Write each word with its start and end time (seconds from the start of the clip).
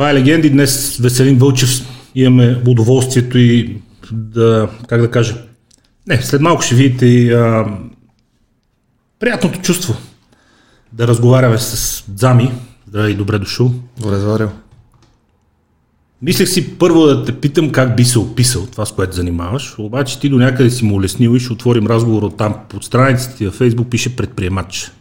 Това 0.00 0.10
е 0.10 0.14
легенди. 0.14 0.50
Днес 0.50 0.96
Веселин 0.96 1.38
Вълчев 1.38 1.70
имаме 2.14 2.62
удоволствието 2.66 3.38
и 3.38 3.76
да, 4.12 4.68
как 4.86 5.00
да 5.00 5.10
кажа, 5.10 5.34
не, 6.06 6.22
след 6.22 6.40
малко 6.40 6.62
ще 6.62 6.74
видите 6.74 7.06
и 7.06 7.32
а, 7.32 7.66
приятното 9.18 9.60
чувство 9.60 9.96
да 10.92 11.06
разговаряме 11.06 11.58
с 11.58 12.04
Дзами. 12.08 12.52
Здравей, 12.88 13.14
добре 13.14 13.38
дошъл. 13.38 13.72
Добре 14.00 14.16
заварил. 14.16 14.50
Мислех 16.22 16.48
си 16.48 16.78
първо 16.78 17.06
да 17.06 17.24
те 17.24 17.40
питам 17.40 17.72
как 17.72 17.96
би 17.96 18.04
се 18.04 18.18
описал 18.18 18.66
това, 18.66 18.86
с 18.86 18.92
което 18.92 19.16
занимаваш, 19.16 19.78
обаче 19.78 20.20
ти 20.20 20.28
до 20.28 20.38
някъде 20.38 20.70
си 20.70 20.84
му 20.84 20.94
улеснил 20.94 21.36
и 21.36 21.40
ще 21.40 21.52
отворим 21.52 21.86
разговор 21.86 22.22
от 22.22 22.36
там. 22.36 22.54
Под 22.68 22.84
страницата 22.84 23.36
ти 23.36 23.46
във 23.46 23.54
Фейсбук 23.54 23.90
пише 23.90 24.16
предприемач. 24.16 24.92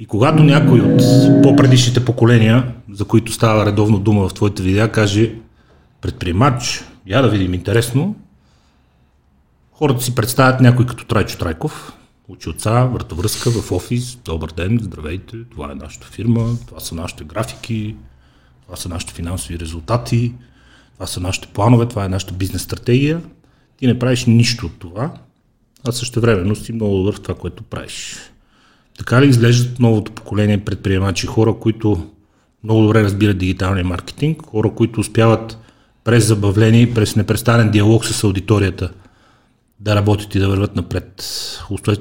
И 0.00 0.06
когато 0.06 0.42
някой 0.42 0.80
от 0.80 1.02
по-предишните 1.42 2.04
поколения, 2.04 2.72
за 2.92 3.04
които 3.04 3.32
става 3.32 3.66
редовно 3.66 3.98
дума 3.98 4.28
в 4.28 4.34
твоите 4.34 4.62
видеа, 4.62 4.92
каже 4.92 5.34
предприемач, 6.00 6.84
я 7.06 7.22
да 7.22 7.28
видим 7.28 7.54
интересно, 7.54 8.16
хората 9.72 10.02
си 10.02 10.14
представят 10.14 10.60
някой 10.60 10.86
като 10.86 11.04
Трайчо 11.04 11.38
Трайков, 11.38 11.92
учи 12.28 12.48
отца, 12.48 12.84
вратовръзка 12.84 13.50
в 13.50 13.72
офис, 13.72 14.16
добър 14.16 14.52
ден, 14.52 14.78
здравейте, 14.82 15.36
това 15.50 15.72
е 15.72 15.74
нашата 15.74 16.06
фирма, 16.06 16.56
това 16.66 16.80
са 16.80 16.94
нашите 16.94 17.24
графики, 17.24 17.96
това 18.66 18.76
са 18.76 18.88
нашите 18.88 19.12
финансови 19.12 19.58
резултати, 19.58 20.32
това 20.94 21.06
са 21.06 21.20
нашите 21.20 21.48
планове, 21.48 21.86
това 21.86 22.04
е 22.04 22.08
нашата 22.08 22.34
бизнес 22.34 22.62
стратегия. 22.62 23.22
Ти 23.76 23.86
не 23.86 23.98
правиш 23.98 24.24
нищо 24.24 24.66
от 24.66 24.78
това, 24.78 25.14
а 25.88 25.92
също 25.92 26.20
времено 26.20 26.54
си 26.54 26.72
много 26.72 26.96
добър 26.96 27.16
в 27.16 27.20
това, 27.20 27.34
което 27.34 27.62
правиш. 27.62 28.16
Така 28.98 29.22
ли 29.22 29.28
изглеждат 29.28 29.78
новото 29.78 30.12
поколение 30.12 30.64
предприемачи, 30.64 31.26
хора, 31.26 31.54
които 31.60 32.10
много 32.64 32.82
добре 32.82 33.02
разбират 33.02 33.38
дигиталния 33.38 33.84
маркетинг, 33.84 34.42
хора, 34.46 34.70
които 34.70 35.00
успяват 35.00 35.58
през 36.04 36.26
забавление 36.26 36.94
през 36.94 37.16
непрестанен 37.16 37.70
диалог 37.70 38.04
с 38.04 38.24
аудиторията 38.24 38.90
да 39.80 39.96
работят 39.96 40.34
и 40.34 40.38
да 40.38 40.48
върват 40.48 40.76
напред. 40.76 41.24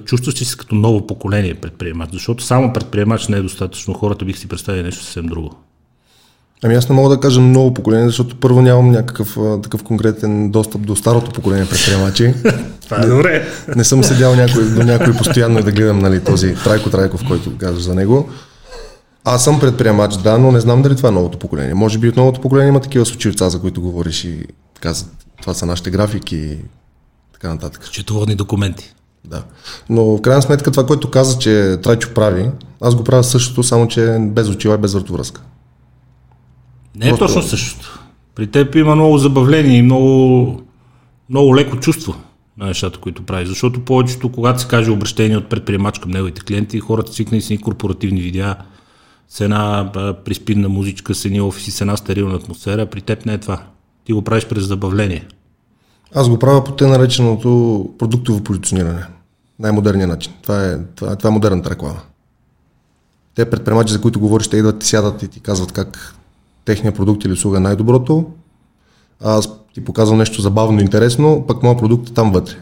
Чувстваш 0.06 0.36
се 0.36 0.58
като 0.58 0.76
ново 0.76 1.08
поколение 1.08 1.54
предприемач, 1.54 2.10
защото 2.14 2.44
само 2.44 2.74
предприемач 2.74 3.28
не 3.28 3.38
е 3.38 3.42
достатъчно. 3.42 3.94
Хората 3.94 4.26
бих 4.26 4.38
си 4.38 4.48
представили 4.48 4.84
нещо 4.84 5.04
съвсем 5.04 5.26
друго. 5.26 5.56
Ами 6.64 6.76
аз 6.76 6.90
не 6.90 6.96
мога 6.96 7.16
да 7.16 7.22
кажа 7.22 7.42
ново 7.42 7.74
поколение, 7.74 8.06
защото 8.06 8.36
първо 8.36 8.62
нямам 8.62 8.92
някакъв 8.92 9.38
такъв 9.64 9.84
конкретен 9.84 10.52
достъп 10.52 10.82
до 10.82 10.96
старото 10.96 11.32
поколение 11.32 11.66
предприемачи. 11.66 12.34
Това 12.82 12.98
е 12.98 13.08
добре. 13.08 13.48
Не, 13.76 13.84
съм 13.84 14.04
седял 14.04 14.36
някой, 14.36 14.70
до 14.70 14.84
някой 14.84 15.14
постоянно 15.14 15.60
и 15.60 15.64
да 15.64 15.72
гледам 15.72 16.00
нали, 16.00 16.24
този 16.24 16.56
Трайко 16.64 16.90
Трайков, 16.90 17.28
който 17.28 17.58
казваш 17.58 17.84
за 17.84 17.96
него. 17.96 18.30
Аз 19.26 19.44
съм 19.44 19.60
предприемач, 19.60 20.16
да, 20.16 20.38
но 20.38 20.52
не 20.52 20.60
знам 20.60 20.82
дали 20.82 20.96
това 20.96 21.10
е 21.10 21.12
новото 21.12 21.40
поколение. 21.40 21.74
Може 21.74 21.98
би 21.98 22.10
от 22.10 22.18
новото 22.18 22.42
поколение 22.42 22.70
има 22.70 22.80
такива 22.80 23.06
случивца, 23.06 23.50
за 23.50 23.62
които 23.62 23.82
говориш 23.82 24.24
и 24.24 24.46
казват, 24.80 25.26
това 25.42 25.54
са 25.54 25.66
нашите 25.66 25.92
графики 25.92 26.36
и 26.36 26.58
така 27.34 27.50
нататък. 27.50 27.86
Счетоводни 27.86 28.36
документи. 28.36 28.94
Да. 29.26 29.44
Но 29.90 30.06
в 30.06 30.22
крайна 30.22 30.42
сметка 30.42 30.72
това, 30.72 30.86
което 30.86 31.12
каза, 31.12 31.40
че 31.40 31.78
Трайчо 31.84 32.14
прави, 32.14 32.50
аз 32.82 32.96
го 32.96 33.04
правя 33.04 33.24
същото, 33.24 33.64
само 33.64 33.88
че 33.88 34.18
без 34.20 34.50
очила 34.50 34.76
и 34.76 34.78
без 34.78 34.94
вратовръзка. 34.94 35.42
Не 36.96 37.10
е 37.10 37.18
точно 37.18 37.42
същото. 37.42 38.00
При 38.36 38.48
теб 38.48 38.76
има 38.76 38.96
много 38.96 39.18
забавление 39.18 39.78
и 39.78 39.82
много, 39.82 40.62
много 41.30 41.56
леко 41.56 41.78
чувство 41.78 42.16
на 42.58 42.66
нещата, 42.66 43.00
които 43.00 43.24
прави. 43.24 43.46
Защото 43.46 43.86
повечето, 43.86 44.32
когато 44.32 44.62
се 44.62 44.68
каже 44.68 44.92
обращение 44.92 45.38
от 45.38 45.50
предприемач 45.50 46.00
към 46.00 46.12
неговите 46.12 46.42
клиенти, 46.42 46.80
хората 46.80 47.14
свикнали 47.14 47.42
с 47.42 47.46
едни 47.46 47.62
корпоративни 47.62 48.22
видеа, 48.22 48.56
с 49.32 49.42
една 49.42 49.92
приспинна 50.26 50.70
музичка, 50.70 51.16
с 51.16 51.26
едни 51.26 51.42
офиси, 51.42 51.72
с 51.72 51.82
една 51.82 51.98
стерилна 51.98 52.36
атмосфера. 52.36 52.86
При 52.86 53.02
теб 53.02 53.26
не 53.26 53.34
е 53.34 53.38
това. 53.38 53.64
Ти 54.06 54.14
го 54.14 54.22
правиш 54.22 54.48
през 54.48 54.64
забавление. 54.64 55.28
Аз 56.16 56.30
го 56.30 56.40
правя 56.40 56.64
по 56.64 56.72
те 56.72 56.88
нареченото 56.88 57.90
продуктово 57.98 58.44
позициониране. 58.44 59.06
Най-модерният 59.60 60.10
начин. 60.10 60.34
Това 60.42 60.66
е, 60.66 60.78
това, 60.96 61.16
това 61.16 61.28
е 61.28 61.34
модерната 61.34 61.70
реклама. 61.70 62.00
Те 63.36 63.50
предприемачи, 63.50 63.94
за 63.94 64.02
които 64.02 64.20
говориш, 64.20 64.48
те 64.48 64.58
идват 64.58 64.84
и 64.84 64.88
сядат 64.88 65.24
и 65.24 65.28
ти 65.28 65.40
казват 65.40 65.72
как 65.72 66.16
техния 66.66 66.94
продукт 66.94 67.26
или 67.26 67.34
услуга 67.34 67.58
е 67.58 67.62
най-доброто. 67.62 68.26
Аз 69.24 69.50
ти 69.74 69.86
показвам 69.86 70.18
нещо 70.18 70.42
забавно 70.42 70.80
и 70.80 70.84
интересно, 70.84 71.46
пък 71.48 71.64
моят 71.64 71.80
продукт 71.80 72.10
е 72.10 72.14
там 72.14 72.32
вътре. 72.32 72.56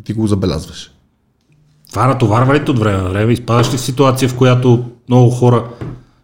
И 0.00 0.02
ти 0.02 0.12
го 0.12 0.26
забелязваш. 0.26 0.92
Това 1.90 2.06
натоварва 2.06 2.54
ли 2.54 2.70
от 2.70 2.78
време 2.78 3.02
на 3.02 3.08
време? 3.08 3.32
Изпадаш 3.32 3.72
ли 3.72 3.76
в 3.76 3.80
ситуация, 3.80 4.28
в 4.28 4.36
която 4.36 4.84
много 5.08 5.30
хора, 5.30 5.70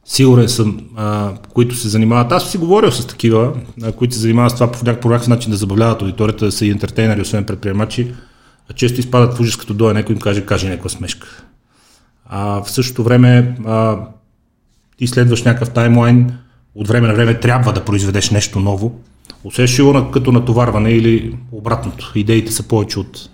сигурен 0.07 0.49
съм, 0.49 0.81
а, 0.97 1.33
които 1.53 1.75
се 1.75 1.89
занимават. 1.89 2.33
Аз 2.33 2.51
си 2.51 2.59
говорил 2.59 2.93
с 2.93 3.07
такива, 3.07 3.53
а, 3.83 3.93
които 3.93 4.15
се 4.15 4.21
занимават 4.21 4.53
с 4.53 4.55
това 4.55 4.73
по 4.73 4.85
някакъв, 5.09 5.29
начин 5.29 5.51
да 5.51 5.57
забавляват 5.57 6.03
аудиторията, 6.03 6.45
да 6.45 6.53
са 6.53 6.67
и 6.67 6.71
ентертейнери, 6.71 7.21
освен 7.21 7.45
предприемачи, 7.45 8.15
често 8.75 9.01
изпадат 9.01 9.37
в 9.37 9.41
ужас, 9.41 9.57
като 9.57 9.75
дойде 9.75 9.95
някой 9.95 10.15
им 10.15 10.21
каже, 10.21 10.47
каже 10.47 10.69
някаква 10.69 10.91
смешка. 10.91 11.45
А 12.27 12.63
в 12.63 12.71
същото 12.71 13.05
време 13.05 13.57
а, 13.67 13.99
ти 14.97 15.07
следваш 15.07 15.43
някакъв 15.43 15.71
таймлайн, 15.71 16.33
от 16.75 16.89
време 16.89 17.09
на 17.09 17.15
време 17.15 17.41
трябва 17.41 17.73
да 17.73 17.85
произведеш 17.85 18.31
нещо 18.31 18.61
ново. 18.61 19.01
Усещаш 19.45 19.85
го 19.85 20.11
като 20.11 20.33
натоварване 20.33 20.91
или 20.91 21.37
обратното? 21.53 22.13
Идеите 22.15 22.53
са 22.53 22.63
повече 22.63 22.99
от 22.99 23.31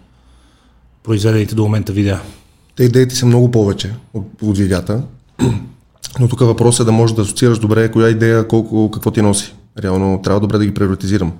произведените 1.02 1.54
до 1.54 1.62
момента 1.62 1.92
видеа. 1.92 2.20
Те 2.76 2.84
идеите 2.84 3.14
са 3.14 3.26
много 3.26 3.50
повече 3.50 3.94
от, 4.14 4.26
от 4.42 4.58
видеята, 4.58 5.02
но 6.20 6.28
тук 6.28 6.40
въпросът 6.40 6.84
е 6.84 6.84
да 6.84 6.92
можеш 6.92 7.16
да 7.16 7.22
асоциираш 7.22 7.58
добре 7.58 7.90
коя 7.90 8.08
идея, 8.08 8.48
колко, 8.48 8.90
какво 8.90 9.10
ти 9.10 9.22
носи. 9.22 9.54
Реално 9.82 10.20
трябва 10.22 10.40
добре 10.40 10.58
да 10.58 10.66
ги 10.66 10.74
приоритизирам. 10.74 11.32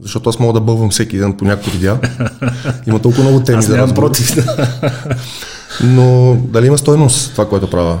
Защото 0.00 0.30
аз 0.30 0.38
мога 0.38 0.52
да 0.52 0.60
бълвам 0.60 0.90
всеки 0.90 1.18
ден 1.18 1.36
по 1.36 1.44
някакви 1.44 1.70
видеа. 1.70 1.98
Има 2.86 2.98
толкова 2.98 3.24
много 3.24 3.44
теми 3.44 3.58
аз 3.58 3.66
за 3.66 3.78
разговор. 3.78 4.02
против. 4.02 4.36
Но 5.84 6.36
дали 6.48 6.66
има 6.66 6.78
стойност 6.78 7.32
това, 7.32 7.48
което 7.48 7.70
правя? 7.70 7.98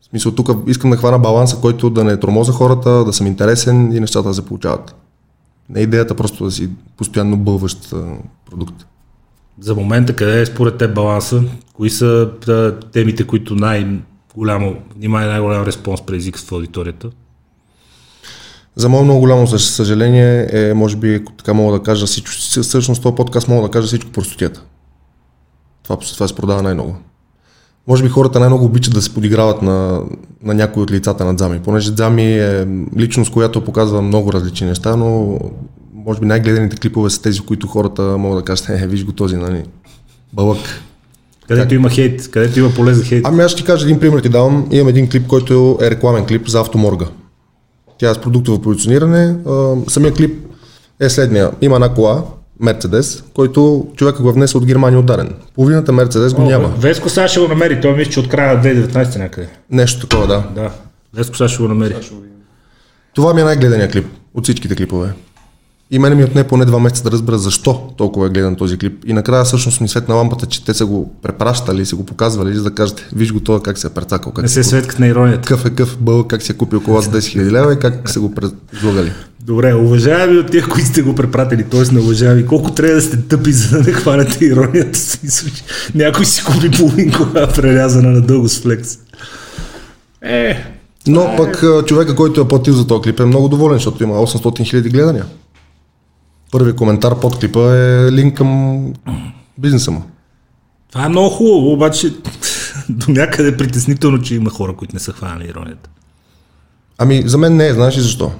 В 0.00 0.04
смисъл, 0.10 0.32
тук 0.32 0.50
искам 0.66 0.90
да 0.90 0.96
хвана 0.96 1.18
баланса, 1.18 1.56
който 1.60 1.90
да 1.90 2.04
не 2.04 2.20
тормоза 2.20 2.52
хората, 2.52 3.04
да 3.04 3.12
съм 3.12 3.26
интересен 3.26 3.92
и 3.92 4.00
нещата 4.00 4.28
да 4.28 4.34
се 4.34 4.44
получават. 4.44 4.94
Не 5.68 5.80
е 5.80 5.82
идеята 5.82 6.14
просто 6.14 6.44
да 6.44 6.50
си 6.50 6.68
постоянно 6.96 7.36
бълващ 7.36 7.94
продукт. 8.50 8.86
За 9.60 9.74
момента 9.74 10.16
къде 10.16 10.40
е 10.40 10.46
според 10.46 10.78
те 10.78 10.88
баланса? 10.88 11.42
Кои 11.72 11.90
са 11.90 12.30
темите, 12.92 13.26
които 13.26 13.54
най-голямо 14.38 14.76
внимание, 14.96 15.28
най-голям 15.28 15.64
респонс 15.64 16.02
предизвикат 16.02 16.42
в 16.42 16.52
аудиторията? 16.52 17.10
За 18.76 18.88
мое 18.88 19.02
много 19.02 19.20
голямо 19.20 19.46
съжаление 19.46 20.48
е, 20.52 20.74
може 20.74 20.96
би, 20.96 21.24
така 21.38 21.54
мога 21.54 21.78
да 21.78 21.84
кажа, 21.84 22.06
всичко, 22.06 22.30
всъщност 22.62 23.02
този 23.02 23.14
подкаст 23.14 23.48
мога 23.48 23.62
да 23.62 23.70
кажа 23.70 23.86
всичко 23.86 24.10
простотията. 24.10 24.62
Това, 25.82 25.96
това 25.96 26.28
се 26.28 26.34
продава 26.34 26.62
най-много. 26.62 26.96
Може 27.86 28.02
би 28.02 28.08
хората 28.08 28.40
най-много 28.40 28.64
обичат 28.64 28.94
да 28.94 29.02
се 29.02 29.14
подиграват 29.14 29.62
на, 29.62 30.02
на 30.42 30.54
някои 30.54 30.82
от 30.82 30.90
лицата 30.90 31.24
на 31.24 31.34
Дзами, 31.34 31.60
понеже 31.60 31.92
Дзами 31.92 32.38
е 32.38 32.66
личност, 32.96 33.32
която 33.32 33.64
показва 33.64 34.02
много 34.02 34.32
различни 34.32 34.66
неща, 34.66 34.96
но 34.96 35.38
може 35.94 36.20
би 36.20 36.26
най-гледаните 36.26 36.76
клипове 36.76 37.10
са 37.10 37.22
тези, 37.22 37.40
които 37.40 37.66
хората 37.66 38.02
могат 38.02 38.38
да 38.38 38.44
кажат, 38.44 38.68
е, 38.68 38.86
виж 38.86 39.04
го 39.04 39.12
този, 39.12 39.36
нали, 39.36 39.64
бълък. 40.32 40.58
Където 41.48 41.68
как? 41.68 41.72
има 41.72 41.90
хейт, 41.90 42.30
където 42.30 42.58
има 42.58 42.70
поле 42.70 42.94
за 42.94 43.04
хейт. 43.04 43.22
Ами 43.26 43.42
аз 43.42 43.50
ще 43.50 43.60
ти 43.60 43.66
кажа 43.66 43.86
един 43.86 44.00
пример 44.00 44.20
ти 44.20 44.28
давам. 44.28 44.68
Имам 44.70 44.88
един 44.88 45.10
клип, 45.10 45.26
който 45.26 45.78
е 45.82 45.90
рекламен 45.90 46.26
клип 46.26 46.48
за 46.48 46.60
автоморга. 46.60 47.06
Тя 47.98 48.10
е 48.10 48.14
с 48.14 48.18
продуктово 48.18 48.62
позициониране. 48.62 49.36
Самия 49.88 50.12
клип 50.12 50.46
е 51.00 51.08
следния. 51.08 51.50
Има 51.60 51.74
една 51.74 51.88
кола, 51.94 52.24
Мерцедес, 52.60 53.24
който 53.34 53.86
човека 53.96 54.22
го 54.22 54.28
е 54.28 54.32
внесе 54.32 54.56
от 54.56 54.66
Германия 54.66 55.00
ударен. 55.00 55.34
Половината 55.54 55.92
Мерцедес 55.92 56.34
го 56.34 56.42
О, 56.42 56.44
няма. 56.44 56.68
Веско 56.78 57.08
сега 57.08 57.28
ще 57.28 57.40
го 57.40 57.48
намери, 57.48 57.80
той 57.80 57.96
мисля, 57.96 58.12
че 58.12 58.20
от 58.20 58.28
края 58.28 58.56
на 58.56 58.62
2019 58.64 59.18
някъде. 59.18 59.48
Нещо 59.70 60.06
такова, 60.06 60.26
да. 60.26 60.62
Да. 60.62 60.70
Веско 61.14 61.36
сега 61.36 61.48
ще 61.48 61.62
го 61.62 61.68
намери. 61.68 61.94
Това 63.14 63.34
ми 63.34 63.40
е 63.40 63.44
най-гледания 63.44 63.90
клип 63.90 64.06
от 64.34 64.44
всичките 64.44 64.76
клипове. 64.76 65.12
И 65.90 65.98
мене 65.98 66.14
ми 66.14 66.24
отне 66.24 66.44
поне 66.44 66.64
два 66.64 66.78
месеца 66.78 67.02
да 67.02 67.10
разбера 67.10 67.38
защо 67.38 67.90
толкова 67.96 68.26
е 68.26 68.30
гледан 68.30 68.56
този 68.56 68.78
клип. 68.78 69.04
И 69.06 69.12
накрая 69.12 69.44
всъщност 69.44 69.80
ми 69.80 69.88
светна 69.88 70.14
лампата, 70.14 70.46
че 70.46 70.64
те 70.64 70.74
са 70.74 70.86
го 70.86 71.14
препращали, 71.22 71.86
са 71.86 71.96
го 71.96 72.06
показвали, 72.06 72.56
за 72.56 72.62
да 72.62 72.70
кажете, 72.70 73.08
виж 73.12 73.32
го 73.32 73.40
това 73.40 73.62
как 73.62 73.78
се 73.78 73.86
е 73.86 73.90
прецакал. 73.90 74.32
Как 74.32 74.42
Не 74.42 74.48
се 74.48 74.64
светкат 74.64 74.98
на 74.98 75.06
иронията. 75.06 75.48
Къв 75.48 75.64
е 75.64 75.70
къв 75.70 75.96
бъл, 76.00 76.24
как 76.24 76.42
си 76.42 76.52
е 76.52 76.54
купил 76.54 76.80
кола 76.80 77.00
за 77.00 77.10
10 77.10 77.16
000 77.18 77.50
лева 77.50 77.72
и 77.72 77.78
как 77.78 78.10
са 78.10 78.20
го 78.20 78.34
предлагали. 78.34 79.12
Добре, 79.40 79.74
уважаеми 79.74 80.38
от 80.38 80.50
тях, 80.50 80.68
които 80.68 80.88
сте 80.88 81.02
го 81.02 81.14
препратили, 81.14 81.64
т.е. 81.64 81.94
не 81.94 82.00
уважаеми, 82.00 82.46
колко 82.46 82.70
трябва 82.70 82.94
да 82.94 83.02
сте 83.02 83.16
тъпи, 83.16 83.52
за 83.52 83.78
да 83.78 83.84
не 83.84 83.92
хванете 83.92 84.44
иронията 84.44 84.98
си. 84.98 85.20
Някой 85.94 86.24
си 86.24 86.44
купи 86.44 86.70
половин 86.70 87.12
кола, 87.12 87.48
прерязана 87.48 88.10
на 88.10 88.20
дълго 88.20 88.48
с 88.48 88.60
флекс. 88.60 88.98
Е, 90.22 90.64
но 91.06 91.22
е... 91.22 91.36
пък 91.36 91.64
човека, 91.86 92.14
който 92.14 92.40
е 92.40 92.48
платил 92.48 92.74
за 92.74 92.86
този 92.86 93.02
клип 93.02 93.20
е 93.20 93.24
много 93.24 93.48
доволен, 93.48 93.76
защото 93.76 94.02
има 94.02 94.14
800 94.14 94.38
000 94.38 94.90
гледания. 94.90 95.24
Първи 96.50 96.76
коментар 96.76 97.20
под 97.20 97.38
клипа 97.38 97.76
е 97.76 98.12
линк 98.12 98.36
към 98.36 98.92
бизнеса 99.58 99.90
му. 99.90 100.02
Това 100.92 101.04
е 101.04 101.08
много 101.08 101.30
хубаво, 101.30 101.72
обаче 101.72 102.14
до 102.88 103.12
някъде 103.12 103.48
е 103.48 103.56
притеснително, 103.56 104.22
че 104.22 104.34
има 104.34 104.50
хора, 104.50 104.76
които 104.76 104.96
не 104.96 105.00
са 105.00 105.12
хванали 105.12 105.48
иронията. 105.48 105.90
Ами, 106.98 107.22
за 107.26 107.38
мен 107.38 107.56
не 107.56 107.66
е, 107.66 107.74
знаеш 107.74 107.96
ли 107.96 108.00
защо? 108.00 108.32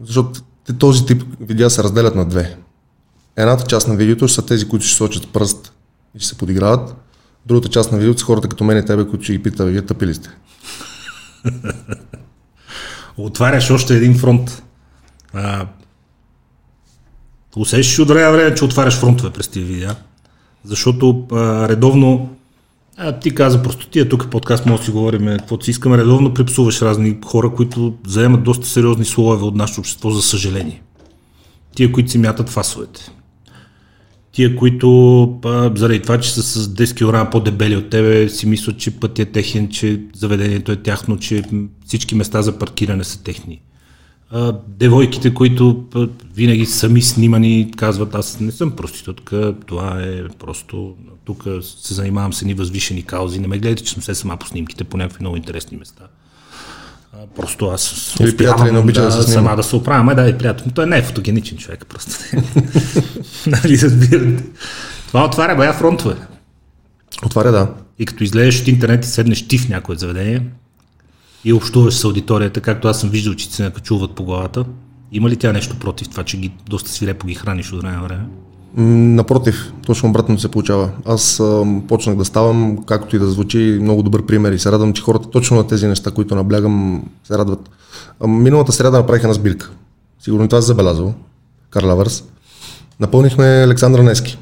Защото 0.00 0.40
този 0.78 1.06
тип 1.06 1.22
видеа 1.40 1.70
се 1.70 1.82
разделят 1.82 2.14
на 2.14 2.24
две. 2.24 2.56
Едната 3.36 3.64
част 3.64 3.88
на 3.88 3.96
видеото 3.96 4.28
ще 4.28 4.34
са 4.34 4.46
тези, 4.46 4.68
които 4.68 4.86
ще 4.86 4.96
сочат 4.96 5.32
пръст 5.32 5.72
и 6.14 6.18
ще 6.18 6.28
се 6.28 6.38
подиграват. 6.38 6.94
Другата 7.46 7.68
част 7.68 7.92
на 7.92 7.98
видеото 7.98 8.20
са 8.20 8.26
хората 8.26 8.48
като 8.48 8.64
мен 8.64 8.78
и 8.78 8.84
тебе, 8.84 9.04
които 9.04 9.24
ще 9.24 9.32
ги 9.32 9.42
питат, 9.42 9.68
вие 9.68 9.82
тъпи 9.82 10.06
ли 10.06 10.14
сте? 10.14 10.28
Отваряш 13.16 13.70
още 13.70 13.96
един 13.96 14.18
фронт. 14.18 14.62
А, 15.32 15.66
усещаш 17.56 17.98
от 17.98 18.08
време 18.08 18.32
време, 18.32 18.54
че 18.54 18.64
отваряш 18.64 18.94
фронтове 18.94 19.30
през 19.30 19.48
тия 19.48 19.64
видеа. 19.64 19.96
Защото 20.64 21.26
а, 21.32 21.68
редовно, 21.68 22.28
а, 22.96 23.12
ти 23.12 23.34
каза 23.34 23.62
просто 23.62 23.88
тия 23.88 24.08
тук 24.08 24.30
подкаст 24.30 24.66
може 24.66 24.80
да 24.80 24.84
си 24.84 24.90
говорим 24.90 25.26
каквото 25.26 25.64
си 25.64 25.70
искаме, 25.70 25.98
редовно 25.98 26.34
припсуваш 26.34 26.82
разни 26.82 27.18
хора, 27.24 27.50
които 27.50 27.94
заемат 28.06 28.42
доста 28.42 28.66
сериозни 28.66 29.04
слоеве 29.04 29.44
от 29.44 29.56
нашето 29.56 29.80
общество, 29.80 30.10
за 30.10 30.22
съжаление. 30.22 30.82
Тия, 31.76 31.92
които 31.92 32.10
си 32.10 32.18
мятат 32.18 32.48
фасовете. 32.48 33.10
Тия, 34.32 34.56
които 34.56 35.22
а, 35.44 35.70
заради 35.74 36.02
това, 36.02 36.20
че 36.20 36.32
са 36.32 36.42
с 36.42 36.68
10 36.68 37.24
кг 37.26 37.30
по-дебели 37.30 37.76
от 37.76 37.90
тебе, 37.90 38.28
си 38.28 38.46
мислят, 38.46 38.78
че 38.78 38.90
пътят 38.90 39.28
е 39.28 39.32
техен, 39.32 39.68
че 39.68 40.00
заведението 40.14 40.72
е 40.72 40.76
тяхно, 40.76 41.18
че 41.18 41.42
всички 41.86 42.14
места 42.14 42.42
за 42.42 42.58
паркиране 42.58 43.04
са 43.04 43.22
техни. 43.22 43.62
А, 44.34 44.54
девойките, 44.68 45.34
които 45.34 45.84
а, 45.94 46.08
винаги 46.34 46.66
сами 46.66 47.02
снимани, 47.02 47.72
казват, 47.76 48.14
аз 48.14 48.40
не 48.40 48.52
съм 48.52 48.70
проститутка, 48.70 49.54
това 49.66 50.02
е 50.02 50.28
просто, 50.38 50.94
тук 51.24 51.44
се 51.62 51.94
занимавам 51.94 52.32
с 52.32 52.42
едни 52.42 52.54
възвишени 52.54 53.02
каузи, 53.02 53.40
не 53.40 53.48
ме 53.48 53.58
гледайте, 53.58 53.84
че 53.84 53.92
съм 53.92 54.02
се 54.02 54.14
сама 54.14 54.36
по 54.36 54.46
снимките 54.46 54.84
по 54.84 54.96
някакви 54.96 55.18
много 55.20 55.36
интересни 55.36 55.76
места. 55.76 56.04
А, 57.12 57.16
Просто 57.36 57.66
аз 57.66 58.14
Или 58.20 58.36
приятели 58.36 58.70
не 58.70 58.78
обичат 58.78 59.04
да 59.04 59.12
се 59.12 59.22
снимат. 59.22 59.32
сама 59.32 59.56
да 59.56 59.62
се 59.62 59.76
оправя, 59.76 60.00
ама 60.00 60.14
да 60.14 60.28
и 60.28 60.38
приятел. 60.38 60.66
Той 60.74 60.86
не 60.86 60.98
е 60.98 61.02
фотогеничен 61.02 61.58
човек 61.58 61.86
просто. 61.88 62.16
нали 63.46 63.78
разбирате? 63.78 64.44
Това 65.08 65.24
отваря 65.24 65.56
бая 65.56 65.72
фронтове. 65.72 66.16
Отваря, 67.26 67.52
да. 67.52 67.74
И 67.98 68.06
като 68.06 68.24
излезеш 68.24 68.60
от 68.60 68.68
интернет 68.68 69.04
и 69.04 69.08
седнеш 69.08 69.48
ти 69.48 69.58
в 69.58 69.68
някое 69.68 69.96
заведение 69.96 70.42
и 71.44 71.52
общуваш 71.52 71.94
с 71.94 72.04
аудиторията, 72.04 72.60
както 72.60 72.88
аз 72.88 73.00
съм 73.00 73.10
виждал, 73.10 73.34
че 73.34 73.52
се 73.52 73.62
накачуват 73.62 74.14
по 74.14 74.24
главата, 74.24 74.64
има 75.12 75.30
ли 75.30 75.36
тя 75.36 75.52
нещо 75.52 75.76
против 75.78 76.08
това, 76.08 76.24
че 76.24 76.36
ги 76.36 76.52
доста 76.68 76.90
свирепо 76.90 77.26
ги 77.26 77.34
храниш 77.34 77.72
от 77.72 77.80
време 77.80 77.96
на 77.96 78.02
време? 78.02 78.24
Напротив, 79.16 79.72
точно 79.86 80.08
обратно 80.08 80.38
се 80.38 80.48
получава. 80.48 80.90
Аз 81.06 81.40
а, 81.40 81.64
почнах 81.88 82.16
да 82.16 82.24
ставам, 82.24 82.84
както 82.86 83.16
и 83.16 83.18
да 83.18 83.26
звучи, 83.26 83.78
много 83.82 84.02
добър 84.02 84.26
пример 84.26 84.52
и 84.52 84.58
се 84.58 84.72
радвам, 84.72 84.92
че 84.92 85.02
хората 85.02 85.30
точно 85.30 85.56
на 85.56 85.66
тези 85.66 85.86
неща, 85.86 86.10
които 86.10 86.34
наблягам, 86.34 87.04
се 87.24 87.38
радват. 87.38 87.70
А, 88.20 88.26
миналата 88.26 88.72
среда 88.72 88.98
направих 88.98 89.22
една 89.22 89.34
сбирка. 89.34 89.70
Сигурно 90.20 90.48
това 90.48 90.62
си 90.62 90.66
забелязал. 90.66 91.14
Карл 91.70 91.88
Лавърс. 91.88 92.24
Напълнихме 93.00 93.44
Александър 93.44 94.00
Нески. 94.00 94.38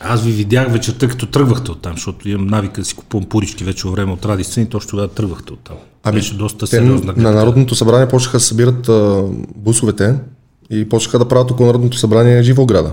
Аз 0.00 0.22
ви 0.22 0.32
видях 0.32 0.72
вечерта, 0.72 1.08
като 1.08 1.26
тръгвахте 1.26 1.70
оттам, 1.70 1.92
защото 1.92 2.28
имам 2.28 2.46
навика 2.46 2.80
да 2.80 2.84
си 2.84 2.94
купувам 2.94 3.28
пурички 3.28 3.64
вече 3.64 3.88
време 3.88 4.12
от 4.12 4.24
радица 4.24 4.60
и 4.60 4.66
точно 4.66 4.90
тогава 4.90 5.08
тръгвахте 5.08 5.52
оттам. 5.52 5.76
Ами, 6.02 6.14
Беше 6.14 6.36
доста 6.36 6.58
Те 6.58 6.66
сериозна 6.66 7.14
на. 7.16 7.32
Народното 7.32 7.74
събрание 7.74 8.08
почнаха 8.08 8.36
да 8.36 8.44
събират 8.44 8.88
а, 8.88 9.22
бусовете 9.56 10.14
и 10.70 10.88
почнаха 10.88 11.18
да 11.18 11.28
правят 11.28 11.50
около 11.50 11.66
Народното 11.66 11.96
събрание 11.96 12.42
живо 12.42 12.62
ограда. 12.62 12.92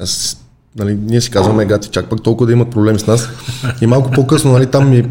Аз, 0.00 0.40
нали, 0.76 0.98
ние 1.06 1.20
си 1.20 1.30
казваме, 1.30 1.66
гати, 1.66 1.88
чак 1.88 2.10
пък 2.10 2.22
толкова 2.22 2.46
да 2.46 2.52
имат 2.52 2.70
проблеми 2.70 2.98
с 2.98 3.06
нас. 3.06 3.28
И 3.80 3.86
малко 3.86 4.10
по-късно 4.10 4.52
нали, 4.52 4.66
там 4.66 4.90
ми 4.90 5.04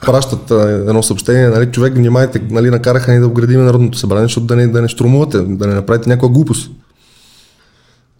пращат 0.00 0.50
а, 0.50 0.70
едно 0.70 1.02
съобщение, 1.02 1.48
нали, 1.48 1.66
човек, 1.66 1.94
внимайте, 1.94 2.42
нали, 2.50 2.70
накараха 2.70 3.12
ни 3.12 3.20
да 3.20 3.26
обградим 3.26 3.64
Народното 3.64 3.98
събрание, 3.98 4.24
защото 4.24 4.46
да 4.46 4.56
не, 4.56 4.66
да 4.66 4.82
не 4.82 4.88
штурмувате, 4.88 5.38
да 5.38 5.66
не 5.66 5.74
направите 5.74 6.08
някаква 6.08 6.28
глупост. 6.28 6.70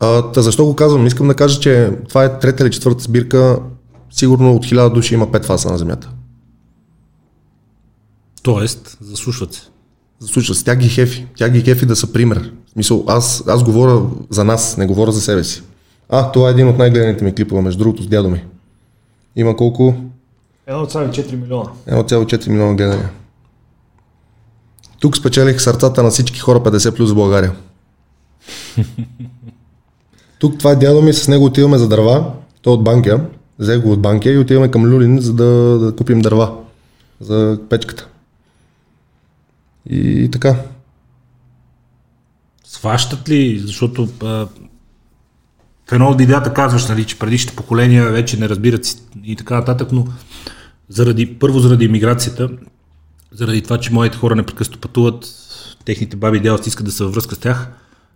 А, 0.05 0.33
та 0.33 0.43
защо 0.43 0.65
го 0.65 0.77
казвам? 0.77 1.07
Искам 1.07 1.29
да 1.29 1.35
кажа, 1.35 1.61
че 1.61 1.91
това 2.09 2.25
е 2.25 2.39
трета 2.39 2.63
или 2.63 2.71
четвърта 2.71 3.05
сбирка, 3.05 3.59
сигурно 4.11 4.55
от 4.55 4.67
хиляда 4.67 4.91
души 4.91 5.15
има 5.15 5.33
пет 5.33 5.45
фаса 5.45 5.71
на 5.71 5.79
земята. 5.79 6.11
Тоест, 8.43 8.99
заслушват 9.01 9.55
се. 9.55 9.63
Случва 10.21 10.55
се, 10.55 10.65
тя 10.65 10.77
ги 10.77 10.89
хефи. 10.89 11.27
Тя 11.37 11.49
ги 11.49 11.63
хефи 11.63 11.87
да 11.87 11.97
са 11.97 12.13
пример. 12.13 12.53
В 12.67 12.71
смисъл, 12.71 13.05
аз, 13.07 13.45
аз 13.49 13.63
говоря 13.63 14.03
за 14.31 14.45
нас, 14.45 14.77
не 14.77 14.87
говоря 14.87 15.13
за 15.13 15.21
себе 15.21 15.45
си. 15.45 15.63
А, 16.09 16.33
това 16.33 16.49
е 16.49 16.51
един 16.51 16.69
от 16.69 16.79
най-гледаните 16.79 17.25
ми 17.25 17.35
клипове, 17.35 17.63
между 17.63 17.79
другото, 17.79 18.03
с 18.03 18.07
дядо 18.07 18.31
ми. 18.31 18.45
Има 19.37 19.57
колко? 19.57 19.95
1,4 20.69 21.35
милиона. 21.35 21.71
1,4 21.89 22.49
милиона 22.49 22.75
гледания. 22.75 23.11
Тук 25.01 25.17
спечелих 25.17 25.61
сърцата 25.61 26.03
на 26.03 26.11
всички 26.11 26.39
хора 26.39 26.61
50 26.61 26.97
плюс 26.97 27.13
в 27.13 27.15
България. 27.15 27.53
Тук 30.45 30.59
това 30.59 30.71
е 30.71 30.77
дядо 30.77 31.03
ми, 31.03 31.13
с 31.13 31.29
него 31.29 31.45
отиваме 31.45 31.79
за 31.79 31.89
дърва. 31.89 32.33
Той 32.63 32.73
е 32.73 32.75
от 32.75 32.85
Банкия. 32.85 33.27
Взех 33.59 33.81
го 33.81 33.93
от 33.93 34.01
Банкия 34.01 34.35
и 34.35 34.39
отиваме 34.39 34.71
към 34.71 34.85
Люлин, 34.85 35.21
за 35.21 35.35
да, 35.35 35.79
да 35.79 35.97
купим 35.97 36.21
дърва 36.21 36.55
за 37.21 37.59
печката. 37.71 38.09
И 39.91 40.29
така. 40.33 40.57
Сващат 42.65 43.29
ли, 43.29 43.59
защото 43.59 44.09
а, 44.23 44.27
в 45.87 45.93
едно 45.93 46.09
от 46.09 46.19
видеята 46.19 46.55
казваш, 46.55 46.89
нали, 46.89 47.05
че 47.05 47.19
предишните 47.19 47.57
поколения 47.57 48.11
вече 48.11 48.41
не 48.41 48.49
разбират 48.49 48.87
и 49.25 49.37
така 49.37 49.55
нататък, 49.55 49.89
но 49.93 50.07
заради, 50.89 51.39
първо 51.39 51.59
заради 51.59 51.85
иммиграцията, 51.85 52.49
заради 53.33 53.63
това, 53.63 53.79
че 53.79 53.93
моите 53.93 54.19
хора 54.19 54.35
непрекъснато 54.35 54.81
пътуват, 54.81 55.27
техните 55.85 56.17
баби 56.17 56.39
и 56.39 56.41
дядовци 56.41 56.69
искат 56.69 56.87
да 56.87 56.93
са 56.93 57.05
във 57.05 57.15
връзка 57.15 57.35
с 57.35 57.39
тях, 57.39 57.69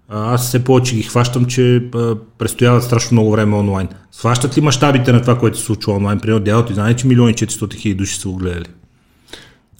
аз 0.08 0.48
все 0.48 0.64
повече 0.64 0.94
ги 0.94 1.02
хващам, 1.02 1.44
че 1.44 1.76
а, 1.94 2.14
престояват 2.38 2.84
страшно 2.84 3.14
много 3.14 3.30
време 3.30 3.56
онлайн. 3.56 3.88
Сващат 4.12 4.56
ли 4.56 4.60
мащабите 4.60 5.12
на 5.12 5.20
това, 5.20 5.38
което 5.38 5.58
се 5.58 5.64
случва 5.64 5.92
онлайн? 5.92 6.20
Примерно 6.20 6.44
дядото 6.44 6.68
ти 6.68 6.74
знае, 6.74 6.96
че 6.96 7.06
милиони 7.06 7.34
400 7.34 7.74
хиляди 7.74 7.98
души 7.98 8.18
са 8.18 8.28
го 8.28 8.36
гледали. 8.36 8.66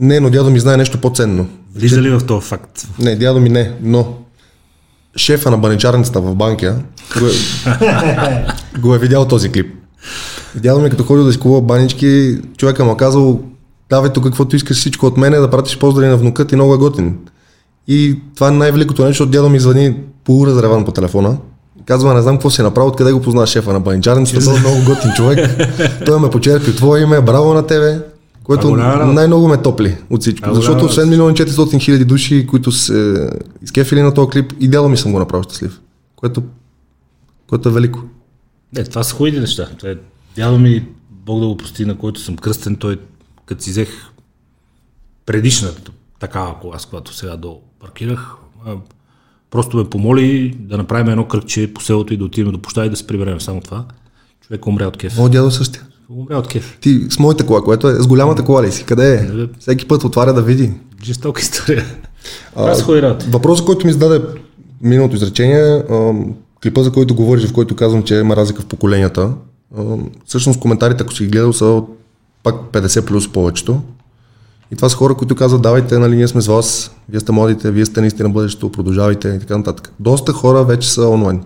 Не, 0.01 0.21
но 0.21 0.31
дядо 0.31 0.51
ми 0.51 0.61
знае 0.61 0.77
нещо 0.77 0.99
по-ценно. 0.99 1.49
Влиза 1.75 2.03
ли 2.03 2.11
в 2.11 2.27
този 2.27 2.47
факт? 2.47 2.89
Не, 2.99 3.17
дядо 3.17 3.41
ми 3.41 3.49
не, 3.49 3.73
но 3.83 4.19
шефа 5.17 5.51
на 5.51 5.59
баничарницата 5.59 6.21
в 6.21 6.35
Банкия 6.35 6.77
го 7.19 7.27
е, 7.27 7.31
го 8.81 8.95
е 8.95 8.99
видял 8.99 9.29
този 9.29 9.53
клип. 9.53 9.75
Дядо 10.55 10.81
ми 10.81 10.91
като 10.91 11.05
ходил 11.05 11.25
да 11.25 11.33
си 11.33 11.39
купува 11.39 11.61
банички, 11.61 12.39
човека 12.57 12.85
му 12.85 12.93
е 12.93 12.97
казал, 12.97 13.41
давай 13.91 14.13
тук 14.13 14.25
каквото 14.25 14.57
искаш 14.57 14.77
всичко 14.77 15.07
от 15.07 15.17
мене, 15.17 15.37
да 15.37 15.51
пратиш 15.51 15.79
поздрави 15.79 16.09
на 16.09 16.17
внука 16.17 16.47
ти, 16.47 16.55
много 16.55 16.75
е 16.75 16.79
готин. 16.79 17.19
И 17.89 18.19
това 18.35 18.49
е 18.49 18.51
най-великото 18.51 19.03
нещо, 19.03 19.13
защото 19.13 19.31
дядо 19.31 19.49
ми 19.49 19.61
звъни 19.61 19.97
полуразреван 20.25 20.85
по 20.85 20.93
телефона. 20.93 21.39
Казва, 21.85 22.15
не 22.15 22.23
знам 22.23 22.35
какво 22.35 22.51
си 22.51 22.61
е 22.61 22.65
направил, 22.65 22.89
откъде 22.89 23.13
го 23.13 23.23
познава 23.23 23.47
шефа 23.47 23.73
на 23.73 23.81
баничарницата, 23.81 24.45
той 24.45 24.57
е 24.57 24.61
много 24.61 24.77
готин 24.87 25.11
човек. 25.17 25.51
Той 26.07 26.21
ме 26.21 26.31
почерпи 26.31 26.77
твое 26.77 27.01
име, 27.01 27.21
браво 27.21 27.55
на 27.55 27.67
тебе. 27.67 28.01
Което 28.45 28.77
най-много 28.77 29.49
ме 29.49 29.63
топли 29.63 29.97
от 30.11 30.21
всичко. 30.21 30.55
Защото 30.55 30.75
голяма 30.75 30.91
освен 30.91 31.09
милион 31.09 31.35
400 31.35 31.81
хиляди 31.81 32.05
души, 32.05 32.47
които 32.47 32.73
се 32.73 33.31
изкефили 33.63 34.03
на 34.03 34.15
този 34.15 34.31
клип, 34.31 34.53
и 34.61 34.69
дядо 34.69 34.89
ми 34.89 34.97
съм 34.97 35.13
го 35.13 35.19
направил 35.19 35.43
щастлив. 35.43 35.81
Което, 36.17 36.43
което 37.49 37.69
е 37.69 37.73
велико. 37.73 38.01
Не, 38.73 38.85
това 38.85 39.03
са 39.03 39.15
хубави 39.15 39.41
неща. 39.41 39.69
Това 39.79 39.91
е, 39.91 39.95
дядо 40.37 40.59
ми, 40.59 40.87
Бог 41.11 41.41
да 41.41 41.47
го 41.47 41.57
прости, 41.57 41.85
на 41.85 41.99
който 41.99 42.21
съм 42.21 42.37
кръстен, 42.37 42.77
той 42.77 43.01
като 43.47 43.63
си 43.63 43.71
взех 43.71 43.89
предишната 45.27 45.93
такава 46.21 46.61
кола, 46.61 46.79
с 46.79 46.87
която 46.87 47.15
сега 47.15 47.37
долу 47.37 47.61
паркирах, 47.81 48.35
а, 48.67 48.75
просто 49.51 49.77
ме 49.77 49.91
помоли 49.91 50.57
да 50.61 50.77
направим 50.77 51.09
едно 51.09 51.25
кръгче 51.25 51.75
по 51.75 51.83
селото 51.83 52.15
и 52.15 52.17
да 52.17 52.25
отидем 52.25 52.53
до 52.53 52.59
площада 52.59 52.87
и 52.87 52.91
да 52.91 52.97
се 52.97 53.07
приберем. 53.07 53.41
Само 53.41 53.61
това. 53.61 53.85
Човек 54.47 54.67
умря 54.67 54.87
от 54.87 54.97
кеф. 54.97 55.19
О, 55.19 55.29
дядо 55.29 55.51
същия. 55.51 55.83
Умря 56.11 56.39
от 56.39 56.49
кеф. 56.49 56.79
Ти 56.81 57.07
с 57.11 57.19
моята 57.19 57.47
кола, 57.47 57.63
което 57.63 57.89
е 57.89 57.95
с 57.95 58.07
голямата 58.07 58.45
кола 58.45 58.63
ли 58.63 58.73
си? 58.73 58.85
Къде 58.85 59.15
е? 59.15 59.47
Всеки 59.59 59.89
път 59.89 60.05
отваря 60.05 60.33
да 60.33 60.43
види. 60.43 60.73
Жестока 61.05 61.41
история. 61.41 61.85
Работи. 62.57 63.27
Въпросът, 63.31 63.67
който 63.67 63.87
ми 63.87 63.93
зададе 63.93 64.27
миналото 64.83 65.17
изречение, 65.17 65.83
а, 65.91 66.13
клипа, 66.63 66.83
за 66.83 66.93
който 66.93 67.15
говориш, 67.15 67.47
в 67.47 67.53
който 67.53 67.77
казвам, 67.77 68.03
че 68.03 68.15
има 68.15 68.37
разлика 68.37 68.63
в 68.63 68.67
поколенията, 68.67 69.33
а, 69.79 69.83
всъщност 70.27 70.61
коментарите, 70.61 71.03
ако 71.03 71.13
си 71.13 71.25
ги 71.25 71.31
гледал, 71.31 71.53
са 71.53 71.65
от 71.65 71.99
пак 72.43 72.55
50 72.73 73.07
плюс 73.07 73.33
повечето. 73.33 73.81
И 74.73 74.77
това 74.77 74.89
са 74.89 74.97
хора, 74.97 75.15
които 75.15 75.35
казват, 75.35 75.63
давайте, 75.63 75.99
нали, 75.99 76.17
ние 76.17 76.29
сме 76.29 76.41
с 76.41 76.47
вас, 76.47 76.97
вие 77.09 77.21
сте 77.21 77.33
младите, 77.33 77.71
вие 77.71 77.87
сте 77.87 78.01
наистина 78.01 78.31
бъдещето, 78.31 78.73
продължавайте 78.73 79.29
и 79.29 79.39
така 79.39 79.59
нататък. 79.59 79.93
Доста 80.01 80.33
хора 80.33 80.65
вече 80.65 80.91
са 80.93 81.09
онлайн 81.09 81.45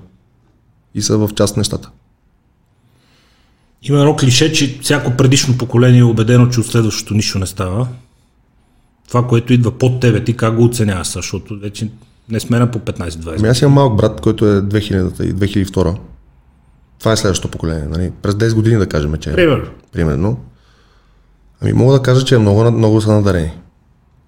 и 0.95 1.03
са 1.03 1.19
в 1.19 1.31
част 1.35 1.57
нещата. 1.57 1.91
Има 3.83 3.99
едно 3.99 4.17
клише, 4.17 4.53
че 4.53 4.79
всяко 4.83 5.17
предишно 5.17 5.59
поколение 5.59 6.01
е 6.01 6.05
убедено, 6.05 6.49
че 6.49 6.61
от 6.61 6.67
следващото 6.67 7.15
нищо 7.15 7.39
не 7.39 7.47
става. 7.47 7.89
Това, 9.09 9.27
което 9.27 9.53
идва 9.53 9.79
под 9.79 10.01
тебе, 10.01 10.25
ти 10.25 10.37
как 10.37 10.57
го 10.57 10.65
оценяваш, 10.65 11.13
защото 11.13 11.59
вече 11.59 11.91
не 12.29 12.41
сме 12.41 12.59
на 12.59 12.71
по 12.71 12.79
15-20. 12.79 13.39
Ами 13.39 13.49
аз 13.49 13.63
имам 13.63 13.73
малък 13.73 13.97
брат, 13.97 14.21
който 14.21 14.47
е 14.47 14.63
2000-та 14.63 15.25
и 15.25 15.35
2002 15.35 15.97
Това 16.99 17.13
е 17.13 17.17
следващото 17.17 17.51
поколение. 17.51 17.89
Нали? 17.91 18.13
През 18.23 18.35
10 18.35 18.55
години 18.55 18.77
да 18.77 18.87
кажем, 18.87 19.17
че 19.17 19.31
е. 19.31 19.35
Пример. 19.35 19.71
примерно. 19.93 20.41
Ами 21.63 21.73
мога 21.73 21.93
да 21.93 22.03
кажа, 22.03 22.25
че 22.25 22.35
е 22.35 22.39
много, 22.39 22.71
много 22.71 23.01
са 23.01 23.13
надарени. 23.13 23.51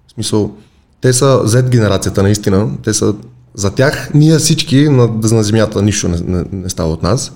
В 0.09 0.13
смисъл, 0.13 0.57
Те 1.01 1.13
са 1.13 1.25
Z 1.45 1.69
генерацията 1.69 2.23
наистина. 2.23 2.71
Те 2.83 2.95
са 2.95 3.15
за 3.55 3.71
тях, 3.71 4.11
ние 4.15 4.39
всички 4.39 4.89
на, 4.89 5.07
на 5.33 5.43
земята 5.43 5.83
нищо 5.83 6.09
не, 6.09 6.19
не, 6.27 6.45
не 6.53 6.69
става 6.69 6.93
от 6.93 7.03
нас, 7.03 7.33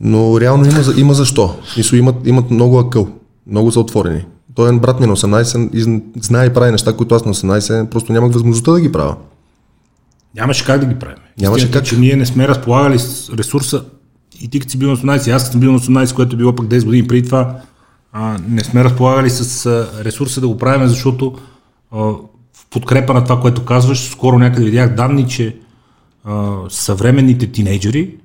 но 0.00 0.40
реално 0.40 0.64
има, 0.64 0.80
има 0.96 1.14
защо. 1.14 1.56
Мисля, 1.76 1.96
имат, 1.96 2.16
имат 2.24 2.50
много 2.50 2.78
акъл, 2.78 3.08
много 3.46 3.72
са 3.72 3.80
отворени. 3.80 4.24
Той 4.54 4.74
е 4.74 4.78
брат 4.78 5.00
ми 5.00 5.06
на 5.06 5.16
18 5.16 5.70
и 5.72 6.02
знае 6.22 6.46
и 6.46 6.50
прави 6.50 6.72
неща, 6.72 6.92
които 6.92 7.14
аз 7.14 7.24
на 7.24 7.34
18 7.34 7.88
просто 7.88 8.12
нямах 8.12 8.32
възможността 8.32 8.72
да 8.72 8.80
ги 8.80 8.92
правя. 8.92 9.16
Нямаше 10.36 10.64
как 10.64 10.80
да 10.80 10.86
ги 10.86 10.94
правим. 10.94 11.16
Нямаше 11.40 11.64
Истината, 11.64 11.78
как. 11.78 11.88
Че 11.88 11.96
ние 11.96 12.16
не 12.16 12.26
сме 12.26 12.48
разполагали 12.48 12.98
с 12.98 13.30
ресурса 13.30 13.84
и 14.40 14.48
ти 14.48 14.60
като 14.60 14.70
си 14.70 14.78
бил 14.78 14.90
на 14.90 14.96
18, 14.96 15.28
и 15.28 15.30
аз 15.30 15.42
като 15.42 15.52
съм 15.52 15.60
бил 15.60 15.72
на 15.72 15.78
18, 15.78 16.14
което 16.14 16.34
е 16.34 16.38
било 16.38 16.54
пък 16.54 16.66
10 16.66 16.84
години 16.84 17.06
преди 17.06 17.26
това, 17.26 17.56
а, 18.12 18.38
не 18.48 18.64
сме 18.64 18.84
разполагали 18.84 19.30
с 19.30 19.66
а, 19.66 20.04
ресурса 20.04 20.40
да 20.40 20.48
го 20.48 20.58
правим, 20.58 20.88
защото 20.88 21.38
а, 21.90 21.98
в 22.52 22.66
подкрепа 22.70 23.14
на 23.14 23.24
това, 23.24 23.40
което 23.40 23.64
казваш, 23.64 24.10
скоро 24.10 24.38
някъде 24.38 24.64
видях 24.64 24.94
данни, 24.94 25.28
че 25.28 25.56
а, 26.24 26.56
съвременните 26.68 27.52
тинейджери 27.52 28.16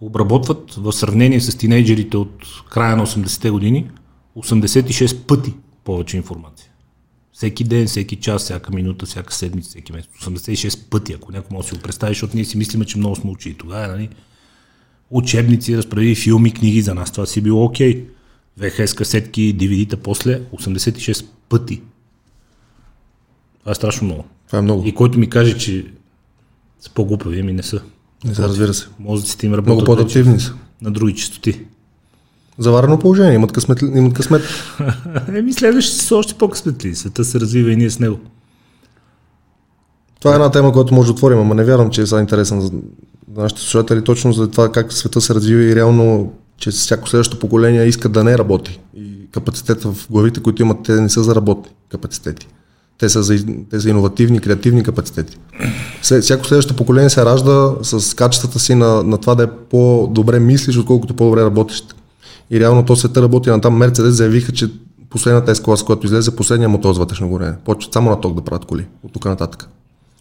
обработват 0.00 0.74
в 0.74 0.92
сравнение 0.92 1.40
с 1.40 1.56
тинейджерите 1.56 2.16
от 2.16 2.44
края 2.70 2.96
на 2.96 3.06
80-те 3.06 3.50
години 3.50 3.90
86 4.36 5.26
пъти 5.26 5.54
повече 5.84 6.16
информация. 6.16 6.70
Всеки 7.32 7.64
ден, 7.64 7.86
всеки 7.86 8.16
час, 8.16 8.42
всяка 8.42 8.74
минута, 8.74 9.06
всяка 9.06 9.34
седмица, 9.34 9.70
всеки 9.70 9.92
месец. 9.92 10.10
86 10.22 10.88
пъти, 10.88 11.12
ако 11.12 11.32
някой 11.32 11.48
може 11.54 11.64
да 11.64 11.68
си 11.68 11.74
го 11.74 11.82
представи, 11.82 12.10
защото 12.10 12.36
ние 12.36 12.44
си 12.44 12.58
мислиме, 12.58 12.84
че 12.84 12.98
много 12.98 13.16
сме 13.16 13.30
учили 13.30 13.54
тогава, 13.54 13.88
нали? 13.88 14.08
Учебници, 15.10 15.76
разправи 15.76 16.14
филми, 16.14 16.52
книги 16.52 16.82
за 16.82 16.94
нас, 16.94 17.12
това 17.12 17.26
си 17.26 17.40
било 17.40 17.64
окей. 17.64 18.04
ВХС 18.60 18.94
касетки, 18.94 19.56
DVD-та 19.56 19.96
после 19.96 20.40
86 20.52 21.26
пъти. 21.48 21.82
Това 23.60 23.72
е 23.72 23.74
страшно 23.74 24.04
много. 24.06 24.24
Това 24.46 24.58
е 24.58 24.62
много. 24.62 24.86
И 24.86 24.94
който 24.94 25.18
ми 25.18 25.30
каже, 25.30 25.58
че 25.58 25.86
са 26.80 26.90
по-глупави, 26.90 27.40
ами 27.40 27.52
не 27.52 27.62
са. 27.62 27.82
Не 28.24 28.34
се 28.34 28.42
разбира 28.42 28.74
се. 28.74 28.86
Мозъците 28.98 29.46
им 29.46 29.54
работят 29.54 29.74
Много 29.74 29.84
по-адаптивни 29.84 30.40
са. 30.40 30.54
на 30.82 30.90
други 30.90 31.14
частоти. 31.14 31.60
Заварено 32.58 32.98
положение, 32.98 33.34
имат 33.34 33.52
късмет. 33.52 33.82
Имат 33.82 34.14
късмет. 34.14 34.42
Еми, 35.34 35.52
следващите 35.52 36.04
са 36.04 36.16
още 36.16 36.34
по-късметли. 36.34 36.94
Света 36.94 37.24
се 37.24 37.40
развива 37.40 37.72
и 37.72 37.76
ние 37.76 37.90
с 37.90 37.98
него. 37.98 38.20
Това 40.20 40.32
е 40.32 40.34
една 40.34 40.50
тема, 40.50 40.72
която 40.72 40.94
може 40.94 41.06
да 41.06 41.12
отворим, 41.12 41.38
ама 41.38 41.54
не 41.54 41.64
вярвам, 41.64 41.90
че 41.90 42.02
е 42.02 42.06
сега 42.06 42.20
интересна 42.20 42.60
за 42.60 42.70
нашите 43.36 43.60
слушатели, 43.60 44.04
точно 44.04 44.32
за 44.32 44.50
това 44.50 44.72
как 44.72 44.92
света 44.92 45.20
се 45.20 45.34
развива 45.34 45.62
и 45.62 45.76
реално, 45.76 46.32
че 46.56 46.70
всяко 46.70 47.08
следващо 47.08 47.38
поколение 47.38 47.84
иска 47.84 48.08
да 48.08 48.24
не 48.24 48.38
работи. 48.38 48.80
И 48.96 49.30
капацитета 49.32 49.92
в 49.92 50.06
главите, 50.10 50.40
които 50.40 50.62
имат, 50.62 50.78
те 50.84 50.92
не 50.92 51.08
са 51.08 51.22
за 51.22 51.34
работни 51.34 51.72
капацитети. 51.88 52.48
Те 52.98 53.08
са 53.08 53.22
за, 53.22 53.44
те 53.70 53.80
са 53.80 53.88
иновативни, 53.88 54.40
креативни 54.40 54.82
капацитети. 54.82 55.38
Всяко 56.02 56.46
следващо 56.46 56.76
поколение 56.76 57.10
се 57.10 57.24
ражда 57.24 57.72
с 57.82 58.16
качествата 58.16 58.58
си 58.58 58.74
на, 58.74 59.02
на 59.02 59.18
това 59.18 59.34
да 59.34 59.42
е 59.42 59.50
по-добре 59.70 60.40
мислиш, 60.40 60.76
отколкото 60.76 61.14
по-добре 61.14 61.42
работиш. 61.42 61.82
И 62.50 62.60
реално 62.60 62.84
то 62.84 62.96
света 62.96 63.22
работи 63.22 63.50
на 63.50 63.60
там. 63.60 63.76
Мерцедес 63.76 64.14
заявиха, 64.14 64.52
че 64.52 64.70
последната 65.10 65.54
S-клас, 65.54 65.84
която 65.84 66.06
излезе, 66.06 66.36
последния 66.36 66.68
мотор 66.68 66.94
с 66.94 66.98
вътрешно 66.98 67.28
горене. 67.28 67.56
Почват 67.64 67.92
само 67.92 68.10
на 68.10 68.20
ток 68.20 68.34
да 68.34 68.44
правят 68.44 68.64
коли. 68.64 68.86
От 69.02 69.12
тук 69.12 69.24
нататък. 69.24 69.68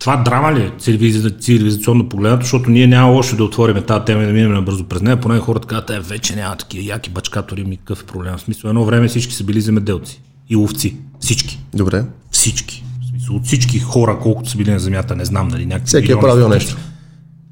Това 0.04 0.18
драма 0.18 0.54
ли 0.54 0.62
е 0.62 0.72
цивилиза- 0.80 1.40
цивилизационно 1.40 2.10
погледнато, 2.10 2.44
защото 2.44 2.70
ние 2.70 2.88
няма 2.88 3.12
лошо 3.12 3.36
да 3.36 3.44
отворим 3.44 3.84
тази 3.84 4.06
тема 4.06 4.24
и 4.24 4.26
да 4.26 4.34
минем 4.34 4.54
набързо 4.54 4.84
през 4.84 5.02
нея, 5.02 5.20
поне 5.20 5.40
хората 5.40 5.68
казват, 5.68 5.90
е, 5.90 6.00
вече 6.00 6.36
няма 6.36 6.56
такива 6.56 6.84
яки 6.84 7.10
бачкатори, 7.10 7.64
ми 7.64 7.78
какъв 7.78 8.02
е 8.02 8.06
проблем. 8.06 8.38
В 8.38 8.42
смисъл, 8.42 8.70
едно 8.70 8.86
време 8.86 9.08
всички 9.08 9.34
са 9.34 9.44
били 9.44 9.62
земеделци 9.62 10.22
и 10.50 10.56
ловци. 10.56 10.96
Всички. 11.20 11.60
Добре. 11.74 12.06
Всички. 12.32 12.84
В 13.04 13.10
смисъл, 13.10 13.36
от 13.36 13.46
всички 13.46 13.80
хора, 13.80 14.20
колкото 14.22 14.50
са 14.50 14.58
били 14.58 14.72
на 14.72 14.80
земята, 14.80 15.16
не 15.16 15.26
знам 15.26 15.48
дали 15.48 15.66
някакви. 15.66 15.88
Всеки 15.88 16.12
е 16.12 16.20
правил 16.20 16.50
нещо. 16.50 16.78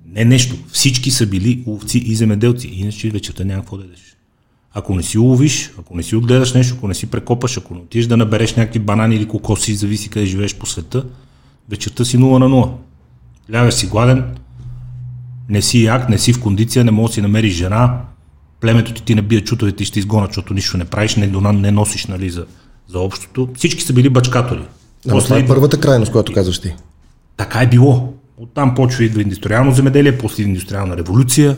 Не 0.07 0.25
нещо. 0.25 0.55
Всички 0.71 1.11
са 1.11 1.27
били 1.27 1.63
ловци 1.67 1.97
и 1.97 2.15
земеделци. 2.15 2.67
Иначе 2.67 3.09
вечерта 3.09 3.43
няма 3.43 3.61
какво 3.61 3.77
да 3.77 3.83
ядеш. 3.83 4.17
Ако 4.73 4.95
не 4.95 5.03
си 5.03 5.17
уловиш, 5.17 5.71
ако 5.79 5.97
не 5.97 6.03
си 6.03 6.15
отгледаш 6.15 6.53
нещо, 6.53 6.75
ако 6.77 6.87
не 6.87 6.93
си 6.93 7.05
прекопаш, 7.05 7.57
ако 7.57 7.73
не 7.73 7.79
отидеш 7.79 8.05
да 8.05 8.17
набереш 8.17 8.55
някакви 8.55 8.79
банани 8.79 9.15
или 9.15 9.27
кокоси, 9.27 9.75
зависи 9.75 10.09
къде 10.09 10.25
живееш 10.25 10.55
по 10.55 10.65
света, 10.65 11.03
вечерта 11.69 12.05
си 12.05 12.17
0 12.17 12.37
на 12.37 12.45
0. 12.45 12.71
Лягаш 13.53 13.73
си 13.73 13.87
гладен, 13.87 14.23
не 15.49 15.61
си 15.61 15.83
як, 15.83 16.09
не 16.09 16.17
си 16.17 16.33
в 16.33 16.41
кондиция, 16.41 16.85
не 16.85 16.91
можеш 16.91 17.09
да 17.09 17.13
си 17.13 17.21
намериш 17.21 17.53
жена, 17.53 18.01
племето 18.61 18.93
ти 18.93 19.03
ти 19.03 19.15
не 19.15 19.21
бие 19.21 19.41
чутовете 19.41 19.83
и 19.83 19.85
ще 19.85 19.99
изгонят, 19.99 20.29
защото 20.29 20.53
нищо 20.53 20.77
не 20.77 20.85
правиш, 20.85 21.15
не, 21.15 21.27
не 21.53 21.71
носиш 21.71 22.05
нали, 22.05 22.29
за, 22.29 22.45
за 22.87 22.99
общото. 22.99 23.49
Всички 23.55 23.81
са 23.81 23.93
били 23.93 24.09
бачкатори. 24.09 24.63
Ама 25.09 25.21
това 25.21 25.37
е 25.37 25.47
първата 25.47 25.79
крайност, 25.79 26.11
която 26.11 26.33
казваш 26.33 26.59
ти. 26.59 26.75
така 27.37 27.61
е 27.61 27.67
било. 27.67 28.13
Оттам 28.37 28.75
почва 28.75 29.03
идва 29.03 29.21
индустриално 29.21 29.71
земеделие, 29.71 30.17
после 30.17 30.43
индустриална 30.43 30.97
революция, 30.97 31.57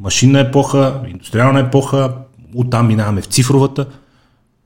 машинна 0.00 0.40
епоха, 0.40 1.00
индустриална 1.08 1.60
епоха, 1.60 2.14
оттам 2.54 2.86
минаваме 2.86 3.20
в 3.20 3.26
цифровата. 3.26 3.86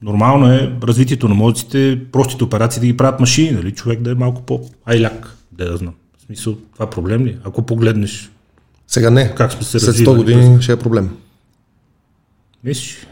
Нормално 0.03 0.53
е 0.53 0.73
развитието 0.83 1.29
на 1.29 1.35
мозъците, 1.35 2.01
простите 2.13 2.45
операции 2.45 2.81
да 2.81 2.87
ги 2.87 2.97
правят 2.97 3.21
машини, 3.21 3.51
нали? 3.51 3.73
човек 3.73 4.01
да 4.01 4.11
е 4.11 4.15
малко 4.15 4.43
по-айляк, 4.43 5.37
да 5.53 5.65
я 5.65 5.77
знам. 5.77 5.95
В 6.19 6.23
смисъл, 6.23 6.57
това 6.75 6.91
проблем 6.91 7.27
ли? 7.27 7.31
е? 7.31 7.39
Ако 7.45 7.63
погледнеш, 7.63 8.31
Сега 8.87 9.11
не. 9.11 9.35
Как 9.35 9.53
сме 9.53 9.63
се 9.63 9.81
След 9.81 9.83
100 9.83 9.89
развивали 9.89 10.17
години 10.19 10.63
ще 10.63 10.73
е 10.73 10.77
проблем. 10.77 11.11
мислиш, 12.65 13.07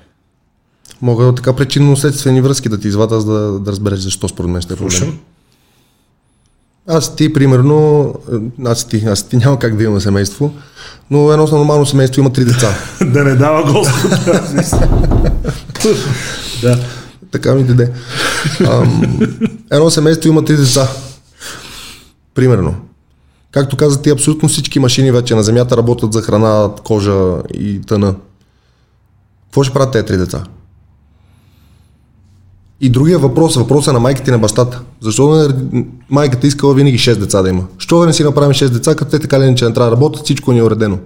Мога 1.02 1.34
така 1.34 1.52
причинно-следствени 1.52 2.40
връзки 2.40 2.68
да 2.68 2.80
ти 2.80 2.88
извада, 2.88 3.20
за 3.20 3.32
да, 3.32 3.60
да 3.60 3.70
разбереш 3.72 3.98
защо 3.98 4.28
според 4.28 4.50
мен 4.50 4.62
ще 4.62 4.74
е 4.74 4.76
проблем. 4.76 4.90
слушам. 4.90 5.18
Аз 6.88 7.16
ти, 7.16 7.32
примерно, 7.32 8.14
е, 8.32 8.36
аз 8.64 8.84
ти, 8.84 9.04
аз 9.06 9.28
ти 9.28 9.36
няма 9.36 9.58
как 9.58 9.76
да 9.76 9.84
имам 9.84 10.00
семейство, 10.00 10.52
но 11.10 11.32
едно 11.32 11.46
нормално 11.46 11.86
семейство 11.86 12.20
има 12.20 12.32
три 12.32 12.44
деца. 12.44 12.74
да 13.04 13.24
не 13.24 13.34
дава 13.34 13.72
Господ. 13.72 14.10
да. 16.62 16.78
така 17.30 17.54
ми 17.54 17.64
даде. 17.64 17.92
Ам, 18.66 19.20
едно 19.70 19.90
семейство 19.90 20.28
има 20.28 20.44
три 20.44 20.56
деца. 20.56 20.88
Примерно. 22.34 22.74
Както 23.50 23.76
каза 23.76 24.02
ти, 24.02 24.10
абсолютно 24.10 24.48
всички 24.48 24.78
машини 24.78 25.12
вече 25.12 25.34
на 25.34 25.42
Земята 25.42 25.76
работят 25.76 26.12
за 26.12 26.22
храна, 26.22 26.70
кожа 26.84 27.36
и 27.54 27.80
тъна. 27.86 28.14
Какво 29.44 29.62
ще 29.62 29.74
правят 29.74 29.92
тези 29.92 30.06
три 30.06 30.16
деца? 30.16 30.44
И 32.80 32.90
другия 32.90 33.18
въпрос, 33.18 33.56
въпросът 33.56 33.94
на 33.94 34.00
майката 34.00 34.30
и 34.30 34.32
на 34.32 34.38
бащата. 34.38 34.82
Защо 35.00 35.48
не, 35.48 35.84
майката 36.10 36.46
искала 36.46 36.74
винаги 36.74 36.98
6 36.98 37.16
деца 37.18 37.42
да 37.42 37.48
има? 37.48 37.66
Що 37.78 38.00
да 38.00 38.06
не 38.06 38.12
си 38.12 38.24
направим 38.24 38.52
6 38.52 38.68
деца, 38.68 38.96
като 38.96 39.10
те 39.10 39.18
така 39.18 39.36
или 39.36 39.44
иначе 39.44 39.64
не 39.64 39.74
трябва 39.74 39.90
да 39.90 39.96
работят, 39.96 40.24
всичко 40.24 40.52
ни 40.52 40.58
е 40.58 40.62
уредено. 40.62 40.98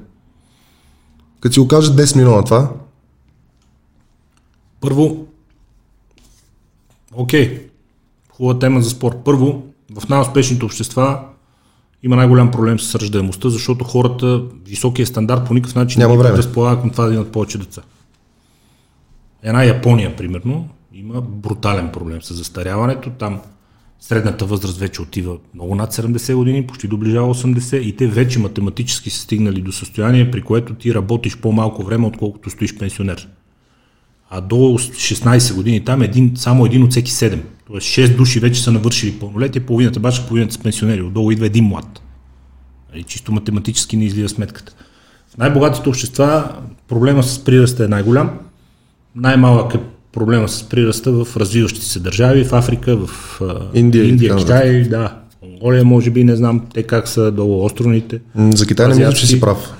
Като 1.41 1.53
си 1.53 1.61
го 1.61 1.69
кажат 1.69 1.97
10 1.97 2.17
милиона 2.17 2.43
това, 2.43 2.69
Първо, 4.83 5.27
окей, 7.15 7.67
хубава 8.33 8.59
тема 8.59 8.83
за 8.83 8.91
спорт. 8.91 9.17
Първо, 9.25 9.63
в 9.95 10.09
най-успешните 10.09 10.65
общества 10.65 11.21
има 12.03 12.17
най-голям 12.17 12.51
проблем 12.51 12.81
с 12.81 12.95
раждаемостта, 12.95 13.49
защото 13.49 13.85
хората, 13.85 14.43
високия 14.67 15.07
стандарт 15.07 15.47
по 15.47 15.55
никакъв 15.55 15.75
начин 15.75 16.01
Няма 16.01 16.15
не 16.15 16.19
време. 16.23 16.39
разполага 16.39 16.81
към 16.81 16.91
това 16.91 17.07
да 17.07 17.15
имат 17.15 17.33
повече 17.33 17.59
деца. 17.59 17.83
Една 19.43 19.65
Япония, 19.65 20.17
примерно, 20.17 20.69
има 20.95 21.21
брутален 21.21 21.91
проблем 21.93 22.23
с 22.23 22.35
застаряването. 22.35 23.11
Там 23.11 23.41
средната 24.01 24.45
възраст 24.45 24.79
вече 24.79 25.03
отива 25.03 25.37
много 25.55 25.75
над 25.75 25.95
70 25.95 26.35
години, 26.35 26.67
почти 26.67 26.89
доближава 26.89 27.35
80 27.35 27.77
и 27.77 27.97
те 27.97 28.07
вече 28.07 28.39
математически 28.39 29.11
са 29.11 29.21
стигнали 29.21 29.63
до 29.63 29.73
състояние, 29.73 30.31
при 30.31 30.43
което 30.43 30.75
ти 30.75 30.95
работиш 30.95 31.37
по-малко 31.37 31.83
време, 31.85 32.07
отколкото 32.07 32.51
стоиш 32.51 32.79
пенсионер 32.79 33.29
а 34.35 34.41
до 34.41 34.57
16 34.57 35.55
години 35.55 35.85
там 35.85 36.03
един, 36.03 36.33
само 36.37 36.67
един 36.67 36.83
от 36.83 36.91
всеки 36.91 37.13
7. 37.13 37.39
Тоест 37.67 37.87
6 37.87 38.17
души 38.17 38.41
вече 38.41 38.63
са 38.63 38.73
навършили 38.73 39.19
пълнолетие, 39.19 39.67
половината 39.67 40.01
бачка, 40.01 40.27
половината 40.27 40.55
са 40.55 40.61
пенсионери. 40.63 41.03
Отдолу 41.03 41.31
идва 41.31 41.47
един 41.47 41.65
млад. 41.65 42.03
Нали, 42.93 43.03
чисто 43.03 43.33
математически 43.33 43.97
не 43.97 44.05
излиза 44.05 44.29
сметката. 44.29 44.75
В 45.35 45.39
най-богатите 45.39 45.89
общества 45.89 46.57
проблема 46.89 47.23
с 47.23 47.45
прираста 47.45 47.85
е 47.85 47.89
най-голям. 47.89 48.31
Най-малък 49.17 49.75
е 49.75 49.79
проблема 50.13 50.49
с 50.49 50.63
прираста 50.63 51.13
в 51.13 51.37
развиващите 51.37 51.87
се 51.87 52.01
държави, 52.01 52.45
в 52.45 52.53
Африка, 52.53 52.97
в 52.97 53.41
Индия 53.75 54.09
Индия 54.09 54.37
Китай, 54.37 54.83
да. 54.83 55.17
Монголия, 55.43 55.85
може 55.85 56.11
би, 56.11 56.25
не 56.25 56.37
знам 56.37 56.63
те 56.75 56.83
как 56.83 57.09
са 57.09 57.31
долу 57.31 57.65
островните. 57.65 58.21
за 58.37 58.67
Китай 58.67 58.89
не 58.89 58.95
мисля, 58.95 59.13
че 59.13 59.27
си 59.27 59.41
прав. 59.41 59.73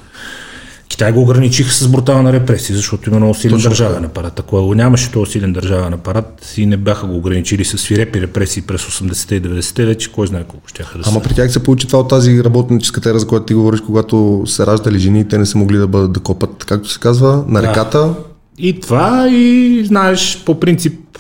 Китай 0.89 1.13
го 1.13 1.23
ограничиха 1.23 1.73
с 1.73 1.89
брутална 1.89 2.33
репресия, 2.33 2.77
защото 2.77 3.11
има 3.11 3.19
много 3.19 3.35
силен 3.35 3.57
Точно 3.57 3.71
държавен 3.71 4.05
апарат. 4.05 4.41
Ако 4.41 4.67
го 4.67 4.75
нямаше 4.75 5.13
този 5.13 5.33
силен 5.33 5.53
държавен 5.53 5.95
апарат 5.95 6.55
и 6.57 6.67
не 6.67 6.77
бяха 6.77 7.07
го 7.07 7.17
ограничили 7.17 7.65
с 7.65 7.79
свирепи 7.79 8.21
репресии 8.21 8.63
през 8.63 8.83
80-те 8.83 9.35
и 9.35 9.43
90-те, 9.43 9.87
вече 9.87 10.13
кой 10.13 10.27
знае 10.27 10.45
колко 10.45 10.69
ще 10.69 10.83
да 10.83 10.89
Ама 10.95 11.21
са. 11.21 11.23
при 11.23 11.35
тях 11.35 11.53
се 11.53 11.63
получи 11.63 11.87
това 11.87 11.99
от 11.99 12.09
тази 12.09 12.45
работническа 12.45 13.11
ера, 13.11 13.19
за 13.19 13.27
която 13.27 13.47
ти 13.47 13.55
говориш, 13.55 13.81
когато 13.81 14.43
се 14.47 14.67
раждали 14.67 14.99
жени, 14.99 15.29
те 15.29 15.39
не 15.39 15.47
са 15.47 15.59
могли 15.59 15.77
да 15.77 15.87
бъдат 15.87 16.13
да 16.13 16.21
копат, 16.21 16.65
както 16.65 16.91
се 16.91 17.01
казва, 17.01 17.45
на 17.49 17.61
Да. 17.61 18.15
И 18.59 18.81
това 18.81 19.29
и 19.29 19.85
знаеш, 19.85 20.43
по 20.45 20.61
принцип 20.61 21.19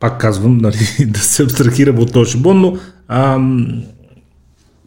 пак 0.00 0.20
казвам, 0.20 0.58
нали, 0.58 0.76
да 1.06 1.18
се 1.18 1.42
абстрахирам 1.42 1.98
от 1.98 2.12
този 2.12 2.30
шибон, 2.32 2.60
но 2.60 2.76
ам, 3.08 3.82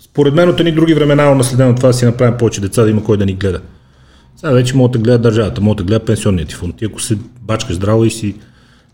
според 0.02 0.34
мен 0.34 0.50
от 0.50 0.60
едни 0.60 0.72
други 0.72 0.94
времена 0.94 1.36
наследено 1.36 1.76
това 1.76 1.88
да 1.88 1.94
си 1.94 2.06
направим 2.06 2.38
повече 2.38 2.62
деца, 2.62 2.84
да 2.84 2.90
има 2.90 3.04
кой 3.04 3.18
да 3.18 3.26
ни 3.26 3.34
гледа. 3.34 3.62
Сега 4.36 4.52
вече 4.52 4.78
могат 4.78 4.92
да 4.92 5.00
гледа 5.00 5.18
държавата, 5.18 5.62
могат 5.62 5.78
да 5.78 5.84
гледа 5.84 6.06
пенсионния 6.06 6.46
ти 6.46 6.56
фонд. 6.56 6.76
Ти 6.76 6.86
ако 6.86 7.02
се 7.02 7.18
бачкаш 7.42 7.76
здраво 7.76 8.06
и 8.06 8.12
си 8.12 8.36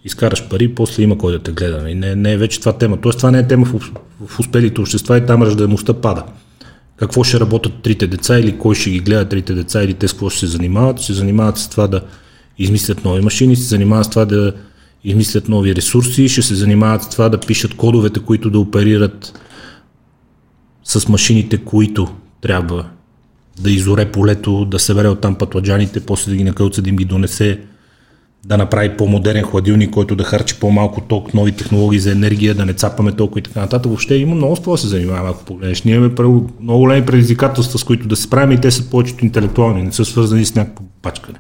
изкараш 0.06 0.48
пари, 0.50 0.76
после 0.76 1.04
има 1.04 1.18
кой 1.18 1.32
да 1.32 1.40
те 1.40 1.52
гледа. 1.52 1.90
И 1.90 1.96
не, 1.96 2.16
не 2.16 2.32
е 2.32 2.38
вече 2.38 2.60
това 2.60 2.74
тема. 2.74 2.98
Тоест 3.02 3.18
това 3.18 3.32
не 3.32 3.40
е 3.40 3.48
тема 3.48 3.66
в, 3.66 3.92
в 4.28 4.40
успелите 4.40 4.82
общества 4.82 5.18
и 5.18 5.26
там 5.26 5.44
ръждаемостта 5.44 5.94
пада. 5.94 6.24
Какво 6.98 7.24
ще 7.24 7.40
работят 7.40 7.74
трите 7.84 8.08
деца 8.08 8.40
или 8.40 8.58
кой 8.58 8.76
ще 8.76 8.90
ги 8.90 9.00
гледа 9.00 9.30
трите 9.30 9.54
деца 9.54 9.84
или 9.84 9.94
те 9.94 10.08
с 10.08 10.12
какво 10.12 10.30
ще 10.30 10.40
се 10.40 10.48
занимават? 10.48 10.98
Ще 10.98 11.06
се 11.06 11.14
занимават 11.14 11.58
с 11.58 11.70
това 11.70 11.88
да 11.88 12.02
измислят 12.58 13.06
нови 13.06 13.22
машини, 13.22 13.56
ще 13.56 13.64
се 13.64 13.70
занимават 13.70 14.06
с 14.06 14.10
това 14.10 14.26
да 14.26 14.54
измислят 15.04 15.50
нови 15.50 15.76
ресурси, 15.76 16.30
ще 16.30 16.42
се 16.42 16.56
занимават 16.56 17.04
с 17.04 17.10
това 17.10 17.30
да 17.30 17.40
пишат 17.40 17.74
кодовете, 17.74 18.20
които 18.20 18.50
да 18.50 18.60
оперират 18.60 19.40
с 20.84 21.08
машините, 21.08 21.58
които 21.58 22.08
трябва 22.42 22.86
да 23.60 23.72
изоре 23.72 24.12
полето, 24.12 24.66
да 24.66 24.80
събере 24.80 25.08
оттам 25.08 25.36
пътладжаните, 25.36 26.00
после 26.00 26.32
да 26.32 26.38
ги 26.38 26.44
накълца, 26.44 26.82
да 26.82 26.90
им 26.90 26.96
ги 26.96 27.06
донесе, 27.06 27.60
да 28.46 28.58
направи 28.58 28.98
по-модерен 28.98 29.44
хладилник, 29.44 29.90
който 29.90 30.16
да 30.16 30.24
харчи 30.24 30.60
по-малко 30.60 31.02
ток, 31.02 31.34
нови 31.34 31.52
технологии 31.52 32.00
за 32.00 32.12
енергия, 32.12 32.56
да 32.56 32.66
не 32.66 32.74
цапаме 32.74 33.12
толкова 33.12 33.40
и 33.40 33.44
така 33.44 33.60
нататък. 33.60 33.86
Въобще 33.86 34.16
има 34.16 34.36
много 34.36 34.56
с 34.56 34.60
това 34.60 34.74
да 34.74 34.78
се 34.78 34.88
занимаваме, 34.88 35.30
ако 35.30 35.46
погледнеш. 35.46 35.84
Ние 35.84 35.96
имаме 35.96 36.14
много 36.62 36.80
големи 36.80 37.06
предизвикателства, 37.06 37.80
с 37.80 37.84
които 37.84 38.08
да 38.08 38.16
се 38.16 38.24
справим 38.24 38.52
и 38.52 38.62
те 38.62 38.72
са 38.72 38.90
повечето 38.90 39.26
интелектуални, 39.26 39.84
не 39.84 39.92
са 39.92 40.06
свързани 40.06 40.46
с 40.46 40.56
някакво 40.56 40.84
пачкане. 41.02 41.38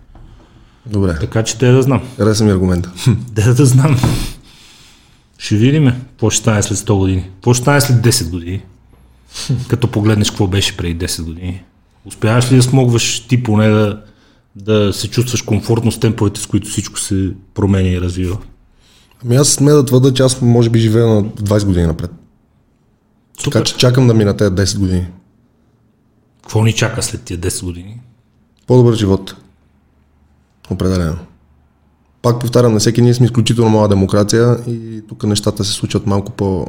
Добре. 0.85 1.15
Така 1.19 1.43
че 1.43 1.57
те 1.57 1.71
да 1.71 1.81
знам. 1.81 2.01
Хареса 2.17 2.43
ми 2.43 2.51
аргумента. 2.51 2.91
Да, 3.31 3.53
да 3.53 3.65
знам. 3.65 3.97
Ще 5.37 5.55
видим 5.55 5.85
какво 5.85 6.29
ще 6.29 6.41
стане 6.41 6.63
след 6.63 6.77
100 6.77 6.97
години. 6.97 7.23
Какво 7.33 7.53
ще 7.53 7.61
стане 7.61 7.81
след 7.81 7.97
10 7.97 8.29
години? 8.29 8.61
Като 9.67 9.87
погледнеш 9.87 10.29
какво 10.29 10.47
беше 10.47 10.77
преди 10.77 11.05
10 11.05 11.23
години. 11.23 11.63
Успяваш 12.05 12.51
ли 12.51 12.55
да 12.55 12.63
смогваш 12.63 13.19
ти 13.19 13.43
поне 13.43 13.67
да, 13.67 14.01
да 14.55 14.93
се 14.93 15.09
чувстваш 15.09 15.41
комфортно 15.41 15.91
с 15.91 15.99
темповете, 15.99 16.41
с 16.41 16.47
които 16.47 16.69
всичко 16.69 16.99
се 16.99 17.33
променя 17.53 17.89
и 17.89 18.01
развива? 18.01 18.37
Ами 19.25 19.35
аз 19.35 19.49
сме 19.49 19.71
да 19.71 19.85
твърда, 19.85 20.13
че 20.13 20.23
аз 20.23 20.41
може 20.41 20.69
би 20.69 20.79
живея 20.79 21.07
на 21.07 21.23
20 21.23 21.65
години 21.65 21.87
напред. 21.87 22.11
Супер. 23.39 23.51
Така 23.51 23.63
че 23.63 23.77
чакам 23.77 24.07
да 24.07 24.13
мина 24.13 24.37
тези 24.37 24.51
10 24.51 24.79
години. 24.79 25.07
Какво 26.41 26.63
ни 26.63 26.73
чака 26.73 27.03
след 27.03 27.23
тия 27.23 27.39
10 27.39 27.63
години? 27.63 28.01
По-добър 28.67 28.93
живот. 28.93 29.35
Определено. 30.69 31.17
Пак 32.21 32.39
повтарям, 32.39 32.73
на 32.73 32.79
всеки 32.79 33.01
ние 33.01 33.13
сме 33.13 33.25
изключително 33.25 33.71
мала 33.71 33.87
демокрация 33.87 34.57
и 34.67 35.01
тук 35.09 35.23
нещата 35.23 35.63
се 35.63 35.71
случват 35.71 36.07
малко 36.07 36.31
по... 36.31 36.67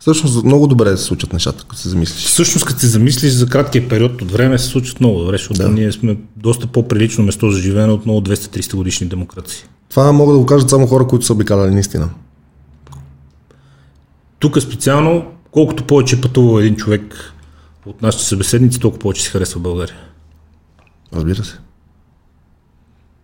Всъщност 0.00 0.44
много 0.44 0.66
добре 0.66 0.96
се 0.96 1.04
случват 1.04 1.32
нещата, 1.32 1.64
като 1.68 1.76
се 1.76 1.88
замислиш. 1.88 2.24
Всъщност, 2.24 2.66
като 2.66 2.80
се 2.80 2.86
замислиш 2.86 3.32
за 3.32 3.46
краткия 3.48 3.88
период 3.88 4.22
от 4.22 4.32
време, 4.32 4.58
се 4.58 4.66
случват 4.66 5.00
много 5.00 5.18
добре, 5.18 5.32
защото 5.32 5.62
Да. 5.62 5.68
ние 5.68 5.92
сме 5.92 6.16
доста 6.36 6.66
по-прилично 6.66 7.24
место 7.24 7.50
за 7.50 7.60
живеене 7.60 7.92
от 7.92 8.04
много 8.04 8.20
200-300 8.20 8.76
годишни 8.76 9.06
демокрации. 9.06 9.64
Това 9.90 10.12
могат 10.12 10.34
да 10.34 10.38
го 10.38 10.46
кажат 10.46 10.70
само 10.70 10.86
хора, 10.86 11.06
които 11.06 11.26
са 11.26 11.32
обикаляли 11.32 11.70
наистина. 11.70 12.10
Тук 14.38 14.60
специално, 14.60 15.26
колкото 15.50 15.84
повече 15.84 16.20
пътува 16.20 16.60
един 16.60 16.76
човек 16.76 17.34
от 17.86 18.02
нашите 18.02 18.24
събеседници, 18.24 18.80
толкова 18.80 19.00
повече 19.00 19.22
си 19.22 19.28
харесва 19.28 19.60
България. 19.60 19.96
Разбира 21.14 21.44
се. 21.44 21.58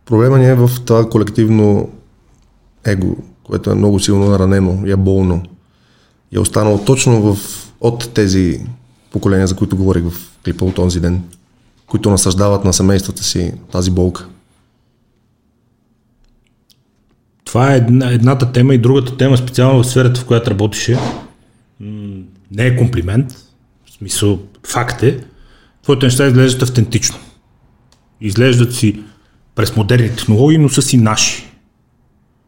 Проблема 0.06 0.38
ни 0.38 0.46
е 0.48 0.54
в 0.54 0.70
това 0.86 1.08
колективно 1.10 1.90
его, 2.84 3.16
което 3.44 3.70
е 3.70 3.74
много 3.74 4.00
силно 4.00 4.30
наранено 4.30 4.82
и 4.86 4.90
е 4.90 4.96
болно. 4.96 5.42
Е 6.32 6.38
останало 6.38 6.84
точно 6.84 7.34
в, 7.34 7.38
от 7.80 8.10
тези 8.14 8.60
поколения, 9.10 9.46
за 9.46 9.56
които 9.56 9.76
говорих 9.76 10.04
в 10.04 10.30
клипа 10.44 10.64
от 10.64 10.78
онзи 10.78 11.00
ден, 11.00 11.22
които 11.86 12.10
насъждават 12.10 12.64
на 12.64 12.72
семействата 12.72 13.22
си 13.22 13.52
тази 13.72 13.90
болка. 13.90 14.28
Това 17.44 17.74
е 17.74 17.76
една, 17.76 18.12
едната 18.12 18.52
тема 18.52 18.74
и 18.74 18.78
другата 18.78 19.16
тема, 19.16 19.36
специално 19.36 19.82
в 19.82 19.86
сферата, 19.86 20.20
в 20.20 20.24
която 20.24 20.50
работеше, 20.50 20.98
не 22.50 22.66
е 22.66 22.76
комплимент, 22.76 23.32
в 23.86 23.92
смисъл 23.98 24.38
факт 24.66 25.02
е, 25.02 25.24
твоите 25.82 26.06
неща 26.06 26.26
изглеждат 26.26 26.62
автентично. 26.62 27.16
Изглеждат 28.20 28.74
си 28.74 29.02
през 29.54 29.76
модерни 29.76 30.08
технологии, 30.08 30.58
но 30.58 30.68
са 30.68 30.82
си 30.82 30.96
наши. 30.96 31.44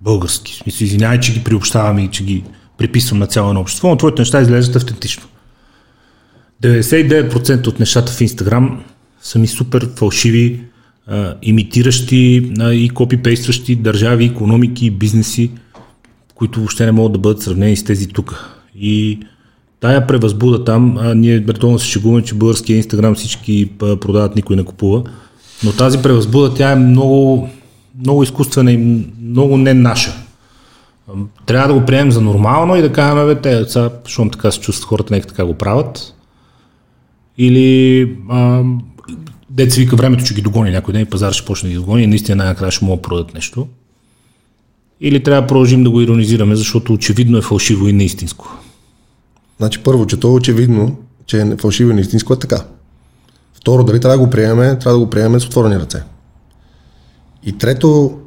Български. 0.00 0.52
В 0.52 0.56
смисъл, 0.56 0.84
извинявай, 0.84 1.20
че 1.20 1.32
ги 1.32 1.44
приобщавам 1.44 1.98
и 1.98 2.10
че 2.10 2.24
ги 2.24 2.44
приписвам 2.78 3.18
на 3.18 3.26
цяло 3.26 3.48
едно 3.48 3.60
общество, 3.60 3.88
но 3.88 3.96
твоите 3.96 4.22
неща 4.22 4.40
изглеждат 4.40 4.76
автентично. 4.76 5.22
99% 6.62 7.66
от 7.66 7.80
нещата 7.80 8.12
в 8.12 8.20
Инстаграм 8.20 8.84
са 9.22 9.38
ми 9.38 9.46
супер 9.46 9.88
фалшиви, 9.96 10.60
а, 11.06 11.34
имитиращи 11.42 12.52
а, 12.60 12.72
и 12.72 12.88
копипействащи 12.88 13.76
държави, 13.76 14.24
економики, 14.24 14.90
бизнеси, 14.90 15.50
които 16.34 16.58
въобще 16.58 16.86
не 16.86 16.92
могат 16.92 17.12
да 17.12 17.18
бъдат 17.18 17.42
сравнени 17.42 17.76
с 17.76 17.84
тези 17.84 18.08
тук. 18.08 18.58
И 18.78 19.18
тая 19.80 20.06
превъзбуда 20.06 20.64
там, 20.64 20.98
а, 20.98 21.14
ние 21.14 21.38
редовно 21.38 21.78
се 21.78 21.86
шегуваме, 21.86 22.22
че 22.22 22.34
българския 22.34 22.76
Инстаграм 22.76 23.14
всички 23.14 23.70
продават, 23.78 24.36
никой 24.36 24.56
не 24.56 24.64
купува, 24.64 25.02
но 25.64 25.72
тази 25.72 26.02
превъзбуда 26.02 26.54
тя 26.54 26.72
е 26.72 26.76
много, 26.76 27.48
много 28.00 28.22
изкуствена 28.22 28.72
и 28.72 29.04
много 29.22 29.56
не 29.56 29.74
наша. 29.74 30.25
Трябва 31.46 31.68
да 31.68 31.80
го 31.80 31.86
приемем 31.86 32.12
за 32.12 32.20
нормално 32.20 32.76
и 32.76 32.82
да 32.82 32.92
кажем, 32.92 33.26
бе, 33.26 33.40
те, 33.40 33.64
сега, 33.68 33.90
защото 34.04 34.30
така 34.30 34.50
се 34.50 34.60
чувстват 34.60 34.88
хората, 34.88 35.14
нека 35.14 35.26
така 35.26 35.44
го 35.44 35.54
правят. 35.54 36.14
Или 37.38 38.02
а, 38.28 38.62
деца 39.50 39.80
вика 39.80 39.96
времето, 39.96 40.24
че 40.24 40.34
ги 40.34 40.42
догони 40.42 40.70
някой 40.70 40.92
ден 40.92 41.02
и 41.02 41.04
пазар 41.04 41.32
ще 41.32 41.46
почне 41.46 41.68
да 41.68 41.72
ги 41.72 41.78
догони 41.78 42.02
и 42.02 42.06
наистина 42.06 42.36
най-накрая 42.36 42.72
ще 42.72 42.86
да 42.86 43.02
продадат 43.02 43.34
нещо. 43.34 43.68
Или 45.00 45.22
трябва 45.22 45.42
да 45.42 45.46
продължим 45.46 45.84
да 45.84 45.90
го 45.90 46.00
иронизираме, 46.00 46.56
защото 46.56 46.92
очевидно 46.92 47.38
е 47.38 47.42
фалшиво 47.42 47.88
и 47.88 47.92
неистинско. 47.92 48.58
Значи 49.58 49.82
първо, 49.82 50.06
че 50.06 50.20
то 50.20 50.28
е 50.28 50.30
очевидно, 50.30 50.96
че 51.26 51.40
е 51.40 51.56
фалшиво 51.56 51.90
и 51.90 51.94
неистинско 51.94 52.32
е 52.32 52.38
така. 52.38 52.64
Второ, 53.54 53.84
дали 53.84 54.00
трябва 54.00 54.18
да 54.18 54.24
го 54.24 54.30
приемем, 54.30 54.78
трябва 54.78 54.98
да 54.98 55.04
го 55.04 55.10
приемем 55.10 55.40
с 55.40 55.46
отворени 55.46 55.76
ръце. 55.76 56.02
И 57.44 57.52
трето, 57.58 58.18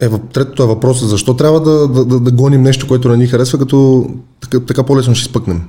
е, 0.00 0.08
третото 0.32 0.62
е 0.62 0.66
въпросът, 0.66 1.08
защо 1.08 1.34
трябва 1.34 1.60
да, 1.60 1.88
да, 1.88 2.04
да, 2.04 2.20
да 2.20 2.30
гоним 2.30 2.62
нещо, 2.62 2.86
което 2.88 3.08
не 3.08 3.16
ни 3.16 3.26
харесва, 3.26 3.58
като 3.58 4.06
така, 4.40 4.60
така 4.60 4.82
по-лесно 4.82 5.14
ще 5.14 5.28
спъкнем. 5.28 5.62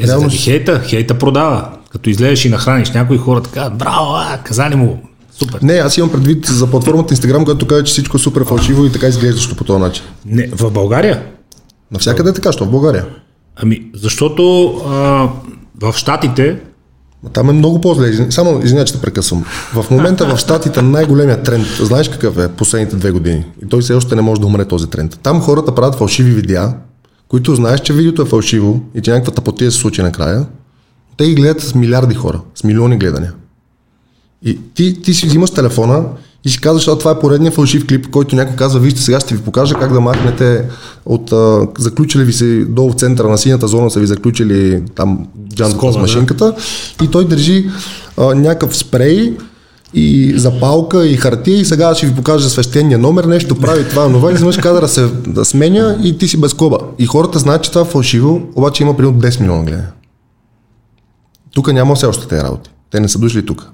Е, 0.00 0.06
Реално 0.06 0.20
заради 0.20 0.36
хейта, 0.36 0.80
хейта 0.80 1.18
продава. 1.18 1.68
Като 1.90 2.10
излезеш 2.10 2.44
и 2.44 2.48
нахраниш 2.48 2.90
някои 2.90 3.18
хора 3.18 3.42
така, 3.42 3.70
браво, 3.70 4.14
а, 4.14 4.38
казали 4.44 4.76
му, 4.76 5.02
супер. 5.32 5.58
Не, 5.62 5.72
аз 5.72 5.98
имам 5.98 6.12
предвид 6.12 6.46
за 6.46 6.66
платформата 6.66 7.14
Instagram, 7.14 7.44
която 7.44 7.66
казва, 7.66 7.84
че 7.84 7.92
всичко 7.92 8.16
е 8.16 8.20
супер 8.20 8.44
фалшиво 8.44 8.84
и 8.84 8.92
така 8.92 9.06
изглеждащо 9.06 9.56
по 9.56 9.64
този 9.64 9.80
начин. 9.80 10.04
Не, 10.26 10.46
в 10.46 10.70
България 10.70 11.22
Навсякъде 11.92 12.30
е 12.30 12.32
така, 12.32 12.52
що 12.52 12.64
в 12.64 12.70
България. 12.70 13.06
Ами, 13.56 13.90
защото 13.94 14.66
а, 14.86 15.28
в 15.80 15.94
Штатите, 15.96 16.60
Там 17.32 17.50
е 17.50 17.52
много 17.52 17.80
по-зле. 17.80 18.30
Само, 18.30 18.60
извиня, 18.64 18.84
че 18.84 18.92
те 18.92 19.00
прекъсвам. 19.00 19.44
В 19.74 19.86
момента 19.90 20.26
в 20.26 20.38
Штатите 20.38 20.82
най-големият 20.82 21.44
тренд, 21.44 21.66
знаеш 21.80 22.08
какъв 22.08 22.38
е 22.38 22.48
последните 22.48 22.96
две 22.96 23.10
години? 23.10 23.44
И 23.64 23.68
той 23.68 23.80
все 23.80 23.94
още 23.94 24.16
не 24.16 24.22
може 24.22 24.40
да 24.40 24.46
умре 24.46 24.64
този 24.64 24.86
тренд. 24.86 25.18
Там 25.22 25.40
хората 25.40 25.74
правят 25.74 25.94
фалшиви 25.94 26.30
видеа, 26.30 26.74
които 27.28 27.54
знаеш, 27.54 27.80
че 27.80 27.92
видеото 27.92 28.22
е 28.22 28.26
фалшиво 28.26 28.80
и 28.94 29.00
че 29.00 29.10
някаква 29.10 29.32
тъпотия 29.32 29.72
се 29.72 29.78
случи 29.78 30.02
накрая. 30.02 30.46
Те 31.16 31.24
ги 31.24 31.34
гледат 31.34 31.62
с 31.62 31.74
милиарди 31.74 32.14
хора, 32.14 32.40
с 32.54 32.64
милиони 32.64 32.98
гледания. 32.98 33.32
И 34.42 34.58
ти, 34.74 35.02
ти 35.02 35.14
си 35.14 35.26
взимаш 35.26 35.50
телефона 35.50 36.04
и 36.44 36.50
си 36.50 36.60
казваш, 36.60 36.88
а 36.88 36.98
това 36.98 37.10
е 37.10 37.18
поредният 37.18 37.54
фалшив 37.54 37.86
клип, 37.86 38.10
който 38.10 38.36
някой 38.36 38.56
казва, 38.56 38.80
вижте 38.80 39.00
сега 39.00 39.20
ще 39.20 39.34
ви 39.34 39.42
покажа 39.42 39.74
как 39.74 39.92
да 39.92 40.00
махнете 40.00 40.64
от 41.06 41.32
а, 41.32 41.68
заключили 41.78 42.24
ви 42.24 42.32
се 42.32 42.64
долу 42.64 42.90
в 42.90 42.94
центъра 42.94 43.28
на 43.28 43.38
синята 43.38 43.68
зона 43.68 43.90
са 43.90 44.00
ви 44.00 44.06
заключили 44.06 44.82
там 44.94 45.26
джанката 45.54 45.76
Скола, 45.76 45.92
с 45.92 45.94
да. 45.94 46.00
машинката 46.00 46.54
и 47.02 47.08
той 47.08 47.28
държи 47.28 47.70
а, 48.16 48.34
някакъв 48.34 48.76
спрей 48.76 49.36
и 49.94 50.34
запалка 50.36 51.06
и 51.06 51.16
хартия 51.16 51.60
и 51.60 51.64
сега 51.64 51.94
ще 51.94 52.06
ви 52.06 52.14
покажа 52.14 52.50
свещения 52.50 52.98
номер, 52.98 53.24
нещо 53.24 53.54
прави 53.54 53.88
това, 53.88 54.08
но 54.08 54.30
и 54.30 54.32
изведнъж 54.32 54.56
кадъра 54.56 54.88
се 54.88 55.06
да 55.26 55.44
сменя 55.44 55.98
и 56.02 56.18
ти 56.18 56.28
си 56.28 56.40
без 56.40 56.54
коба. 56.54 56.78
И 56.98 57.06
хората 57.06 57.38
знаят, 57.38 57.62
че 57.62 57.70
това 57.70 57.82
е 57.82 57.90
фалшиво, 57.90 58.42
обаче 58.54 58.82
има 58.82 58.96
примерно 58.96 59.20
10 59.20 59.40
милиона 59.40 59.62
гледания. 59.62 59.92
Тук 61.54 61.72
няма 61.72 61.94
все 61.94 62.06
още 62.06 62.28
тези 62.28 62.42
работи. 62.42 62.70
Те 62.90 63.00
не 63.00 63.08
са 63.08 63.18
дошли 63.18 63.46
тук. 63.46 63.72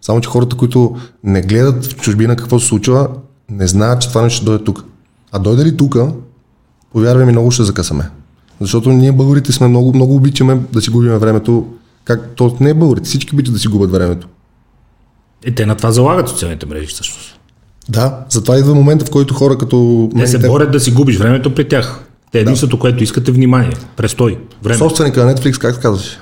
Само, 0.00 0.20
че 0.20 0.28
хората, 0.28 0.56
които 0.56 0.96
не 1.24 1.42
гледат 1.42 1.86
в 1.86 1.96
чужбина 1.96 2.36
какво 2.36 2.60
се 2.60 2.66
случва, 2.66 3.08
не 3.50 3.66
знаят, 3.66 4.00
че 4.00 4.08
това 4.08 4.22
нещо 4.22 4.36
ще 4.36 4.44
дойде 4.44 4.64
тук. 4.64 4.84
А 5.32 5.38
дойде 5.38 5.64
ли 5.64 5.76
тук, 5.76 5.96
повярвай 6.92 7.26
ми, 7.26 7.32
много 7.32 7.50
ще 7.50 7.62
закъсаме. 7.62 8.10
Защото 8.60 8.92
ние 8.92 9.12
българите 9.12 9.52
сме 9.52 9.68
много, 9.68 9.94
много 9.94 10.14
обичаме 10.16 10.60
да 10.72 10.80
си 10.80 10.90
губим 10.90 11.18
времето. 11.18 11.66
Как, 12.04 12.28
то 12.36 12.56
не 12.60 12.70
е 12.70 12.74
българите, 12.74 13.08
всички 13.08 13.34
обичат 13.34 13.54
да 13.54 13.60
си 13.60 13.68
губят 13.68 13.90
времето. 13.90 14.28
е, 15.44 15.50
те 15.54 15.66
на 15.66 15.74
това 15.74 15.90
залагат 15.90 16.28
социалните 16.28 16.66
мрежи 16.66 16.86
всъщност. 16.86 17.38
Да, 17.88 18.18
затова 18.28 18.58
идва 18.58 18.74
момента, 18.74 19.04
в 19.04 19.10
който 19.10 19.34
хора 19.34 19.58
като 19.58 20.10
Те 20.18 20.26
се 20.26 20.38
мен, 20.38 20.50
борят 20.50 20.72
да 20.72 20.80
си 20.80 20.90
губиш 20.90 21.16
времето 21.16 21.54
при 21.54 21.68
тях. 21.68 22.04
Те 22.32 22.40
единството, 22.40 22.78
което 22.78 23.02
искат 23.02 23.28
е 23.28 23.32
внимание, 23.32 23.72
престой, 23.96 24.38
време. 24.62 24.78
собственика 24.78 25.24
на 25.24 25.34
Netflix, 25.34 25.58
как 25.58 25.74
се 25.74 25.80
казваш? 25.80 26.18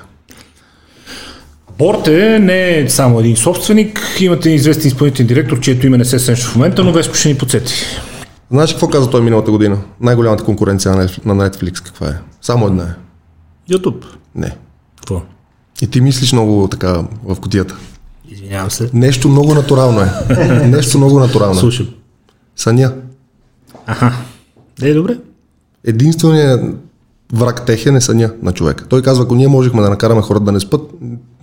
Борте 1.79 2.39
не 2.39 2.77
е 2.79 2.89
само 2.89 3.19
един 3.19 3.35
собственик, 3.35 3.99
имате 4.19 4.49
известен 4.49 4.87
изпълнителен 4.87 5.27
директор, 5.27 5.59
чието 5.59 5.87
име 5.87 5.97
не 5.97 6.05
се 6.05 6.19
сеща 6.19 6.47
в 6.47 6.55
момента, 6.55 6.83
но 6.83 6.91
Веско 6.91 7.15
ще 7.15 7.29
ни 7.29 7.37
подсети. 7.37 7.73
Знаеш 8.51 8.69
ли 8.69 8.73
какво 8.73 8.87
каза 8.87 9.09
той 9.09 9.21
миналата 9.21 9.51
година? 9.51 9.77
Най-голямата 10.01 10.43
конкуренция 10.43 10.91
на 10.95 11.07
Netflix- 11.35 11.83
каква 11.83 12.07
е? 12.07 12.13
Само 12.41 12.67
една 12.67 12.83
е. 12.83 12.93
Ютуб. 13.73 14.05
Не. 14.35 14.55
Какво? 14.95 15.21
И 15.81 15.87
ти 15.87 16.01
мислиш 16.01 16.33
много 16.33 16.67
така 16.67 17.03
в 17.23 17.35
котията. 17.35 17.75
Извинявам 18.31 18.71
се. 18.71 18.89
Нещо 18.93 19.29
много 19.29 19.53
натурално 19.55 20.01
е. 20.01 20.09
Нещо 20.67 20.97
много 20.97 21.19
натурално. 21.19 21.53
е. 21.55 21.59
Слушам. 21.59 21.87
Съня. 22.55 22.93
Аха. 23.85 24.13
Да 24.79 24.89
е 24.89 24.93
добре. 24.93 25.17
Единственият 25.85 26.61
враг 27.33 27.65
техен 27.65 27.95
е 27.95 28.01
съня 28.01 28.31
на 28.41 28.51
човека. 28.51 28.85
Той 28.89 29.01
казва, 29.01 29.23
ако 29.23 29.35
ние 29.35 29.47
можехме 29.47 29.81
да 29.81 29.89
накараме 29.89 30.21
хората 30.21 30.45
да 30.45 30.51
не 30.51 30.59
спят, 30.59 30.81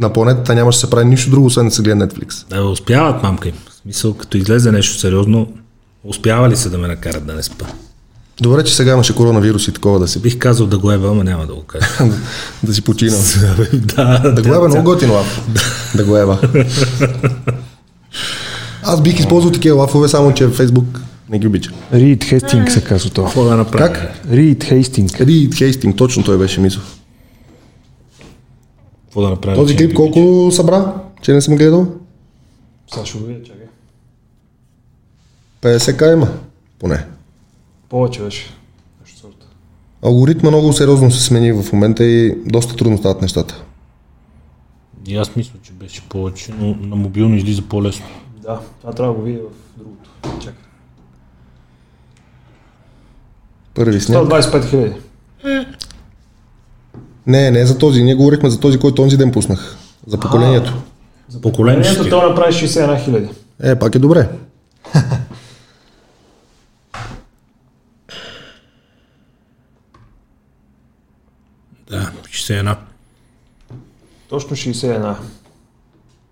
на 0.01 0.13
планетата 0.13 0.55
нямаше 0.55 0.77
да 0.77 0.81
се 0.81 0.91
прави 0.91 1.05
нищо 1.05 1.31
друго, 1.31 1.47
освен 1.47 1.69
да 1.69 1.75
се 1.75 1.83
гледа 1.83 2.09
Netflix. 2.09 2.49
Да, 2.49 2.65
успяват, 2.65 3.23
мамка 3.23 3.49
им. 3.49 3.55
В 3.71 3.75
смисъл, 3.75 4.15
като 4.15 4.37
излезе 4.37 4.73
нещо 4.73 4.99
сериозно, 4.99 5.49
успява 6.05 6.49
ли 6.49 6.57
се 6.57 6.69
да 6.69 6.79
ме 6.79 6.89
накарат 6.89 7.27
да 7.27 7.35
не 7.35 7.43
спа? 7.43 7.67
Добре, 8.41 8.65
че 8.65 8.77
сега 8.77 8.93
имаше 8.93 9.15
коронавирус 9.15 9.69
и 9.69 9.73
такова 9.73 9.99
да 9.99 10.09
си, 10.09 10.19
Бих 10.19 10.39
казал 10.39 10.67
да 10.67 10.79
го 10.79 10.93
еба, 10.93 11.09
ама 11.09 11.25
няма 11.25 11.47
да 11.47 11.55
го 11.55 11.63
кажа. 11.63 11.87
да 12.63 12.75
си 12.75 12.83
почина. 12.83 13.17
да, 13.73 14.33
Да 14.33 14.43
го 14.43 14.55
еба 14.55 14.69
много 14.69 14.85
готин 14.85 15.11
лаф. 15.11 15.41
Да 15.95 16.05
го 16.05 16.17
еба. 16.17 16.39
Аз 18.83 19.03
бих 19.03 19.19
използвал 19.21 19.53
такива 19.53 19.77
лафове, 19.77 20.09
само 20.09 20.35
че 20.35 20.49
Фейсбук 20.49 21.01
не 21.29 21.39
ги 21.39 21.47
обича. 21.47 21.73
Рид 21.93 22.25
Хейстинг 22.25 22.71
се 22.71 22.85
казва 22.85 23.11
това. 23.11 23.27
Какво 23.27 23.45
да 23.45 23.57
направя? 23.57 23.93
Как? 23.93 24.25
Рид 24.31 24.65
Хейстинг. 24.65 25.21
Рид 25.21 25.55
Хейстинг, 25.55 25.97
точно 25.97 26.25
той 26.25 26.39
беше 26.39 26.61
мисъл. 26.61 26.83
Какво 29.05 29.23
да 29.23 29.31
направя? 29.31 29.57
Този 29.57 29.77
клип 29.77 29.95
колко 29.95 30.51
събра, 30.53 30.95
че 31.23 31.33
не 31.33 31.41
съм 31.41 31.57
гледал? 31.57 31.85
Го 33.15 33.27
видя, 33.27 33.43
чакай. 33.45 33.67
50к 35.63 36.13
има, 36.13 36.29
поне. 36.79 37.05
Повече 37.89 38.23
беше. 38.23 38.57
Алгоритма 40.03 40.51
много 40.51 40.73
сериозно 40.73 41.11
се 41.11 41.23
смени 41.23 41.53
в 41.53 41.73
момента 41.73 42.05
и 42.05 42.35
доста 42.47 42.77
трудно 42.77 42.99
стават 42.99 43.23
нещата. 43.23 43.65
И 45.07 45.17
аз 45.17 45.37
мисля, 45.37 45.53
че 45.63 45.73
беше 45.73 46.03
повече, 46.09 46.53
но 46.59 46.75
на 46.75 46.97
мобилно 46.97 47.37
излиза 47.37 47.63
по-лесно. 47.63 48.07
Да, 48.43 48.61
това 48.81 48.93
трябва 48.93 49.15
да 49.15 49.19
го 49.21 49.25
видя 49.25 49.39
в 49.39 49.79
другото. 49.79 50.11
Чакай. 50.41 50.66
Първи 53.77 54.01
сняг. 54.01 54.19
125 54.19 54.65
хиляди. 54.65 54.93
Не, 57.27 57.51
не 57.51 57.67
за 57.67 57.79
този. 57.79 58.03
Ние 58.03 58.15
говорихме 58.15 58.51
за 58.51 58.61
този, 58.61 58.79
който 58.79 59.03
онзи 59.03 59.17
ден 59.17 59.33
пуснах. 59.33 59.77
За 60.07 60.21
поколението. 60.21 60.75
За 61.29 61.41
Поколението 61.41 61.89
поколението 61.89 62.21
той 62.21 62.29
направи 62.29 62.53
61 62.53 63.05
хиляди. 63.05 63.29
Е, 63.63 63.75
пак 63.75 63.95
е 63.95 63.99
добре. 63.99 64.29
Да, 71.91 72.11
61. 72.29 72.77
Точно 74.29 74.57
61. 74.57 75.15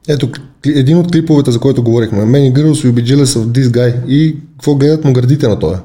Ето, 0.08 0.28
един 0.66 0.98
от 0.98 1.12
клиповете, 1.12 1.50
за 1.50 1.60
който 1.60 1.82
говорихме. 1.82 2.22
Girls 2.52 2.72
will 2.72 2.92
be 2.92 3.14
jealous 3.14 3.38
of 3.38 3.44
this 3.44 3.64
guy. 3.64 4.06
И 4.06 4.36
какво 4.52 4.74
гледат 4.74 5.04
му 5.04 5.12
гърдите 5.12 5.48
на 5.48 5.58
този? 5.58 5.80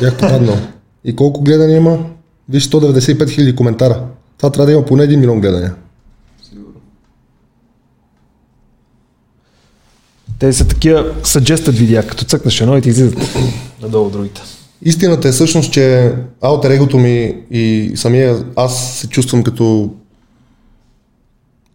Бях 0.00 0.16
попаднал. 0.16 0.58
И 1.04 1.16
колко 1.16 1.42
гледания 1.42 1.76
има? 1.76 1.98
Виж 2.48 2.68
195 2.68 3.30
хиляди 3.30 3.56
коментара. 3.56 4.04
Това 4.38 4.50
трябва 4.50 4.66
да 4.66 4.72
има 4.72 4.84
поне 4.84 5.08
1 5.08 5.16
милион 5.16 5.40
гледания. 5.40 5.74
Те 10.38 10.52
са 10.52 10.68
такива 10.68 11.14
suggested 11.22 11.70
видеа, 11.70 12.06
като 12.06 12.24
цъкнеш 12.24 12.60
едно 12.60 12.76
и 12.76 12.82
ти 12.82 12.88
излизат 12.88 13.18
надолу 13.82 14.10
другите. 14.10 14.40
Истината 14.82 15.28
е 15.28 15.32
всъщност, 15.32 15.72
че 15.72 16.14
аутер 16.40 16.70
егото 16.70 16.98
ми 16.98 17.34
и 17.50 17.92
самия 17.96 18.44
аз 18.56 18.92
се 18.92 19.08
чувствам 19.08 19.42
като 19.42 19.90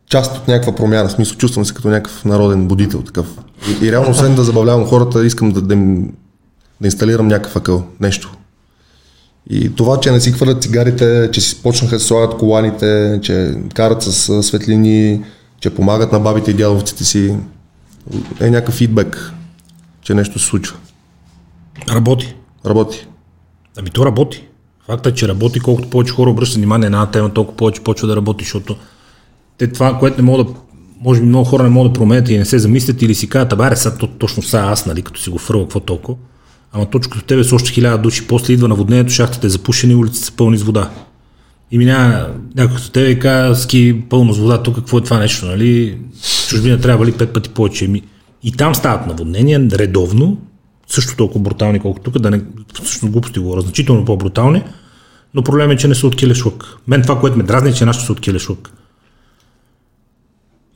част 0.10 0.38
от 0.38 0.48
някаква 0.48 0.76
промяна. 0.76 1.10
В 1.10 1.12
смисъл, 1.12 1.38
чувствам 1.38 1.66
се 1.66 1.74
като 1.74 1.88
някакъв 1.88 2.26
народен 2.26 2.68
будител 2.68 3.02
такъв. 3.02 3.28
И, 3.70 3.86
и 3.86 3.92
реално, 3.92 4.12
освен 4.12 4.36
да 4.36 4.44
забавлявам 4.44 4.86
хората, 4.86 5.26
искам 5.26 5.52
да, 5.52 5.62
да, 5.62 5.74
им, 5.74 6.14
да 6.82 6.88
инсталирам 6.88 7.28
някакъв 7.28 7.56
акъл, 7.56 7.88
нещо. 8.00 8.38
И 9.50 9.76
това, 9.76 10.00
че 10.00 10.12
не 10.12 10.20
си 10.20 10.32
хвърлят 10.32 10.64
цигарите, 10.64 11.30
че 11.32 11.42
си 11.42 11.62
почнаха 11.64 11.96
да 11.96 12.00
слагат 12.00 12.38
коланите, 12.38 13.20
че 13.24 13.56
карат 13.74 14.04
с 14.04 14.44
светлини, 14.44 15.24
че 15.60 15.70
помагат 15.70 16.12
на 16.12 16.20
бабите 16.20 16.52
и 16.52 16.54
дядовците 16.54 17.04
си, 17.04 17.36
е 18.40 18.50
някакъв 18.50 18.76
фидбек, 18.76 19.34
че 20.02 20.14
нещо 20.14 20.40
се 20.40 20.46
случва. 20.46 20.78
Работи. 21.90 22.36
Работи. 22.66 23.08
Ами 23.78 23.90
то 23.90 24.06
работи. 24.06 24.48
Факта 24.86 25.10
е, 25.10 25.14
че 25.14 25.28
работи, 25.28 25.60
колкото 25.60 25.90
повече 25.90 26.14
хора 26.14 26.30
обръщат 26.30 26.58
внимание 26.58 26.90
на 26.90 26.98
една 26.98 27.12
тема, 27.12 27.34
толкова 27.34 27.58
повече 27.58 27.84
почва 27.84 28.08
да 28.08 28.16
работи, 28.16 28.44
защото 28.44 28.76
те 29.58 29.68
това, 29.68 30.00
което 30.00 30.18
не 30.18 30.24
могат 30.24 30.48
да 30.48 30.54
може 31.02 31.22
би 31.22 31.28
много 31.28 31.46
хора 31.46 31.64
не 31.64 31.70
могат 31.70 31.94
да 31.94 32.00
променят 32.00 32.30
и 32.30 32.38
не 32.38 32.46
се 32.46 32.60
замислят 32.60 33.02
или 33.02 33.16
си 33.16 33.30
казват, 33.30 33.54
абе, 33.54 33.76
сега 33.76 33.98
то, 33.98 34.08
точно 34.08 34.44
сега 34.44 34.64
аз, 34.64 34.86
нали, 34.86 35.02
като 35.02 35.22
си 35.22 35.30
го 35.30 35.38
фърва, 35.38 35.64
какво 35.64 35.80
толкова. 35.80 36.18
Ама 36.74 36.86
точно 36.86 37.12
като 37.12 37.26
тебе 37.26 37.44
с 37.44 37.54
още 37.54 37.72
хиляда 37.72 37.98
души, 37.98 38.28
после 38.28 38.54
идва 38.54 38.68
наводнението, 38.68 39.14
шахтите 39.14 39.48
е 39.48 39.50
запушени, 39.50 39.96
улиците 39.96 40.26
са 40.26 40.32
пълни 40.32 40.58
с 40.58 40.64
вода. 40.64 40.90
И 41.72 41.78
минава 41.78 42.30
някой 42.56 42.76
като 42.76 42.92
тебе 42.92 43.10
и 43.10 43.20
казва, 43.20 43.56
ски 43.56 44.04
пълно 44.10 44.34
с 44.34 44.38
вода, 44.38 44.64
тук 44.64 44.76
какво 44.76 44.98
е 44.98 45.02
това 45.02 45.20
нещо, 45.20 45.46
нали? 45.46 45.98
Чужбина 46.50 46.82
трябва 46.82 47.06
ли 47.06 47.12
пет 47.12 47.34
пъти 47.34 47.50
повече. 47.50 47.86
Ами, 47.86 48.02
И 48.44 48.52
там 48.52 48.76
стават 48.76 49.08
наводнения 49.08 49.68
редовно, 49.72 50.38
също 50.88 51.16
толкова 51.16 51.40
брутални, 51.40 51.80
колкото 51.80 52.12
тук, 52.12 52.22
да 52.22 52.32
не, 52.32 52.42
всъщност 52.74 53.12
глупости 53.12 53.40
говоря, 53.40 53.62
значително 53.62 54.06
по-брутални, 54.06 54.64
но 55.34 55.44
проблемът 55.44 55.76
е, 55.76 55.82
че 55.82 55.88
не 55.88 55.96
са 55.96 56.08
от 56.08 56.16
килешлък. 56.16 56.78
Мен 56.88 57.02
това, 57.02 57.20
което 57.20 57.38
ме 57.38 57.44
дразни, 57.44 57.70
е, 57.70 57.74
че 57.74 57.86
нашите 57.86 58.06
са 58.06 58.12
от 58.12 58.20
килешлък. 58.20 58.72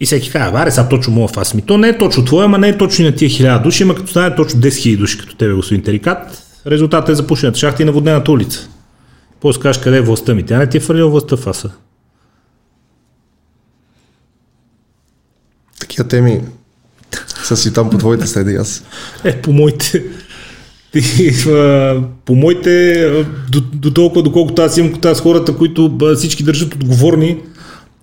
И 0.01 0.05
всеки 0.05 0.31
казва, 0.31 0.59
аре, 0.59 0.71
сега 0.71 0.89
точно 0.89 1.13
моя 1.13 1.27
фас. 1.27 1.53
Ми 1.53 1.61
то 1.61 1.77
не 1.77 1.89
е 1.89 1.97
точно 1.97 2.25
твоя, 2.25 2.45
ама 2.45 2.57
не 2.57 2.69
е 2.69 2.77
точно 2.77 3.05
и 3.05 3.09
на 3.09 3.15
тия 3.15 3.29
хиляда 3.29 3.63
души, 3.63 3.83
ама 3.83 3.95
като 3.95 4.07
стане 4.07 4.35
точно 4.35 4.59
10 4.59 4.67
000 4.67 4.97
души 4.97 5.17
като 5.17 5.35
тебе, 5.35 5.53
господин 5.53 5.83
Терикат, 5.83 6.43
резултатът 6.67 7.09
е 7.09 7.15
запушената 7.15 7.59
шахта 7.59 7.83
и 7.83 7.85
наводнената 7.85 8.31
улица. 8.31 8.69
После 9.41 9.61
кажеш 9.61 9.81
къде 9.81 9.97
е 9.97 10.01
властта 10.01 10.35
ми. 10.35 10.45
Тя 10.45 10.57
не 10.57 10.69
ти 10.69 10.77
е 10.77 10.79
фалила 10.79 11.09
властта 11.09 11.35
в 11.35 11.39
фаса. 11.39 11.71
Такива 15.79 16.07
теми 16.07 16.41
са 17.43 17.57
си 17.57 17.73
там 17.73 17.89
по 17.89 17.97
твоите 17.97 18.27
следи 18.27 18.55
аз. 18.55 18.83
Е, 19.23 19.41
по 19.41 19.53
моите... 19.53 20.03
Ти, 20.91 21.29
а, 21.49 22.01
по 22.25 22.35
моите, 22.35 23.05
до, 23.51 23.61
до 23.61 23.93
толкова, 23.93 24.23
доколкото 24.23 24.61
аз 24.61 24.77
имам 24.77 24.99
с 25.13 25.19
хората, 25.19 25.57
които 25.57 25.97
всички 26.15 26.43
държат 26.43 26.75
отговорни, 26.75 27.37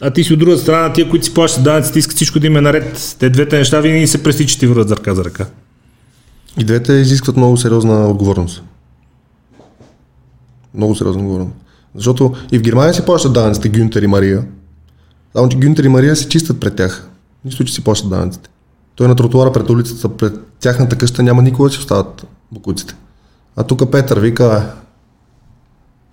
а 0.01 0.11
ти 0.11 0.25
си 0.25 0.33
от 0.33 0.39
друга 0.39 0.59
страна, 0.59 0.93
тия, 0.93 1.11
които 1.11 1.25
си 1.25 1.35
плащат 1.35 1.65
данъците, 1.65 1.99
искат 1.99 2.17
всичко 2.17 2.41
да 2.41 2.47
им 2.47 2.57
е 2.57 2.61
наред. 2.61 3.17
Те 3.19 3.31
двете 3.31 3.59
неща 3.59 3.81
винаги 3.81 4.07
се 4.07 4.23
пресичат 4.23 4.63
и 4.63 4.67
върват 4.67 4.91
ръка 4.91 5.15
за 5.15 5.25
ръка. 5.25 5.47
И 6.59 6.65
двете 6.65 6.93
изискват 6.93 7.37
много 7.37 7.57
сериозна 7.57 8.09
отговорност. 8.09 8.63
Много 10.75 10.95
сериозна 10.95 11.23
отговорност. 11.23 11.57
Защото 11.95 12.35
и 12.53 12.59
в 12.59 12.63
Германия 12.63 12.95
си 12.95 13.05
плащат 13.05 13.33
данъците 13.33 13.69
Гюнтер 13.69 14.03
и 14.03 14.07
Мария. 14.07 14.45
Само, 15.33 15.49
че 15.49 15.59
Гюнтер 15.59 15.85
и 15.85 15.89
Мария 15.89 16.17
се 16.17 16.29
чистят 16.29 16.61
пред 16.61 16.77
тях. 16.77 17.09
Нищо, 17.45 17.65
че 17.65 17.75
си 17.75 17.85
плащат 17.85 18.11
данъците. 18.11 18.51
Той 18.97 19.05
е 19.05 19.09
на 19.09 19.17
тротуара 19.17 19.53
пред 19.53 19.71
улицата, 19.71 20.09
пред 20.09 20.35
тяхната 20.61 20.99
къща 20.99 21.23
няма 21.23 21.43
никога, 21.43 21.71
че 21.71 21.79
остават 21.79 22.27
букуците. 22.53 22.95
А 23.57 23.65
тук 23.65 23.91
Петър 23.93 24.19
вика, 24.21 24.45
«Е, 24.45 24.81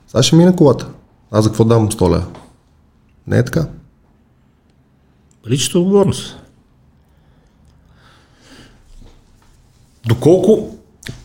сега 0.07 0.23
ще 0.23 0.35
мине 0.35 0.55
колата. 0.55 0.87
Аз 1.31 1.43
за 1.43 1.49
какво 1.49 1.63
дам 1.63 1.89
100 1.89 2.09
лева? 2.09 2.25
Не 3.27 3.37
е 3.37 3.45
така. 3.45 3.67
Личната 5.49 5.79
отговорност. 5.79 6.37
Доколко 10.07 10.77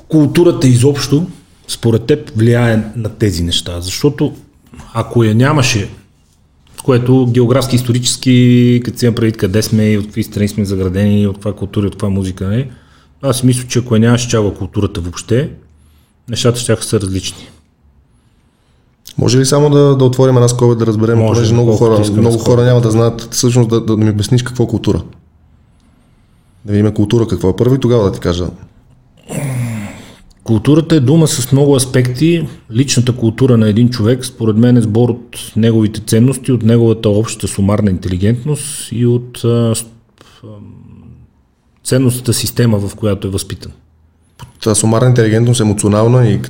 културата 0.09 0.69
изобщо, 0.69 1.27
според 1.69 2.07
теб, 2.07 2.31
влияе 2.37 2.93
на 2.97 3.09
тези 3.09 3.43
неща? 3.43 3.81
Защото 3.81 4.37
ако 4.95 5.25
я 5.25 5.35
нямаше, 5.35 5.91
което 6.85 7.27
географски, 7.27 7.77
исторически, 7.77 8.81
като 8.85 8.99
си 8.99 9.05
имам 9.05 9.15
предвид 9.15 9.37
къде 9.37 9.63
сме 9.63 9.91
и 9.91 9.99
от 9.99 10.05
какви 10.05 10.23
страни 10.23 10.49
сме 10.49 10.65
заградени, 10.65 11.27
от 11.27 11.37
каква 11.37 11.55
култура 11.55 11.87
от 11.87 11.93
каква 11.93 12.09
музика, 12.09 12.49
не? 12.49 12.71
Аз 13.23 13.43
мисля, 13.43 13.69
че 13.69 13.79
ако 13.79 13.95
я 13.95 14.01
нямаше 14.01 14.29
чава 14.29 14.55
културата 14.55 15.01
въобще, 15.01 15.51
нещата 16.29 16.61
ще 16.61 16.77
са 16.83 17.01
различни. 17.01 17.49
Може 19.21 19.39
ли 19.39 19.47
само 19.47 19.71
да, 19.71 19.97
да 19.97 20.05
отворим 20.05 20.37
една 20.37 20.49
скоба 20.49 20.75
да 20.75 20.87
разберем, 20.87 21.19
Може, 21.19 21.33
понеже 21.33 21.53
много 21.53 21.73
хора, 21.73 21.99
много 22.13 22.39
скоба. 22.39 22.45
хора 22.45 22.65
няма 22.65 22.81
да 22.81 22.91
знаят 22.91 23.29
всъщност 23.31 23.71
да, 23.71 23.81
да, 23.81 23.97
да 23.97 24.05
ми 24.05 24.11
обясниш 24.11 24.43
какво 24.43 24.65
е 24.65 24.67
култура. 24.67 25.03
Да 26.65 26.73
видим 26.73 26.95
култура 26.95 27.27
какво 27.27 27.49
е 27.49 27.57
първо 27.57 27.75
и 27.75 27.81
тогава 27.81 28.05
да 28.05 28.13
ти 28.13 28.21
кажа. 28.21 28.47
Културата 30.45 30.97
е 30.97 31.01
дума 31.01 31.29
с 31.29 31.53
много 31.53 31.77
аспекти. 31.77 32.49
Личната 32.73 33.17
култура 33.17 33.57
на 33.57 33.69
един 33.69 33.91
човек, 33.91 34.25
според 34.25 34.57
мен, 34.57 34.77
е 34.77 34.83
сбор 34.83 35.09
от 35.09 35.53
неговите 35.57 36.01
ценности, 36.01 36.53
от 36.53 36.63
неговата 36.63 37.09
обща 37.09 37.49
сумарна 37.49 37.91
интелигентност 37.91 38.93
и 38.93 39.07
от 39.07 39.45
а, 39.45 39.75
ценностната 41.85 42.33
система, 42.33 42.79
в 42.79 42.95
която 42.95 43.29
е 43.29 43.31
възпитан. 43.31 43.73
Та 44.63 44.75
сумарна 44.75 45.09
интелигентност, 45.09 45.61
емоционална 45.61 46.29
и 46.29 46.41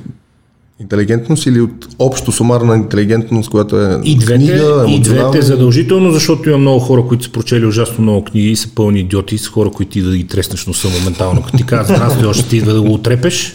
интелигентност 0.81 1.45
или 1.45 1.61
от 1.61 1.87
общо 1.99 2.31
сумарна 2.31 2.75
интелигентност, 2.75 3.49
която 3.49 3.81
е 3.81 4.01
И 4.03 4.17
двете, 4.17 4.45
книга, 4.45 4.85
и 4.87 4.99
двете 4.99 5.41
задължително, 5.41 6.11
защото 6.11 6.49
има 6.49 6.57
много 6.57 6.79
хора, 6.79 7.03
които 7.07 7.23
са 7.23 7.31
прочели 7.31 7.65
ужасно 7.65 8.01
много 8.01 8.23
книги 8.23 8.51
и 8.51 8.55
са 8.55 8.69
пълни 8.75 8.99
идиоти, 8.99 9.37
с 9.37 9.47
хора, 9.47 9.69
които 9.69 9.91
ти 9.91 10.01
да 10.01 10.17
ги 10.17 10.27
треснеш 10.27 10.67
носа 10.67 10.87
моментално, 10.99 11.41
като 11.41 11.57
ти 11.57 11.65
казват, 11.65 11.97
здрасти, 11.97 12.25
още 12.25 12.49
ти 12.49 12.57
идва 12.57 12.73
да 12.73 12.81
го 12.81 12.93
отрепеш. 12.93 13.53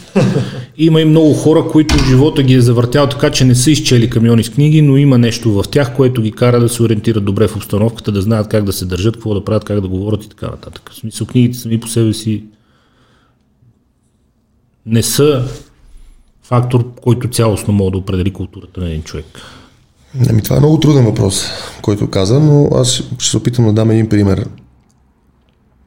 Има 0.78 1.00
и 1.00 1.04
много 1.04 1.34
хора, 1.34 1.64
които 1.72 2.04
живота 2.08 2.42
ги 2.42 2.54
е 2.54 2.60
завъртял 2.60 3.06
така, 3.06 3.30
че 3.30 3.44
не 3.44 3.54
са 3.54 3.70
изчели 3.70 4.10
камиони 4.10 4.44
с 4.44 4.50
книги, 4.50 4.82
но 4.82 4.96
има 4.96 5.18
нещо 5.18 5.52
в 5.52 5.64
тях, 5.70 5.96
което 5.96 6.22
ги 6.22 6.32
кара 6.32 6.60
да 6.60 6.68
се 6.68 6.82
ориентират 6.82 7.24
добре 7.24 7.48
в 7.48 7.56
обстановката, 7.56 8.12
да 8.12 8.22
знаят 8.22 8.48
как 8.48 8.64
да 8.64 8.72
се 8.72 8.84
държат, 8.84 9.14
какво 9.14 9.34
да 9.34 9.44
правят, 9.44 9.64
как 9.64 9.80
да 9.80 9.88
говорят 9.88 10.24
и 10.24 10.28
така 10.28 10.46
нататък. 10.46 10.90
В 10.92 10.96
смисъл, 10.96 11.26
книгите 11.26 11.58
сами 11.58 11.80
по 11.80 11.88
себе 11.88 12.12
си 12.12 12.44
не 14.86 15.02
са 15.02 15.44
фактор, 16.48 16.94
който 17.02 17.28
цялостно 17.28 17.74
може 17.74 17.92
да 17.92 17.98
определи 17.98 18.32
културата 18.32 18.80
на 18.80 18.88
един 18.88 19.02
човек. 19.02 19.26
Ами, 20.30 20.42
това 20.42 20.56
е 20.56 20.60
много 20.60 20.80
труден 20.80 21.04
въпрос, 21.04 21.46
който 21.82 22.10
каза, 22.10 22.40
но 22.40 22.68
аз 22.74 22.88
ще 23.18 23.30
се 23.30 23.36
опитам 23.36 23.64
да 23.64 23.72
дам 23.72 23.90
един 23.90 24.08
пример. 24.08 24.48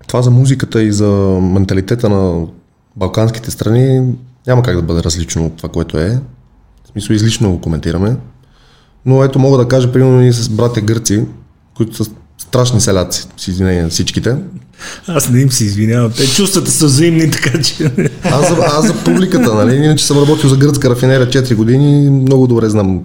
Това 0.07 0.21
за 0.21 0.31
музиката 0.31 0.83
и 0.83 0.91
за 0.91 1.09
менталитета 1.41 2.09
на 2.09 2.47
балканските 2.95 3.51
страни 3.51 4.13
няма 4.47 4.63
как 4.63 4.75
да 4.75 4.81
бъде 4.81 5.03
различно 5.03 5.45
от 5.45 5.57
това, 5.57 5.69
което 5.69 5.97
е. 5.97 6.21
В 6.85 6.87
смисъл 6.91 7.13
излишно 7.13 7.51
го 7.51 7.61
коментираме. 7.61 8.17
Но 9.05 9.23
ето 9.23 9.39
мога 9.39 9.57
да 9.57 9.67
кажа, 9.67 9.91
примерно 9.91 10.19
ние 10.19 10.33
с 10.33 10.49
братя 10.49 10.81
гърци, 10.81 11.25
които 11.77 12.03
са 12.03 12.11
страшни 12.37 12.81
селяци, 12.81 13.27
с 13.37 13.47
извинение 13.47 13.83
на 13.83 13.89
всичките. 13.89 14.35
Аз 15.07 15.29
не 15.29 15.41
им 15.41 15.51
се 15.51 15.65
извинявам. 15.65 16.11
Те 16.11 16.27
чувствата 16.27 16.71
са 16.71 16.85
взаимни, 16.85 17.31
така 17.31 17.61
че... 17.61 17.91
Аз 18.23 18.49
за, 18.49 18.55
аз 18.65 18.87
за 18.87 19.03
публиката, 19.03 19.53
нали? 19.53 19.75
Иначе 19.75 20.05
съм 20.05 20.17
работил 20.17 20.49
за 20.49 20.57
гръцка 20.57 20.89
рафинерия 20.89 21.27
4 21.27 21.55
години 21.55 22.09
много 22.09 22.47
добре 22.47 22.69
знам, 22.69 23.03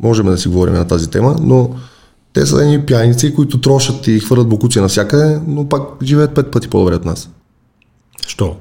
можем 0.00 0.26
да 0.26 0.38
си 0.38 0.48
говорим 0.48 0.74
на 0.74 0.86
тази 0.86 1.10
тема, 1.10 1.36
но 1.40 1.70
те 2.32 2.46
са 2.46 2.62
едни 2.62 2.86
пияници, 2.86 3.34
които 3.34 3.60
трошат 3.60 4.06
и 4.06 4.20
хвърлят 4.20 4.48
бокуци 4.48 4.80
навсякъде, 4.80 5.40
но 5.46 5.68
пак 5.68 5.82
живеят 6.02 6.34
пет 6.34 6.50
пъти 6.50 6.68
по-добре 6.68 6.94
от 6.94 7.04
нас. 7.04 7.28
Що? 8.26 8.56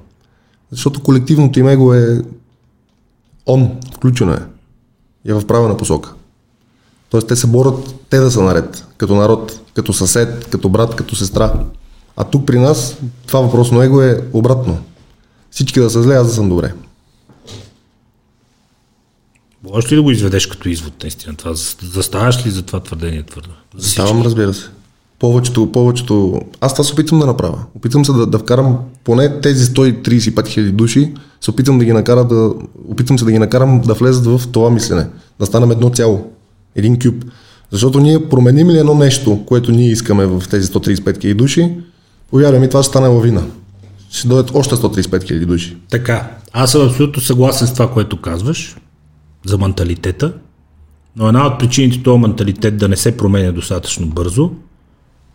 Защото 0.71 1.03
колективното 1.03 1.59
им 1.59 1.67
его 1.67 1.93
е 1.93 2.21
он, 3.45 3.71
включено 3.95 4.33
е. 4.33 4.39
И 5.25 5.31
е 5.31 5.33
в 5.33 5.47
правилна 5.47 5.77
посока. 5.77 6.13
Тоест 7.09 7.27
те 7.27 7.35
се 7.35 7.47
борят 7.47 7.95
те 8.09 8.19
да 8.19 8.31
са 8.31 8.41
наред, 8.41 8.85
като 8.97 9.15
народ, 9.15 9.59
като 9.73 9.93
съсед, 9.93 10.47
като 10.51 10.69
брат, 10.69 10.95
като 10.95 11.15
сестра. 11.15 11.53
А 12.17 12.23
тук 12.23 12.45
при 12.45 12.59
нас 12.59 12.97
това 13.27 13.39
въпросно 13.39 13.81
его 13.81 14.01
е 14.01 14.21
обратно. 14.33 14.77
Всички 15.51 15.79
да 15.79 15.89
са 15.89 16.03
зле, 16.03 16.15
аз 16.15 16.27
да 16.27 16.33
съм 16.33 16.49
добре. 16.49 16.73
Можеш 19.63 19.91
ли 19.91 19.95
да 19.95 20.01
го 20.01 20.11
изведеш 20.11 20.47
като 20.47 20.69
извод, 20.69 20.93
наистина? 21.03 21.35
Това, 21.35 21.51
заставаш 21.81 22.45
ли 22.45 22.49
за 22.49 22.61
това 22.61 22.79
твърдение 22.79 23.23
твърдо? 23.23 23.49
За 23.75 23.81
всички? 23.81 24.01
Ставам, 24.01 24.21
разбира 24.21 24.53
се. 24.53 24.69
Повечето, 25.19 25.71
повечето... 25.71 26.41
Аз 26.61 26.73
това 26.73 26.83
се 26.83 26.93
опитвам 26.93 27.19
да 27.19 27.25
направя. 27.25 27.59
Опитвам 27.75 28.05
се 28.05 28.11
да, 28.11 28.25
да 28.25 28.39
вкарам 28.39 28.77
поне 29.03 29.41
тези 29.41 29.65
135 29.65 30.47
хиляди 30.47 30.71
души, 30.71 31.13
се 31.41 31.51
опитвам 31.51 31.79
да 31.79 31.85
ги 31.85 31.93
накара 31.93 32.25
да... 32.25 32.53
Опитвам 32.89 33.19
се 33.19 33.25
да 33.25 33.31
ги 33.31 33.39
накарам 33.39 33.81
да 33.81 33.93
влезат 33.93 34.25
в 34.25 34.51
това 34.51 34.69
мислене. 34.69 35.07
Да 35.39 35.45
станем 35.45 35.71
едно 35.71 35.89
цяло. 35.89 36.31
Един 36.75 36.99
кюб. 36.99 37.25
Защото 37.71 37.99
ние 37.99 38.29
променим 38.29 38.69
ли 38.69 38.77
едно 38.77 38.95
нещо, 38.95 39.45
което 39.45 39.71
ние 39.71 39.91
искаме 39.91 40.25
в 40.25 40.43
тези 40.49 40.67
135 40.67 41.21
хиляди 41.21 41.33
души, 41.33 41.77
повярвай 42.31 42.59
ми, 42.59 42.69
това 42.69 42.83
ще 42.83 42.89
стане 42.89 43.07
лавина. 43.07 43.43
Ще 44.09 44.27
дойдат 44.27 44.51
още 44.55 44.75
135 44.75 45.23
хиляди 45.23 45.45
души. 45.45 45.77
Така, 45.89 46.37
аз 46.53 46.71
съм 46.71 46.87
абсолютно 46.87 47.21
съгласен 47.21 47.67
с 47.67 47.73
това, 47.73 47.91
което 47.91 48.21
казваш 48.21 48.75
за 49.45 49.57
менталитета, 49.57 50.33
но 51.15 51.27
една 51.27 51.47
от 51.47 51.59
причините 51.59 52.03
този 52.03 52.19
менталитет 52.19 52.77
да 52.77 52.87
не 52.87 52.95
се 52.95 53.17
променя 53.17 53.51
достатъчно 53.51 54.07
бързо 54.07 54.51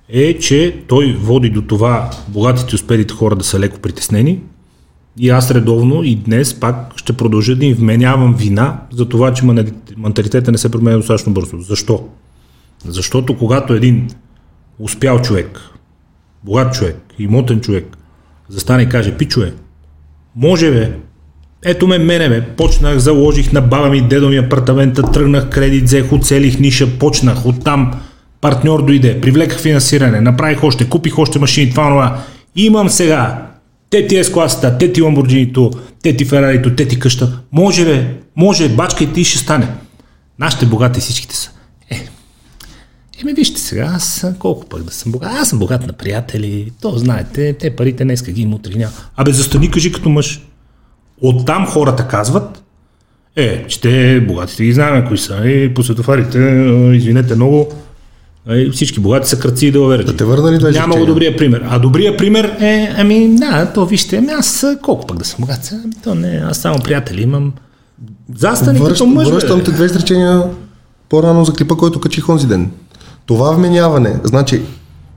е, 0.08 0.38
че 0.38 0.84
той 0.88 1.16
води 1.20 1.50
до 1.50 1.62
това 1.62 2.10
богатите 2.28 2.74
успелите 2.74 3.14
хора 3.14 3.36
да 3.36 3.44
са 3.44 3.60
леко 3.60 3.78
притеснени 3.78 4.40
и 5.18 5.30
аз 5.30 5.50
редовно 5.50 6.04
и 6.04 6.14
днес 6.14 6.54
пак 6.54 6.92
ще 6.96 7.12
продължа 7.12 7.56
да 7.56 7.64
им 7.64 7.74
вменявам 7.74 8.34
вина 8.34 8.80
за 8.92 9.08
това, 9.08 9.34
че 9.34 9.44
менталитета 9.96 10.52
не 10.52 10.58
се 10.58 10.70
променя 10.70 10.96
достатъчно 10.96 11.32
бързо. 11.32 11.60
Защо? 11.60 12.08
Защото 12.84 13.38
когато 13.38 13.74
един 13.74 14.08
успял 14.78 15.22
човек, 15.22 15.60
богат 16.44 16.74
човек, 16.74 16.96
имотен 17.18 17.60
човек, 17.60 17.96
застане 18.48 18.82
и 18.82 18.88
каже, 18.88 19.16
пичове, 19.16 19.52
може 20.36 20.70
бе, 20.70 20.92
ето 21.64 21.86
ме 21.86 21.98
мене 21.98 22.28
бе, 22.28 22.46
почнах, 22.56 22.98
заложих 22.98 23.52
на 23.52 23.60
баба 23.60 23.88
ми 23.88 24.08
дедо 24.08 24.28
ми 24.28 24.36
апартамента, 24.36 25.02
тръгнах 25.02 25.48
кредит, 25.48 25.84
взех, 25.84 26.12
оцелих 26.12 26.60
ниша, 26.60 26.98
почнах, 26.98 27.46
оттам 27.46 28.00
партньор 28.40 28.84
дойде, 28.84 29.20
привлеках 29.20 29.60
финансиране, 29.60 30.20
направих 30.20 30.64
още, 30.64 30.88
купих 30.88 31.18
още 31.18 31.38
машини, 31.38 31.70
това, 31.70 31.88
това. 31.88 32.22
Имам 32.56 32.88
сега 32.88 33.46
те 33.90 34.06
ти 34.06 34.24
с 34.24 34.32
класата, 34.32 34.78
те 34.78 34.92
ти 34.92 35.02
Ламборджинито, 35.02 35.70
те 36.02 36.16
ти 36.16 36.24
Ферарито, 36.24 36.74
те 36.74 36.88
ти 36.88 36.98
къща. 36.98 37.40
Може 37.52 37.84
бе, 37.84 38.14
може, 38.36 38.68
бачка 38.68 39.04
и 39.04 39.12
ти 39.12 39.24
ще 39.24 39.38
стане. 39.38 39.68
Нашите 40.38 40.66
богати 40.66 41.00
всичките 41.00 41.36
са. 41.36 41.50
Еми 43.22 43.32
вижте 43.32 43.60
сега, 43.60 43.90
аз 43.94 44.26
колко 44.38 44.66
пък 44.66 44.82
да 44.82 44.92
съм 44.92 45.12
богат. 45.12 45.30
Аз 45.32 45.48
съм 45.48 45.58
богат 45.58 45.86
на 45.86 45.92
приятели, 45.92 46.72
то 46.80 46.90
знаете, 46.98 47.52
те 47.52 47.70
парите 47.76 48.04
днеска 48.04 48.32
ги 48.32 48.42
има 48.42 48.56
утре 48.56 48.74
няма. 48.76 48.92
Абе 49.16 49.32
застани, 49.32 49.70
кажи 49.70 49.92
като 49.92 50.08
мъж. 50.08 50.46
Оттам 51.20 51.66
хората 51.66 52.08
казват, 52.08 52.62
е, 53.36 53.66
че 53.66 53.80
те 53.80 54.20
богатите 54.20 54.64
ги 54.64 54.72
знаем 54.72 55.04
кои 55.08 55.18
са. 55.18 55.48
И 55.48 55.74
по 55.74 55.82
светофарите, 55.82 56.38
извинете 56.94 57.34
много, 57.34 57.68
е, 58.48 58.70
всички 58.70 59.00
богати 59.00 59.28
са 59.28 59.38
кръци 59.38 59.66
и 59.66 59.70
далаверджи. 59.70 60.06
Да 60.06 60.16
те 60.16 60.24
върна 60.24 60.52
ли 60.52 60.58
две 60.58 60.70
Няма 60.70 60.96
го 60.96 61.06
добрия 61.06 61.36
пример. 61.36 61.62
А 61.68 61.78
добрия 61.78 62.16
пример 62.16 62.44
е, 62.60 62.94
ами 62.96 63.36
да, 63.36 63.72
то 63.74 63.86
вижте, 63.86 64.16
ами 64.16 64.28
аз 64.32 64.66
колко 64.82 65.06
пък 65.06 65.18
да 65.18 65.24
съм 65.24 65.36
богат. 65.40 65.70
Ами, 65.72 65.94
то 66.04 66.14
не, 66.14 66.42
аз 66.44 66.58
само 66.58 66.78
приятели 66.78 67.22
имам. 67.22 67.52
Застани 68.36 68.78
като 68.78 68.88
Връщам, 68.88 69.08
мъж. 69.08 69.28
връщам 69.28 69.64
те 69.64 69.70
две 69.70 69.84
изречения 69.84 70.42
по-рано 71.08 71.44
за 71.44 71.52
клипа, 71.52 71.74
който 71.74 72.00
качих 72.00 72.28
онзи 72.28 72.46
ден. 72.46 72.70
Това 73.30 73.50
вменяване, 73.50 74.14
значи 74.24 74.62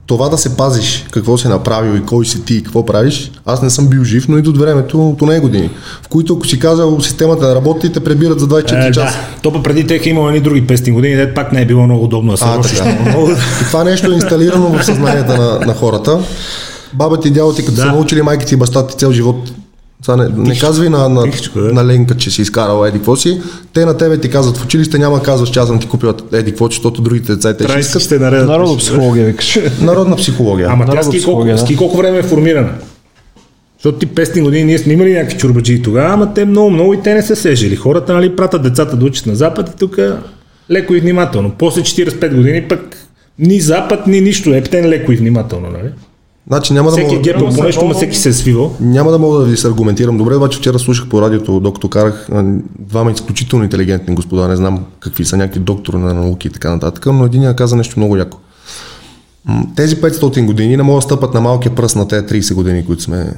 това 0.06 0.28
да 0.28 0.38
се 0.38 0.56
пазиш 0.56 1.06
какво 1.10 1.38
си 1.38 1.48
направил 1.48 1.94
и 1.94 2.02
кой 2.02 2.26
си 2.26 2.44
ти 2.44 2.54
и 2.54 2.62
какво 2.62 2.86
правиш, 2.86 3.30
аз 3.46 3.62
не 3.62 3.70
съм 3.70 3.86
бил 3.86 4.04
жив, 4.04 4.28
но 4.28 4.38
и 4.38 4.42
до 4.42 4.52
времето, 4.52 5.08
от 5.08 5.22
нея 5.22 5.40
години, 5.40 5.70
в 6.02 6.08
които 6.08 6.34
ако 6.34 6.46
си 6.46 6.58
казал 6.58 7.00
системата 7.00 7.46
да 7.46 7.54
работи, 7.54 7.92
те 7.92 8.00
пребират 8.00 8.40
за 8.40 8.48
24 8.48 8.88
Е, 8.88 8.92
часа. 8.92 9.18
да. 9.34 9.40
То 9.42 9.62
преди 9.62 9.86
тех 9.86 10.06
имало 10.06 10.28
едни 10.28 10.40
други 10.40 10.62
500 10.62 10.92
години, 10.92 11.16
дет 11.16 11.34
пак 11.34 11.52
не 11.52 11.62
е 11.62 11.66
било 11.66 11.82
много 11.82 12.04
удобно 12.04 12.32
да 12.32 12.38
се 12.38 12.44
А, 12.46 12.60
така. 12.60 12.90
И 13.62 13.64
това 13.64 13.84
нещо 13.84 14.12
е 14.12 14.14
инсталирано 14.14 14.68
в 14.68 14.84
съзнанието 14.84 15.32
на, 15.32 15.60
на 15.60 15.74
хората. 15.74 16.18
Баба 16.92 17.20
ти 17.20 17.28
и 17.28 17.32
дядо 17.32 17.52
ти, 17.52 17.62
като 17.62 17.74
Да. 17.74 17.80
са 17.80 17.86
научили 17.86 18.22
майка 18.22 18.46
ти 18.46 18.54
и 18.54 18.58
баща 18.58 18.86
ти 18.86 18.96
цял 18.96 19.12
живот, 19.12 19.52
сега 20.04 20.16
не, 20.16 20.28
не 20.36 20.58
казвай 20.58 20.88
на, 20.88 21.08
на, 21.08 21.22
Тихичко, 21.22 21.60
да. 21.60 21.72
на 21.72 21.84
Ленка, 21.84 22.16
че 22.16 22.30
си 22.30 22.42
изкарал 22.42 22.86
еди 22.86 22.98
какво 22.98 23.16
си. 23.16 23.40
Те 23.72 23.86
на 23.86 23.96
тебе 23.96 24.20
ти 24.20 24.30
казват 24.30 24.56
в 24.56 24.64
училище, 24.64 24.98
няма 24.98 25.18
да 25.18 25.22
казваш, 25.22 25.50
че 25.50 25.60
аз 25.60 25.68
съм 25.68 25.78
ти 25.78 25.88
купил 25.88 26.14
еди 26.32 26.50
какво, 26.50 26.66
защото 26.66 27.02
другите 27.02 27.32
деца 27.34 27.56
те 27.56 27.68
ще 27.68 27.78
искат. 27.78 28.02
ще 28.02 28.18
наредят. 28.18 28.48
Народопсихология 28.48 29.26
викаш. 29.26 29.58
Народна 29.80 30.16
психология. 30.16 30.68
Ама 30.70 30.84
тя 30.84 30.88
Народна 30.88 31.02
ски 31.02 31.10
колко, 31.10 31.18
психология, 31.18 31.54
да. 31.56 31.60
ски 31.60 31.76
колко 31.76 31.96
време 31.96 32.18
е 32.18 32.22
формирана. 32.22 32.70
Защото 33.78 33.98
ти 33.98 34.08
500 34.08 34.42
години 34.42 34.64
ние 34.64 34.78
сме 34.78 34.92
имали 34.92 35.12
някакви 35.12 35.38
чурбаджи 35.38 35.82
тогава, 35.82 36.14
ама 36.14 36.34
те 36.34 36.44
много, 36.44 36.70
много 36.70 36.94
и 36.94 37.02
те 37.02 37.14
не 37.14 37.22
са 37.22 37.36
сежили. 37.36 37.76
Хората 37.76 38.14
нали, 38.14 38.36
пратят 38.36 38.62
децата 38.62 38.96
да 38.96 39.04
учат 39.04 39.26
на 39.26 39.34
Запад 39.34 39.68
и 39.68 39.78
тук 39.78 39.98
леко 40.70 40.94
и 40.94 41.00
внимателно. 41.00 41.52
После 41.58 41.80
45 41.80 42.34
години 42.34 42.62
пък 42.62 42.96
ни 43.38 43.60
Запад, 43.60 44.06
ни 44.06 44.20
нищо. 44.20 44.54
Ептен 44.54 44.88
леко 44.88 45.12
и 45.12 45.16
внимателно. 45.16 45.70
Нали? 45.70 45.90
Значи 46.46 46.72
няма 46.72 46.90
да, 46.90 46.96
Всеки 46.96 47.14
мога, 47.14 47.22
гепа 47.22 47.50
по 47.56 47.62
нещо, 47.62 47.84
ма 47.84 47.94
всеки 47.94 48.16
се 48.16 48.28
е 48.28 48.32
свивал. 48.32 48.76
няма 48.80 49.10
да 49.10 49.18
мога 49.18 49.38
да 49.38 49.44
ви 49.44 49.56
се 49.56 49.66
аргументирам 49.66 50.18
добре, 50.18 50.36
обаче 50.36 50.58
вчера 50.58 50.78
слушах 50.78 51.08
по 51.08 51.22
радиото, 51.22 51.60
докато 51.60 51.88
карах 51.88 52.28
двама 52.78 53.10
изключително 53.10 53.64
интелигентни 53.64 54.14
господа, 54.14 54.48
не 54.48 54.56
знам 54.56 54.84
какви 55.00 55.24
са, 55.24 55.36
някакви 55.36 55.60
доктори 55.60 55.96
на 55.96 56.14
науки 56.14 56.48
и 56.48 56.50
така 56.50 56.70
нататък, 56.70 57.06
но 57.06 57.24
един 57.24 57.54
каза 57.56 57.76
нещо 57.76 57.98
много 57.98 58.16
яко. 58.16 58.38
Тези 59.76 59.96
500 59.96 60.46
години 60.46 60.76
не 60.76 60.82
могат 60.82 60.98
да 60.98 61.02
стъпат 61.02 61.34
на 61.34 61.40
малкия 61.40 61.74
пръст 61.74 61.96
на 61.96 62.08
тези 62.08 62.26
30 62.26 62.54
години, 62.54 62.86
които 62.86 63.02
сме 63.02 63.34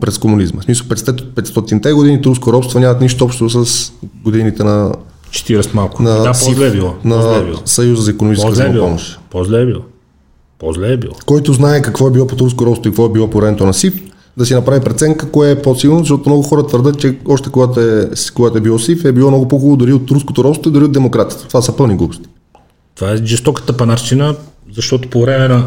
през 0.00 0.18
комунизма. 0.18 0.60
В 0.60 0.64
смисъл, 0.64 0.88
през 0.88 1.02
500-те 1.02 1.92
години 1.92 2.22
турско 2.22 2.52
робство 2.52 2.80
нямат 2.80 3.00
нищо 3.00 3.24
общо 3.24 3.64
с 3.64 3.92
годините 4.24 4.64
на, 4.64 4.92
40 5.30 5.74
малко. 5.74 6.02
на, 6.02 6.10
да, 6.10 6.32
по-зле 6.32 6.66
е 6.66 6.70
било. 6.70 6.94
По-зле 7.02 7.34
е 7.34 7.38
на 7.38 7.44
било. 7.44 7.58
Съюза 7.64 8.02
за 8.02 8.10
економическа 8.10 8.78
помощ. 8.78 9.20
По-зле 9.30 9.62
е 9.62 9.66
било. 9.66 9.80
По-зле 10.58 10.92
е 10.92 10.96
било. 10.96 11.14
Който 11.26 11.52
знае 11.52 11.82
какво 11.82 12.08
е 12.08 12.10
било 12.10 12.26
по 12.26 12.36
турско 12.36 12.66
робство 12.66 12.88
и 12.88 12.90
какво 12.90 13.06
е 13.06 13.12
било 13.12 13.30
по 13.30 13.38
времето 13.38 13.66
на 13.66 13.74
СИФ, 13.74 13.94
да 14.36 14.46
си 14.46 14.54
направи 14.54 14.80
преценка 14.80 15.30
кое 15.30 15.50
е 15.50 15.62
по-силно, 15.62 15.98
защото 15.98 16.28
много 16.28 16.42
хора 16.42 16.66
твърдят, 16.66 17.00
че 17.00 17.16
още 17.28 17.50
когато 17.50 17.80
е, 17.80 18.10
когато 18.34 18.58
е 18.58 18.60
било 18.60 18.78
сив, 18.78 19.04
е 19.04 19.12
било 19.12 19.30
много 19.30 19.48
по-хубаво 19.48 19.76
дори 19.76 19.92
от 19.92 20.10
руското 20.10 20.44
робство 20.44 20.70
и 20.70 20.72
дори 20.72 20.84
от 20.84 20.92
демократията. 20.92 21.48
Това 21.48 21.62
са 21.62 21.76
пълни 21.76 21.96
глупости. 21.96 22.28
Това 22.94 23.12
е 23.12 23.16
жестоката 23.16 23.76
панарщина, 23.76 24.34
защото 24.74 25.10
по 25.10 25.20
време 25.20 25.48
на... 25.48 25.64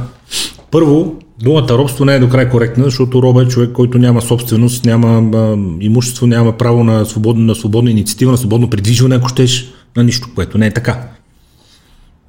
Първо, 0.71 1.15
думата 1.43 1.69
робство 1.69 2.05
не 2.05 2.15
е 2.15 2.19
до 2.19 2.29
край 2.29 2.49
коректна, 2.49 2.83
защото 2.83 3.23
роб 3.23 3.41
е 3.41 3.47
човек, 3.47 3.71
който 3.71 3.97
няма 3.97 4.21
собственост, 4.21 4.85
няма 4.85 5.37
а, 5.37 5.57
имущество, 5.79 6.27
няма 6.27 6.57
право 6.57 6.83
на 6.83 7.05
свободна, 7.05 7.43
на 7.43 7.55
свободна 7.55 7.91
инициатива, 7.91 8.31
на 8.31 8.37
свободно 8.37 8.69
придвижване, 8.69 9.15
ако 9.15 9.29
щеш, 9.29 9.71
на 9.97 10.03
нищо, 10.03 10.27
което 10.35 10.57
не 10.57 10.67
е 10.67 10.73
така. 10.73 11.10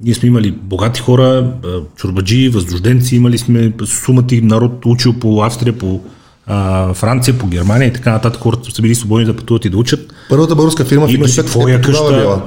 Ние 0.04 0.14
сме 0.14 0.28
имали 0.28 0.50
богати 0.50 1.00
хора, 1.00 1.52
чурбаджи, 1.96 2.48
възрожденци, 2.48 3.16
имали 3.16 3.38
сме 3.38 3.72
сумати 3.84 4.40
народ, 4.40 4.86
учил 4.86 5.12
по 5.12 5.42
Австрия, 5.42 5.78
по 5.78 6.00
а, 6.46 6.94
Франция, 6.94 7.38
по 7.38 7.46
Германия 7.46 7.88
и 7.88 7.92
така 7.92 8.12
нататък. 8.12 8.42
Хората 8.42 8.70
са 8.70 8.82
били 8.82 8.94
свободни 8.94 9.24
да 9.24 9.36
пътуват 9.36 9.64
и 9.64 9.70
да 9.70 9.76
учат. 9.76 10.12
Първата 10.28 10.54
българска 10.54 10.84
фирма 10.84 11.10
Имаш 11.10 11.30
си 11.30 11.40
Египет 11.40 11.52
твоя 11.52 11.76
е 11.76 11.80
къща, 11.80 12.18
била. 12.20 12.42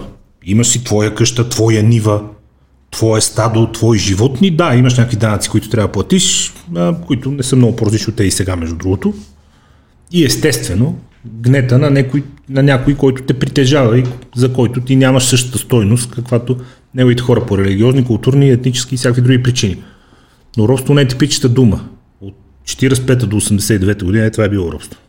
имаш 0.45 0.67
си 0.67 0.83
твоя 0.83 1.15
къща, 1.15 1.49
твоя 1.49 1.83
нива, 1.83 2.21
твое 2.91 3.21
стадо, 3.21 3.71
твои 3.71 3.97
животни. 3.97 4.51
Да, 4.51 4.75
имаш 4.75 4.97
някакви 4.97 5.17
данъци, 5.17 5.49
които 5.49 5.69
трябва 5.69 5.87
да 5.87 5.91
платиш, 5.91 6.53
а, 6.75 6.95
които 7.07 7.31
не 7.31 7.43
са 7.43 7.55
много 7.55 7.75
по-различни 7.75 8.11
от 8.11 8.15
те 8.15 8.23
и 8.23 8.31
сега, 8.31 8.55
между 8.55 8.75
другото. 8.75 9.13
И 10.11 10.25
естествено, 10.25 10.97
гнета 11.25 11.77
на 11.77 11.89
някой, 11.89 12.23
на 12.49 12.63
някой, 12.63 12.95
който 12.95 13.23
те 13.23 13.33
притежава 13.33 13.99
и 13.99 14.03
за 14.35 14.53
който 14.53 14.81
ти 14.81 14.95
нямаш 14.95 15.23
същата 15.23 15.57
стойност, 15.57 16.11
каквато 16.11 16.57
неговите 16.95 17.23
хора 17.23 17.45
по 17.45 17.57
религиозни, 17.57 18.05
културни, 18.05 18.49
етнически 18.49 18.95
и 18.95 18.97
всякакви 18.97 19.21
други 19.21 19.43
причини. 19.43 19.83
Но 20.57 20.67
робство 20.67 20.93
не 20.93 21.01
е 21.01 21.07
типичната 21.07 21.49
дума. 21.49 21.87
От 22.21 22.35
45 22.65 23.15
до 23.15 23.41
89 23.41 24.03
година 24.03 24.25
е, 24.25 24.31
това 24.31 24.45
е 24.45 24.49
било 24.49 24.71
робство. 24.71 24.99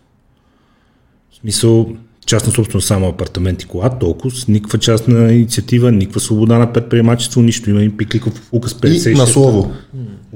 В 1.33 1.37
смисъл, 1.37 1.97
частна 2.27 2.53
собственост 2.53 2.87
само 2.87 3.09
апартамент 3.09 3.63
и 3.63 3.67
кола, 3.67 3.99
толкова, 3.99 4.31
с 4.37 4.49
никаква 4.49 4.79
частна 4.79 5.33
инициатива, 5.33 5.93
никаква 5.93 6.21
свобода 6.21 6.59
на 6.59 6.73
предприемачество, 6.73 7.43
нищо. 7.43 7.71
Има 7.71 7.83
и 7.83 7.97
пикликов 7.97 8.49
указ 8.53 8.75
56. 8.75 9.11
И 9.11 9.15
на 9.15 9.27
слово. 9.27 9.73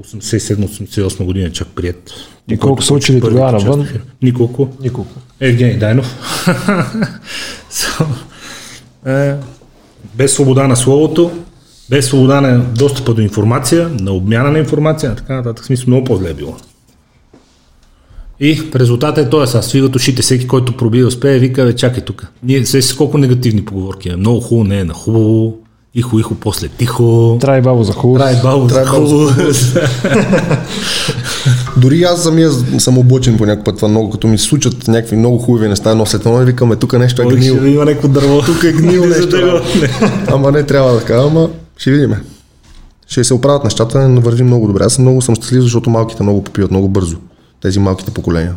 87-88 0.01 1.23
година 1.23 1.51
чак 1.51 1.67
прият. 1.67 2.13
И 2.51 2.57
колко 2.57 2.83
са 2.83 2.93
учили 2.93 3.21
тогава 3.21 3.51
навън? 3.51 3.87
Николко. 4.21 4.69
Николко. 4.81 5.19
Евгений 5.39 5.77
Дайнов. 5.77 6.17
So, 7.71 8.05
е, 9.05 9.35
без 10.15 10.33
свобода 10.33 10.67
на 10.67 10.75
словото, 10.75 11.31
без 11.89 12.05
свобода 12.05 12.41
на 12.41 12.59
достъпа 12.59 13.13
до 13.13 13.21
информация, 13.21 13.89
на 13.99 14.11
обмяна 14.13 14.51
на 14.51 14.59
информация, 14.59 15.15
така 15.15 15.35
нататък, 15.35 15.65
смисъл 15.65 15.85
много 15.87 16.03
по-зле 16.03 16.29
е 16.29 16.33
било. 16.33 16.57
И 18.39 18.61
резултатът 18.75 19.27
е 19.27 19.29
този, 19.29 19.51
сега 19.51 19.61
свиват 19.61 19.95
ушите, 19.95 20.21
всеки, 20.21 20.47
който 20.47 20.77
пробива 20.77 21.07
успее, 21.07 21.39
вика, 21.39 21.65
бе, 21.65 21.75
чакай 21.75 22.05
тук. 22.05 22.27
Ние 22.43 22.65
се 22.65 22.97
колко 22.97 23.17
негативни 23.17 23.65
поговорки. 23.65 24.09
е. 24.09 24.15
Много 24.15 24.41
хубаво, 24.41 24.67
не 24.67 24.79
е 24.79 24.83
на 24.83 24.93
хубаво, 24.93 25.57
ихо, 25.95 26.19
ихо, 26.19 26.35
после 26.35 26.67
тихо. 26.67 27.37
Трай 27.41 27.61
бабо 27.61 27.83
за 27.83 27.93
хубаво. 27.93 28.19
Трай 28.19 28.41
бабо, 28.43 28.67
за 28.67 28.85
хубаво. 28.85 29.29
Дори 31.77 32.03
аз 32.03 32.23
самия 32.23 32.51
съм 32.79 32.97
облъчен 32.97 33.37
по 33.37 33.45
някакъв 33.45 33.65
път, 33.65 33.75
това 33.75 33.87
много, 33.87 34.09
като 34.09 34.27
ми 34.27 34.37
се 34.37 34.45
случат 34.45 34.87
някакви 34.87 35.15
много 35.15 35.37
хубави 35.37 35.67
неща, 35.67 35.95
но 35.95 36.05
след 36.05 36.23
това 36.23 36.39
викаме, 36.39 36.75
тук 36.75 36.93
нещо 36.93 37.21
е 37.21 37.25
гнило. 37.25 37.57
ще 37.57 37.67
има 37.67 37.85
някакво 37.85 38.07
дърво. 38.07 38.41
Тук 38.41 38.63
е 38.63 38.71
гнило 38.71 39.05
нещо. 39.05 39.61
Ама 40.27 40.51
не 40.51 40.63
трябва 40.63 40.93
да 40.93 41.03
кажа, 41.03 41.27
ама 41.27 41.49
ще 41.77 41.91
видим. 41.91 42.15
Ще 43.07 43.23
се 43.23 43.33
оправят 43.33 43.63
нещата, 43.63 44.09
но 44.09 44.21
върви 44.21 44.43
много 44.43 44.67
добре. 44.67 44.83
Аз 44.83 44.93
съм 44.93 45.03
много 45.03 45.21
съм 45.21 45.35
щастлив, 45.35 45.61
защото 45.61 45.89
малките 45.89 46.23
много 46.23 46.43
попиват 46.43 46.71
много 46.71 46.87
бързо. 46.89 47.17
Тези 47.61 47.79
малките 47.79 48.11
поколения, 48.11 48.55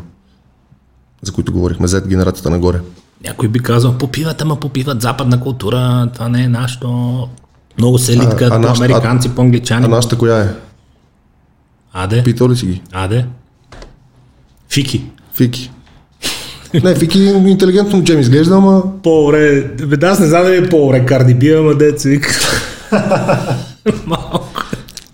за 1.22 1.32
които 1.32 1.52
говорихме, 1.52 1.86
зад 1.86 2.08
генерацията 2.08 2.50
нагоре. 2.50 2.80
Някой 3.24 3.48
би 3.48 3.58
казал, 3.58 3.98
попиват, 3.98 4.42
ама 4.42 4.60
попиват 4.60 5.02
западна 5.02 5.40
култура, 5.40 6.08
това 6.14 6.28
не 6.28 6.42
е 6.42 6.48
нашето. 6.48 6.88
Много 7.78 7.98
се 7.98 8.16
литкат 8.16 8.62
по 8.62 8.68
американци, 8.68 9.34
по 9.34 9.42
англичани. 9.42 9.84
А 9.84 9.88
нашата 9.88 10.18
коя 10.18 10.40
е? 10.40 10.48
Аде, 11.92 12.22
Питал 12.22 12.48
ли 12.48 12.56
си 12.56 12.66
ги? 12.66 12.82
аде. 12.92 13.26
Фики. 14.70 15.04
Фики. 15.34 15.70
Не, 16.84 16.94
Фики 16.94 17.18
е 17.18 17.32
интелигентно 17.32 17.96
момче 17.96 18.14
ми 18.14 18.20
изглежда, 18.20 18.54
ама 18.54 18.82
По-добре, 19.02 19.62
бе, 19.62 19.96
да, 19.96 20.06
аз 20.06 20.18
не 20.20 20.26
знам 20.26 20.42
дали 20.42 20.56
е 20.56 20.68
по-добре 20.68 21.06
Карди 21.06 21.34
Би, 21.34 21.52
ама 21.52 21.74
деца 21.74 22.08
вика. 22.08 22.34
Малко. 24.06 24.62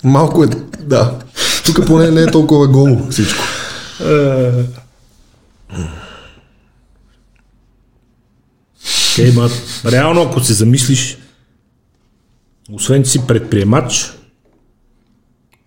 малко 0.05 0.45
е, 0.45 0.47
да. 0.81 1.19
Тук 1.67 1.87
поне 1.87 2.11
не 2.11 2.23
е 2.23 2.27
толкова 2.27 2.69
голо 2.69 3.07
всичко. 3.11 3.45
Е. 9.19 9.23
Окей, 9.23 9.33
ма, 9.33 9.49
реално 9.93 10.23
ако 10.23 10.41
се 10.41 10.53
замислиш, 10.53 11.19
освен 12.73 13.03
че 13.03 13.11
си 13.11 13.27
предприемач, 13.27 14.13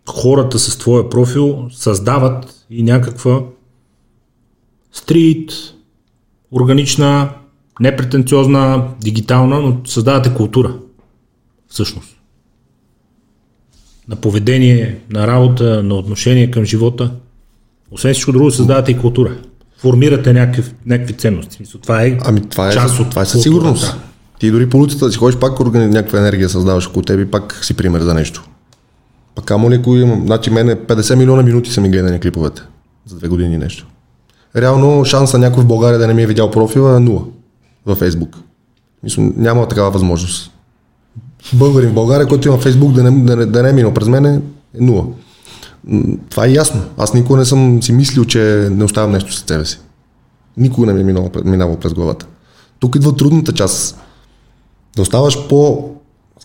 хората 0.10 0.60
с 0.60 0.78
твоя 0.78 1.10
профил 1.10 1.68
създават 1.72 2.66
и 2.70 2.84
някаква 2.84 3.42
стрит, 4.92 5.52
органична, 6.52 7.30
непретенциозна, 7.80 8.88
дигитална, 9.02 9.62
но 9.62 9.82
създавате 9.86 10.34
култура. 10.34 10.76
Всъщност. 11.68 12.18
На 14.08 14.16
поведение, 14.16 15.00
на 15.10 15.28
работа, 15.28 15.84
на 15.84 15.96
отношение 15.96 16.52
към 16.52 16.66
живота. 16.66 17.12
Освен 17.92 18.14
всичко 18.14 18.32
друго, 18.32 18.52
създавате 18.52 18.92
и 18.92 18.98
култура. 18.98 19.38
Формирате 19.84 20.34
някакви, 20.34 20.64
някакви 20.86 21.14
ценности. 21.14 21.58
Мисля, 21.60 21.80
това 21.80 22.04
е 22.04 22.18
Ами 22.26 22.42
това 22.50 22.70
е, 22.70 22.72
част 22.72 23.00
от 23.00 23.10
това 23.10 23.22
е 23.22 23.26
със 23.26 23.42
сигурност. 23.42 23.96
Ти 24.40 24.52
дори 24.52 24.70
по 24.70 24.78
улицата 24.78 25.06
да 25.06 25.12
си 25.12 25.18
ходиш, 25.18 25.38
пак 25.40 25.60
органи... 25.60 25.88
някаква 25.88 26.20
енергия 26.20 26.50
създаваш 26.50 26.88
около 26.88 27.04
теб 27.04 27.20
и 27.20 27.32
пак 27.32 27.60
си 27.62 27.74
пример 27.74 28.02
за 28.02 28.14
нещо. 28.14 28.44
Пак 29.36 29.46
камо 29.46 29.72
ли, 29.72 29.76
ако 29.76 29.96
имам, 29.96 30.24
значи 30.26 30.50
мене 30.50 30.76
50 30.76 31.16
милиона 31.16 31.44
минути 31.44 31.72
са 31.72 31.82
ми 31.82 31.90
гледани 31.90 32.20
клиповете 32.20 32.62
за 33.06 33.16
две 33.16 33.28
години 33.28 33.58
нещо. 33.58 33.88
Реално 34.56 35.06
шанса 35.06 35.38
някой 35.38 35.64
в 35.64 35.68
България 35.68 36.00
да 36.00 36.08
не 36.08 36.14
ми 36.14 36.24
е 36.24 36.28
видял 36.28 36.52
профила 36.52 36.96
е 36.96 37.00
нула 37.00 37.22
във 37.86 37.98
Фейсбук. 37.98 38.38
Мисля, 39.04 39.32
няма 39.38 39.68
такава 39.68 39.92
възможност. 39.92 40.52
Българин 41.54 41.90
в 41.90 41.94
България, 41.94 42.28
който 42.28 42.48
има 42.48 42.58
Фейсбук 42.58 42.92
да 42.92 43.04
не, 43.04 43.24
да 43.24 43.36
не, 43.36 43.46
да 43.46 43.64
не 43.64 43.70
е 43.70 43.74
минал 43.74 43.94
през 43.94 44.08
мене, 44.08 44.42
е 44.80 44.84
нула. 44.84 45.06
Това 46.30 46.46
е 46.46 46.52
ясно. 46.52 46.82
Аз 46.98 47.14
никога 47.14 47.40
не 47.40 47.46
съм 47.46 47.84
си 47.84 47.92
мислил, 47.92 48.26
че 48.26 48.70
не 48.72 48.84
оставям 48.84 49.12
нещо 49.12 49.34
след 49.34 49.48
себе 49.48 49.66
си. 49.66 49.80
Никога 50.58 50.88
не 50.88 50.94
ми 50.94 51.02
е 51.02 51.04
минало, 51.04 51.32
минало 51.46 51.78
през 51.78 51.94
главата. 51.94 52.26
Тук 52.80 52.96
идва 52.96 53.16
трудната 53.16 53.54
част. 53.54 53.98
Да 54.96 55.02
оставаш 55.02 55.48
по 55.48 55.90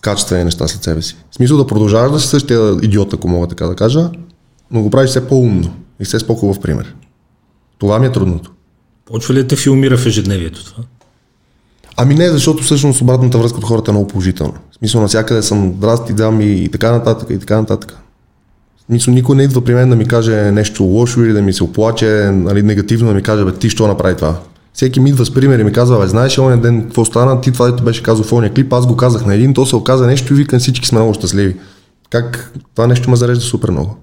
качествени 0.01 0.43
неща 0.43 0.67
след 0.67 0.83
себе 0.83 1.01
си. 1.01 1.17
В 1.31 1.35
смисъл 1.35 1.57
да 1.57 1.67
продължаваш 1.67 2.11
да 2.11 2.19
си 2.19 2.27
същия 2.27 2.77
идиот, 2.81 3.13
ако 3.13 3.27
мога 3.27 3.47
така 3.47 3.65
да 3.65 3.75
кажа, 3.75 4.09
но 4.71 4.81
го 4.81 4.89
правиш 4.89 5.09
все 5.09 5.27
по-умно 5.27 5.73
и 5.99 6.05
все 6.05 6.19
с 6.19 6.27
по-хубав 6.27 6.59
пример. 6.59 6.95
Това 7.77 7.99
ми 7.99 8.05
е 8.07 8.11
трудното. 8.11 8.51
Почва 9.05 9.33
ли 9.33 9.41
да 9.41 9.47
те 9.47 9.55
филмира 9.55 9.97
в 9.97 10.05
ежедневието 10.05 10.65
това? 10.65 10.83
Ами 11.97 12.15
не, 12.15 12.29
защото 12.29 12.63
всъщност 12.63 13.01
обратната 13.01 13.37
връзка 13.37 13.57
от 13.57 13.63
хората 13.63 13.91
е 13.91 13.93
много 13.93 14.07
положителна. 14.07 14.53
В 14.71 14.75
смисъл 14.75 15.01
навсякъде 15.01 15.43
съм 15.43 15.73
здрасти, 15.77 16.13
дами 16.13 16.45
и 16.45 16.69
така 16.69 16.91
нататък 16.91 17.29
и 17.29 17.39
така 17.39 17.57
нататък. 17.57 17.97
Смисъл 18.89 19.13
никой 19.13 19.35
не 19.35 19.43
идва 19.43 19.61
при 19.61 19.73
мен 19.73 19.89
да 19.89 19.95
ми 19.95 20.05
каже 20.05 20.51
нещо 20.51 20.83
лошо 20.83 21.21
или 21.21 21.33
да 21.33 21.41
ми 21.41 21.53
се 21.53 21.63
оплаче, 21.63 22.31
нали, 22.33 22.63
негативно 22.63 23.07
да 23.07 23.13
ми 23.13 23.21
каже, 23.23 23.45
бе, 23.45 23.51
ти 23.51 23.69
що 23.69 23.87
направи 23.87 24.15
това? 24.15 24.39
Всеки 24.73 24.99
ми 24.99 25.09
идва 25.09 25.25
с 25.25 25.33
пример 25.33 25.59
и 25.59 25.63
ми 25.63 25.71
казва, 25.71 25.99
бе, 25.99 26.07
знаеш 26.07 26.37
ли 26.37 26.41
оня 26.41 26.57
ден 26.57 26.83
какво 26.83 27.05
стана, 27.05 27.41
ти 27.41 27.51
това 27.51 27.71
дето 27.71 27.83
беше 27.83 28.03
казал 28.03 28.23
в 28.23 28.33
ония 28.33 28.53
клип, 28.53 28.73
аз 28.73 28.87
го 28.87 28.95
казах 28.95 29.25
на 29.25 29.35
един, 29.35 29.53
то 29.53 29.65
се 29.65 29.75
оказа 29.75 30.07
нещо 30.07 30.33
и 30.33 30.35
викам 30.35 30.59
всички 30.59 30.87
сме 30.87 30.99
много 30.99 31.13
щастливи. 31.13 31.55
Как 32.09 32.53
това 32.75 32.87
нещо 32.87 33.09
ме 33.09 33.15
зарежда 33.15 33.43
супер 33.43 33.69
много. 33.69 33.97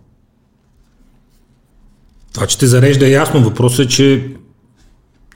Това, 2.35 2.47
че 2.47 2.59
те 2.59 2.67
зарежда 2.67 3.07
е 3.07 3.11
ясно. 3.11 3.45
Въпросът 3.45 3.87
е, 3.87 3.89
че 3.89 4.29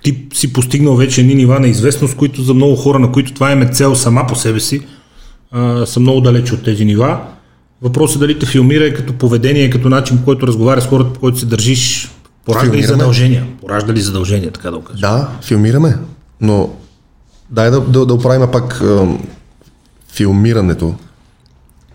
ти 0.03 0.27
си 0.35 0.53
постигнал 0.53 0.97
вече 0.97 1.21
едни 1.21 1.35
нива 1.35 1.61
на 1.61 1.69
известност, 1.69 2.17
които 2.17 2.43
за 2.43 2.55
много 2.55 2.77
хора, 2.77 2.99
на 2.99 3.13
които 3.13 3.35
това 3.35 3.53
им 3.53 3.63
е 3.63 3.73
цел 3.73 3.95
сама 3.95 4.27
по 4.29 4.35
себе 4.35 4.61
си, 4.61 4.81
а, 5.51 5.87
са 5.87 6.01
много 6.01 6.21
далече 6.21 6.55
от 6.55 6.65
тези 6.65 6.85
нива. 6.85 7.21
Въпросът 7.83 8.17
е 8.17 8.19
дали 8.19 8.39
те 8.39 8.47
филмира 8.47 8.85
и 8.87 8.95
като 8.95 9.13
поведение, 9.13 9.71
като 9.71 9.89
начин, 9.89 10.19
по 10.19 10.25
който 10.25 10.47
разговаряш 10.47 10.85
с 10.85 10.87
хората, 10.87 11.13
по 11.13 11.21
който 11.21 11.39
се 11.39 11.47
държиш, 11.47 12.11
поражда 12.45 12.67
ли 12.67 12.71
Филмираме. 12.71 12.99
задължения? 12.99 13.47
Поражда 13.61 13.93
ли 13.93 14.01
задължения, 14.01 14.51
така 14.53 14.71
да 14.71 14.77
го 14.79 14.85
кажа? 14.85 15.01
Да, 15.01 15.29
филмираме, 15.43 15.97
но 16.41 16.71
дай 17.51 17.71
да, 17.71 17.81
да, 17.81 18.07
да 18.07 18.15
оправим 18.15 18.51
пак 18.53 18.81
ам, 18.81 19.19
филмирането. 20.13 20.95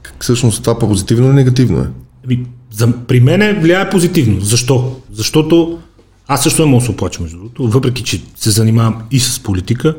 Как 0.02 0.16
Всъщност 0.24 0.64
това 0.64 0.80
позитивно 0.80 1.28
или 1.28 1.34
негативно 1.34 1.80
е? 1.80 1.88
Ами, 2.26 2.46
за, 2.72 2.94
при 3.08 3.20
мен 3.20 3.62
влияе 3.62 3.90
позитивно. 3.90 4.42
Защо? 4.42 4.96
Защото 5.12 5.80
аз 6.28 6.44
също 6.44 6.62
не 6.62 6.72
мога 6.72 6.80
да 6.82 6.86
се 6.86 6.92
оплача, 6.92 7.22
между 7.22 7.38
другото, 7.38 7.68
въпреки 7.68 8.04
че 8.04 8.22
се 8.36 8.52
занимавам 8.52 9.02
и 9.12 9.20
с 9.20 9.40
политика, 9.40 9.96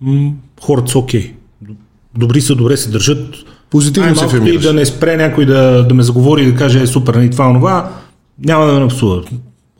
м- 0.00 0.32
хората 0.62 0.90
са 0.90 0.98
окей. 0.98 1.34
Добри 2.18 2.40
са, 2.40 2.54
добре 2.54 2.76
се 2.76 2.90
държат. 2.90 3.34
Позитивно 3.70 4.16
се 4.16 4.22
Най-малкото 4.24 4.52
и 4.52 4.58
да 4.58 4.72
не 4.72 4.86
спре 4.86 5.16
някой 5.16 5.46
да, 5.46 5.86
да 5.88 5.94
ме 5.94 6.02
заговори 6.02 6.42
и 6.42 6.52
да 6.52 6.58
каже 6.58 6.82
е 6.82 6.86
супер, 6.86 7.14
нали, 7.14 7.30
това, 7.30 7.48
онова, 7.48 7.92
няма 8.38 8.66
да 8.66 8.72
ме 8.72 8.80
напсува. 8.80 9.22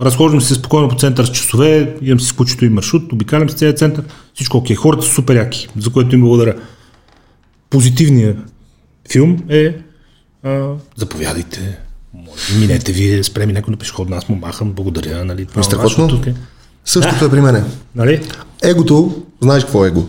разхождам 0.01 0.41
се 0.41 0.55
спокойно 0.55 0.89
по 0.89 0.97
център 0.97 1.24
с 1.24 1.30
часове, 1.30 1.97
имам 2.03 2.20
си 2.20 2.26
скучето 2.26 2.64
и 2.64 2.68
маршрут, 2.68 3.12
обикалям 3.12 3.51
с 3.51 3.55
целия 3.55 3.74
център, 3.74 4.05
всичко 4.34 4.57
окей. 4.57 4.76
Хората 4.76 5.03
са 5.03 5.12
супер 5.12 5.37
яки, 5.37 5.68
за 5.78 5.91
което 5.91 6.14
им 6.14 6.20
благодаря. 6.20 6.55
Позитивният 7.70 8.37
филм 9.12 9.39
е 9.49 9.76
а, 10.43 10.68
заповядайте, 10.97 11.78
минете 12.59 12.93
вие, 12.93 13.24
спреми 13.24 13.53
някой 13.53 13.70
на 13.70 13.76
пешеходна, 13.76 14.16
аз 14.16 14.28
му 14.28 14.37
махам, 14.37 14.72
благодаря, 14.72 15.24
нали, 15.24 15.47
това, 15.47 15.62
Страхотно. 15.62 16.20
е. 16.26 16.34
Същото 16.84 17.24
е 17.24 17.30
при 17.30 17.41
мене. 17.41 17.64
Нали? 17.95 18.22
Егото, 18.62 19.22
знаеш 19.41 19.64
какво 19.64 19.84
е 19.84 19.89
его? 19.89 20.05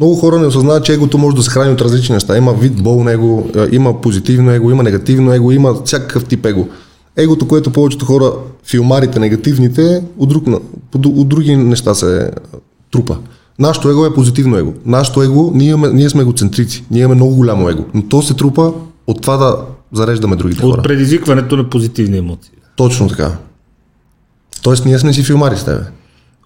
Много 0.00 0.14
хора 0.14 0.38
не 0.38 0.46
осъзнават, 0.46 0.84
че 0.84 0.92
егото 0.92 1.18
може 1.18 1.36
да 1.36 1.42
се 1.42 1.50
храни 1.50 1.72
от 1.72 1.80
различни 1.80 2.12
неща. 2.12 2.36
Има 2.36 2.52
вид 2.52 2.82
бол 2.82 3.08
его, 3.08 3.44
е, 3.56 3.66
има 3.72 4.00
позитивно 4.00 4.50
его, 4.50 4.70
има 4.70 4.82
негативно 4.82 5.32
его, 5.32 5.52
има 5.52 5.74
всякакъв 5.84 6.24
тип 6.24 6.46
его. 6.46 6.68
Егото, 7.16 7.48
което 7.48 7.70
повечето 7.70 8.04
хора, 8.04 8.32
филмарите, 8.64 9.18
негативните, 9.18 10.04
от, 10.18 10.28
друг, 10.28 10.46
от, 10.94 11.06
от 11.06 11.28
други 11.28 11.56
неща 11.56 11.94
се 11.94 12.22
е, 12.22 12.30
трупа. 12.92 13.16
Нашето 13.58 13.88
его 13.88 14.06
е 14.06 14.14
позитивно 14.14 14.56
его. 14.56 14.72
Нашето 14.86 15.22
его, 15.22 15.50
ние, 15.54 15.68
имаме, 15.68 15.88
ние 15.88 16.10
сме 16.10 16.22
егоцентрици. 16.22 16.84
Ние 16.90 17.02
имаме 17.02 17.14
много 17.14 17.34
голямо 17.34 17.68
его. 17.68 17.84
Но 17.94 18.02
то 18.02 18.22
се 18.22 18.34
трупа 18.34 18.72
от 19.06 19.22
това 19.22 19.36
да 19.36 19.56
зареждаме 19.92 20.36
другите 20.36 20.60
хора. 20.60 20.78
От 20.78 20.82
предизвикването 20.82 21.56
на 21.56 21.70
позитивни 21.70 22.18
емоции. 22.18 22.52
Точно 22.76 23.08
така. 23.08 23.32
Тоест, 24.62 24.84
ние 24.84 24.98
сме 24.98 25.12
си 25.12 25.22
филмари 25.22 25.56
с 25.56 25.64
тебе. 25.64 25.82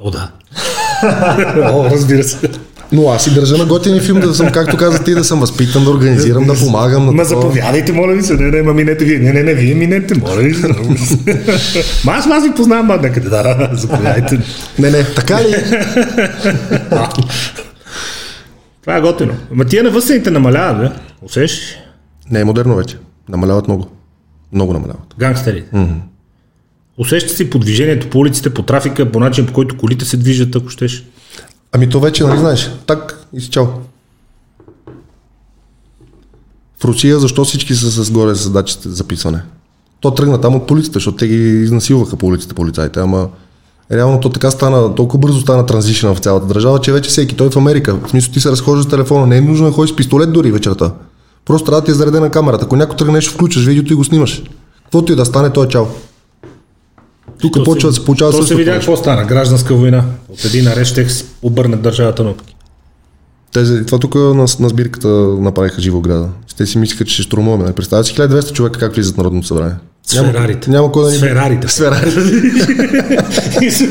О, 0.01 0.11
да. 0.11 0.31
О, 1.73 1.85
разбира 1.85 2.25
се. 2.25 2.51
Но 2.95 3.09
аз 3.09 3.25
си 3.25 3.35
държа 3.35 3.57
на 3.57 3.67
готини 3.67 4.01
филм 4.01 4.21
да 4.21 4.35
съм, 4.35 4.53
както 4.53 4.77
каза 4.77 5.05
ти, 5.05 5.15
да 5.15 5.25
съм 5.25 5.41
възпитан, 5.41 5.85
да 5.85 5.91
организирам, 5.91 6.47
да 6.47 6.55
помагам. 6.55 7.07
На 7.07 7.13
Ма 7.13 7.23
такова. 7.23 7.43
заповядайте, 7.43 7.93
моля 7.93 8.13
ви 8.15 8.23
се, 8.23 8.35
не, 8.35 8.51
не, 8.51 8.63
ма 8.63 8.75
минете 8.75 9.05
вие. 9.05 9.19
Не, 9.19 9.33
не, 9.33 9.43
не, 9.43 9.55
вие 9.55 9.75
минете, 9.75 10.15
моля 10.19 10.43
ви 10.43 10.55
се. 10.55 10.69
Ма 12.05 12.13
аз, 12.13 12.27
аз 12.27 12.45
ви 12.45 12.55
познавам, 12.55 12.87
ма 12.87 12.97
някъде, 12.97 13.29
да, 13.29 13.43
да, 13.43 13.71
заповядайте. 13.73 14.41
Не, 14.79 14.91
не, 14.91 15.05
така 15.05 15.43
ли? 15.43 15.55
Това 18.81 18.97
е 18.97 19.01
готино. 19.01 19.35
Ма 19.51 19.65
тия 19.65 19.83
навъсените 19.83 20.31
намаляват, 20.31 20.79
бе. 20.79 20.97
Усещаш? 21.23 21.77
Не 22.31 22.41
е 22.41 22.45
модерно 22.45 22.77
вече. 22.77 22.97
Намаляват 23.29 23.69
много. 23.69 23.89
Много 24.53 24.73
намаляват. 24.73 25.15
Гангстерите. 25.19 25.77
Mm-hmm. 25.77 25.97
Усещаш 26.99 27.37
си 27.37 27.51
по 27.51 27.59
движението 27.59 28.11
по 28.11 28.19
улиците, 28.19 28.51
по 28.51 28.63
трафика, 28.63 29.13
по 29.13 29.21
начин 29.21 29.47
по 29.47 29.53
който 29.53 29.77
колите 29.77 30.05
се 30.05 30.17
движат, 30.17 30.57
ако 30.57 30.69
щеш. 30.69 31.05
Ами 31.75 31.89
то 31.89 32.01
вече, 32.01 32.25
нали 32.25 32.39
знаеш, 32.39 32.71
так 32.87 33.27
и 33.33 33.41
си 33.41 33.51
чао. 33.51 33.67
В 36.81 36.85
Русия 36.85 37.19
защо 37.19 37.45
всички 37.45 37.75
са 37.75 38.05
с 38.05 38.11
горе 38.11 38.35
с 38.35 38.51
датчите 38.51 38.89
за 38.89 38.95
записване? 38.95 39.43
То 40.01 40.11
тръгна 40.11 40.41
там 40.41 40.55
от 40.55 40.67
полицията, 40.67 40.97
защото 40.97 41.17
те 41.17 41.27
ги 41.27 41.63
изнасилваха 41.63 42.17
по 42.17 42.27
улиците 42.27 42.55
полицаите, 42.55 43.01
ама 43.01 43.29
реално 43.93 44.21
то 44.21 44.29
така 44.29 44.51
стана, 44.51 44.95
толкова 44.95 45.19
бързо 45.19 45.41
стана 45.41 45.67
транзишна 45.67 46.15
в 46.15 46.19
цялата 46.19 46.47
държава, 46.47 46.81
че 46.81 46.93
вече 46.93 47.11
всеки, 47.11 47.37
той 47.37 47.47
е 47.47 47.51
в 47.51 47.57
Америка. 47.57 47.95
В 48.07 48.11
смисъл 48.11 48.33
ти 48.33 48.41
се 48.41 48.51
разхождаш 48.51 48.87
с 48.87 48.89
телефона, 48.89 49.27
не 49.27 49.37
е 49.37 49.41
нужно 49.41 49.67
да 49.67 49.73
ходиш 49.73 49.93
с 49.93 49.97
пистолет 49.97 50.33
дори 50.33 50.53
вечерта. 50.53 50.93
Просто 51.45 51.65
трябва 51.65 51.81
да 51.81 51.85
ти 51.85 51.91
е 51.91 51.95
заредена 51.95 52.31
камерата. 52.31 52.65
Ако 52.65 52.77
някой 52.77 52.97
тръгне 52.97 53.21
включваш 53.21 53.67
видеото 53.67 53.93
и 53.93 53.97
го 53.97 54.05
снимаш. 54.05 54.43
Каквото 54.85 55.13
и 55.13 55.17
да 55.17 55.25
стане, 55.25 55.51
то 55.51 55.65
е 55.65 55.69
чао. 55.69 55.85
Тук 57.45 57.55
То 57.55 57.65
почва 57.65 57.89
да 57.89 57.95
се 57.95 58.05
получава 58.05 58.33
То 58.33 58.43
се 58.43 58.55
видя 58.55 58.73
какво 58.73 58.97
стана. 58.97 59.25
Гражданска 59.25 59.75
война. 59.75 60.05
От 60.29 60.45
един 60.45 60.67
арест 60.67 60.91
ще 60.91 61.09
се 61.09 61.25
обърне 61.43 61.77
държавата 61.77 62.25
на 62.25 62.35
Те, 63.53 63.85
това 63.85 63.99
тук 63.99 64.15
на, 64.15 64.47
на 64.61 64.69
сбирката 64.69 65.09
направиха 65.41 65.81
живо 65.81 66.01
града. 66.01 66.29
Те 66.57 66.67
си 66.67 66.79
мислиха, 66.79 67.05
че 67.05 67.15
ще 67.15 67.23
штурмуваме. 67.23 67.73
Представя 67.73 68.05
си 68.05 68.15
1200 68.15 68.53
човека 68.53 68.81
как 68.81 68.95
влизат 68.95 69.17
Народното 69.17 69.47
събрание. 69.47 69.75
С 70.07 70.21
Ферарите. 70.21 70.71
Няма 70.71 70.93
кой 70.93 71.05
да 71.05 71.11
ни... 71.11 71.17
С 71.17 71.21
Ферарите. 71.21 71.69
С 71.69 71.79
Ферарите. 71.79 72.21
И 73.67 73.71
се 73.71 73.89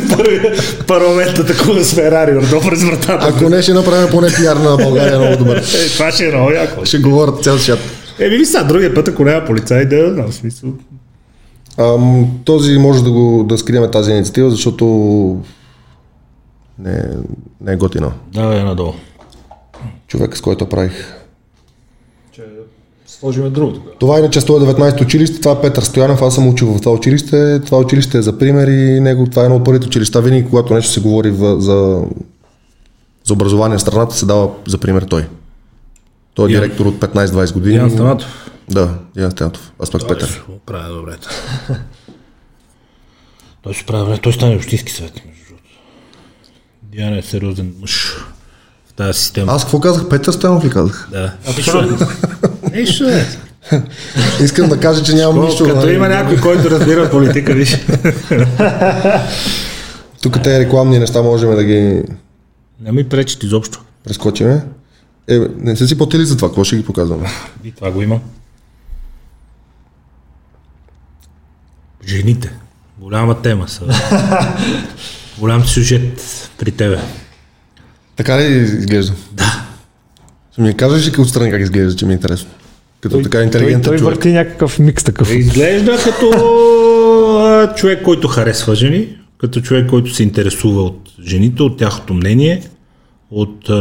парламента 0.88 1.45
такова 1.45 1.84
с 1.84 1.93
Ферари, 1.93 2.38
отдолу 2.38 2.62
през 2.62 2.84
вратата. 2.84 3.28
Ако 3.30 3.49
не, 3.49 3.62
ще 3.62 3.74
направим 3.74 4.10
поне 4.12 4.28
пиар 4.36 4.56
на 4.56 4.78
България 4.78 5.20
много 5.20 5.38
добър. 5.38 5.58
Е, 5.86 5.89
това 5.89 6.12
ще 6.12 6.26
е 6.26 6.32
много 6.32 6.51
яко. 6.51 6.86
Ще 6.86 6.97
говорят 6.97 7.43
цял 7.43 7.58
свят. 7.58 7.80
Е, 8.20 8.30
ви 8.30 8.45
сега, 8.45 8.64
другия 8.64 8.93
път, 8.93 9.08
ако 9.08 9.26
няма 9.26 9.45
полицай, 9.45 9.86
да, 9.86 10.24
в 10.28 10.34
смисъл. 10.34 10.70
Ам, 11.78 12.28
този 12.45 12.78
може 12.78 13.03
да 13.03 13.11
го 13.11 13.43
да 13.49 13.57
скриеме 13.57 13.91
тази 13.91 14.11
инициатива, 14.11 14.51
защото 14.51 14.86
не, 16.80 17.03
не 17.61 17.74
е 17.74 17.76
готина. 17.76 18.11
Да, 18.34 18.59
е 18.59 18.63
надолу. 18.63 18.93
Човек, 20.07 20.38
с 20.38 20.41
който 20.41 20.69
правих. 20.69 21.13
Сложиме 23.05 23.49
другото. 23.49 23.82
Това 23.99 24.15
е 24.15 24.19
иначе 24.19 24.41
119 24.41 25.01
училище, 25.01 25.39
това 25.39 25.51
е 25.51 25.61
Петър 25.61 25.84
Стоянов, 25.84 26.21
аз 26.21 26.36
съм 26.36 26.47
учил 26.47 26.74
в 26.74 26.82
това 26.82 26.91
училище. 26.91 27.61
Това 27.65 27.78
училище 27.78 28.17
е 28.17 28.21
за 28.21 28.38
пример 28.38 28.67
и 28.67 28.99
него, 28.99 29.28
това 29.30 29.41
е 29.41 29.45
едно 29.45 29.57
от 29.57 29.65
първите 29.65 29.88
училища. 29.88 30.21
Винаги, 30.21 30.49
когато 30.49 30.74
нещо 30.74 30.91
се 30.91 31.01
говори 31.01 31.32
в, 31.32 31.59
за, 31.61 32.03
за 33.24 33.34
образование 33.34 33.78
в 33.78 33.82
страната, 33.82 34.15
се 34.15 34.26
дава 34.26 34.49
за 34.67 34.78
пример 34.78 35.01
той. 35.01 35.28
Той 36.34 36.49
е 36.49 36.53
Ян. 36.53 36.61
директор 36.61 36.86
от 36.86 36.95
15-20 36.95 37.53
години. 37.53 37.76
Ян 37.76 37.91
Станатов. 37.91 38.51
Да, 38.70 38.99
Ян 39.18 39.32
Станатов. 39.32 39.72
Аз 39.80 39.91
пък 39.91 40.07
Петър. 40.07 40.43
Правя 40.66 40.93
добре. 40.93 41.18
Той 43.64 43.74
ще 43.74 43.86
прави, 43.86 44.20
той 44.20 44.34
стане 44.34 44.55
общински 44.55 44.91
съвет, 44.91 45.14
между 45.26 45.43
другото. 45.47 47.20
Е 47.20 47.22
сериозен 47.22 47.74
мъж 47.82 48.18
в 48.89 48.93
тази 48.93 49.20
система. 49.20 49.51
Аз 49.51 49.64
какво 49.64 49.80
казах? 49.80 50.09
Петър 50.09 50.32
Станов 50.34 50.66
ли 50.66 50.70
казах? 50.70 51.07
Да. 51.11 51.34
Нищо 52.74 53.09
е. 53.09 53.26
Искам 54.43 54.70
да 54.70 54.80
кажа, 54.80 55.03
че 55.03 55.14
нямам 55.14 55.45
нищо. 55.45 55.64
Като 55.64 55.89
има 55.89 56.09
някой, 56.09 56.38
който 56.38 56.70
разбира 56.70 57.09
политика, 57.09 57.53
виж. 57.53 57.78
Тук 60.22 60.43
тези 60.43 60.59
рекламни 60.59 60.99
неща 60.99 61.22
можем 61.22 61.55
да 61.55 61.64
ги 61.64 62.03
Не 62.82 62.91
ми 62.91 63.09
пречат 63.09 63.43
изобщо. 63.43 63.84
прескочиме. 64.03 64.66
Е, 65.28 65.39
не 65.57 65.76
са 65.76 65.88
си 65.88 65.97
платили 65.97 66.26
за 66.26 66.36
това, 66.36 66.47
какво 66.49 66.64
ще 66.64 66.76
ги 66.76 66.86
показваме? 66.86 67.30
И 67.64 67.72
това 67.72 67.91
го 67.91 68.01
има. 68.01 68.20
Жените. 72.08 72.51
Голяма 72.99 73.41
тема 73.41 73.68
са. 73.68 73.82
Голям 75.39 75.66
сюжет 75.66 76.24
при 76.58 76.72
тебе. 76.72 76.99
Така 78.16 78.39
ли 78.39 78.43
изглежда? 78.43 79.14
Да. 79.32 79.66
Ще 80.51 80.62
ми 80.62 80.78
кажеш 80.78 81.18
ли 81.18 81.22
отстрани 81.22 81.51
как 81.51 81.62
изглежда, 81.62 81.95
че 81.95 82.06
ми 82.06 82.14
е 82.14 82.16
интересно? 82.16 82.49
Като 83.01 83.22
така 83.22 83.43
интелигентен 83.43 83.82
той, 83.82 83.91
той 83.91 83.97
човек. 83.97 84.16
върти 84.16 84.32
някакъв 84.32 84.80
микс 84.80 85.04
такъв. 85.04 85.32
Изглежда 85.32 85.97
като 86.04 86.32
човек, 87.76 88.04
който 88.04 88.28
харесва 88.28 88.76
жени, 88.76 89.18
като 89.38 89.62
човек, 89.62 89.89
който 89.89 90.14
се 90.14 90.24
интересува 90.24 90.82
от 90.84 91.10
жените, 91.28 91.64
от 91.64 91.78
тяхното 91.78 92.14
мнение, 92.14 92.64
от 93.32 93.70
а, 93.70 93.74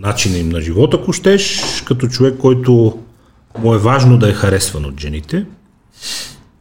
начина 0.00 0.38
им 0.38 0.48
на 0.48 0.60
живота, 0.60 0.98
ако 1.02 1.12
щеш, 1.12 1.62
като 1.86 2.08
човек, 2.08 2.34
който 2.38 2.98
му 3.58 3.74
е 3.74 3.78
важно 3.78 4.18
да 4.18 4.30
е 4.30 4.32
харесван 4.32 4.84
от 4.84 5.00
жените. 5.00 5.44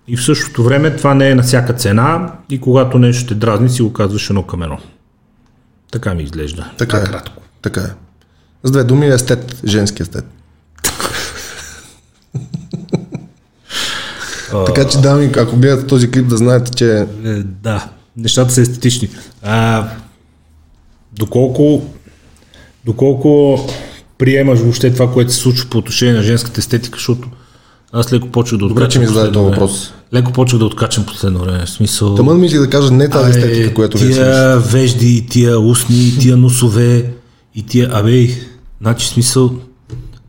И 0.07 0.17
в 0.17 0.23
същото 0.23 0.63
време 0.63 0.95
това 0.95 1.13
не 1.13 1.29
е 1.29 1.35
на 1.35 1.43
всяка 1.43 1.73
цена 1.73 2.33
и 2.49 2.61
когато 2.61 2.99
нещо 2.99 3.27
те 3.27 3.35
дразни, 3.35 3.69
си 3.69 3.81
го 3.81 3.93
казваш 3.93 4.29
едно 4.29 4.43
към 4.43 4.63
едно. 4.63 4.77
Така 5.91 6.13
ми 6.13 6.23
изглежда. 6.23 6.71
Така 6.77 6.97
е. 6.97 7.03
Кратко. 7.03 7.43
Така 7.61 7.81
е. 7.81 7.89
С 8.63 8.71
две 8.71 8.83
думи 8.83 9.07
естет, 9.07 9.61
женски 9.65 10.01
естет. 10.01 10.25
така 14.65 14.87
че, 14.87 14.97
дами, 14.97 15.31
ако 15.37 15.57
гледате 15.57 15.87
този 15.87 16.11
клип, 16.11 16.27
да 16.27 16.37
знаете, 16.37 16.71
че 16.71 16.97
Е, 16.99 17.05
да, 17.43 17.89
нещата 18.17 18.53
са 18.53 18.61
естетични. 18.61 19.09
А, 19.41 19.87
доколко, 21.13 21.83
доколко 22.85 23.59
приемаш 24.17 24.59
въобще 24.59 24.93
това, 24.93 25.11
което 25.13 25.33
се 25.33 25.39
случва 25.39 25.69
по 25.69 25.77
отношение 25.77 26.13
на 26.13 26.23
женската 26.23 26.59
естетика, 26.59 26.97
защото 26.97 27.29
аз 27.93 28.13
леко 28.13 28.27
почвах 28.27 28.59
да 28.59 28.65
откачам. 28.65 28.89
че 28.89 28.99
ми 28.99 29.07
зададе 29.07 29.31
този 29.31 29.45
въпрос. 29.45 29.93
Леко 30.13 30.31
почвах 30.31 30.59
да 30.59 30.65
откачам 30.65 31.05
последно 31.05 31.39
време. 31.39 31.65
В 31.65 31.69
смисъл... 31.69 32.15
Тъмън 32.15 32.39
мисли 32.39 32.57
да 32.57 32.69
кажа 32.69 32.91
не 32.91 33.09
тази 33.09 33.29
естетика, 33.29 33.73
която 33.73 33.97
слушате. 33.97 34.15
тия 34.15 34.59
вежди, 34.59 35.25
тия 35.29 35.59
устни, 35.59 36.13
тия 36.19 36.37
носове, 36.37 37.11
и 37.55 37.63
тия... 37.63 37.89
Абе, 37.93 38.27
значи 38.81 39.07
смисъл... 39.07 39.51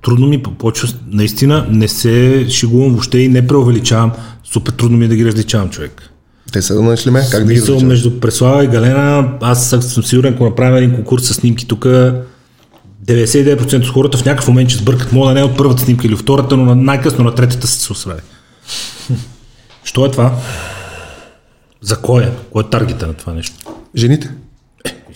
Трудно 0.03 0.27
ми 0.27 0.43
почва, 0.43 0.89
наистина 1.11 1.67
не 1.71 1.89
се 1.89 2.47
шегувам 2.51 2.91
въобще 2.91 3.19
и 3.19 3.29
не 3.29 3.47
преувеличавам. 3.47 4.13
Супер 4.53 4.73
трудно 4.73 4.99
ми 4.99 5.05
е 5.05 5.09
да 5.09 5.17
ги 5.17 5.25
различавам, 5.25 5.71
човек. 5.71 6.11
Те 6.53 6.63
са 6.63 6.83
нашли 6.83 7.11
ме, 7.11 7.21
как 7.31 7.41
да 7.41 7.53
ги 7.53 7.61
Мисъл 7.61 7.75
различават? 7.75 7.89
между 7.89 8.21
Преслава 8.21 8.65
и 8.65 8.67
Галена, 8.67 9.29
аз 9.41 9.71
съм 9.71 9.83
сигурен, 9.83 10.35
ако 10.35 10.45
направим 10.45 10.77
един 10.77 10.95
конкурс 10.95 11.25
с 11.25 11.35
снимки 11.35 11.67
тук, 11.67 11.87
99% 13.05 13.79
от 13.79 13.89
хората 13.89 14.19
в 14.19 14.25
някакъв 14.25 14.49
момент 14.49 14.71
ще 14.71 14.79
сбъркат. 14.79 15.13
Мога 15.13 15.29
да 15.29 15.35
не 15.35 15.41
е 15.41 15.45
от 15.45 15.57
първата 15.57 15.83
снимка 15.83 16.07
или 16.07 16.17
втората, 16.17 16.57
но 16.57 16.65
на- 16.65 16.75
най-късно 16.75 17.25
на 17.25 17.35
третата 17.35 17.67
се 17.67 17.93
освари. 17.93 18.21
Що 19.85 20.07
е 20.07 20.11
това? 20.11 20.35
За 21.83 21.97
кой 21.97 22.23
е? 22.23 22.31
Кой 22.53 22.63
е 22.63 22.71
таргета 22.71 23.07
на 23.07 23.15
това 23.15 23.33
нещо? 23.33 23.57
Жените? 23.97 24.31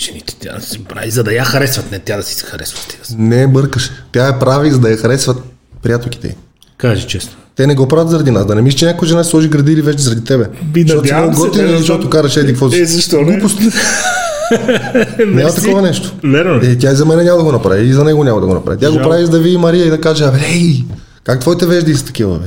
Жените, 0.00 0.36
тя 0.40 0.54
да 0.54 0.60
си 0.60 0.84
прави, 0.84 1.10
за 1.10 1.24
да 1.24 1.32
я 1.32 1.44
харесват, 1.44 1.90
не 1.90 1.98
тя 1.98 2.16
да 2.16 2.22
си 2.22 2.34
се 2.34 2.46
харесва. 2.46 2.78
Ти 2.88 2.98
да 2.98 3.06
си. 3.06 3.14
Не 3.16 3.46
бъркаш. 3.46 3.90
Тя 4.12 4.28
е 4.28 4.38
прави, 4.38 4.70
за 4.70 4.78
да 4.78 4.90
я 4.90 4.96
харесват 4.96 5.42
приятелките. 5.82 6.36
Кажи 6.76 7.06
честно. 7.06 7.32
Те 7.56 7.66
не 7.66 7.74
го 7.74 7.88
правят 7.88 8.10
заради 8.10 8.30
нас. 8.30 8.46
Да 8.46 8.54
не 8.54 8.62
мислиш, 8.62 8.78
че 8.78 8.86
някоя 8.86 9.08
жена 9.08 9.24
се 9.24 9.30
сложи 9.30 9.48
гради 9.48 9.72
или 9.72 9.82
вече 9.82 9.98
заради 9.98 10.24
тебе. 10.24 10.46
Би, 10.64 10.82
защото 10.82 11.08
си 11.08 11.14
много 11.14 11.34
се, 11.34 11.40
готин, 11.40 11.68
защото 11.68 12.10
караш 12.10 12.36
еди 12.36 12.46
какво 12.46 12.70
си. 12.70 12.80
Е, 12.80 12.84
защо 12.84 13.16
не? 13.16 13.32
Глупост. 13.32 13.58
Няма 15.26 15.54
такова 15.54 15.82
нещо. 15.82 16.12
Верно? 16.24 16.60
Е, 16.62 16.78
тя 16.78 16.92
и 16.92 16.94
за 16.94 17.06
мен 17.06 17.24
няма 17.24 17.38
да 17.38 17.44
го 17.44 17.52
направи, 17.52 17.88
и 17.88 17.92
за 17.92 18.04
него 18.04 18.24
няма 18.24 18.40
да 18.40 18.46
го 18.46 18.54
направи. 18.54 18.78
Тя 18.78 18.90
го 18.90 18.94
Жал. 18.94 19.08
прави 19.08 19.24
за 19.24 19.30
да 19.30 19.38
види 19.38 19.56
Мария 19.56 19.86
и 19.86 19.90
да 19.90 20.00
каже, 20.00 20.24
абе, 20.24 20.38
ей, 20.52 20.84
как 21.24 21.40
твоите 21.40 21.66
вежди 21.66 21.94
са 21.94 22.04
такива, 22.04 22.38
бе? 22.38 22.46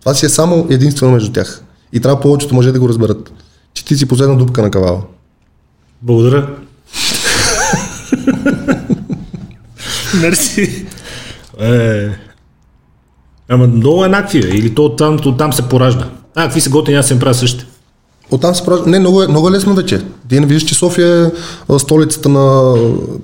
Това 0.00 0.14
си 0.14 0.26
е 0.26 0.28
само 0.28 0.66
единствено 0.70 1.12
между 1.12 1.32
тях. 1.32 1.62
И 1.92 2.00
трябва 2.00 2.20
повечето 2.20 2.54
мъже 2.54 2.72
да 2.72 2.80
го 2.80 2.88
разберат. 2.88 3.32
Че 3.74 3.84
ти 3.84 3.96
си 3.96 4.08
последна 4.08 4.34
дупка 4.34 4.62
на 4.62 4.70
кавала. 4.70 5.02
Благодаря. 6.02 6.48
Мерси. 10.20 10.86
Е, 11.60 12.08
ама 13.48 13.66
много 13.66 14.04
еднакви, 14.04 14.40
бе. 14.40 14.48
Или 14.48 14.74
то 14.74 14.84
оттам, 14.84 15.18
оттам 15.26 15.52
се 15.52 15.68
поражда. 15.68 16.08
А, 16.34 16.42
какви 16.42 16.60
са 16.60 16.70
готини, 16.70 16.96
аз 16.96 17.08
се 17.08 17.18
правя 17.18 17.34
същите. 17.34 17.66
Оттам 18.30 18.54
се 18.54 18.64
прави. 18.64 18.90
Не, 18.90 18.98
много 18.98 19.22
е, 19.22 19.28
много 19.28 19.48
е 19.48 19.52
лесно 19.52 19.74
вече. 19.74 20.00
Ти 20.28 20.40
не 20.40 20.46
виждаш, 20.46 20.68
че 20.68 20.74
София 20.74 21.30
е 21.74 21.78
столицата 21.78 22.28
на 22.28 22.74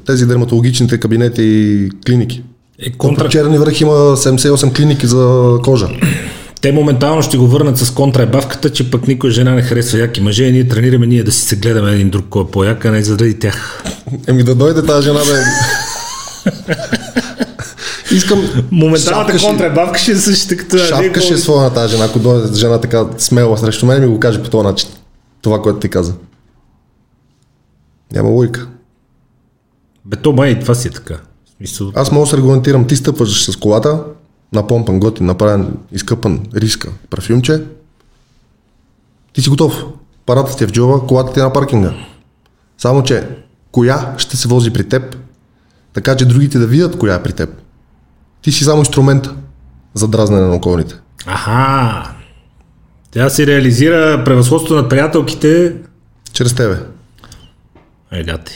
тези 0.07 0.26
дерматологичните 0.26 1.00
кабинети 1.00 1.42
и 1.42 1.90
клиники. 2.07 2.42
Е, 2.78 2.92
Контра... 2.92 3.28
Черни 3.28 3.59
връх 3.59 3.80
има 3.80 3.92
78 3.92 4.76
клиники 4.76 5.07
за 5.07 5.57
кожа. 5.64 5.88
Те 6.61 6.72
моментално 6.72 7.22
ще 7.22 7.36
го 7.36 7.46
върнат 7.46 7.78
с 7.78 7.90
контрабавката, 7.90 8.70
че 8.70 8.90
пък 8.90 9.09
никой 9.09 9.30
жена 9.30 9.50
не 9.50 9.62
харесва 9.62 9.98
яки 9.98 10.20
мъже 10.20 10.44
и 10.44 10.53
ние 10.53 10.68
тренираме 10.68 11.07
ние 11.07 11.22
да 11.22 11.32
си 11.32 11.42
се 11.42 11.57
гледаме 11.57 11.92
един 11.92 12.11
друг 12.11 12.24
кой 12.30 12.42
е 12.42 12.46
по-як, 12.46 12.84
а 12.84 12.90
не 12.90 13.03
заради 13.03 13.38
тях. 13.38 13.84
Еми 14.28 14.42
да 14.42 14.55
дойде 14.55 14.82
тази 14.82 15.03
жена 15.03 15.20
да 15.24 15.38
е... 15.38 15.42
Искам... 18.14 18.66
Моменталната 18.70 19.38
контрабавка 19.38 19.98
ще 19.98 20.12
е 20.12 20.16
същата 20.16 20.57
като... 20.57 20.76
Е 21.34 21.38
своя 21.38 21.62
на 21.62 21.74
тази 21.74 21.94
жена, 21.94 22.05
ако 22.05 22.18
дойде 22.18 22.59
жена 22.59 22.80
така 22.80 23.05
смела 23.18 23.59
срещу 23.59 23.86
мен 23.86 24.03
и 24.03 24.07
ми 24.07 24.12
го 24.12 24.20
каже 24.20 24.42
по 24.42 24.50
този 24.50 24.64
начин. 24.64 24.88
Това, 25.43 25.62
което 25.62 25.78
ти 25.78 25.88
каза. 25.88 26.14
Няма 28.12 28.28
логика. 28.28 28.68
Бе, 30.05 30.16
то 30.16 30.32
май 30.32 30.51
и 30.51 30.61
това 30.61 30.74
си 30.74 30.88
е 30.88 30.90
така. 30.90 31.20
Смисъл, 31.57 31.93
Аз 31.95 32.12
мога 32.12 32.24
да 32.24 32.30
се 32.30 32.36
регламентирам. 32.36 32.86
Ти 32.86 32.97
стъпваш 32.97 33.51
с 33.51 33.57
колата, 33.57 34.05
напомпан, 34.53 35.01
готин, 35.01 35.26
направен, 35.26 35.76
изкъпан, 35.93 36.47
риска, 36.55 36.90
парфюмче. 37.11 37.64
Ти 39.32 39.43
си 39.43 39.51
готов. 39.51 39.84
Парата 40.26 40.57
ти 40.57 40.64
е 40.64 40.66
в 40.66 40.72
джоба, 40.72 41.07
колата 41.07 41.32
ти 41.32 41.40
е 41.40 41.43
на 41.43 41.53
паркинга. 41.53 41.95
Само, 42.78 43.03
че 43.03 43.28
коя 43.72 44.14
ще 44.18 44.36
се 44.36 44.49
вози 44.49 44.72
при 44.72 44.88
теб, 44.88 45.16
така 45.93 46.16
че 46.16 46.26
другите 46.26 46.59
да 46.59 46.66
видят 46.66 46.99
коя 46.99 47.14
е 47.14 47.22
при 47.22 47.32
теб. 47.32 47.51
Ти 48.43 48.53
си 48.53 48.64
само 48.64 48.78
инструмент 48.78 49.28
за 49.95 50.09
дразнене 50.09 50.47
на 50.47 50.55
околните. 50.55 50.95
Аха! 51.26 52.11
Тя 53.14 53.30
си 53.30 53.46
реализира 53.46 54.22
превъзходството 54.24 54.74
над 54.74 54.90
приятелките. 54.90 55.74
Чрез 56.32 56.54
тебе. 56.54 56.76
Е, 58.12 58.24
гати. 58.24 58.54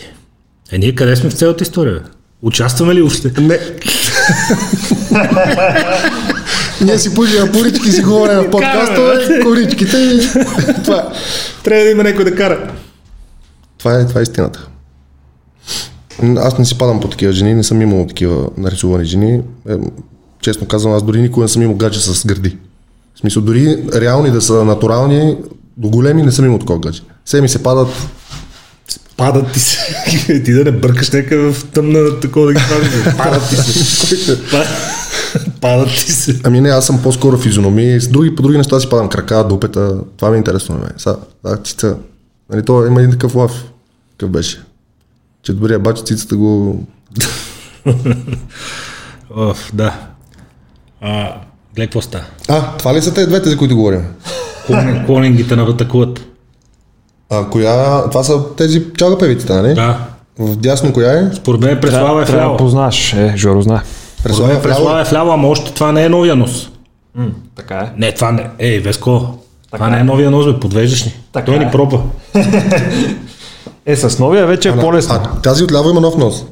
Е, 0.73 0.79
ние 0.79 0.95
къде 0.95 1.17
сме 1.17 1.31
в 1.31 1.35
цялата 1.35 1.63
история? 1.65 1.95
бе? 1.95 2.01
Участваме 2.43 2.95
ли 2.95 3.03
още? 3.03 3.41
Не. 3.41 3.59
Ние 6.81 6.99
си 6.99 7.15
пушим 7.15 7.53
порички, 7.53 7.93
си 7.93 8.03
говорим 8.03 8.39
в 8.39 8.51
подкаста, 8.51 9.25
коричките 9.43 9.97
и 9.99 10.21
това. 10.85 11.13
Трябва 11.65 11.85
да 11.85 11.91
има 11.91 12.03
някой 12.03 12.25
да 12.25 12.35
кара. 12.35 12.73
Това 13.79 13.95
е, 13.95 14.07
това 14.07 14.21
е 14.21 14.23
истината. 14.23 14.69
Аз 16.37 16.59
не 16.59 16.65
си 16.65 16.79
падам 16.79 17.01
по 17.01 17.09
такива 17.09 17.33
жени, 17.33 17.55
не 17.55 17.63
съм 17.63 17.83
имал 17.83 18.07
такива 18.07 18.49
нарисувани 18.57 19.05
жени. 19.05 19.43
Е, 19.69 19.75
честно 20.41 20.69
казвам, 20.69 20.93
аз 20.93 21.03
дори 21.03 21.21
никога 21.21 21.45
не 21.45 21.49
съм 21.49 21.63
имал 21.63 21.77
гадже 21.77 22.01
с 22.01 22.27
гърди. 22.27 22.57
В 23.17 23.19
смисъл, 23.21 23.43
дори 23.43 23.85
реални 23.95 24.31
да 24.31 24.41
са 24.41 24.65
натурални, 24.65 25.37
до 25.77 25.89
големи 25.89 26.23
не 26.23 26.33
съм 26.33 26.45
имал 26.45 26.59
такова 26.59 26.79
гадже. 26.79 27.03
Все 27.25 27.41
ми 27.41 27.49
се 27.49 27.63
падат. 27.63 27.89
Падат 29.17 29.53
ти 29.53 29.61
се. 29.61 29.79
ти 30.45 30.53
да 30.53 30.65
не 30.65 30.73
бъркаш 30.73 31.11
нека 31.11 31.53
в 31.53 31.65
тъмна 31.65 32.21
такова 32.21 32.47
да 32.47 32.53
ги 32.53 32.61
правиш. 32.69 33.17
Падат 33.17 33.49
ти 33.49 33.57
се. 33.57 34.43
Па- 34.51 34.65
Падат 35.61 35.89
ти 35.89 36.13
се. 36.13 36.41
Ами 36.45 36.61
не, 36.61 36.69
аз 36.69 36.87
съм 36.87 37.03
по-скоро 37.03 37.39
физиономия. 37.39 38.01
С 38.01 38.09
други, 38.09 38.35
по 38.37 38.43
други 38.43 38.59
неща 38.59 38.81
си 38.81 38.89
падам 38.89 39.09
крака, 39.09 39.45
дупета. 39.49 40.01
Това 40.17 40.31
ми 40.31 40.37
е 40.37 40.39
интересно 40.39 40.75
на 40.75 40.81
мен. 40.81 40.93
Са, 40.97 41.17
да, 41.45 41.57
цица. 41.57 41.97
Нали, 42.51 42.65
то 42.65 42.87
има 42.87 43.01
един 43.01 43.11
такъв 43.11 43.35
лав. 43.35 43.65
Какъв 44.11 44.31
беше? 44.31 44.63
Че 45.43 45.53
добрия 45.53 45.79
бач 45.79 46.03
цицата 46.03 46.37
го... 46.37 46.83
Оф, 49.37 49.71
да. 49.75 50.01
А, 51.01 51.35
гледай 51.77 51.87
какво 51.87 52.01
става. 52.01 52.25
А, 52.49 52.63
това 52.69 52.95
ли 52.95 53.03
са 53.03 53.15
те 53.15 53.27
двете, 53.27 53.49
за 53.49 53.57
които 53.57 53.77
говорим? 53.77 54.03
Клонинг- 54.69 55.07
Клонингите 55.07 55.57
наватакуват. 55.57 56.21
А, 57.31 57.45
коя... 57.45 58.03
Това 58.03 58.25
са 58.25 58.55
тези 58.57 58.83
чалга 58.93 59.19
певиците, 59.19 59.53
нали? 59.53 59.75
Да. 59.75 59.99
В 60.39 60.57
дясно 60.57 60.93
коя 60.93 61.13
е? 61.13 61.31
Според 61.35 61.61
мен 61.61 61.81
Преслава 61.81 62.23
е 62.23 62.25
да 62.25 62.33
вляво. 62.33 62.57
познаш. 62.57 63.13
Е, 63.13 63.35
Жоро 63.37 63.63
знае. 63.63 63.81
Преслава 64.23 64.53
е 64.53 64.63
Преслава 64.63 64.85
вляво. 64.87 65.01
е 65.01 65.05
вляво, 65.05 65.31
ама 65.31 65.49
още 65.49 65.73
това 65.73 65.93
не 65.93 66.05
е 66.05 66.09
новия 66.09 66.37
нос. 66.37 66.71
Така 67.57 67.75
е. 67.77 67.93
Не, 67.97 68.13
това 68.13 68.33
не. 68.33 68.51
Ей, 68.59 68.79
Веско, 68.81 69.11
това 69.11 69.39
Така 69.73 69.89
не 69.89 69.97
е. 69.97 70.01
е 70.01 70.05
новия 70.05 70.31
нос, 70.31 70.47
бе, 70.47 70.61
подвеждаш 70.61 71.05
ни. 71.05 71.15
Така 71.33 71.47
Той 71.47 71.59
ни 71.59 71.65
е. 71.65 71.71
пробва. 71.71 72.01
Е, 73.89 73.97
с 73.97 74.19
новия 74.19 74.47
вече 74.47 74.69
е 74.69 74.77
по-лесно. 74.77 75.15
А 75.15 75.41
тази 75.41 75.65
отляво 75.65 75.91
има 75.91 76.01
нов 76.01 76.17
нос. 76.17 76.45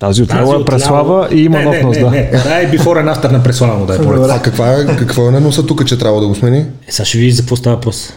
Тази 0.00 0.22
отляво 0.22 0.54
е 0.54 0.64
Преслава 0.64 1.28
и 1.32 1.40
има 1.40 1.58
не, 1.58 1.64
нов 1.64 1.74
не, 1.74 1.82
нос, 1.82 1.96
не, 1.96 2.02
да. 2.02 2.10
Не, 2.10 2.30
дай 2.30 2.70
before 2.70 3.04
and 3.04 3.16
after 3.16 3.32
на 3.32 3.42
Преслава 3.42 3.78
му, 3.78 3.86
дай 3.86 3.98
по 3.98 4.10
А 4.12 4.42
каква 4.42 4.72
е, 4.72 4.86
какво 4.86 5.28
е 5.28 5.30
на 5.30 5.40
носа 5.40 5.66
тук, 5.66 5.86
че 5.86 5.98
трябва 5.98 6.20
да 6.20 6.26
го 6.26 6.34
смени? 6.34 6.58
Е, 6.58 6.66
сега 6.88 7.06
ще 7.06 7.18
видиш 7.18 7.34
за 7.34 7.42
какво 7.42 7.56
става 7.56 7.76
въпрос. 7.76 8.12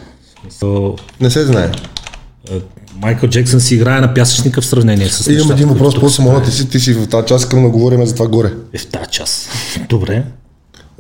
Не 1.22 1.30
се 1.30 1.46
знае. 1.46 1.72
е, 2.52 2.60
Майкъл 3.02 3.30
Джексън 3.30 3.60
си 3.60 3.76
играе 3.76 4.02
на 4.02 4.14
пясъчника 4.14 4.62
в 4.62 4.66
сравнение 4.66 5.10
с 5.10 5.32
Имам 5.32 5.52
един 5.52 5.68
въпрос, 5.68 6.16
са. 6.16 6.22
моля 6.22 6.44
ти 6.44 6.52
си, 6.52 6.70
ти 6.70 6.80
си 6.80 6.94
в 6.94 7.08
тази 7.08 7.28
част, 7.28 7.44
искам 7.44 7.64
да 7.64 7.70
говорим 7.70 8.06
за 8.06 8.14
това 8.14 8.28
горе. 8.28 8.52
Е, 8.74 8.78
в 8.78 8.88
тази 8.88 9.10
час. 9.12 9.50
Добре. 9.90 10.24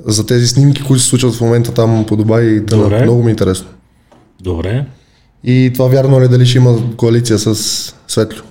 За 0.05 0.25
тези 0.25 0.47
снимки, 0.47 0.83
които 0.83 1.03
се 1.03 1.09
случват 1.09 1.35
в 1.35 1.41
момента 1.41 1.73
там 1.73 2.05
по 2.07 2.15
Дубай 2.15 2.45
и 2.45 2.65
тъна. 2.65 2.83
Добре. 2.83 3.03
Много 3.03 3.23
ми 3.23 3.29
е 3.29 3.31
интересно. 3.31 3.67
Добре. 4.41 4.85
И 5.43 5.71
това 5.73 5.87
вярно 5.87 6.21
ли 6.21 6.25
е 6.25 6.27
дали 6.27 6.45
ще 6.45 6.57
има 6.57 6.95
коалиция 6.97 7.39
с 7.39 7.55
Светло? 8.07 8.41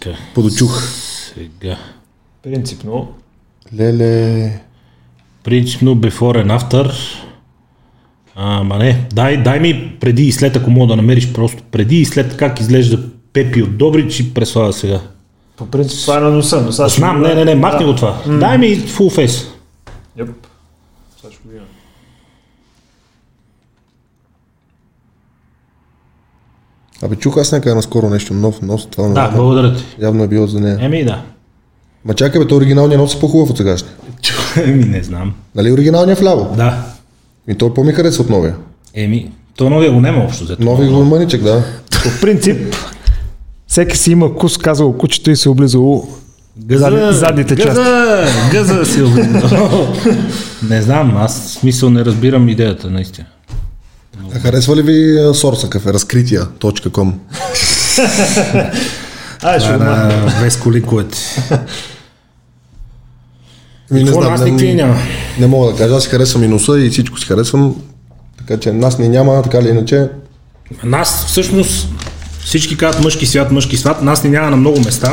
Така. 0.00 0.16
Подочух. 0.34 0.82
Сега. 1.34 1.76
Принципно. 2.42 3.08
Леле. 3.78 4.60
Принципно 5.44 5.96
before 5.96 6.44
and 6.44 6.60
after. 6.60 6.94
Ама 8.40 8.78
не, 8.78 9.06
дай, 9.12 9.42
дай 9.42 9.60
ми 9.60 9.96
преди 10.00 10.22
и 10.22 10.32
след, 10.32 10.56
ако 10.56 10.70
мога 10.70 10.86
да 10.86 10.96
намериш 10.96 11.32
просто 11.32 11.62
преди 11.70 11.96
и 11.96 12.04
след 12.04 12.36
как 12.36 12.60
изглежда 12.60 12.98
Пепи 13.32 13.62
от 13.62 13.78
Добрич 13.78 14.20
и 14.20 14.34
Преслава 14.34 14.72
сега. 14.72 15.00
По 15.56 15.66
принцип 15.66 16.00
това 16.00 16.16
е 16.16 16.20
на 16.20 16.30
носа, 16.30 16.60
но 16.60 16.72
сега 16.72 16.88
Знам, 16.88 17.22
не, 17.22 17.34
не, 17.34 17.44
не, 17.44 17.54
махни 17.54 17.86
го 17.86 17.94
това. 17.94 18.22
Дай 18.26 18.58
ми 18.58 18.66
full 18.76 19.26
face. 19.26 19.48
Йоп. 20.18 20.28
Сега 21.20 21.32
ще 21.32 21.42
го 21.42 21.48
видим. 21.48 21.66
Абе, 27.02 27.16
чух 27.16 27.36
аз 27.36 27.52
някъде 27.52 27.74
наскоро 27.74 28.10
нещо 28.10 28.34
нов 28.34 28.62
нос. 28.62 28.86
Това 28.86 29.08
Да, 29.08 29.28
благодаря 29.28 29.74
ти. 29.74 29.84
явно 30.00 30.24
е 30.24 30.28
било 30.28 30.46
за 30.46 30.60
нея. 30.60 30.78
Еми 30.80 31.04
да. 31.04 31.22
Ма 32.04 32.14
чакай, 32.14 32.40
бе, 32.40 32.46
то 32.46 32.56
оригиналният 32.56 33.00
нос 33.00 33.14
е 33.14 33.20
по-хубав 33.20 33.50
от 33.50 33.56
сегашния. 33.56 33.92
Еми 34.58 34.84
не 34.84 35.02
знам. 35.02 35.32
Нали 35.54 35.72
оригиналният 35.72 36.18
вляво? 36.18 36.54
Да. 36.56 36.82
И 37.48 37.54
той 37.54 37.74
по-ми 37.74 37.92
харесва 37.92 38.24
от 38.24 38.30
новия. 38.30 38.54
Еми, 38.94 39.30
то 39.56 39.70
новия 39.70 39.92
го 39.92 40.00
няма 40.00 40.24
общо 40.24 40.44
взето. 40.44 40.62
Нови 40.62 40.88
го 40.88 41.04
мъничък, 41.04 41.42
да. 41.42 41.62
По 41.92 42.20
принцип, 42.20 42.74
всеки 43.66 43.98
си 43.98 44.10
има 44.12 44.34
кус, 44.34 44.58
казал 44.58 44.92
кучето 44.92 45.30
и 45.30 45.36
се 45.36 45.48
облизало 45.48 46.08
Гъза, 46.58 46.84
Задни- 46.84 47.12
задните 47.12 47.54
гъза, 47.56 48.26
Гъза 48.52 48.84
си 48.84 49.02
облизал. 49.02 49.88
Не 50.70 50.82
знам, 50.82 51.16
аз 51.16 51.44
смисъл 51.44 51.90
не 51.90 52.04
разбирам 52.04 52.48
идеята, 52.48 52.90
наистина. 52.90 53.26
А 54.34 54.38
харесва 54.38 54.76
ли 54.76 54.82
ви 54.82 55.18
сорса 55.34 55.70
кафе? 55.70 55.92
Разкрития.com 55.92 57.12
Ай, 59.42 59.60
ще 59.60 59.72
го 59.72 59.78
махна. 59.78 60.32
Веско 60.40 60.72
линковете. 60.72 61.18
Ми, 63.90 64.04
не, 64.04 64.12
знам, 64.12 64.56
не, 64.56 64.74
няма? 64.74 64.96
не 65.38 65.46
мога 65.46 65.72
да 65.72 65.78
кажа. 65.78 65.94
Аз 65.94 66.02
си 66.02 66.08
харесвам 66.08 66.44
и 66.44 66.48
носа 66.48 66.78
и 66.78 66.90
всичко 66.90 67.18
си 67.20 67.26
харесвам. 67.26 67.76
Така 68.38 68.60
че 68.60 68.72
нас 68.72 68.98
не 68.98 69.08
няма, 69.08 69.42
така 69.42 69.58
или 69.58 69.68
иначе. 69.68 70.08
Нас 70.84 71.26
всъщност 71.26 71.88
всички 72.44 72.76
казват 72.76 73.04
мъжки 73.04 73.26
свят, 73.26 73.50
мъжки 73.50 73.76
свят. 73.76 74.02
Нас 74.02 74.24
ни 74.24 74.30
няма 74.30 74.50
на 74.50 74.56
много 74.56 74.80
места, 74.80 75.12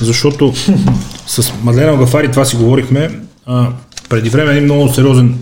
защото 0.00 0.54
с 1.26 1.52
Мадлена 1.62 1.96
Гафари 1.96 2.30
това 2.30 2.44
си 2.44 2.56
говорихме. 2.56 3.20
А, 3.46 3.68
преди 4.08 4.28
време 4.30 4.52
един 4.52 4.64
много 4.64 4.94
сериозен 4.94 5.38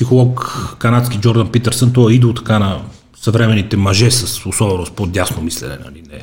психолог 0.00 0.76
канадски 0.78 1.18
Джордан 1.18 1.52
Питърсън, 1.52 1.92
той 1.92 2.12
е 2.12 2.14
идол 2.14 2.32
така 2.32 2.58
на 2.58 2.82
съвременните 3.20 3.76
мъже 3.76 4.10
с 4.10 4.46
особено 4.46 4.86
с 4.86 4.90
по-дясно 4.90 5.42
мислене, 5.42 5.78
нали, 5.84 6.02
не 6.12 6.22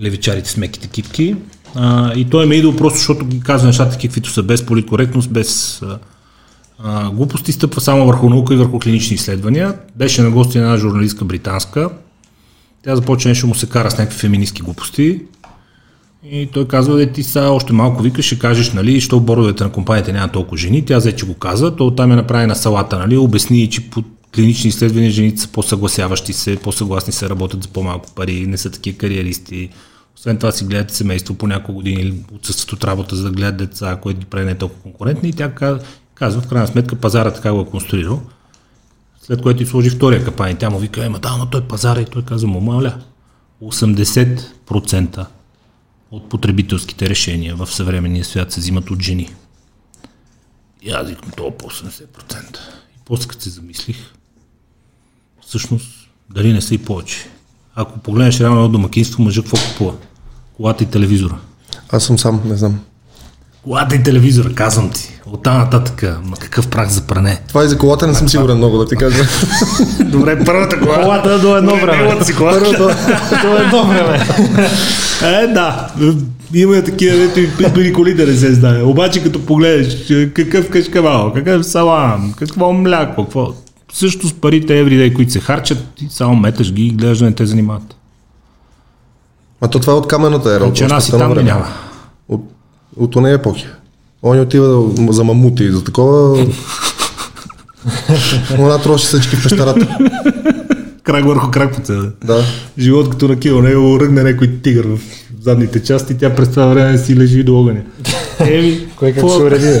левичарите 0.00 0.50
с 0.50 0.56
меките 0.56 0.88
китки. 0.88 1.36
А, 1.74 2.14
и 2.14 2.30
той 2.30 2.46
ме 2.46 2.54
идол 2.54 2.76
просто, 2.76 2.98
защото 2.98 3.24
ги 3.24 3.40
казва 3.40 3.66
нещата, 3.66 3.98
каквито 3.98 4.30
са, 4.30 4.42
без 4.42 4.66
политкоректност, 4.66 5.30
без 5.30 5.82
а, 5.82 5.98
а, 6.78 7.10
глупости, 7.10 7.52
стъпва 7.52 7.80
само 7.80 8.06
върху 8.06 8.30
наука 8.30 8.54
и 8.54 8.56
върху 8.56 8.78
клинични 8.78 9.14
изследвания. 9.14 9.74
Беше 9.96 10.22
на 10.22 10.30
гости 10.30 10.58
една 10.58 10.76
журналистка 10.76 11.24
британска. 11.24 11.90
Тя 12.84 12.96
започва 12.96 13.28
нещо 13.28 13.46
му 13.46 13.54
се 13.54 13.68
кара 13.68 13.90
с 13.90 13.98
някакви 13.98 14.18
феминистки 14.18 14.62
глупости. 14.62 15.20
И 16.24 16.48
той 16.52 16.68
казва, 16.68 16.96
де 16.96 17.12
ти 17.12 17.22
сега 17.22 17.50
още 17.50 17.72
малко 17.72 18.02
викаш, 18.02 18.24
ще 18.24 18.38
кажеш, 18.38 18.72
нали, 18.72 19.00
що 19.00 19.18
в 19.18 19.24
бордовете 19.24 19.64
на 19.64 19.72
компаниите 19.72 20.12
няма 20.12 20.32
толкова 20.32 20.56
жени. 20.56 20.84
Тя 20.84 20.98
взе, 20.98 21.16
че 21.16 21.26
го 21.26 21.34
каза, 21.34 21.76
то 21.76 21.90
там 21.90 22.10
я 22.10 22.16
направи 22.16 22.46
на 22.46 22.54
салата, 22.54 22.98
нали, 22.98 23.16
обясни, 23.16 23.70
че 23.70 23.90
по 23.90 24.04
клинични 24.34 24.68
изследвания 24.68 25.10
жените 25.10 25.40
са 25.40 25.48
по-съгласяващи 25.48 26.32
се, 26.32 26.56
по-съгласни 26.56 27.12
се 27.12 27.28
работят 27.28 27.62
за 27.62 27.68
по-малко 27.68 28.12
пари, 28.14 28.46
не 28.46 28.58
са 28.58 28.70
такива 28.70 28.98
кариеристи. 28.98 29.70
Освен 30.16 30.36
това 30.36 30.52
си 30.52 30.64
гледат 30.64 30.90
семейство 30.90 31.34
по 31.34 31.46
няколко 31.46 31.72
години 31.72 32.14
отсъстват 32.34 32.72
от 32.72 32.84
работа, 32.84 33.16
за 33.16 33.22
да 33.24 33.30
гледат 33.30 33.56
деца, 33.56 33.98
което 34.02 34.20
ги 34.20 34.26
прави 34.26 34.44
не 34.44 34.54
толкова 34.54 34.82
конкурентни. 34.82 35.28
И 35.28 35.32
тя 35.32 35.54
казва, 36.14 36.40
в 36.40 36.48
крайна 36.48 36.66
сметка, 36.66 36.96
пазара 36.96 37.30
така 37.30 37.52
го 37.52 37.60
е 37.60 37.66
конструирал. 37.66 38.22
След 39.22 39.42
което 39.42 39.62
и 39.62 39.66
сложи 39.66 39.90
втория 39.90 40.24
капан 40.24 40.50
и 40.50 40.54
тя 40.54 40.70
му 40.70 40.78
вика, 40.78 41.04
ема 41.04 41.18
да, 41.18 41.36
но 41.38 41.46
той 41.46 41.60
пазара 41.60 42.00
и 42.00 42.04
той 42.04 42.22
казва, 42.22 42.48
му 42.48 42.60
моля, 42.60 42.94
80% 43.62 45.26
от 46.12 46.28
потребителските 46.28 47.08
решения 47.08 47.56
в 47.56 47.66
съвременния 47.66 48.24
свят 48.24 48.52
се 48.52 48.60
взимат 48.60 48.90
от 48.90 49.02
жени. 49.02 49.34
И 50.82 50.90
аз 50.90 51.08
викам, 51.08 51.30
това 51.36 51.50
по 51.50 51.70
80%. 51.70 52.58
И 52.96 52.98
после 53.04 53.28
като 53.28 53.42
се 53.42 53.50
замислих, 53.50 53.96
всъщност, 55.46 56.10
дали 56.30 56.52
не 56.52 56.60
са 56.60 56.74
и 56.74 56.78
повече. 56.78 57.28
Ако 57.74 57.98
погледнеш 57.98 58.40
реално 58.40 58.68
домакинство, 58.68 59.22
мъжът 59.22 59.44
какво 59.44 59.68
купува? 59.68 59.96
Колата 60.56 60.84
и 60.84 60.90
телевизора. 60.90 61.38
Аз 61.88 62.04
съм 62.04 62.18
сам, 62.18 62.42
не 62.44 62.56
знам. 62.56 62.84
Колата 63.62 63.96
и 63.96 64.02
телевизора, 64.02 64.54
казвам 64.54 64.90
ти. 64.90 65.20
От 65.26 65.42
там 65.42 65.58
нататък, 65.58 66.02
ма 66.24 66.36
какъв 66.36 66.68
прах 66.68 66.88
за 66.88 67.00
пране. 67.02 67.40
Това 67.48 67.64
и 67.64 67.68
за 67.68 67.78
колата 67.78 68.06
не 68.06 68.14
съм 68.14 68.28
сигурен 68.28 68.56
много 68.56 68.78
да 68.78 68.86
ти 68.86 68.96
кажа. 68.96 69.24
Добре, 70.04 70.44
първата 70.44 70.80
кола. 70.80 71.02
Колата 71.02 71.38
до 71.38 71.56
едно 71.56 71.76
време. 71.76 72.24
Си 72.24 72.34
кола. 72.34 72.52
Първото 72.52 72.82
до 73.42 73.56
едно 73.56 73.86
време. 73.86 74.26
Е, 75.22 75.46
да. 75.46 75.88
Има 76.54 76.76
и 76.76 76.84
такива, 76.84 77.16
дето 77.16 77.40
и 77.40 77.50
при 77.56 77.92
колите 77.92 78.26
не 78.26 78.36
се 78.36 78.54
знае. 78.54 78.82
Обаче 78.82 79.22
като 79.22 79.46
погледнеш 79.46 80.12
какъв 80.34 80.70
кашкавал, 80.70 81.32
какъв 81.32 81.66
салам, 81.66 82.34
какво 82.38 82.72
мляко, 82.72 83.24
какво... 83.24 83.48
Също 83.92 84.28
с 84.28 84.32
парите 84.32 84.72
everyday, 84.72 85.14
които 85.14 85.32
се 85.32 85.40
харчат, 85.40 85.88
ти 85.96 86.06
само 86.10 86.36
меташ 86.36 86.72
ги 86.72 86.86
и 86.86 86.90
гледаш 86.90 87.18
да 87.18 87.24
не 87.24 87.32
те 87.32 87.46
занимават. 87.46 87.96
А 89.60 89.68
то 89.68 89.78
това 89.78 89.92
е 89.92 89.96
от 89.96 90.08
камената 90.08 90.54
ера. 90.54 90.64
от 90.64 90.74
Че 90.74 90.86
нас 90.86 91.08
и 91.08 91.14
още 91.14 91.18
там 91.18 91.44
няма. 91.44 91.66
От, 92.28 92.52
от 92.96 93.16
ония 93.16 93.34
епохи. 93.34 93.66
Он 94.22 94.40
отива 94.40 94.90
за 95.12 95.24
мамути 95.24 95.64
и 95.64 95.70
за 95.70 95.84
такова. 95.84 96.46
Она 98.58 98.78
троши 98.78 99.06
съчки 99.06 99.36
в 99.36 99.42
пещерата. 99.42 99.98
Крак 101.02 101.24
върху 101.24 101.50
крак 101.50 101.74
по 101.74 101.80
цена. 101.80 102.10
Да. 102.24 102.44
Живот 102.78 103.10
като 103.10 103.28
на 103.28 103.38
кило, 103.38 103.62
него 103.62 104.00
ръгне 104.00 104.22
някой 104.22 104.60
тигър 104.62 104.86
в 104.86 104.98
задните 105.40 105.82
части, 105.82 106.18
тя 106.18 106.34
през 106.34 106.50
това 106.50 106.66
време 106.66 106.98
си 106.98 107.16
лежи 107.16 107.42
до 107.42 107.60
огъня. 107.60 107.80
Еми, 108.40 108.86
Кой 108.96 109.12
как 109.12 109.30
се 109.30 109.36
уреди? 109.36 109.80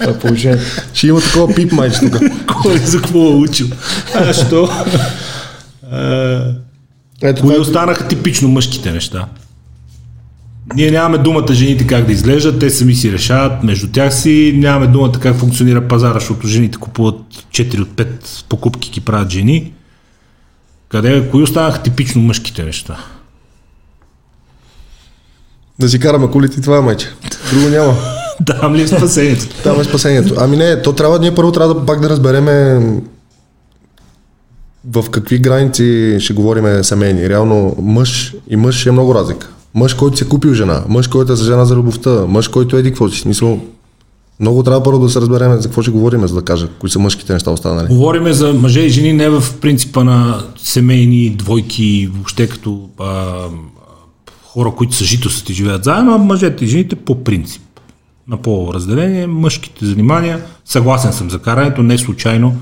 Това 0.00 0.18
положение. 0.18 0.58
Ще 0.94 1.06
има 1.06 1.20
такова 1.20 1.54
пип 1.54 1.72
майче 1.72 2.00
тук. 2.00 2.16
Кой 2.62 2.78
за 2.78 2.96
какво 3.02 3.18
е 3.18 3.34
учил? 3.34 3.66
А, 4.14 4.32
що? 4.32 4.68
Ето 7.22 7.42
Кои 7.42 7.58
останаха 7.58 8.08
типично 8.08 8.48
мъжките 8.48 8.92
неща? 8.92 9.26
Ние 10.74 10.90
нямаме 10.90 11.18
думата 11.18 11.52
жените 11.52 11.86
как 11.86 12.06
да 12.06 12.12
изглеждат, 12.12 12.58
те 12.58 12.70
сами 12.70 12.94
си 12.94 13.12
решават 13.12 13.62
между 13.62 13.92
тях 13.92 14.14
си, 14.14 14.52
нямаме 14.56 14.86
думата 14.86 15.12
как 15.20 15.36
функционира 15.36 15.88
пазара, 15.88 16.14
защото 16.14 16.46
жените 16.46 16.78
купуват 16.78 17.20
4 17.50 17.80
от 17.80 17.88
5 17.88 18.44
покупки 18.48 18.90
ги 18.90 19.00
правят 19.00 19.30
жени. 19.30 19.72
Къде, 20.88 21.28
кои 21.30 21.42
останаха 21.42 21.82
типично 21.82 22.22
мъжките 22.22 22.64
неща? 22.64 22.96
да 25.80 25.88
си 25.88 26.00
караме 26.00 26.30
колите 26.30 26.60
това 26.60 26.76
е 26.76 26.80
майче. 26.80 27.08
Друго 27.52 27.68
няма. 27.68 27.94
Там 28.46 28.74
ли 28.74 28.82
е 28.82 28.86
спасението? 28.86 29.46
Там 29.62 29.80
е 29.80 29.84
спасението. 29.84 30.34
Ами 30.38 30.56
не, 30.56 30.82
то 30.82 30.92
трябва, 30.92 31.18
ние 31.18 31.34
първо 31.34 31.52
трябва 31.52 31.74
да 31.74 31.86
пак 31.86 32.00
да 32.00 32.10
разбереме 32.10 32.80
в 34.90 35.10
какви 35.10 35.38
граници 35.38 36.16
ще 36.20 36.32
говорим 36.32 36.84
семейни. 36.84 37.28
Реално 37.28 37.76
мъж 37.78 38.34
и 38.48 38.56
мъж 38.56 38.86
е 38.86 38.90
много 38.90 39.14
разлика. 39.14 39.50
Мъж, 39.74 39.94
който 39.94 40.16
си 40.16 40.24
е 40.24 40.28
купил 40.28 40.54
жена, 40.54 40.84
мъж, 40.88 41.06
който 41.06 41.32
е 41.32 41.36
за 41.36 41.44
жена 41.44 41.64
за 41.64 41.76
любовта, 41.76 42.26
мъж, 42.28 42.48
който 42.48 42.76
еди 42.76 42.90
какво 42.90 43.08
си. 43.08 43.20
Смисъл, 43.20 43.60
много 44.40 44.62
трябва 44.62 44.82
първо 44.82 44.98
да 44.98 45.08
се 45.08 45.20
разбереме 45.20 45.56
за 45.56 45.68
какво 45.68 45.82
ще 45.82 45.90
говорим, 45.90 46.26
за 46.26 46.34
да 46.34 46.42
кажа 46.42 46.68
кои 46.78 46.90
са 46.90 46.98
мъжките 46.98 47.32
неща 47.32 47.50
останали. 47.50 47.88
Говориме 47.88 48.32
за 48.32 48.52
мъже 48.52 48.80
и 48.80 48.88
жени 48.88 49.12
не 49.12 49.28
в 49.28 49.44
принципа 49.60 50.04
на 50.04 50.44
семейни 50.58 51.30
двойки, 51.30 52.10
въобще 52.12 52.48
като 52.48 52.88
а, 52.98 53.34
хора, 54.44 54.72
които 54.76 54.94
съжителстват 54.94 55.50
и 55.50 55.54
живеят 55.54 55.84
заедно, 55.84 56.14
а 56.14 56.18
мъжете 56.18 56.64
и 56.64 56.68
жените 56.68 56.96
по 56.96 57.24
принцип. 57.24 57.62
На 58.28 58.36
полово 58.36 58.74
разделение, 58.74 59.26
мъжките 59.26 59.86
занимания, 59.86 60.44
съгласен 60.64 61.12
съм 61.12 61.30
за 61.30 61.38
карането, 61.38 61.82
не 61.82 61.98
случайно. 61.98 62.56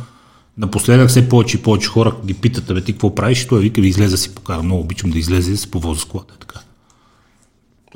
Напоследък 0.58 1.08
все 1.08 1.28
повече 1.28 1.56
и 1.56 1.62
повече 1.62 1.88
хора 1.88 2.12
ги 2.26 2.34
питат, 2.34 2.74
бе 2.74 2.80
ти 2.80 2.92
какво 2.92 3.14
правиш, 3.14 3.46
той 3.46 3.60
вика, 3.60 3.80
ви 3.80 3.88
излезе 3.88 4.16
си 4.16 4.34
покара. 4.34 4.62
Много 4.62 4.80
обичам 4.80 5.10
да 5.10 5.18
излезе 5.18 5.50
и 5.50 5.54
да 5.54 5.58
се 5.58 5.70
повоза 5.70 6.00
с 6.00 6.04
колата. 6.04 6.34
е 6.36 6.38
Така. 6.38 6.60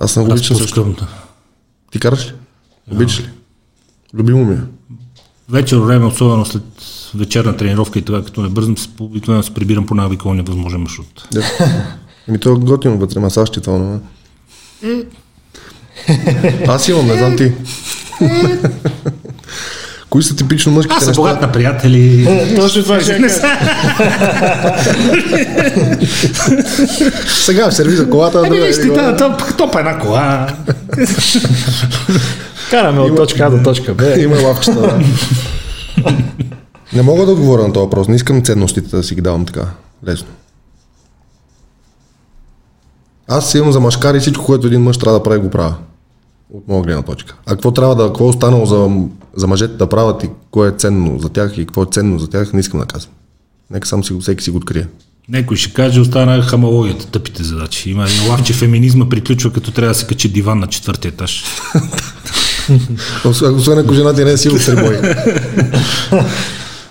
Аз 0.01 0.13
съм 0.13 0.31
обичам 0.31 0.57
също. 0.57 0.95
Ти 1.91 1.99
караш 1.99 2.27
ли? 2.27 2.33
Обичаш 2.93 3.21
ли? 3.21 3.31
Любимо 4.15 4.45
ми 4.45 4.55
е. 4.55 4.59
Вечер 5.49 5.77
време, 5.77 6.07
особено 6.07 6.45
след 6.45 6.63
вечерна 7.15 7.57
тренировка 7.57 7.99
и 7.99 8.03
това, 8.03 8.25
като 8.25 8.43
не 8.43 8.49
бързам, 8.49 8.79
се, 8.79 8.89
обикновено 9.01 9.43
се 9.43 9.55
прибирам 9.55 9.87
по 9.87 9.95
най-обикновен 9.95 10.37
невъзможен 10.37 10.81
маршрут. 10.81 11.29
Да. 11.33 11.43
Еми 12.29 12.39
то 12.39 12.53
е 12.53 12.55
готино 12.55 12.99
вътре, 12.99 13.21
масаж 13.21 13.51
ти 13.51 13.61
това, 13.61 13.79
но... 13.79 14.01
Аз 16.69 16.89
имам, 16.89 17.07
не 17.07 17.19
знам 17.19 17.37
ти. 17.37 17.53
Кои 20.13 20.23
са 20.23 20.37
типично 20.37 20.73
мъжките 20.73 20.95
Аз 20.95 21.01
съм 21.01 21.11
неща? 21.11 21.21
богат 21.21 21.41
на 21.41 21.53
приятели. 21.53 22.25
Точно 22.57 22.83
това 22.83 23.01
ще 23.01 23.13
Не 23.13 23.19
кажа. 23.21 23.35
са- 23.35 23.49
Сега 27.37 27.71
в 27.71 27.75
сервиза 27.75 28.11
колата, 28.11 28.39
Еми, 28.39 28.49
друга. 28.49 28.63
виж 28.63 28.77
ти, 28.77 28.83
друга. 28.83 29.17
та- 29.17 29.37
та- 29.37 29.57
топа 29.57 29.79
една 29.79 29.99
кола. 29.99 30.47
Караме 32.71 33.01
от 33.01 33.17
точка 33.17 33.45
А 33.45 33.51
до 33.51 33.63
точка 33.63 33.95
Б. 33.95 34.15
Има 34.19 34.37
лавчета, 34.39 34.81
да. 34.81 35.01
Не 36.93 37.03
мога 37.03 37.27
да 37.27 37.33
отговоря 37.33 37.63
на 37.63 37.73
този 37.73 37.85
въпрос. 37.85 38.09
Не 38.09 38.17
искам 38.17 38.43
ценностите 38.43 38.97
да 38.97 39.03
си 39.03 39.15
ги 39.15 39.21
давам 39.21 39.47
така. 39.47 39.65
Лесно. 40.09 40.29
Аз 43.29 43.51
си 43.51 43.59
имам 43.59 43.73
за 43.73 43.81
машкари 43.81 44.21
всичко, 44.21 44.45
което 44.45 44.67
един 44.67 44.83
мъж 44.83 44.99
трябва 44.99 45.19
да 45.19 45.23
прави, 45.23 45.39
го 45.39 45.51
правя. 45.51 45.75
От 46.51 46.69
моя 46.69 46.83
гледна 46.83 47.03
точка. 47.03 47.35
А 47.47 47.51
какво 47.51 47.71
трябва 47.71 47.95
да, 47.95 48.07
какво 48.07 48.25
е 48.25 48.29
останало 48.29 48.67
за, 48.67 48.89
за 49.37 49.47
мъжете 49.47 49.75
да 49.75 49.87
правят 49.87 50.23
и 50.23 50.29
кое 50.51 50.69
е 50.69 50.73
ценно 50.73 51.19
за 51.19 51.29
тях 51.29 51.53
и 51.57 51.67
какво 51.67 51.83
е 51.83 51.87
ценно 51.93 52.19
за 52.19 52.29
тях, 52.29 52.53
не 52.53 52.61
искам 52.61 52.81
да 52.81 52.87
казвам. 52.87 53.15
Нека 53.71 53.89
сам 53.89 54.05
си, 54.05 54.15
всеки 54.21 54.45
си 54.45 54.51
го 54.51 54.57
открие. 54.57 54.87
Някой 55.29 55.57
ще 55.57 55.73
каже, 55.73 56.01
остана 56.01 56.43
хамологията, 56.43 57.07
тъпите 57.07 57.43
задачи. 57.43 57.91
Има 57.91 58.05
един 58.05 58.31
лав, 58.31 58.43
че 58.43 58.53
феминизма 58.53 59.09
приключва, 59.09 59.53
като 59.53 59.71
трябва 59.71 59.95
да 59.95 59.99
се 59.99 60.07
качи 60.07 60.29
диван 60.29 60.59
на 60.59 60.67
четвъртия 60.67 61.09
етаж. 61.09 61.45
Освен 63.25 63.79
ако 63.79 63.95
жена 63.95 64.15
ти 64.15 64.25
не 64.25 64.33
е 64.33 64.37
сила 64.37 64.59
в 64.59 64.67
трибой. 64.67 65.01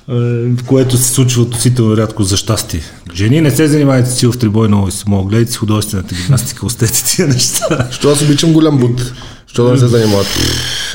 Е, 0.09 0.55
което 0.67 0.97
се 0.97 1.09
случва 1.09 1.41
относително 1.41 1.97
рядко 1.97 2.23
за 2.23 2.37
щастие. 2.37 2.81
Жени 3.13 3.41
не 3.41 3.51
се 3.51 3.67
занимавайте 3.67 4.09
с 4.09 4.15
сил 4.15 4.31
в 4.31 4.37
трибой 4.37 4.67
много 4.67 4.87
и 4.87 4.91
само 4.91 5.23
гледайте 5.23 5.51
с 5.51 5.57
художествената 5.57 6.15
гимнастика, 6.15 6.65
остете 6.65 7.03
тия 7.03 7.27
неща. 7.27 7.87
Що 7.91 8.09
аз 8.09 8.21
обичам 8.21 8.53
голям 8.53 8.77
бут. 8.77 9.13
Що 9.51 9.63
да 9.63 9.71
не 9.71 9.77
се 9.77 9.87
занимават. 9.87 10.27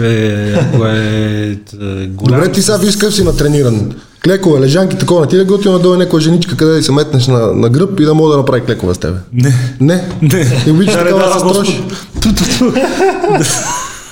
Е, 0.01 0.53
ако 0.53 0.87
е, 0.87 1.59
е 1.81 2.07
голям... 2.07 2.41
Добре, 2.41 2.53
ти 2.53 2.63
сега 2.63 2.77
виж 2.77 2.97
какъв 2.97 3.15
си 3.15 3.25
натрениран. 3.25 3.93
Клекове, 4.25 4.61
лежанки, 4.61 4.99
такова. 4.99 5.21
Не 5.21 5.29
ти 5.29 5.37
да 5.37 5.45
готино 5.45 5.73
да 5.73 5.79
дойде 5.79 6.05
някоя 6.05 6.21
женичка, 6.21 6.57
къде 6.57 6.73
да 6.73 6.83
се 6.83 6.93
метнеш 6.93 7.27
на, 7.27 7.53
на 7.53 7.69
гръб 7.69 8.01
и 8.01 8.05
да 8.05 8.15
мога 8.15 8.31
да 8.31 8.37
направи 8.37 8.65
клекове 8.65 8.95
с 8.95 8.99
тебе. 8.99 9.19
Не. 9.33 9.55
Не. 9.81 10.09
Не. 10.23 10.63
И 10.67 10.71
обичаш 10.71 10.95
Да, 10.95 11.05
такава 11.05 11.19
да 11.19 11.33
се 11.33 11.39
строиш. 11.39 11.83
Ту, 12.23 12.35
ту, 12.35 12.45
ту. 12.59 12.73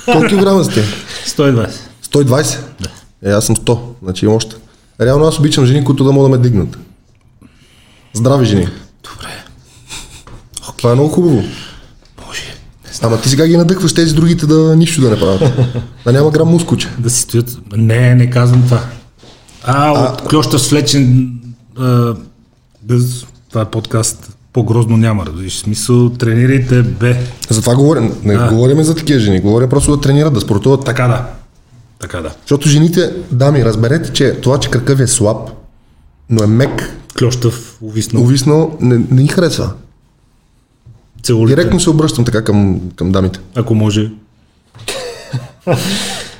Колко 0.13 0.27
килограма 0.29 0.65
сте? 0.65 0.85
120. 1.27 1.71
120? 2.13 2.59
Да. 2.81 3.31
Е, 3.31 3.33
аз 3.33 3.45
съм 3.47 3.57
100. 3.57 3.79
Значи 4.03 4.25
имам 4.25 4.37
още. 4.37 4.57
Реално 5.01 5.25
аз 5.25 5.39
обичам 5.39 5.67
жени, 5.67 5.85
които 5.85 6.05
да 6.05 6.13
могат 6.13 6.31
да 6.31 6.37
ме 6.39 6.43
дигнат. 6.43 6.79
Здрави 8.15 8.47
жени. 8.47 8.69
Добре. 9.03 9.45
Това 10.77 10.91
е 10.91 10.95
много 10.95 11.11
хубаво. 11.11 11.43
Ама 13.03 13.21
ти 13.21 13.29
сега 13.29 13.47
ги 13.47 13.57
надъхваш 13.57 13.93
тези 13.93 14.15
другите 14.15 14.47
да 14.47 14.77
нищо 14.77 15.01
да 15.01 15.11
не 15.11 15.19
правят. 15.19 15.43
да 16.05 16.13
няма 16.13 16.31
грам 16.31 16.49
мускуче. 16.49 16.89
Да 16.99 17.11
си 17.11 17.21
стоят. 17.21 17.59
Не, 17.77 18.15
не 18.15 18.31
казвам 18.31 18.63
това. 18.63 18.81
А, 19.65 19.91
от 20.13 20.23
клюща 20.23 20.59
свлечен 20.59 21.31
а, 21.79 22.15
без... 22.83 23.27
Това 23.49 23.63
е 23.63 23.65
подкаст. 23.65 24.37
по-грозно 24.53 24.97
няма, 24.97 25.27
разбираш. 25.27 25.53
В 25.53 25.59
смисъл, 25.59 26.11
тренирайте 26.11 26.83
бе. 26.83 27.17
Затова 27.49 27.75
говорим. 27.75 28.13
Не 28.25 28.35
А. 28.35 28.49
говорим 28.49 28.83
за 28.83 28.95
такива 28.95 29.21
жени. 29.21 29.41
Говорим 29.41 29.69
просто 29.69 29.97
да 29.97 30.01
тренират, 30.01 30.35
да 30.35 30.41
спортуват. 30.41 30.85
Така 30.85 31.07
да. 31.07 31.27
Така 32.01 32.21
да. 32.21 32.31
Защото 32.41 32.69
жените, 32.69 33.13
дами, 33.33 33.65
разберете, 33.65 34.13
че 34.13 34.33
това, 34.33 34.59
че 34.59 34.71
кръка 34.71 34.95
ви 34.95 35.03
е 35.03 35.07
слаб, 35.07 35.51
но 36.31 36.45
е 36.45 36.47
мек, 36.47 36.97
Клющав, 37.19 37.77
увиснал. 37.81 38.23
увиснал, 38.23 38.77
не, 38.81 38.95
не 39.11 39.23
ни 39.23 39.29
харесва. 39.29 39.71
Целулите. 41.25 41.57
Директно 41.57 41.81
се 41.81 41.91
обръщам 41.91 42.25
така 42.25 42.45
към, 42.45 42.81
към 42.97 43.13
дамите. 43.13 43.41
Ако 43.55 43.75
може. 43.75 44.11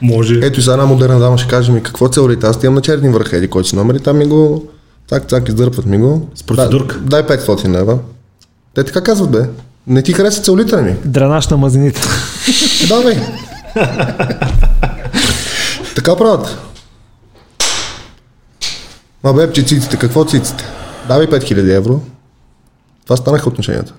може. 0.03 0.35
Ето 0.43 0.61
и 0.61 0.63
сега 0.63 0.73
една 0.73 0.87
модерна 0.87 1.19
дама 1.19 1.39
ще 1.39 1.49
каже 1.49 1.73
ми 1.73 1.83
какво 1.83 2.09
целите. 2.09 2.47
Аз 2.47 2.63
имам 2.65 2.75
на 2.75 2.81
черни 2.81 3.09
върх, 3.09 3.33
еди, 3.33 3.49
който 3.49 3.69
си 3.69 3.77
номер 3.77 3.95
и 3.95 4.01
там 4.01 4.19
ми 4.19 4.27
го 4.27 4.67
цак, 5.09 5.29
цак, 5.29 5.49
издърпват 5.49 5.87
ми 5.87 5.99
го. 5.99 6.29
С 6.35 6.43
процедурка. 6.43 6.99
Дай, 6.99 7.23
дай 7.23 7.39
500 7.39 7.69
лева. 7.69 7.99
Те 8.75 8.85
така 8.85 9.01
казват, 9.03 9.31
бе. 9.31 9.49
Не 9.87 10.03
ти 10.03 10.13
хареса 10.13 10.43
целулите 10.43 10.83
ми. 10.83 10.97
Дренаж 11.05 11.49
на 11.49 11.57
мазнините. 11.57 12.01
Е, 12.83 12.87
Да, 12.87 13.03
бе. 13.03 13.21
така 15.97 16.17
правят. 16.17 16.59
Ма 19.25 19.33
бе, 19.33 19.53
че 19.53 19.63
циците, 19.63 19.97
какво 19.97 20.25
циците? 20.25 20.65
Давай 21.09 21.27
5000 21.27 21.77
евро. 21.77 22.01
Това 23.05 23.17
станаха 23.17 23.49
отношенията. 23.49 23.95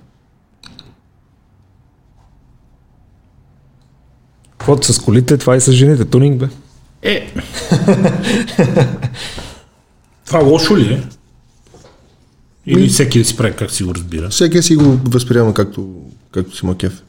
Каквото 4.65 4.93
с 4.93 4.99
колите, 4.99 5.37
това 5.37 5.55
и 5.55 5.61
с 5.61 5.71
жените. 5.71 6.05
Тунинг, 6.05 6.39
бе. 6.39 6.47
Е. 7.01 7.33
Това 10.25 10.39
лошо 10.39 10.77
ли 10.77 10.93
е? 10.93 11.03
Или 12.65 12.89
всеки 12.89 13.19
да 13.19 13.25
си 13.25 13.37
прави 13.37 13.55
как 13.55 13.71
си 13.71 13.83
го 13.83 13.95
разбира? 13.95 14.29
Всеки 14.29 14.61
си 14.61 14.75
го 14.75 14.99
възприема 15.03 15.53
както, 15.53 16.01
както 16.31 16.55
си 16.55 16.65
макев. 16.65 17.03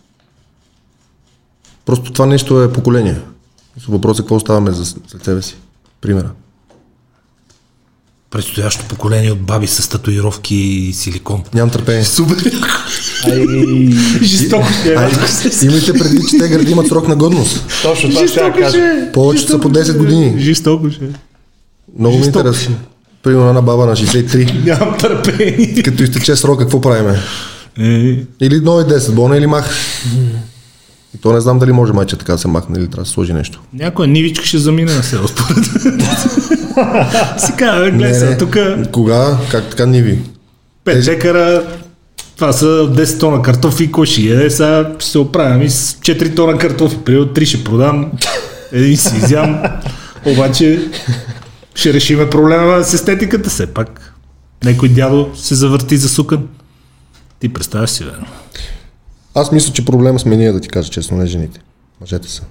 Просто 1.84 2.12
това 2.12 2.26
нещо 2.26 2.62
е 2.62 2.72
поколение. 2.72 3.20
Въпросът 3.88 4.20
е 4.20 4.24
какво 4.24 4.36
оставаме 4.36 4.70
за, 4.70 4.84
за 4.84 5.18
себе 5.22 5.42
си. 5.42 5.56
Примера. 6.00 6.30
Предстоящо 8.36 8.84
поколение 8.84 9.32
от 9.32 9.40
баби 9.40 9.66
с 9.66 9.88
татуировки 9.88 10.54
и 10.54 10.92
силикон. 10.92 11.42
Нямам 11.54 11.70
търпение. 11.70 12.04
Супер! 12.04 12.52
Ай, 13.24 13.46
Жестоко 14.22 14.66
ще 14.80 14.92
е. 14.92 14.96
Ай, 14.96 15.10
имайте 15.62 15.92
предвид, 15.92 16.28
че 16.28 16.38
те 16.38 16.48
гради 16.48 16.72
имат 16.72 16.88
срок 16.88 17.08
на 17.08 17.16
годност. 17.16 17.66
точно 17.82 18.10
това 18.10 18.28
ще 18.28 18.52
кажа. 18.58 18.78
е. 18.78 19.12
Повечето 19.12 19.52
са 19.52 19.60
по 19.60 19.70
10 19.70 19.96
години. 19.96 20.34
Жестоко 20.38 20.90
ще 20.90 21.04
е. 21.04 21.08
Много 21.98 22.16
ми 22.16 22.22
е 22.22 22.26
интересно. 22.26 22.76
Примерно 23.22 23.48
една 23.48 23.62
баба 23.62 23.86
на 23.86 23.92
63. 23.92 24.64
Нямам 24.64 24.98
търпение. 24.98 25.82
Като 25.82 26.02
изтече 26.02 26.36
срока, 26.36 26.62
какво 26.64 26.80
правиме? 26.80 27.18
Е, 27.78 27.84
Или 28.40 28.60
нови 28.60 28.84
10, 28.84 29.12
болна 29.12 29.36
или 29.36 29.46
мах. 29.46 29.74
И 31.16 31.18
то 31.18 31.32
не 31.32 31.40
знам 31.40 31.58
дали 31.58 31.72
може 31.72 31.92
майче 31.92 32.16
така 32.16 32.32
да 32.32 32.38
се 32.38 32.48
махне 32.48 32.78
или 32.78 32.88
трябва 32.88 33.02
да 33.02 33.08
се 33.08 33.12
сложи 33.12 33.32
нещо. 33.32 33.60
някоя 33.72 34.08
нивичка 34.08 34.44
ще 34.44 34.58
замине 34.58 34.94
на 34.94 35.02
село, 35.02 35.28
според 35.28 35.64
гледай 37.92 38.14
сега, 38.14 38.30
не. 38.30 38.38
тук 38.38 38.56
Кога? 38.92 39.38
Как 39.50 39.70
така 39.70 39.86
ни 39.86 40.02
ви? 40.02 40.18
пет 40.86 41.04
декара, 41.04 41.62
това 42.36 42.52
са 42.52 42.66
10 42.66 43.20
тона 43.20 43.42
картофи, 43.42 43.92
кой 43.92 44.06
ще 44.06 44.22
яде, 44.22 44.50
сега 44.50 44.92
ще 44.98 45.10
се 45.10 45.18
оправям 45.18 45.62
и 45.62 45.70
с 45.70 45.92
4 45.92 46.36
тона 46.36 46.58
картофи, 46.58 46.96
при 47.04 47.14
3 47.14 47.44
ще 47.44 47.64
продам, 47.64 48.12
един 48.72 48.96
си 48.96 49.16
изям, 49.16 49.62
обаче 50.26 50.88
ще 51.74 51.92
решиме 51.92 52.30
проблема 52.30 52.84
с 52.84 52.94
естетиката 52.94 53.50
все 53.50 53.66
пак. 53.66 54.14
Некой 54.64 54.88
дядо 54.88 55.30
се 55.34 55.54
завърти 55.54 55.96
за 55.96 56.08
сукан. 56.08 56.48
Ти 57.40 57.48
представяш 57.48 57.90
си, 57.90 58.04
бе. 58.04 58.10
Аз 59.36 59.52
мисля, 59.52 59.72
че 59.72 59.84
проблема 59.84 60.18
сме 60.18 60.36
ние, 60.36 60.52
да 60.52 60.60
ти 60.60 60.68
кажа 60.68 60.90
честно, 60.90 61.16
не 61.16 61.26
жените. 61.26 61.60
Мъжете 62.00 62.28
са. 62.28 62.42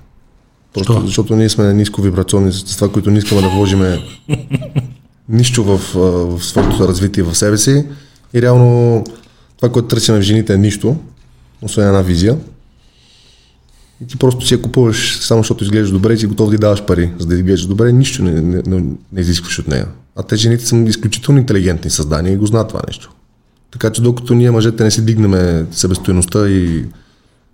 Просто 0.73 0.93
Що? 0.93 1.05
защото 1.05 1.35
ние 1.35 1.49
сме 1.49 1.73
ниско 1.73 2.01
вибрационни 2.01 2.51
същества, 2.51 2.91
които 2.91 3.11
не 3.11 3.17
искаме 3.17 3.41
да 3.41 3.49
вложиме 3.49 4.03
нищо 5.29 5.63
в, 5.63 5.77
в 5.93 6.43
своето 6.43 6.87
развитие 6.87 7.23
в 7.23 7.35
себе 7.35 7.57
си. 7.57 7.85
И 8.33 8.41
реално 8.41 9.03
това, 9.57 9.71
което 9.71 9.87
търсим 9.87 10.15
в 10.15 10.21
жените 10.21 10.53
е 10.53 10.57
нищо, 10.57 10.95
освен 11.61 11.87
една 11.87 12.01
визия. 12.01 12.37
И 14.03 14.07
ти 14.07 14.17
просто 14.17 14.45
си 14.45 14.53
я 14.53 14.61
купуваш 14.61 15.19
само 15.19 15.43
защото 15.43 15.63
изглеждаш 15.63 15.91
добре 15.91 16.13
и 16.13 16.17
си 16.17 16.25
готов 16.25 16.49
да 16.49 16.55
й 16.55 16.57
даваш 16.57 16.85
пари, 16.85 17.11
за 17.19 17.27
да 17.27 17.35
изглеждаш 17.35 17.67
добре, 17.67 17.91
нищо 17.91 18.23
не, 18.23 18.41
не, 18.41 18.61
не, 18.65 18.83
не 19.11 19.21
изискваш 19.21 19.59
от 19.59 19.67
нея. 19.67 19.87
А 20.15 20.23
те 20.23 20.35
жените 20.35 20.65
са 20.65 20.75
изключително 20.75 21.39
интелигентни 21.39 21.89
създания 21.89 22.33
и 22.33 22.37
го 22.37 22.45
знаят 22.45 22.67
това 22.67 22.81
нещо. 22.87 23.14
Така 23.75 23.89
че 23.89 24.01
докато 24.01 24.33
ние 24.33 24.51
мъжете 24.51 24.83
не 24.83 24.91
си 24.91 25.05
дигнем 25.05 25.67
себестоеността 25.71 26.47
и 26.49 26.85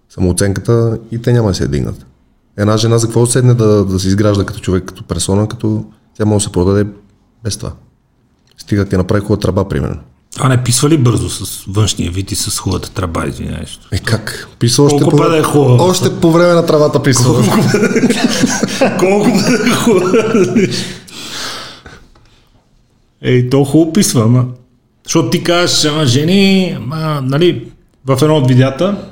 самооценката, 0.09 0.99
и 1.11 1.21
те 1.21 1.33
няма 1.33 1.49
да 1.49 1.55
се 1.55 1.67
дигнат. 1.67 2.05
Една 2.57 2.77
жена 2.77 2.97
за 2.97 3.07
какво 3.07 3.25
седне 3.25 3.53
да, 3.53 3.85
да 3.85 3.99
се 3.99 4.07
изгражда 4.07 4.45
като 4.45 4.59
човек, 4.59 4.83
като 4.85 5.03
персона, 5.03 5.47
като 5.47 5.85
тя 6.17 6.25
може 6.25 6.43
да 6.43 6.47
се 6.47 6.51
продаде 6.51 6.87
без 7.43 7.57
това. 7.57 7.71
Стига 8.57 8.85
ти 8.85 8.97
направи 8.97 9.21
хубава 9.21 9.39
тръба, 9.39 9.69
примерно. 9.69 9.97
А 10.39 10.49
не 10.49 10.63
писва 10.63 10.89
ли 10.89 10.97
бързо 10.97 11.29
с 11.29 11.65
външния 11.67 12.11
вид 12.11 12.31
и 12.31 12.35
с 12.35 12.59
хубавата 12.59 12.91
траба, 12.91 13.27
извинявай? 13.27 13.65
Е 13.91 13.99
как? 13.99 14.47
Писал 14.59 14.85
още 14.85 15.03
Колко 15.03 15.17
по, 15.17 15.43
хубава? 15.43 15.83
още 15.83 16.19
по 16.19 16.31
време 16.31 16.53
на 16.53 16.65
travaта 16.65 17.03
писал. 17.03 17.35
Колко 18.99 19.29
бъде 19.29 19.69
хубаво. 19.69 20.11
Ей, 23.21 23.49
то 23.49 23.63
хубаво 23.63 23.93
писва, 23.93 24.23
ама. 24.23 24.45
Защото 25.03 25.29
ти 25.29 25.43
кажеш, 25.43 25.85
ама 25.85 26.05
жени, 26.05 26.77
ама, 26.77 27.21
нали, 27.23 27.71
в 28.05 28.17
едно 28.21 28.37
от 28.37 28.47
видеята, 28.47 29.05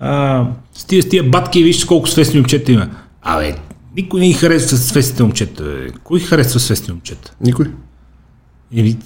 а, 0.00 0.44
с 0.74 0.84
тия, 0.84 1.02
с 1.02 1.08
тия 1.08 1.24
батки, 1.24 1.62
виж 1.62 1.84
колко 1.84 2.08
свестни 2.08 2.40
момчета 2.40 2.72
има. 2.72 2.88
Абе, 3.22 3.56
никой 3.96 4.20
не 4.20 4.28
ги 4.28 4.32
харесва 4.32 4.76
с 4.76 4.88
свестните 4.88 5.22
момчета. 5.22 5.62
Бе. 5.64 5.90
Кой 6.04 6.20
харесва 6.20 6.60
свестни 6.60 6.92
момчета? 6.92 7.34
Никой. 7.40 7.66
Или, 8.72 8.96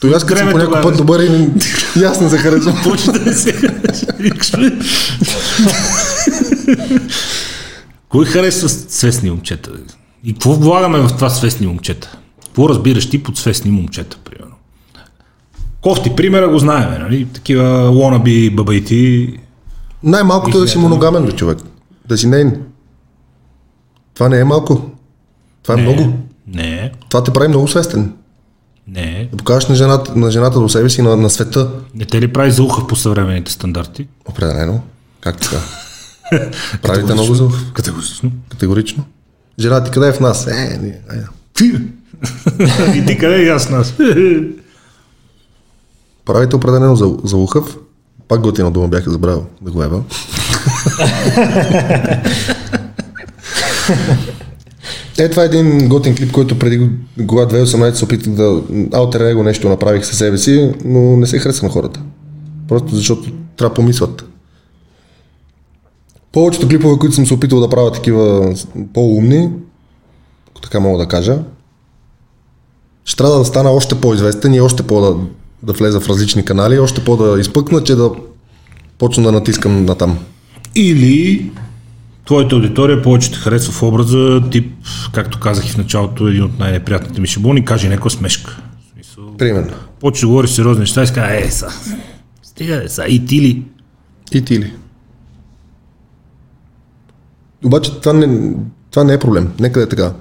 Той 0.00 0.14
аз 0.14 0.26
като 0.26 0.50
по 0.50 0.58
някой 0.58 0.82
път 0.82 0.96
добър 0.96 1.20
и, 1.20 1.26
и 1.26 2.00
не 2.20 2.30
се 2.30 2.38
харесвам. 2.38 2.76
почва 2.84 3.12
да 3.12 3.34
се 3.34 3.52
харесва. 3.52 4.72
Кой 8.08 8.24
харесва 8.24 8.68
свестни 8.68 9.30
момчета? 9.30 9.70
И 10.24 10.32
какво 10.32 10.52
влагаме 10.52 10.98
в 10.98 11.08
това 11.08 11.30
свестни 11.30 11.66
момчета? 11.66 12.18
Какво 12.44 12.68
разбираш 12.68 13.10
ти 13.10 13.22
под 13.22 13.38
свестни 13.38 13.70
момчета, 13.70 14.18
примерно? 14.24 14.55
Кофти 15.86 16.16
примера 16.16 16.48
го 16.48 16.58
знаем, 16.58 17.02
нали? 17.02 17.24
Такива 17.24 17.88
лонаби 17.88 18.50
бабайти. 18.50 19.36
Най-малкото 20.02 20.58
е 20.58 20.60
да 20.60 20.68
си 20.68 20.78
моногамен, 20.78 21.26
бе, 21.26 21.32
човек. 21.32 21.58
Да 22.08 22.18
си 22.18 22.26
нейн. 22.26 22.56
Това 24.14 24.28
не 24.28 24.40
е 24.40 24.44
малко. 24.44 24.90
Това 25.62 25.74
е 25.74 25.82
много. 25.82 26.12
Не, 26.46 26.92
Това 27.08 27.24
те 27.24 27.32
прави 27.32 27.48
много 27.48 27.68
свестен. 27.68 28.12
не. 28.88 29.28
Да 29.32 29.36
покажеш 29.36 29.68
на 29.68 29.74
жената, 29.74 30.12
на 30.16 30.30
жената 30.30 30.60
до 30.60 30.68
себе 30.68 30.90
си, 30.90 31.02
на, 31.02 31.16
на 31.16 31.30
света. 31.30 31.70
Не 31.94 32.04
те 32.04 32.20
ли 32.20 32.32
прави 32.32 32.50
за 32.50 32.62
уха 32.62 32.86
по 32.86 32.96
съвременните 32.96 33.52
стандарти? 33.52 34.06
Определено. 34.24 34.80
Как 35.20 35.40
така? 35.40 35.56
Правите 36.82 37.14
много 37.14 37.34
за 37.34 37.48
Категорично. 37.74 38.30
категорично. 38.48 39.04
Жена 39.58 39.84
ти 39.84 39.90
къде 39.90 40.08
е 40.08 40.12
в 40.12 40.20
нас? 40.20 40.46
Е, 40.46 40.78
не. 40.82 41.00
И 42.96 43.06
ти 43.06 43.18
къде 43.18 43.36
е 43.36 43.42
и 43.42 43.48
аз 43.48 43.70
нас? 43.70 43.94
Правите 46.26 46.56
определено 46.56 46.96
за, 46.96 47.16
за 47.24 47.36
ухъв. 47.36 47.78
Пак 48.28 48.40
готина 48.40 48.70
дума 48.70 48.88
бях 48.88 49.08
забравил 49.08 49.44
да 49.62 49.70
го 49.70 49.82
ева. 49.82 50.02
Е, 55.18 55.28
това 55.30 55.42
е 55.42 55.46
един 55.46 55.88
готин 55.88 56.16
клип, 56.16 56.32
който 56.32 56.58
преди 56.58 56.90
кога 57.26 57.42
2018 57.46 57.92
се 57.92 58.04
опитах 58.04 58.32
да 58.32 58.62
алтер 58.92 59.20
его 59.20 59.42
нещо 59.42 59.68
направих 59.68 60.06
със 60.06 60.18
себе 60.18 60.38
си, 60.38 60.74
но 60.84 61.16
не 61.16 61.26
се 61.26 61.38
хареса 61.38 61.66
на 61.66 61.72
хората. 61.72 62.00
Просто 62.68 62.94
защото 62.94 63.30
трябва 63.56 63.70
да 63.70 63.74
помислят. 63.74 64.24
Повечето 66.32 66.68
клипове, 66.68 66.98
които 66.98 67.14
съм 67.14 67.26
се 67.26 67.34
опитал 67.34 67.60
да 67.60 67.68
правя 67.68 67.92
такива 67.92 68.54
по-умни, 68.94 69.50
ако 70.50 70.60
така 70.60 70.80
мога 70.80 70.98
да 70.98 71.08
кажа, 71.08 71.38
ще 73.04 73.16
трябва 73.16 73.38
да 73.38 73.44
стана 73.44 73.70
още 73.70 74.00
по-известен 74.00 74.54
и 74.54 74.60
още 74.60 74.82
по 74.82 75.16
да, 75.66 75.72
влеза 75.72 76.00
в 76.00 76.08
различни 76.08 76.44
канали, 76.44 76.78
още 76.78 77.04
по 77.04 77.16
да 77.16 77.40
изпъкна, 77.40 77.84
че 77.84 77.94
да 77.94 78.10
почна 78.98 79.22
да 79.22 79.32
натискам 79.32 79.84
натам. 79.84 80.18
Или 80.74 81.50
твоята 82.26 82.54
аудитория 82.54 83.02
повече 83.02 83.32
те 83.32 83.38
харесва 83.38 83.72
в 83.72 83.82
образа, 83.82 84.42
тип, 84.50 84.72
както 85.12 85.40
казах 85.40 85.68
и 85.68 85.72
в 85.72 85.76
началото, 85.76 86.28
един 86.28 86.44
от 86.44 86.58
най-неприятните 86.58 87.20
ми 87.20 87.26
шаблони, 87.26 87.64
каже 87.64 87.88
някаква 87.88 88.10
смешка. 88.10 88.62
Примерно. 89.38 89.72
Почва 90.00 90.20
да 90.20 90.28
говори 90.28 90.48
сериозни 90.48 90.80
неща 90.80 91.02
и 91.02 91.06
казва, 91.06 91.36
е, 91.36 91.50
са, 91.50 91.68
стига 92.42 92.80
де, 92.80 92.88
са, 92.88 93.04
и 93.08 93.26
ти 93.26 93.40
ли? 93.40 93.62
И 94.32 94.44
ти 94.44 94.58
ли? 94.58 94.72
Обаче 97.64 98.00
това 98.00 98.12
не, 98.12 98.52
това 98.90 99.04
не 99.04 99.12
е 99.12 99.18
проблем. 99.18 99.52
Нека 99.60 99.80
да 99.80 99.86
е 99.86 99.88
така. 99.88 100.12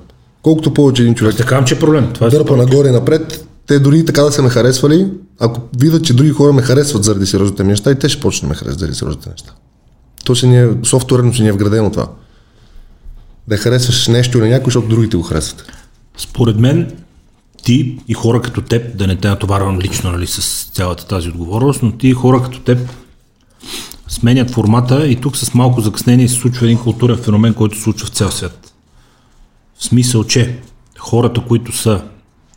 Колкото 0.41 0.73
повече 0.73 1.01
един 1.01 1.15
човек 1.15 1.35
Така 1.37 1.65
че 1.65 1.75
е 1.75 1.79
проблем. 1.79 2.13
Това 2.13 2.27
е 2.27 2.29
дърпа 2.29 2.57
нагоре 2.57 2.87
и 2.87 2.91
напред, 2.91 3.47
те 3.67 3.79
дори 3.79 4.05
така 4.05 4.21
да 4.21 4.31
са 4.31 4.41
ме 4.41 4.49
харесвали, 4.49 5.07
ако 5.39 5.61
видят, 5.77 6.05
че 6.05 6.13
други 6.13 6.29
хора 6.29 6.53
ме 6.53 6.61
харесват 6.61 7.03
заради 7.03 7.25
сериозните 7.25 7.63
ми 7.63 7.69
неща, 7.69 7.91
и 7.91 7.99
те 7.99 8.09
ще 8.09 8.21
почнат 8.21 8.41
да 8.41 8.49
ме 8.49 8.55
харесват 8.55 8.79
заради 8.79 8.95
сериозните 8.95 9.29
неща. 9.29 9.53
То 10.25 10.35
си 10.35 10.47
ни 10.47 10.59
е, 10.59 10.69
софтуерно 10.83 11.33
си 11.33 11.41
ни 11.41 11.47
е 11.47 11.51
вградено 11.51 11.91
това. 11.91 12.07
Да 13.47 13.57
харесваш 13.57 14.07
нещо 14.07 14.37
или 14.37 14.49
някой, 14.49 14.65
защото 14.65 14.87
другите 14.87 15.17
го 15.17 15.23
харесват. 15.23 15.71
Според 16.17 16.59
мен, 16.59 16.91
ти 17.63 17.99
и 18.07 18.13
хора 18.13 18.41
като 18.41 18.61
теб, 18.61 18.97
да 18.97 19.07
не 19.07 19.15
те 19.15 19.27
натоварвам 19.27 19.79
лично 19.79 20.11
нали, 20.11 20.27
с 20.27 20.69
цялата 20.73 21.07
тази 21.07 21.29
отговорност, 21.29 21.83
но 21.83 21.91
ти 21.91 22.07
и 22.07 22.13
хора 22.13 22.43
като 22.43 22.59
теб 22.59 22.89
сменят 24.07 24.51
формата 24.51 25.07
и 25.07 25.15
тук 25.15 25.37
с 25.37 25.53
малко 25.53 25.81
закъснение 25.81 26.27
се 26.27 26.35
случва 26.35 26.65
един 26.65 26.77
културен 26.77 27.17
феномен, 27.17 27.53
който 27.53 27.75
се 27.75 27.83
случва 27.83 28.07
в 28.07 28.09
цял 28.09 28.31
свят. 28.31 28.73
В 29.77 29.83
смисъл, 29.83 30.23
че 30.23 30.59
хората, 30.99 31.41
които 31.47 31.77
са 31.77 32.01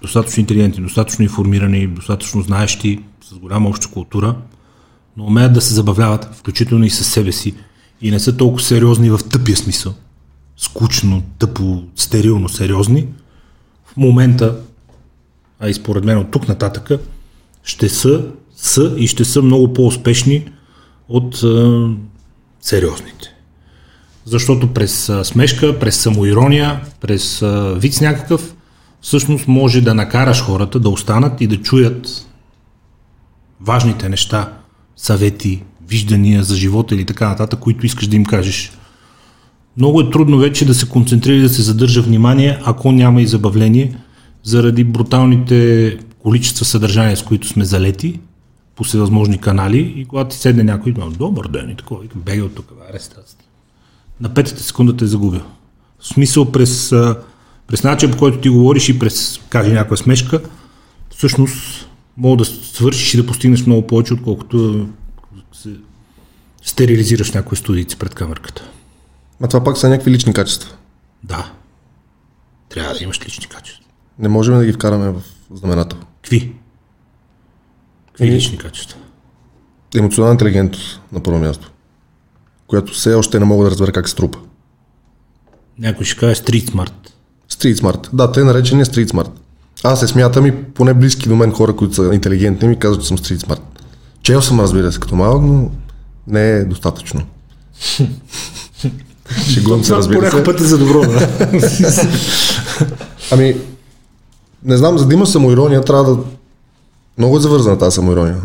достатъчно 0.03 0.41
интелигентни, 0.41 0.83
достатъчно 0.83 1.23
информирани, 1.23 1.87
достатъчно 1.87 2.43
знаещи, 2.43 3.01
с 3.25 3.35
голяма 3.35 3.69
обща 3.69 3.89
култура, 3.89 4.37
но 5.17 5.25
умеят 5.25 5.53
да 5.53 5.61
се 5.61 5.75
забавляват, 5.75 6.35
включително 6.35 6.85
и 6.85 6.91
със 6.91 7.07
себе 7.07 7.33
си, 7.33 7.55
и 8.01 8.11
не 8.11 8.21
са 8.21 8.37
толкова 8.37 8.63
сериозни 8.63 9.11
в 9.11 9.21
тъпия 9.31 9.57
смисъл. 9.57 9.95
Скучно, 10.57 11.23
тъпо, 11.39 11.83
стерилно 11.97 12.49
сериозни. 12.49 13.07
В 13.85 13.97
момента, 13.97 14.57
а 15.61 15.69
и 15.69 15.75
според 15.75 16.05
мен 16.05 16.19
от 16.19 16.31
тук 16.31 16.49
нататъка, 16.49 16.99
ще 17.65 17.89
са, 17.89 18.25
са 18.57 18.95
и 18.99 19.07
ще 19.07 19.25
са 19.25 19.43
много 19.43 19.73
по-успешни 19.73 20.51
от 21.09 21.43
а, 21.43 21.89
сериозните. 22.61 23.35
Защото 24.25 24.73
през 24.75 25.11
смешка, 25.23 25.79
през 25.79 25.97
самоирония, 25.97 26.81
през 27.01 27.43
а, 27.43 27.75
виц 27.77 28.01
някакъв, 28.01 28.55
всъщност 29.01 29.49
може 29.49 29.81
да 29.81 29.95
накараш 29.95 30.43
хората 30.43 30.81
да 30.81 30.89
останат 30.89 31.41
и 31.41 31.47
да 31.47 31.63
чуят 31.63 32.27
важните 33.61 34.09
неща, 34.09 34.53
съвети, 34.97 35.63
виждания 35.89 36.43
за 36.43 36.57
живота 36.57 36.95
или 36.95 37.05
така 37.05 37.29
нататък, 37.29 37.61
които 37.61 37.87
искаш 37.87 38.07
да 38.07 38.17
им 38.17 38.25
кажеш. 38.25 38.73
Много 39.77 40.01
е 40.01 40.11
трудно 40.11 40.39
вече 40.39 40.67
да 40.67 40.75
се 40.75 40.89
концентрира 40.89 41.37
и 41.37 41.41
да 41.41 41.49
се 41.49 41.63
задържа 41.63 42.03
внимание, 42.03 42.61
ако 42.65 42.93
няма 42.93 43.23
и 43.23 43.27
забавление, 43.27 43.97
заради 44.43 44.85
бруталните 44.85 45.99
количества 46.19 46.65
съдържание, 46.65 47.17
с 47.17 47.23
които 47.23 47.49
сме 47.49 47.65
залети 47.65 48.21
по 48.77 48.85
всевъзможни 48.85 49.39
канали 49.39 49.95
и 49.97 50.05
когато 50.05 50.31
ти 50.31 50.37
седне 50.37 50.63
някой, 50.63 50.95
добър 51.19 51.49
ден 51.49 51.71
и 51.71 51.77
такова, 51.77 52.05
бега 52.15 52.45
от 52.45 52.55
тук, 52.55 52.73
арестация. 52.91 53.39
На 54.21 54.35
петата 54.35 54.63
секунда 54.63 54.97
те 54.97 55.07
загубил. 55.07 55.41
В 56.01 56.07
смисъл 56.07 56.53
през, 56.53 56.95
през 57.69 57.83
начин, 57.83 58.11
по 58.11 58.17
който 58.17 58.41
ти 58.41 58.49
говориш 58.49 58.89
и 58.89 58.99
през, 58.99 59.41
каже 59.49 59.73
някоя 59.73 59.99
смешка, 59.99 60.41
всъщност 61.11 61.89
мога 62.17 62.37
да 62.37 62.45
свършиш 62.45 63.15
и 63.15 63.17
да 63.17 63.27
постигнеш 63.27 63.67
много 63.67 63.87
повече, 63.87 64.15
отколкото 64.15 64.89
се 65.53 65.71
стерилизираш 66.63 67.33
някои 67.33 67.57
студийци 67.57 67.99
пред 67.99 68.15
камерката. 68.15 68.71
А 69.43 69.49
това 69.49 69.65
пак 69.65 69.79
са 69.79 69.89
някакви 69.89 70.11
лични 70.11 70.33
качества. 70.33 70.77
Да. 71.25 71.53
Трябва 72.69 72.95
да 72.95 73.05
имаш 73.05 73.27
лични 73.27 73.47
качества. 73.47 73.85
Не 74.19 74.29
можем 74.29 74.59
да 74.59 74.65
ги 74.65 74.73
вкараме 74.73 75.11
в 75.11 75.23
знамената. 75.55 75.97
Какви? 76.23 76.53
Какви 78.07 78.33
лични 78.33 78.59
качества? 78.59 78.99
Емоционална 79.97 80.35
интелигентност 80.35 81.01
на 81.13 81.23
първо 81.23 81.39
място, 81.39 81.71
която 82.67 82.93
все 82.93 83.15
още 83.15 83.39
не 83.39 83.45
мога 83.45 83.65
да 83.65 83.71
разбера 83.71 83.93
как 83.93 84.09
се 84.09 84.17
трупа. 84.17 84.39
Някой 85.79 86.07
ще 86.07 86.17
каже 86.17 86.35
стрит 86.35 86.69
смарт. 86.69 87.18
Стрит 87.59 87.79
смарт. 87.79 88.11
Да, 88.13 88.33
те 88.33 88.45
наречени 88.45 88.85
стрит 88.85 89.09
смарт. 89.09 89.31
Аз 89.85 90.01
се 90.01 90.07
смятам 90.07 90.47
и 90.47 90.65
поне 90.65 90.95
близки 90.95 91.29
до 91.29 91.37
мен 91.37 91.53
хора, 91.53 91.77
които 91.77 91.95
са 91.95 92.11
интелигентни, 92.15 92.69
ми 92.69 92.79
казват, 92.79 93.03
че 93.03 93.09
съм 93.09 93.19
стрит 93.19 93.41
смарт. 93.41 93.63
Чел 94.23 94.43
съм, 94.43 94.61
разбира 94.61 94.93
се, 94.93 95.01
като 95.01 95.17
малък, 95.17 95.43
но 95.43 95.71
не 96.27 96.51
е 96.51 96.65
достатъчно. 96.65 97.21
Шегувам 99.49 99.85
се, 99.85 99.95
разбира 99.95 100.31
се. 100.31 100.45
път 100.45 100.61
е 100.61 100.65
за 100.65 100.79
добро, 100.79 101.01
да. 101.01 101.29
ами, 103.31 103.57
не 104.65 104.77
знам, 104.77 104.99
за 104.99 105.07
да 105.07 105.15
има 105.15 105.27
самоирония, 105.27 105.81
трябва 105.81 106.15
да... 106.15 106.23
Много 107.19 107.37
е 107.37 107.41
завързана 107.41 107.79
тази 107.79 107.95
самоирония. 107.95 108.37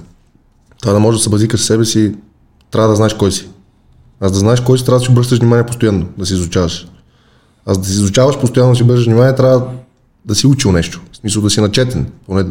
Трябва 0.82 0.94
да 0.94 1.00
можеш 1.00 1.20
да 1.20 1.24
се 1.24 1.30
базикаш 1.30 1.62
себе 1.62 1.86
си, 1.86 2.16
трябва 2.72 2.90
да 2.90 2.96
знаеш 2.96 3.14
кой 3.14 3.32
си. 3.32 3.50
Аз 4.22 4.32
да 4.32 4.40
знаеш 4.40 4.62
кой 4.62 4.78
си, 4.78 4.86
трябва 4.86 5.00
да 5.00 5.06
си 5.06 5.12
обръщаш 5.12 5.40
внимание 5.40 5.66
постоянно, 5.66 6.06
да 6.18 6.26
си 6.26 6.34
изучаваш. 6.34 6.88
Аз 7.66 7.78
да 7.78 7.86
си 7.86 7.94
изучаваш 7.94 8.40
постоянно, 8.40 8.72
да 8.72 8.76
си 8.76 8.84
обръщаш 8.84 9.06
внимание, 9.06 9.36
трябва 9.36 9.68
да 10.26 10.36
си 10.36 10.48
учил 10.48 10.72
нещо. 10.72 11.02
В 11.12 11.18
смисъл 11.18 11.42
да 11.42 11.50
си 11.50 11.62
начетен. 11.62 12.12
Поне 12.26 12.46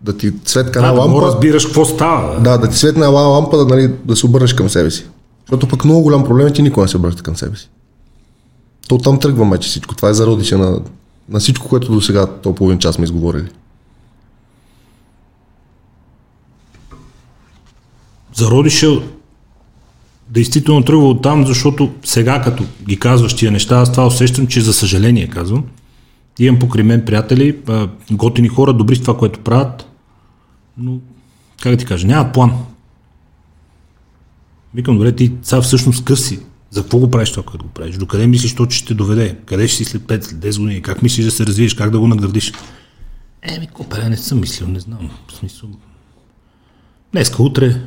да 0.00 0.16
ти 0.16 0.32
светка 0.44 0.78
една 0.78 0.88
Да, 0.88 0.94
да 0.94 1.00
лампа. 1.00 1.26
разбираш 1.26 1.66
какво 1.66 1.84
става. 1.84 2.40
Да, 2.40 2.58
да 2.58 2.68
ти 2.68 2.76
светне 2.76 3.06
една 3.06 3.18
лампа, 3.18 3.56
да, 3.56 3.66
нали, 3.66 3.94
да 4.04 4.16
се 4.16 4.26
обърнеш 4.26 4.54
към 4.54 4.68
себе 4.68 4.90
си. 4.90 5.06
Защото 5.40 5.68
пък 5.68 5.84
много 5.84 6.02
голям 6.02 6.24
проблем 6.24 6.46
е, 6.46 6.52
че 6.52 6.62
никой 6.62 6.82
не 6.84 6.88
се 6.88 6.96
обръща 6.96 7.22
към 7.22 7.36
себе 7.36 7.56
си. 7.56 7.68
То 8.88 8.98
там 8.98 9.20
тръгва 9.20 9.50
вече 9.50 9.68
всичко. 9.68 9.96
Това 9.96 10.08
е 10.08 10.14
зародиша 10.14 10.58
на, 10.58 10.80
на 11.28 11.38
всичко, 11.40 11.68
което 11.68 11.92
до 11.92 12.00
сега 12.00 12.26
то 12.26 12.54
половин 12.54 12.78
час 12.78 12.94
сме 12.94 13.04
изговорили. 13.04 13.48
Зародиша 18.34 19.00
действително 20.30 20.84
тръгва 20.84 21.08
от 21.08 21.22
там, 21.22 21.46
защото 21.46 21.94
сега 22.04 22.42
като 22.42 22.64
ги 22.88 22.98
казваш 22.98 23.36
тия 23.36 23.52
неща, 23.52 23.76
аз 23.76 23.92
това 23.92 24.06
усещам, 24.06 24.46
че 24.46 24.60
за 24.60 24.72
съжаление 24.72 25.28
казвам. 25.28 25.64
Имам 26.38 26.58
покрай 26.58 26.84
мен 26.84 27.04
приятели, 27.04 27.56
готини 28.10 28.48
хора, 28.48 28.72
добри 28.72 28.96
в 28.96 29.00
това, 29.00 29.16
което 29.16 29.40
правят, 29.40 29.88
но, 30.76 30.98
как 31.62 31.72
да 31.72 31.76
ти 31.76 31.84
кажа, 31.84 32.06
нямат 32.06 32.32
план. 32.32 32.52
Викам, 34.74 34.94
добре, 34.94 35.12
ти 35.12 35.32
сега 35.42 35.62
всъщност 35.62 36.04
къв 36.04 36.20
си? 36.20 36.40
За 36.70 36.82
какво 36.82 36.98
го 36.98 37.10
правиш 37.10 37.30
това, 37.30 37.42
което 37.42 37.64
го 37.64 37.70
правиш? 37.70 37.96
Докъде 37.96 38.26
мислиш, 38.26 38.54
то, 38.54 38.66
че 38.66 38.78
ще 38.78 38.94
доведе? 38.94 39.36
Къде 39.44 39.68
ще 39.68 39.76
си 39.76 39.84
след 39.84 40.02
5, 40.02 40.24
след 40.24 40.38
10 40.38 40.60
години? 40.60 40.82
Как 40.82 41.02
мислиш 41.02 41.24
да 41.24 41.30
се 41.30 41.46
развиеш? 41.46 41.74
Как 41.74 41.90
да 41.90 42.00
го 42.00 42.08
наградиш? 42.08 42.52
Еми, 43.42 43.66
копеле, 43.66 44.08
не 44.08 44.16
съм 44.16 44.40
мислил, 44.40 44.68
не 44.68 44.80
знам. 44.80 45.10
В 45.28 45.32
смисъл... 45.32 45.68
Днеска, 47.12 47.42
утре, 47.42 47.80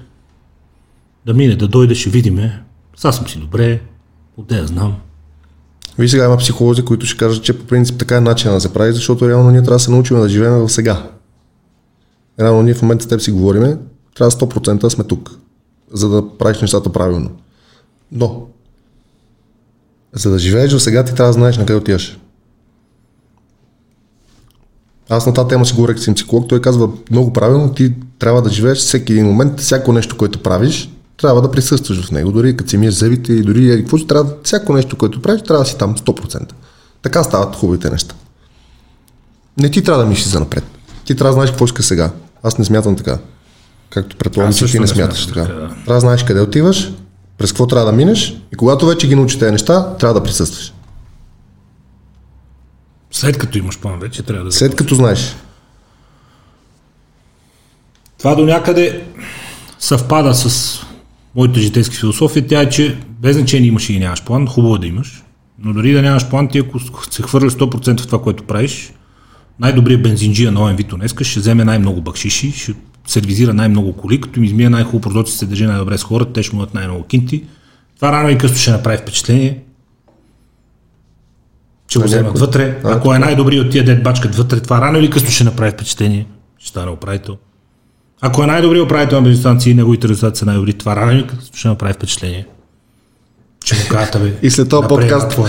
да 1.25 1.33
мине, 1.33 1.55
да 1.55 1.67
дойде, 1.67 1.95
ще 1.95 2.09
видиме. 2.09 2.63
Сега 2.95 3.11
съм 3.11 3.27
си 3.27 3.39
добре, 3.39 3.81
отде 4.37 4.57
я 4.57 4.67
знам. 4.67 4.95
Виж 5.97 6.11
сега 6.11 6.25
има 6.25 6.37
психолози, 6.37 6.85
които 6.85 7.05
ще 7.05 7.17
кажат, 7.17 7.43
че 7.43 7.59
по 7.59 7.65
принцип 7.65 7.99
така 7.99 8.17
е 8.17 8.21
начинът 8.21 8.55
да 8.57 8.61
се 8.61 8.73
прави, 8.73 8.93
защото 8.93 9.29
реално 9.29 9.51
ние 9.51 9.61
трябва 9.61 9.75
да 9.75 9.83
се 9.83 9.91
научим 9.91 10.17
да 10.17 10.29
живеем 10.29 10.53
в 10.53 10.69
сега. 10.69 11.09
Реално 12.39 12.61
ние 12.61 12.73
в 12.73 12.81
момента 12.81 13.03
с 13.03 13.07
теб 13.07 13.21
си 13.21 13.31
говориме, 13.31 13.77
трябва 14.15 14.31
100% 14.31 14.77
да 14.77 14.89
сме 14.89 15.03
тук, 15.03 15.31
за 15.93 16.09
да 16.09 16.37
правиш 16.37 16.61
нещата 16.61 16.91
правилно. 16.91 17.29
Но, 18.11 18.47
за 20.13 20.31
да 20.31 20.39
живееш 20.39 20.73
в 20.73 20.79
сега, 20.79 21.05
ти 21.05 21.15
трябва 21.15 21.29
да 21.29 21.33
знаеш 21.33 21.57
на 21.57 21.65
къде 21.65 21.79
отиваш. 21.79 22.19
Аз 25.09 25.25
на 25.25 25.33
тази 25.33 25.47
тема 25.47 25.65
си 25.65 25.73
говорих 25.73 25.99
с 25.99 26.13
психолог, 26.13 26.49
той 26.49 26.61
казва 26.61 26.89
много 27.11 27.33
правилно, 27.33 27.73
ти 27.73 27.93
трябва 28.19 28.41
да 28.41 28.49
живееш 28.49 28.77
всеки 28.77 29.13
един 29.13 29.25
момент, 29.25 29.59
всяко 29.59 29.93
нещо, 29.93 30.17
което 30.17 30.43
правиш, 30.43 30.89
трябва 31.21 31.41
да 31.41 31.51
присъстваш 31.51 32.05
в 32.05 32.11
него. 32.11 32.31
Дори 32.31 32.57
като 32.57 32.69
си 32.69 32.77
миеш 32.77 32.93
зъбите 32.93 33.33
и 33.33 33.41
дори 33.41 33.71
еди 33.71 33.81
какво 33.81 33.97
си, 33.97 34.07
трябва, 34.07 34.33
всяко 34.43 34.73
нещо, 34.73 34.97
което 34.97 35.21
правиш, 35.21 35.41
трябва 35.41 35.63
да 35.63 35.69
си 35.69 35.77
там 35.77 35.95
100%. 35.95 36.51
Така 37.01 37.23
стават 37.23 37.55
хубавите 37.55 37.89
неща. 37.89 38.15
Не 39.57 39.71
ти 39.71 39.83
трябва 39.83 40.03
да 40.03 40.09
мислиш 40.09 40.27
за 40.27 40.39
напред. 40.39 40.63
Ти 41.05 41.15
трябва 41.15 41.29
да 41.29 41.33
знаеш 41.33 41.49
какво 41.49 41.65
искаш 41.65 41.85
сега. 41.85 42.11
Аз 42.43 42.57
не 42.57 42.65
смятам 42.65 42.95
така. 42.95 43.19
Както 43.89 44.17
предполагам, 44.17 44.53
че 44.53 44.65
ти 44.65 44.73
не 44.73 44.79
не 44.79 44.87
смяташ 44.87 45.27
така. 45.27 45.41
така, 45.41 45.53
да. 45.53 45.67
Трябва 45.67 45.93
да 45.93 45.99
знаеш 45.99 46.23
къде 46.23 46.41
отиваш, 46.41 46.91
през 47.37 47.51
какво 47.51 47.67
трябва 47.67 47.85
да 47.85 47.97
минеш 47.97 48.41
и 48.53 48.55
когато 48.55 48.85
вече 48.85 49.07
ги 49.07 49.15
научиш 49.15 49.39
тези 49.39 49.51
неща, 49.51 49.95
трябва 49.99 50.13
да 50.13 50.23
присъстваш. 50.23 50.73
След 53.11 53.37
като 53.37 53.57
имаш 53.57 53.79
план, 53.79 53.99
вече 53.99 54.23
трябва 54.23 54.45
да... 54.45 54.51
След 54.51 54.75
като 54.75 54.95
знаеш. 54.95 55.35
Това 58.17 58.35
до 58.35 58.45
някъде 58.45 59.03
съвпада 59.79 60.33
с 60.33 60.79
моята 61.35 61.59
житейска 61.59 61.95
философия. 61.95 62.47
Тя 62.47 62.61
е, 62.61 62.69
че 62.69 62.97
без 63.21 63.35
значение 63.35 63.67
имаш 63.67 63.89
или 63.89 63.99
нямаш 63.99 64.23
план, 64.23 64.47
хубаво 64.47 64.75
е 64.75 64.79
да 64.79 64.87
имаш. 64.87 65.23
Но 65.59 65.73
дори 65.73 65.93
да 65.93 66.01
нямаш 66.01 66.29
план, 66.29 66.47
ти 66.47 66.59
ако 66.59 66.79
се 67.11 67.23
хвърля 67.23 67.49
100% 67.49 68.01
в 68.01 68.05
това, 68.05 68.21
което 68.21 68.43
правиш, 68.43 68.93
най-добрият 69.59 70.03
бензинджия 70.03 70.51
на 70.51 70.61
ОМ 70.61 70.75
днеска 70.75 71.23
ще 71.23 71.39
вземе 71.39 71.65
най-много 71.65 72.01
бакшиши, 72.01 72.51
ще 72.51 72.73
сервизира 73.07 73.53
най-много 73.53 73.93
коли, 73.93 74.21
като 74.21 74.39
им 74.39 74.43
измие 74.43 74.69
най-хубаво 74.69 75.01
прозорци, 75.01 75.37
се 75.37 75.45
държи 75.45 75.65
най-добре 75.65 75.97
с 75.97 76.03
хората, 76.03 76.33
те 76.33 76.43
ще 76.43 76.55
му 76.55 76.59
дадат 76.59 76.73
най-много 76.73 77.03
кинти. 77.03 77.43
Това 77.95 78.11
рано 78.11 78.29
и 78.29 78.37
късно 78.37 78.57
ще 78.57 78.71
направи 78.71 78.97
впечатление, 78.97 79.63
че 81.87 81.99
го 81.99 82.03
На 82.03 82.05
вземат 82.05 82.39
вътре. 82.39 82.81
А, 82.83 82.91
Ако 82.95 83.13
е 83.13 83.19
най-добрият 83.19 83.65
от 83.65 83.71
тия 83.71 83.85
дед 83.85 84.03
бачкат 84.03 84.35
вътре, 84.35 84.59
това 84.59 84.81
рано 84.81 84.99
или 84.99 85.09
късно 85.09 85.29
ще 85.29 85.43
направи 85.43 85.71
впечатление, 85.71 86.27
ще 86.57 86.69
стане 86.69 86.91
управител. 86.91 87.37
Ако 88.21 88.43
е 88.43 88.47
най-добрият 88.47 88.85
управител 88.85 89.17
на 89.17 89.23
бензиностанции 89.23 89.71
и 89.71 89.75
неговите 89.75 90.07
резултати 90.07 90.39
са 90.39 90.45
най-добри, 90.45 90.73
това 90.73 90.95
рано 90.95 91.23
ще 91.53 91.67
направи 91.67 91.93
впечатление. 91.93 92.45
Че 93.65 93.75
му 93.75 93.81
казват, 93.89 94.23
бе. 94.23 94.33
И 94.41 94.51
след 94.51 94.71
направи 94.71 94.87
подкаст. 94.87 95.39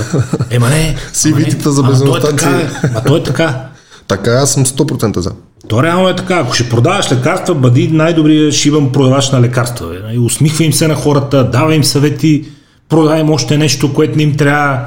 Ема 0.50 0.68
не. 0.68 0.96
Си 1.12 1.28
ама 1.28 1.38
не. 1.38 1.44
витите 1.44 1.70
за 1.70 1.80
Ама 1.80 1.98
той 1.98 2.08
е 2.08 2.22
бензиностанции. 2.22 2.48
така. 2.48 2.88
Ама 2.88 3.04
той 3.04 3.18
е 3.18 3.22
така. 3.22 3.66
Така 4.08 4.30
аз 4.30 4.52
съм 4.52 4.64
100% 4.64 5.18
за. 5.18 5.32
То 5.68 5.82
реално 5.82 6.08
е 6.08 6.16
така. 6.16 6.36
Ако 6.36 6.54
ще 6.54 6.68
продаваш 6.68 7.12
лекарства, 7.12 7.54
бъди 7.54 7.88
най-добрият 7.88 8.54
шибан 8.54 8.92
продавач 8.92 9.30
на 9.30 9.40
лекарства. 9.40 9.88
Бе. 9.88 10.14
И 10.14 10.18
усмихва 10.18 10.64
им 10.64 10.72
се 10.72 10.88
на 10.88 10.94
хората, 10.94 11.50
дава 11.50 11.74
им 11.74 11.84
съвети, 11.84 12.44
продай 12.88 13.20
им 13.20 13.30
още 13.30 13.58
нещо, 13.58 13.94
което 13.94 14.16
не 14.16 14.22
им 14.22 14.36
трябва. 14.36 14.78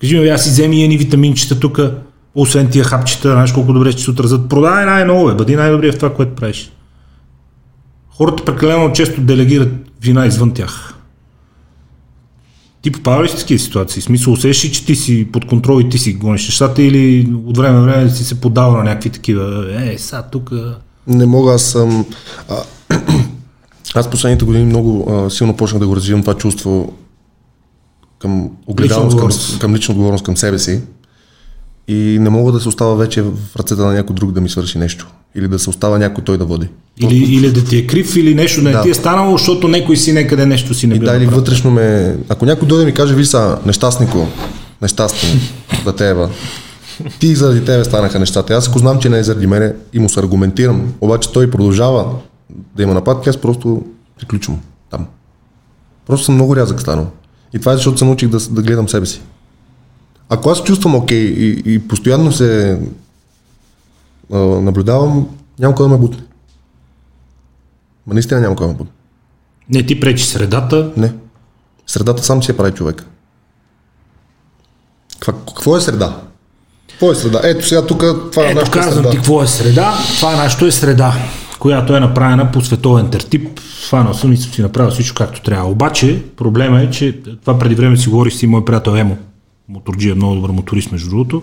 Кажи 0.00 0.18
ми, 0.18 0.28
аз 0.28 0.44
си 0.44 0.50
вземи 0.50 0.82
едни 0.82 0.96
витаминчета 0.96 1.60
тук, 1.60 1.80
освен 2.34 2.70
тия 2.70 2.84
хапчета, 2.84 3.32
знаеш 3.32 3.52
колко 3.52 3.72
добре 3.72 3.92
ще 3.92 4.02
се 4.02 4.10
отразят. 4.10 4.48
Продавай 4.48 4.84
най-ново, 4.84 5.26
бе. 5.26 5.34
бъди 5.34 5.56
най-добрият 5.56 5.94
в 5.94 5.98
това, 5.98 6.14
което 6.14 6.34
правиш. 6.34 6.70
Хората 8.20 8.44
прекалено 8.44 8.92
често 8.92 9.20
делегират 9.20 9.72
вина 10.00 10.26
извън 10.26 10.54
тях. 10.54 10.94
Ти 12.82 12.92
попадал 12.92 13.22
ли 13.22 13.28
си 13.28 13.36
в 13.36 13.38
такива 13.38 13.58
ситуации? 13.58 14.00
В 14.02 14.04
смисъл, 14.04 14.32
усещаш 14.32 14.64
ли, 14.64 14.72
че 14.72 14.86
ти 14.86 14.96
си 14.96 15.28
под 15.32 15.46
контрол 15.46 15.80
и 15.80 15.88
ти 15.88 15.98
си 15.98 16.12
гониш 16.12 16.46
нещата 16.46 16.82
или 16.82 17.32
от 17.46 17.56
време 17.56 17.78
на 17.78 17.82
време 17.82 18.10
си 18.10 18.24
се 18.24 18.40
поддава 18.40 18.76
на 18.76 18.84
някакви 18.84 19.10
такива, 19.10 19.66
е, 19.84 19.98
сега 19.98 20.22
тук... 20.22 20.52
Не 21.06 21.26
мога, 21.26 21.52
аз 21.52 21.62
съм... 21.62 22.06
А, 22.48 22.62
аз 23.94 24.10
последните 24.10 24.44
години 24.44 24.64
много 24.64 25.12
а, 25.12 25.30
силно 25.30 25.56
почнах 25.56 25.80
да 25.80 25.86
го 25.86 25.96
развивам 25.96 26.20
това 26.20 26.34
чувство 26.34 26.92
към 28.18 28.50
огледалност, 28.66 29.18
към, 29.18 29.58
към 29.60 29.74
лична 29.74 29.92
отговорност 29.92 30.24
към 30.24 30.36
себе 30.36 30.58
си. 30.58 30.80
И 31.88 32.18
не 32.20 32.30
мога 32.30 32.52
да 32.52 32.60
се 32.60 32.68
остава 32.68 32.94
вече 32.94 33.22
в 33.22 33.56
ръцете 33.56 33.82
на 33.82 33.92
някой 33.92 34.16
друг 34.16 34.32
да 34.32 34.40
ми 34.40 34.48
свърши 34.48 34.78
нещо. 34.78 35.06
Или 35.34 35.48
да 35.48 35.58
се 35.58 35.70
остава 35.70 35.98
някой 35.98 36.24
той 36.24 36.38
да 36.38 36.44
води. 36.44 36.68
Или, 36.98 37.16
или 37.16 37.52
да 37.52 37.64
ти 37.64 37.78
е 37.78 37.86
крив, 37.86 38.16
или 38.16 38.34
нещо 38.34 38.62
да 38.62 38.70
не 38.70 38.82
ти 38.82 38.90
е 38.90 38.94
станало, 38.94 39.38
защото 39.38 39.68
някой 39.68 39.96
си 39.96 40.12
некъде 40.12 40.46
нещо 40.46 40.74
си 40.74 40.86
не 40.86 40.94
И 40.94 40.98
бил 40.98 41.08
да, 41.08 41.16
или 41.16 41.26
вътрешно 41.26 41.70
ме... 41.70 42.16
Ако 42.28 42.46
някой 42.46 42.68
дойде 42.68 42.84
ми 42.84 42.94
каже, 42.94 43.14
ви 43.14 43.24
са 43.24 43.58
нещастнико, 43.66 44.26
нещастни, 44.82 45.40
да 45.84 45.96
тебе, 45.96 46.26
ти 47.20 47.34
заради 47.34 47.64
тебе 47.64 47.84
станаха 47.84 48.18
нещата. 48.18 48.54
Аз 48.54 48.68
ако 48.68 48.78
знам, 48.78 48.98
че 48.98 49.08
не 49.08 49.18
е 49.18 49.22
заради 49.22 49.46
мене 49.46 49.74
и 49.92 49.98
му 49.98 50.08
се 50.08 50.20
аргументирам, 50.20 50.92
обаче 51.00 51.32
той 51.32 51.50
продължава 51.50 52.06
да 52.76 52.82
има 52.82 52.94
нападки, 52.94 53.28
аз 53.28 53.36
просто 53.36 53.82
приключвам 54.18 54.60
там. 54.90 55.06
Просто 56.06 56.24
съм 56.24 56.34
много 56.34 56.56
рязък 56.56 56.80
станал. 56.80 57.10
И 57.54 57.58
това 57.58 57.72
е 57.72 57.76
защото 57.76 57.98
се 57.98 58.04
научих 58.04 58.28
да, 58.28 58.38
да 58.50 58.62
гледам 58.62 58.88
себе 58.88 59.06
си. 59.06 59.20
Ако 60.28 60.50
аз 60.50 60.62
чувствам 60.62 60.94
окей 60.94 61.22
и, 61.22 61.62
и 61.66 61.78
постоянно 61.78 62.32
се 62.32 62.78
а, 64.32 64.38
наблюдавам, 64.38 65.28
няма 65.58 65.74
кой 65.74 65.88
да 65.88 65.94
ме 65.94 66.00
бутне. 66.00 66.22
Ма 68.06 68.14
наистина 68.14 68.40
няма 68.40 68.56
кой 68.56 68.66
да 68.66 68.72
ме 68.72 68.78
бутне. 68.78 68.92
Не, 69.68 69.86
ти 69.86 70.00
пречи 70.00 70.24
средата. 70.24 70.92
Не. 70.96 71.12
Средата 71.86 72.22
сам 72.22 72.42
си 72.42 72.50
я 72.50 72.56
прави 72.56 72.72
човек. 72.72 73.06
Каква, 75.20 75.34
какво 75.48 75.76
е 75.76 75.80
среда? 75.80 76.20
Какво 76.90 77.12
е 77.12 77.14
среда? 77.14 77.40
Ето 77.44 77.68
сега 77.68 77.86
тук 77.86 78.00
това 78.32 78.42
е 78.42 78.46
Ето 78.46 78.54
нашата 78.54 78.78
казвам 78.78 78.94
среда. 78.94 79.10
ти 79.10 79.16
какво 79.16 79.42
е 79.42 79.46
среда. 79.46 79.94
Това 80.16 80.36
нашето 80.36 80.66
е 80.66 80.70
среда, 80.70 81.14
която 81.58 81.96
е 81.96 82.00
направена 82.00 82.52
по 82.52 82.60
световен 82.60 83.10
тертип. 83.10 83.60
Фанал 83.88 84.14
съм 84.14 84.32
и 84.32 84.36
съм 84.36 84.52
си 84.52 84.62
направил 84.62 84.90
всичко 84.90 85.16
както 85.16 85.42
трябва. 85.42 85.70
Обаче 85.70 86.22
проблема 86.36 86.80
е, 86.82 86.90
че 86.90 87.20
това 87.40 87.58
преди 87.58 87.74
време 87.74 87.96
си 87.96 88.08
говорих 88.08 88.34
с 88.34 88.42
и 88.42 88.46
мой 88.46 88.64
приятел 88.64 88.90
Емо. 88.96 89.18
Моторджия, 89.68 90.14
много 90.14 90.34
добър 90.34 90.50
моторист 90.50 90.92
между 90.92 91.10
другото. 91.10 91.42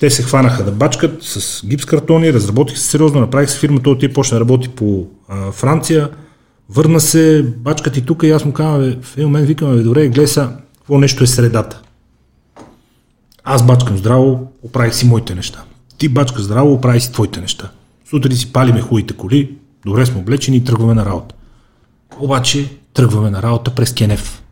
Те 0.00 0.10
се 0.10 0.22
хванаха 0.22 0.64
да 0.64 0.72
бачкат 0.72 1.22
с 1.22 1.66
гипс 1.66 1.84
картони, 1.84 2.32
разработиха 2.32 2.78
се 2.78 2.86
сериозно, 2.86 3.20
направих 3.20 3.50
се 3.50 3.58
фирма, 3.58 3.80
той 3.82 3.92
отиде 3.92 4.12
почна 4.12 4.34
да 4.34 4.40
работи 4.40 4.68
по 4.68 5.06
а, 5.28 5.52
Франция, 5.52 6.10
върна 6.68 7.00
се, 7.00 7.42
бачкат 7.56 7.96
и 7.96 8.04
тук 8.04 8.22
и 8.22 8.30
аз 8.30 8.44
му 8.44 8.52
казвам, 8.52 9.02
в 9.02 9.16
един 9.16 9.28
момент 9.28 9.46
викаме, 9.46 9.76
бе, 9.76 9.82
добре, 9.82 10.08
гледай 10.08 10.26
сега, 10.26 10.56
какво 10.78 10.98
нещо 10.98 11.24
е 11.24 11.26
средата. 11.26 11.82
Аз 13.44 13.66
бачкам 13.66 13.98
здраво, 13.98 14.52
оправих 14.62 14.94
си 14.94 15.06
моите 15.06 15.34
неща. 15.34 15.64
Ти 15.98 16.08
бачка 16.08 16.42
здраво, 16.42 16.72
оправи 16.72 17.00
си 17.00 17.12
твоите 17.12 17.40
неща. 17.40 17.70
Сутрин 18.10 18.36
си 18.36 18.52
палиме 18.52 18.80
хубавите 18.80 19.14
коли, 19.14 19.54
добре 19.86 20.06
сме 20.06 20.20
облечени 20.20 20.56
и 20.56 20.64
тръгваме 20.64 20.94
на 20.94 21.04
работа. 21.04 21.34
Обаче 22.18 22.70
тръгваме 22.94 23.30
на 23.30 23.42
работа 23.42 23.74
през 23.74 23.94
Кенев. 23.94 24.42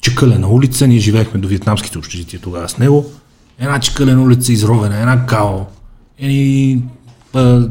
Чекалена 0.00 0.48
улица, 0.48 0.86
ние 0.86 0.98
живеехме 0.98 1.40
до 1.40 1.48
вьетнамските 1.48 1.98
общежития 1.98 2.40
тогава 2.40 2.68
с 2.68 2.78
него. 2.78 3.12
Една 3.60 3.80
чекалена 3.80 4.22
улица 4.22 4.52
изровена, 4.52 4.96
една 4.96 5.26
као, 5.26 5.58
едни 6.18 6.82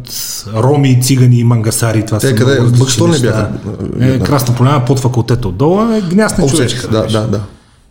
с- 0.05 0.47
роми, 0.47 1.01
цигани, 1.01 1.43
мангасари, 1.43 2.05
това 2.05 2.19
Те 2.19 2.27
са 2.27 2.35
къде? 2.35 2.51
ли 2.55 3.07
неща. 3.07 3.21
бяха? 3.21 3.49
Е, 4.05 4.19
Красна 4.19 4.55
поляна 4.55 4.85
под 4.85 4.99
факултета 4.99 5.47
отдолу, 5.47 5.91
е 5.91 6.01
гнясна 6.01 6.43
Обсечих, 6.43 6.67
човечка. 6.81 6.87
да, 6.89 7.01
беше. 7.01 7.13
да, 7.13 7.27
да. 7.27 7.41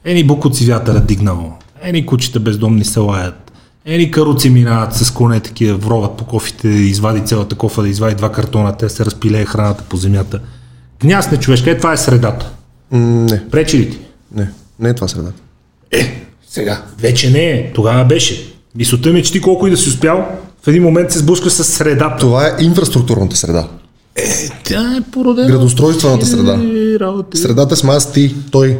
Ени 0.04 0.24
букуци 0.24 0.66
вятъра 0.66 1.00
дигнало. 1.00 1.52
Ени 1.82 2.06
кучета 2.06 2.40
бездомни 2.40 2.84
се 2.84 3.00
лаят. 3.00 3.52
Ени 3.84 4.10
каруци 4.10 4.50
минават 4.50 4.94
с 4.94 5.10
коне 5.10 5.40
такива, 5.40 5.76
вроват 5.76 6.16
по 6.16 6.24
кофите, 6.24 6.68
извади 6.68 7.20
цялата 7.20 7.54
кофа, 7.56 7.82
да 7.82 7.88
извади 7.88 8.14
два 8.14 8.32
картона, 8.32 8.76
те 8.76 8.88
се 8.88 9.04
разпилее 9.04 9.44
храната 9.44 9.84
по 9.84 9.96
земята. 9.96 10.40
Гнясна 11.00 11.36
човешка, 11.36 11.70
е 11.70 11.78
това 11.78 11.92
е 11.92 11.96
средата. 11.96 12.50
М, 12.90 12.98
не, 13.00 13.48
Пречи 13.48 13.78
ли 13.78 13.90
ти? 13.90 13.98
не, 14.34 14.50
не 14.80 14.88
е 14.88 14.94
това 14.94 15.08
средата. 15.08 15.40
Е, 15.90 16.27
сега. 16.50 16.82
Вече 16.98 17.30
не 17.30 17.50
е, 17.50 17.72
тогава 17.72 18.04
беше. 18.04 18.52
Мисълта 18.74 19.12
ми 19.12 19.18
е, 19.18 19.22
че 19.22 19.32
ти 19.32 19.40
колко 19.40 19.66
и 19.66 19.70
да 19.70 19.76
си 19.76 19.88
успял, 19.88 20.28
в 20.62 20.68
един 20.68 20.82
момент 20.82 21.12
се 21.12 21.18
сблъскаш 21.18 21.52
с 21.52 21.64
средата. 21.64 22.16
Това 22.16 22.46
е 22.46 22.56
инфраструктурната 22.60 23.36
среда. 23.36 23.68
Тя 24.64 24.96
е 24.96 25.10
породена. 25.12 25.48
Градостройствената 25.48 26.26
среда. 26.26 26.52
Е, 26.52 27.00
работи. 27.00 27.38
Средата 27.38 27.76
сме 27.76 27.92
аз, 27.92 28.12
ти, 28.12 28.34
той. 28.50 28.78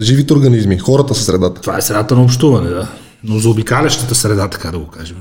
Живите 0.00 0.32
организми, 0.32 0.78
хората 0.78 1.14
са 1.14 1.24
средата. 1.24 1.60
Това 1.60 1.78
е 1.78 1.82
средата 1.82 2.14
на 2.14 2.22
общуване, 2.22 2.68
да. 2.70 2.88
Но 3.24 3.38
за 3.38 3.48
обикалящата 3.48 4.14
среда, 4.14 4.48
така 4.48 4.70
да 4.70 4.78
го 4.78 4.86
кажем. 4.86 5.16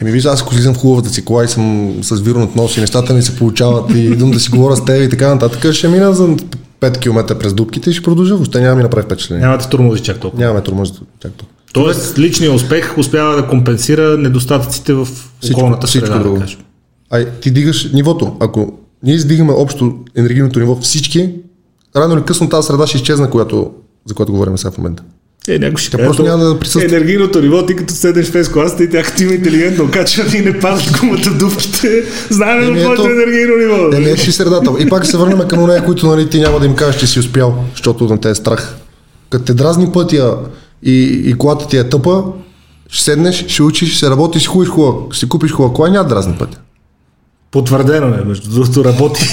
Еми 0.00 0.10
виж, 0.10 0.24
аз 0.24 0.42
ако 0.42 0.54
слизам 0.54 0.74
в 0.74 0.78
хубавата 0.78 1.10
си 1.10 1.24
кола 1.24 1.44
и 1.44 1.48
съм 1.48 1.94
с 2.02 2.20
вирнат 2.20 2.56
нос 2.56 2.76
и 2.76 2.80
нещата 2.80 3.14
ми 3.14 3.22
се 3.22 3.36
получават 3.36 3.90
и 3.90 3.98
идвам 3.98 4.30
да 4.30 4.40
си 4.40 4.50
говоря 4.50 4.76
с 4.76 4.84
теб 4.84 5.02
и 5.02 5.08
така 5.10 5.28
нататък, 5.28 5.72
ще 5.72 5.88
мина 5.88 6.12
за 6.12 6.36
5 6.82 6.98
км 6.98 7.38
през 7.38 7.54
дупките 7.54 7.90
и 7.90 7.92
ще 7.92 8.02
продължа. 8.02 8.34
Въобще 8.34 8.60
няма 8.60 8.70
да 8.70 8.76
ми 8.76 8.82
направи 8.82 9.04
впечатление. 9.04 9.44
Няма 9.44 9.58
да 9.58 9.68
тормози 9.68 10.02
чак 10.02 10.18
толкова. 10.18 10.42
Нямаме 10.42 10.62
тормоз 10.62 10.92
чак 11.20 11.32
тук. 11.32 11.48
Тоест, 11.72 12.18
личният 12.18 12.54
успех 12.54 12.98
успява 12.98 13.36
да 13.36 13.48
компенсира 13.48 14.18
недостатъците 14.18 14.94
в 14.94 15.08
околната 15.52 15.86
всичко 15.86 16.06
среда, 16.06 16.22
друго. 16.22 16.34
да 16.34 16.40
кажем. 16.40 16.60
Ай, 17.10 17.30
ти 17.40 17.50
дигаш 17.50 17.92
нивото. 17.92 18.36
Ако 18.40 18.72
ние 19.02 19.14
издигаме 19.14 19.52
общо 19.52 19.94
енергийното 20.16 20.58
ниво 20.58 20.76
всички, 20.80 21.34
рано 21.96 22.14
или 22.14 22.22
късно 22.22 22.48
тази 22.48 22.66
среда 22.66 22.86
ще 22.86 22.96
изчезне, 22.96 23.30
която, 23.30 23.70
за 24.06 24.14
която 24.14 24.32
говорим 24.32 24.58
сега 24.58 24.70
в 24.70 24.78
момента. 24.78 25.02
Е, 25.48 25.58
някой 25.58 25.76
ще 25.76 25.90
каже, 25.90 26.04
просто 26.04 26.22
то- 26.22 26.28
няма 26.28 26.44
да 26.44 26.58
присъства. 26.58 26.96
Енергийното 26.96 27.40
ниво, 27.40 27.66
ти 27.66 27.76
като 27.76 27.94
седнеш 27.94 28.30
в 28.30 28.52
класата 28.52 28.84
и 28.84 28.90
тя 28.90 29.02
като 29.02 29.22
има 29.22 29.32
интелигентно 29.32 29.90
качване 29.90 30.36
и 30.36 30.40
не 30.40 30.60
падат 30.60 30.98
гумата 31.00 31.30
дупките, 31.38 32.04
знаем 32.30 32.74
на 32.74 32.80
твоето 32.80 33.02
ето. 33.02 33.10
енергийно 33.10 33.56
ниво. 33.56 33.96
Е, 33.96 34.00
не, 34.00 34.16
ще 34.16 34.32
средата. 34.32 34.70
И 34.78 34.88
пак 34.88 35.06
се 35.06 35.16
върнем 35.16 35.48
към 35.48 35.66
нея, 35.66 35.84
които 35.84 36.06
нали, 36.06 36.30
ти 36.30 36.40
няма 36.40 36.60
да 36.60 36.66
им 36.66 36.74
кажеш, 36.74 37.00
че 37.00 37.06
си 37.06 37.18
успял, 37.18 37.64
защото 37.70 38.04
на 38.04 38.20
те 38.20 38.30
е 38.30 38.34
страх. 38.34 38.76
Като 39.30 39.44
те 39.44 39.54
дразни 39.54 39.92
пътя 39.92 40.36
и, 40.82 41.22
и 41.26 41.34
колата 41.34 41.68
ти 41.68 41.76
е 41.76 41.88
тъпа, 41.88 42.22
ще 42.88 43.04
седнеш, 43.04 43.46
ще 43.48 43.62
учиш, 43.62 43.96
ще 43.96 44.10
работиш 44.10 44.46
хубаво, 44.46 44.70
хубаво. 44.70 45.08
Ще 45.10 45.28
купиш 45.28 45.52
хубава 45.52 45.74
кола, 45.74 45.90
няма 45.90 46.08
дразни 46.08 46.34
пътя. 46.38 46.58
Потвърдено 47.50 48.06
е, 48.06 48.24
между 48.26 48.50
другото 48.50 48.84
работи. 48.84 49.22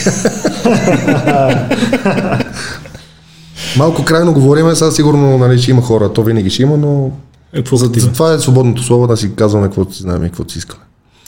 Малко 3.78 4.05
крайно 4.05 4.34
говориме, 4.34 4.76
сега 4.76 4.91
сигурно 4.91 5.38
нали, 5.38 5.61
ще 5.61 5.72
има 5.72 5.82
хора, 5.82 6.13
то 6.13 6.24
винаги 6.24 6.49
ще 6.49 6.63
има, 6.63 6.78
но 6.78 7.11
Е, 7.53 7.63
за, 7.72 7.91
за 7.95 8.11
това 8.11 8.34
е 8.34 8.39
свободното 8.39 8.84
слово 8.84 9.07
да 9.07 9.17
си 9.17 9.36
казваме 9.36 9.67
каквото 9.67 9.95
си 9.95 10.01
знаем 10.01 10.24
и 10.26 10.30
каквото 10.30 10.51
си 10.51 10.57
искаме. 10.57 10.84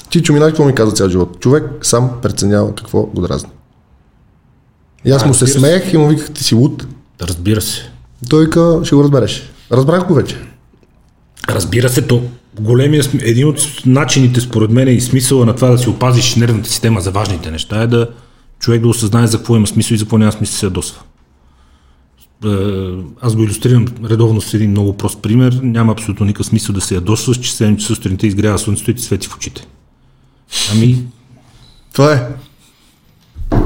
Чичо 0.10 0.34
Минай 0.34 0.50
какво 0.50 0.66
ми 0.66 0.76
каза 0.76 0.92
цял 0.92 1.10
живот? 1.10 1.40
Човек 1.40 1.64
сам 1.82 2.12
преценява 2.22 2.76
какво 2.76 3.02
го 3.04 3.22
дразни. 3.22 3.50
И 5.06 5.12
аз 5.12 5.26
му 5.26 5.34
се 5.34 5.48
смеех 5.48 5.94
и 5.94 5.98
му 5.98 6.08
виках, 6.08 6.32
ти 6.32 6.44
си 6.44 6.56
луд. 6.56 6.88
Да, 7.20 7.28
разбира 7.28 7.62
се. 7.62 7.92
Той 8.30 8.46
вика, 8.46 8.80
ще 8.84 8.96
го 8.96 9.04
разбереш. 9.04 9.52
Разбрах 9.72 10.08
го 10.08 10.14
вече. 10.14 10.38
Разбира 11.50 11.90
се, 11.90 12.02
то 12.02 12.22
големия, 12.60 13.04
един 13.22 13.48
от 13.48 13.60
начините, 13.86 14.42
според 14.42 14.72
мен, 14.72 14.88
и 14.88 15.02
смисъла 15.02 15.46
на 15.46 15.56
това 15.56 15.70
да 15.70 15.78
си 15.78 15.90
опазиш 15.90 16.36
нервната 16.36 16.70
система 16.70 17.02
за 17.02 17.12
важните 17.12 17.52
неща 17.52 17.82
е 17.82 17.88
да 17.88 18.08
човек 18.60 18.82
да 18.82 18.88
осъзнае 18.88 19.28
за 19.28 19.38
какво 19.38 19.56
има 19.56 19.68
смисъл 19.68 19.96
и 19.96 19.98
за 19.98 20.04
какво 20.04 20.18
няма 20.18 20.32
смисъл 20.32 20.54
да 20.54 20.60
се 20.60 20.66
ядосва. 20.66 21.02
Е, 22.46 22.50
Аз 23.22 23.36
го 23.36 23.44
иллюстрирам 23.44 23.88
редовно 24.10 24.42
с 24.42 24.54
един 24.54 24.72
много 24.72 24.98
прост 24.98 25.22
пример. 25.22 25.60
Няма 25.64 25.92
абсолютно 25.92 26.26
никакъв 26.26 26.46
смисъл 26.46 26.76
да 26.76 26.82
се 26.82 26.96
ядосваш, 26.96 27.38
че 27.38 27.52
7 27.52 27.78
часа 27.78 27.96
сутринта 27.96 28.28
изгрява 28.28 28.60
слънцето 28.60 28.92
и 28.92 28.96
ти 28.96 29.02
свети 29.02 29.28
в 29.28 29.36
очите. 29.36 29.68
Ами, 30.72 31.06
Това 31.94 32.14
е. 32.14 32.28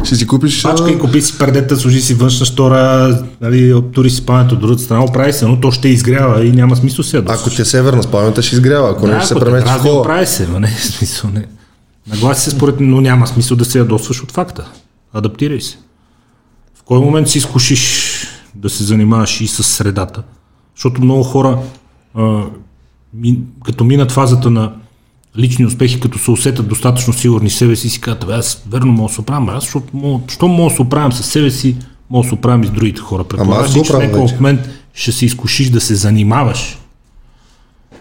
Ще 0.03 0.15
си 0.15 0.27
купиш... 0.27 0.63
пачка 0.63 0.91
и 0.91 0.99
купи 0.99 1.21
си 1.21 1.37
пердета, 1.37 1.77
служи 1.77 2.01
си 2.01 2.13
външна 2.13 2.45
штора, 2.45 3.23
нали, 3.41 3.73
обтури 3.73 4.09
си 4.09 4.15
спането 4.15 4.55
от 4.55 4.61
другата 4.61 4.81
страна, 4.81 5.03
оправи 5.03 5.33
се, 5.33 5.47
но 5.47 5.59
то 5.59 5.71
ще 5.71 5.87
изгрява 5.87 6.45
и 6.45 6.51
няма 6.51 6.75
смисъл 6.75 7.03
да 7.03 7.09
се 7.09 7.17
ядосваш. 7.17 7.41
Ако 7.41 7.49
ти 7.55 7.61
е 7.61 7.65
северна 7.65 8.03
спалнята, 8.03 8.41
ще 8.41 8.55
изгрява. 8.55 8.89
Ако 8.89 9.07
не, 9.07 9.19
ще 9.19 9.27
се 9.27 9.35
премести 9.35 9.69
в 9.69 9.81
хола. 9.81 9.99
оправи 9.99 10.25
се, 10.25 10.47
ма 10.47 10.59
не, 10.59 10.67
в 10.67 10.85
смисъл 10.85 11.29
не. 11.29 11.45
Нагласи 12.07 12.41
се 12.41 12.49
според 12.49 12.79
но 12.79 13.01
няма 13.01 13.27
смисъл 13.27 13.57
да 13.57 13.65
се 13.65 13.77
ядосваш 13.77 14.23
от 14.23 14.31
факта. 14.31 14.71
Адаптирай 15.13 15.61
се. 15.61 15.77
В 16.75 16.83
кой 16.83 16.99
момент 16.99 17.29
си 17.29 17.37
изкушиш 17.37 18.14
да 18.55 18.69
се 18.69 18.83
занимаваш 18.83 19.41
и 19.41 19.47
с 19.47 19.63
средата? 19.63 20.23
Защото 20.75 21.01
много 21.01 21.23
хора 21.23 21.59
а, 22.15 22.43
като 23.65 23.83
минат 23.83 24.11
фазата 24.11 24.51
на 24.51 24.73
лични 25.37 25.65
успехи, 25.65 25.99
като 25.99 26.19
се 26.19 26.31
усетят 26.31 26.67
достатъчно 26.67 27.13
сигурни 27.13 27.49
себе 27.49 27.75
си, 27.75 27.89
си 27.89 28.01
казват, 28.01 28.27
«Бе, 28.27 28.33
аз 28.33 28.63
верно 28.69 28.91
мога 28.91 29.07
да 29.07 29.13
се 29.13 29.21
оправям, 29.21 29.49
аз, 29.49 29.63
защото 29.63 29.87
мога, 29.93 30.23
що 30.27 30.47
мога 30.47 30.69
да 30.69 30.75
се 30.75 30.81
оправям 30.81 31.13
с 31.13 31.23
себе 31.23 31.51
си, 31.51 31.77
мога 32.09 32.23
да 32.23 32.29
се 32.29 32.35
оправям 32.35 32.63
и 32.63 32.67
с 32.67 32.71
другите 32.71 33.01
хора. 33.01 33.23
Предполагаш 33.23 33.73
че 33.73 33.83
в 33.83 33.99
някакъв 33.99 34.31
момент 34.31 34.69
ще 34.93 35.11
се 35.11 35.25
изкушиш 35.25 35.69
да 35.69 35.81
се 35.81 35.95
занимаваш 35.95 36.77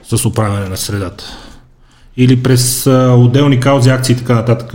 с 0.02 0.24
оправяне 0.24 0.68
на 0.68 0.76
средата. 0.76 1.24
Или 2.16 2.42
през 2.42 2.86
а, 2.86 3.14
отделни 3.18 3.60
каузи, 3.60 3.90
акции 3.90 4.12
и 4.12 4.18
така 4.18 4.34
нататък 4.34 4.72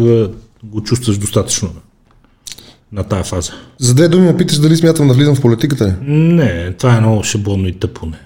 го 0.63 0.83
чувстваш 0.83 1.17
достатъчно 1.17 1.69
на, 2.91 3.03
тая 3.03 3.23
фаза. 3.23 3.51
За 3.77 3.93
две 3.93 4.07
думи 4.07 4.25
ме 4.25 4.37
питаш 4.37 4.57
дали 4.57 4.77
смятам 4.77 5.07
да 5.07 5.13
влизам 5.13 5.35
в 5.35 5.41
политиката 5.41 5.87
ли? 5.87 5.93
Не, 6.01 6.73
това 6.73 6.95
е 6.95 6.99
много 6.99 7.23
шаблонно 7.23 7.67
и 7.67 7.79
тъпо. 7.79 8.05
Не. 8.05 8.19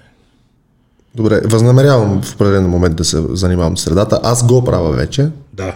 Добре, 1.15 1.41
възнамерявам 1.45 2.21
в 2.21 2.35
определен 2.35 2.69
момент 2.69 2.95
да 2.95 3.05
се 3.05 3.23
занимавам 3.29 3.77
с 3.77 3.81
средата. 3.81 4.19
Аз 4.23 4.47
го 4.47 4.63
правя 4.63 4.91
вече. 4.91 5.29
Да. 5.53 5.75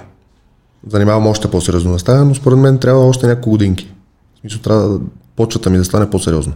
Занимавам 0.88 1.28
още 1.28 1.52
по-сериозно 1.52 1.92
да 1.92 2.00
стая, 2.00 2.26
но 2.26 2.36
според 2.36 2.60
мен 2.60 2.78
трябва 2.78 3.06
още 3.06 3.28
няколко 3.28 3.50
годинки. 3.50 3.88
В 4.36 4.40
смисъл 4.40 4.60
трябва 4.60 4.90
да 4.90 5.00
почвата 5.36 5.70
ми 5.70 5.78
да 5.78 5.86
стане 5.86 6.10
по-сериозно. 6.10 6.54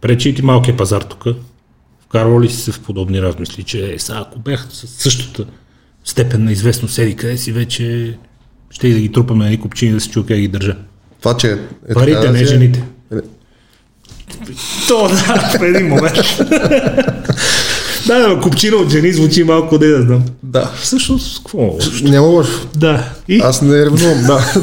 Пречи 0.00 0.34
ти 0.34 0.42
малкия 0.42 0.76
пазар 0.76 1.02
тук. 1.02 1.24
Вкарвал 2.00 2.40
ли 2.40 2.50
си 2.50 2.56
се 2.56 2.72
в 2.72 2.80
подобни 2.80 3.22
размисли, 3.22 3.62
че 3.62 3.94
е, 3.94 3.98
сега, 3.98 4.18
ако 4.26 4.38
бях 4.38 4.66
с 4.70 4.86
същата 4.86 5.44
степен 6.04 6.44
на 6.44 6.52
известност, 6.52 6.94
седи 6.94 7.16
къде 7.16 7.36
си, 7.36 7.52
вече 7.52 8.18
ще 8.72 8.88
и 8.88 8.92
да 8.92 9.00
ги 9.00 9.12
трупаме 9.12 9.44
на 9.44 9.44
едни 9.44 9.60
купчини 9.60 9.92
да 9.92 10.00
се 10.00 10.10
чуя 10.10 10.26
как 10.26 10.36
ги 10.36 10.48
държа. 10.48 10.76
Това, 11.20 11.36
че 11.36 11.58
е 11.88 11.94
Парите, 11.94 12.20
така, 12.20 12.32
не 12.32 12.38
си 12.38 12.44
е- 12.44 12.46
жените. 12.46 12.84
То, 14.88 15.08
да, 15.08 15.58
в 15.58 15.62
един 15.62 15.88
момент. 15.88 16.14
да, 18.06 18.28
да, 18.28 18.40
купчина 18.42 18.76
от 18.76 18.90
жени 18.90 19.12
звучи 19.12 19.44
малко, 19.44 19.78
да 19.78 20.02
знам. 20.02 20.24
Да. 20.42 20.70
Всъщност, 20.80 21.38
какво? 21.38 21.58
е 21.58 21.66
лошо? 21.66 22.04
Няма 22.04 22.26
лошо. 22.26 22.68
Да. 22.76 23.08
И? 23.28 23.40
Аз 23.44 23.62
не 23.62 23.84
ревнувам, 23.84 24.26
да. 24.26 24.54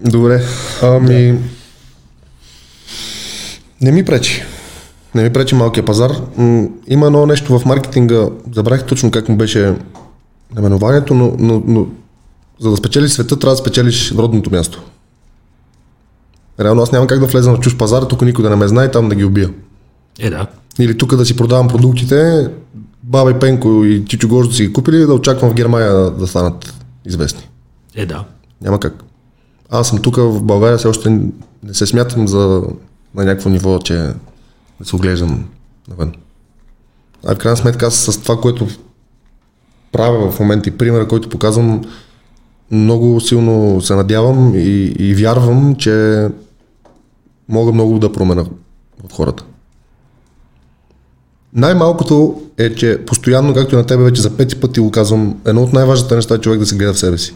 Добре. 0.00 0.44
Ами... 0.82 1.38
Не 3.80 3.92
ми 3.92 4.04
пречи. 4.04 4.42
Не 5.14 5.22
ми 5.22 5.32
пречи 5.32 5.54
малкия 5.54 5.84
пазар. 5.84 6.10
Има 6.88 7.06
едно 7.06 7.26
нещо 7.26 7.58
в 7.58 7.64
маркетинга, 7.64 8.28
забравих 8.54 8.84
точно 8.84 9.10
как 9.10 9.28
му 9.28 9.36
беше 9.36 9.74
наименованието, 10.54 11.14
но, 11.14 11.36
но, 11.38 11.62
но 11.66 11.86
за 12.60 12.70
да 12.70 12.76
спечелиш 12.76 13.10
света, 13.10 13.38
трябва 13.38 13.52
да 13.54 13.60
спечелиш 13.60 14.12
родното 14.12 14.50
място. 14.50 14.82
Реално 16.60 16.82
аз 16.82 16.92
нямам 16.92 17.08
как 17.08 17.20
да 17.20 17.26
влезам 17.26 17.56
в 17.56 17.60
чуж 17.60 17.76
пазар, 17.76 18.02
тук 18.02 18.22
никой 18.22 18.42
да 18.42 18.50
не 18.50 18.56
ме 18.56 18.68
знае 18.68 18.90
там 18.90 19.08
да 19.08 19.14
ги 19.14 19.24
убия. 19.24 19.50
Е, 20.18 20.30
да. 20.30 20.46
Или 20.78 20.98
тук 20.98 21.16
да 21.16 21.26
си 21.26 21.36
продавам 21.36 21.68
продуктите, 21.68 22.48
баба 23.02 23.30
и 23.30 23.38
Пенко 23.38 23.84
и 23.84 24.04
Чичо 24.04 24.28
Гож 24.28 24.48
да 24.48 24.54
си 24.54 24.66
ги 24.66 24.72
купили, 24.72 25.06
да 25.06 25.14
очаквам 25.14 25.50
в 25.50 25.54
Германия 25.54 25.92
да, 25.92 26.10
да 26.10 26.26
станат 26.26 26.74
известни. 27.06 27.48
Е, 27.94 28.06
да. 28.06 28.24
Няма 28.62 28.80
как. 28.80 29.04
Аз 29.70 29.88
съм 29.88 30.02
тук 30.02 30.16
в 30.16 30.42
България, 30.42 30.78
все 30.78 30.88
още 30.88 31.10
не 31.62 31.74
се 31.74 31.86
смятам 31.86 32.28
за 32.28 32.62
на 33.14 33.24
някакво 33.24 33.50
ниво, 33.50 33.78
че 33.78 33.94
да 34.80 34.84
се 34.84 34.96
оглеждам 34.96 35.44
навън. 35.88 36.12
А 37.26 37.34
в 37.34 37.38
крайна 37.38 37.56
сметка 37.56 37.86
аз 37.86 37.94
с 37.94 38.22
това, 38.22 38.40
което 38.40 38.68
правя 39.92 40.30
в 40.30 40.40
момента 40.40 40.68
и 40.68 40.78
примера, 40.78 41.08
който 41.08 41.28
показвам, 41.28 41.82
много 42.70 43.20
силно 43.20 43.80
се 43.80 43.94
надявам 43.94 44.54
и, 44.54 44.94
и 44.98 45.14
вярвам, 45.14 45.74
че 45.74 46.28
мога 47.48 47.72
много 47.72 47.98
да 47.98 48.12
променя 48.12 48.44
в 49.08 49.12
хората. 49.12 49.44
Най-малкото 51.52 52.42
е, 52.58 52.74
че 52.74 53.04
постоянно, 53.06 53.54
както 53.54 53.74
и 53.74 53.78
на 53.78 53.86
тебе 53.86 54.04
вече 54.04 54.22
за 54.22 54.36
пети 54.36 54.60
пъти 54.60 54.80
го 54.80 54.90
казвам, 54.90 55.40
едно 55.44 55.62
от 55.62 55.72
най-важните 55.72 56.14
неща 56.14 56.34
е 56.34 56.38
човек 56.38 56.58
да 56.58 56.66
се 56.66 56.76
гледа 56.76 56.94
в 56.94 56.98
себе 56.98 57.18
си. 57.18 57.34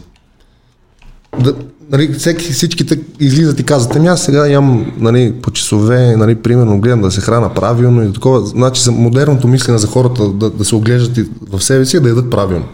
Да, 1.39 1.55
нали, 1.91 2.13
всеки, 2.13 2.53
всички 2.53 2.85
те 2.85 2.99
излизат 3.19 3.59
и 3.59 3.63
казват, 3.63 3.95
ами 3.95 4.07
аз 4.07 4.23
сега 4.23 4.47
ям 4.47 4.93
нали, 4.97 5.33
по 5.41 5.51
часове, 5.51 6.15
нали, 6.15 6.35
примерно 6.35 6.81
гледам 6.81 7.01
да 7.01 7.11
се 7.11 7.21
храна 7.21 7.53
правилно 7.53 8.03
и 8.03 8.13
такова. 8.13 8.45
Значи 8.45 8.81
за 8.81 8.91
модерното 8.91 9.47
мислене 9.47 9.77
за 9.77 9.87
хората 9.87 10.29
да, 10.29 10.49
да 10.49 10.65
се 10.65 10.75
оглеждат 10.75 11.17
и 11.17 11.29
в 11.41 11.61
себе 11.61 11.85
си 11.85 11.97
и 11.97 11.99
да 11.99 12.09
ядат 12.09 12.29
правилно. 12.29 12.65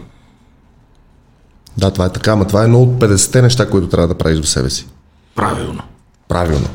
Да, 1.78 1.90
това 1.90 2.06
е 2.06 2.12
така, 2.12 2.36
но 2.36 2.44
това 2.44 2.62
е 2.62 2.64
едно 2.64 2.82
от 2.82 2.90
50-те 2.90 3.42
неща, 3.42 3.70
които 3.70 3.88
трябва 3.88 4.08
да 4.08 4.14
правиш 4.14 4.40
в 4.40 4.48
себе 4.48 4.70
си. 4.70 4.86
Правилно. 5.34 5.82
Правилно. 6.28 6.68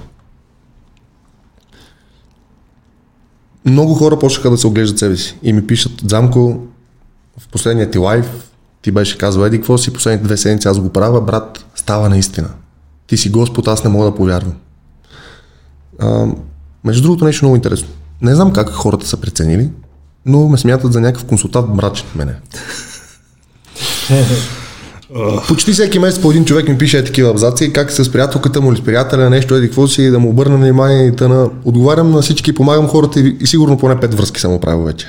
Много 3.65 3.93
хора 3.93 4.19
почнаха 4.19 4.49
да 4.49 4.57
се 4.57 4.67
оглеждат 4.67 4.99
себе 4.99 5.17
си 5.17 5.37
и 5.43 5.53
ми 5.53 5.67
пишат, 5.67 5.91
Замко, 6.05 6.59
в 7.39 7.47
последния 7.47 7.91
ти 7.91 7.97
лайф 7.97 8.52
ти 8.83 8.91
беше 8.91 9.17
казал, 9.17 9.45
еди, 9.45 9.57
какво 9.57 9.77
си 9.77 9.93
последните 9.93 10.25
две 10.25 10.37
седмици 10.37 10.67
аз 10.67 10.79
го 10.79 10.89
правя, 10.89 11.21
брат, 11.21 11.65
става 11.75 12.09
наистина. 12.09 12.49
Ти 13.07 13.17
си 13.17 13.29
Господ, 13.29 13.67
аз 13.67 13.83
не 13.83 13.89
мога 13.89 14.05
да 14.05 14.15
повярвам. 14.15 14.53
А, 15.99 16.25
между 16.83 17.03
другото 17.03 17.25
нещо 17.25 17.45
много 17.45 17.55
интересно. 17.55 17.87
Не 18.21 18.35
знам 18.35 18.53
как 18.53 18.69
хората 18.69 19.07
са 19.07 19.17
преценили, 19.17 19.69
но 20.25 20.47
ме 20.47 20.57
смятат 20.57 20.93
за 20.93 21.01
някакъв 21.01 21.25
консултант 21.25 21.75
мрачен 21.75 22.07
мене. 22.15 22.35
Почти 25.47 25.73
всеки 25.73 25.99
месец 25.99 26.21
по 26.21 26.31
един 26.31 26.45
човек 26.45 26.67
ми 26.67 26.77
пише 26.77 26.97
е 26.97 27.03
такива 27.03 27.29
абзаци, 27.29 27.73
как 27.73 27.91
с 27.91 28.11
приятелката 28.11 28.61
му 28.61 28.71
или 28.71 28.77
с 28.77 28.83
приятеля, 28.83 29.29
нещо, 29.29 29.55
еди 29.55 29.67
какво 29.67 29.87
си, 29.87 30.09
да 30.09 30.19
му 30.19 30.29
обърна 30.29 30.57
внимание 30.57 31.07
и 31.07 31.15
тъна. 31.15 31.49
Отговарям 31.65 32.11
на 32.11 32.21
всички, 32.21 32.55
помагам 32.55 32.87
хората 32.87 33.19
и, 33.19 33.37
и 33.39 33.47
сигурно 33.47 33.77
поне 33.77 33.99
пет 33.99 34.13
връзки 34.13 34.41
съм 34.41 34.53
оправил 34.53 34.83
вече. 34.83 35.07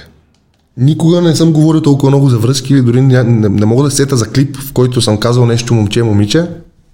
Никога 0.76 1.20
не 1.20 1.36
съм 1.36 1.52
говорил 1.52 1.80
толкова 1.80 2.10
много 2.10 2.28
за 2.28 2.38
връзки 2.38 2.72
или 2.72 2.82
дори 2.82 3.00
не, 3.00 3.22
не, 3.24 3.48
не 3.48 3.66
мога 3.66 3.84
да 3.84 3.90
се 3.90 3.96
сета 3.96 4.16
за 4.16 4.26
клип, 4.26 4.56
в 4.56 4.72
който 4.72 5.00
съм 5.00 5.18
казал 5.18 5.46
нещо 5.46 5.74
момче, 5.74 6.02
момиче, 6.02 6.46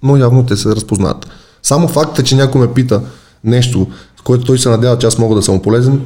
но 0.03 0.17
явно 0.17 0.45
те 0.45 0.57
се 0.57 0.69
разпознат. 0.69 1.27
Само 1.63 1.87
факта, 1.87 2.23
че 2.23 2.35
някой 2.35 2.61
ме 2.61 2.73
пита 2.73 3.01
нещо, 3.43 3.87
с 4.19 4.21
което 4.21 4.45
той 4.45 4.59
се 4.59 4.69
надява, 4.69 4.97
че 4.97 5.07
аз 5.07 5.17
мога 5.17 5.35
да 5.35 5.41
съм 5.41 5.61
полезен, 5.61 6.01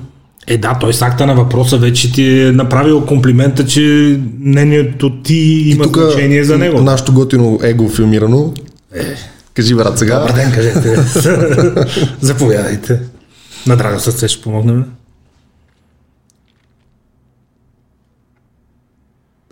Е, 0.47 0.57
да, 0.57 0.77
той 0.79 0.93
с 0.93 1.01
акта 1.01 1.25
на 1.25 1.35
въпроса 1.35 1.77
вече 1.77 2.11
ти 2.11 2.41
е 2.41 2.51
направил 2.51 3.05
комплимента, 3.05 3.65
че 3.65 4.19
мнението 4.39 5.21
ти 5.21 5.35
има 5.65 5.83
тук 5.83 5.97
значение 5.97 6.43
за 6.43 6.57
него. 6.57 6.81
нашето 6.81 7.13
готино 7.13 7.59
его 7.63 7.89
филмирано. 7.89 8.53
Кажи, 9.53 9.75
брат, 9.75 9.99
сега. 9.99 10.19
Добър 10.19 10.33
ден, 10.33 10.51
кажете. 10.51 10.95
Заповядайте. 12.21 12.99
На 13.67 13.75
драго 13.77 13.99
сърце 13.99 14.27
ще 14.27 14.41
помогнем. 14.43 14.85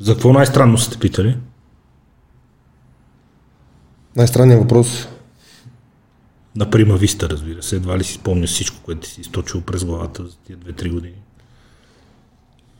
За 0.03 0.13
какво 0.13 0.33
най-странно 0.33 0.77
сте 0.77 0.97
питали? 0.97 1.37
Най-странният 4.15 4.61
въпрос. 4.61 5.07
На 6.55 6.69
Прима 6.69 6.97
Виста, 6.97 7.29
разбира 7.29 7.63
се. 7.63 7.75
Едва 7.75 7.97
ли 7.97 8.03
си 8.03 8.13
спомня 8.13 8.47
всичко, 8.47 8.77
което 8.85 9.07
си 9.09 9.21
източил 9.21 9.61
през 9.61 9.85
главата 9.85 10.23
за 10.23 10.35
тия 10.47 10.57
2-3 10.57 10.91
години. 10.91 11.13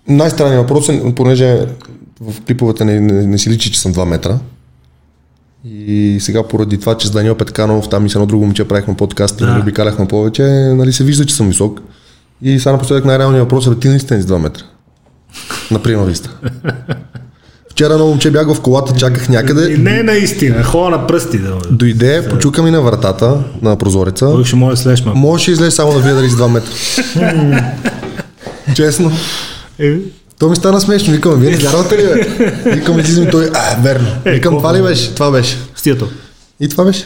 Най-странният 0.07 0.61
въпрос 0.61 0.89
е, 0.89 1.15
понеже 1.15 1.67
в 2.21 2.41
клиповете 2.41 2.85
не, 2.85 2.99
не, 2.99 3.27
не 3.27 3.37
си 3.37 3.49
личи, 3.49 3.71
че 3.71 3.81
съм 3.81 3.93
2 3.93 4.05
метра. 4.05 4.39
И 5.65 6.17
сега 6.21 6.47
поради 6.47 6.79
това, 6.79 6.97
че 6.97 7.07
с 7.07 7.11
Даниел 7.11 7.37
Петканов, 7.37 7.89
там 7.89 8.05
и 8.05 8.09
с 8.09 8.15
едно 8.15 8.25
друго 8.25 8.45
момче 8.45 8.67
правихме 8.67 8.97
подкаст 8.97 9.41
и 9.41 9.43
Да. 9.43 9.53
да. 9.53 9.59
обикаляхме 9.59 10.07
повече, 10.07 10.43
нали 10.75 10.93
се 10.93 11.03
вижда, 11.03 11.25
че 11.25 11.35
съм 11.35 11.47
висок. 11.47 11.81
И 12.41 12.59
сега 12.59 12.71
напоследък 12.71 13.05
най-реалният 13.05 13.43
въпрос 13.43 13.67
е, 13.67 13.79
ти 13.79 13.87
наистина 13.87 14.21
си 14.21 14.27
2 14.27 14.37
метра. 14.37 14.63
На 15.71 15.79
Прима 15.79 16.03
Виста. 16.03 16.29
Вчера 17.71 17.93
едно 17.93 18.07
момче 18.07 18.31
бях 18.31 18.47
в 18.47 18.61
колата, 18.61 18.93
чаках 18.95 19.27
И 19.27 19.31
някъде. 19.31 19.77
не 19.77 20.03
наистина, 20.03 20.63
хора 20.63 20.97
на 20.97 21.07
пръсти 21.07 21.37
да. 21.39 21.57
Дойде, 21.71 22.27
почука 22.29 22.63
ми 22.63 22.71
на 22.71 22.81
вратата 22.81 23.43
на 23.61 23.75
прозореца. 23.77 24.25
Той 24.25 24.45
ще 24.45 24.55
може 24.55 24.75
да 24.75 24.81
слеш 24.81 25.05
малко. 25.05 25.19
Можеше 25.19 25.51
излезе 25.51 25.71
само 25.71 25.93
да 25.93 25.99
видя 25.99 26.15
дали 26.15 26.29
си 26.29 26.35
2 26.35 26.47
метра. 26.47 26.71
Честно. 28.75 29.11
Е, 29.79 29.95
То 30.39 30.49
ми 30.49 30.55
стана 30.55 30.81
смешно. 30.81 31.13
Викам, 31.13 31.39
вие 31.39 31.51
не 31.51 31.57
вярвате 31.57 31.97
ли, 31.97 32.03
бе? 32.03 32.25
Викам, 32.71 32.99
излизам 32.99 33.23
и 33.23 33.29
той, 33.31 33.49
а, 33.53 33.81
верно. 33.81 34.07
Викам, 34.25 34.57
това 34.57 34.77
ли 34.77 34.81
беше? 34.81 35.13
Това 35.13 35.31
беше. 35.31 35.57
Стието. 35.75 36.09
И 36.59 36.69
това 36.69 36.83
беше. 36.83 37.05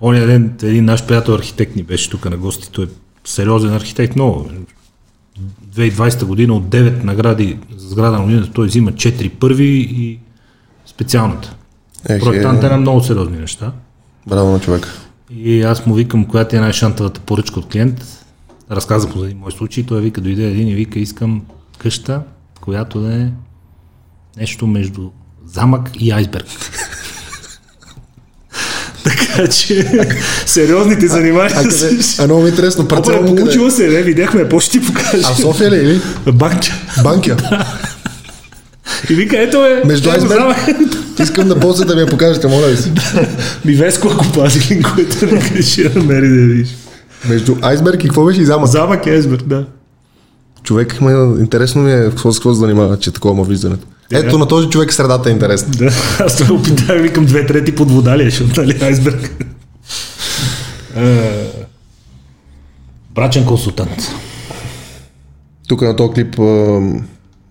Оня 0.00 0.26
ден 0.26 0.52
един 0.62 0.84
наш 0.84 1.04
приятел 1.04 1.34
архитект 1.34 1.76
ни 1.76 1.82
беше 1.82 2.10
тук 2.10 2.30
на 2.30 2.36
гости. 2.36 2.70
Той 2.72 2.84
е 2.84 2.88
сериозен 3.24 3.74
архитект, 3.74 4.14
много. 4.16 4.50
2020 5.76 6.24
година 6.24 6.54
от 6.54 6.64
9 6.64 7.04
награди 7.04 7.58
за 7.76 7.88
сграда 7.88 8.18
на 8.18 8.24
годината 8.24 8.52
той 8.52 8.66
взима 8.66 8.92
4 8.92 9.30
първи 9.30 9.66
и 9.90 10.18
специалната. 10.86 11.56
Ех, 12.08 12.22
Проектант 12.22 12.64
е 12.64 12.68
на 12.68 12.76
много 12.76 13.02
сериозни 13.02 13.38
неща. 13.38 13.72
браво 14.26 14.52
на 14.52 14.60
човека. 14.60 14.88
И 15.36 15.62
аз 15.62 15.86
му 15.86 15.94
викам, 15.94 16.24
коя 16.24 16.48
ти 16.48 16.56
е 16.56 16.60
най-шантавата 16.60 17.20
поръчка 17.20 17.60
от 17.60 17.68
клиент. 17.72 18.24
Разказвам 18.70 19.12
му 19.14 19.20
за 19.20 19.26
един 19.26 19.38
мой 19.38 19.52
случай. 19.52 19.86
Той 19.86 20.00
вика, 20.00 20.20
дойде 20.20 20.44
един 20.50 20.68
и 20.68 20.74
вика, 20.74 20.98
искам 20.98 21.42
къща, 21.78 22.22
която 22.60 23.00
да 23.00 23.22
е 23.22 23.30
нещо 24.36 24.66
между 24.66 25.10
замък 25.44 25.90
и 26.00 26.10
айсберг. 26.10 26.46
Така 29.06 29.48
че 29.48 29.86
сериозните 30.46 31.08
занимания. 31.08 31.56
А 31.56 31.62
къде? 31.62 31.98
А 32.18 32.24
много 32.24 32.40
ми 32.40 32.46
е 32.46 32.50
интересно. 32.50 32.84
Опа, 32.84 32.96
Парцел 32.96 33.20
къде? 33.20 33.36
получила 33.36 33.70
се, 33.70 33.88
не, 33.88 34.02
видяхме, 34.02 34.48
по 34.48 34.60
ще 34.60 34.70
ти 34.78 34.86
покажа. 34.86 35.22
А 35.24 35.34
в 35.34 35.40
София 35.40 35.70
ли 35.70 35.76
или? 35.76 36.00
Банка. 36.32 36.68
Банкия. 37.02 37.36
И 39.10 39.14
вика, 39.14 39.42
ето 39.42 39.64
е. 39.64 39.82
Между 39.84 40.10
ето 40.10 40.18
айсберг. 40.18 40.56
Искам 41.22 41.48
да 41.48 41.60
после 41.60 41.84
да 41.84 41.94
ми 41.94 42.00
я 42.00 42.06
покажете, 42.06 42.46
моля 42.46 42.66
ви 42.66 42.76
се. 42.76 42.92
Ми 43.64 43.74
Веско, 43.74 44.08
ако 44.12 44.32
пази 44.32 44.74
линковете, 44.74 45.26
нека 45.26 45.62
ще 45.62 45.90
намери 45.94 46.28
да 46.28 46.46
видиш. 46.46 46.68
Между 47.28 47.56
айсберг 47.62 48.04
и 48.04 48.06
какво 48.06 48.24
беше 48.24 48.40
и 48.40 48.44
замък? 48.44 48.68
Замък 48.68 49.06
е 49.06 49.14
Есберг, 49.14 49.42
да. 49.42 49.64
Човек, 50.62 51.00
ма, 51.00 51.36
интересно 51.40 51.82
ми 51.82 51.92
е 51.92 52.04
какво 52.10 52.32
какво 52.32 52.52
занимава, 52.52 52.98
че 52.98 53.10
такова 53.10 53.34
му 53.34 53.44
виждането. 53.44 53.86
Ето 54.12 54.38
на 54.38 54.48
този 54.48 54.68
човек 54.68 54.92
средата 54.92 55.28
е 55.28 55.32
интересна. 55.32 55.70
Да, 55.70 55.90
аз 56.20 56.36
това 56.36 56.54
опитах, 56.54 57.02
викам 57.02 57.24
две 57.26 57.46
трети 57.46 57.74
под 57.74 57.90
вода 57.90 58.18
ли 58.18 58.22
е, 58.22 58.30
защото 58.30 58.60
нали 58.60 58.78
айсберг. 58.84 59.44
Е, 60.96 61.46
Брачен 63.10 63.46
консултант. 63.46 64.08
Тук 65.68 65.82
на 65.82 65.96
този 65.96 66.12
клип 66.12 66.38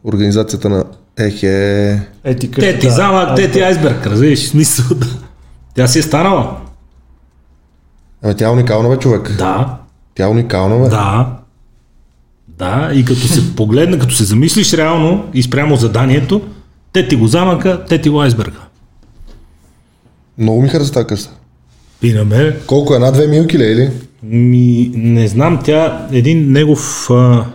организацията 0.04 0.70
на 0.70 0.84
Ехе. 1.18 2.00
Етика. 2.24 2.62
Те 2.62 2.80
ти 2.80 2.90
замък, 2.90 3.36
те 3.36 3.52
ти 3.52 3.60
айсберг, 3.60 4.08
разбираш, 4.08 4.48
смисъл 4.48 4.98
да. 4.98 5.08
Тя 5.76 5.88
си 5.88 6.00
е 6.00 6.02
станала. 6.02 6.58
Ами 8.24 8.36
тя 8.36 8.46
е 8.48 8.52
уникална 8.52 8.90
бе, 8.90 8.98
човек. 8.98 9.32
Да, 9.38 9.78
Тя 10.16 10.24
е 10.24 10.28
уникална 10.28 10.84
бе. 10.84 10.90
да. 10.90 11.28
Да, 12.58 12.92
и 12.94 13.06
като 13.06 13.20
се 13.20 13.56
погледне, 13.56 14.00
като 14.00 14.14
се 14.16 14.24
замислиш 14.24 14.74
реално 14.74 15.26
и 15.34 15.44
спрямо 15.44 15.76
заданието, 15.76 16.42
те 16.94 17.08
ти 17.08 17.16
го 17.16 17.28
замъка, 17.28 17.86
те 17.90 18.02
ти 18.02 18.10
го 18.10 18.22
айсберга. 18.22 18.60
Много 20.38 20.62
ми 20.62 20.68
хареса 20.70 20.94
тази 20.94 21.08
къса. 21.08 21.30
И 22.02 22.14
на 22.14 22.26
мен, 22.26 22.56
Колко 22.68 22.94
е? 22.94 22.96
Една-две 22.96 23.28
милки 23.28 23.60
ли 23.60 23.64
е, 23.64 23.72
или? 23.72 23.90
ми, 24.24 24.92
не 24.96 25.28
знам, 25.28 25.60
тя, 25.64 26.08
един 26.12 26.52
негов 26.52 27.10
а, 27.10 27.46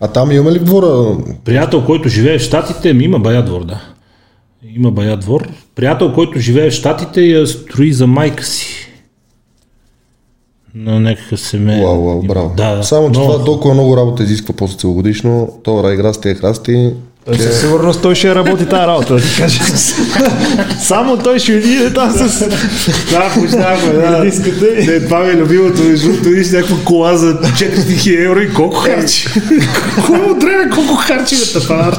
А 0.00 0.08
там 0.08 0.32
имаме 0.32 0.52
ли 0.52 0.58
двора? 0.58 1.16
приятел, 1.44 1.84
който 1.84 2.08
живее 2.08 2.38
в 2.38 2.42
Штатите, 2.42 2.92
ми 2.92 3.04
има 3.04 3.18
бая 3.18 3.44
двор, 3.44 3.64
да. 3.64 3.80
Има 4.76 4.90
бая 4.90 5.16
двор. 5.16 5.48
Приятел, 5.74 6.12
който 6.12 6.38
живее 6.38 6.70
в 6.70 6.74
Штатите, 6.74 7.20
я 7.22 7.46
строи 7.46 7.92
за 7.92 8.06
майка 8.06 8.44
си. 8.44 8.75
На 10.76 11.00
някакъв 11.00 11.40
семей. 11.40 11.84
Уау, 11.84 12.06
уау, 12.06 12.22
браво. 12.22 12.52
Да, 12.56 12.74
да. 12.76 12.82
Само, 12.82 13.12
че 13.12 13.20
Но- 13.20 13.26
това 13.26 13.44
толкова 13.44 13.74
много 13.74 13.96
работа 13.96 14.22
изисква 14.22 14.54
после 14.56 14.76
целогодишно. 14.78 15.48
То 15.62 15.92
игра 15.92 16.12
с 16.12 16.20
тези 16.20 16.34
храсти. 16.34 16.92
Той 17.26 17.38
със 17.38 17.60
сигурност 17.60 18.02
той 18.02 18.14
ще 18.14 18.34
работи 18.34 18.66
тази 18.66 18.86
работа, 18.86 19.14
да 19.14 19.20
ти 19.20 19.36
кажа. 19.38 19.60
Само 20.82 21.16
той 21.16 21.38
ще 21.38 21.56
отиде 21.56 21.94
там 21.94 22.12
с 22.12 22.38
Да, 23.10 23.30
почнахме, 23.34 23.92
да. 23.92 24.20
диската 24.24 24.66
и... 24.78 24.86
Не, 24.86 25.00
това 25.00 25.20
ми 25.20 25.30
е 25.30 25.36
любимото, 25.36 25.82
между 25.82 26.08
другото, 26.08 26.28
виж 26.28 26.50
някаква 26.50 26.76
кола 26.84 27.16
за 27.16 27.34
4000 27.34 28.24
евро 28.26 28.40
и 28.40 28.52
колко 28.52 28.76
харчи. 28.76 29.28
Кой 30.06 30.18
му 30.18 30.34
дреме, 30.34 30.70
колко 30.74 30.94
харчи 30.94 31.34
на 31.34 31.52
тафар? 31.52 31.98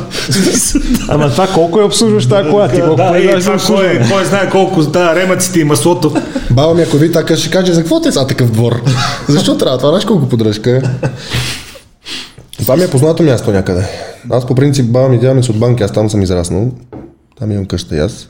Ама 1.08 1.32
това 1.32 1.48
колко 1.48 1.80
е 1.80 1.84
обслужваш 1.84 2.30
тази 2.30 2.49
кола? 2.49 2.68
Ти 2.68 2.82
колко 2.82 2.95
да, 2.95 3.18
е 3.18 3.22
за 3.22 3.28
това 3.28 3.44
кой, 3.45 3.56
обслужване? 3.56 4.10
кой 4.12 4.26
знае 4.26 4.49
колко 4.49 4.84
да, 4.84 5.16
ремъците 5.16 5.60
и 5.60 5.64
маслото. 5.64 6.16
Баба 6.52 6.74
ми, 6.74 6.82
ако 6.82 6.98
ви 6.98 7.12
така 7.12 7.38
ще 7.38 7.49
каже, 7.49 7.74
за 7.74 7.82
какво 7.82 8.02
те 8.02 8.12
са 8.12 8.28
такъв 8.28 8.52
двор? 8.52 8.82
Защо 9.30 9.58
трябва 9.58 9.78
това? 9.78 9.90
Знаеш 9.90 10.06
колко 10.06 10.30
подръжка 10.30 10.72
е? 10.72 10.82
Това 12.60 12.76
ми 12.76 12.84
е 12.84 12.88
познато 12.88 13.24
място 13.24 13.52
някъде. 13.52 13.88
Аз 14.30 14.48
по 14.48 14.56
принцип 14.56 14.91
баба 14.91 15.10
ми 15.10 15.20
дядо 15.20 15.36
ми 15.36 15.44
са 15.44 15.52
от 15.52 15.60
банки, 15.60 15.84
аз 15.84 15.94
там 15.94 16.10
съм 16.10 16.22
израснал. 16.22 16.72
Там 17.40 17.52
имам 17.52 17.66
къща 17.66 17.95
и 17.95 17.99
аз. 17.99 18.30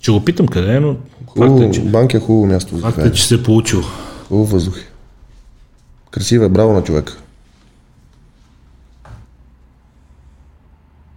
Ще 0.00 0.10
го 0.10 0.24
питам 0.24 0.46
къде 0.46 0.76
е, 0.76 0.80
но 0.80 0.94
факт 0.94 1.04
Хубаво, 1.26 1.62
е, 1.62 1.70
че, 1.70 1.80
банки 1.80 2.16
е 2.16 2.20
хубаво 2.20 2.46
място. 2.46 2.78
факт 2.78 2.98
е, 2.98 3.12
че 3.12 3.26
се 3.26 3.34
е 3.34 3.42
получил. 3.42 3.82
Хубаво 4.28 4.46
въздух. 4.46 4.78
е. 4.78 4.86
Красив 6.10 6.42
е, 6.42 6.48
браво 6.48 6.72
на 6.72 6.82
човек. 6.82 7.22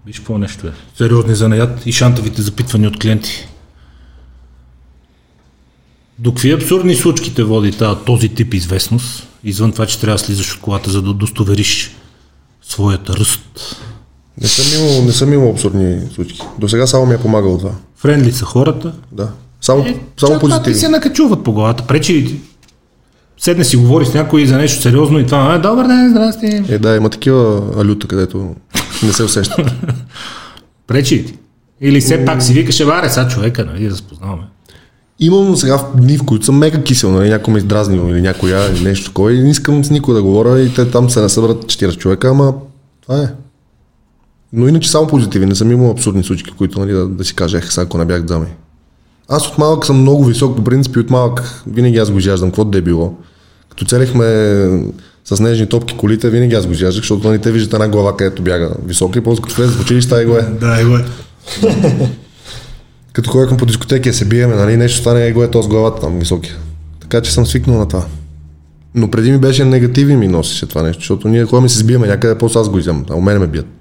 Виж 0.06 0.20
какво 0.20 0.38
нещо 0.38 0.68
е. 0.68 0.72
Сериозни 0.96 1.36
занаят 1.36 1.86
и 1.86 1.92
шантавите 1.92 2.42
запитвания 2.42 2.90
от 2.90 3.00
клиенти. 3.00 3.48
До 6.20 6.32
какви 6.32 6.52
абсурдни 6.52 6.96
случките 6.96 7.44
води 7.44 7.72
тази, 7.72 8.00
този 8.06 8.30
тип 8.30 8.54
известност, 8.54 9.28
извън 9.44 9.72
това, 9.72 9.86
че 9.86 10.00
трябва 10.00 10.16
да 10.16 10.20
слизаш 10.20 10.56
от 10.56 10.62
колата, 10.62 10.90
за 10.90 11.02
да 11.02 11.10
удостовериш 11.10 11.96
своята 12.62 13.14
ръст. 13.14 13.82
Не 14.42 14.48
съм 14.48 14.82
имал, 14.82 15.06
не 15.06 15.12
съм 15.12 15.34
имал 15.34 15.50
абсурдни 15.50 16.00
случки. 16.16 16.42
До 16.60 16.70
сега 16.70 16.88
само 16.88 17.06
ми 17.06 17.14
е 17.14 17.18
помагало 17.18 17.58
това. 17.58 17.72
Френдли 17.96 18.32
са 18.32 18.46
хората. 18.46 18.94
Да. 19.12 19.30
Само, 19.62 19.84
Е, 19.84 20.00
само 20.20 20.40
това 20.40 20.64
ти 20.64 20.74
се 20.76 20.90
накачуват 20.90 21.44
по 21.44 21.54
главата. 21.54 21.84
Пречи 21.88 22.14
ли 22.14 22.26
ти? 22.26 22.40
Седне 23.38 23.64
си 23.64 23.78
говори 23.78 24.06
с 24.06 24.14
някой 24.14 24.46
за 24.46 24.58
нещо 24.58 24.82
сериозно 24.82 25.20
и 25.20 25.26
това, 25.26 25.48
а, 25.52 25.60
добър 25.70 25.88
ден, 25.88 26.10
здрасти. 26.10 26.74
Е, 26.74 26.78
да, 26.78 26.96
има 26.96 27.10
такива 27.10 27.62
алюта, 27.78 28.08
където 28.08 28.56
не 29.04 29.14
се 29.14 29.24
усещат. 29.24 29.72
Пречи 30.88 31.16
ли 31.16 31.26
ти? 31.26 31.38
Или 31.82 32.02
все 32.02 32.26
пак 32.26 32.44
си 32.44 32.54
викаше, 32.54 32.86
варе, 32.86 33.10
сега 33.10 33.28
човека, 33.28 33.66
нали, 33.66 33.88
да 33.90 33.96
се 33.96 34.02
познаваме. 34.04 34.44
Имам 35.20 35.56
сега 35.56 35.80
дни, 35.98 36.18
в 36.18 36.24
които 36.26 36.46
съм 36.46 36.58
мега 36.58 36.84
кисел, 36.84 37.12
нали, 37.12 37.30
някой 37.30 37.54
ме 37.54 37.58
издразнил 37.60 38.10
или 38.10 38.22
някоя 38.22 38.72
или 38.72 38.84
нещо 38.84 39.06
такова 39.06 39.34
и 39.34 39.42
не 39.42 39.50
искам 39.50 39.86
с 39.86 39.90
никой 39.90 40.16
да 40.16 40.24
говоря 40.24 40.60
и 40.62 40.74
те 40.74 40.92
там 40.92 41.10
се 41.10 41.22
насъбрат 41.22 41.66
40 41.66 41.98
човека, 41.98 42.30
ама 42.30 42.54
това 43.02 43.22
е. 43.22 43.28
Но 44.54 44.68
иначе 44.68 44.92
само 44.92 45.08
позитиви, 45.08 45.46
не 45.46 45.56
съм 45.56 45.72
имал 45.72 45.92
абсурдни 45.92 46.24
случки, 46.24 46.52
които 46.58 46.80
нали, 46.80 46.92
да, 46.92 47.08
да 47.08 47.24
си 47.24 47.36
кажа, 47.36 47.58
ех, 47.58 47.72
сега 47.72 47.84
ако 47.84 47.98
не 47.98 48.06
бях 48.06 48.22
дами. 48.22 48.48
Аз 49.28 49.48
от 49.48 49.58
малък 49.58 49.86
съм 49.86 50.02
много 50.02 50.26
висок 50.26 50.56
по 50.56 50.64
принцип 50.64 50.96
и 50.96 51.00
от 51.00 51.10
малък 51.10 51.64
винаги 51.68 51.98
аз 51.98 52.12
го 52.12 52.20
изяждам, 52.20 52.50
каквото 52.50 52.70
да 52.70 52.78
е 52.78 52.82
било. 52.82 53.14
Като 53.70 53.86
целихме 53.86 54.26
с 55.26 55.40
нежни 55.40 55.70
топки 55.70 55.98
колите, 55.98 56.30
винаги 56.30 56.56
аз 56.56 56.66
го 56.66 56.72
изяждах, 56.72 57.02
защото 57.02 57.28
нали, 57.28 57.40
те 57.40 57.52
виждат 57.52 57.74
една 57.74 57.88
глава, 57.88 58.18
където 58.18 58.42
бяга 58.42 58.72
висока 58.86 59.20
и 59.20 59.22
после 59.22 59.42
като 59.42 59.56
влезе 59.56 59.78
в 59.78 59.82
училище, 59.82 60.16
ай 60.16 60.26
го 60.26 60.36
е. 60.36 60.42
Да, 60.42 60.82
его 60.82 60.96
е. 60.96 61.06
Като 63.14 63.30
ходихме 63.30 63.58
по 63.58 63.66
дискотеки, 63.66 64.14
се 64.14 64.26
биеме, 64.26 64.56
нали, 64.56 64.78
нещо 64.78 65.02
стане, 65.02 65.28
его 65.28 65.44
е 65.44 65.52
то 65.52 65.62
с 65.62 65.68
главата 65.68 66.02
там 66.02 66.20
високия. 66.20 66.56
Така 67.00 67.22
че 67.22 67.34
съм 67.34 67.46
свикнал 67.46 67.78
на 67.78 67.88
това. 67.88 68.06
Но 68.96 69.12
преди 69.12 69.32
ми 69.32 69.38
беше 69.38 69.66
негативи 69.66 70.16
ми 70.16 70.28
носеше 70.28 70.66
това 70.66 70.84
нещо, 70.84 71.02
защото 71.02 71.28
ние 71.28 71.46
ходим 71.46 71.66
и 71.66 71.70
се 71.70 71.80
сбиеме 71.80 72.08
някъде, 72.08 72.38
после 72.38 72.60
аз 72.60 72.70
го 72.70 72.80
изям, 72.80 73.06
а 73.10 73.16
у 73.16 73.22
мене 73.22 73.40
ме 73.40 73.48
бият. 73.48 73.79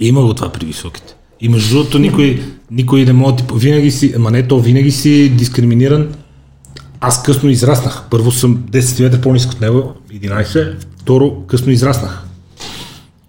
Има 0.00 0.22
го 0.22 0.34
това 0.34 0.52
при 0.52 0.66
високите. 0.66 1.14
И 1.40 1.48
между 1.48 1.74
другото 1.74 1.98
никой, 1.98 2.42
никой 2.70 3.04
не 3.04 3.12
може, 3.12 3.36
тип, 3.36 3.52
винаги 3.56 3.90
си, 3.90 4.12
ама 4.16 4.30
не 4.30 4.48
то, 4.48 4.60
винаги 4.60 4.90
си 4.90 5.28
дискриминиран. 5.28 6.14
Аз 7.00 7.22
късно 7.22 7.50
израснах. 7.50 8.02
Първо 8.10 8.32
съм 8.32 8.56
10 8.56 8.80
см 8.80 9.20
по-нисък 9.20 9.52
от 9.52 9.60
него, 9.60 9.94
11. 10.12 10.74
Второ, 11.00 11.42
късно 11.46 11.72
израснах. 11.72 12.22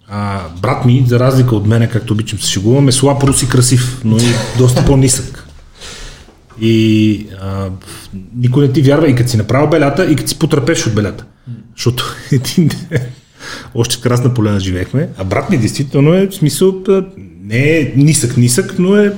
А, 0.08 0.40
брат 0.62 0.84
ми, 0.84 1.04
за 1.06 1.20
разлика 1.20 1.56
от 1.56 1.66
мене, 1.66 1.88
както 1.88 2.12
обичам 2.12 2.38
се 2.38 2.50
шегувам, 2.50 2.88
е 2.88 2.92
слаб, 2.92 3.22
рус 3.22 3.48
красив, 3.48 4.00
но 4.04 4.16
и 4.16 4.26
доста 4.58 4.84
по-нисък. 4.84 5.48
И 6.60 7.26
а, 7.40 7.70
никой 8.36 8.66
не 8.66 8.72
ти 8.72 8.82
вярва 8.82 9.08
и 9.08 9.14
като 9.14 9.30
си 9.30 9.36
направил 9.36 9.70
белята, 9.70 10.10
и 10.10 10.16
като 10.16 10.28
си 10.28 10.38
потърпеш 10.38 10.86
от 10.86 10.94
белята. 10.94 11.24
Защото 11.76 12.14
един 12.32 12.70
още 13.74 13.96
в 13.96 14.00
Красна 14.00 14.34
поляна 14.34 14.60
живеехме, 14.60 15.08
а 15.18 15.24
брат 15.24 15.50
ми 15.50 15.58
действително 15.58 16.14
е, 16.14 16.26
в 16.26 16.34
смисъл, 16.34 16.82
не 17.42 17.78
е 17.78 17.92
нисък-нисък, 17.96 18.78
но 18.78 18.96
е 18.96 19.12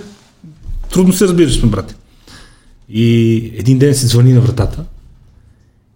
трудно 0.93 1.13
се 1.13 1.25
разбира, 1.25 1.51
сме 1.51 1.71
брати. 1.71 1.95
И 2.89 3.37
един 3.59 3.79
ден 3.79 3.95
се 3.95 4.07
звъни 4.07 4.33
на 4.33 4.41
вратата 4.41 4.85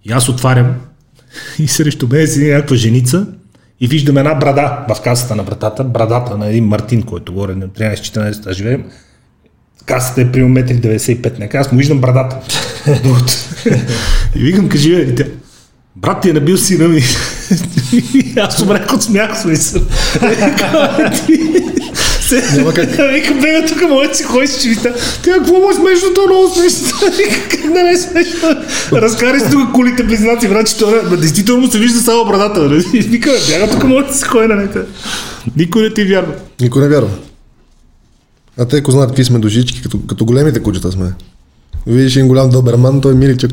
и 0.04 0.12
аз 0.12 0.28
отварям 0.28 0.74
и 1.58 1.68
срещу 1.68 2.08
мен 2.08 2.28
седи 2.28 2.52
някаква 2.52 2.76
женица 2.76 3.26
и 3.80 3.86
виждам 3.86 4.18
една 4.18 4.34
брада 4.34 4.78
в 4.88 5.02
касата 5.02 5.36
на 5.36 5.42
вратата, 5.42 5.84
брадата 5.84 6.38
на 6.38 6.46
един 6.46 6.64
Мартин, 6.64 7.02
който 7.02 7.32
горе 7.32 7.54
на 7.54 7.68
13-14 7.68 8.52
живеем. 8.52 8.84
Касата 9.86 10.20
е 10.20 10.32
при 10.32 10.42
1,95 10.42 11.30
м. 11.30 11.36
Нека 11.38 11.58
аз 11.58 11.72
му 11.72 11.78
виждам 11.78 12.00
брадата. 12.00 12.40
И 14.36 14.38
викам, 14.38 14.68
кажи, 14.68 15.06
бе, 15.06 15.30
брат 15.96 16.22
ти 16.22 16.30
е 16.30 16.32
набил 16.32 16.56
сина 16.56 16.88
ми. 16.88 17.02
Аз 18.36 18.62
умрях 18.62 18.92
от 18.94 19.02
смях, 19.02 19.40
смисъл. 19.40 19.82
Ти- 21.26 21.40
Няма 22.56 22.74
как. 22.74 22.90
Викам, 23.12 23.40
бега 23.40 23.66
тук, 23.68 23.82
моля 23.82 24.08
да 24.08 24.14
си 24.14 24.22
ходиш, 24.22 24.50
че 24.52 24.68
ви 24.68 24.76
та. 24.76 24.92
Тя, 25.22 25.32
какво 25.32 25.52
му 25.52 25.70
е 25.70 25.74
смешно, 25.74 26.14
то 26.14 26.22
е 26.22 26.26
много 26.26 26.48
смешно. 26.50 26.88
Как 27.50 27.60
да 27.62 27.82
не 27.82 27.90
е 27.90 27.96
смешно? 27.96 28.48
Разкарай 28.92 29.40
си 29.40 29.46
тук 29.50 29.72
колите 29.72 30.02
близнаци, 30.04 30.48
брат, 30.48 30.66
че 30.66 30.76
това, 30.76 31.02
бе, 31.02 31.16
действително 31.16 31.70
се 31.70 31.78
вижда 31.78 32.00
само 32.00 32.24
брадата. 32.24 32.60
нали? 32.60 32.80
Вика, 32.92 33.30
бяга 33.48 33.70
тук, 33.70 33.84
моля 33.84 34.02
да 34.02 34.14
си 34.14 34.24
ходи 34.24 34.46
на 34.46 34.54
нета. 34.54 34.84
Никой 35.56 35.82
не 35.82 35.94
ти 35.94 36.04
вярва. 36.04 36.32
Никой 36.60 36.82
не 36.82 36.88
вярва. 36.88 37.10
А 38.58 38.64
те, 38.64 38.76
ако 38.76 38.90
знаят 38.90 39.10
какви 39.10 39.24
сме 39.24 39.38
душички, 39.38 39.82
като, 39.82 40.00
като 40.00 40.24
големите 40.24 40.62
кучета 40.62 40.92
сме. 40.92 41.12
Видиш 41.86 42.16
един 42.16 42.28
голям 42.28 42.50
доберман, 42.50 43.00
той 43.00 43.12
е 43.12 43.16
миличък. 43.16 43.50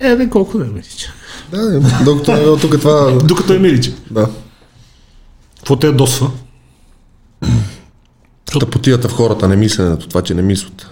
Е, 0.00 0.16
бе, 0.16 0.28
колко 0.28 0.58
да 0.58 0.64
е 0.64 0.68
миличък. 0.68 1.10
Да, 1.50 1.80
докато 2.04 2.32
не 2.32 2.40
е 2.40 2.56
тук 2.56 2.80
това... 2.80 3.18
Докато 3.24 3.52
е 3.52 3.58
миличък. 3.58 3.94
Да. 4.10 4.28
Какво 5.56 5.76
те 5.76 5.86
ядосва? 5.86 6.30
Тъпотията 8.60 9.08
в 9.08 9.12
хората, 9.12 9.48
не 9.48 9.56
мисленето, 9.56 10.08
това, 10.08 10.22
че 10.22 10.34
не 10.34 10.42
мислят. 10.42 10.86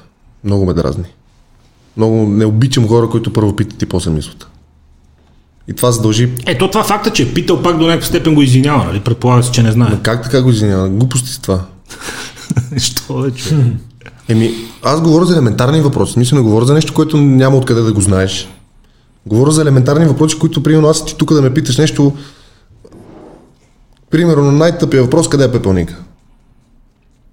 Много 0.44 0.66
ме 0.66 0.74
дразни. 0.74 1.04
Много 1.96 2.14
не 2.14 2.44
обичам 2.44 2.88
хора, 2.88 3.08
които 3.08 3.32
първо 3.32 3.56
питат 3.56 3.82
и 3.82 3.86
после 3.86 4.10
мислят. 4.10 4.48
И 5.68 5.72
това 5.72 5.92
се 5.92 6.02
дължи. 6.02 6.32
Ето 6.46 6.70
това 6.70 6.84
факта, 6.84 7.10
че 7.10 7.22
е 7.22 7.34
питал 7.34 7.62
пак 7.62 7.78
до 7.78 7.86
някаква 7.86 8.06
степен 8.06 8.34
го 8.34 8.42
извинява, 8.42 8.84
нали? 8.84 9.00
Предполага 9.00 9.42
се, 9.42 9.50
че 9.50 9.62
не 9.62 9.72
знае. 9.72 9.98
Как 10.02 10.22
така 10.22 10.42
го 10.42 10.50
извинява? 10.50 10.88
Глупости 10.88 11.28
с 11.28 11.38
това. 11.38 11.64
Що 12.78 13.26
е, 13.26 13.30
човек? 13.30 13.64
Еми, 14.28 14.54
аз 14.82 15.02
говоря 15.02 15.24
за 15.24 15.32
елементарни 15.32 15.80
въпроси. 15.80 16.12
Смисъл 16.12 16.38
не 16.38 16.44
говоря 16.44 16.64
за 16.64 16.74
нещо, 16.74 16.94
което 16.94 17.16
няма 17.16 17.56
откъде 17.56 17.80
да 17.80 17.92
го 17.92 18.00
знаеш. 18.00 18.48
Говоря 19.26 19.50
за 19.50 19.62
елементарни 19.62 20.06
въпроси, 20.06 20.38
които, 20.38 20.62
примерно, 20.62 20.88
аз 20.88 21.04
ти 21.04 21.16
тук 21.16 21.34
да 21.34 21.42
ме 21.42 21.54
питаш 21.54 21.78
нещо. 21.78 22.12
Примерно, 24.10 24.52
най-тъпия 24.52 25.02
въпрос, 25.02 25.28
къде 25.28 25.44
е 25.44 25.52
пепелника? 25.52 25.96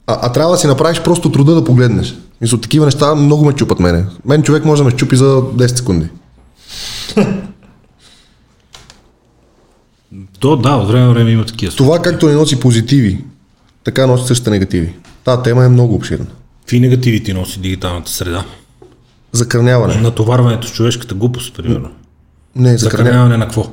А, 0.07 0.20
а 0.22 0.32
трябва 0.32 0.52
да 0.52 0.57
си 0.57 0.68
направиш 0.68 1.02
просто 1.02 1.32
труда 1.32 1.56
да 1.56 1.64
погледнеш. 1.64 2.16
Мисля, 2.41 2.62
такива 2.62 2.86
неща 2.86 3.16
много 3.16 3.45
ме 3.45 3.53
чупат 3.53 3.80
мене. 3.80 4.06
Мен 4.26 4.44
човек 4.44 4.66
може 4.66 4.82
да 4.82 4.86
ме 4.86 4.91
щупи 4.91 5.16
за 5.16 5.26
10 5.26 5.68
секунди. 5.68 6.07
То 10.40 10.56
да, 10.56 10.76
от 10.76 10.88
време 10.88 11.06
на 11.06 11.14
време 11.14 11.32
има 11.32 11.45
такива. 11.45 11.76
Това 11.76 12.02
както 12.02 12.28
не 12.28 12.34
носи 12.34 12.60
позитиви, 12.60 13.24
така 13.84 14.07
носи 14.07 14.28
същите 14.28 14.49
негативи. 14.49 14.94
Та 15.24 15.41
тема 15.41 15.66
е 15.66 15.70
много 15.70 15.95
обширна. 15.95 16.26
Какви 16.62 16.80
негативи 16.80 17.24
ти 17.24 17.34
носи 17.34 17.60
дигиталната 17.60 18.12
среда? 18.12 18.45
Закърняване. 19.36 19.95
Натоварването 19.95 20.68
с 20.68 20.72
човешката 20.72 21.16
глупост, 21.16 21.56
примерно. 21.56 21.90
Не, 22.56 22.78
закърняване. 22.78 22.78
Закърняване 22.78 23.38
на 23.38 23.45
какво? 23.45 23.68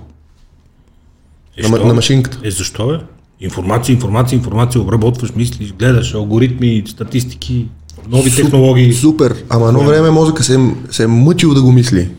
Е, 1.57 1.69
На, 1.69 1.79
на 1.79 1.95
машинката. 1.95 2.39
Е, 2.45 2.51
защо 2.51 2.95
е? 2.95 3.01
Информация, 3.41 3.93
информация, 3.95 4.37
информация, 4.37 4.81
обработваш, 4.81 5.33
мислиш, 5.35 5.73
гледаш, 5.73 6.15
алгоритми, 6.15 6.83
статистики, 6.87 7.67
нови 8.09 8.35
технологии. 8.35 8.93
Супер. 8.93 9.45
Ама 9.49 9.69
едно 9.69 9.81
време 9.81 10.11
мозъка 10.11 10.43
се, 10.43 10.55
е- 10.55 10.59
се 10.91 11.03
е 11.03 11.07
мъчил 11.07 11.55
да 11.55 11.63
го 11.63 11.73
мисли. 11.73 12.11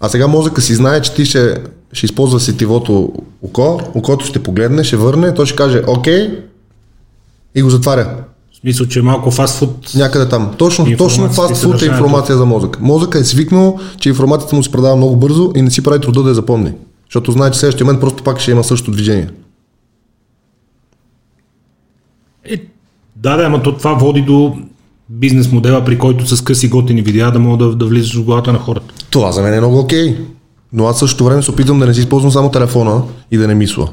А 0.00 0.08
сега 0.08 0.26
мозъка 0.26 0.60
си 0.60 0.74
знае, 0.74 1.02
че 1.02 1.14
ти 1.14 1.24
ще, 1.24 1.56
ще 1.92 2.06
използва 2.06 2.40
сетивото 2.40 3.12
око, 3.42 3.80
окото 3.94 4.26
ще 4.26 4.42
погледне, 4.42 4.84
ще 4.84 4.96
върне, 4.96 5.34
той 5.34 5.46
ще 5.46 5.56
каже 5.56 5.82
окей 5.86 6.38
и 7.54 7.62
го 7.62 7.70
затваря. 7.70 8.16
Смисъл, 8.62 8.86
че 8.86 8.98
е 8.98 9.02
малко 9.02 9.30
фастфуд. 9.30 9.94
Някъде 9.94 10.28
там. 10.28 10.50
Точно, 10.58 10.96
точно 10.98 11.28
фастфуд 11.28 11.82
е 11.82 11.86
информация 11.86 12.36
за 12.36 12.46
мозък. 12.46 12.80
Мозъка 12.80 13.18
е 13.18 13.24
свикнал, 13.24 13.78
че 13.98 14.08
информацията 14.08 14.56
му 14.56 14.62
се 14.62 14.72
предава 14.72 14.96
много 14.96 15.16
бързо 15.16 15.52
и 15.56 15.62
не 15.62 15.70
си 15.70 15.82
прави 15.82 16.00
труда 16.00 16.22
да 16.22 16.28
я 16.28 16.34
запомни. 16.34 16.72
Защото 17.06 17.32
знае, 17.32 17.50
че 17.50 17.58
следващия 17.58 17.84
момент 17.84 18.00
просто 18.00 18.22
пак 18.22 18.40
ще 18.40 18.50
има 18.50 18.64
същото 18.64 18.90
движение. 18.90 19.28
Е, 22.44 22.56
да, 23.16 23.36
да, 23.36 23.44
ама 23.44 23.62
то 23.62 23.76
това 23.76 23.94
води 23.94 24.22
до 24.22 24.56
бизнес 25.08 25.52
модела, 25.52 25.84
при 25.84 25.98
който 25.98 26.36
с 26.36 26.40
къси 26.44 26.68
готини 26.68 27.02
видеа 27.02 27.30
да 27.30 27.38
мога 27.38 27.64
да, 27.64 27.76
да 27.76 27.86
влизаш 27.86 28.16
в 28.16 28.24
главата 28.24 28.52
на 28.52 28.58
хората. 28.58 28.94
Това 29.10 29.32
за 29.32 29.42
мен 29.42 29.54
е 29.54 29.60
много 29.60 29.78
окей. 29.78 30.16
Но 30.72 30.86
аз 30.86 30.98
същото 30.98 31.24
време 31.24 31.42
се 31.42 31.50
опитвам 31.50 31.78
да 31.78 31.86
не 31.86 31.94
си 31.94 32.00
използвам 32.00 32.32
само 32.32 32.50
телефона 32.50 33.02
и 33.30 33.36
да 33.36 33.48
не 33.48 33.54
мисля. 33.54 33.88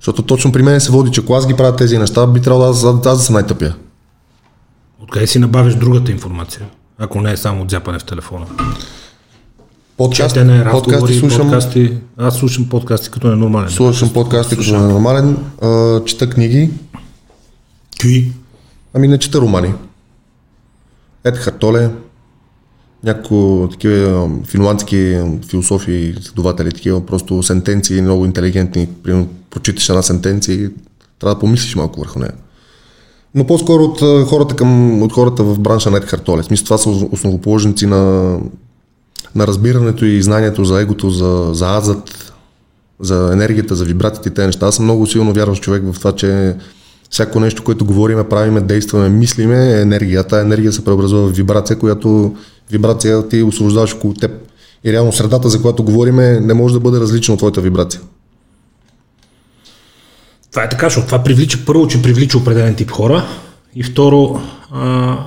Защото 0.00 0.22
точно 0.22 0.52
при 0.52 0.62
мен 0.62 0.80
се 0.80 0.92
води, 0.92 1.10
че 1.10 1.20
ако 1.20 1.34
аз 1.34 1.46
ги 1.46 1.54
правя 1.54 1.76
тези 1.76 1.98
неща, 1.98 2.26
би 2.26 2.40
трябвало 2.40 2.64
да 2.64 2.70
аз, 2.70 2.84
аз 2.84 3.18
да 3.18 3.18
съм 3.18 3.32
най-тъпия. 3.32 3.76
Откъде 5.02 5.26
си 5.26 5.38
набавиш 5.38 5.74
другата 5.74 6.12
информация? 6.12 6.62
Ако 6.98 7.20
не 7.20 7.32
е 7.32 7.36
само 7.36 7.62
от 7.62 7.70
зяпане 7.70 7.98
в 7.98 8.04
телефона. 8.04 8.46
Подкаст, 9.96 10.34
Четене, 10.34 10.70
подкасти 10.70 11.14
слушам, 11.18 11.40
подкасти. 11.46 11.96
Аз 12.16 12.36
слушам 12.36 12.68
подкасти 12.68 13.10
като 13.10 13.28
ненормален. 13.28 13.70
слушам 13.70 14.12
подкасти 14.12 14.56
като 14.56 14.74
е 14.74 14.78
нормален, 14.78 15.36
а, 15.62 16.00
чета 16.04 16.30
книги, 16.30 16.70
Кюи. 18.02 18.32
ами 18.94 19.08
не 19.08 19.18
чета 19.18 19.40
романи. 19.40 19.74
Ед 21.24 21.36
Хартоле, 21.36 21.90
някои 23.06 23.70
такива 23.70 24.24
ам, 24.24 24.42
финландски 24.44 25.20
философи, 25.50 26.14
изследователи, 26.20 26.72
такива 26.72 27.06
просто 27.06 27.42
сентенции, 27.42 28.02
много 28.02 28.24
интелигентни. 28.24 28.88
Примерно, 29.02 29.28
прочиташ 29.50 29.88
една 29.88 30.02
сентенция 30.02 30.54
и 30.54 30.70
трябва 31.18 31.34
да 31.34 31.40
помислиш 31.40 31.76
малко 31.76 32.00
върху 32.00 32.18
нея. 32.18 32.32
Но 33.34 33.46
по-скоро 33.46 33.82
от 33.82 34.02
а, 34.02 34.24
хората, 34.24 34.56
към, 34.56 35.02
от 35.02 35.12
хората 35.12 35.44
в 35.44 35.58
бранша 35.58 35.90
на 35.90 35.96
Ед 35.96 36.04
Хартоле. 36.04 36.42
В 36.42 36.46
смисъл, 36.46 36.64
това 36.64 36.78
са 36.78 36.90
основоположници 36.90 37.86
на, 37.86 38.36
на 39.34 39.46
разбирането 39.46 40.04
и 40.04 40.22
знанието 40.22 40.64
за 40.64 40.80
егото, 40.80 41.10
за, 41.10 41.50
за 41.52 41.76
азът, 41.76 42.32
за 43.00 43.30
енергията, 43.32 43.74
за 43.74 43.84
вибрациите 43.84 44.28
и 44.28 44.34
тези 44.34 44.46
неща. 44.46 44.66
Аз 44.66 44.74
съм 44.74 44.84
много 44.84 45.06
силно 45.06 45.32
вярващ 45.32 45.62
човек 45.62 45.82
в 45.92 45.98
това, 45.98 46.12
че 46.12 46.56
всяко 47.10 47.40
нещо, 47.40 47.64
което 47.64 47.84
говориме, 47.84 48.28
правиме, 48.28 48.60
действаме, 48.60 49.08
мислиме 49.08 49.72
е 49.72 49.80
енергия. 49.80 50.24
Тая 50.24 50.42
енергия 50.42 50.72
се 50.72 50.84
преобразува 50.84 51.28
в 51.28 51.36
вибрация, 51.36 51.78
която 51.78 52.36
вибрация 52.70 53.28
ти 53.28 53.42
освобождаваш 53.42 53.94
около 53.94 54.14
теб. 54.14 54.30
И 54.84 54.92
реално 54.92 55.12
средата, 55.12 55.48
за 55.48 55.62
която 55.62 55.82
говориме, 55.82 56.40
не 56.40 56.54
може 56.54 56.74
да 56.74 56.80
бъде 56.80 57.00
различна 57.00 57.34
от 57.34 57.38
твоята 57.38 57.60
вибрация. 57.60 58.00
Това 60.50 60.64
е 60.64 60.68
така, 60.68 60.86
защото 60.86 61.06
това 61.06 61.24
привлича 61.24 61.58
първо, 61.66 61.88
че 61.88 62.02
привлича 62.02 62.38
определен 62.38 62.74
тип 62.74 62.90
хора 62.90 63.24
и 63.74 63.82
второ 63.82 64.40
а, 64.70 65.18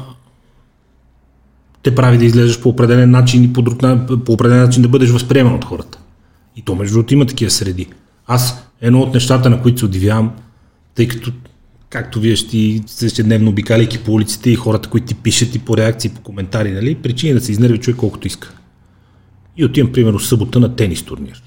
те 1.84 1.96
прави 1.96 2.18
да 2.18 2.26
излезеш 2.26 2.60
по 2.60 2.70
определен 2.70 3.12
начин 3.12 3.44
и 3.44 3.54
по, 3.54 3.62
друг, 3.62 3.80
по 4.26 4.34
определен 4.34 4.62
начин 4.62 4.82
да 4.82 4.90
бъдеш 4.90 5.10
възприеман 5.10 5.54
от 5.54 5.66
хората. 5.66 6.00
И 6.56 6.62
то 6.62 6.76
между 6.76 6.94
другото 6.94 7.14
има 7.14 7.26
такива 7.26 7.52
среди. 7.52 7.88
Аз 8.28 8.64
едно 8.82 9.02
от 9.02 9.14
нещата, 9.14 9.50
на 9.50 9.62
които 9.62 9.80
се 9.80 9.86
удивявам, 9.86 10.32
тъй 10.96 11.08
като 11.08 11.32
както 11.90 12.20
вие 12.20 12.36
ще 12.36 12.50
ти 12.50 12.84
ежедневно 13.04 13.50
обикаляйки 13.50 14.04
по 14.04 14.12
улиците 14.12 14.50
и 14.50 14.56
хората, 14.56 14.90
които 14.90 15.08
ти 15.08 15.16
пишат 15.16 15.56
и 15.56 15.60
по 15.60 15.78
реакции, 15.78 16.10
по 16.10 16.22
коментари, 16.22 16.72
нали, 16.72 16.96
причини 16.96 17.34
да 17.34 17.42
се 17.42 17.52
изнерви 17.52 17.78
човек 17.78 17.98
колкото 17.98 18.28
иска. 18.28 18.54
И 19.58 19.66
отивам, 19.66 19.92
примерно, 19.92 20.20
събота 20.20 20.60
на 20.60 20.76
тенис 20.76 21.04
турнир. 21.04 21.44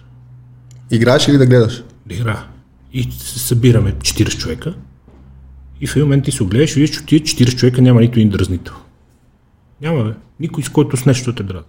Играеш 0.91 1.29
или 1.29 1.39
да 1.39 1.47
гледаш? 1.47 1.83
да 2.07 2.15
игра. 2.15 2.45
И 2.93 3.03
се 3.03 3.39
събираме 3.39 3.93
40 3.93 4.39
човека. 4.39 4.75
И 5.81 5.87
в 5.87 5.97
един 5.97 6.05
момент 6.05 6.25
ти 6.25 6.33
се 6.33 6.43
огледаш 6.43 6.77
и 6.77 6.81
виждаш, 6.81 6.99
че 6.99 7.07
тия 7.07 7.21
40 7.21 7.57
човека 7.57 7.83
няма 7.83 8.01
нито 8.01 8.19
един 8.19 8.31
дразнител. 8.31 8.75
Няма, 9.83 10.05
бе. 10.05 10.15
Никой 10.41 10.65
с 10.65 10.69
който 10.69 10.97
с 10.97 11.07
нещо 11.07 11.35
те 11.35 11.43
дразни. 11.43 11.69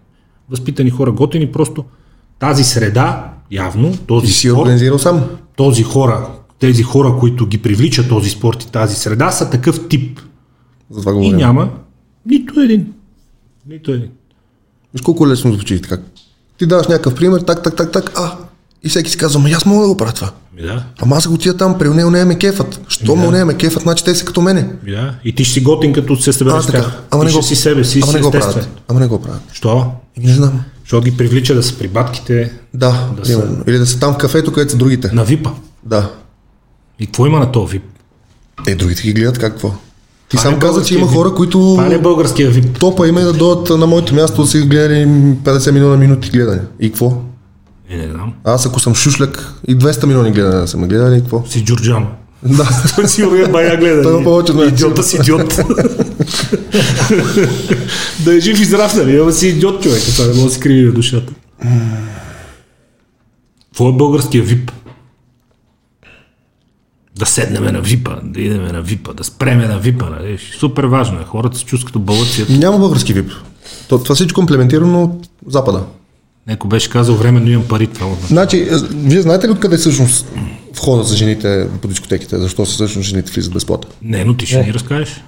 Възпитани 0.49 0.89
хора, 0.89 1.11
готини, 1.11 1.51
просто 1.51 1.85
тази 2.39 2.63
среда, 2.63 3.33
явно, 3.51 3.97
този 3.97 4.27
Ти 4.27 4.33
си 4.33 4.47
спорт, 4.47 4.61
организирал 4.61 4.99
сам. 4.99 5.29
този 5.55 5.83
хора, 5.83 6.27
тези 6.63 6.83
хора, 6.83 7.15
които 7.19 7.45
ги 7.47 7.57
привличат 7.57 8.09
този 8.09 8.29
спорт 8.29 8.63
и 8.63 8.71
тази 8.71 8.95
среда, 8.95 9.31
са 9.31 9.49
такъв 9.49 9.87
тип. 9.87 10.19
За 10.89 10.99
това 11.01 11.25
И 11.25 11.31
няма 11.33 11.69
нито 12.25 12.59
един. 12.59 12.93
Нито 13.69 13.91
един. 13.91 14.09
Виж 14.93 15.01
колко 15.01 15.27
лесно 15.27 15.53
звучи 15.53 15.81
така. 15.81 15.97
Ти 16.57 16.65
даваш 16.65 16.87
някакъв 16.87 17.15
пример, 17.15 17.39
так, 17.39 17.63
так, 17.63 17.75
так, 17.75 17.91
так, 17.91 18.11
а. 18.15 18.37
И 18.83 18.89
всеки 18.89 19.11
си 19.11 19.17
казва, 19.17 19.39
ама 19.39 19.49
аз 19.49 19.65
мога 19.65 19.81
да 19.81 19.87
го 19.87 19.97
правя 19.97 20.11
това. 20.11 20.31
Ми 20.55 20.61
да, 20.61 20.85
Ама 21.01 21.15
аз 21.15 21.25
ако 21.25 21.33
отида 21.33 21.57
там, 21.57 21.77
при 21.77 21.89
него 21.89 22.11
не 22.11 22.25
ме 22.25 22.37
кефът. 22.37 22.81
Що 22.87 23.15
му 23.15 23.31
не 23.31 23.45
ме 23.45 23.53
кефът, 23.53 23.83
значи 23.83 24.03
те 24.03 24.15
са 24.15 24.25
като 24.25 24.41
мене. 24.41 24.69
ми 24.83 24.91
да. 24.91 25.15
И 25.25 25.35
ти 25.35 25.43
ще 25.43 25.53
си 25.53 25.61
готин, 25.61 25.93
като 25.93 26.15
се 26.15 26.33
събереш 26.33 26.63
А, 26.63 26.71
така. 26.71 26.91
Ама 27.11 27.23
ти 27.23 27.27
не 27.27 27.33
го, 27.37 27.43
си 27.43 27.55
себе 27.55 27.83
си, 27.83 27.99
ама 28.03 28.11
си 28.11 28.17
не 28.17 28.21
го 28.21 28.31
правят. 28.31 28.69
Ама 28.87 28.99
не 28.99 29.07
го 29.07 29.21
правят. 29.21 29.41
Що? 29.53 29.91
Не 30.17 30.33
знам. 30.33 30.61
Защото 30.83 31.05
ги 31.05 31.17
привлича 31.17 31.55
да 31.55 31.63
са 31.63 31.77
при 31.77 31.87
батките 31.87 32.53
Да, 32.73 33.09
Да 33.15 33.21
примерно. 33.21 33.63
Или 33.67 33.77
да 33.77 33.85
са 33.85 33.99
там 33.99 34.13
в 34.13 34.17
кафето, 34.17 34.53
където 34.53 34.71
са 34.71 34.77
другите. 34.77 35.11
на 35.13 35.23
випа. 35.23 35.49
Да. 35.85 36.11
И 36.99 37.05
какво 37.05 37.25
има 37.25 37.39
на 37.39 37.51
този 37.51 37.71
вип? 37.71 37.83
Е, 38.67 38.75
другите 38.75 39.01
ги 39.01 39.13
гледат 39.13 39.37
как 39.39 39.51
какво? 39.51 39.71
Ти 40.29 40.37
сам 40.37 40.53
е 40.53 40.59
каза, 40.59 40.83
че 40.85 40.95
има 40.95 41.05
вип. 41.05 41.15
хора, 41.15 41.33
които 41.33 41.57
Това 41.59 41.87
не 41.87 41.95
е 41.95 41.99
българския 41.99 42.49
вип. 42.49 42.79
топа 42.79 43.07
има 43.07 43.21
и 43.21 43.23
да 43.23 43.33
дойдат 43.33 43.69
на 43.79 43.87
моето 43.87 44.15
място 44.15 44.41
да 44.41 44.47
си 44.47 44.59
гледали 44.61 45.05
50 45.05 45.71
милиона 45.71 45.97
минути 45.97 46.29
гледане. 46.29 46.61
И 46.79 46.89
какво? 46.89 47.21
Е, 47.89 47.97
не 47.97 48.07
знам. 48.07 48.33
Аз 48.43 48.65
ако 48.65 48.79
съм 48.79 48.95
шушляк 48.95 49.53
и 49.67 49.77
200 49.77 50.05
милиони 50.05 50.31
гледане 50.31 50.61
да 50.61 50.67
са 50.67 50.77
ме 50.77 50.87
гледали, 50.87 51.17
и 51.17 51.21
какво? 51.21 51.43
Си 51.45 51.65
Джорджан. 51.65 52.07
Да. 52.43 52.69
Той 52.95 53.07
сигурно 53.07 53.35
е 53.35 53.47
бая 53.47 53.77
гледа. 53.77 54.03
Той 54.03 54.23
повече 54.23 54.51
от. 54.51 54.67
Идиота 54.67 55.03
си 55.03 55.15
идиот. 55.15 55.59
да 58.19 58.35
е 58.35 58.39
жив 58.39 58.59
и 58.59 58.65
здрав, 58.65 58.95
нали? 58.95 59.17
Ама 59.17 59.31
си 59.31 59.47
идиот 59.47 59.83
човек. 59.83 60.01
Това 60.15 60.25
не 60.27 60.33
може 60.33 60.45
да 60.45 60.51
си 60.51 60.59
криви 60.59 60.91
душата. 60.91 61.33
Какво 63.65 63.89
е 63.89 63.93
българския 63.93 64.43
вип? 64.43 64.71
Да 67.15 67.25
седнем 67.25 67.63
на 67.63 67.81
випа, 67.81 68.15
да 68.23 68.41
идеме 68.41 68.71
на 68.71 68.81
випа, 68.81 69.13
да 69.13 69.23
спреме 69.23 69.67
на 69.67 69.79
випа. 69.79 70.09
Нали? 70.09 70.37
Супер 70.59 70.83
важно 70.83 71.19
е. 71.19 71.23
Хората 71.23 71.57
се 71.57 71.65
чувстват 71.65 71.87
като 71.87 71.99
бълъци. 71.99 72.45
Няма 72.49 72.79
български 72.79 73.13
вип. 73.13 73.31
То, 73.89 73.99
това 73.99 74.15
всичко 74.15 74.41
е 74.41 74.43
имплементирано 74.43 75.03
от 75.03 75.29
Запада. 75.47 75.83
Некой 76.47 76.69
беше 76.69 76.89
казал, 76.89 77.15
временно 77.15 77.49
имам 77.49 77.67
пари. 77.67 77.87
Това 77.87 78.07
означава. 78.07 78.27
Значи, 78.27 78.57
е, 78.57 78.77
вие 78.93 79.21
знаете 79.21 79.47
ли 79.47 79.51
откъде 79.51 79.77
всъщност 79.77 80.27
входа 80.75 81.03
за 81.03 81.15
жените 81.15 81.67
по 81.81 81.87
дискотеките? 81.87 82.37
Защо 82.37 82.65
се 82.65 82.73
всъщност 82.73 83.09
жените 83.09 83.31
влизат 83.31 83.53
безплатно? 83.53 83.89
Не, 84.01 84.25
но 84.25 84.37
ти 84.37 84.45
ще 84.45 84.63
ни 84.63 84.73
разкажеш. 84.73 85.23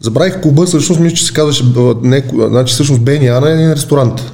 Забравих 0.00 0.40
клуба, 0.40 0.66
всъщност 0.66 1.00
мисля, 1.00 1.16
че 1.16 1.24
се 1.24 1.32
казваше, 1.32 1.64
не, 2.02 2.24
значи 2.32 2.72
всъщност 2.74 3.02
Бени 3.02 3.28
Ана 3.28 3.50
е 3.50 3.52
един 3.52 3.72
ресторант 3.72 4.32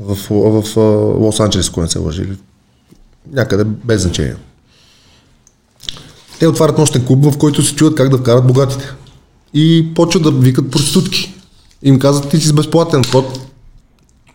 в, 0.00 0.16
в, 0.30 0.62
в, 0.62 0.76
а, 0.76 0.80
Лос 1.24 1.40
Анджелес, 1.40 1.68
ако 1.68 1.80
не 1.80 1.88
се 1.88 1.98
лъжи. 1.98 2.24
Някъде 3.32 3.64
без 3.64 4.02
значение. 4.02 4.34
Те 6.42 6.48
отварят 6.48 6.78
нощен 6.78 7.04
клуб, 7.04 7.24
в 7.24 7.38
който 7.38 7.62
се 7.62 7.74
чуят 7.74 7.94
как 7.94 8.08
да 8.08 8.18
вкарат 8.18 8.46
богатите. 8.46 8.84
И 9.54 9.86
почват 9.94 10.22
да 10.22 10.30
викат 10.30 10.70
проститутки. 10.70 11.34
Им 11.82 11.98
казват, 11.98 12.28
ти 12.28 12.36
си 12.36 12.48
с 12.48 12.52
безплатен 12.52 13.04
вход, 13.04 13.40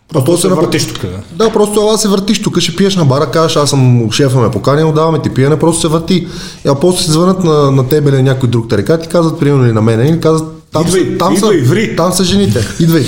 Просто 0.08 0.24
после 0.26 0.42
се 0.42 0.48
на- 0.48 0.54
въртиш 0.56 0.86
тук. 0.86 1.02
да. 1.02 1.20
Да, 1.34 1.52
просто 1.52 1.80
ела 1.80 1.98
се 1.98 2.08
въртиш, 2.08 2.42
тук 2.42 2.60
ще 2.60 2.76
пиеш 2.76 2.96
на 2.96 3.04
бара, 3.04 3.26
кажеш, 3.26 3.56
аз 3.56 3.70
съм 3.70 4.08
шефа 4.12 4.38
ме 4.38 4.50
поканил, 4.50 4.92
даваме 4.92 5.18
ти 5.18 5.30
пиене, 5.30 5.58
просто 5.58 5.80
се 5.80 5.88
върти. 5.88 6.14
И 6.14 6.26
а 6.68 6.74
после 6.74 7.04
се 7.04 7.10
звънат 7.10 7.44
на, 7.44 7.70
на 7.70 7.88
тебе 7.88 8.10
или 8.10 8.22
някой 8.22 8.48
друг 8.48 8.68
тарика, 8.68 8.94
и 8.94 9.02
ти 9.02 9.08
казват, 9.08 9.40
примерно 9.40 9.64
или 9.64 9.72
на 9.72 9.82
мене, 9.82 10.04
и 10.04 10.20
казват, 10.20 10.62
там, 10.72 10.86
Идвай, 10.86 11.00
са, 11.02 11.18
там, 11.18 11.34
идвай, 11.34 11.58
са, 11.58 11.64
ври. 11.64 11.96
там 11.96 12.12
са 12.12 12.24
жените, 12.24 12.66
идвай. 12.80 13.04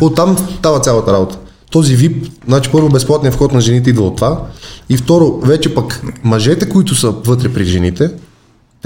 Оттам 0.00 0.36
става 0.58 0.80
цялата 0.80 1.12
работа. 1.12 1.38
Този 1.70 1.96
VIP, 1.98 2.30
значи 2.46 2.70
първо 2.72 2.88
безплатният 2.88 3.34
вход 3.34 3.52
на 3.52 3.60
жените 3.60 3.90
идва 3.90 4.04
от 4.04 4.16
това. 4.16 4.40
И 4.88 4.96
второ, 4.96 5.40
вече 5.42 5.74
пък 5.74 6.02
мъжете, 6.24 6.68
които 6.68 6.94
са 6.94 7.10
вътре 7.10 7.48
при 7.48 7.64
жените, 7.64 8.10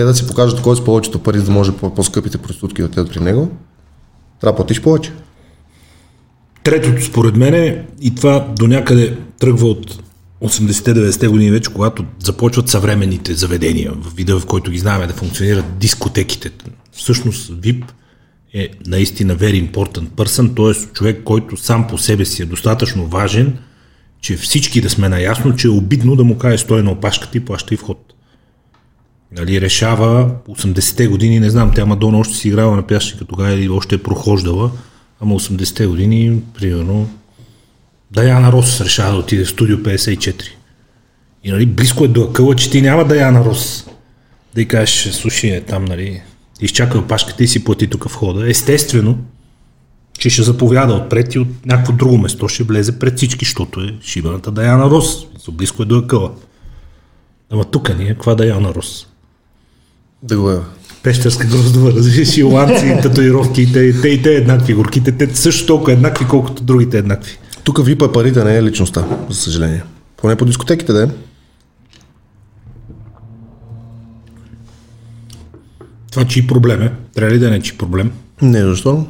те 0.01 0.05
да 0.05 0.15
си 0.15 0.27
покажат 0.27 0.63
кой 0.63 0.77
с 0.77 0.85
повечето 0.85 1.19
пари, 1.19 1.39
за 1.39 1.45
да 1.45 1.51
може 1.51 1.73
по- 1.73 1.95
по-скъпите 1.95 2.39
проститутки 2.39 2.83
да 2.83 2.87
отидат 2.87 3.11
при 3.11 3.21
него, 3.21 3.49
трябва 4.41 4.53
да 4.53 4.57
платиш 4.57 4.81
повече. 4.81 5.13
Третото, 6.65 7.05
според 7.05 7.37
мен, 7.37 7.55
е, 7.55 7.85
и 8.01 8.15
това 8.15 8.47
до 8.59 8.67
някъде 8.67 9.17
тръгва 9.39 9.67
от 9.67 10.03
80-90-те 10.43 11.29
години 11.29 11.51
вече, 11.51 11.73
когато 11.73 12.05
започват 12.19 12.69
съвременните 12.69 13.35
заведения, 13.35 13.93
в 13.93 14.17
вида, 14.17 14.41
в 14.41 14.47
който 14.47 14.71
ги 14.71 14.79
знаем 14.79 15.09
да 15.09 15.15
функционират 15.15 15.79
дискотеките. 15.79 16.51
Всъщност 16.93 17.53
VIP 17.53 17.85
е 18.55 18.69
наистина 18.87 19.37
very 19.37 19.71
important 19.73 20.09
person, 20.09 20.57
т.е. 20.57 20.93
човек, 20.93 21.23
който 21.25 21.57
сам 21.57 21.87
по 21.87 21.99
себе 21.99 22.25
си 22.25 22.43
е 22.43 22.47
достатъчно 22.47 23.07
важен, 23.07 23.59
че 24.21 24.37
всички 24.37 24.81
да 24.81 24.91
сме 24.91 25.09
наясно, 25.09 25.57
че 25.57 25.67
е 25.67 25.71
обидно 25.71 26.17
да 26.17 26.25
му 26.25 26.39
каже 26.39 26.59
стой 26.59 26.83
на 26.83 26.91
опашката 26.91 27.39
и 27.39 27.45
плаща 27.45 27.75
и 27.75 27.77
вход. 27.77 28.15
Нали, 29.37 29.61
решава 29.61 30.31
80-те 30.49 31.07
години, 31.07 31.41
не 31.41 31.51
знам, 31.51 31.73
тя 31.75 31.87
Мадона 31.87 32.19
още 32.19 32.35
си 32.35 32.49
играла 32.49 32.77
на 32.77 32.87
пясъчника 32.87 33.25
тогава 33.25 33.53
или 33.53 33.69
още 33.69 33.95
е 33.95 34.03
прохождала, 34.03 34.71
ама 35.21 35.35
80-те 35.35 35.87
години, 35.87 36.43
примерно, 36.59 37.11
Даяна 38.11 38.53
Рос 38.53 38.81
решава 38.81 39.13
да 39.13 39.19
отиде 39.19 39.45
в 39.45 39.51
студио 39.51 39.77
54. 39.77 40.43
И 41.45 41.51
нали, 41.51 41.67
близко 41.67 42.05
е 42.05 42.09
до 42.09 42.23
акъла, 42.23 42.57
че 42.57 42.71
ти 42.71 42.83
няма 42.83 43.05
Даяна 43.05 43.45
Рос. 43.45 43.87
Да 44.55 44.61
й 44.61 44.69
кажеш, 44.69 45.13
слушай, 45.13 45.51
е 45.51 45.61
там, 45.61 45.85
нали, 45.85 46.23
изчакай 46.61 47.01
опашката 47.01 47.45
и 47.45 47.49
си 47.49 47.65
плати 47.65 47.87
тук 47.87 48.05
входа. 48.05 48.51
Естествено, 48.51 49.19
че 50.19 50.31
ще 50.31 50.43
заповяда 50.43 50.95
отпред 50.95 51.35
и 51.35 51.39
от 51.39 51.67
някакво 51.67 51.93
друго 51.93 52.19
место 52.19 52.49
ще 52.49 52.63
влезе 52.63 52.99
пред 52.99 53.17
всички, 53.17 53.45
защото 53.45 53.81
е 53.81 53.95
шибаната 54.03 54.51
Даяна 54.51 54.91
Рос. 54.91 55.27
Близко 55.53 55.83
е 55.83 55.87
до 55.87 55.99
акъла. 55.99 56.33
Ама 57.51 57.65
тук 57.65 57.99
ние, 57.99 58.09
каква 58.09 58.35
Даяна 58.35 58.75
Рос? 58.75 59.07
Да 60.23 60.35
е. 60.35 60.81
Пещерска 61.03 61.47
гроздова, 61.47 61.93
разбираш, 61.93 62.37
и 62.37 62.43
ланци, 62.43 62.99
татуировки, 63.03 63.63
и 63.63 63.73
те, 63.73 64.01
те 64.01 64.09
и 64.09 64.23
те 64.23 64.35
еднакви, 64.35 64.75
горките, 64.75 65.13
те 65.13 65.37
също 65.37 65.67
толкова 65.67 65.93
еднакви, 65.93 66.27
колкото 66.29 66.63
другите 66.63 66.99
еднакви. 66.99 67.39
Тук 67.65 67.85
випа 67.85 68.13
парите, 68.13 68.45
не 68.45 68.57
е 68.57 68.63
личността, 68.63 69.07
за 69.29 69.37
съжаление. 69.37 69.83
Поне 70.17 70.37
по 70.37 70.45
дискотеките 70.45 70.93
да 70.93 71.03
е. 71.03 71.07
Това 76.11 76.25
чий 76.25 76.47
проблем 76.47 76.83
е? 76.83 76.93
Трябва 77.15 77.35
ли 77.35 77.39
да 77.39 77.51
не 77.51 77.57
е 77.57 77.61
чий 77.61 77.77
проблем? 77.77 78.13
Не, 78.43 78.65
защо? 78.65 79.07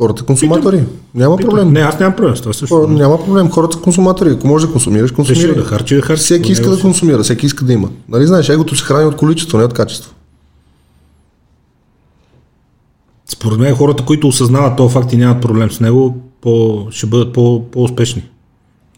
Хората 0.00 0.24
консуматори. 0.24 0.84
Няма 1.14 1.36
проблем. 1.36 1.72
Не, 1.72 1.80
аз 1.80 2.00
нямам 2.00 2.16
проблем 2.16 2.36
с 2.36 2.40
това 2.40 2.52
също. 2.52 2.74
Хора, 2.74 2.88
няма 2.88 3.24
проблем. 3.24 3.50
Хората 3.50 3.76
са 3.76 3.82
консуматори. 3.82 4.30
Ако 4.30 4.46
можеш 4.46 4.66
да 4.66 4.72
консумираш, 4.72 5.12
консумирай. 5.12 5.54
Да 5.54 5.64
харчи, 5.64 5.94
да 5.94 6.02
харчи. 6.02 6.22
Всеки 6.22 6.52
иска 6.52 6.70
да 6.70 6.80
консумира, 6.80 7.22
всеки 7.22 7.46
иска 7.46 7.64
да 7.64 7.72
има. 7.72 7.88
Нали 8.08 8.26
знаеш, 8.26 8.48
егото 8.48 8.76
се 8.76 8.84
храни 8.84 9.06
от 9.06 9.16
количество, 9.16 9.58
не 9.58 9.64
от 9.64 9.74
качество. 9.74 10.14
Според 13.28 13.58
мен 13.58 13.74
хората, 13.74 14.04
които 14.04 14.28
осъзнават 14.28 14.76
този 14.76 14.92
факт 14.92 15.12
и 15.12 15.16
нямат 15.16 15.42
проблем 15.42 15.70
с 15.70 15.80
него, 15.80 16.16
по, 16.40 16.86
ще 16.90 17.06
бъдат 17.06 17.32
по, 17.32 17.64
по-успешни. 17.72 18.22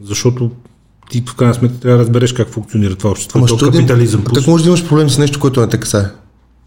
Защото 0.02 0.50
ти 1.10 1.22
в 1.26 1.34
крайна 1.34 1.54
сметка 1.54 1.80
трябва 1.80 1.98
да 1.98 2.04
разбереш 2.04 2.32
как 2.32 2.48
функционира 2.48 2.94
това 2.94 3.10
общество. 3.10 3.38
Ама 3.38 3.46
то 3.46 3.56
що 3.56 3.70
да 3.70 3.76
им- 3.78 3.82
капитализъм. 3.84 4.24
Как 4.24 4.46
може 4.46 4.64
да 4.64 4.68
имаш 4.68 4.88
проблем 4.88 5.10
с 5.10 5.18
нещо, 5.18 5.40
което 5.40 5.60
не 5.60 5.68
те 5.68 5.80
касае? 5.80 6.04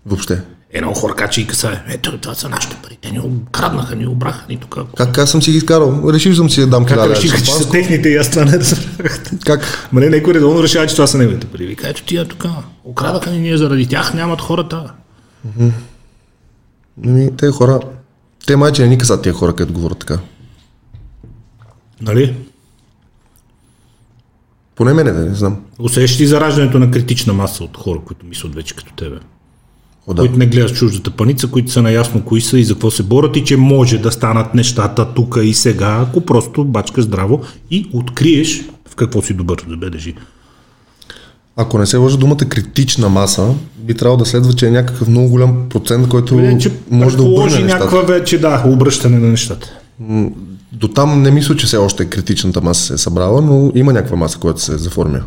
Въобще. 0.06 0.42
Едно 0.74 0.94
хора 0.94 1.16
кача 1.16 1.42
и 1.42 1.48
касае. 1.48 1.84
Ето, 1.88 2.18
това 2.18 2.36
са 2.36 2.50
нашите 2.50 2.76
пари. 2.84 2.98
Те 3.02 3.12
ни 3.12 3.22
краднаха, 3.52 3.96
ни 3.96 4.08
обраха, 4.08 4.46
ни 4.50 4.58
тук. 4.58 4.78
Как, 4.98 5.12
как 5.12 5.28
съм 5.28 5.42
си 5.42 5.52
ги 5.52 5.58
изкарал? 5.58 6.04
Решил 6.14 6.36
съм 6.36 6.50
си 6.50 6.60
да 6.60 6.68
дам 6.68 6.88
хиляда 6.88 7.16
решиха, 7.16 7.38
че 7.38 7.52
са 7.52 7.70
техните 7.70 8.10
и 8.10 8.18
аз 8.18 8.30
това 8.30 8.46
не 8.46 8.60
разбрах. 8.60 9.24
Как? 9.46 9.90
Ма 9.92 10.00
не, 10.00 10.10
някой 10.10 10.34
редовно 10.34 10.64
решава, 10.64 10.88
че 10.88 10.96
това 10.96 11.08
са 11.08 11.18
неговите 11.18 11.48
пари. 11.48 11.66
Вика, 11.66 11.90
ето 11.90 12.04
тия 12.04 12.28
тук, 12.28 12.46
украдаха 12.84 13.32
ни 13.32 13.40
ние 13.40 13.58
заради 13.58 13.88
тях, 13.88 14.14
нямат 14.14 14.42
хората. 14.42 14.94
Ами, 17.06 17.38
те 17.38 17.48
хора, 17.48 17.80
те 18.48 18.56
майче 18.56 18.82
не 18.82 18.88
ни 18.88 18.98
касат 18.98 19.24
тия 19.24 19.34
хора, 19.34 19.56
където 19.56 19.74
говорят 19.74 20.00
така. 20.00 20.20
Нали? 22.02 22.36
Поне 24.76 24.94
мене, 24.94 25.12
да 25.12 25.26
не 25.26 25.36
знам. 25.36 25.66
Усещаш 25.80 26.22
ли 26.22 26.28
зараждането 26.28 26.80
на 26.80 26.92
критична 26.92 27.34
маса 27.34 27.64
от 27.64 27.78
хора, 27.78 28.00
които 28.06 28.26
мислят 28.26 28.56
вече 28.56 28.76
като 28.76 28.94
тебе? 28.94 29.18
О, 30.08 30.14
да. 30.14 30.22
Които 30.22 30.38
не 30.38 30.46
гледат 30.46 30.76
чуждата 30.76 31.12
паница, 31.12 31.48
които 31.48 31.72
са 31.72 31.82
наясно 31.82 32.22
кои 32.22 32.42
са 32.42 32.60
и 32.60 32.64
за 32.64 32.74
какво 32.74 32.92
се 32.92 33.04
борят 33.04 33.36
и 33.36 33.44
че 33.44 33.58
може 33.58 33.98
да 33.98 34.12
станат 34.12 34.54
нещата 34.54 35.14
тук 35.14 35.38
и 35.44 35.54
сега, 35.54 36.06
ако 36.08 36.22
просто 36.22 36.66
бачкаш 36.66 37.04
здраво 37.04 37.42
и 37.72 37.90
откриеш 37.94 38.66
в 38.90 38.96
какво 38.96 39.22
си 39.22 39.34
добър 39.34 39.66
да 39.70 39.78
бъдеш. 39.78 40.14
Ако 41.56 41.78
не 41.78 41.86
се 41.86 41.98
лъжа 41.98 42.18
думата 42.18 42.38
критична 42.38 43.10
маса, 43.10 43.54
би 43.78 43.94
трябвало 43.94 44.18
да 44.18 44.26
следва, 44.26 44.54
че 44.54 44.68
е 44.68 44.72
някакъв 44.72 45.08
много 45.08 45.30
голям 45.30 45.70
процент, 45.70 46.08
който 46.08 46.36
Не, 46.36 46.58
че 46.58 46.72
може 46.92 47.18
да 47.18 47.24
обърне 47.24 47.60
нещата. 47.60 47.74
някаква 47.74 48.02
вече, 48.02 48.40
да, 48.40 48.64
обръщане 48.68 49.20
на 49.20 49.28
нещата. 49.28 49.72
До 50.72 50.88
там 50.88 51.22
не 51.22 51.32
мисля, 51.32 51.56
че 51.56 51.66
все 51.66 51.78
още 51.78 52.06
критичната 52.06 52.62
маса 52.62 52.82
се 52.86 52.94
е 52.94 52.98
събрала, 52.98 53.42
но 53.42 53.72
има 53.76 53.94
някаква 53.94 54.18
маса, 54.18 54.40
която 54.40 54.62
се 54.62 54.78
заформя. 54.78 55.22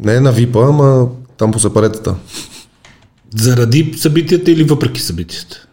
Не 0.00 0.14
е 0.14 0.20
на 0.20 0.32
випа, 0.32 0.60
ама 0.68 1.08
там 1.38 1.52
по 1.52 1.58
сепаретата. 1.58 2.14
Заради 3.34 3.94
събитията 3.96 4.50
или 4.50 4.64
въпреки 4.64 5.00
събитията? 5.00 5.66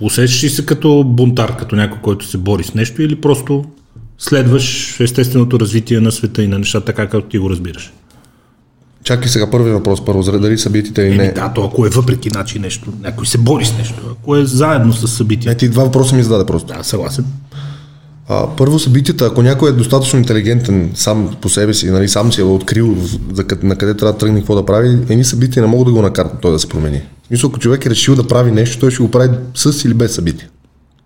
Усещаш 0.00 0.44
ли 0.44 0.48
се 0.48 0.66
като 0.66 1.04
бунтар, 1.04 1.56
като 1.56 1.76
някой, 1.76 1.98
който 2.02 2.26
се 2.26 2.38
бори 2.38 2.64
с 2.64 2.74
нещо 2.74 3.02
или 3.02 3.20
просто 3.20 3.64
следваш 4.18 5.00
естественото 5.00 5.60
развитие 5.60 6.00
на 6.00 6.12
света 6.12 6.42
и 6.42 6.48
на 6.48 6.58
нещата, 6.58 6.86
така 6.86 7.06
както 7.08 7.28
ти 7.28 7.38
го 7.38 7.50
разбираш? 7.50 7.92
Чакай 9.04 9.28
сега 9.28 9.50
първи 9.50 9.70
въпрос, 9.70 10.04
първо, 10.04 10.22
заради 10.22 10.42
дали 10.42 10.58
събитите 10.58 11.02
или 11.02 11.08
Еми, 11.08 11.16
не. 11.16 11.32
да, 11.32 11.52
то 11.52 11.64
ако 11.64 11.86
е 11.86 11.88
въпреки 11.88 12.30
начин 12.30 12.62
нещо, 12.62 12.92
някой 13.02 13.26
се 13.26 13.38
бори 13.38 13.64
с 13.64 13.78
нещо, 13.78 13.94
ако 14.12 14.36
е 14.36 14.44
заедно 14.44 14.92
с 14.92 15.08
събития. 15.08 15.50
Не, 15.50 15.56
ти 15.56 15.68
два 15.68 15.84
въпроса 15.84 16.16
ми 16.16 16.22
зададе 16.22 16.46
просто. 16.46 16.74
Да, 16.74 16.84
съгласен. 16.84 17.24
А, 18.30 18.56
първо 18.56 18.78
събитията, 18.78 19.26
ако 19.26 19.42
някой 19.42 19.70
е 19.70 19.72
достатъчно 19.72 20.18
интелигентен 20.18 20.90
сам 20.94 21.36
по 21.40 21.48
себе 21.48 21.74
си, 21.74 21.90
нали, 21.90 22.08
сам 22.08 22.32
си 22.32 22.40
е 22.40 22.44
открил 22.44 22.96
за 23.32 23.44
къде, 23.44 23.66
на 23.66 23.76
къде 23.76 23.96
трябва 23.96 24.12
да 24.12 24.18
тръгне, 24.18 24.38
какво 24.38 24.54
да 24.54 24.66
прави, 24.66 24.88
едни 24.88 25.24
събития 25.24 25.62
не 25.62 25.68
могат 25.68 25.86
да 25.86 25.92
го 25.92 26.02
накарат 26.02 26.32
той 26.42 26.52
да 26.52 26.58
се 26.58 26.68
промени. 26.68 27.02
Смисъл, 27.26 27.48
ако 27.50 27.58
човек 27.58 27.86
е 27.86 27.90
решил 27.90 28.14
да 28.14 28.28
прави 28.28 28.50
нещо, 28.50 28.78
той 28.80 28.90
ще 28.90 29.02
го 29.02 29.10
прави 29.10 29.36
с 29.54 29.84
или 29.84 29.94
без 29.94 30.14
събитие. 30.14 30.48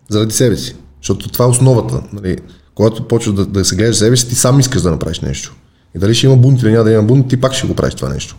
Заради 0.08 0.34
себе 0.34 0.56
си. 0.56 0.76
Защото 1.00 1.28
това 1.28 1.44
е 1.44 1.48
основата. 1.48 2.02
Нали. 2.12 2.38
Когато 2.74 3.08
почваш 3.08 3.34
да, 3.34 3.46
да 3.46 3.64
се 3.64 3.76
гледаш 3.76 3.96
себе 3.96 4.16
си, 4.16 4.28
ти 4.28 4.34
сам 4.34 4.60
искаш 4.60 4.82
да 4.82 4.90
направиш 4.90 5.20
нещо. 5.20 5.54
И 5.96 5.98
дали 5.98 6.14
ще 6.14 6.26
има 6.26 6.36
бунт 6.36 6.62
или 6.62 6.72
няма 6.72 6.84
да 6.84 6.92
има 6.92 7.02
бунт, 7.02 7.28
ти 7.28 7.36
пак 7.36 7.54
ще 7.54 7.66
го 7.66 7.74
правиш 7.74 7.94
това 7.94 8.08
нещо. 8.08 8.36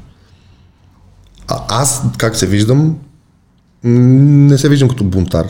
А 1.47 1.63
аз, 1.69 2.03
как 2.17 2.35
се 2.35 2.47
виждам, 2.47 2.95
не 3.83 4.57
се 4.57 4.69
виждам 4.69 4.89
като 4.89 5.03
бунтар. 5.03 5.47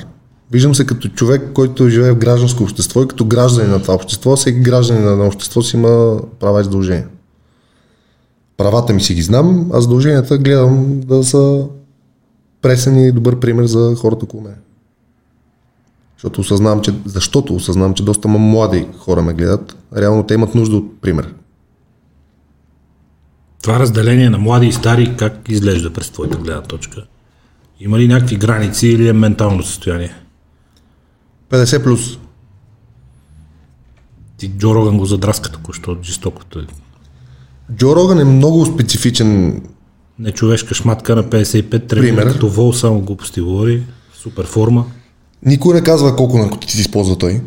Виждам 0.53 0.75
се 0.75 0.85
като 0.85 1.07
човек, 1.07 1.41
който 1.53 1.89
живее 1.89 2.11
в 2.11 2.17
гражданско 2.17 2.63
общество 2.63 3.03
и 3.03 3.07
като 3.07 3.25
гражданин 3.25 3.71
на 3.71 3.81
това 3.81 3.93
общество. 3.93 4.35
Всеки 4.35 4.59
гражданин 4.59 5.17
на 5.17 5.25
общество 5.25 5.61
си 5.61 5.77
има 5.77 6.21
права 6.39 6.61
и 6.61 6.63
задължения. 6.63 7.07
Правата 8.57 8.93
ми 8.93 9.01
си 9.01 9.13
ги 9.13 9.21
знам, 9.21 9.69
а 9.73 9.81
задълженията 9.81 10.38
гледам 10.38 10.99
да 10.99 11.23
са 11.23 11.67
пресен 12.61 13.05
и 13.05 13.11
добър 13.11 13.39
пример 13.39 13.65
за 13.65 13.95
хората 13.95 14.25
около 14.25 14.43
мен. 14.43 14.55
Защото 16.17 16.41
осъзнавам, 16.41 16.81
че, 16.81 16.93
защото 17.05 17.55
осъзнавам, 17.55 17.93
че 17.93 18.03
доста 18.03 18.27
млади 18.27 18.88
хора 18.97 19.21
ме 19.21 19.34
гледат. 19.34 19.77
Реално 19.97 20.23
те 20.23 20.34
имат 20.34 20.55
нужда 20.55 20.77
от 20.77 21.01
пример. 21.01 21.34
Това 23.61 23.80
разделение 23.80 24.30
на 24.30 24.38
млади 24.38 24.67
и 24.67 24.73
стари 24.73 25.15
как 25.17 25.49
изглежда 25.49 25.93
през 25.93 26.09
твоята 26.09 26.38
гледна 26.38 26.61
точка? 26.61 27.05
Има 27.80 27.99
ли 27.99 28.07
някакви 28.07 28.35
граници 28.35 28.88
или 28.88 29.07
е 29.07 29.13
ментално 29.13 29.63
състояние? 29.63 30.22
50 31.53 31.84
плюс. 31.84 32.17
Ти 34.38 34.47
Джо 34.57 34.75
Роган 34.75 34.97
го 34.97 35.05
задраска 35.05 35.51
току-що 35.51 35.97
жестокото. 36.03 36.59
е. 36.59 36.63
Джо 37.75 37.95
Роган 37.95 38.19
е 38.19 38.23
много 38.23 38.65
специфичен 38.65 39.61
Нечовешка 40.19 40.75
шматка 40.75 41.15
на 41.15 41.23
55, 41.23 41.69
Пример. 41.69 41.88
тренира 41.88 42.31
като 42.34 42.49
вол, 42.49 42.73
само 42.73 43.01
глупости 43.01 43.41
говори, 43.41 43.84
супер 44.13 44.45
форма. 44.45 44.85
Никой 45.45 45.73
не 45.73 45.81
казва 45.81 46.15
колко 46.15 46.38
наркотици 46.38 46.81
използва 46.81 47.17
той. 47.17 47.41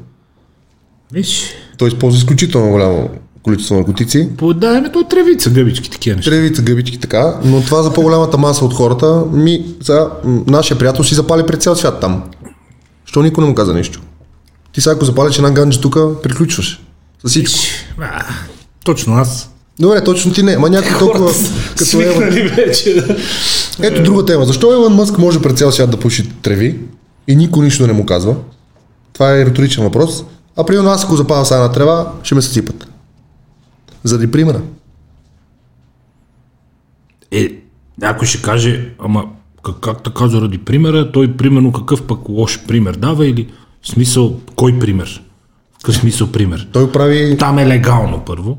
Виж, 1.13 1.51
Той 1.79 1.89
използва 1.89 2.19
изключително 2.19 2.71
голямо 2.71 3.11
количество 3.43 3.75
наркотици. 3.75 4.29
да, 4.55 4.81
ме, 4.81 4.93
той 4.93 5.03
е 5.03 5.09
тревица, 5.09 5.51
гъбички, 5.51 5.91
такива 5.91 6.17
неща. 6.17 6.31
Тревица, 6.31 6.63
гъбички, 6.63 6.99
така, 7.01 7.41
но 7.45 7.61
това 7.61 7.83
за 7.83 7.93
по-голямата 7.93 8.39
маса 8.39 8.65
от 8.65 8.75
хората, 8.75 9.25
ми, 9.33 9.65
за, 9.81 10.11
нашия 10.25 10.79
приятел 10.79 11.05
си 11.05 11.15
запали 11.15 11.47
пред 11.47 11.63
цял 11.63 11.77
свят 11.77 12.01
там. 12.01 12.23
Що 13.17 13.23
никой 13.23 13.45
не 13.45 13.49
му 13.49 13.55
каза 13.55 13.75
нищо? 13.75 14.01
Ти 14.73 14.81
сега 14.81 14.95
ако 14.95 15.05
запалиш 15.05 15.37
една 15.37 15.51
ганджа 15.51 15.81
тук, 15.81 16.23
приключваш. 16.23 16.83
С 17.25 17.29
всичко. 17.29 17.55
А, 18.01 18.25
точно 18.85 19.15
аз. 19.15 19.51
Добре, 19.79 20.05
точно 20.05 20.33
ти 20.33 20.43
не, 20.43 20.59
ма 20.59 20.71
някой 20.71 20.99
толкова 20.99 21.33
като. 21.77 21.85
Свикнали 21.85 22.43
вече. 22.49 23.05
Ето 23.83 24.03
друга 24.03 24.25
тема. 24.25 24.45
Защо 24.45 24.73
Елън 24.73 24.95
Мъск 24.95 25.19
може 25.19 25.43
пред 25.43 25.59
цял 25.59 25.73
свят 25.73 25.91
да 25.91 26.01
пуши 26.01 26.33
треви 26.43 26.79
и 27.29 27.37
никой 27.37 27.65
нищо 27.65 27.87
не 27.87 27.93
му 27.93 28.07
казва? 28.07 28.37
Това 29.13 29.37
е 29.37 29.45
риторичен 29.47 29.85
въпрос. 29.85 30.25
А 30.57 30.65
примерно 30.65 30.91
аз 30.91 31.05
ако 31.05 31.17
запаля 31.17 31.45
сега 31.45 31.61
на 31.61 31.73
трева, 31.73 32.13
ще 32.23 32.35
ме 32.35 32.43
съсипат. 32.43 32.89
Заради 34.05 34.31
примера. 34.31 34.61
Е, 37.31 37.49
някой 37.99 38.29
ще 38.29 38.43
каже, 38.43 38.89
ама 38.99 39.25
как, 39.67 39.81
как 39.81 40.03
така 40.03 40.29
заради 40.29 40.59
примера, 40.59 41.13
той 41.13 41.37
примерно 41.37 41.73
какъв 41.73 42.03
пък 42.07 42.29
лош 42.29 42.67
пример 42.67 42.95
дава 42.95 43.27
или 43.27 43.49
в 43.83 43.89
смисъл, 43.89 44.41
кой 44.57 44.79
пример? 44.79 45.23
В 45.73 45.77
какъв 45.79 45.97
смисъл 45.97 46.33
пример? 46.33 46.69
Той 46.73 46.93
прави... 46.93 47.37
Там 47.39 47.59
е 47.59 47.67
легално 47.67 48.25
първо, 48.25 48.59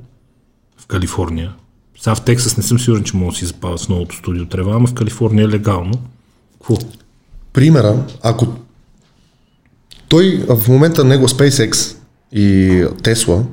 в 0.78 0.88
Калифорния. 0.88 1.54
Сега 2.00 2.16
в 2.16 2.22
Тексас 2.22 2.58
не 2.58 2.64
съм 2.64 2.80
сигурен, 2.80 3.04
че 3.04 3.18
мога 3.18 3.32
да 3.32 3.38
си 3.38 3.46
запават 3.46 3.80
с 3.80 3.90
новото 3.90 4.16
студио 4.16 4.46
трева, 4.46 4.76
ама 4.76 4.88
в 4.88 4.94
Калифорния 4.94 5.46
е 5.46 5.50
легално. 5.50 5.94
Какво? 6.54 6.78
примера, 7.58 8.06
ако 8.24 8.48
той 10.08 10.46
в 10.50 10.68
момента 10.68 11.04
него 11.04 11.28
SpaceX 11.28 11.96
и 12.32 12.84
Тесла 13.04 13.44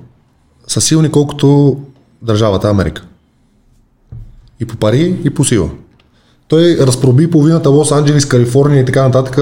са 0.66 0.80
силни 0.80 1.10
колкото 1.10 1.76
държавата 2.22 2.68
Америка. 2.68 3.06
И 4.60 4.64
по 4.64 4.76
пари, 4.76 5.20
и 5.24 5.30
по 5.30 5.44
сила. 5.44 5.70
Той 6.48 6.76
разпроби 6.80 7.30
половината 7.30 7.70
Лос 7.70 7.92
Анджелис, 7.92 8.24
Калифорния 8.24 8.82
и 8.82 8.84
така 8.84 9.02
нататък 9.02 9.34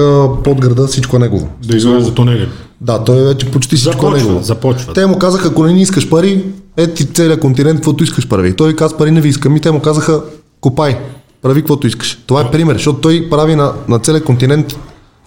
под 0.43 0.61
града, 0.61 0.87
всичко 0.87 1.15
е 1.15 1.19
негово. 1.19 1.49
Да 1.67 1.77
изглежда 1.77 2.13
тунели. 2.13 2.49
Да, 2.81 3.03
той 3.03 3.23
вече 3.23 3.51
почти 3.51 3.75
всичко 3.75 3.91
е 3.91 4.09
Започва, 4.09 4.17
негово. 4.17 4.43
започва. 4.43 4.93
Те 4.93 5.05
му 5.05 5.19
казаха, 5.19 5.47
ако 5.47 5.63
не 5.63 5.73
ни 5.73 5.81
искаш 5.81 6.09
пари, 6.09 6.45
е 6.77 6.87
ти 6.87 7.05
целият 7.05 7.39
континент, 7.39 7.77
каквото 7.77 8.03
искаш 8.03 8.27
прави. 8.27 8.55
Той 8.55 8.75
каза, 8.75 8.97
пари 8.97 9.11
не 9.11 9.21
ви 9.21 9.29
искам. 9.29 9.55
И 9.55 9.61
те 9.61 9.71
му 9.71 9.79
казаха, 9.79 10.21
копай, 10.61 10.97
прави 11.41 11.61
каквото 11.61 11.87
искаш. 11.87 12.19
Това 12.27 12.41
е 12.41 12.51
пример, 12.51 12.73
защото 12.73 12.99
той 12.99 13.27
прави 13.29 13.55
на, 13.55 13.73
на 13.87 13.99
целият 13.99 14.25
континент 14.25 14.75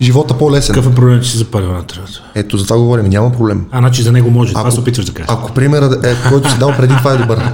живота 0.03 0.39
по-лесен. 0.39 0.75
Какъв 0.75 0.93
е 0.93 0.95
проблем, 0.95 1.21
че 1.23 1.31
си 1.31 1.39
запалил 1.39 1.73
на 1.73 1.83
тревата? 1.83 2.23
Ето, 2.35 2.57
за 2.57 2.65
това 2.65 2.79
говорим, 2.79 3.07
няма 3.07 3.33
проблем. 3.33 3.67
А, 3.71 3.79
значи 3.79 4.03
за 4.03 4.13
него 4.13 4.31
може. 4.31 4.53
Това 4.53 4.71
се 4.71 4.81
опитваш 4.81 5.07
да 5.07 5.13
кажеш. 5.13 5.29
Ако 5.31 5.53
примерът 5.53 6.05
е, 6.05 6.17
който 6.29 6.51
си 6.51 6.59
дал 6.59 6.73
преди 6.77 6.95
това 6.99 7.13
е 7.13 7.17
добър, 7.17 7.39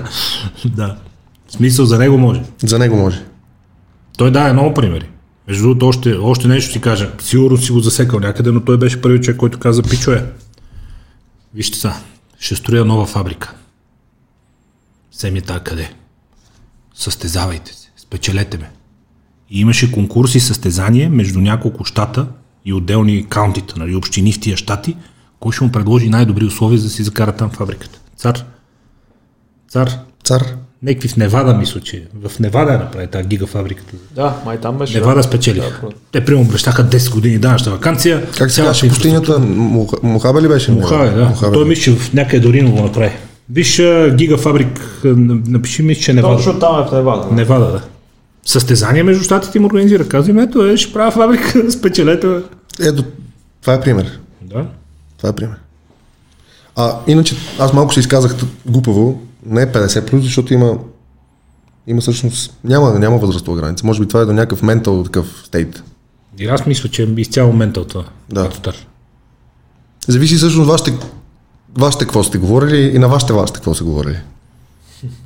Да. 0.77 0.95
В 1.49 1.53
смисъл 1.53 1.85
за 1.87 1.99
него 1.99 2.19
може. 2.19 2.43
за 2.67 2.79
него 2.79 2.97
може. 2.97 3.23
Той 4.23 4.31
даде 4.31 4.53
много 4.53 4.75
примери. 4.75 5.09
Между 5.49 5.63
другото, 5.63 5.87
още, 5.87 6.13
още 6.13 6.49
нещо 6.49 6.73
си 6.73 6.81
кажа. 6.81 7.13
Сигурно 7.21 7.57
си 7.57 7.73
го 7.73 7.81
засекал 7.81 8.21
някъде, 8.21 8.51
но 8.51 8.65
той 8.65 8.79
беше 8.79 9.01
първият 9.03 9.25
човек, 9.25 9.39
който 9.39 9.59
каза, 9.59 9.83
пичове, 9.83 10.33
вижте 11.55 11.79
са, 11.79 11.93
ще 12.39 12.57
строя 12.57 12.85
нова 12.85 13.07
фабрика. 13.07 13.55
Семията 15.13 15.61
къде? 15.61 15.95
Състезавайте 16.95 17.73
се, 17.75 17.91
спечелете 17.97 18.59
ме. 18.59 18.71
И 19.51 19.61
имаше 19.61 19.93
конкурси, 19.93 20.41
състезание 20.41 21.09
между 21.09 21.41
няколко 21.41 21.85
щата 21.85 22.27
и 22.65 22.73
отделни 22.73 23.29
каунтита, 23.29 23.75
нали, 23.79 23.97
общини 23.97 24.33
в 24.33 24.41
тия 24.41 24.57
щати, 24.57 24.97
кой 25.41 25.53
ще 25.53 25.65
му 25.65 25.73
предложи 25.73 26.09
най-добри 26.09 26.45
условия 26.45 26.79
за 26.79 26.85
да 26.85 26.91
си 26.91 27.03
закара 27.03 27.37
там 27.37 27.51
фабриката. 27.51 28.01
Цар. 28.17 28.45
Цар. 29.69 29.91
Цар. 30.25 30.57
Некви 30.83 31.09
в 31.09 31.17
Невада, 31.17 31.55
мисля, 31.55 31.81
че 31.81 32.03
в 32.23 32.39
Невада 32.39 32.75
е 32.75 32.79
направи 32.79 33.07
тази 33.07 33.25
гигафабриката. 33.25 33.93
Да, 34.11 34.37
май 34.45 34.59
там 34.59 34.79
беше. 34.79 34.95
Невада 34.95 35.23
спечелиха. 35.23 35.81
Да, 35.83 35.93
Те 36.13 36.25
примерно 36.25 36.45
обещаха 36.45 36.85
10 36.85 37.13
години 37.13 37.39
данъчна 37.39 37.73
вакансия. 37.73 38.27
Как 38.29 38.51
се 38.51 38.61
казваше 38.61 38.89
пустинята? 38.89 39.39
Муха- 39.39 39.97
Мохабе 40.03 40.43
ли 40.43 40.49
беше? 40.49 40.73
Мохаве, 40.73 41.11
да. 41.11 41.51
Той 41.53 41.65
мисля, 41.65 41.83
че 41.83 41.93
в 41.93 42.13
някъде 42.13 42.41
дори 42.41 42.63
го 42.63 42.83
направи. 42.83 43.11
Виж 43.51 43.83
гигафабрик, 44.11 44.81
напиши 45.05 45.83
ми, 45.83 45.95
че 45.97 46.13
Невада. 46.13 46.37
Точно 46.37 46.59
там 46.59 46.81
е 46.81 46.85
в 46.85 46.93
Невада. 46.93 47.27
Невада, 47.33 47.67
да. 47.67 47.83
Състезание 48.45 49.03
между 49.03 49.25
щатите 49.25 49.59
им 49.59 49.65
организира. 49.65 50.09
Казвам, 50.09 50.39
ето 50.39 50.67
е, 50.67 50.77
ще 50.77 50.93
правя 50.93 51.11
фабрика, 51.11 51.71
спечелете. 51.71 52.27
Ето, 52.81 53.05
това 53.61 53.75
е 53.75 53.81
пример. 53.81 54.19
Да. 54.43 54.65
Това 55.17 55.29
е 55.29 55.33
пример. 55.33 55.57
А, 56.77 56.97
иначе, 57.07 57.35
аз 57.59 57.73
малко 57.73 57.95
се 57.95 58.01
изказах 58.01 58.37
глупаво, 58.67 59.21
не 59.47 59.63
е 59.63 59.67
50 59.67 60.11
плюс, 60.11 60.23
защото 60.23 60.55
има 60.55 60.79
има 61.87 62.01
всъщност, 62.01 62.59
няма, 62.65 62.99
няма 62.99 63.19
възрастова 63.19 63.57
граница. 63.57 63.87
Може 63.87 64.01
би 64.01 64.09
това 64.09 64.21
е 64.21 64.25
до 64.25 64.33
някакъв 64.33 64.63
ментал 64.63 65.05
такъв 65.05 65.43
стейт. 65.45 65.83
И 66.39 66.47
аз 66.47 66.67
мисля, 66.67 66.89
че 66.89 67.03
е 67.03 67.07
изцяло 67.17 67.53
ментал 67.53 67.85
това. 67.85 68.05
Да. 68.31 68.51
Стар. 68.55 68.75
Зависи 70.09 70.37
всъщност 70.37 70.71
вашите, 70.71 70.93
вашите 71.79 72.05
какво 72.05 72.23
сте 72.23 72.39
говорили 72.39 72.97
и 72.97 72.99
на 72.99 73.09
вашите 73.09 73.33
вашите 73.33 73.57
какво 73.57 73.75
са 73.75 73.85
говорили. 73.85 74.17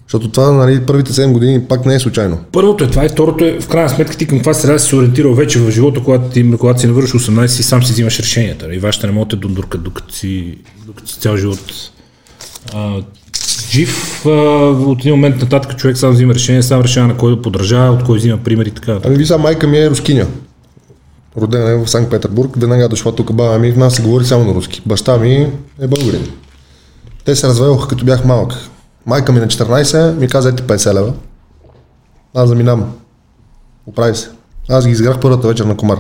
Защото 0.02 0.30
това, 0.30 0.52
нали, 0.52 0.86
първите 0.86 1.12
7 1.12 1.32
години 1.32 1.64
пак 1.64 1.86
не 1.86 1.94
е 1.94 2.01
случайно. 2.01 2.38
Първото 2.52 2.84
е 2.84 2.90
това 2.90 3.05
и 3.05 3.09
второто 3.09 3.44
е, 3.44 3.60
в 3.60 3.68
крайна 3.68 3.88
сметка 3.88 4.16
ти 4.16 4.26
към 4.26 4.38
каква 4.38 4.55
среда 4.55 4.78
си 4.78 4.88
се 4.88 4.97
ориентирал 4.97 5.34
вече 5.34 5.59
в 5.59 5.70
живота, 5.70 6.02
когато, 6.05 6.28
ти, 6.28 6.56
когато 6.59 6.80
си 6.80 6.86
навършил 6.86 7.20
18 7.20 7.44
и 7.44 7.62
сам 7.62 7.82
си 7.82 7.93
взимаш 7.93 8.18
решенията. 8.18 8.74
И 8.74 8.78
вашите 8.78 9.06
не 9.06 9.12
могат 9.12 9.28
да 9.28 9.36
дундуркат, 9.36 9.82
докато 9.82 10.14
си, 10.14 10.59
докато 10.86 11.10
си 11.10 11.20
цял 11.20 11.36
живот 11.36 11.90
а, 12.74 13.02
жив. 13.77 14.27
От 14.27 15.01
един 15.01 15.12
момент 15.12 15.40
нататък 15.43 15.77
човек 15.77 15.97
сам 15.97 16.12
взима 16.12 16.35
решение, 16.35 16.62
сам 16.62 16.81
решава 16.81 17.07
на 17.09 17.16
кой 17.16 17.36
да 17.36 17.43
подражава, 17.43 17.94
от 17.94 18.05
кой 18.05 18.19
взима 18.19 18.39
пример 18.39 18.66
и 18.66 18.70
така. 18.70 18.90
нататък. 18.90 19.07
Ами 19.07 19.16
ви 19.19 19.27
сега 19.27 19.39
майка 19.39 19.66
ми 19.66 19.78
е 19.78 19.90
рускиня. 19.90 20.27
Родена 21.36 21.70
е 21.70 21.77
в 21.77 21.89
Санкт 21.89 22.11
Петербург, 22.11 22.57
веднага 22.57 22.89
дошла 22.89 23.15
тук 23.15 23.32
баба 23.32 23.59
ми, 23.59 23.73
в 23.73 23.77
нас 23.77 23.94
се 23.94 24.03
говори 24.03 24.24
само 24.24 24.44
на 24.44 24.55
руски. 24.55 24.82
Баща 24.86 25.19
ми 25.19 25.53
е 25.81 25.86
българин. 25.86 26.27
Те 27.24 27.36
се 27.36 27.48
развелоха 27.48 27.89
като 27.89 28.05
бях 28.05 28.24
малък. 28.24 28.53
Майка 29.07 29.32
ми 29.32 29.40
на 29.40 29.47
14 29.47 30.19
ми 30.19 30.28
каза, 30.28 30.48
ети 30.48 30.62
50 30.62 30.94
лева. 30.94 31.12
Аз 32.35 32.48
заминавам. 32.48 32.93
Оправи 33.86 34.16
се. 34.16 34.28
Аз 34.69 34.86
ги 34.86 34.93
изграх 34.93 35.20
първата 35.20 35.48
вечер 35.48 35.65
на 35.65 35.77
комар. 35.77 35.98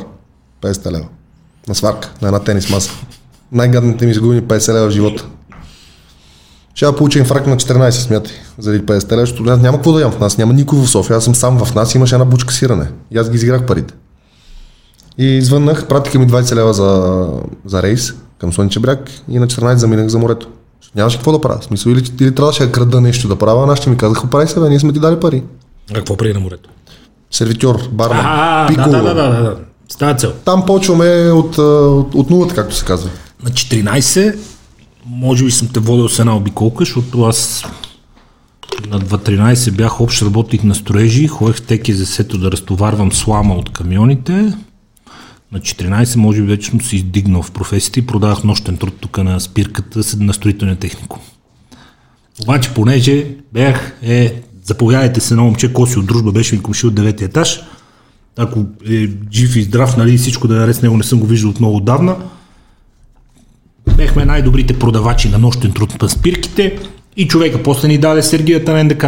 50 0.62 0.92
лева. 0.92 1.06
На 1.68 1.74
сварка, 1.74 2.12
на 2.22 2.28
една 2.28 2.40
тенис 2.40 2.70
маса. 2.70 2.90
Най-гадните 3.52 4.04
ми 4.06 4.10
изгубени 4.10 4.42
50 4.42 4.74
лева 4.74 4.88
в 4.88 4.90
живота. 4.90 5.26
Ще 6.76 6.84
я 6.84 6.96
получа 6.96 7.18
инфаркт 7.18 7.46
на 7.46 7.56
14, 7.56 7.90
смятай, 7.90 8.32
заради 8.58 8.82
50 8.82 9.12
лева, 9.12 9.20
защото 9.20 9.50
аз 9.50 9.60
няма 9.60 9.78
какво 9.78 9.92
да 9.92 10.00
ям 10.00 10.12
в 10.12 10.18
нас, 10.18 10.38
няма 10.38 10.52
никой 10.52 10.78
в 10.78 10.88
София, 10.88 11.16
аз 11.16 11.24
съм 11.24 11.34
сам 11.34 11.64
в 11.64 11.74
нас, 11.74 11.94
имаше 11.94 12.14
една 12.14 12.24
бучка 12.24 12.54
сирене. 12.54 12.88
И 13.10 13.18
аз 13.18 13.30
ги 13.30 13.36
изиграх 13.36 13.66
парите. 13.66 13.94
И 15.18 15.26
извъннах, 15.26 15.86
пратиха 15.86 16.18
ми 16.18 16.28
20 16.28 16.54
лева 16.54 16.74
за, 16.74 17.26
за 17.64 17.82
рейс 17.82 18.14
към 18.38 18.52
Слънче 18.52 18.80
бряг 18.80 19.10
и 19.28 19.38
на 19.38 19.46
14 19.46 19.74
заминах 19.74 20.08
за 20.08 20.18
морето. 20.18 20.48
Нямаше 20.94 21.16
какво 21.16 21.32
да 21.32 21.40
правя. 21.40 21.62
Смисъл, 21.62 21.90
или, 21.90 22.04
или 22.20 22.34
трябваше 22.34 22.66
да 22.66 22.72
крада 22.72 23.00
нещо 23.00 23.28
да 23.28 23.36
правя, 23.36 23.62
а 23.62 23.66
нашите 23.66 23.90
ми 23.90 23.96
казаха, 23.96 24.26
оправи 24.26 24.48
се, 24.48 24.60
бе, 24.60 24.68
ние 24.68 24.80
сме 24.80 24.92
ти 24.92 25.00
дали 25.00 25.20
пари. 25.20 25.42
А 25.90 25.94
какво 25.94 26.16
преди 26.16 26.34
на 26.34 26.40
морето? 26.40 26.70
Сервитьор, 27.30 27.88
бармен, 27.92 28.20
А, 28.24 28.66
да, 28.76 28.88
да, 28.88 29.02
да, 29.02 29.14
да, 29.14 29.30
да, 29.30 29.42
да. 29.42 29.56
С 29.88 29.96
тази 29.96 30.18
цел. 30.18 30.32
Там 30.44 30.66
почваме 30.66 31.30
от, 31.30 31.58
от, 31.58 32.14
от 32.14 32.30
нулата, 32.30 32.54
както 32.54 32.74
се 32.74 32.84
казва. 32.84 33.10
На 33.44 33.50
14, 33.50 34.36
може 35.06 35.44
би 35.44 35.50
съм 35.50 35.68
те 35.68 35.80
водил 35.80 36.08
с 36.08 36.18
една 36.18 36.36
обиколка, 36.36 36.84
защото 36.84 37.22
аз 37.22 37.64
на 38.90 39.00
2.13 39.00 39.70
бях 39.70 40.00
общ 40.00 40.22
работник 40.22 40.64
на 40.64 40.74
строежи, 40.74 41.26
ходех 41.26 41.62
теки 41.62 41.92
за 41.92 42.06
сето 42.06 42.38
да 42.38 42.52
разтоварвам 42.52 43.12
слама 43.12 43.54
от 43.54 43.72
камионите. 43.72 44.52
На 45.52 45.60
14 45.60 46.16
може 46.16 46.40
би 46.40 46.46
вече 46.46 46.70
съм 46.70 46.80
се 46.80 46.96
издигнал 46.96 47.42
в 47.42 47.50
професията 47.50 48.00
и 48.00 48.06
продавах 48.06 48.44
нощен 48.44 48.76
труд 48.76 48.94
тук 49.00 49.18
на 49.18 49.40
спирката 49.40 50.00
на 50.18 50.34
строителния 50.34 50.76
технико. 50.76 51.20
Обаче, 52.42 52.74
понеже 52.74 53.26
бях, 53.52 53.92
е, 54.02 54.42
заповядайте 54.64 55.20
се 55.20 55.34
на 55.34 55.42
момче 55.42 55.72
Коси 55.72 55.98
от 55.98 56.06
дружба, 56.06 56.32
беше 56.32 56.54
ми 56.54 56.62
комши 56.62 56.86
от 56.86 56.94
9 56.94 57.22
етаж. 57.22 57.60
Ако 58.36 58.64
е 58.90 59.08
жив 59.32 59.56
и 59.56 59.62
здрав, 59.62 59.96
нали, 59.96 60.18
всичко 60.18 60.48
да 60.48 60.56
е 60.56 60.58
наред 60.58 60.76
с 60.76 60.82
него, 60.82 60.96
не 60.96 61.02
съм 61.02 61.20
го 61.20 61.26
виждал 61.26 61.50
от 61.50 61.60
много 61.60 61.76
отдавна. 61.76 62.16
Бехме 63.96 64.24
най-добрите 64.24 64.78
продавачи 64.78 65.28
на 65.28 65.38
нощен 65.38 65.72
труд 65.72 66.02
на 66.02 66.08
спирките 66.08 66.78
и 67.16 67.28
човека 67.28 67.62
после 67.62 67.88
ни 67.88 67.98
даде 67.98 68.22
Сергията 68.22 68.72
на 68.72 68.84
НДК. 68.84 69.04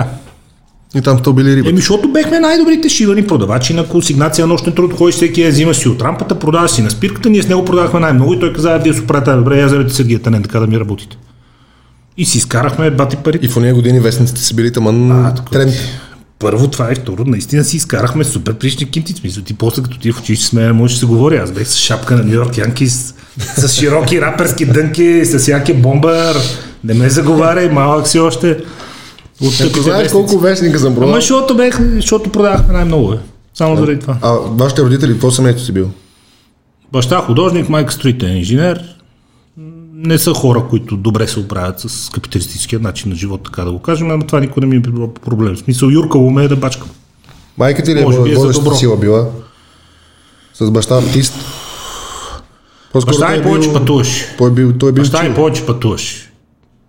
И 0.94 1.00
там 1.00 1.18
сте 1.18 1.32
били 1.32 1.56
риба. 1.56 1.68
Еми, 1.68 1.78
защото 1.78 2.08
бехме 2.08 2.40
най-добрите 2.40 2.88
шивани 2.88 3.26
продавачи 3.26 3.74
на 3.74 3.88
консигнация 3.88 4.46
на 4.46 4.52
нощен 4.52 4.72
труд. 4.72 4.94
Ходиш 4.94 5.14
всеки 5.14 5.42
я 5.42 5.50
взима 5.50 5.74
си 5.74 5.88
от 5.88 6.02
рампата, 6.02 6.38
продава 6.38 6.68
си 6.68 6.82
на 6.82 6.90
спирката, 6.90 7.30
ние 7.30 7.42
с 7.42 7.48
него 7.48 7.64
продавахме 7.64 8.00
най-много 8.00 8.34
и 8.34 8.40
той 8.40 8.52
каза, 8.52 8.80
вие 8.84 8.94
се 8.94 9.00
оправите 9.00 9.32
добре, 9.32 9.60
я 9.60 9.66
вземете 9.66 9.94
Сергията 9.94 10.30
на 10.30 10.38
НДК 10.38 10.52
да 10.52 10.66
ми 10.66 10.80
работите. 10.80 11.16
И 12.16 12.24
си 12.24 12.38
изкарахме 12.38 12.90
бати 12.90 13.16
парите. 13.16 13.46
И 13.46 13.48
в 13.48 13.56
ония 13.56 13.74
години 13.74 14.00
вестниците 14.00 14.40
са 14.40 14.54
били 14.54 14.72
таман 14.72 15.32
тренд. 15.52 15.72
Първо 16.38 16.68
това 16.68 16.90
е, 16.90 16.94
второ, 16.94 17.24
наистина 17.24 17.64
си 17.64 17.76
изкарахме 17.76 18.24
супер 18.24 18.54
прилични 18.54 18.90
кинти. 18.90 19.12
Смисъл, 19.12 19.42
ти 19.42 19.54
после 19.54 19.82
като 19.82 19.98
ти 19.98 20.12
в 20.12 20.20
училище 20.20 20.46
с 20.46 20.52
мен 20.52 20.76
може 20.76 20.94
да 20.94 21.00
се 21.00 21.06
говори. 21.06 21.36
Аз 21.36 21.52
бех 21.52 21.68
с 21.68 21.76
шапка 21.76 22.16
на 22.16 22.24
Нью 22.24 22.34
Йорк 22.34 22.58
Янкис, 22.58 23.14
с 23.38 23.68
широки 23.68 24.20
раперски 24.20 24.66
дънки, 24.66 25.24
с 25.24 25.48
яки 25.48 25.74
бомбър. 25.74 26.36
Не 26.84 26.94
ме 26.94 27.10
заговаряй, 27.10 27.68
малък 27.68 28.08
си 28.08 28.18
още. 28.18 28.50
От 29.40 29.54
Ето 29.54 29.58
тъпите 29.58 29.80
знаеш 29.80 30.02
вестници. 30.02 30.12
колко 30.12 30.38
вестника 30.38 30.78
съм 30.78 30.86
Ама 30.86 30.96
продал? 30.96 31.14
защото, 31.14 31.56
бех, 31.56 31.80
защото 31.80 32.30
продавахме 32.30 32.72
най-много. 32.72 33.08
Бе. 33.10 33.16
Само 33.54 33.76
заради 33.76 34.00
това. 34.00 34.16
А 34.22 34.32
вашите 34.32 34.82
родители, 34.82 35.12
какво 35.12 35.30
семейство 35.30 35.64
си 35.66 35.72
бил? 35.72 35.90
Баща 36.92 37.16
художник, 37.20 37.68
майка 37.68 37.92
строителен 37.92 38.36
инженер. 38.36 38.84
Не 39.94 40.18
са 40.18 40.34
хора, 40.34 40.64
които 40.70 40.96
добре 40.96 41.26
се 41.26 41.40
оправят 41.40 41.80
с 41.80 42.10
капиталистическия 42.10 42.80
начин 42.80 43.10
на 43.10 43.16
живот, 43.16 43.40
така 43.44 43.64
да 43.64 43.72
го 43.72 43.78
кажем, 43.78 44.10
ама 44.10 44.26
това 44.26 44.40
никой 44.40 44.60
не 44.60 44.66
ми 44.66 44.76
е 44.76 44.80
било 44.80 45.14
проблем. 45.14 45.56
В 45.56 45.58
смисъл, 45.58 45.88
Юрка 45.88 46.18
уме 46.18 46.44
е 46.44 46.48
да 46.48 46.56
бачкам. 46.56 46.88
Майка 47.58 47.82
ти 47.82 47.94
ли 47.94 48.00
е 48.00 48.04
Може 48.04 48.16
е 48.16 48.34
водеща 48.34 48.74
сила 48.76 48.96
била? 48.96 49.26
С 50.54 50.70
баща 50.70 50.98
артист? 50.98 51.34
По-скоро 52.92 53.16
Баща 53.18 53.30
ми 53.30 53.36
е 53.36 53.42
повече 53.42 53.72
пътуваше. 53.72 54.36
Той 54.38 54.48
е 54.48 54.52
бил, 54.52 54.72
той 54.72 54.88
е 54.88 54.92
бил 54.92 55.02
Баща 55.02 55.22
ми 55.22 55.34
повече 55.34 55.66
пътуваше. 55.66 56.32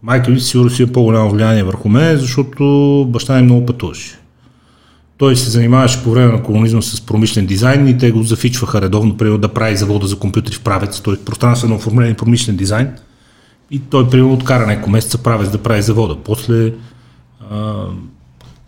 Майка 0.03 0.31
ми 0.31 0.39
сигурно 0.39 0.69
си 0.69 0.83
е 0.83 0.87
по-голямо 0.87 1.29
влияние 1.29 1.63
върху 1.63 1.89
мен, 1.89 2.17
защото 2.17 3.05
баща 3.09 3.35
ми 3.35 3.41
много 3.41 3.65
пътуваше. 3.65 4.19
Той 5.17 5.35
се 5.35 5.49
занимаваше 5.49 6.03
по 6.03 6.11
време 6.11 6.31
на 6.31 6.43
колонизма 6.43 6.81
с 6.81 7.01
промишлен 7.01 7.45
дизайн 7.45 7.87
и 7.87 7.97
те 7.97 8.11
го 8.11 8.23
зафичваха 8.23 8.81
редовно, 8.81 9.17
примерно 9.17 9.37
да 9.37 9.47
прави 9.47 9.77
завода 9.77 10.07
за 10.07 10.19
компютри 10.19 10.55
в 10.55 10.61
правец, 10.61 11.01
т.е. 11.01 11.15
пространствено 11.25 11.75
оформление 11.75 12.13
промишлен 12.13 12.55
дизайн. 12.57 12.91
И 13.71 13.79
той, 13.79 14.09
примерно, 14.09 14.33
откара 14.33 14.67
няколко 14.67 14.89
месеца 14.89 15.17
правец 15.17 15.49
да 15.49 15.57
прави 15.57 15.81
завода. 15.81 16.15
После 16.23 16.73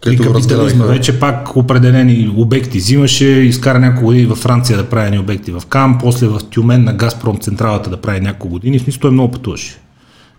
при 0.02 0.18
капитализма 0.18 0.86
вече 0.86 1.20
пак 1.20 1.56
определени 1.56 2.34
обекти 2.38 2.78
взимаше, 2.78 3.26
изкара 3.26 3.80
няколко 3.80 4.06
години 4.06 4.26
във 4.26 4.38
Франция 4.38 4.78
да 4.78 4.90
прави 4.90 5.20
обекти 5.20 5.52
в 5.52 5.64
Кам, 5.70 5.98
после 6.02 6.28
в 6.28 6.40
Тюмен 6.50 6.84
на 6.84 6.94
Газпром 6.94 7.38
централата 7.38 7.90
да 7.90 7.98
прави 7.98 8.20
няколко 8.20 8.50
години. 8.50 8.80
В 8.80 8.84
смисъл 8.84 9.00
той 9.00 9.12
много 9.12 9.32
пътуваше. 9.32 9.78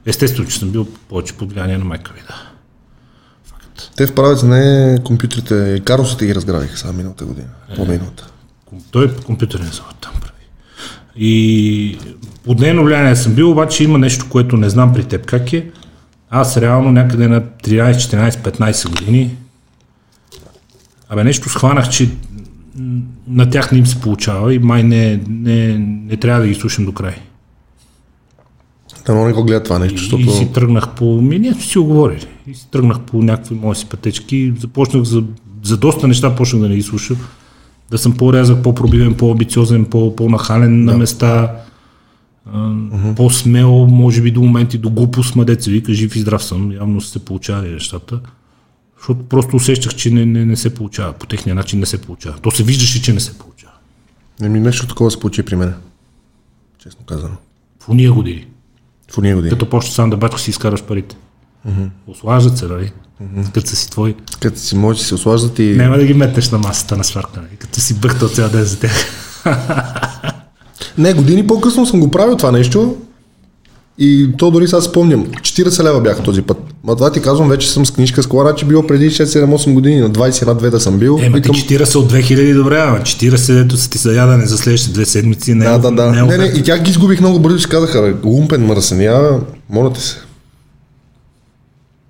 Естествено, 0.07 0.49
че 0.49 0.59
съм 0.59 0.71
бил 0.71 0.87
повече 1.09 1.33
под 1.33 1.53
влияние 1.53 1.79
на 1.79 1.85
майка 1.85 2.13
ми, 2.15 2.21
да. 2.29 2.35
Те 3.97 4.07
в 4.07 4.15
правец 4.15 4.43
не 4.43 4.99
компютрите, 5.05 5.81
карусите 5.85 6.27
ги 6.27 6.35
разградиха 6.35 6.79
сега 6.79 6.93
миналата 6.93 7.25
година. 7.25 7.49
По-миналата. 7.77 8.27
Той 8.91 9.05
е 9.05 9.09
компютърен 9.27 9.67
завод 9.67 9.95
там 10.01 10.13
прави. 10.21 10.47
И 11.17 11.99
под 12.45 12.61
нейно 12.61 12.85
влияние 12.85 13.17
съм 13.17 13.35
бил, 13.35 13.51
обаче 13.51 13.85
има 13.85 13.99
нещо, 13.99 14.27
което 14.29 14.57
не 14.57 14.71
знам 14.71 14.93
при 14.93 15.05
теб 15.05 15.27
как 15.27 15.53
е. 15.53 15.67
Аз 16.31 16.57
реално 16.57 16.93
някъде 16.93 17.29
на 17.29 17.41
13, 17.41 17.93
14, 17.93 18.31
15 18.31 18.89
години 18.89 19.37
Абе 21.13 21.25
нещо 21.25 21.49
схванах, 21.49 21.89
че 21.89 22.11
на 23.29 23.51
тях 23.51 23.73
не 23.73 23.79
им 23.79 23.87
се 23.87 24.01
получава 24.01 24.55
и 24.55 24.59
май 24.59 24.83
не, 24.83 25.21
не, 25.29 25.79
не 25.79 26.17
трябва 26.17 26.41
да 26.41 26.49
ги 26.49 26.55
слушам 26.55 26.85
до 26.85 26.93
край. 26.93 27.15
Дано 29.07 29.25
не 29.27 29.33
го 29.33 29.45
гледа 29.45 29.63
това 29.63 29.79
нещо, 29.79 29.99
защото... 29.99 30.23
и 30.23 30.31
си 30.31 30.53
тръгнах 30.53 30.95
по... 30.95 31.21
Ми, 31.23 31.39
ние 31.39 31.55
си 31.55 31.79
оговорили. 31.79 32.27
И 32.47 32.55
си 32.55 32.71
тръгнах 32.71 33.01
по 33.01 33.23
някакви 33.23 33.55
мои 33.55 33.75
си 33.77 33.87
пътечки. 33.87 34.53
Започнах 34.59 35.03
за, 35.03 35.25
за 35.63 35.77
доста 35.77 36.09
неща, 36.09 36.37
почнах 36.37 36.63
да 36.63 36.69
не 36.69 36.77
ги 36.77 36.83
слушам. 36.83 37.17
Да 37.91 37.99
съм 37.99 38.17
по-рязък, 38.17 38.63
по-пробивен, 38.63 39.15
по-амбициозен, 39.15 39.85
по- 39.85 40.17
по-нахален 40.17 40.85
на 40.85 40.99
места. 40.99 41.53
а, 42.53 42.73
По-смел, 43.17 43.87
може 43.87 44.23
би 44.23 44.31
до 44.31 44.43
моменти 44.43 44.79
до 44.79 44.91
глупост, 44.91 45.37
ма 45.37 45.45
деца 45.45 45.71
вика, 45.71 45.95
жив 45.95 46.17
и 46.17 46.21
здрав 46.21 46.45
съм. 46.45 46.73
Явно 46.73 47.01
се 47.01 47.25
получавали 47.25 47.71
нещата. 47.71 48.21
Защото 49.03 49.29
просто 49.29 49.57
усещах, 49.57 49.95
че 49.95 50.11
не, 50.11 50.27
не, 50.27 50.45
не 50.45 50.57
се 50.57 50.75
получава. 50.75 51.13
По 51.13 51.27
техния 51.27 51.55
начин 51.55 51.81
не 51.81 51.87
се 51.87 52.01
получава. 52.01 52.39
То 52.39 52.51
се 52.51 52.63
виждаше, 52.63 53.03
че 53.03 53.13
не 53.13 53.21
се 53.21 53.39
получава. 53.39 53.73
Не 54.41 54.49
ми 54.49 54.61
нещо 54.61 54.87
такова 54.87 55.11
се 55.11 55.21
получи 55.21 55.43
при 55.43 55.57
мен. 55.57 55.75
Честно 56.79 57.05
казано. 57.05 57.35
В 57.81 57.89
уния 57.89 58.13
години. 58.13 58.47
В 59.11 59.19
уния 59.19 59.37
години. 59.37 59.51
Като 59.51 59.71
почнеш 59.71 59.95
сам 59.95 60.11
да 60.11 60.17
бачкаш 60.17 60.41
си 60.41 60.51
изкараш 60.51 60.83
парите. 60.83 61.17
Ослаждат 62.07 62.59
се, 62.59 62.67
нали? 62.67 62.93
Като 63.55 63.67
са 63.67 63.77
си 63.77 63.91
твои. 63.91 64.15
Като 64.41 64.59
си 64.59 64.77
може 64.77 64.99
да 64.99 65.05
се 65.05 65.15
ослаждат 65.15 65.59
и... 65.59 65.75
Няма 65.77 65.97
да 65.97 66.05
ги 66.05 66.15
метнеш 66.15 66.51
на 66.51 66.59
масата 66.59 66.97
на 66.97 67.05
сварка, 67.05 67.41
нали? 67.41 67.57
като 67.57 67.81
си 67.81 67.95
бъхтал 67.95 68.29
цял 68.29 68.49
ден 68.49 68.65
за 68.65 68.81
тях. 68.81 68.93
Не, 70.99 71.15
години 71.15 71.47
по-късно 71.47 71.87
съм 71.87 72.01
го 72.01 72.11
правил 72.11 72.37
това 72.37 72.53
нещо. 72.53 72.97
И 74.05 74.29
то 74.39 74.51
дори 74.51 74.69
сега 74.69 74.81
спомням. 74.81 75.27
40 75.27 75.85
лева 75.85 76.01
бяха 76.01 76.23
този 76.23 76.43
път. 76.43 76.59
Ма 76.85 76.97
това 76.97 77.13
ти 77.13 77.21
казвам, 77.21 77.49
вече 77.49 77.71
съм 77.71 77.87
с 77.87 77.91
книжка 77.91 78.23
с 78.23 78.27
кола, 78.27 78.55
че 78.55 78.65
било 78.65 78.87
преди 78.87 79.11
6-7-8 79.11 79.73
години. 79.73 80.01
На 80.01 80.11
21-2 80.11 80.71
да 80.71 80.81
съм 80.81 80.99
бил. 80.99 81.17
Ти 81.17 81.29
Викам, 81.29 81.55
40 81.55 81.95
от 81.97 82.13
2000 82.13 82.55
добре, 82.55 82.79
ама 82.79 82.99
40 82.99 83.55
дето 83.55 83.77
са 83.77 83.91
ти 83.91 83.99
за 83.99 84.13
ядане 84.13 84.47
за 84.47 84.59
следващите 84.59 84.93
две 84.93 85.05
седмици. 85.05 85.55
Не, 85.55 85.65
е- 85.65 85.69
Да, 85.69 85.79
да, 85.79 85.91
да. 85.91 86.11
Не, 86.11 86.19
е 86.19 86.23
Не, 86.23 86.39
не, 86.39 86.45
и 86.45 86.63
тях 86.63 86.83
ги 86.83 86.91
изгубих 86.91 87.21
много 87.21 87.39
бързо, 87.39 87.59
че 87.59 87.69
казаха, 87.69 88.15
лумпен 88.25 88.67
мръсеня, 88.67 89.41
моля 89.71 89.93
те 89.93 90.01
се. 90.01 90.17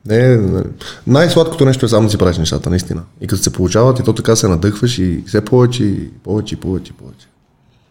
Не, 0.07 0.37
не. 0.37 0.63
най-сладкото 1.07 1.65
нещо 1.65 1.87
е 1.87 1.89
само 1.89 2.07
да 2.07 2.11
си 2.11 2.19
правиш 2.19 2.39
нещата, 2.39 2.71
наистина. 2.71 3.03
И 3.21 3.27
като 3.27 3.43
се 3.43 3.51
получават, 3.51 3.99
и 3.99 4.03
то 4.03 4.13
така 4.13 4.37
се 4.37 4.49
надъхваш 4.49 4.99
и 4.99 5.25
все 5.27 5.41
повече, 5.41 5.85
и 5.85 6.09
повече, 6.25 6.55
и 6.55 6.59
повече, 6.59 6.93
и 6.93 7.03
повече. 7.03 7.27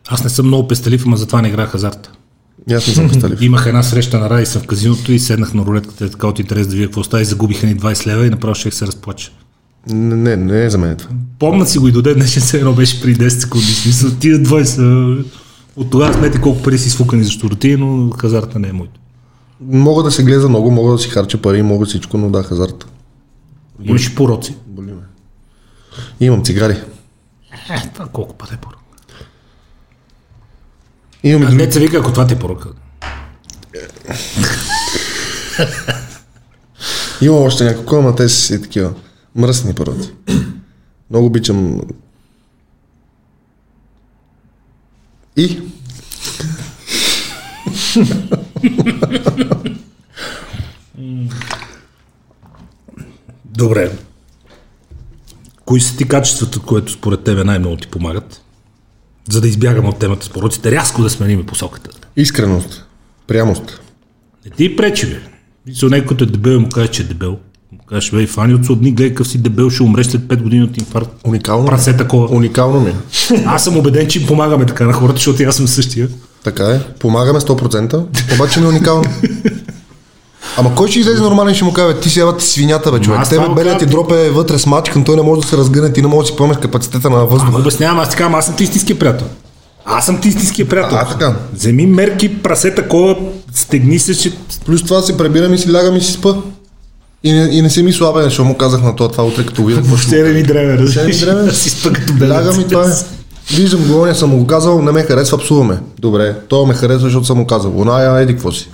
Аз 0.07 0.23
не 0.23 0.29
съм 0.29 0.47
много 0.47 0.67
пестелив, 0.67 1.03
ама 1.05 1.17
затова 1.17 1.41
не 1.41 1.47
играх 1.47 1.69
хазарт. 1.69 2.11
Аз 2.69 2.87
не 2.87 2.93
съм 2.93 3.09
песталив. 3.09 3.41
Имах 3.41 3.65
една 3.65 3.83
среща 3.83 4.19
на 4.19 4.29
Радисън 4.29 4.61
в 4.61 4.67
казиното 4.67 5.11
и 5.11 5.19
седнах 5.19 5.53
на 5.53 5.65
рулетката, 5.65 6.09
така 6.09 6.27
от 6.27 6.39
интерес 6.39 6.67
да 6.67 6.75
видя 6.75 6.87
какво 6.87 7.03
става 7.03 7.21
и 7.21 7.25
загубиха 7.25 7.67
ни 7.67 7.77
20 7.77 8.07
лева 8.07 8.27
и 8.27 8.29
направо 8.29 8.55
ще 8.55 8.71
се 8.71 8.87
разплача. 8.87 9.31
Не, 9.89 10.15
не, 10.15 10.35
не 10.35 10.65
е 10.65 10.69
за 10.69 10.77
мен 10.77 10.95
това. 10.95 11.11
Помна 11.39 11.65
си 11.65 11.79
го 11.79 11.87
и 11.87 11.91
до 11.91 12.01
ден 12.01 12.13
днешен 12.13 12.41
се 12.41 12.57
едно 12.57 12.73
беше 12.73 13.01
при 13.01 13.15
10 13.15 13.27
секунди. 13.29 13.65
Смисъл, 13.65 14.11
тия 14.11 14.39
20 14.39 15.25
от 15.75 15.89
тогава 15.89 16.13
смети 16.13 16.41
колко 16.41 16.61
пари 16.61 16.77
си 16.77 16.89
свукани 16.89 17.23
за 17.23 17.31
щуротии, 17.31 17.77
но 17.77 18.09
хазарта 18.09 18.59
не 18.59 18.67
е 18.67 18.73
моето. 18.73 18.99
Мога 19.61 20.03
да 20.03 20.11
се 20.11 20.23
гледа 20.23 20.49
много, 20.49 20.71
мога 20.71 20.91
да 20.91 20.97
си 20.97 21.09
харча 21.09 21.41
пари, 21.41 21.61
мога 21.61 21.85
всичко, 21.85 22.17
но 22.17 22.29
да, 22.29 22.43
хазарт. 22.43 22.85
Имаш 23.83 24.07
и 24.07 24.15
пороци. 24.15 24.55
Боли 24.67 24.91
ме. 24.91 25.01
Имам 26.19 26.43
цигари. 26.43 26.73
Е, 27.69 27.89
това 27.93 28.05
колко 28.05 28.37
пъти 28.37 28.53
е 28.53 28.57
порок. 28.57 28.80
Имам 31.23 31.41
и 31.41 31.45
А 31.45 31.49
други. 31.49 31.65
деца 31.65 31.79
вика, 31.79 31.97
ако 31.97 32.11
това 32.11 32.27
ти 32.27 32.33
е 32.33 32.39
порока. 32.39 32.69
Имам 37.21 37.43
още 37.43 37.63
няколко, 37.63 37.95
ама 37.95 38.15
те 38.15 38.29
са 38.29 38.41
си 38.41 38.61
такива. 38.61 38.93
Мръсни 39.35 39.73
първата. 39.73 40.11
Много 41.09 41.25
обичам. 41.25 41.81
И? 45.37 45.61
Добре. 53.45 53.91
Кои 55.65 55.81
са 55.81 55.97
ти 55.97 56.07
качествата, 56.07 56.59
които 56.59 56.91
според 56.91 57.23
тебе 57.23 57.43
най-много 57.43 57.77
ти 57.77 57.87
помагат? 57.87 58.41
За 59.31 59.41
да 59.41 59.47
избягаме 59.47 59.89
от 59.89 59.99
темата 59.99 60.25
с 60.25 60.29
пороците, 60.29 60.71
рязко 60.71 61.01
да 61.03 61.09
сменим 61.09 61.45
посоката. 61.45 61.89
Искреност. 62.17 62.85
Прямост. 63.27 63.81
Не 64.45 64.51
ти 64.51 64.75
пречи, 64.75 65.07
бе. 65.07 65.19
Мисля, 65.67 65.89
някой 65.89 66.07
като 66.07 66.23
е 66.23 66.27
дебел, 66.27 66.59
му 66.59 66.69
кажеш, 66.69 66.89
че 66.89 67.01
е 67.01 67.05
дебел. 67.05 67.37
Му 67.71 67.79
кажеш, 67.89 68.11
бе, 68.11 68.27
фани 68.27 68.53
от 68.53 68.79
дни, 68.79 68.91
гледай 68.91 69.09
какъв 69.09 69.27
си 69.27 69.37
дебел, 69.37 69.69
ще 69.69 69.83
умреш 69.83 70.07
след 70.07 70.21
5 70.21 70.41
години 70.41 70.63
от 70.63 70.77
инфаркт. 70.77 71.11
Уникално. 71.23 71.63
ми. 71.63 71.69
Прасе 71.69 71.97
такова. 71.97 72.35
Уникално 72.35 72.79
ми. 72.79 72.89
е. 72.89 72.93
Аз 73.45 73.63
съм 73.63 73.77
убеден, 73.77 74.07
че 74.07 74.19
им 74.19 74.27
помагаме 74.27 74.65
така 74.65 74.85
на 74.85 74.93
хората, 74.93 75.15
защото 75.15 75.43
аз 75.43 75.55
съм 75.55 75.67
същия. 75.67 76.09
Така 76.43 76.63
е. 76.63 76.79
Помагаме 76.99 77.39
100%, 77.39 78.33
обаче 78.35 78.59
ми 78.59 78.65
е 78.65 78.69
уникално. 78.69 79.03
Ама 80.57 80.75
кой 80.75 80.87
ще 80.87 80.99
излезе 80.99 81.21
нормален 81.21 81.55
ще 81.55 81.63
му 81.63 81.73
каже, 81.73 81.99
ти 81.99 82.09
си 82.09 82.19
ева 82.19 82.37
ти 82.37 82.45
свинята, 82.45 82.91
бе, 82.91 82.99
човек. 82.99 83.29
Тебе 83.29 83.49
белият 83.55 83.79
ти 83.79 83.85
дроп 83.85 84.11
е 84.11 84.29
вътре 84.29 84.59
с 84.59 84.65
мачкан, 84.65 85.03
той 85.03 85.15
не 85.15 85.21
може 85.21 85.41
да 85.41 85.47
се 85.47 85.57
разгъне, 85.57 85.93
ти 85.93 86.01
не 86.01 86.07
можеш 86.07 86.29
да 86.29 86.33
си 86.33 86.37
поемеш 86.37 86.57
капацитета 86.57 87.09
на 87.09 87.25
въздуха. 87.25 87.59
Обяснявам, 87.59 87.99
аз 87.99 88.09
ти 88.09 88.15
казвам, 88.15 88.35
аз 88.35 88.45
съм 88.45 88.55
ти 88.55 88.63
истинския 88.63 88.99
приятел. 88.99 89.27
Аз 89.85 90.05
съм 90.05 90.21
ти 90.21 90.27
истинския 90.27 90.67
приятел. 90.67 90.97
А, 90.97 91.07
така. 91.07 91.35
Вземи 91.53 91.85
мерки, 91.85 92.43
прасе 92.43 92.75
такова, 92.75 93.15
стегни 93.53 93.99
се, 93.99 94.17
че 94.17 94.31
Плюс 94.65 94.83
това 94.83 95.01
си 95.01 95.17
пребирам 95.17 95.53
и 95.53 95.57
си 95.57 95.73
лягам 95.73 95.95
и 95.95 96.01
си 96.01 96.11
спа. 96.11 96.33
И 97.23 97.33
не, 97.33 97.49
и 97.51 97.61
не 97.61 97.69
си 97.69 97.83
ми 97.83 97.93
слабен, 97.93 98.23
защото 98.23 98.45
му 98.45 98.57
казах 98.57 98.81
на 98.81 98.95
това, 98.95 99.09
това 99.09 99.23
утре 99.23 99.45
като 99.45 99.65
видя. 99.65 99.81
въобще 99.81 100.23
не 100.23 100.29
ми 100.29 100.43
дреме, 100.43 100.77
разбираш. 100.77 101.19
Да 101.19 101.53
си 101.53 101.69
спа 101.69 101.93
като. 101.93 102.13
Лягам 102.29 102.61
и 102.61 102.67
това 102.67 102.85
е. 102.85 102.91
Виждам 103.55 103.83
го, 103.83 104.05
не 104.05 104.15
съм 104.15 104.29
му 104.29 104.37
го 104.37 104.47
казал, 104.47 104.81
не 104.81 104.91
ме 104.91 105.03
харесва, 105.03 105.37
псуваме. 105.37 105.77
Добре, 105.99 106.35
то 106.47 106.65
ме 106.65 106.73
харесва, 106.73 107.03
защото 107.03 107.25
съм 107.25 107.37
му 107.37 107.47
казал. 107.47 107.79
Оная, 107.79 108.21
еди, 108.21 108.33
какво 108.33 108.51
си. 108.51 108.69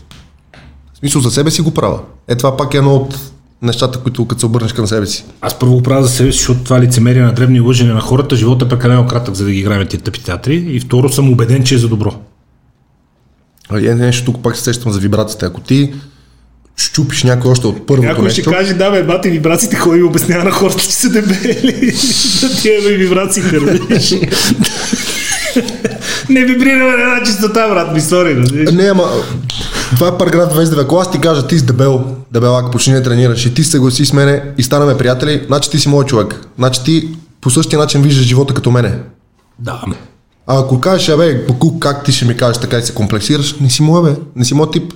В 0.98 1.00
смисъл, 1.00 1.22
за 1.22 1.32
себе 1.32 1.52
си 1.52 1.62
го 1.62 1.74
правя. 1.74 2.00
Е, 2.28 2.36
това 2.36 2.58
пак 2.58 2.74
е 2.74 2.78
едно 2.78 2.96
от 2.96 3.20
нещата, 3.62 4.00
които 4.00 4.28
като 4.28 4.40
се 4.40 4.46
обърнеш 4.46 4.74
към 4.74 4.88
себе 4.88 5.06
си. 5.06 5.26
Аз 5.42 5.60
първо 5.60 5.74
го 5.74 5.84
правя 5.84 6.04
за 6.04 6.10
себе 6.10 6.32
си, 6.32 6.38
защото 6.38 6.64
това 6.64 6.82
лицемерие 6.82 7.22
на 7.22 7.34
древни 7.34 7.60
лъжене 7.60 7.94
на 7.94 8.02
хората, 8.02 8.36
живота 8.36 8.66
е 8.66 8.70
прекалено 8.70 9.08
кратък, 9.08 9.36
за 9.36 9.46
да 9.46 9.52
ги 9.52 9.60
играем 9.60 9.88
тия 9.88 10.02
тъпи 10.02 10.24
театри. 10.24 10.56
И 10.56 10.80
второ 10.80 11.10
съм 11.10 11.32
убеден, 11.32 11.64
че 11.64 11.76
е 11.76 11.78
за 11.78 11.88
добро. 11.88 12.16
А 13.70 13.78
е 13.78 13.96
нещо 13.96 14.32
тук 14.32 14.44
пак 14.44 14.58
се 14.58 14.64
сещам 14.64 14.92
за 14.92 15.00
вибрациите. 15.00 15.46
Ако 15.46 15.62
ти 15.62 15.94
щупиш 16.78 17.24
някой 17.24 17.52
още 17.52 17.68
от 17.68 17.88
първото 17.88 18.08
Някой 18.08 18.30
ще 18.30 18.40
нещо, 18.40 18.52
каже, 18.52 18.74
да, 18.74 18.92
бе, 18.92 19.04
бати 19.04 19.30
вибрациите, 19.30 19.80
кой 19.80 19.98
ми 19.98 20.04
обяснява 20.04 20.44
на 20.44 20.52
хората, 20.52 20.80
че 20.80 20.92
са 20.92 21.10
дебели. 21.10 21.92
да 22.42 22.56
тия 22.62 22.82
бе 22.82 22.98
вибрации 22.98 23.44
хървиш. 23.44 24.12
не 26.30 26.46
вибрираме 26.46 27.04
на 27.04 27.24
чистота, 27.26 27.70
брат 27.70 27.94
ми, 27.94 28.02
сори. 28.02 28.36
разбираш. 28.36 28.74
Не, 28.74 28.84
ама 28.84 29.04
това 29.96 30.08
е 30.08 30.18
параграф 30.18 30.54
29. 30.54 30.82
Ако 30.82 30.98
аз 30.98 31.12
ти 31.12 31.20
кажа, 31.20 31.48
ти 31.48 31.60
си 31.60 31.66
дебел, 31.66 32.04
дебелак, 32.32 32.72
почни 32.72 32.94
да 32.94 33.04
тренираш 33.04 33.46
и 33.46 33.54
ти 33.54 33.64
се 33.64 33.72
съгласи 33.72 34.06
с 34.06 34.14
мене 34.14 34.44
и 34.58 34.64
станаме 34.64 34.98
приятели, 34.98 35.44
значи 35.48 35.70
ти 35.70 35.80
си 35.80 35.90
мой 35.90 36.06
човек. 36.06 36.48
Значи 36.58 36.84
ти 36.84 37.10
по 37.42 37.50
същия 37.50 37.80
начин 37.80 38.02
виждаш 38.02 38.26
живота 38.26 38.54
като 38.54 38.72
мене. 38.72 39.00
Да, 39.60 39.82
А 40.48 40.60
ако 40.60 40.80
кажеш, 40.80 41.10
абе, 41.10 41.46
Бакук, 41.48 41.80
как 41.80 42.04
ти 42.06 42.12
ще 42.12 42.26
ми 42.26 42.38
кажеш 42.38 42.58
така 42.58 42.78
и 42.78 42.82
се 42.82 42.94
комплексираш, 42.94 43.60
не 43.60 43.70
си 43.70 43.82
моя, 43.82 44.04
бе, 44.04 44.20
не 44.36 44.46
си 44.46 44.54
моят 44.54 44.72
тип. 44.72 44.94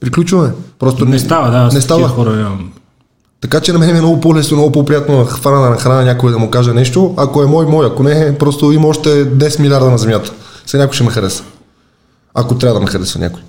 Приключваме. 0.00 0.52
Просто 0.78 1.04
Не 1.04 1.18
става, 1.18 1.50
да. 1.50 1.74
Не 1.74 1.80
става. 1.80 2.08
Хора, 2.08 2.30
нямам. 2.30 2.72
Така 3.40 3.60
че 3.60 3.72
на 3.72 3.78
мен 3.78 3.96
е 3.96 4.00
много 4.00 4.20
по-лесно, 4.20 4.56
много 4.56 4.72
по-приятно 4.72 5.18
да 5.18 5.30
хвана 5.30 5.70
на 5.70 5.76
храна 5.76 6.02
някой 6.02 6.32
да 6.32 6.38
му 6.38 6.50
каже 6.50 6.72
нещо. 6.72 7.14
Ако 7.16 7.42
е 7.42 7.46
мой, 7.46 7.66
мой. 7.66 7.86
Ако 7.86 8.02
не 8.02 8.26
е, 8.26 8.38
просто 8.38 8.72
има 8.72 8.88
още 8.88 9.08
10 9.08 9.60
милиарда 9.60 9.90
на 9.90 9.98
земята. 9.98 10.32
Сега 10.66 10.82
някой 10.82 10.94
ще 10.94 11.04
ме 11.04 11.10
хареса. 11.10 11.42
Ако 12.34 12.54
трябва 12.54 12.74
да 12.74 12.84
ме 12.84 12.90
харесва 12.90 13.20
някой. 13.20 13.42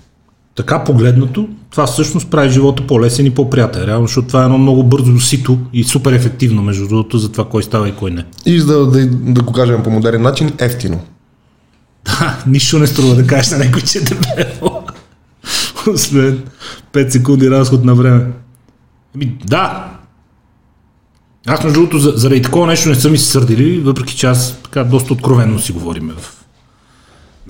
Така 0.56 0.84
погледнато, 0.84 1.48
това 1.70 1.88
всъщност 1.88 2.30
прави 2.30 2.50
живота 2.50 2.88
по-лесен 2.88 3.26
и 3.26 3.32
по-приятен. 3.32 3.84
Реално, 3.84 4.08
защото 4.08 4.28
това 4.28 4.42
е 4.42 4.46
едно 4.46 4.58
много 4.58 4.84
бързо 4.84 5.20
сито 5.20 5.60
и 5.74 5.84
супер 5.84 6.14
ефективно, 6.14 6.62
между 6.62 6.88
другото, 6.88 7.18
за 7.18 7.32
това 7.32 7.50
кой 7.50 7.64
става 7.64 7.90
и 7.90 7.96
кой 7.96 8.12
не. 8.12 8.26
И 8.46 8.60
за 8.60 8.68
да, 8.68 8.86
да, 8.88 9.06
да 9.08 9.42
го 9.42 9.54
кажем 9.54 9.84
по 9.84 9.90
модерен 9.90 10.22
начин, 10.22 10.52
ефтино. 10.60 11.02
Да, 12.06 12.44
нищо 12.48 12.80
не 12.80 12.88
струва 12.88 13.16
да 13.16 13.28
кажеш 13.28 13.52
на 13.52 13.58
някой, 13.58 13.82
че 13.82 13.98
е 13.98 14.02
дебело. 14.02 14.84
Освен 15.94 16.44
5 16.94 17.10
секунди 17.10 17.50
разход 17.52 17.84
на 17.86 17.96
време. 17.96 18.26
Ами, 19.16 19.38
да. 19.46 19.90
Аз, 21.48 21.64
между 21.64 21.80
другото, 21.80 22.00
за- 22.00 22.14
заради 22.16 22.42
такова 22.42 22.68
нещо 22.68 22.90
не 22.90 22.96
са 22.96 23.10
ми 23.10 23.18
се 23.18 23.26
сърдили, 23.32 23.80
въпреки 23.80 24.16
че 24.16 24.28
аз 24.28 24.58
така 24.64 24.84
доста 24.84 25.14
откровенно 25.14 25.60
си 25.60 25.72
говорим 25.72 26.12
в 26.18 26.44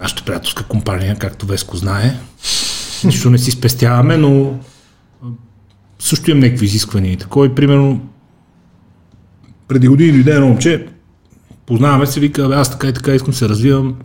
нашата 0.01 0.23
приятелска 0.23 0.63
компания, 0.63 1.15
както 1.19 1.45
Веско 1.45 1.77
знае. 1.77 2.19
Нищо 3.03 3.29
не 3.29 3.37
си 3.37 3.51
спестяваме, 3.51 4.17
но 4.17 4.59
също 5.99 6.31
имам 6.31 6.43
някакви 6.43 6.65
изисквания 6.65 7.13
и 7.13 7.17
такова. 7.17 7.55
Примерно 7.55 8.01
преди 9.67 9.87
години 9.87 10.11
дойде 10.11 10.31
едно 10.31 10.47
момче, 10.47 10.87
познаваме 11.65 12.05
се, 12.05 12.19
вика, 12.19 12.45
«Абе, 12.45 12.55
аз 12.55 12.71
така 12.71 12.87
и 12.87 12.93
така 12.93 13.13
искам 13.13 13.31
да 13.31 13.37
се 13.37 13.49
развивам, 13.49 13.95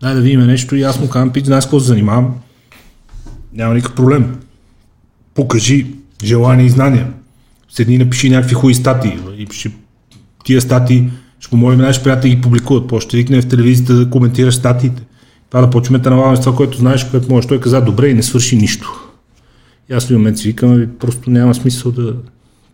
дай 0.00 0.14
да 0.14 0.20
видим 0.20 0.40
нещо 0.40 0.76
и 0.76 0.82
аз 0.82 1.00
му 1.00 1.08
казвам, 1.08 1.32
пич, 1.32 1.44
знаеш 1.44 1.64
какво 1.64 1.80
се 1.80 1.86
занимавам? 1.86 2.34
Няма 3.52 3.74
никакъв 3.74 3.96
проблем. 3.96 4.36
Покажи 5.34 5.86
желание 6.24 6.66
и 6.66 6.70
знания. 6.70 7.12
Седни 7.68 7.94
и 7.94 7.98
напиши 7.98 8.30
някакви 8.30 8.54
хубави 8.54 8.74
статии. 8.74 9.18
И 9.36 9.46
ще, 9.50 9.70
тия 10.44 10.60
статии 10.60 11.10
ще 11.40 11.50
помолим 11.50 11.78
наши 11.78 12.02
приятели 12.02 12.30
да 12.30 12.36
ги 12.36 12.42
публикуват. 12.42 12.88
После 12.88 13.08
ще 13.08 13.16
викнем 13.16 13.42
в 13.42 13.48
телевизията 13.48 13.94
да 13.94 14.10
коментираш 14.10 14.54
статиите. 14.54 15.02
Това 15.50 15.60
да 15.60 15.70
почваме 15.70 15.98
да 15.98 16.10
налагаме 16.10 16.36
с 16.36 16.40
това, 16.40 16.56
което 16.56 16.78
знаеш, 16.78 17.04
което 17.04 17.32
можеш. 17.32 17.48
Той 17.48 17.60
каза, 17.60 17.80
добре 17.80 18.08
и 18.08 18.14
не 18.14 18.22
свърши 18.22 18.56
нищо. 18.56 19.00
И 19.90 19.94
аз 19.94 20.06
в 20.06 20.10
момент 20.10 20.38
си 20.38 20.48
викам, 20.48 20.72
«Ами, 20.72 20.88
просто 20.98 21.30
няма 21.30 21.54
смисъл 21.54 21.92
да 21.92 22.14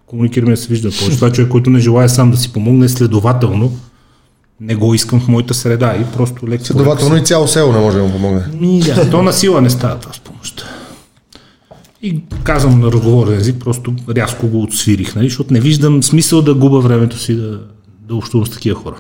комуникираме 0.07 0.53
да 0.53 0.57
се 0.57 0.69
вижда 0.69 0.91
повече. 0.99 1.17
Това 1.17 1.33
човек, 1.33 1.51
който 1.51 1.71
не 1.71 1.79
желая 1.79 2.09
сам 2.09 2.31
да 2.31 2.37
си 2.37 2.53
помогне, 2.53 2.89
следователно 2.89 3.73
не 4.61 4.75
го 4.75 4.95
искам 4.95 5.21
в 5.21 5.29
моята 5.29 5.55
среда 5.55 5.97
и 5.97 6.17
просто 6.17 6.49
лекция. 6.49 6.67
Следователно 6.67 7.17
и 7.17 7.25
цяло 7.25 7.49
село 7.49 7.73
не 7.73 7.79
може 7.79 7.97
да 7.97 8.05
му 8.05 8.13
помогне. 8.13 8.45
Ми, 8.61 8.81
да, 8.81 9.11
то 9.11 9.23
на 9.23 9.33
сила 9.33 9.61
не 9.61 9.71
става 9.71 9.99
това 9.99 10.13
с 10.13 10.21
помощта. 10.21 10.65
И 12.03 12.21
казвам 12.45 12.81
на 12.81 12.93
разговорен 12.93 13.39
език, 13.39 13.57
просто 13.61 13.95
рязко 14.17 14.49
го 14.49 14.63
отсвирих, 14.63 15.15
нали, 15.15 15.29
защото 15.29 15.53
не 15.53 15.61
виждам 15.61 16.03
смисъл 16.03 16.43
да 16.43 16.55
губа 16.55 16.79
времето 16.79 17.19
си 17.19 17.37
да, 17.37 17.61
да 18.09 18.15
общувам 18.15 18.47
с 18.47 18.51
такива 18.51 18.81
хора. 18.81 18.97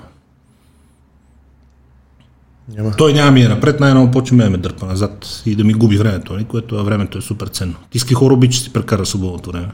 Няма. 2.77 2.97
Той 2.97 3.13
няма 3.13 3.31
ми 3.31 3.43
е 3.43 3.49
напред, 3.49 3.81
най-ново 3.81 4.11
почне 4.11 4.37
ме 4.37 4.49
ме 4.49 4.59
дърпа 4.59 4.87
назад 4.87 5.43
и 5.47 5.57
да 5.57 5.65
ми 5.65 5.73
губи 5.73 5.99
времето, 5.99 6.33
нали, 6.33 6.45
което 6.45 6.85
времето 6.85 7.19
е 7.19 7.21
супер 7.21 7.47
ценно. 7.47 7.75
Ти 7.91 7.99
ски 7.99 8.15
хора 8.15 8.35
обичаш 8.35 8.59
да 8.59 8.65
си 8.65 8.73
прекара 8.73 9.07
свободното 9.07 9.51
време. 9.51 9.69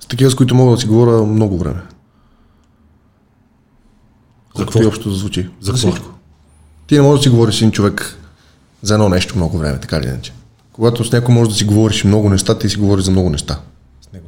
С 0.00 0.06
такива, 0.06 0.30
с 0.30 0.34
които 0.34 0.54
мога 0.54 0.74
да 0.74 0.80
си 0.80 0.86
говоря 0.86 1.22
много 1.22 1.58
време. 1.58 1.82
За 4.56 4.62
и 4.62 4.66
какво? 4.66 4.88
общо 4.88 5.08
да 5.08 5.14
звучи. 5.14 5.48
За 5.60 5.72
какво? 5.72 5.88
всичко. 5.88 6.14
Ти 6.86 6.94
не 6.94 7.02
можеш 7.02 7.20
да 7.20 7.22
си 7.22 7.28
говориш 7.28 7.54
с 7.54 7.58
един 7.58 7.72
човек 7.72 8.18
за 8.82 8.94
едно 8.94 9.08
нещо 9.08 9.36
много 9.36 9.58
време, 9.58 9.80
така 9.80 9.96
или 9.96 10.06
иначе. 10.06 10.32
Когато 10.72 11.04
с 11.04 11.12
някой 11.12 11.34
можеш 11.34 11.52
да 11.52 11.58
си 11.58 11.64
говориш 11.64 12.04
много 12.04 12.30
неща, 12.30 12.58
ти 12.58 12.68
си 12.68 12.76
говориш 12.76 13.04
за 13.04 13.10
много 13.10 13.30
неща 13.30 13.60
с 14.00 14.12
него. 14.12 14.26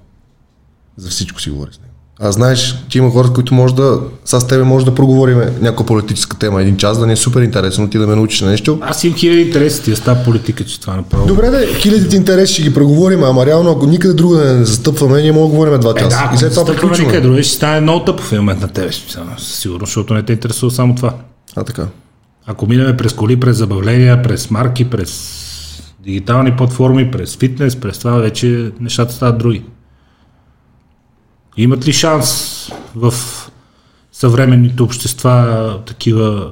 За 0.97 1.11
всичко 1.11 1.41
си 1.41 1.51
говориш 1.51 1.75
с 1.75 1.81
него. 1.81 1.86
А 2.21 2.33
знаеш, 2.33 2.77
че 2.89 2.99
има 2.99 3.11
хора, 3.11 3.29
които 3.29 3.55
може 3.55 3.75
да, 3.75 4.01
с 4.25 4.47
тебе 4.47 4.63
може 4.63 4.85
да 4.85 4.95
проговорим 4.95 5.39
някаква 5.61 5.87
политическа 5.87 6.39
тема 6.39 6.63
един 6.63 6.77
час, 6.77 6.99
да 6.99 7.07
ни 7.07 7.13
е 7.13 7.17
супер 7.17 7.43
интересно, 7.43 7.91
ти 7.91 7.99
да 7.99 8.07
ме 8.07 8.15
научиш 8.15 8.41
на 8.41 8.51
нещо. 8.51 8.79
Аз 8.83 9.05
имам 9.05 9.17
хиляди 9.17 9.41
интереси, 9.41 9.83
ти 9.83 9.97
става 9.97 10.25
политика, 10.25 10.65
че 10.65 10.81
това 10.81 10.97
направо. 10.97 11.27
Добре, 11.27 11.51
да, 11.51 11.67
хилядите 11.67 12.17
интереси 12.17 12.53
ще 12.53 12.63
ги 12.63 12.75
преговорим, 12.75 13.25
ама 13.25 13.47
реално, 13.47 13.71
ако 13.71 13.87
никъде 13.87 14.15
друго 14.15 14.35
не 14.35 14.65
застъпваме, 14.65 15.23
ние 15.23 15.33
можем 15.33 15.45
да 15.45 15.51
говорим 15.51 15.81
два 15.81 15.91
Е, 15.91 15.95
часа. 15.95 16.09
да, 16.09 16.31
и 16.35 16.39
след 16.39 16.51
това 16.51 16.63
стъпваме 16.63 16.75
никъде 16.83 16.97
приключваме. 16.99 17.21
другаде, 17.21 17.43
ще 17.43 17.55
стане 17.55 17.81
много 17.81 18.05
тъпо 18.05 18.23
в 18.23 18.33
момент 18.33 18.61
на 18.61 18.69
тебе, 18.69 18.91
сигурно, 19.39 19.87
защото 19.87 20.15
не 20.15 20.23
те 20.23 20.33
интересува 20.33 20.71
само 20.73 20.95
това. 20.95 21.15
А, 21.57 21.65
така. 21.65 21.87
Ако 22.47 22.67
минеме 22.67 22.97
през 22.97 23.13
коли, 23.13 23.41
през 23.41 23.57
забавления, 23.57 24.23
през 24.23 24.51
марки, 24.51 24.85
през 24.85 25.33
дигитални 26.01 26.53
платформи, 26.53 27.11
през 27.11 27.37
фитнес, 27.37 27.77
през 27.77 27.99
това 27.99 28.11
вече 28.13 28.71
нещата 28.81 29.13
стават 29.13 29.39
други. 29.39 29.63
Имат 31.57 31.87
ли 31.87 31.93
шанс 31.93 32.53
в 32.95 33.15
съвременните 34.13 34.83
общества 34.83 35.81
такива 35.87 36.51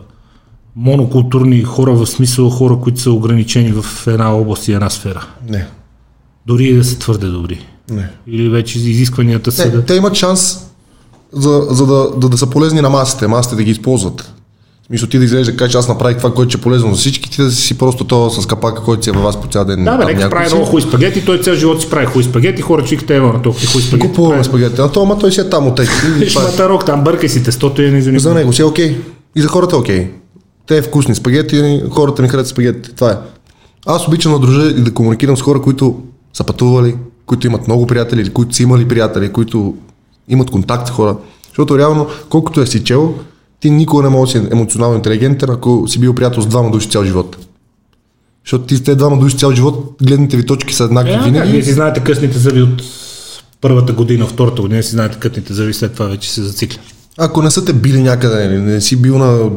монокултурни 0.76 1.62
хора, 1.62 1.92
в 1.92 2.06
смисъл 2.06 2.50
хора, 2.50 2.78
които 2.82 3.00
са 3.00 3.10
ограничени 3.10 3.72
в 3.72 4.06
една 4.06 4.34
област 4.34 4.68
и 4.68 4.72
една 4.72 4.90
сфера? 4.90 5.26
Не. 5.48 5.66
Дори 6.46 6.64
и 6.64 6.74
да 6.74 6.84
са 6.84 6.98
твърде 6.98 7.26
добри. 7.26 7.66
Не. 7.90 8.10
Или 8.26 8.48
вече 8.48 8.78
изискванията 8.78 9.52
са 9.52 9.64
Не, 9.64 9.70
да... 9.70 9.84
те 9.84 9.94
имат 9.94 10.14
шанс 10.14 10.66
за, 11.32 11.66
за 11.70 11.86
да, 11.86 12.10
да, 12.16 12.28
да, 12.28 12.38
са 12.38 12.50
полезни 12.50 12.80
на 12.80 12.90
масите, 12.90 13.26
масите 13.26 13.56
да 13.56 13.64
ги 13.64 13.70
използват. 13.70 14.34
Смисъл 14.86 15.08
ти 15.08 15.18
да 15.18 15.24
излезеш 15.24 15.46
да 15.46 15.56
кажеш, 15.56 15.74
аз 15.74 15.88
направих 15.88 16.16
това, 16.18 16.34
което 16.34 16.58
е 16.58 16.60
полезно 16.60 16.94
за 16.94 17.00
всички, 17.00 17.30
ти 17.30 17.42
да 17.42 17.50
си 17.50 17.78
просто 17.78 18.04
то 18.04 18.30
с 18.30 18.46
капака, 18.46 18.82
който 18.82 19.04
си 19.04 19.10
е 19.10 19.12
във 19.12 19.22
вас 19.22 19.40
по 19.40 19.48
цял 19.48 19.64
ден. 19.64 19.84
Да, 19.84 19.96
бе, 19.96 20.04
нека 20.04 20.30
прави 20.30 20.46
много 20.48 20.64
хубави 20.64 20.88
спагети, 20.88 21.24
той 21.24 21.40
цял 21.40 21.54
живот 21.54 21.80
си 21.80 21.90
прави 21.90 22.06
хубави 22.06 22.24
спагети, 22.24 22.62
хора 22.62 22.84
чуйте, 22.84 23.16
ева 23.16 23.32
на 23.32 23.42
толкова 23.42 23.66
хубави 23.66 23.86
спагети. 23.86 24.08
Купуваме 24.08 24.44
спагети. 24.44 24.80
А 24.80 24.88
то, 24.88 25.02
ама 25.02 25.18
той 25.18 25.32
си 25.32 25.40
е 25.40 25.48
там 25.50 25.66
от 25.66 25.76
тези. 25.76 25.90
Шматарок, 26.30 26.84
там 26.86 27.04
бъркай 27.04 27.28
си 27.28 27.42
тестото 27.42 27.82
и 27.82 27.90
не 27.90 28.00
За 28.00 28.04
занимава. 28.04 28.34
него 28.34 28.52
си 28.52 28.62
е 28.62 28.64
окей. 28.64 28.96
И 29.36 29.42
за 29.42 29.48
хората 29.48 29.76
е 29.76 29.78
окей. 29.78 30.10
Те 30.66 30.76
е 30.76 30.82
вкусни 30.82 31.14
спагети, 31.14 31.82
хората 31.90 32.22
ми 32.22 32.28
харесват 32.28 32.48
спагети. 32.48 32.94
Това 32.94 33.10
е. 33.10 33.16
Аз 33.86 34.08
обичам 34.08 34.32
да 34.32 34.38
дружа 34.38 34.66
и 34.66 34.72
да 34.74 34.94
комуникирам 34.94 35.36
с 35.36 35.42
хора, 35.42 35.62
които 35.62 36.02
са 36.34 36.44
пътували, 36.44 36.94
които 37.26 37.46
имат 37.46 37.66
много 37.66 37.86
приятели, 37.86 38.20
или 38.20 38.30
които 38.30 38.54
са 38.56 38.62
имали 38.62 38.88
приятели, 38.88 39.32
които 39.32 39.74
имат 40.28 40.50
контакт 40.50 40.88
с 40.88 40.90
хора. 40.90 41.16
Защото 41.48 41.78
реално, 41.78 42.06
колкото 42.28 42.60
е 42.60 42.66
си 42.66 42.84
чел, 42.84 43.14
ти 43.64 43.70
никога 43.70 44.02
не 44.02 44.08
можеш 44.08 44.32
да 44.32 44.40
си 44.40 44.52
емоционално 44.52 44.96
интелигентен, 44.96 45.50
ако 45.50 45.88
си 45.88 45.98
бил 45.98 46.14
приятел 46.14 46.42
с 46.42 46.46
двама 46.46 46.70
души 46.70 46.90
цял 46.90 47.04
живот. 47.04 47.46
Защото 48.44 48.64
ти 48.64 48.76
с 48.76 48.82
тези 48.82 48.96
двама 48.96 49.18
души 49.18 49.38
цял 49.38 49.52
живот, 49.52 49.96
гледните 50.02 50.36
ви 50.36 50.46
точки 50.46 50.74
са 50.74 50.84
еднакви 50.84 51.12
Е, 51.12 51.20
винаги. 51.20 51.52
Вие 51.52 51.62
си 51.62 51.72
знаете 51.72 52.00
късните 52.00 52.38
зъби 52.38 52.62
от 52.62 52.82
първата 53.60 53.92
година, 53.92 54.26
втората 54.26 54.62
година 54.62 54.82
си 54.82 54.90
знаете 54.90 55.18
късните 55.18 55.54
зъби, 55.54 55.74
след 55.74 55.92
това 55.92 56.06
вече 56.06 56.32
се 56.32 56.42
зацикля. 56.42 56.78
Ако 57.18 57.42
не 57.42 57.50
са 57.50 57.64
те 57.64 57.72
били 57.72 58.02
някъде, 58.02 58.44
или 58.44 58.58
не 58.58 58.80
си 58.80 58.96
бил 58.96 59.18
на 59.18 59.50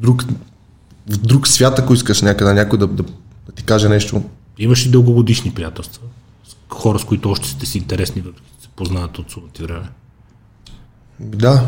друг, 0.00 0.24
в 1.10 1.16
друг 1.16 1.48
свят, 1.48 1.78
ако 1.78 1.94
искаш 1.94 2.22
някъде, 2.22 2.54
някой 2.54 2.78
да, 2.78 2.86
да, 2.86 3.02
да 3.46 3.52
ти 3.54 3.62
каже 3.62 3.88
нещо. 3.88 4.22
Имаш 4.58 4.86
и 4.86 4.90
дългогодишни 4.90 5.50
приятелства. 5.50 6.02
С 6.48 6.56
Хора, 6.68 6.98
с 6.98 7.04
които 7.04 7.30
още 7.30 7.48
сте 7.48 7.66
си 7.66 7.78
интересни, 7.78 8.20
въпреки 8.20 8.48
се 8.60 8.68
познават 8.76 9.18
от 9.18 9.30
сумати 9.30 9.62
време. 9.62 9.88
Да, 11.20 11.66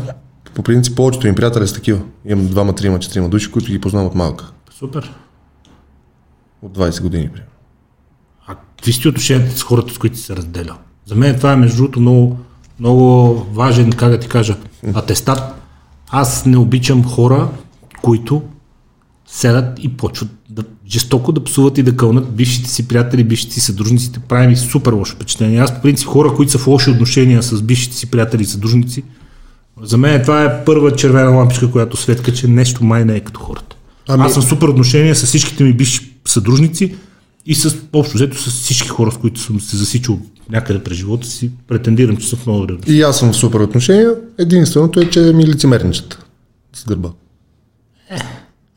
по 0.55 0.63
принцип 0.63 0.95
повечето 0.95 1.27
им 1.27 1.35
приятели 1.35 1.67
са 1.67 1.73
такива. 1.73 2.01
Имам 2.25 2.47
двама, 2.47 2.75
трима, 2.75 2.99
четирима 2.99 3.29
души, 3.29 3.51
които 3.51 3.71
ги 3.71 3.81
познавам 3.81 4.07
от 4.07 4.15
малка. 4.15 4.51
Супер. 4.71 5.13
От 6.61 6.77
20 6.77 7.01
години, 7.01 7.29
примерно. 7.29 7.51
А 8.47 8.55
какви 8.55 8.93
сте 8.93 9.07
отношенията 9.07 9.57
с 9.57 9.63
хората, 9.63 9.93
с 9.93 9.97
които 9.97 10.17
се 10.17 10.35
разделя? 10.35 10.77
За 11.05 11.15
мен 11.15 11.37
това 11.37 11.53
е 11.53 11.55
между 11.55 11.77
другото 11.77 11.99
много, 11.99 12.37
много 12.79 13.33
важен, 13.53 13.91
как 13.91 14.09
да 14.09 14.19
ти 14.19 14.27
кажа, 14.27 14.57
атестат. 14.93 15.39
Аз 16.09 16.45
не 16.45 16.57
обичам 16.57 17.03
хора, 17.03 17.49
които 18.01 18.41
седат 19.27 19.83
и 19.83 19.97
почват 19.97 20.29
да 20.49 20.63
жестоко 20.87 21.31
да 21.31 21.43
псуват 21.43 21.77
и 21.77 21.83
да 21.83 21.95
кълнат 21.95 22.35
бившите 22.35 22.69
си 22.69 22.87
приятели, 22.87 23.23
бившите 23.23 23.53
си 23.53 23.61
съдружниците, 23.61 24.19
прави 24.19 24.47
ми 24.47 24.55
супер 24.55 24.91
лошо 24.93 25.15
впечатление. 25.15 25.59
Аз 25.59 25.75
по 25.75 25.81
принцип 25.81 26.07
хора, 26.07 26.33
които 26.35 26.51
са 26.51 26.57
в 26.57 26.67
лоши 26.67 26.89
отношения 26.89 27.43
с 27.43 27.61
бившите 27.61 27.95
си 27.95 28.11
приятели 28.11 28.41
и 28.41 28.45
съдружници, 28.45 29.03
за 29.81 29.97
мен 29.97 30.21
това 30.21 30.43
е 30.43 30.65
първа 30.65 30.95
червена 30.95 31.29
лампичка, 31.29 31.71
която 31.71 31.97
светка, 31.97 32.33
че 32.33 32.47
нещо 32.47 32.83
май 32.83 33.05
не 33.05 33.15
е 33.15 33.19
като 33.19 33.39
хората. 33.39 33.75
Ами-. 34.07 34.25
Аз 34.25 34.33
съм 34.33 34.43
супер 34.43 34.67
отношения 34.67 35.15
с 35.15 35.25
всичките 35.25 35.63
ми 35.63 35.73
бивши 35.73 36.13
съдружници 36.25 36.95
и 37.45 37.55
с 37.55 37.75
общо 37.93 38.17
взето 38.17 38.37
с 38.37 38.49
всички 38.49 38.87
хора, 38.87 39.11
с 39.11 39.17
които 39.17 39.41
съм 39.41 39.59
се 39.59 39.77
засичал 39.77 40.19
някъде 40.49 40.83
през 40.83 40.97
живота 40.97 41.27
си, 41.27 41.51
претендирам, 41.67 42.17
че 42.17 42.29
съм 42.29 42.39
в 42.39 42.45
много 42.45 42.65
добре. 42.65 42.91
И 42.91 43.01
аз 43.01 43.19
съм 43.19 43.31
в 43.31 43.35
супер 43.35 43.59
отношения. 43.59 44.15
Единственото 44.37 44.99
е, 44.99 45.09
че 45.09 45.19
ми 45.19 45.47
лицемерничат 45.47 46.25
с 46.73 46.85
гърба. 46.85 47.09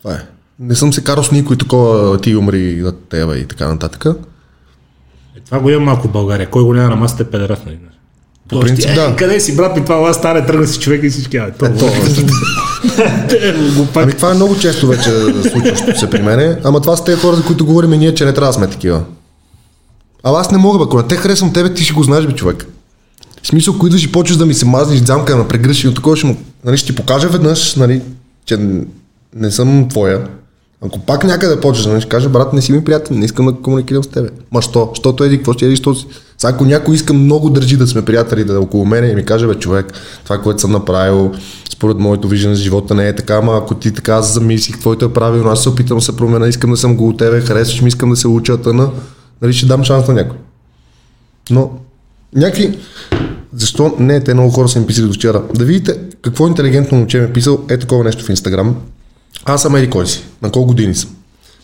Това 0.02 0.14
е. 0.14 0.26
Не 0.58 0.74
съм 0.74 0.92
се 0.92 1.04
карал 1.04 1.24
с 1.24 1.32
никой 1.32 1.58
такова, 1.58 2.20
ти 2.20 2.36
умри 2.36 2.76
да 2.76 2.92
тебе 2.92 3.36
и 3.36 3.46
така 3.46 3.68
нататък. 3.68 4.04
Е, 5.36 5.40
това 5.40 5.60
го 5.60 5.70
има 5.70 5.80
малко 5.80 6.08
в 6.08 6.12
България. 6.12 6.50
Кой 6.50 6.62
го 6.62 6.74
няма 6.74 6.88
на 6.88 6.96
масата 6.96 7.22
е 7.22 7.26
педерас, 7.26 7.64
нали? 7.66 7.78
По 8.48 8.60
принцип, 8.60 8.90
е, 8.90 8.94
да. 8.94 9.16
Къде 9.16 9.40
си, 9.40 9.56
брат 9.56 9.77
ми, 9.77 9.82
това 9.82 9.97
ела 9.97 10.14
стане, 10.14 10.47
тръгна 10.47 10.66
си 10.66 10.78
човек 10.78 11.02
и 11.02 11.10
всички. 11.10 11.36
А, 11.36 11.52
то, 11.59 11.66
Ето, 11.66 12.27
Те, 13.28 13.55
глупак. 13.74 14.02
Ами 14.02 14.12
това 14.12 14.31
е 14.31 14.35
много 14.35 14.59
често 14.59 14.86
вече 14.86 15.10
случващо 15.51 15.98
се 15.98 16.10
при 16.10 16.23
мене, 16.23 16.59
ама 16.64 16.81
това 16.81 16.97
са 16.97 17.05
тези 17.05 17.20
хора, 17.20 17.36
за 17.36 17.44
които 17.44 17.66
говорим 17.66 17.93
и 17.93 17.98
ние, 17.98 18.14
че 18.14 18.24
не 18.24 18.32
трябва 18.32 18.47
да 18.47 18.52
сме 18.52 18.66
такива. 18.66 19.02
А 20.23 20.40
аз 20.40 20.51
не 20.51 20.59
мога, 20.59 20.78
бе, 20.78 20.85
ако 20.85 20.97
не 20.97 21.02
те 21.02 21.16
харесвам 21.16 21.52
тебе, 21.52 21.74
ти 21.74 21.85
ще 21.85 21.94
го 21.94 22.02
знаеш, 22.02 22.27
бе, 22.27 22.32
човек. 22.32 22.66
В 23.43 23.47
смисъл, 23.47 23.74
ако 23.77 23.86
идваш 23.86 24.05
и 24.05 24.12
почваш 24.12 24.36
да 24.36 24.47
ми 24.47 24.55
се 24.55 24.64
мазниш 24.64 25.01
дзамка 25.01 25.36
на 25.36 25.48
прегръщи, 25.48 25.89
от 25.89 25.94
такова 25.94 26.16
ще 26.16 26.27
му, 26.27 26.36
нали, 26.64 26.77
ще 26.77 26.86
ти 26.86 26.94
покажа 26.94 27.28
веднъж, 27.28 27.74
нали, 27.74 28.02
че 28.44 28.59
не 29.36 29.51
съм 29.51 29.89
твоя. 29.89 30.27
Ако 30.86 30.98
пак 30.98 31.24
някъде 31.24 31.60
почнеш, 31.60 31.86
нали, 31.86 32.01
ще 32.01 32.09
кажа, 32.09 32.28
брат, 32.28 32.52
не 32.52 32.62
си 32.62 32.73
ми 32.73 32.85
приятел, 32.85 33.16
не 33.16 33.24
искам 33.24 33.47
да 33.47 33.52
комуникирам 33.52 34.05
с 34.05 34.09
тебе. 34.09 34.28
Ма 34.52 34.62
що? 34.62 34.90
Щото 34.94 35.24
еди, 35.24 35.36
какво 35.36 35.52
ще 35.52 35.66
еди, 35.66 35.77
що 35.77 35.94
си? 35.94 36.06
Сега, 36.43 36.55
ако 36.55 36.64
някой 36.64 36.94
иска 36.94 37.12
много 37.12 37.51
държи 37.51 37.77
да 37.77 37.86
сме 37.86 38.05
приятели, 38.05 38.44
да 38.44 38.55
е 38.55 38.56
около 38.56 38.85
мене 38.85 39.06
и 39.06 39.14
ми 39.14 39.24
каже, 39.24 39.47
бе, 39.47 39.55
човек, 39.55 39.93
това, 40.24 40.39
което 40.39 40.60
съм 40.60 40.73
направил, 40.73 41.32
според 41.73 41.98
моето 41.98 42.28
виждане 42.28 42.55
за 42.55 42.62
живота 42.62 42.94
не 42.94 43.09
е 43.09 43.14
така, 43.14 43.35
ама 43.35 43.56
ако 43.56 43.74
ти 43.74 43.93
така 43.93 44.23
замислих, 44.23 44.78
твоето 44.78 45.05
е 45.05 45.12
правилно, 45.12 45.51
аз 45.51 45.62
се 45.62 45.69
опитам 45.69 45.98
да 45.98 46.05
се 46.05 46.16
променя, 46.16 46.48
искам 46.48 46.70
да 46.70 46.77
съм 46.77 46.97
го 46.97 47.09
от 47.09 47.19
тебе, 47.19 47.40
харесваш 47.40 47.82
ми, 47.82 47.89
искам 47.89 48.10
да 48.10 48.16
се 48.16 48.28
уча, 48.28 48.62
тъна, 48.62 48.90
нали, 49.43 49.52
ще 49.52 49.66
дам 49.66 49.85
шанс 49.85 50.09
на 50.09 50.14
някой. 50.14 50.36
Но 51.51 51.70
някакви... 52.35 52.78
Защо 53.55 53.94
не, 53.98 54.20
те 54.20 54.35
много 54.35 54.51
хора 54.51 54.69
са 54.69 54.81
ми 54.81 54.86
писали 54.86 55.06
до 55.06 55.12
вчера. 55.12 55.43
Да 55.55 55.64
видите 55.64 55.98
какво 56.23 56.47
интелигентно 56.47 56.98
момче 56.98 57.19
ми 57.19 57.24
е 57.24 57.32
писал 57.32 57.60
е 57.69 57.78
такова 57.78 58.05
нещо 58.05 58.24
в 58.24 58.28
Инстаграм. 58.28 58.77
Аз 59.44 59.62
съм 59.62 59.77
еди 59.77 59.90
кой 59.90 60.06
си, 60.06 60.24
на 60.43 60.51
колко 60.51 60.69
години 60.69 60.94
съм. 60.94 61.10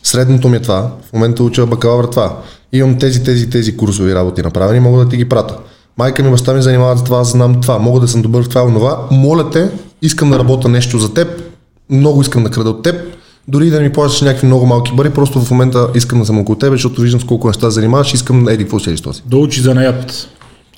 Средното 0.09 0.49
ми 0.49 0.57
е 0.57 0.61
това, 0.61 0.91
в 1.09 1.13
момента 1.13 1.43
уча 1.43 1.67
бакалавър 1.67 2.05
това. 2.05 2.37
Имам 2.73 2.99
тези, 2.99 3.25
тези, 3.25 3.51
тези 3.51 3.77
курсови 3.77 4.15
работи 4.15 4.43
направени, 4.43 4.81
мога 4.81 5.05
да 5.05 5.11
ти 5.11 5.17
ги 5.17 5.29
пратя. 5.29 5.57
Майка 5.99 6.23
ми, 6.23 6.31
баща 6.31 6.55
ми 6.55 6.63
занимават 6.63 6.99
с 6.99 7.05
това, 7.05 7.19
аз 7.19 7.31
знам 7.31 7.61
това, 7.61 7.79
мога 7.79 8.01
да 8.01 8.09
съм 8.09 8.23
добър 8.23 8.45
в 8.45 8.49
това, 8.49 8.63
онова. 8.63 9.07
Моля 9.11 9.51
те, 9.51 9.71
искам 10.03 10.31
да 10.31 10.39
работя 10.39 10.69
нещо 10.69 10.99
за 10.99 11.15
теб, 11.15 11.43
много 11.91 12.21
искам 12.21 12.45
да 12.45 12.51
крада 12.51 12.71
от 12.71 12.83
теб, 12.83 13.17
дори 13.49 13.67
и 13.67 13.71
да 13.71 13.81
ми 13.81 13.93
плащаш 13.93 14.21
някакви 14.21 14.47
много 14.47 14.67
малки 14.67 14.97
пари, 14.97 15.11
просто 15.11 15.41
в 15.41 15.51
момента 15.51 15.89
искам 15.95 16.21
да 16.21 16.27
съм 16.27 16.39
около 16.39 16.59
тебе, 16.59 16.77
защото 16.77 17.01
виждам 17.01 17.21
с 17.21 17.25
колко 17.25 17.47
неща 17.47 17.71
занимаваш, 17.71 18.15
искам 18.15 18.49
еди 18.49 18.65
какво 18.65 18.79
си 18.79 18.91
еди 18.91 19.03
този. 19.03 19.23
Да 19.27 19.37
учи 19.37 19.61
за 19.61 19.75
наят. 19.75 20.29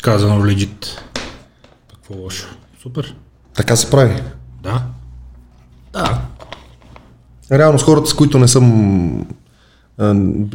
Казано 0.02 0.47
легит. 0.47 1.02
Какво 1.93 2.15
лошо. 2.23 2.47
Супер. 2.82 3.15
Така 3.55 3.77
се 3.77 3.90
прави. 3.90 4.23
Да. 4.62 4.82
Да. 5.93 6.20
Реално 7.53 7.79
с 7.79 7.83
хората, 7.83 8.11
с 8.11 8.15
които 8.15 8.39
не 8.39 8.49
съм 8.49 9.27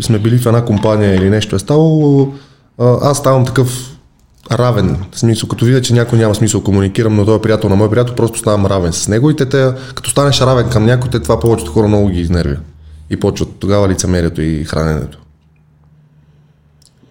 сме 0.01 0.19
били 0.19 0.37
в 0.37 0.45
една 0.45 0.65
компания 0.65 1.15
или 1.15 1.29
нещо 1.29 1.55
е 1.55 1.59
ставало, 1.59 2.33
аз 2.79 3.17
ставам 3.17 3.45
такъв 3.45 3.97
равен. 4.51 4.97
Смисъл, 5.11 5.49
като 5.49 5.65
видя, 5.65 5.81
че 5.81 5.93
някой 5.93 6.19
няма 6.19 6.35
смисъл 6.35 6.63
комуникирам, 6.63 7.15
но 7.15 7.25
той 7.25 7.35
е 7.35 7.41
приятел 7.41 7.69
на 7.69 7.75
мой 7.75 7.89
приятел, 7.89 8.15
просто 8.15 8.39
ставам 8.39 8.65
равен 8.65 8.93
с 8.93 9.07
него 9.07 9.29
и 9.29 9.35
те, 9.35 9.49
те 9.49 9.73
като 9.95 10.09
станеш 10.09 10.41
равен 10.41 10.69
към 10.69 10.85
някой, 10.85 11.09
те 11.09 11.19
това 11.19 11.39
повечето 11.39 11.71
хора 11.71 11.87
много 11.87 12.09
ги 12.09 12.21
изнервя. 12.21 12.57
И 13.09 13.17
почват 13.17 13.49
тогава 13.59 13.89
лицемерието 13.89 14.41
и 14.41 14.63
храненето. 14.63 15.17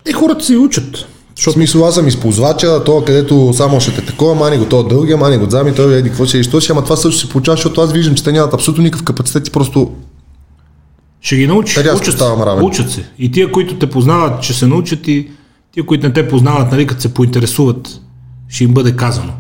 Те 0.05 0.13
хората 0.13 0.45
се 0.45 0.53
и 0.53 0.57
учат. 0.57 1.07
В 1.39 1.53
смисъл, 1.53 1.87
аз 1.87 1.95
съм 1.95 2.09
използвача, 2.09 2.85
то 2.85 3.05
където 3.05 3.53
само 3.53 3.81
ще 3.81 3.95
те 3.95 4.05
такова, 4.05 4.35
мани 4.35 4.59
го 4.59 4.65
то 4.67 4.83
дългия, 4.83 5.17
мани 5.17 5.39
го 5.39 5.51
зами, 5.51 5.75
той 5.75 5.95
еди 5.95 6.09
какво 6.09 6.27
си, 6.27 6.39
и 6.39 6.43
що 6.43 6.61
си, 6.61 6.73
ама 6.73 6.85
това 6.85 6.97
също 6.97 7.21
се 7.21 7.29
получава, 7.29 7.57
защото 7.57 7.81
аз 7.81 7.93
виждам, 7.93 8.15
че 8.15 8.25
те 8.25 8.33
нямат 8.33 8.55
абсолютно 8.55 8.85
никакъв 8.85 9.05
капацитет 9.05 9.49
и 9.49 9.51
просто 9.51 9.93
Ще 11.21 11.37
ги 11.37 11.47
научиш. 11.47 11.77
Рязко 11.77 12.03
Учат 12.03 12.15
ставам 12.15 12.43
равен. 12.43 12.65
Учат 12.65 12.91
се. 12.91 13.09
И 13.19 13.31
тия, 13.31 13.53
които 13.53 13.79
те 13.79 13.91
познават, 13.91 14.43
ще 14.43 14.53
се 14.53 14.67
научат 14.67 15.09
и 15.09 15.31
тия, 15.73 15.87
които 15.87 16.07
не 16.07 16.13
те 16.13 16.29
познават, 16.29 16.73
нали, 16.73 16.87
като 16.87 17.01
се 17.01 17.15
поинтересуват, 17.15 18.01
ще 18.49 18.65
им 18.65 18.75
бъде 18.75 18.97
казано. 18.97 19.33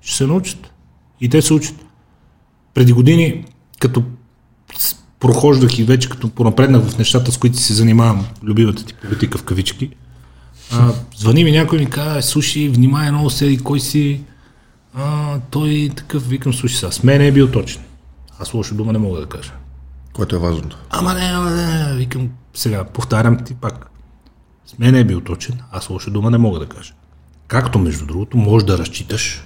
Ще 0.00 0.16
се 0.16 0.26
научат. 0.26 0.70
И 1.20 1.28
те 1.28 1.42
се 1.42 1.54
учат. 1.54 1.74
Преди 2.74 2.92
години, 2.92 3.44
като 3.80 4.02
прохождах 5.20 5.78
и 5.78 5.84
вече 5.84 6.08
като 6.08 6.28
понапреднах 6.28 6.82
в 6.82 6.98
нещата, 6.98 7.32
с 7.32 7.38
които 7.38 7.58
се 7.58 7.74
занимавам, 7.74 8.26
любимата 8.42 8.84
ти 8.84 8.94
политика 8.94 9.38
в 9.38 9.42
кавички, 9.42 9.90
а, 10.72 10.92
звъни 11.16 11.44
ми 11.44 11.52
някой 11.52 11.78
и 11.78 11.84
ми 11.84 11.90
казва, 11.90 12.22
слушай, 12.22 12.68
внимай 12.68 13.10
много 13.10 13.30
седи, 13.30 13.58
кой 13.58 13.80
си, 13.80 14.20
а, 14.94 15.38
той 15.50 15.90
такъв, 15.96 16.28
викам, 16.28 16.54
слушай 16.54 16.78
сега, 16.78 16.92
с 16.92 17.02
мен 17.02 17.22
е 17.22 17.32
бил 17.32 17.50
точен. 17.50 17.82
Аз 18.38 18.54
лошо 18.54 18.74
дума 18.74 18.92
не 18.92 18.98
мога 18.98 19.20
да 19.20 19.26
кажа. 19.26 19.52
което 20.12 20.36
е 20.36 20.38
важното. 20.38 20.78
Ама 20.90 21.14
не, 21.14 21.20
ама 21.20 21.50
не, 21.50 21.96
викам, 21.96 22.28
сега, 22.54 22.84
повтарям 22.84 23.44
ти 23.44 23.54
пак. 23.54 23.90
С 24.66 24.78
мен 24.78 24.94
е 24.94 25.04
бил 25.04 25.20
точен, 25.20 25.58
аз 25.72 25.90
лоша 25.90 26.10
дума 26.10 26.30
не 26.30 26.38
мога 26.38 26.58
да 26.58 26.66
кажа. 26.66 26.94
Както, 27.46 27.78
между 27.78 28.06
другото, 28.06 28.36
можеш 28.36 28.66
да 28.66 28.78
разчиташ, 28.78 29.44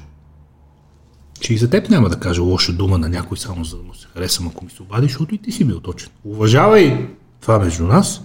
че 1.40 1.54
и 1.54 1.58
за 1.58 1.70
теб 1.70 1.90
няма 1.90 2.08
да 2.08 2.20
кажа 2.20 2.42
лоша 2.42 2.72
дума 2.72 2.98
на 2.98 3.08
някой 3.08 3.36
само 3.36 3.64
за 3.64 3.76
да 3.76 3.82
му 3.82 3.94
се 3.94 4.06
харесам, 4.14 4.48
ако 4.48 4.64
ми 4.64 4.70
се 4.70 4.82
обади, 4.82 5.06
защото 5.06 5.34
и 5.34 5.38
ти 5.38 5.52
си 5.52 5.64
бил 5.64 5.80
точен. 5.80 6.10
Уважавай 6.24 7.08
това 7.40 7.58
между 7.58 7.86
нас, 7.86 8.22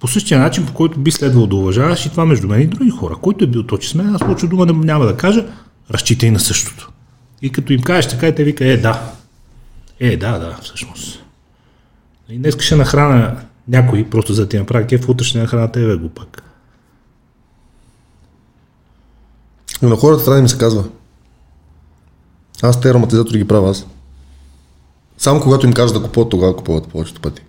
по 0.00 0.08
същия 0.08 0.40
начин, 0.40 0.66
по 0.66 0.72
който 0.72 0.98
би 0.98 1.10
следвало 1.10 1.46
да 1.46 1.56
уважаваш 1.56 2.06
и 2.06 2.10
това 2.10 2.26
между 2.26 2.48
мен 2.48 2.60
и 2.60 2.66
други 2.66 2.90
хора. 2.90 3.16
Който 3.22 3.44
е 3.44 3.48
бил 3.48 3.62
точен 3.62 3.90
с 3.90 3.94
мен, 3.94 4.14
аз 4.14 4.28
лоша 4.28 4.46
дума 4.46 4.66
няма 4.66 5.04
да 5.06 5.16
кажа, 5.16 5.46
разчитай 5.90 6.30
на 6.30 6.40
същото. 6.40 6.92
И 7.42 7.52
като 7.52 7.72
им 7.72 7.82
кажеш 7.82 8.10
така, 8.10 8.28
и 8.28 8.34
те 8.34 8.44
вика, 8.44 8.64
е, 8.64 8.76
да. 8.76 9.12
Е, 10.00 10.16
да, 10.16 10.38
да, 10.38 10.58
всъщност. 10.62 11.24
И 12.28 12.38
днес 12.38 12.60
ще 12.60 12.76
нахрана 12.76 13.36
някой, 13.68 14.10
просто 14.10 14.34
за 14.34 14.42
да 14.42 14.48
ти 14.48 14.58
направи 14.58 14.86
кеф, 14.86 15.08
утре 15.08 15.24
ще 15.24 15.38
нахрана 15.38 15.72
тебе, 15.72 15.96
глупак. 15.96 16.42
Но 19.82 19.88
на 19.88 19.96
хората 19.96 20.24
трябва 20.24 20.34
да 20.34 20.40
им 20.40 20.48
се 20.48 20.58
казва. 20.58 20.84
Аз 22.62 22.80
те 22.80 22.90
ароматизатори 22.90 23.38
ги 23.38 23.48
правя 23.48 23.70
аз. 23.70 23.86
Само 25.18 25.40
когато 25.40 25.66
им 25.66 25.72
кажа 25.72 25.94
да 25.94 26.02
купуват, 26.02 26.28
тогава 26.30 26.56
купуват 26.56 26.88
повечето 26.88 27.20
пъти. 27.20 27.42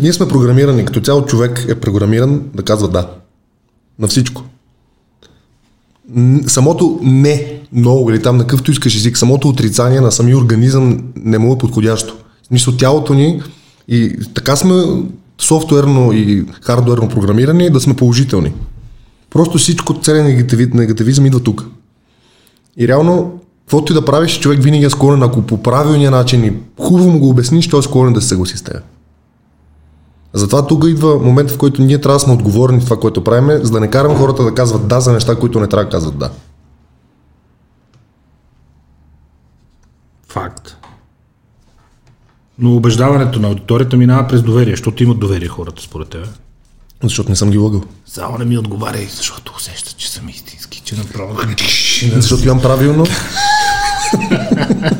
Ние 0.00 0.12
сме 0.12 0.28
програмирани, 0.28 0.84
като 0.84 1.00
цяло 1.00 1.26
човек 1.26 1.66
е 1.68 1.74
програмиран 1.74 2.42
да 2.54 2.62
казва 2.62 2.88
да. 2.88 3.08
На 3.98 4.08
всичко. 4.08 4.44
Самото 6.46 6.98
не, 7.02 7.60
много 7.72 8.10
или 8.10 8.22
там 8.22 8.36
на 8.36 8.42
какъвто 8.42 8.70
искаш 8.70 8.96
език, 8.96 9.18
самото 9.18 9.48
отрицание 9.48 10.00
на 10.00 10.12
самия 10.12 10.38
организъм 10.38 11.02
не 11.16 11.38
му 11.38 11.54
е 11.54 11.58
подходящо. 11.58 12.16
Смисъл 12.48 12.76
тялото 12.76 13.14
ни 13.14 13.42
и 13.88 14.16
така 14.34 14.56
сме 14.56 14.84
софтуерно 15.38 16.12
и 16.12 16.46
хардуерно 16.62 17.08
програмирани 17.08 17.70
да 17.70 17.80
сме 17.80 17.96
положителни. 17.96 18.52
Просто 19.30 19.58
всичко, 19.58 20.00
целият 20.00 20.26
негативи, 20.26 20.70
негативизъм 20.74 21.26
идва 21.26 21.40
тук. 21.40 21.66
И 22.76 22.88
реално, 22.88 23.40
каквото 23.60 23.92
и 23.92 23.94
да 23.94 24.04
правиш, 24.04 24.40
човек 24.40 24.62
винаги 24.62 24.84
е 24.84 24.90
склонен, 24.90 25.22
ако 25.22 25.42
по 25.42 25.62
правилния 25.62 26.10
начин 26.10 26.44
и 26.44 26.52
хубаво 26.80 27.10
му 27.10 27.18
го 27.18 27.28
обясниш, 27.28 27.68
той 27.68 27.80
е 27.80 27.82
склонен 27.82 28.12
да 28.12 28.20
се 28.20 28.28
съгласи 28.28 28.56
с 28.56 28.62
теб. 28.62 28.91
Затова 30.32 30.66
тук 30.66 30.84
идва 30.86 31.18
момент, 31.18 31.50
в 31.50 31.58
който 31.58 31.82
ние 31.82 32.00
трябва 32.00 32.16
да 32.16 32.20
сме 32.20 32.32
отговорни 32.32 32.80
в 32.80 32.84
това, 32.84 33.00
което 33.00 33.24
правим, 33.24 33.64
за 33.64 33.70
да 33.70 33.80
не 33.80 33.90
караме 33.90 34.14
хората 34.14 34.44
да 34.44 34.54
казват 34.54 34.88
да 34.88 35.00
за 35.00 35.12
неща, 35.12 35.36
които 35.36 35.60
не 35.60 35.66
трябва 35.66 35.84
да 35.84 35.90
казват 35.90 36.18
да. 36.18 36.30
Факт. 40.28 40.76
Но 42.58 42.76
убеждаването 42.76 43.40
на 43.40 43.48
аудиторията 43.48 43.96
минава 43.96 44.28
през 44.28 44.42
доверие, 44.42 44.72
защото 44.72 45.02
имат 45.02 45.18
доверие 45.18 45.48
хората, 45.48 45.82
според 45.82 46.08
тебе. 46.08 46.26
Защото 47.02 47.30
не 47.30 47.36
съм 47.36 47.50
ги 47.50 47.58
лъгал. 47.58 47.82
Само 48.06 48.38
не 48.38 48.44
ми 48.44 48.58
отговаряй, 48.58 49.06
защото 49.06 49.52
усещат, 49.56 49.96
че 49.96 50.10
съм 50.10 50.28
истински, 50.28 50.82
че 50.84 50.96
направо... 50.96 51.36
Защото 52.12 52.44
имам 52.44 52.60
правилно. 52.60 53.04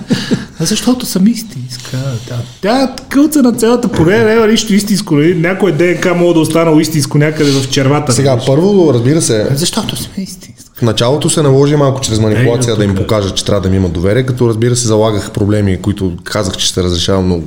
А 0.63 0.65
защото 0.65 1.07
съм 1.07 1.27
истинска. 1.27 1.99
Тя, 2.29 2.37
тя 2.61 2.95
кълца 3.09 3.43
на 3.43 3.53
цялата 3.53 3.89
поне 3.89 4.25
няма 4.25 4.47
нищо 4.47 4.75
истинско. 4.75 5.15
Нали? 5.15 5.35
Някой 5.35 5.73
ДНК 5.73 6.15
мога 6.15 6.35
да 6.35 6.41
останало 6.41 6.81
истинско 6.81 7.19
някъде 7.19 7.51
в 7.51 7.71
червата. 7.71 8.13
Сега, 8.13 8.39
първо, 8.47 8.95
разбира 8.95 9.23
се, 9.23 9.49
Защото 9.55 9.97
сме 9.97 10.23
истинска. 10.23 10.71
В 10.77 10.83
началото 10.83 11.31
се 11.31 11.43
наложи 11.43 11.77
малко 11.77 12.01
чрез 12.01 12.21
манипулация 12.21 12.71
Ей, 12.71 12.77
да 12.77 12.85
им 12.85 12.91
е. 12.91 12.95
покажа, 12.95 13.31
че 13.31 13.45
трябва 13.45 13.61
да 13.61 13.69
ми 13.71 13.77
имат 13.77 13.93
доверие, 13.93 14.27
като 14.27 14.49
разбира 14.49 14.77
се 14.77 14.87
залагах 14.87 15.31
проблеми, 15.31 15.83
които 15.83 16.13
казах, 16.25 16.57
че 16.57 16.67
ще 16.67 16.83
разрешавам, 16.83 17.29
но 17.29 17.41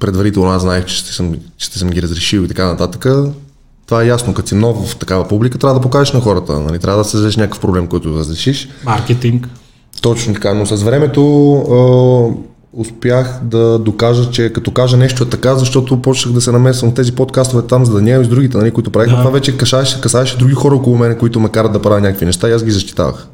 предварително 0.00 0.50
аз 0.50 0.62
знаех, 0.62 0.84
че 0.84 0.96
ще 0.96 1.12
съм, 1.12 1.34
че 1.58 1.66
ще 1.66 1.78
съм 1.78 1.90
ги 1.90 2.02
разрешил 2.02 2.40
и 2.40 2.48
така 2.48 2.66
нататък. 2.66 3.06
Това 3.86 4.02
е 4.02 4.06
ясно, 4.06 4.34
като 4.34 4.48
си 4.48 4.54
нов 4.54 4.90
в 4.90 4.96
такава 4.96 5.28
публика, 5.28 5.58
трябва 5.58 5.74
да 5.74 5.80
покажеш 5.80 6.12
на 6.12 6.20
хората. 6.20 6.60
Нали? 6.60 6.78
Трябва 6.78 7.02
да 7.02 7.08
създадеш 7.08 7.36
някакъв 7.36 7.60
проблем, 7.60 7.86
който 7.86 8.12
да 8.12 8.18
разрешиш. 8.18 8.68
Маркетинг. 8.84 9.48
Точно 10.06 10.34
така, 10.34 10.54
но 10.54 10.66
с 10.66 10.82
времето 10.82 11.52
а, 11.52 12.80
успях 12.80 13.40
да 13.42 13.78
докажа, 13.78 14.30
че 14.30 14.52
като 14.52 14.70
кажа 14.70 14.96
нещо 14.96 15.22
е 15.22 15.28
така, 15.28 15.54
защото 15.54 16.02
почнах 16.02 16.34
да 16.34 16.40
се 16.40 16.52
намесвам 16.52 16.94
тези 16.94 17.12
подкастове 17.12 17.62
там 17.62 17.86
с 17.86 17.90
Даниел 17.90 18.20
и 18.20 18.24
с 18.24 18.28
другите, 18.28 18.58
нали, 18.58 18.70
които 18.70 18.90
правиха. 18.90 19.16
Да. 19.16 19.18
Това 19.18 19.30
вече 19.30 19.56
касаеше, 19.56 20.00
касаеше 20.00 20.38
други 20.38 20.54
хора 20.54 20.74
около 20.74 20.98
мен, 20.98 21.18
които 21.18 21.40
ме 21.40 21.48
карат 21.48 21.72
да 21.72 21.82
правя 21.82 22.00
някакви 22.00 22.26
неща 22.26 22.48
и 22.48 22.52
аз 22.52 22.64
ги 22.64 22.70
защитавах. 22.70 23.26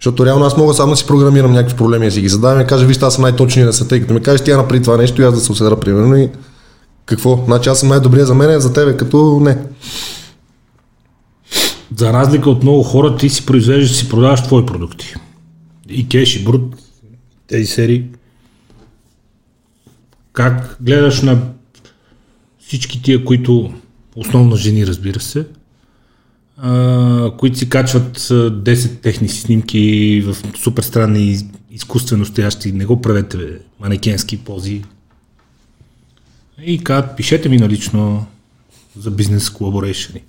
Защото 0.00 0.26
реално 0.26 0.44
аз 0.44 0.56
мога 0.56 0.74
само 0.74 0.90
да 0.90 0.96
си 0.96 1.06
програмирам 1.06 1.52
някакви 1.52 1.76
проблеми, 1.76 2.06
да 2.06 2.12
си 2.12 2.20
ги 2.20 2.28
задавам 2.28 2.60
и 2.60 2.62
да 2.62 2.68
кажа, 2.68 2.86
вижте, 2.86 3.04
аз 3.04 3.14
съм 3.14 3.22
най-точният 3.22 3.66
на 3.66 3.72
света, 3.72 3.96
и 3.96 4.00
като 4.00 4.14
ми 4.14 4.22
кажеш, 4.22 4.40
тя 4.40 4.56
направи 4.56 4.82
това 4.82 4.96
нещо 4.96 5.22
и 5.22 5.24
аз 5.24 5.34
да 5.34 5.40
се 5.40 5.52
уседра 5.52 5.76
примерно 5.76 6.16
и 6.16 6.30
какво? 7.06 7.44
Значи 7.46 7.68
аз 7.68 7.80
съм 7.80 7.88
най-добрия 7.88 8.26
за 8.26 8.34
мен, 8.34 8.60
за 8.60 8.72
тебе 8.72 8.96
като 8.96 9.40
не. 9.40 9.58
За 11.96 12.12
разлика 12.12 12.50
от 12.50 12.62
много 12.62 12.82
хора, 12.82 13.16
ти 13.16 13.28
си 13.28 13.46
произвеждаш, 13.46 13.96
си 13.96 14.08
продаваш 14.08 14.42
твои 14.42 14.66
продукти. 14.66 15.14
И 15.92 16.08
Кеш 16.08 16.36
и 16.36 16.44
Брут, 16.44 16.76
тези 17.46 17.66
серии. 17.66 18.04
Как 20.32 20.76
гледаш 20.80 21.22
на 21.22 21.42
всички 22.66 23.02
тия, 23.02 23.24
които, 23.24 23.74
основно 24.16 24.56
жени 24.56 24.86
разбира 24.86 25.20
се, 25.20 25.46
а, 26.56 27.30
които 27.38 27.58
си 27.58 27.68
качват 27.68 28.16
а, 28.16 28.50
10 28.62 29.00
техни 29.00 29.28
снимки 29.28 30.20
в 30.26 30.36
супер 30.58 30.82
странни 30.82 31.38
изкуствено 31.70 32.24
стоящи, 32.24 32.72
не 32.72 32.84
го 32.84 33.00
правете, 33.02 33.36
бе, 33.36 33.58
манекенски 33.80 34.38
пози. 34.38 34.82
И 36.64 36.84
казват, 36.84 37.16
пишете 37.16 37.48
ми 37.48 37.56
налично 37.56 38.26
за 38.98 39.10
бизнес 39.10 39.50
колаборейшени. 39.50 40.22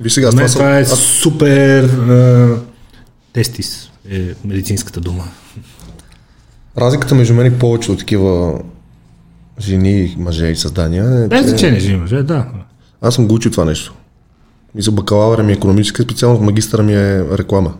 Виж 0.00 0.12
сега, 0.12 0.30
това, 0.30 0.46
това 0.46 0.78
е 0.78 0.84
са, 0.84 0.96
супер 0.96 1.84
а, 1.84 2.60
тестис 3.32 3.91
е 4.10 4.34
медицинската 4.44 5.00
дума. 5.00 5.24
разликата 6.78 7.14
между 7.14 7.34
мен 7.34 7.46
и 7.46 7.58
повече 7.58 7.92
от 7.92 7.98
такива 7.98 8.60
жени, 9.60 10.16
мъже 10.18 10.46
и 10.46 10.56
създания 10.56 11.24
е, 11.24 11.28
Без 11.28 11.40
че 11.40 11.48
значение, 11.48 11.80
че 11.80 11.92
имаш, 11.92 12.12
е, 12.12 12.22
да. 12.22 12.46
аз 13.00 13.14
съм 13.14 13.28
го 13.28 13.34
учил 13.34 13.50
това 13.50 13.64
нещо. 13.64 13.94
И 14.78 14.82
за 14.82 14.90
бакалавъра 14.90 15.42
ми 15.42 15.52
е 15.52 15.54
економическа 15.54 16.02
специалност, 16.02 16.42
магистъра 16.42 16.82
ми 16.82 16.94
е 16.94 17.24
реклама. 17.38 17.74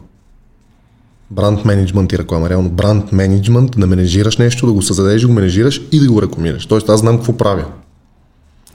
Бранд 1.31 1.65
менеджмент 1.65 2.12
и 2.12 2.19
реклама. 2.19 2.51
Реално 2.51 2.70
бранд 2.70 3.12
менеджмент, 3.12 3.70
да 3.77 3.86
менежираш 3.86 4.36
нещо, 4.36 4.66
да 4.66 4.73
го 4.73 4.82
създадеш, 4.82 5.23
да 5.23 5.28
го 5.28 5.32
менежираш 5.32 5.82
и 5.93 6.01
да 6.01 6.12
го 6.12 6.23
рекламираш. 6.23 6.66
Тоест 6.66 6.89
аз 6.89 7.01
знам 7.01 7.16
какво 7.16 7.36
правя. 7.36 7.65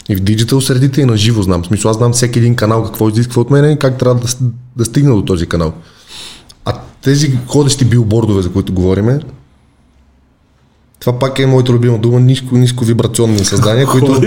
И 0.09 0.15
в 0.15 0.19
диджитал 0.19 0.61
средите 0.61 1.01
и 1.01 1.05
на 1.05 1.17
живо 1.17 1.41
знам. 1.41 1.63
В 1.63 1.67
смисъл 1.67 1.91
аз 1.91 1.97
знам 1.97 2.13
всеки 2.13 2.39
един 2.39 2.55
канал 2.55 2.83
какво 2.83 3.09
изисква 3.09 3.41
от 3.41 3.49
мен 3.49 3.71
и 3.71 3.79
как 3.79 3.97
трябва 3.97 4.21
да, 4.21 4.27
да 4.75 4.85
стигна 4.85 5.15
до 5.15 5.25
този 5.25 5.47
канал. 5.47 5.73
Тези 7.07 7.37
ходещи 7.47 7.85
билбордове, 7.85 8.41
за 8.41 8.51
които 8.51 8.73
говориме, 8.73 9.19
това 10.99 11.19
пак 11.19 11.39
е 11.39 11.45
моята 11.45 11.71
любима 11.71 11.97
дума, 11.97 12.19
ниско, 12.19 12.57
ниско 12.57 12.85
вибрационни 12.85 13.45
създания, 13.45 13.87
които, 13.91 14.21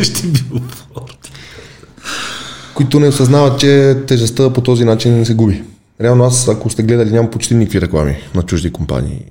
които 2.75 3.01
не 3.01 3.09
осъзнават, 3.09 3.61
че 3.61 3.97
тежестта 4.07 4.53
по 4.53 4.61
този 4.61 4.85
начин 4.85 5.27
се 5.27 5.35
губи. 5.35 5.63
Реално 6.01 6.25
аз, 6.25 6.49
ако 6.49 6.71
сте 6.71 6.83
гледали, 6.83 7.11
нямам 7.11 7.31
почти 7.31 7.55
никакви 7.55 7.81
реклами 7.81 8.17
на 8.35 8.43
чужди 8.43 8.73
компании. 8.73 9.25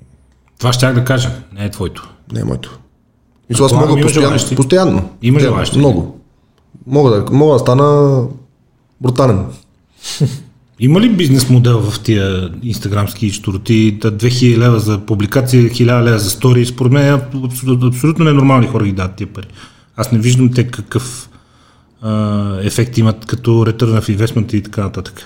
Това 0.58 0.74
щях 0.74 0.94
да 0.94 1.06
кажа, 1.06 1.32
не 1.54 1.66
е 1.66 1.72
твоето. 1.72 2.10
Не 2.32 2.40
е 2.40 2.44
моето. 2.44 2.80
Мисля, 3.50 3.66
аз 3.66 3.72
мога 3.72 3.88
постоянно. 3.88 4.12
желаещи? 4.12 4.56
Постоянно. 4.56 5.10
Има 5.22 5.40
желаещи? 5.40 5.78
Много. 5.78 6.20
Мога 6.88 7.10
да, 7.10 7.32
мога 7.32 7.54
да 7.54 7.60
стана 7.60 8.22
брутален. 9.02 9.46
Има 10.80 11.02
ли 11.02 11.10
бизнес 11.10 11.50
модел 11.50 11.92
в 11.92 12.00
тия 12.00 12.52
инстаграмски 12.64 13.32
штороти? 13.32 13.98
Да 14.02 14.12
2000 14.12 14.58
лева 14.58 14.80
за 14.80 15.00
публикация, 15.00 15.64
1000 15.64 16.04
лева 16.04 16.20
за 16.20 16.30
стори? 16.30 16.66
Според 16.66 16.92
мен 16.92 17.06
е 17.08 17.22
абсолютно, 17.46 17.88
абсолютно 17.88 18.26
ненормални 18.26 18.68
хора 18.68 18.86
ги 18.86 18.92
дадат 18.92 19.16
тия 19.16 19.28
пари. 19.28 19.48
Аз 19.96 20.12
не 20.12 20.20
виждам 20.20 20.54
те 20.54 20.68
какъв 20.68 21.30
а, 22.02 22.58
ефект 22.62 22.98
имат 22.98 23.26
като 23.26 23.52
return 23.52 24.02
of 24.02 24.18
investment 24.18 24.54
и 24.54 24.64
така 24.64 24.84
нататък. 24.84 25.26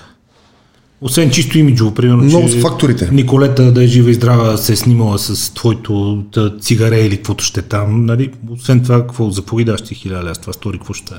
Освен 1.01 1.31
чисто 1.31 1.57
имиджово, 1.57 1.93
примерно, 1.93 2.23
Много 2.23 2.49
че 2.49 2.59
факторите. 2.59 3.09
Николета 3.11 3.71
да 3.71 3.83
е 3.83 3.87
жива 3.87 4.09
и 4.09 4.13
здрава 4.13 4.57
се 4.57 4.73
е 4.73 4.75
снимала 4.75 5.19
с 5.19 5.53
твоето 5.53 6.23
да, 6.31 6.57
цигаре 6.57 6.99
или 6.99 7.17
каквото 7.17 7.43
ще 7.43 7.59
е 7.59 7.63
там. 7.63 8.05
Нали? 8.05 8.31
Освен 8.49 8.83
това, 8.83 9.01
какво 9.01 9.29
за 9.29 9.41
какво 9.41 9.57
ги 9.57 9.65
даш 9.65 9.81
ти 9.81 9.95
1000 9.95 10.23
лева 10.23 10.35
с 10.35 10.37
това 10.37 10.53
стори, 10.53 10.77
какво 10.77 10.93
ще 10.93 11.13
е? 11.13 11.17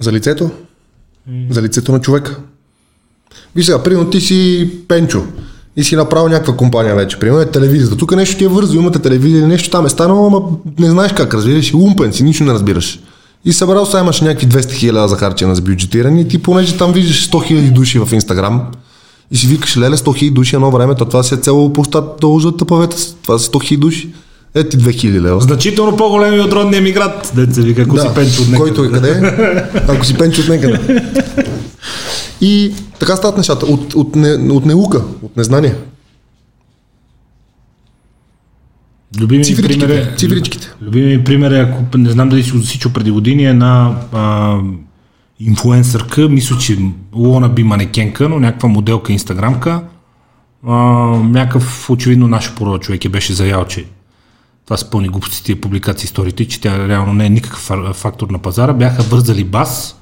За 0.00 0.12
лицето? 0.12 0.50
За 1.50 1.62
лицето 1.62 1.92
на 1.92 2.00
човека. 2.00 2.38
Виж 3.56 3.66
сега, 3.66 3.82
примерно 3.82 4.10
ти 4.10 4.20
си 4.20 4.70
Пенчо 4.88 5.22
и 5.76 5.84
си 5.84 5.96
направил 5.96 6.28
някаква 6.28 6.56
компания 6.56 6.94
вече. 6.94 7.18
Примерно 7.18 7.40
е 7.40 7.50
телевизията. 7.50 7.96
Тук 7.96 8.16
нещо 8.16 8.36
ти 8.36 8.44
е 8.44 8.48
вързо, 8.48 8.78
имате 8.78 8.98
телевизия 8.98 9.38
или 9.38 9.46
нещо 9.46 9.70
там 9.70 9.86
е 9.86 9.88
станало, 9.88 10.26
ама 10.26 10.42
не 10.78 10.90
знаеш 10.90 11.12
как 11.12 11.34
разбираш. 11.34 11.70
И 11.70 11.76
лумпен 11.76 12.12
си, 12.12 12.24
нищо 12.24 12.44
не 12.44 12.52
разбираш. 12.52 13.00
И 13.44 13.52
събрал 13.52 13.86
сега 13.86 14.00
имаш 14.00 14.20
някакви 14.20 14.48
200 14.48 14.72
хиляди 14.72 15.08
за 15.08 15.16
харчена 15.16 15.54
за 15.54 15.62
бюджетиране 15.62 16.20
и 16.20 16.28
ти 16.28 16.38
понеже 16.38 16.76
там 16.76 16.92
виждаш 16.92 17.30
100 17.30 17.46
хиляди 17.46 17.70
души 17.70 17.98
в 17.98 18.08
Инстаграм 18.12 18.66
и 19.30 19.36
си 19.36 19.46
викаш, 19.46 19.76
леле, 19.76 19.96
100 19.96 20.16
хиляди 20.16 20.34
души 20.34 20.56
едно 20.56 20.70
време, 20.70 20.94
то 20.94 21.04
това 21.04 21.22
си 21.22 21.34
е 21.34 21.36
цяло 21.36 21.72
площад 21.72 22.20
тъпавете. 22.58 23.00
си. 23.00 23.14
Това 23.22 23.38
са 23.38 23.50
100 23.50 23.62
хиляди 23.62 23.80
души. 23.80 24.14
Е 24.54 24.68
ти 24.68 24.78
2 24.78 24.92
хиляди 24.92 25.20
лева. 25.20 25.40
Значително 25.40 25.96
по-големи 25.96 26.40
от 26.40 26.52
родния 26.52 26.82
ми 26.82 26.92
град, 26.92 27.32
деца 27.34 27.60
вика, 27.60 27.82
ако 27.82 27.98
си 27.98 28.06
пенчо 28.14 28.42
от 28.42 28.48
някъде. 28.48 28.74
Който 28.74 28.84
е 28.84 28.90
къде? 28.90 29.36
Ако 29.88 30.04
си 30.04 30.18
пенчо 30.18 30.40
от 30.40 30.48
някъде. 30.48 31.04
И 32.40 32.72
така 32.98 33.16
стават 33.16 33.36
нещата. 33.36 33.66
От, 33.66 33.94
от, 33.94 34.16
не, 34.16 34.52
от 34.52 34.66
неука, 34.66 35.02
от 35.22 35.36
незнание. 35.36 35.74
Любими 39.20 39.44
Цифричките, 39.44 39.86
пример 39.86 40.02
е, 40.02 40.16
цифричките. 40.16 40.72
Любими 40.82 41.16
ми 41.16 41.24
пример 41.24 41.50
е, 41.50 41.60
ако 41.60 41.98
не 41.98 42.10
знам 42.10 42.28
дали 42.28 42.42
си 42.42 42.52
го 42.52 42.58
засичал 42.58 42.92
преди 42.92 43.10
години, 43.10 43.46
една 43.46 43.96
а, 44.12 44.56
инфуенсърка, 45.40 46.28
мисля, 46.28 46.58
че 46.58 46.78
лона 47.14 47.48
би 47.48 47.62
манекенка, 47.62 48.28
но 48.28 48.40
някаква 48.40 48.68
моделка 48.68 49.12
инстаграмка, 49.12 49.82
а, 50.66 50.74
някакъв 51.16 51.90
очевидно 51.90 52.28
наш 52.28 52.54
порода 52.54 52.78
човек 52.78 53.04
я 53.04 53.10
беше 53.10 53.32
заял, 53.32 53.64
че 53.64 53.84
това 54.70 54.76
са 54.76 54.90
пълни 54.90 55.08
глупости 55.08 55.44
тия 55.44 55.60
публикации, 55.60 56.04
историите, 56.04 56.48
че 56.48 56.60
тя 56.60 56.88
реално 56.88 57.12
не 57.12 57.26
е 57.26 57.30
никакъв 57.30 57.68
фа- 57.68 57.92
фактор 57.92 58.30
на 58.30 58.38
пазара. 58.38 58.72
Бяха 58.72 59.02
вързали 59.02 59.44
бас, 59.44 60.00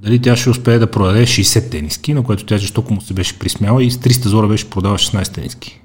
дали 0.00 0.22
тя 0.22 0.36
ще 0.36 0.50
успее 0.50 0.78
да 0.78 0.90
продаде 0.90 1.26
60 1.26 1.70
тениски, 1.70 2.14
на 2.14 2.22
което 2.22 2.46
тя 2.46 2.58
жестоко 2.58 2.94
му 2.94 3.00
се 3.00 3.14
беше 3.14 3.38
присмяла 3.38 3.84
и 3.84 3.90
с 3.90 3.98
300 3.98 4.28
зора 4.28 4.48
беше 4.48 4.70
продава 4.70 4.98
16 4.98 5.34
тениски. 5.34 5.80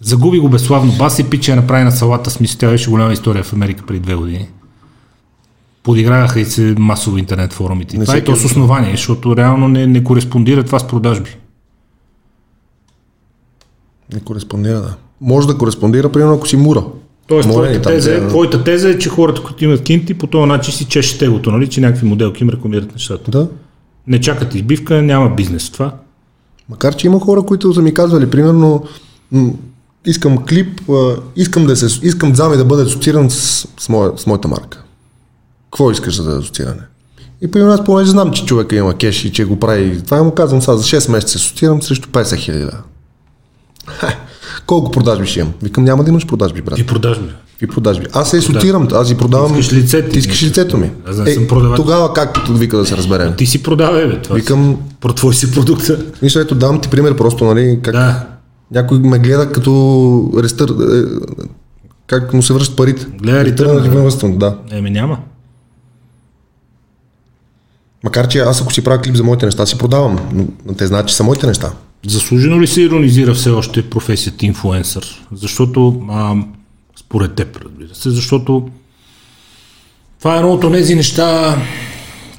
Загуби 0.00 0.38
го 0.38 0.48
безславно 0.48 0.92
бас 0.92 1.18
и 1.18 1.30
пича 1.30 1.56
направи 1.56 1.84
на 1.84 1.92
салата, 1.92 2.30
смисъл 2.30 2.58
тя 2.58 2.70
беше 2.70 2.90
голяма 2.90 3.12
история 3.12 3.44
в 3.44 3.52
Америка 3.52 3.86
преди 3.86 4.00
две 4.00 4.14
години. 4.14 4.48
Подиграваха 5.82 6.40
и 6.40 6.44
се 6.44 6.74
масово 6.78 7.18
интернет 7.18 7.52
форумите. 7.52 7.96
И 7.96 7.98
Не 7.98 8.04
това 8.04 8.16
е 8.16 8.24
то 8.24 8.36
с 8.36 8.44
основание, 8.44 8.90
защото 8.90 9.36
реално 9.36 9.68
не, 9.68 9.86
не 9.86 10.04
кореспондира 10.04 10.64
това 10.64 10.78
с 10.78 10.88
продажби. 10.88 11.36
Не 14.14 14.20
кореспондира, 14.20 14.80
да. 14.80 14.96
Може 15.24 15.46
да 15.46 15.58
кореспондира, 15.58 16.12
примерно, 16.12 16.34
ако 16.34 16.48
си 16.48 16.56
мура. 16.56 16.84
Тоест, 17.26 17.48
Море 17.48 17.66
твоята 17.66 17.88
теза, 17.88 18.14
е, 18.14 18.20
да. 18.20 18.28
твоята 18.28 18.64
теза 18.64 18.90
е, 18.90 18.98
че 18.98 19.08
хората, 19.08 19.42
които 19.42 19.64
имат 19.64 19.82
кинти, 19.82 20.14
по 20.14 20.26
този 20.26 20.48
начин 20.48 20.74
си 20.74 20.84
чеше 20.84 21.18
тегото, 21.18 21.50
нали? 21.50 21.68
че 21.68 21.80
някакви 21.80 22.06
моделки 22.06 22.44
им 22.44 22.50
рекламират 22.50 22.92
нещата. 22.92 23.30
Да. 23.30 23.48
Не 24.06 24.20
чакат 24.20 24.54
избивка, 24.54 25.02
няма 25.02 25.34
бизнес 25.34 25.70
това. 25.70 25.92
Макар, 26.68 26.96
че 26.96 27.06
има 27.06 27.20
хора, 27.20 27.42
които 27.42 27.74
са 27.74 27.82
ми 27.82 27.94
казвали, 27.94 28.30
примерно, 28.30 28.84
искам 30.06 30.44
клип, 30.46 30.80
искам 31.36 31.66
да 31.66 31.76
се, 31.76 32.06
искам 32.06 32.32
Дзами 32.32 32.56
да 32.56 32.64
бъде 32.64 32.82
асоцииран 32.82 33.30
с, 33.30 33.68
с, 33.78 33.88
моя, 33.88 34.12
с 34.16 34.26
моята 34.26 34.48
марка. 34.48 34.82
Какво 35.64 35.90
искаш 35.90 36.16
за 36.16 36.24
да 36.24 36.36
е 36.36 36.38
асоцииране? 36.38 36.82
И 37.40 37.50
примерно 37.50 37.72
аз 37.72 37.84
понеже 37.84 38.10
знам, 38.10 38.32
че 38.32 38.46
човека 38.46 38.76
има 38.76 38.94
кеш 38.94 39.24
и 39.24 39.32
че 39.32 39.44
го 39.44 39.60
прави. 39.60 40.02
Това 40.04 40.22
му 40.22 40.30
казвам 40.30 40.62
сега, 40.62 40.76
за 40.76 40.84
6 40.84 41.10
месеца 41.10 41.38
се 41.38 41.44
асоциирам 41.44 41.82
срещу 41.82 42.08
50 42.08 42.36
хиляди. 42.36 42.66
Колко 44.66 44.90
продажби 44.90 45.26
ще 45.26 45.40
имам? 45.40 45.52
Викам, 45.62 45.84
няма 45.84 46.04
да 46.04 46.10
имаш 46.10 46.26
продажби, 46.26 46.62
брат. 46.62 46.78
И 46.78 46.86
продажби. 46.86 47.28
Какви 47.50 47.66
продажби? 47.66 48.06
Аз 48.12 48.30
се 48.30 48.36
асоциирам, 48.36 48.88
аз 48.92 49.08
си 49.08 49.16
продавам. 49.16 49.58
Искаш 49.58 49.72
лицето. 49.78 50.10
Ти 50.10 50.18
искаш 50.18 50.42
лицето 50.42 50.78
ми. 50.78 50.90
Аз 51.06 51.18
не 51.18 51.34
съм 51.34 51.46
продавач. 51.46 51.76
тогава 51.76 52.12
как 52.12 52.38
вика 52.50 52.76
да 52.76 52.86
се 52.86 52.96
разберем? 52.96 53.34
Ти 53.36 53.46
си 53.46 53.62
продавай, 53.62 54.06
бе. 54.06 54.22
Това 54.22 54.36
Викам, 54.36 54.76
Про 55.00 55.12
твой 55.12 55.34
си 55.34 55.50
продукта. 55.52 55.98
мисля, 56.22 56.40
ето 56.40 56.54
дам 56.54 56.80
ти 56.80 56.88
пример 56.88 57.16
просто, 57.16 57.44
нали, 57.44 57.78
как 57.82 57.92
Да. 57.94 58.26
някой 58.70 58.98
ме 58.98 59.18
гледа 59.18 59.52
като 59.52 60.32
рестър, 60.38 60.68
е, 60.68 61.02
как 62.06 62.32
му 62.34 62.42
се 62.42 62.52
връщат 62.52 62.76
парите. 62.76 63.06
Гледа 63.18 63.74
на 63.74 63.86
инвестмент, 63.86 64.38
да. 64.38 64.56
Еми 64.70 64.90
няма. 64.90 65.18
Макар, 68.04 68.28
че 68.28 68.38
аз 68.38 68.62
ако 68.62 68.72
си 68.72 68.84
правя 68.84 68.98
клип 68.98 69.16
за 69.16 69.22
моите 69.24 69.46
неща, 69.46 69.66
си 69.66 69.78
продавам. 69.78 70.18
Но 70.66 70.74
те 70.74 70.86
знаят, 70.86 71.08
че 71.08 71.14
са 71.16 71.24
моите 71.24 71.46
неща. 71.46 71.72
Заслужено 72.06 72.60
ли 72.60 72.66
се 72.66 72.82
иронизира 72.82 73.34
все 73.34 73.50
още 73.50 73.90
професията 73.90 74.46
инфлуенсър? 74.46 75.26
Защото, 75.32 76.02
а, 76.10 76.36
според 76.96 77.34
теб, 77.34 77.56
разбира 77.56 77.94
се, 77.94 78.10
защото 78.10 78.68
това 80.18 80.34
е 80.34 80.38
едно 80.38 80.52
от 80.52 80.72
тези 80.72 80.94
неща, 80.94 81.56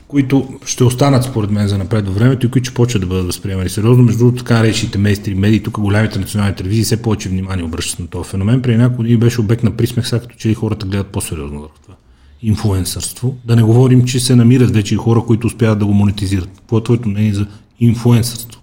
които 0.07 0.47
ще 0.65 0.83
останат 0.83 1.23
според 1.23 1.51
мен 1.51 1.67
за 1.67 1.77
напред 1.77 2.05
във 2.05 2.15
времето 2.15 2.45
и 2.45 2.51
които 2.51 2.65
ще 2.65 2.73
почват 2.73 3.01
да 3.01 3.07
бъдат 3.07 3.25
възприемани 3.25 3.69
сериозно. 3.69 4.03
Между 4.03 4.19
другото, 4.19 4.43
така 4.43 4.57
наречените 4.57 4.97
мейстри 4.97 5.35
медии, 5.35 5.63
тук 5.63 5.79
голямите 5.79 6.19
национални 6.19 6.55
телевизии 6.55 6.83
все 6.83 7.01
повече 7.01 7.29
внимание 7.29 7.65
обръщат 7.65 7.99
на 7.99 8.07
този 8.07 8.29
феномен. 8.29 8.61
При 8.61 8.77
няколко 8.77 8.97
години 8.97 9.17
беше 9.17 9.41
обект 9.41 9.63
на 9.63 9.71
присмех, 9.71 10.07
сега 10.07 10.19
като 10.19 10.35
че 10.35 10.49
ли 10.49 10.53
хората 10.53 10.85
гледат 10.85 11.07
по-сериозно 11.07 11.61
върху 11.61 11.79
това. 11.83 11.95
Инфлуенсърство. 12.41 13.37
Да 13.45 13.55
не 13.55 13.63
говорим, 13.63 14.05
че 14.05 14.19
се 14.19 14.35
намират 14.35 14.73
вече 14.73 14.93
и 14.93 14.97
хора, 14.97 15.21
които 15.27 15.47
успяват 15.47 15.79
да 15.79 15.85
го 15.85 15.93
монетизират. 15.93 16.49
Какво 16.57 16.77
е 16.77 16.83
твоето 16.83 17.09
мнение 17.09 17.33
за 17.33 17.45
инфлуенсърство? 17.79 18.54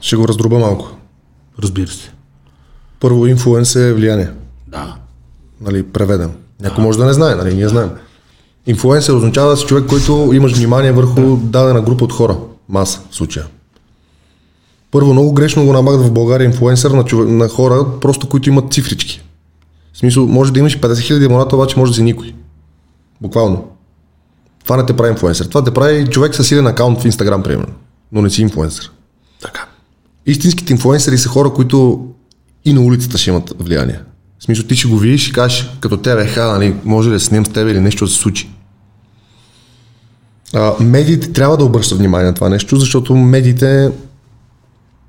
Ще 0.00 0.16
го 0.16 0.28
раздроба 0.28 0.58
малко. 0.58 0.90
Разбира 1.62 1.88
се. 1.88 2.10
Първо, 3.00 3.26
инфлуенс 3.26 3.76
е 3.76 3.92
влияние. 3.92 4.30
Да. 4.68 4.96
Нали, 5.60 5.82
преведен. 5.82 6.32
Някой 6.60 6.84
може 6.84 6.98
да 6.98 7.04
не 7.04 7.12
знае, 7.12 7.34
нали, 7.34 7.54
ние 7.54 7.68
знаем. 7.68 7.90
Инфлуенсър 8.66 9.12
означава 9.12 9.50
да 9.50 9.56
си 9.56 9.66
човек, 9.66 9.86
който 9.88 10.30
имаш 10.32 10.56
внимание 10.56 10.92
върху 10.92 11.36
дадена 11.36 11.82
група 11.82 12.04
от 12.04 12.12
хора. 12.12 12.36
Маса 12.68 13.00
в 13.10 13.16
случая. 13.16 13.46
Първо, 14.90 15.12
много 15.12 15.32
грешно 15.32 15.66
го 15.66 15.72
намагат 15.72 16.00
в 16.00 16.12
България 16.12 16.44
инфлуенсър 16.44 16.90
на, 16.90 17.04
човек, 17.04 17.28
на 17.28 17.48
хора, 17.48 17.86
просто 18.00 18.28
които 18.28 18.48
имат 18.48 18.72
цифрички. 18.72 19.22
В 19.92 19.98
смисъл, 19.98 20.26
може 20.26 20.52
да 20.52 20.58
имаш 20.58 20.78
50 20.80 20.92
000 20.92 21.26
абоната, 21.26 21.56
обаче 21.56 21.78
може 21.78 21.92
да 21.92 21.96
си 21.96 22.02
никой. 22.02 22.34
Буквално. 23.20 23.68
Това 24.64 24.76
не 24.76 24.86
те 24.86 24.96
прави 24.96 25.10
инфлуенсър. 25.10 25.46
Това 25.46 25.64
те 25.64 25.74
прави 25.74 26.06
човек 26.06 26.34
с 26.34 26.44
силен 26.44 26.66
акаунт 26.66 27.00
в 27.00 27.04
Инстаграм, 27.04 27.42
примерно. 27.42 27.74
Но 28.12 28.22
не 28.22 28.30
си 28.30 28.42
инфлуенсър. 28.42 28.92
Така. 29.42 29.66
Истинските 30.26 30.72
инфлуенсъри 30.72 31.18
са 31.18 31.28
хора, 31.28 31.52
които 31.52 32.08
и 32.64 32.72
на 32.72 32.80
улицата 32.80 33.18
ще 33.18 33.30
имат 33.30 33.52
влияние. 33.58 34.00
В 34.38 34.44
смисъл, 34.44 34.66
ти 34.66 34.76
ще 34.76 34.88
го 34.88 34.98
видиш 34.98 35.28
и 35.28 35.32
кажеш, 35.32 35.70
като 35.80 35.96
тебе, 35.96 36.26
ха, 36.26 36.44
нали, 36.44 36.76
може 36.84 37.08
ли 37.08 37.12
да 37.12 37.20
снимам 37.20 37.46
с 37.46 37.48
тебе 37.48 37.70
или 37.70 37.80
нещо 37.80 38.04
да 38.04 38.10
се 38.10 38.16
случи. 38.16 38.50
А, 40.54 40.74
медиите 40.80 41.32
трябва 41.32 41.56
да 41.56 41.64
обръщат 41.64 41.98
внимание 41.98 42.26
на 42.26 42.34
това 42.34 42.48
нещо, 42.48 42.76
защото 42.76 43.16
медиите 43.16 43.90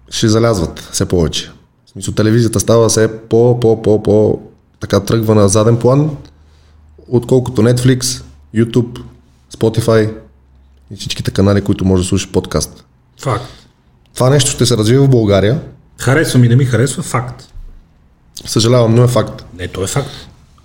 ще 0.09 0.27
залязват 0.27 0.79
все 0.79 1.05
повече. 1.05 1.51
В 1.85 1.89
смисъл, 1.89 2.13
телевизията 2.13 2.59
става 2.59 2.89
все 2.89 3.21
по, 3.29 3.59
по, 3.59 3.81
по, 3.81 4.03
по, 4.03 4.39
така 4.79 4.99
тръгва 4.99 5.35
на 5.35 5.49
заден 5.49 5.77
план, 5.77 6.09
отколкото 7.07 7.61
Netflix, 7.61 8.23
YouTube, 8.55 9.01
Spotify 9.53 10.13
и 10.91 10.95
всичките 10.95 11.31
канали, 11.31 11.61
които 11.61 11.85
може 11.85 12.03
да 12.03 12.09
слушаш 12.09 12.31
подкаст. 12.31 12.85
Факт. 13.21 13.66
Това 14.17 14.29
нещо 14.29 14.51
ще 14.51 14.65
се 14.65 14.77
развива 14.77 15.05
в 15.05 15.09
България. 15.09 15.61
Харесва 15.97 16.39
ми, 16.39 16.47
не 16.47 16.55
ми 16.55 16.65
харесва, 16.65 17.03
факт. 17.03 17.53
Съжалявам, 18.45 18.95
но 18.95 19.03
е 19.03 19.07
факт. 19.07 19.45
Не, 19.59 19.67
то 19.67 19.83
е 19.83 19.87
факт. 19.87 20.09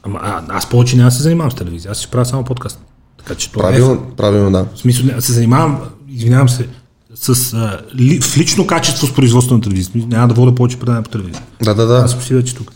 Ама 0.02 0.20
а, 0.22 0.42
аз 0.48 0.68
повече 0.68 0.96
няма 0.96 1.10
се 1.10 1.22
занимавам 1.22 1.50
с 1.52 1.54
телевизия, 1.54 1.92
аз 1.92 1.98
ще 1.98 2.10
правя 2.10 2.24
само 2.24 2.44
подкаст. 2.44 2.80
Така 3.18 3.34
че 3.34 3.52
това 3.52 3.68
е 3.68 3.72
Правилно, 3.72 4.00
факт. 4.00 4.16
правилно, 4.16 4.52
да. 4.52 4.66
В 4.74 4.78
смисъл, 4.78 5.06
не, 5.06 5.20
се 5.20 5.32
занимавам, 5.32 5.80
извинявам 6.08 6.48
се, 6.48 6.68
с, 7.14 7.54
а, 7.54 7.80
ли, 7.94 8.20
в 8.20 8.36
лично 8.36 8.66
качество 8.66 9.06
с 9.06 9.14
производство 9.14 9.54
на 9.54 9.60
телевизия. 9.60 10.06
Няма 10.06 10.28
да 10.28 10.34
водя 10.34 10.54
повече 10.54 10.78
предания 10.78 11.02
по 11.02 11.10
телевизия. 11.10 11.42
Да, 11.62 11.74
да, 11.74 11.86
да. 11.86 11.94
Аз 11.94 12.10
съм 12.10 12.22
си 12.22 12.34
вече 12.34 12.54
тук. 12.54 12.72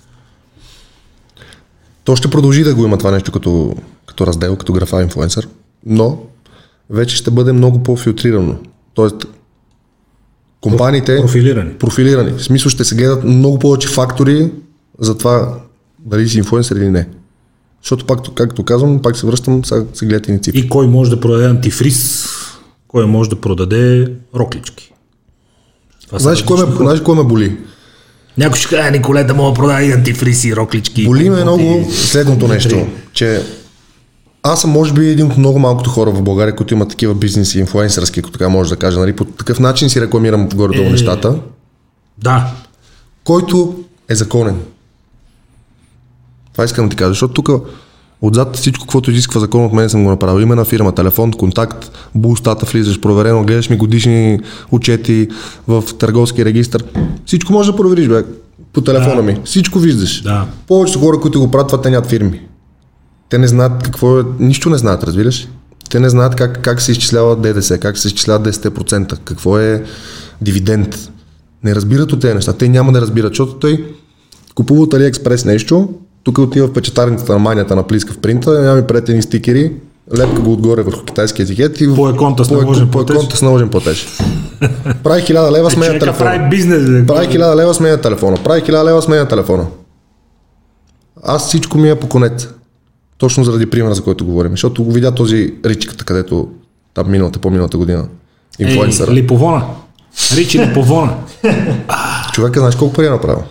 То 2.04 2.16
ще 2.16 2.30
продължи 2.30 2.64
да 2.64 2.74
го 2.74 2.84
има 2.84 2.98
това 2.98 3.10
нещо 3.10 3.32
като, 3.32 3.74
като 4.06 4.26
раздел, 4.26 4.56
като 4.56 4.72
графа 4.72 5.02
инфлуенсър, 5.02 5.48
но 5.86 6.18
вече 6.90 7.16
ще 7.16 7.30
бъде 7.30 7.52
много 7.52 7.82
по-филтрирано. 7.82 8.56
Тоест, 8.94 9.16
компаниите 10.70 11.16
Профилирани. 11.20 11.70
профилирани. 11.70 12.30
В 12.30 12.44
смисъл 12.44 12.70
ще 12.70 12.84
се 12.84 12.94
гледат 12.94 13.24
много 13.24 13.58
повече 13.58 13.88
фактори 13.88 14.50
за 14.98 15.18
това 15.18 15.58
дали 15.98 16.28
си 16.28 16.38
инфлуенсър 16.38 16.76
или 16.76 16.90
не. 16.90 17.06
Защото 17.82 18.04
пак, 18.04 18.20
както 18.34 18.62
казвам, 18.64 19.02
пак 19.02 19.16
се 19.16 19.26
връщам, 19.26 19.64
сега 19.64 19.84
се 19.94 20.06
гледат 20.06 20.28
и 20.28 20.38
цифри. 20.38 20.58
И 20.58 20.68
кой 20.68 20.86
може 20.86 21.10
да 21.10 21.20
продаде 21.20 21.46
антифриз, 21.46 22.26
кой 22.88 23.06
може 23.06 23.30
да 23.30 23.36
продаде 23.36 24.12
роклички. 24.34 24.92
Това 26.06 26.18
Знаеш 26.18 26.42
кой, 26.42 26.66
ме, 26.66 26.74
знаеш 26.76 27.00
кой 27.00 27.16
ме 27.16 27.22
боли? 27.24 27.56
Някой 28.38 28.58
ще 28.58 28.68
каже, 28.68 28.90
Николе, 28.90 29.24
да 29.24 29.34
мога 29.34 29.50
да 29.50 29.54
продаде 29.54 29.92
антифриз 29.92 30.44
и 30.44 30.56
роклички. 30.56 31.04
Боли 31.04 31.30
ме 31.30 31.42
много 31.42 31.88
следното 31.92 32.48
нещо, 32.48 32.86
че 33.12 33.42
аз 34.52 34.60
съм 34.60 34.70
може 34.70 34.92
би 34.92 35.08
един 35.08 35.26
от 35.26 35.36
много 35.38 35.58
малкото 35.58 35.90
хора 35.90 36.10
в 36.10 36.22
България, 36.22 36.56
които 36.56 36.74
имат 36.74 36.88
такива 36.88 37.14
бизнеси, 37.14 37.58
инфлуенсърски, 37.58 38.20
ако 38.20 38.30
така 38.30 38.48
може 38.48 38.70
да 38.70 38.76
кажа. 38.76 39.00
Нали? 39.00 39.12
По 39.16 39.24
такъв 39.24 39.60
начин 39.60 39.90
си 39.90 40.00
рекламирам 40.00 40.48
горе-долу 40.48 40.86
Е. 40.88 40.90
нещата, 40.90 41.36
Да. 42.18 42.50
който 43.24 43.74
е 44.08 44.14
законен. 44.14 44.56
Това 46.52 46.64
искам 46.64 46.84
да 46.86 46.90
ти 46.90 46.96
кажа, 46.96 47.08
защото 47.10 47.42
тук 47.42 47.50
отзад 48.22 48.56
всичко, 48.56 48.84
каквото 48.84 49.10
изисква 49.10 49.40
закон 49.40 49.64
от 49.64 49.72
мен 49.72 49.90
съм 49.90 50.04
го 50.04 50.10
направил. 50.10 50.42
Име 50.42 50.54
на 50.54 50.64
фирма, 50.64 50.92
телефон, 50.94 51.32
контакт, 51.32 51.90
булстата 52.14 52.66
влизаш, 52.66 53.00
проверено, 53.00 53.44
гледаш 53.44 53.70
ми 53.70 53.76
годишни 53.76 54.40
отчети 54.70 55.28
в 55.68 55.84
търговски 55.98 56.44
регистр. 56.44 56.78
Всичко 57.26 57.52
може 57.52 57.70
да 57.70 57.76
провериш, 57.76 58.08
бе, 58.08 58.24
по 58.72 58.80
телефона 58.80 59.22
ми. 59.22 59.38
Всичко 59.44 59.78
виждаш. 59.78 60.22
Да. 60.22 60.46
Повечето 60.66 61.00
хора, 61.00 61.20
които 61.20 61.40
го 61.40 61.50
правят, 61.50 61.68
това 61.68 61.80
те 61.82 61.90
нямат 61.90 62.06
фирми. 62.06 62.40
Те 63.28 63.38
не 63.38 63.46
знаят 63.46 63.82
какво 63.82 64.20
е, 64.20 64.22
нищо 64.38 64.70
не 64.70 64.78
знаят, 64.78 65.04
разбираш? 65.04 65.44
ли? 65.44 65.48
Те 65.90 66.00
не 66.00 66.08
знаят 66.08 66.34
как, 66.34 66.62
как 66.62 66.80
се 66.80 66.92
изчислява 66.92 67.36
ДДС, 67.36 67.78
как 67.78 67.98
се 67.98 68.08
изчисляват 68.08 68.54
10%, 68.54 69.18
какво 69.24 69.58
е 69.58 69.84
дивиденд. 70.40 70.98
Не 71.64 71.74
разбират 71.74 72.12
от 72.12 72.20
тези 72.20 72.34
неща. 72.34 72.52
Те 72.52 72.68
няма 72.68 72.92
да 72.92 73.00
разбират, 73.00 73.30
защото 73.30 73.54
той 73.54 73.94
купува 74.54 74.82
от 74.82 74.94
Алиекспрес 74.94 75.44
нещо, 75.44 75.88
тук 76.24 76.38
отива 76.38 76.66
в 76.66 76.72
печатарницата 76.72 77.32
на 77.32 77.38
манията 77.38 77.76
на 77.76 77.82
Плиска 77.82 78.12
в 78.12 78.18
принта, 78.18 78.62
няма 78.62 78.76
ми 78.80 78.86
пред 78.86 79.08
едни 79.08 79.22
стикери, 79.22 79.72
лепка 80.18 80.40
го 80.40 80.52
отгоре 80.52 80.82
върху 80.82 81.04
китайски 81.04 81.42
етикет 81.42 81.80
и 81.80 81.94
По 81.94 82.08
еконта 82.08 82.44
с 82.44 82.48
по, 82.48 82.54
наложен 82.54 82.86
по 82.86 82.92
платеж. 82.92 83.16
еконта 83.16 83.36
с 83.36 83.42
наложен 83.42 83.68
платеж. 83.68 84.06
Прави 85.02 85.22
1000 85.22 85.52
лева 85.52 85.70
сменя 85.70 85.98
телефона. 85.98 86.30
прави 86.30 86.50
бизнес. 86.50 87.06
Прави 87.06 87.26
1000 87.26 87.56
лева 87.56 87.74
сменя 87.74 87.96
телефона. 88.00 88.36
Прави 88.44 88.60
1000 88.60 88.84
лева 88.84 89.02
сменя 89.02 89.28
телефона. 89.28 89.66
Аз 91.22 91.46
всичко 91.46 91.78
ми 91.78 91.90
е 91.90 91.94
по 91.94 92.08
конец. 92.08 92.48
Точно 93.18 93.44
заради 93.44 93.66
примера, 93.66 93.94
за 93.94 94.02
който 94.02 94.24
говорим. 94.26 94.50
Защото 94.50 94.84
го 94.84 94.92
видя 94.92 95.10
този 95.14 95.54
ричката, 95.64 96.04
където 96.04 96.48
там 96.94 97.10
миналата, 97.10 97.38
по-миналата 97.38 97.78
година. 97.78 98.08
Инфлуенсъра. 98.58 99.10
Ей, 99.10 99.16
Липовона. 99.16 99.64
Ричи 100.36 100.58
Липовона. 100.58 101.14
Човека, 102.32 102.58
знаеш 102.60 102.76
колко 102.76 102.94
пари 102.94 103.06
е 103.06 103.10
направил? 103.10 103.42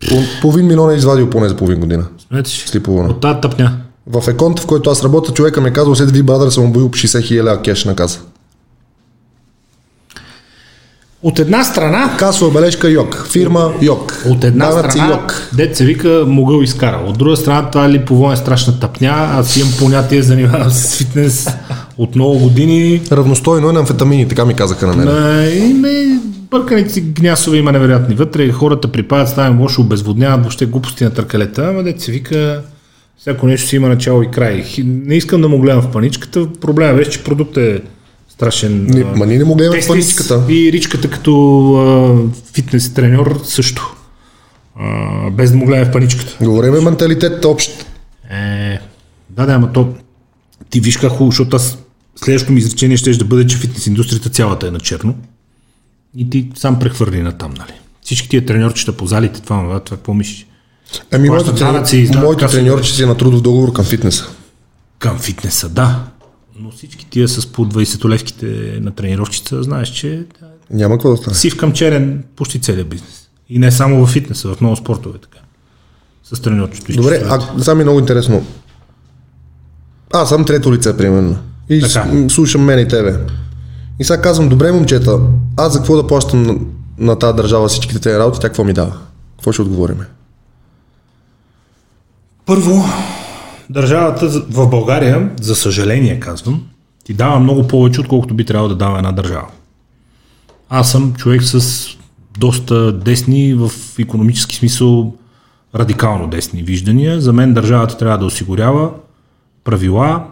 Пол- 0.00 0.40
Половин 0.40 0.66
милион 0.66 0.90
е 0.90 0.94
извадил 0.94 1.30
поне 1.30 1.48
за 1.48 1.56
половин 1.56 1.80
година. 1.80 2.04
Смете 2.28 2.50
си. 2.50 2.68
С 2.68 2.74
Липовона. 2.74 3.08
От 3.08 3.20
тази 3.20 3.40
тъпня. 3.40 3.76
В 4.06 4.28
еконта, 4.28 4.62
в 4.62 4.66
който 4.66 4.90
аз 4.90 5.04
работя, 5.04 5.32
човека 5.32 5.60
ми 5.60 5.68
е 5.68 5.72
казал, 5.72 5.94
след 5.94 6.10
ви 6.10 6.22
брадър 6.22 6.50
съм 6.50 6.64
обоил 6.64 6.90
по 6.90 6.98
60 6.98 7.22
хиляди 7.22 7.62
кеш 7.62 7.84
на 7.84 7.96
каса. 7.96 8.20
От 11.22 11.38
една 11.38 11.64
страна, 11.64 12.16
Касова 12.18 12.50
бележка 12.50 12.90
Йок. 12.90 13.26
Фирма 13.30 13.72
Йок. 13.82 14.24
от 14.30 14.44
една 14.44 14.68
Данъци 14.70 14.90
страна, 14.90 15.12
Йок. 15.12 15.50
дет 15.56 15.76
се 15.76 15.84
вика, 15.84 16.24
могъл 16.26 16.62
изкара. 16.62 17.00
От 17.06 17.18
друга 17.18 17.36
страна, 17.36 17.70
това 17.70 17.90
Липовон 17.90 18.32
е 18.32 18.36
страшна 18.36 18.80
тъпня. 18.80 19.28
Аз 19.32 19.56
имам 19.56 19.72
понятие, 19.78 20.22
занимавам 20.22 20.70
се 20.70 20.88
с 20.88 20.96
фитнес 20.96 21.48
от 21.98 22.14
много 22.14 22.38
години. 22.38 23.00
Равностойно 23.12 23.70
е 23.70 23.72
на 23.72 23.80
амфетамини, 23.80 24.28
така 24.28 24.44
ми 24.44 24.54
казаха 24.54 24.86
на 24.86 24.96
мен. 24.96 25.08
И 25.70 25.74
ме, 25.74 26.20
бърканици 26.50 27.00
гнясове 27.00 27.56
има 27.56 27.72
невероятни 27.72 28.14
вътре. 28.14 28.52
Хората 28.52 28.92
припадат, 28.92 29.28
ставим 29.28 29.60
лошо, 29.60 29.80
обезводняват 29.80 30.40
въобще 30.40 30.66
глупости 30.66 31.04
на 31.04 31.10
търкалета. 31.10 31.66
Ама 31.68 31.82
дет 31.82 32.00
се 32.00 32.12
вика, 32.12 32.62
всяко 33.18 33.46
нещо 33.46 33.68
си 33.68 33.76
има 33.76 33.88
начало 33.88 34.22
и 34.22 34.30
край. 34.30 34.64
Не 34.84 35.14
искам 35.14 35.40
да 35.40 35.48
му 35.48 35.58
гледам 35.58 35.82
в 35.82 35.90
паничката. 35.92 36.46
Проблема 36.60 36.94
беше, 36.94 37.10
че 37.10 37.24
продуктът 37.24 37.64
е 37.64 37.80
страшен. 38.38 39.02
А, 39.02 39.16
ма 39.16 39.26
ние 39.26 39.38
не 39.38 39.44
му 39.44 39.54
гледаме 39.54 39.82
паничката. 39.88 40.42
И 40.48 40.72
ричката 40.72 41.10
като 41.10 41.32
а, 41.74 42.52
фитнес 42.54 42.94
треньор 42.94 43.40
също. 43.44 43.96
А, 44.76 45.30
без 45.30 45.50
да 45.50 45.56
му 45.56 45.66
гледаме 45.66 45.90
в 45.90 45.92
паничката. 45.92 46.44
Говориме 46.44 46.80
менталитет 46.80 47.44
общ. 47.44 47.70
Е, 48.30 48.78
да, 49.30 49.46
да, 49.46 49.52
ама 49.52 49.72
то 49.72 49.94
ти 50.70 50.80
виж 50.80 50.96
как 50.96 51.10
хубаво, 51.10 51.30
защото 51.30 51.56
аз 51.56 51.78
следващото 52.16 52.52
ми 52.52 52.58
изречение 52.58 52.96
ще 52.96 53.10
да 53.10 53.24
бъде, 53.24 53.46
че 53.46 53.56
фитнес 53.56 53.86
индустрията 53.86 54.28
цялата 54.28 54.66
е 54.66 54.70
на 54.70 54.80
черно. 54.80 55.14
И 56.16 56.30
ти 56.30 56.50
сам 56.56 56.78
прехвърли 56.78 57.22
на 57.22 57.32
там, 57.32 57.54
нали? 57.58 57.72
Всички 58.02 58.28
тия 58.28 58.46
треньорчета 58.46 58.92
по 58.92 59.06
залите, 59.06 59.42
това, 59.42 59.62
това, 59.62 59.80
това 59.80 59.96
какво 59.96 60.14
мислиш? 60.14 60.46
Ами 61.12 61.28
касови 61.28 61.58
треньорче 62.50 62.94
си 62.94 63.02
е 63.02 63.06
на 63.06 63.16
трудов 63.16 63.40
договор 63.42 63.72
към 63.72 63.84
фитнеса. 63.84 64.28
Към 64.98 65.18
фитнеса, 65.18 65.68
да. 65.68 66.04
Но 66.60 66.70
всички 66.70 67.06
тия 67.06 67.28
с 67.28 67.46
по 67.46 67.66
20-левките 67.66 68.80
на 68.80 68.90
тренировчица, 68.90 69.62
знаеш, 69.62 69.88
че 69.88 70.26
Няма 70.70 70.94
какво 70.94 71.10
да 71.10 71.16
стане. 71.16 71.34
сив 71.36 71.56
към 71.56 71.72
черен 71.72 72.24
почти 72.36 72.60
целият 72.60 72.88
бизнес. 72.88 73.28
И 73.48 73.58
не 73.58 73.72
само 73.72 74.06
в 74.06 74.10
фитнеса, 74.10 74.54
в 74.54 74.60
много 74.60 74.76
спортове 74.76 75.18
така. 75.18 75.38
С 76.24 76.40
треньорчето. 76.42 76.92
Добре, 76.92 77.22
а 77.28 77.58
сега 77.58 77.74
ми 77.74 77.80
е 77.80 77.84
много 77.84 77.98
интересно. 78.00 78.46
Аз 80.12 80.28
съм 80.28 80.44
трето 80.44 80.72
лице, 80.72 80.96
примерно. 80.96 81.38
И 81.70 81.80
Така. 81.80 82.28
слушам 82.28 82.62
мен 82.62 82.78
и 82.78 82.88
тебе. 82.88 83.18
И 83.98 84.04
сега 84.04 84.22
казвам, 84.22 84.48
добре, 84.48 84.72
момчета, 84.72 85.18
аз 85.56 85.72
за 85.72 85.78
какво 85.78 85.96
да 85.96 86.06
плащам 86.06 86.42
на, 86.42 86.56
на 86.98 87.18
тази 87.18 87.36
държава 87.36 87.68
всичките 87.68 88.00
тези 88.00 88.18
работи, 88.18 88.40
тя 88.40 88.48
какво 88.48 88.64
ми 88.64 88.72
дава? 88.72 88.92
Какво 89.36 89.52
ще 89.52 89.62
отговориме? 89.62 90.04
Първо, 92.46 92.84
държавата 93.70 94.28
в 94.28 94.68
България, 94.68 95.30
за 95.40 95.54
съжаление 95.54 96.20
казвам, 96.20 96.66
ти 97.04 97.14
дава 97.14 97.40
много 97.40 97.68
повече, 97.68 98.00
отколкото 98.00 98.34
би 98.34 98.44
трябвало 98.44 98.68
да 98.68 98.76
дава 98.76 98.98
една 98.98 99.12
държава. 99.12 99.46
Аз 100.70 100.92
съм 100.92 101.14
човек 101.14 101.42
с 101.42 101.86
доста 102.38 102.92
десни, 102.92 103.54
в 103.54 103.70
економически 103.98 104.56
смисъл 104.56 105.14
радикално 105.74 106.26
десни 106.26 106.62
виждания. 106.62 107.20
За 107.20 107.32
мен 107.32 107.54
държавата 107.54 107.98
трябва 107.98 108.18
да 108.18 108.24
осигурява 108.24 108.90
правила, 109.64 110.24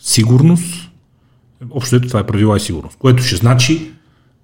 сигурност. 0.00 0.90
Общо 1.70 1.96
ето 1.96 2.08
това 2.08 2.20
е 2.20 2.26
правила 2.26 2.56
и 2.56 2.60
сигурност, 2.60 2.96
което 2.98 3.22
ще 3.22 3.36
значи 3.36 3.90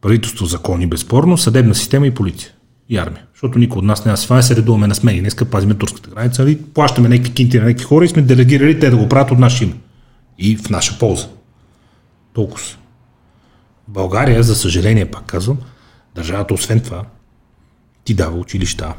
правителство, 0.00 0.46
закони, 0.46 0.86
безспорно, 0.86 1.38
съдебна 1.38 1.74
система 1.74 2.06
и 2.06 2.10
полиция 2.10 2.50
и 2.92 2.96
армия. 2.96 3.24
Защото 3.34 3.58
никой 3.58 3.78
от 3.78 3.84
нас 3.84 4.04
няма 4.04 4.16
да 4.36 4.42
се 4.42 4.56
редуваме 4.56 4.86
на 4.86 4.94
смени. 4.94 5.20
Днеска 5.20 5.44
пазиме 5.44 5.74
турската 5.74 6.10
граница, 6.10 6.42
нали? 6.42 6.62
плащаме 6.62 7.08
някакви 7.08 7.34
кинти 7.34 7.58
на 7.58 7.64
някакви 7.64 7.84
хора 7.84 8.04
и 8.04 8.08
сме 8.08 8.22
делегирали 8.22 8.80
те 8.80 8.90
да 8.90 8.96
го 8.96 9.08
правят 9.08 9.30
от 9.30 9.38
наше 9.38 9.64
име. 9.64 9.74
И 10.38 10.56
в 10.56 10.70
наша 10.70 10.98
полза. 10.98 11.26
Толкова. 12.32 12.64
България, 13.88 14.42
за 14.42 14.54
съжаление, 14.54 15.10
пак 15.10 15.24
казвам, 15.26 15.58
Държавата, 16.14 16.54
освен 16.54 16.80
това, 16.80 17.04
ти 18.04 18.14
дава 18.14 18.38
училища, 18.38 18.94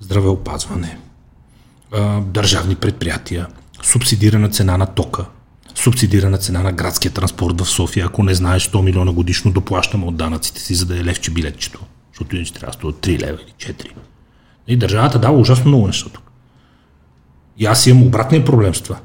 здравеопазване, 0.00 0.98
държавни 2.20 2.74
предприятия, 2.74 3.46
субсидирана 3.82 4.48
цена 4.48 4.76
на 4.76 4.86
тока, 4.86 5.24
субсидирана 5.74 6.38
цена 6.38 6.62
на 6.62 6.72
градския 6.72 7.12
транспорт 7.12 7.60
в 7.60 7.68
София. 7.68 8.06
Ако 8.06 8.22
не 8.22 8.34
знаеш, 8.34 8.70
100 8.70 8.82
милиона 8.82 9.12
годишно 9.12 9.52
доплащаме 9.52 10.04
от 10.04 10.16
данъците 10.16 10.60
си, 10.60 10.74
за 10.74 10.86
да 10.86 11.00
е 11.00 11.04
левче 11.04 11.30
билетчето. 11.30 11.80
Защото 12.14 12.36
иначе 12.36 12.52
трябва 12.52 12.66
да 12.66 12.72
струва 12.72 12.92
3 12.92 13.20
лева 13.20 13.38
или 13.46 13.74
4. 13.74 13.88
И 14.68 14.76
държавата 14.76 15.18
дава 15.18 15.38
ужасно 15.38 15.68
много 15.68 15.86
неща 15.86 16.10
тук. 16.12 16.22
И 17.58 17.66
аз 17.66 17.86
имам 17.86 18.02
обратния 18.02 18.44
проблем 18.44 18.74
с 18.74 18.80
това. 18.80 18.96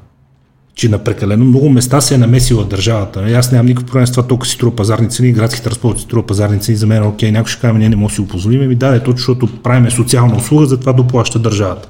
Че 0.74 0.88
на 0.88 1.04
прекалено 1.04 1.44
много 1.44 1.68
места 1.68 2.00
се 2.00 2.14
е 2.14 2.18
намесила 2.18 2.64
държавата. 2.64 3.30
И 3.30 3.34
аз 3.34 3.52
нямам 3.52 3.66
никакъв 3.66 3.86
проблем 3.86 4.06
с 4.06 4.10
това, 4.10 4.26
толкова 4.26 4.46
си 4.46 4.54
струва 4.54 4.76
пазарни 4.76 5.10
цени, 5.10 5.32
градски 5.32 5.62
транспорт 5.62 5.98
си 5.98 6.04
струва 6.04 6.26
пазарни 6.26 6.60
цени. 6.60 6.76
За 6.76 6.86
мен, 6.86 7.06
окей, 7.06 7.32
някой 7.32 7.50
ще 7.50 7.60
каже, 7.60 7.78
ние 7.78 7.88
не 7.88 7.96
можем 7.96 8.08
да 8.08 8.14
си 8.14 8.20
го 8.20 8.28
позволим. 8.28 8.68
Ми 8.68 8.74
да, 8.74 8.96
е 8.96 9.00
точно, 9.00 9.16
защото 9.16 9.62
правиме 9.62 9.90
социална 9.90 10.36
услуга, 10.36 10.66
затова 10.66 10.92
доплаща 10.92 11.38
държавата. 11.38 11.88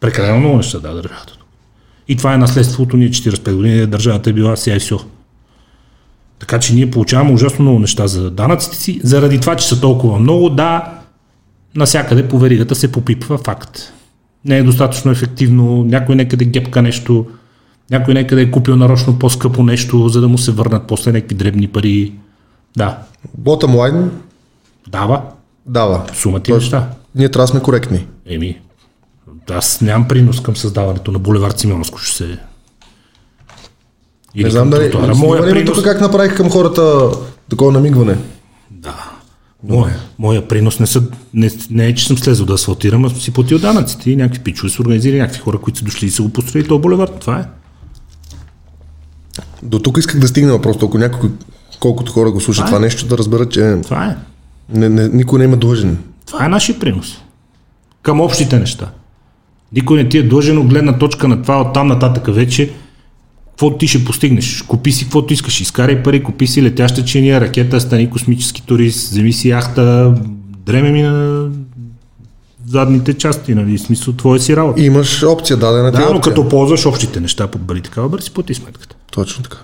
Прекалено 0.00 0.40
много 0.40 0.56
неща 0.56 0.78
да 0.78 0.94
държавата. 0.94 1.32
И 2.08 2.16
това 2.16 2.34
е 2.34 2.38
наследството 2.38 2.96
ни 2.96 3.08
45 3.08 3.54
години, 3.54 3.86
държавата 3.86 4.30
е 4.30 4.32
била 4.32 4.56
все. 4.56 4.80
Така 6.42 6.58
че 6.60 6.74
ние 6.74 6.90
получаваме 6.90 7.32
ужасно 7.32 7.62
много 7.62 7.78
неща 7.78 8.06
за 8.06 8.30
данъците 8.30 8.76
си. 8.76 9.00
Заради 9.04 9.40
това, 9.40 9.56
че 9.56 9.68
са 9.68 9.80
толкова 9.80 10.18
много, 10.18 10.50
да, 10.50 10.92
насякъде 11.76 12.28
по 12.28 12.38
веригата 12.38 12.74
се 12.74 12.92
попипва 12.92 13.38
факт. 13.38 13.92
Не 14.44 14.58
е 14.58 14.62
достатъчно 14.62 15.10
ефективно, 15.10 15.84
някой 15.84 16.14
некъде 16.16 16.44
гепка 16.44 16.82
нещо, 16.82 17.26
някой 17.90 18.14
некъде 18.14 18.42
е 18.42 18.50
купил 18.50 18.76
нарочно 18.76 19.18
по-скъпо 19.18 19.62
нещо, 19.62 20.08
за 20.08 20.20
да 20.20 20.28
му 20.28 20.38
се 20.38 20.52
върнат 20.52 20.86
после 20.86 21.12
някакви 21.12 21.34
дребни 21.34 21.68
пари. 21.68 22.12
Да, 22.76 22.98
Bottom 23.40 23.66
line 23.66 24.08
дава 24.88 25.22
дава. 25.66 26.04
сумата 26.14 26.38
и 26.38 26.42
Тоест, 26.42 26.62
неща. 26.64 26.90
Ние 27.14 27.28
трябва 27.28 27.44
да 27.44 27.50
сме 27.50 27.60
коректни. 27.60 28.06
Еми, 28.26 28.60
аз 29.50 29.80
нямам 29.80 30.08
принос 30.08 30.42
към 30.42 30.56
създаването 30.56 31.12
на 31.12 31.18
булевард 31.18 31.58
Симеонско 31.58 31.98
шосе. 31.98 32.38
Или 34.34 34.44
Не 34.44 34.50
знам 34.50 34.70
дали. 34.70 34.92
Моя 35.16 35.50
принос... 35.50 35.76
тук 35.76 35.84
как 35.84 36.00
направих 36.00 36.36
към 36.36 36.50
хората 36.50 37.10
такова 37.50 37.72
намигване. 37.72 38.16
Да. 38.70 39.10
Моя, 39.68 39.96
моя 40.18 40.48
принос 40.48 40.80
не, 40.80 40.86
са, 40.86 41.02
не, 41.34 41.50
не 41.70 41.86
е, 41.86 41.94
че 41.94 42.06
съм 42.06 42.18
слезал 42.18 42.46
да 42.46 42.52
асфалтирам, 42.52 43.04
а 43.04 43.10
съм 43.10 43.20
си 43.20 43.30
платил 43.32 43.58
данъците 43.58 44.10
и 44.10 44.16
някакви 44.16 44.42
пичове 44.42 44.70
са 44.70 44.82
организирали, 44.82 45.20
някакви 45.20 45.40
хора, 45.40 45.58
които 45.58 45.78
са 45.78 45.84
дошли 45.84 46.06
и 46.06 46.10
са 46.10 46.22
го 46.22 46.28
построили 46.28 46.68
този 46.68 46.80
булевард. 46.80 47.20
Това 47.20 47.38
е. 47.38 47.44
До 49.62 49.78
тук 49.78 49.98
исках 49.98 50.20
да 50.20 50.28
стигна 50.28 50.62
просто, 50.62 50.86
ако 50.86 50.98
някой, 50.98 51.30
колкото 51.80 52.12
хора 52.12 52.30
го 52.30 52.40
слушат 52.40 52.62
А, 52.62 52.66
е. 52.66 52.70
това 52.70 52.78
нещо, 52.78 53.06
да 53.06 53.18
разберат, 53.18 53.52
че 53.52 53.76
Това 53.82 54.04
е. 54.06 54.16
не, 54.78 54.88
не, 54.88 55.08
никой 55.08 55.38
не 55.38 55.44
има 55.44 55.56
длъжен. 55.56 55.98
Това 56.26 56.44
е 56.44 56.48
нашия 56.48 56.78
принос. 56.78 57.18
Към 58.02 58.20
общите 58.20 58.58
неща. 58.58 58.90
Никой 59.72 60.02
не 60.02 60.08
ти 60.08 60.18
е 60.18 60.22
длъжен 60.22 60.58
от 60.58 60.66
гледна 60.66 60.98
точка 60.98 61.28
на 61.28 61.42
това, 61.42 61.60
оттам 61.60 61.86
нататък 61.86 62.34
вече 62.34 62.72
какво 63.62 63.78
ти 63.78 63.88
ще 63.88 64.04
постигнеш. 64.04 64.62
Купи 64.62 64.92
си 64.92 65.04
каквото 65.04 65.32
искаш, 65.32 65.60
изкарай 65.60 66.02
пари, 66.02 66.22
купи 66.22 66.46
си 66.46 66.62
летяща 66.62 67.04
чиния, 67.04 67.40
ракета, 67.40 67.80
стани 67.80 68.10
космически 68.10 68.62
турист, 68.62 69.10
вземи 69.10 69.32
си 69.32 69.48
яхта, 69.48 70.14
дреме 70.66 70.90
ми 70.90 71.02
на 71.02 71.48
задните 72.66 73.14
части, 73.14 73.54
нали, 73.54 73.78
смисъл, 73.78 74.14
твоя 74.14 74.40
си 74.40 74.56
работа. 74.56 74.82
Имаш 74.82 75.22
опция, 75.22 75.56
дадена 75.56 75.92
ти 75.92 75.98
Да, 75.98 76.10
е 76.10 76.12
но 76.12 76.20
като 76.20 76.48
ползваш 76.48 76.86
общите 76.86 77.20
неща 77.20 77.46
по 77.46 77.58
пари, 77.58 77.82
такава 77.82 78.08
бър 78.08 78.20
си 78.20 78.34
плати 78.34 78.54
сметката. 78.54 78.96
Точно 79.10 79.42
така. 79.42 79.58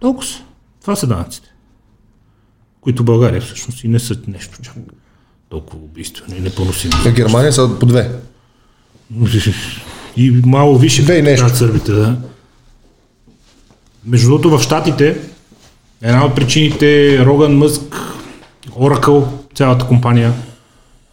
Толкова 0.00 0.26
са. 0.26 0.38
Това 0.80 0.96
са 0.96 1.06
данъците. 1.06 1.48
Които 2.80 3.02
в 3.02 3.06
България 3.06 3.40
всъщност 3.40 3.84
и 3.84 3.88
не 3.88 3.98
са 3.98 4.16
нещо 4.28 4.58
чак 4.62 4.74
толкова 5.48 5.84
убийствено 5.84 6.36
и 6.36 6.40
непоносимо. 6.40 6.92
В 6.96 7.12
Германия 7.12 7.52
са 7.52 7.78
по 7.80 7.86
две. 7.86 8.10
И 10.16 10.42
мало 10.46 10.78
висше 10.78 11.22
нещо. 11.22 11.44
над 11.44 11.56
сърбите, 11.56 11.92
да. 11.92 12.16
Между 14.06 14.28
другото 14.28 14.58
в 14.58 14.62
Штатите 14.62 15.16
една 16.02 16.24
от 16.24 16.34
причините 16.34 17.18
Роган 17.24 17.56
Мъск, 17.56 17.96
Oracle, 18.70 19.24
цялата 19.54 19.86
компания, 19.86 20.32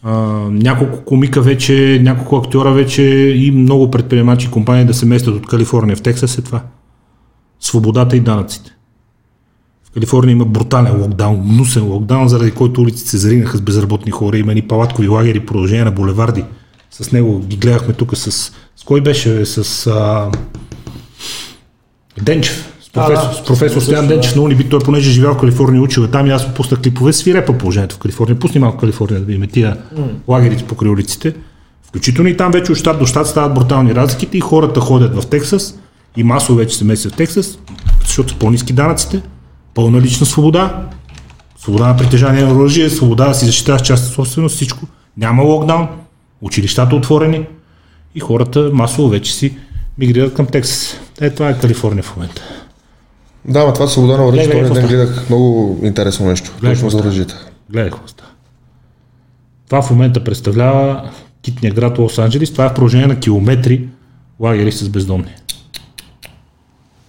а, 0.02 0.12
няколко 0.50 1.04
комика 1.04 1.42
вече, 1.42 2.00
няколко 2.02 2.36
актьора 2.36 2.72
вече 2.72 3.02
и 3.36 3.50
много 3.50 3.90
предприемачи 3.90 4.50
компании 4.50 4.84
да 4.84 4.94
се 4.94 5.06
местят 5.06 5.34
от 5.34 5.46
Калифорния 5.46 5.96
в 5.96 6.02
Тексас 6.02 6.38
е 6.38 6.42
това. 6.42 6.62
Свободата 7.60 8.16
и 8.16 8.20
данъците. 8.20 8.70
В 9.84 9.90
Калифорния 9.90 10.32
има 10.32 10.44
брутален 10.44 11.02
локдаун, 11.02 11.40
гнусен 11.42 11.84
локдаун, 11.84 12.28
заради 12.28 12.50
който 12.50 12.80
улиците 12.80 13.10
се 13.10 13.18
заринаха 13.18 13.56
с 13.56 13.60
безработни 13.60 14.12
хора. 14.12 14.38
Има 14.38 14.54
ни 14.54 14.62
палаткови 14.62 15.08
лагери, 15.08 15.46
продължение 15.46 15.84
на 15.84 15.90
булеварди. 15.90 16.44
С 17.00 17.12
него 17.12 17.38
ги 17.38 17.56
гледахме 17.56 17.94
тук 17.94 18.16
с... 18.16 18.30
С 18.76 18.84
кой 18.84 19.00
беше? 19.00 19.46
С 19.46 19.86
а... 19.86 20.30
Денчев. 22.22 22.72
С 22.82 22.90
професор, 22.90 23.28
да. 23.28 23.34
с 23.34 23.44
професор 23.44 23.80
Стоян 23.80 24.08
Денчев 24.08 24.36
на 24.36 24.42
Униби. 24.42 24.68
Той 24.68 24.80
понеже 24.80 25.10
е 25.10 25.12
живял 25.12 25.34
в 25.34 25.38
Калифорния, 25.38 25.82
учил 25.82 26.02
е 26.02 26.10
там 26.10 26.26
и 26.26 26.30
аз 26.30 26.46
му 26.46 26.54
пуснах 26.54 26.80
клипове, 26.80 27.12
свирепа 27.12 27.58
положението 27.58 27.96
в 27.96 27.98
Калифорния. 27.98 28.38
Пусни 28.38 28.60
малко 28.60 28.78
Калифорния 28.78 29.20
да 29.20 29.26
видим 29.26 29.48
тия 29.48 29.76
лагерите 30.28 30.64
покрай 30.64 30.90
улиците. 30.90 31.34
Включително 31.82 32.30
и 32.30 32.36
там 32.36 32.52
вече 32.52 32.72
от 32.72 32.78
щат 32.78 32.98
до 32.98 33.06
щат 33.06 33.26
стават 33.26 33.54
брутални 33.54 33.94
разликите 33.94 34.38
и 34.38 34.40
хората 34.40 34.80
ходят 34.80 35.22
в 35.22 35.26
Тексас 35.26 35.78
и 36.16 36.24
масово 36.24 36.58
вече 36.58 36.76
се 36.76 36.84
месят 36.84 37.12
в 37.12 37.16
Тексас, 37.16 37.58
защото 38.04 38.32
са 38.32 38.38
по-низки 38.38 38.72
данъците, 38.72 39.22
пълна 39.74 40.00
лична 40.00 40.26
свобода, 40.26 40.88
свобода 41.58 41.86
на 41.88 41.96
притежание 41.96 42.44
на 42.44 42.52
оръжие, 42.52 42.90
свобода 42.90 43.28
да 43.28 43.34
си 43.34 43.46
защитаваш 43.46 43.82
частна 43.82 44.08
собственост, 44.08 44.54
всичко. 44.54 44.86
Няма 45.16 45.42
локдаун, 45.42 45.88
училищата 46.40 46.96
отворени 46.96 47.46
и 48.14 48.20
хората 48.20 48.70
масово 48.72 49.08
вече 49.08 49.34
си 49.34 49.56
мигрират 49.98 50.34
към 50.34 50.46
Тексас. 50.46 51.00
Е, 51.20 51.30
това 51.30 51.48
е 51.48 51.58
Калифорния 51.58 52.02
в 52.02 52.16
момента. 52.16 52.42
Да, 53.44 53.66
ма 53.66 53.72
това 53.72 53.86
свобода 53.86 54.16
на 54.16 54.26
оръжие, 54.26 54.46
Гледай, 54.46 54.68
този 54.68 54.80
ден 54.80 54.88
гледах 54.88 55.28
много 55.28 55.80
интересно 55.82 56.26
нещо. 56.26 56.52
Гледай, 56.60 56.74
Точно 56.74 56.90
за 56.90 56.98
оръжията. 56.98 57.46
Гледай 57.70 57.90
какво 57.90 58.08
става. 58.08 58.30
Това 59.66 59.82
в 59.82 59.90
момента 59.90 60.24
представлява 60.24 61.10
китния 61.42 61.72
град 61.72 61.98
Лос-Анджелис. 61.98 62.52
Това 62.52 62.64
е 62.64 62.68
в 62.68 62.74
продължение 62.74 63.06
на 63.06 63.20
километри 63.20 63.88
лагери 64.40 64.72
с 64.72 64.88
бездомни. 64.88 65.34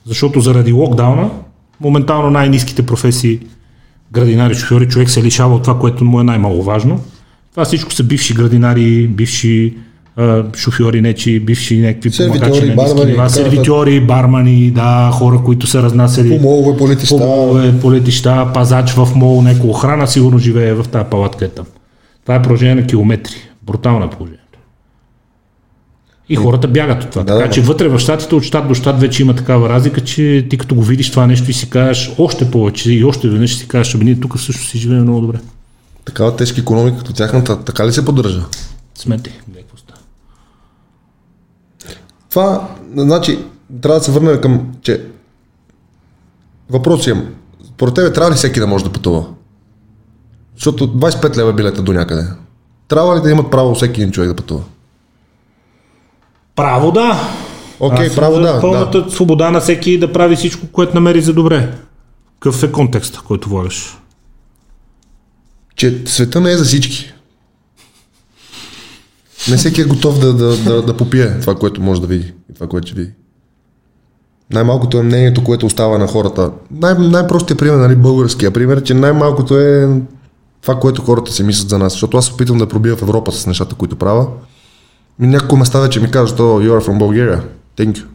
Защото 0.06 0.39
заради 0.41 0.72
локдауна, 0.72 1.30
моментално 1.80 2.30
най-низките 2.30 2.85
професии 2.85 3.39
градинари, 4.11 4.56
шофьори, 4.56 4.88
човек 4.88 5.10
се 5.10 5.23
лишава 5.23 5.56
от 5.56 5.64
това, 5.64 5.80
което 5.80 6.06
му 6.06 6.19
е 6.19 6.23
най-маловажно. 6.23 7.03
Това 7.56 7.65
всичко 7.65 7.94
са 7.94 8.03
бивши 8.03 8.34
градинари, 8.34 9.07
бивши 9.07 9.73
шофьори, 10.56 11.02
нечи, 11.02 11.40
бивши 11.40 11.77
някакви 11.77 12.11
Сервитьори, 12.11 12.76
бармани, 12.76 13.11
нива, 13.11 13.30
сервитьори, 13.30 14.02
бармани, 14.02 14.72
да, 14.72 15.10
хора, 15.14 15.41
които 15.45 15.68
са 15.68 15.84
разнасяли 15.84 16.30
По 16.30 16.44
молове, 16.44 16.77
по 16.77 16.90
летища. 16.90 17.18
Помолове, 17.18 17.80
по 17.82 17.94
летища, 17.94 18.52
пазач 18.53 18.91
в 18.91 19.07
мол, 19.15 19.41
някоя 19.41 19.69
охрана 19.69 20.07
сигурно 20.07 20.40
живее 20.40 20.73
в 20.73 20.84
тази 20.84 21.06
палатка 21.10 21.45
е 21.45 21.48
там. 21.48 21.65
Това 22.22 22.36
е 22.36 22.41
продължение 22.41 22.76
на 22.76 22.88
километри. 22.88 23.36
Брутално 23.64 24.06
е 24.06 24.10
положението. 24.10 24.60
И 26.30 26.36
хората 26.36 26.68
бягат 26.68 27.03
от 27.03 27.10
това. 27.10 27.23
Да, 27.23 27.34
така 27.34 27.48
да, 27.48 27.53
че 27.53 27.61
вътре 27.61 27.88
в 27.88 27.99
щатите, 27.99 28.36
от 28.36 28.44
щат 28.44 28.68
до 28.68 28.73
щат 28.73 28.99
вече 28.99 29.23
има 29.23 29.36
такава 29.36 29.69
разлика, 29.69 30.02
че 30.02 30.48
ти 30.49 30.57
като 30.57 30.76
го 30.76 30.82
видиш 30.82 31.11
това 31.11 31.27
нещо 31.27 31.52
и 31.52 31.53
си 31.53 31.69
кажеш 31.69 32.11
още 32.18 32.52
повече 32.52 32.91
и 32.91 33.03
още 33.03 33.30
веднъж 33.30 33.56
си 33.56 33.68
кажеш, 33.68 33.95
ами 33.95 34.06
ние 34.06 34.19
тук 34.19 34.38
всъщност 34.38 34.69
си 34.69 34.77
живеем 34.77 35.02
много 35.02 35.22
добре. 35.22 35.38
Такава 36.06 36.36
тежка 36.36 36.61
економика 36.61 36.98
като 36.98 37.14
тяхната, 37.14 37.64
така 37.64 37.88
ли 37.88 37.94
се 37.94 38.06
поддържа? 38.06 38.45
Смети, 38.95 39.41
какво 39.56 39.77
става. 39.77 39.99
Това, 42.30 42.68
значи, 42.95 43.40
трябва 43.82 43.99
да 43.99 44.06
се 44.06 44.11
върнем 44.11 44.41
към, 44.41 44.76
че 44.82 45.06
въпрос 46.69 47.07
имам. 47.07 47.27
Според 47.68 47.94
тебе 47.94 48.14
трябва 48.14 48.32
ли 48.32 48.36
всеки 48.36 48.60
да 48.60 48.68
може 48.68 48.84
да 48.84 48.91
пътува? 48.91 49.26
Защото 50.56 50.88
25 50.88 51.38
лева 51.38 51.49
е 51.49 51.53
билета 51.53 51.82
до 51.82 51.94
някъде. 51.94 52.27
Трябва 52.88 53.18
ли 53.18 53.22
да 53.22 53.32
имат 53.32 53.52
право 53.52 53.76
всеки 53.76 54.02
един 54.02 54.11
човек 54.11 54.30
да 54.30 54.36
пътува? 54.36 54.64
Право 56.56 56.91
да. 56.91 57.19
Окей, 57.80 58.07
съм 58.07 58.15
право 58.15 58.40
да. 58.40 58.61
Пълната 58.61 59.03
да. 59.03 59.11
свобода 59.11 59.52
на 59.52 59.60
всеки 59.60 59.99
да 59.99 60.14
прави 60.14 60.36
всичко, 60.36 60.68
което 60.68 60.95
намери 60.95 61.22
за 61.22 61.34
добре. 61.34 61.73
Какъв 62.40 62.64
е 62.64 62.72
контекста, 62.72 63.22
който 63.27 63.49
влагаш? 63.49 63.98
Че 65.76 66.02
света 66.06 66.41
не 66.41 66.52
е 66.52 66.57
за 66.57 66.64
всички. 66.64 67.14
Не 69.49 69.57
всеки 69.57 69.81
е 69.81 69.85
готов 69.85 70.19
да, 70.19 70.34
да, 70.34 70.57
да, 70.57 70.81
да 70.81 70.97
попие 70.97 71.39
това, 71.39 71.56
което 71.56 71.81
може 71.81 72.02
да 72.02 72.07
види 72.07 72.34
и 72.52 72.53
това, 72.53 72.68
което 72.68 72.88
ще 72.88 72.95
види. 72.95 73.11
Най-малкото 74.52 74.97
е 74.97 75.03
мнението, 75.03 75.43
което 75.43 75.65
остава 75.65 75.97
на 75.97 76.07
хората. 76.07 76.52
Най- 76.72 76.93
най-простият 76.93 77.60
пример, 77.60 77.77
нали, 77.77 77.95
българския 77.95 78.52
пример, 78.52 78.84
че 78.84 78.93
най-малкото 78.93 79.60
е 79.60 80.02
това, 80.61 80.80
което 80.80 81.02
хората 81.02 81.31
си 81.31 81.43
мислят 81.43 81.69
за 81.69 81.77
нас. 81.77 81.93
Защото 81.93 82.18
аз 82.18 82.26
се 82.26 82.34
опитвам 82.34 82.57
да 82.57 82.68
пробия 82.68 82.95
в 82.95 83.02
Европа 83.02 83.31
с 83.31 83.47
нещата, 83.47 83.76
които 83.76 83.95
правя. 83.95 84.27
Няколко 85.19 85.57
места 85.57 85.80
вече 85.80 85.99
ми 85.99 86.11
казват, 86.11 86.39
oh, 86.39 86.69
you 86.69 86.80
are 86.80 86.88
from 86.88 86.97
Bulgaria. 86.99 87.41
Thank 87.77 87.93
you. 87.93 88.06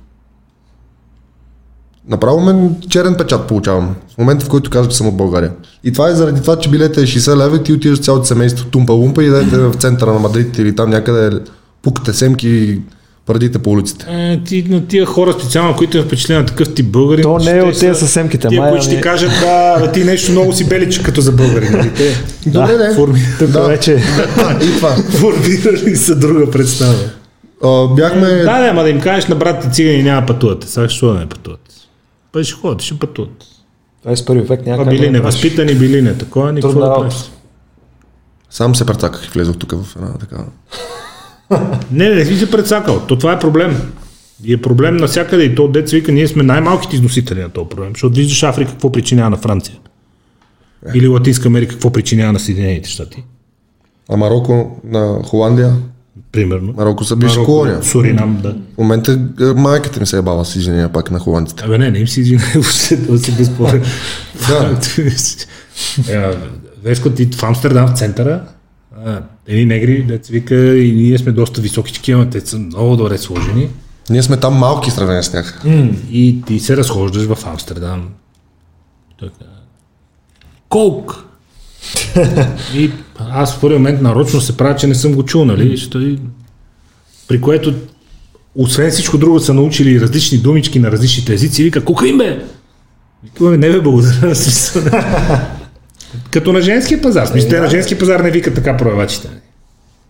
Направо 2.10 2.40
мен 2.40 2.74
черен 2.88 3.14
печат 3.14 3.46
получавам. 3.46 3.94
В 4.14 4.18
момента, 4.18 4.44
в 4.44 4.48
който 4.48 4.70
кажа, 4.70 4.88
че 4.88 4.96
съм 4.96 5.08
от 5.08 5.16
България. 5.16 5.50
И 5.84 5.92
това 5.92 6.08
е 6.08 6.14
заради 6.14 6.40
това, 6.40 6.58
че 6.58 6.68
билета 6.70 7.00
е 7.00 7.04
60 7.04 7.36
лева 7.36 7.56
и 7.56 7.62
ти 7.62 7.72
отиваш 7.72 8.00
цялото 8.00 8.24
семейство 8.24 8.66
тумпа-лумпа 8.66 9.22
и 9.22 9.28
дадете 9.28 9.58
в 9.58 9.74
центъра 9.74 10.12
на 10.12 10.18
Мадрид 10.18 10.58
или 10.58 10.76
там 10.76 10.90
някъде 10.90 11.38
пукате 11.82 12.12
семки 12.12 12.48
и 12.48 12.80
прадите 13.26 13.58
по 13.58 13.70
улиците. 13.70 14.06
Е, 14.08 14.40
ти, 14.44 14.64
на 14.68 14.86
тия 14.86 15.06
хора 15.06 15.32
специално, 15.32 15.76
които 15.76 15.96
имат 15.96 16.06
впечатление 16.06 16.40
на 16.40 16.46
такъв 16.46 16.74
тип 16.74 16.86
българин. 16.86 17.22
То 17.22 17.36
не 17.36 17.42
ще 17.42 17.58
е 17.58 17.62
от 17.62 17.74
са- 17.74 17.80
тези 17.80 18.00
със 18.00 18.10
семките, 18.10 18.48
Тия, 18.48 18.60
май, 18.60 18.70
които 18.70 18.84
ще 18.84 18.94
ти 18.96 19.00
кажат, 19.00 19.30
да, 19.40 19.78
бе, 19.80 19.92
ти 19.92 20.04
нещо 20.04 20.32
много 20.32 20.52
си 20.52 20.68
беличе 20.68 21.02
като 21.02 21.20
за 21.20 21.32
българин. 21.32 21.72
Нали? 21.72 21.90
Те 21.94 22.16
Добре, 22.46 22.72
да. 22.74 22.94
форми... 22.94 23.20
Тук 23.38 23.48
Да. 23.48 23.62
вече 23.62 23.92
И 24.62 24.76
това. 24.76 24.90
формирали 24.90 25.96
са 25.96 26.16
друга 26.16 26.50
представа. 26.50 26.94
А, 27.64 27.86
бяхме... 27.86 28.28
Да, 28.28 28.58
да, 28.58 28.68
ама 28.68 28.82
да 28.82 28.90
им 28.90 29.00
кажеш 29.00 29.28
на 29.28 29.34
брат 29.34 29.62
ти 29.62 29.70
цигани 29.70 30.02
няма 30.02 30.26
пътувате. 30.26 30.66
Сега 30.66 30.88
що 30.88 31.06
да 31.06 31.18
не 31.18 31.26
пътуват? 31.26 31.60
Ходят, 32.60 32.82
ще 32.82 32.98
пътуват. 32.98 33.44
21 34.06 34.42
век 34.42 34.66
някак. 34.66 34.88
били 34.88 34.98
да 34.98 35.12
направиш. 35.12 35.12
невъзпитани, 35.12 35.74
били 35.74 36.02
не 36.02 36.18
такова, 36.18 36.52
никакво 36.52 36.72
Трудна 36.72 36.88
да 36.88 36.94
правиш. 36.94 37.14
Сам 38.50 38.74
се 38.74 38.86
прецаках 38.86 39.26
и 39.26 39.30
влезох 39.30 39.56
тук 39.56 39.72
в 39.72 39.96
една 39.96 40.18
така. 40.18 40.44
Не, 41.90 42.08
не 42.08 42.24
си 42.24 42.36
се 42.36 42.50
прецакал. 42.50 43.00
То 43.08 43.18
това 43.18 43.32
е 43.32 43.38
проблем. 43.38 43.92
И 44.44 44.52
е 44.52 44.62
проблем 44.62 44.96
навсякъде 44.96 45.44
и 45.44 45.54
то 45.54 45.68
деца 45.68 45.96
вика, 45.96 46.12
ние 46.12 46.28
сме 46.28 46.42
най-малките 46.42 46.96
износители 46.96 47.40
на 47.40 47.48
този 47.48 47.68
проблем, 47.68 47.90
защото 47.94 48.14
виждаш 48.14 48.42
Африка 48.42 48.70
какво 48.70 48.92
причинява 48.92 49.30
на 49.30 49.36
Франция. 49.36 49.76
Или 50.94 51.08
Латинска 51.08 51.48
Америка 51.48 51.72
какво 51.72 51.90
причинява 51.92 52.32
на 52.32 52.40
Съединените 52.40 52.88
щати. 52.88 53.24
А 54.10 54.16
Марокко 54.16 54.80
на 54.84 55.22
Холандия. 55.24 55.76
Примерно. 56.32 56.74
Марокко 56.76 57.04
са 57.04 57.16
бивша 57.16 57.44
колония. 57.44 57.82
Суринам, 57.82 58.38
да. 58.42 58.56
В 58.74 58.78
момента 58.78 59.18
майката 59.56 60.00
ми 60.00 60.06
се 60.06 60.18
е 60.18 60.22
бала 60.22 60.44
с 60.44 60.56
извинения 60.56 60.92
пак 60.92 61.10
на 61.10 61.18
холандците. 61.18 61.64
Абе 61.64 61.78
не, 61.78 61.90
не 61.90 61.98
им 61.98 62.08
си 62.08 62.20
извинявай, 62.20 62.52
въобще 62.54 62.96
да 62.96 63.18
си 63.18 63.36
безспорен. 63.36 63.84
Да. 64.48 64.80
Веско, 66.82 67.10
ти 67.10 67.26
в 67.26 67.42
Амстердам, 67.42 67.88
в 67.88 67.98
центъра, 67.98 68.42
едни 69.46 69.64
негри, 69.64 70.02
деца 70.02 70.32
вика, 70.32 70.76
и 70.76 70.92
ние 70.92 71.18
сме 71.18 71.32
доста 71.32 71.60
високи 71.60 71.94
такива, 71.94 72.30
те 72.30 72.40
са 72.40 72.58
много 72.58 72.96
добре 72.96 73.18
сложени. 73.18 73.68
Ние 74.10 74.22
сме 74.22 74.36
там 74.36 74.54
малки 74.54 74.90
в 74.90 74.92
сравнение 74.92 75.22
с 75.22 75.30
тях. 75.30 75.62
И 76.10 76.42
ти 76.46 76.60
се 76.60 76.76
разхождаш 76.76 77.24
в 77.24 77.46
Амстердам. 77.46 78.08
Така. 79.20 79.50
Колк! 80.68 81.24
и 82.74 82.90
аз 83.30 83.56
в 83.56 83.60
първи 83.60 83.74
момент 83.74 84.02
нарочно 84.02 84.40
се 84.40 84.56
правя, 84.56 84.76
че 84.76 84.86
не 84.86 84.94
съм 84.94 85.14
го 85.14 85.24
чул, 85.24 85.44
нали? 85.44 85.88
И... 85.94 86.18
При 87.28 87.40
което, 87.40 87.74
освен 88.54 88.90
всичко 88.90 89.18
друго, 89.18 89.40
са 89.40 89.54
научили 89.54 90.00
различни 90.00 90.38
думички 90.38 90.78
на 90.78 90.90
различните 90.92 91.34
езици 91.34 91.62
и 91.62 91.64
вика, 91.64 91.84
кокаин 91.84 92.18
бе! 92.18 92.44
Викаме, 93.24 93.56
не 93.56 93.70
бе, 93.70 93.80
благодаря. 93.80 94.34
Като 96.30 96.52
на 96.52 96.60
женския 96.60 97.02
пазар. 97.02 97.26
Смисъл, 97.26 97.50
те 97.50 97.60
на 97.60 97.70
женския 97.70 97.98
пазар 97.98 98.20
не 98.20 98.30
викат 98.30 98.54
така 98.54 98.76
проявачите. 98.76 99.28
нали? 99.28 99.40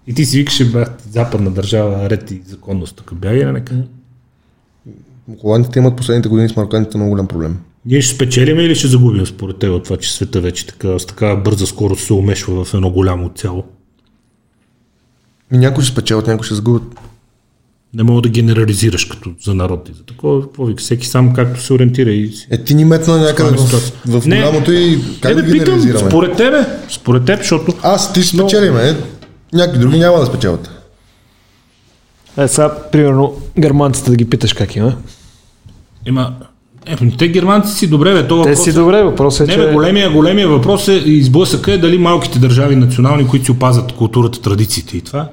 И 0.07 0.15
ти 0.15 0.25
си 0.25 0.39
викаш, 0.39 0.73
бе, 0.73 0.85
западна 1.11 1.51
държава, 1.51 2.11
ред 2.11 2.31
и 2.31 2.43
законност. 2.47 2.97
Тук 2.97 3.15
бягай 3.15 3.45
на 3.45 3.53
нека. 3.53 3.75
Холандите 5.41 5.79
имат 5.79 5.97
последните 5.97 6.29
години 6.29 6.49
с 6.49 6.57
мароканите 6.57 6.97
много 6.97 7.11
голям 7.11 7.27
проблем. 7.27 7.59
Ние 7.87 8.01
ще 8.01 8.15
спечелим 8.15 8.61
или 8.61 8.75
ще 8.75 8.89
загубим 8.89 9.27
според 9.27 9.59
теб 9.59 9.71
от 9.71 9.85
това, 9.85 9.97
че 9.97 10.13
света 10.13 10.41
вече 10.41 10.67
така, 10.67 10.99
с 10.99 11.07
такава 11.07 11.37
бърза 11.37 11.67
скорост 11.67 12.05
се 12.05 12.13
умешва 12.13 12.65
в 12.65 12.75
едно 12.75 12.91
голямо 12.91 13.29
цяло? 13.35 13.65
И 15.53 15.59
някои 15.59 15.85
ще 15.85 15.93
спечелят, 15.93 16.27
някои 16.27 16.47
ще 16.47 16.55
загубят. 16.55 16.83
Не 17.95 18.03
мога 18.03 18.23
да 18.23 18.29
генерализираш 18.29 19.05
като 19.05 19.31
за 19.45 19.55
народ 19.55 19.89
и 19.89 19.93
за 19.93 20.03
такова. 20.03 20.43
Какво? 20.43 20.77
Всеки 20.77 21.07
сам 21.07 21.33
както 21.35 21.63
се 21.63 21.73
ориентира 21.73 22.11
и. 22.11 22.33
Е, 22.51 22.65
ти 22.65 22.75
ни 22.75 22.85
метна 22.85 23.19
някъде 23.19 23.57
в, 23.57 23.61
ситуация. 23.61 23.93
в 24.07 24.27
Не. 24.27 24.37
голямото 24.37 24.73
и 24.73 24.99
как 25.21 25.33
Е, 25.33 25.35
да 25.35 25.43
да 25.43 25.53
питам, 25.53 25.65
генерализираме? 25.65 26.11
според 26.11 26.37
тебе, 26.37 26.67
според 26.89 27.25
теб, 27.25 27.39
защото 27.39 27.73
Аз, 27.83 28.13
ти 28.13 28.23
ще 28.23 28.37
спечелим, 28.37 28.77
е. 28.77 28.97
Някакви 29.53 29.81
други 29.81 29.99
няма 29.99 30.19
да 30.19 30.27
спечелят. 30.27 30.71
Е, 32.39 32.49
сега, 32.49 32.75
примерно, 32.93 33.37
германците 33.59 34.11
да 34.11 34.17
ги 34.17 34.31
питаш 34.31 34.53
как 34.53 34.77
има. 34.77 34.97
има... 36.07 36.37
Е, 36.87 36.97
те 37.19 37.29
германци 37.29 37.75
си 37.75 37.87
добре, 37.87 38.13
бе, 38.15 38.29
това 38.29 38.45
Те 38.45 38.57
си 38.57 38.73
добре, 38.73 39.03
въпросът 39.03 39.49
е, 39.49 39.51
Не, 39.51 39.57
бе, 39.57 39.69
че... 39.69 39.73
големия, 39.73 40.11
големия 40.11 40.49
въпрос 40.49 40.89
е 40.89 40.93
и 40.93 41.23
сблъсъка 41.23 41.73
е 41.73 41.79
дали 41.79 41.99
малките 41.99 42.39
държави 42.39 42.77
национални, 42.77 43.29
които 43.29 43.45
си 43.45 43.51
опазват 43.53 43.93
културата, 43.93 44.41
традициите 44.41 44.97
и 44.97 45.01
това, 45.01 45.29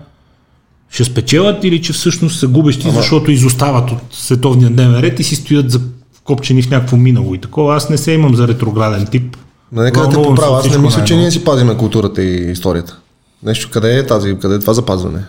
ще 0.90 1.04
спечелят 1.04 1.64
или 1.64 1.82
че 1.82 1.94
всъщност 1.94 2.40
са 2.40 2.48
губещи, 2.48 2.92
защото 2.92 3.32
изостават 3.32 3.92
от 3.92 4.00
световния 4.12 4.70
дневен 4.70 5.00
ред 5.00 5.20
и 5.20 5.24
си 5.24 5.36
стоят 5.36 5.72
за 5.72 5.82
вкопчени 6.14 6.62
в 6.62 6.70
някакво 6.70 6.98
минало 6.98 7.36
и 7.36 7.38
такова. 7.38 7.76
Аз 7.76 7.90
не 7.90 7.98
се 7.98 8.12
имам 8.12 8.36
за 8.36 8.48
ретрограден 8.48 9.06
тип. 9.06 9.38
Но 9.72 9.82
нека 9.82 10.02
да 10.02 10.10
те 10.10 10.16
поправя, 10.16 10.60
аз 10.60 10.70
не 10.70 10.78
мисля, 10.78 11.04
че 11.04 11.16
ние 11.16 11.32
си 11.32 11.44
пазиме 11.44 11.78
културата 11.78 12.24
и 12.24 12.52
историята. 12.52 12.98
Нещо, 13.44 13.70
къде 13.72 13.98
е 13.98 14.06
тази, 14.06 14.38
къде 14.42 14.56
е 14.56 14.60
това 14.60 14.74
запазване? 14.74 15.20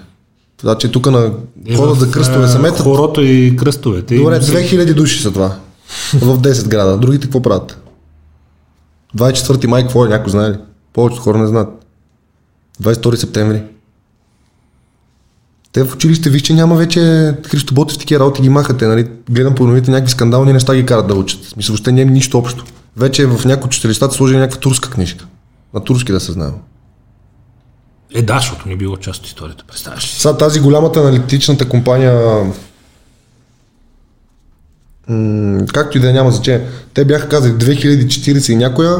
Това, 0.57 0.78
че 0.78 0.89
тук 0.90 1.11
на 1.11 1.31
ходят 1.77 1.99
за 1.99 2.11
кръстове 2.11 2.45
Е, 2.45 2.49
се 2.49 2.59
метат. 2.59 2.81
Хорото 2.81 3.23
и 3.23 3.57
кръстовете. 3.57 4.16
Добре, 4.16 4.36
И- 4.36 4.40
2000 4.40 4.95
души 4.95 5.23
са 5.23 5.32
това. 5.32 5.53
В 6.15 6.39
10 6.39 6.69
града. 6.69 6.98
Другите 6.98 7.27
какво 7.27 7.43
правят? 7.43 7.78
24 9.16 9.66
май 9.66 9.82
какво 9.82 10.06
е? 10.06 10.09
Някой 10.09 10.31
знае 10.31 10.51
ли? 10.51 10.56
Повечето 10.93 11.23
хора 11.23 11.39
не 11.39 11.47
знаят. 11.47 11.86
22 12.82 13.15
септември. 13.15 13.62
Те 15.73 15.85
в 15.85 15.94
училище 15.94 16.31
виж, 16.31 16.43
че 16.43 16.55
няма 16.55 16.77
вече 16.77 17.35
Христо 17.47 17.74
Ботев 17.74 17.98
такива 17.98 18.20
работи 18.20 18.43
ги 18.43 18.48
махате, 18.48 18.86
нали? 18.86 19.10
Гледам 19.31 19.55
по 19.55 19.66
новите 19.66 19.90
някакви 19.90 20.10
скандални 20.10 20.52
неща 20.52 20.74
ги 20.74 20.86
карат 20.86 21.06
да 21.06 21.15
учат. 21.15 21.44
Смисъл, 21.44 21.73
въобще 21.73 21.93
няма 21.93 22.10
нищо 22.10 22.39
общо. 22.39 22.65
Вече 22.97 23.27
в 23.27 23.44
някои 23.44 23.66
училищата 23.66 24.15
сложили 24.15 24.39
някаква 24.39 24.60
турска 24.60 24.90
книжка. 24.90 25.27
На 25.74 25.85
турски 25.85 26.12
да 26.12 26.20
се 26.20 26.32
знае. 26.32 26.51
Е, 28.15 28.23
да, 28.23 28.39
защото 28.39 28.69
не 28.69 28.77
било 28.77 28.97
част 28.97 29.20
от 29.20 29.27
историята. 29.27 29.65
Представяш 29.69 30.05
ли? 30.05 30.20
Сега 30.20 30.36
тази 30.36 30.60
голямата 30.60 31.01
аналитичната 31.01 31.69
компания, 31.69 32.44
м- 35.09 35.66
както 35.74 35.98
и 35.98 36.01
да 36.01 36.10
е, 36.10 36.12
няма 36.12 36.30
значение, 36.30 36.66
те 36.94 37.05
бяха 37.05 37.28
казали 37.28 37.52
2040 37.52 38.52
и 38.52 38.56
някоя, 38.56 38.97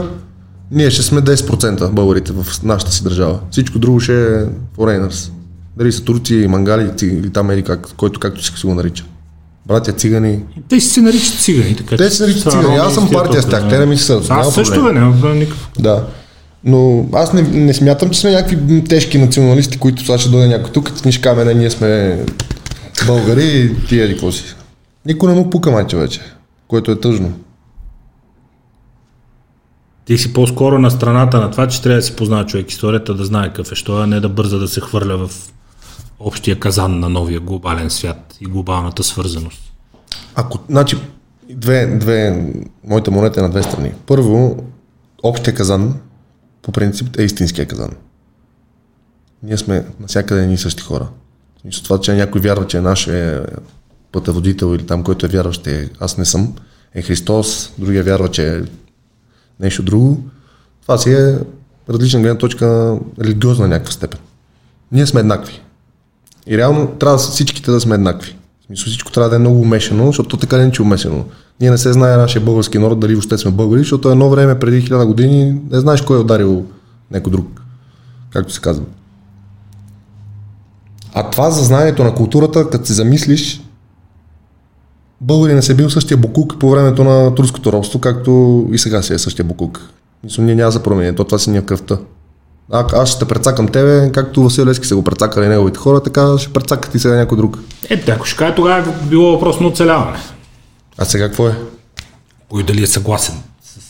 ние 0.71 0.91
ще 0.91 1.03
сме 1.03 1.21
10% 1.21 1.91
българите 1.91 2.33
в 2.33 2.47
нашата 2.63 2.93
си 2.93 3.05
държава. 3.05 3.39
Всичко 3.51 3.79
друго 3.79 4.01
ще 4.01 4.13
е 4.13 4.45
foreigners. 4.79 5.31
Дали 5.77 5.93
са 5.93 6.05
турци, 6.05 6.47
мангали 6.49 6.91
или 7.03 7.31
там 7.31 7.51
или 7.51 7.63
как, 7.63 7.89
който 7.97 8.21
както 8.21 8.45
си 8.45 8.67
го 8.67 8.75
нарича. 8.75 9.05
Братя 9.67 9.93
цигани. 9.93 10.41
Те 10.69 10.81
си 10.81 10.89
се 10.89 11.01
наричат 11.01 11.35
цигани. 11.35 11.77
Така, 11.77 11.97
Те 11.97 12.11
се 12.11 12.23
наричат 12.23 12.43
са 12.43 12.51
цигани. 12.51 12.77
Аз 12.77 12.95
съм 12.95 13.09
тия 13.09 13.19
партия 13.19 13.43
с 13.43 13.49
тях. 13.49 13.69
Те 13.69 13.79
не 13.79 13.87
ми 13.87 13.97
сърдат. 13.97 14.31
Аз 14.31 14.55
също 14.55 14.85
бе, 14.85 14.93
няма 14.93 15.35
никакъв. 15.35 15.69
Да. 15.79 16.05
Но 16.65 17.07
аз 17.13 17.33
не, 17.33 17.43
не 17.43 17.75
смятам, 17.75 18.11
че 18.11 18.21
сме 18.21 18.31
някакви 18.31 18.85
тежки 18.85 19.19
националисти, 19.19 19.79
които 19.79 20.03
сега 20.05 20.19
ще 20.19 20.31
дойде 20.31 20.49
някой 20.49 20.73
тук 20.73 20.93
и 21.07 21.13
ще 21.13 21.23
кажем, 21.23 21.47
не, 21.47 21.55
ние 21.55 21.71
сме 21.71 22.19
българи 23.07 23.45
и 23.45 23.87
ти 23.87 24.01
еди 24.01 24.13
какво 24.13 24.33
си. 24.33 24.55
Никой 25.07 25.33
не 25.33 25.41
му 25.41 25.51
пука 25.51 25.71
майче 25.71 25.97
вече, 25.97 26.21
което 26.69 26.91
е 26.91 27.01
тъжно. 27.01 27.33
Ти 30.05 30.19
си 30.19 30.33
по-скоро 30.33 30.79
на 30.79 30.91
страната 30.91 31.41
на 31.41 31.51
това, 31.51 31.69
че 31.69 31.83
трябва 31.83 31.97
да 31.97 32.03
си 32.03 32.17
познава 32.17 32.47
човек 32.47 32.71
историята, 32.71 33.15
да 33.15 33.25
знае 33.25 33.49
какъв 33.49 33.73
е, 33.73 33.75
що 33.75 33.97
а 33.97 34.07
не 34.07 34.21
да 34.21 34.29
бърза 34.29 34.59
да 34.59 34.69
се 34.69 34.81
хвърля 34.81 35.29
в 35.29 35.53
общия 36.21 36.61
казан 36.61 37.01
на 37.01 37.09
новия 37.09 37.41
глобален 37.41 37.91
свят 37.91 38.37
и 38.41 38.45
глобалната 38.45 39.05
свързаност. 39.05 39.73
Ако, 40.35 40.59
значи, 40.69 40.97
две, 41.51 41.87
две, 41.87 42.47
моята 42.85 43.11
монета 43.11 43.41
е 43.41 43.43
на 43.43 43.51
две 43.51 43.63
страни. 43.63 43.93
Първо, 44.07 44.65
общия 45.23 45.55
казан, 45.55 45.95
по 46.63 46.73
принцип, 46.73 47.19
е 47.19 47.23
истинския 47.23 47.67
казан. 47.67 47.91
Ние 49.43 49.57
сме 49.57 49.87
навсякъде 50.01 50.43
едни 50.43 50.55
и 50.55 50.59
същи 50.59 50.83
хора. 50.83 51.09
И 51.65 51.73
с 51.73 51.83
това, 51.83 52.01
че 52.01 52.15
някой 52.15 52.41
вярва, 52.41 52.67
че 52.67 52.79
е 52.79 52.81
наш 52.81 53.07
е 53.07 53.43
пътеводител 54.13 54.75
или 54.75 54.87
там, 54.87 55.03
който 55.03 55.27
е 55.27 55.29
вярващ, 55.29 55.67
е, 55.67 55.91
аз 56.01 56.19
не 56.19 56.25
съм, 56.25 56.55
е 56.95 57.03
Христос, 57.03 57.73
другия 57.79 58.03
вярва, 58.03 58.29
че 58.31 58.57
е 58.57 58.63
нещо 59.61 59.83
друго. 59.83 60.23
Това 60.83 60.99
си 60.99 61.13
е 61.13 61.39
различна 61.91 62.21
гледна 62.21 62.39
точка, 62.39 62.99
религиозна 63.21 63.69
на 63.69 63.69
някаква 63.69 63.93
степен. 63.93 64.21
Ние 64.93 65.07
сме 65.07 65.21
еднакви. 65.21 65.63
И 66.47 66.59
реално 66.59 66.87
трябва 66.87 67.19
всичките 67.19 67.71
да 67.71 67.81
сме 67.81 67.95
еднакви. 67.95 68.37
В 68.61 68.67
смисъл 68.67 68.87
всичко 68.87 69.13
трябва 69.13 69.31
да 69.31 69.37
е 69.37 69.39
много 69.39 69.61
умешано, 69.61 70.07
защото 70.07 70.29
то 70.29 70.37
така 70.37 70.57
не 70.57 70.65
е, 70.65 70.71
че 70.71 70.83
умесено. 70.83 71.25
Ние 71.61 71.71
не 71.71 71.79
се 71.79 71.93
знае 71.93 72.17
нашия 72.17 72.43
български 72.43 72.79
народ 72.79 73.01
дали 73.01 73.15
въобще 73.15 73.39
сме 73.39 73.51
българи, 73.51 73.81
защото 73.81 74.11
едно 74.11 74.31
време 74.31 74.59
преди 74.59 74.81
хиляда 74.81 75.07
години 75.07 75.61
не 75.71 75.81
знаеш 75.81 76.03
кой 76.03 76.17
е 76.17 76.21
ударил 76.21 76.65
някой 77.11 77.33
друг, 77.33 77.63
както 78.31 78.53
се 78.53 78.61
казва. 78.61 78.85
А 81.15 81.31
това 81.31 81.51
за 81.51 81.65
знанието 81.65 82.05
на 82.05 82.15
културата, 82.15 82.71
като 82.71 82.87
се 82.87 82.93
замислиш, 82.93 83.63
българин 85.21 85.63
се 85.63 85.73
е 85.73 85.75
бил 85.75 85.91
същия 85.91 86.17
букук 86.17 86.59
по 86.59 86.71
времето 86.71 87.05
на 87.05 87.35
турското 87.35 87.73
робство, 87.73 87.99
както 87.99 88.65
и 88.73 88.79
сега 88.79 89.03
си 89.03 89.15
е 89.15 89.19
същия 89.19 89.45
букук. 89.45 89.91
Мисля, 90.25 90.43
ние 90.43 90.55
няма 90.55 90.69
да 90.69 90.73
се 90.73 90.83
промени, 90.83 91.17
то 91.17 91.25
това 91.25 91.39
си 91.39 91.51
ни 91.51 91.57
е 91.57 91.61
в 91.61 91.65
кръвта. 91.65 91.99
А, 92.73 92.85
аз 92.93 93.09
ще 93.09 93.19
те 93.19 93.25
прецакам 93.25 93.69
тебе, 93.69 94.11
както 94.13 94.43
Васил 94.43 94.67
Лески 94.67 94.87
са 94.87 94.97
го 94.97 95.05
прецакали 95.05 95.49
неговите 95.49 95.79
хора, 95.79 96.03
така 96.03 96.39
ще 96.39 96.53
прецакат 96.53 96.95
и 96.95 96.99
сега 96.99 97.15
някой 97.15 97.39
друг. 97.39 97.59
Е, 97.91 98.11
ако 98.11 98.27
ще 98.27 98.37
кажа, 98.37 98.55
тогава 98.55 98.79
е 98.79 99.07
било 99.09 99.33
въпрос 99.33 99.61
на 99.61 99.67
оцеляване. 99.67 100.19
А 100.99 101.05
сега 101.05 101.29
какво 101.29 101.49
е? 101.49 101.55
кой 102.49 102.63
дали 102.63 102.83
е 102.83 102.87
съгласен 102.87 103.35
с 103.63 103.81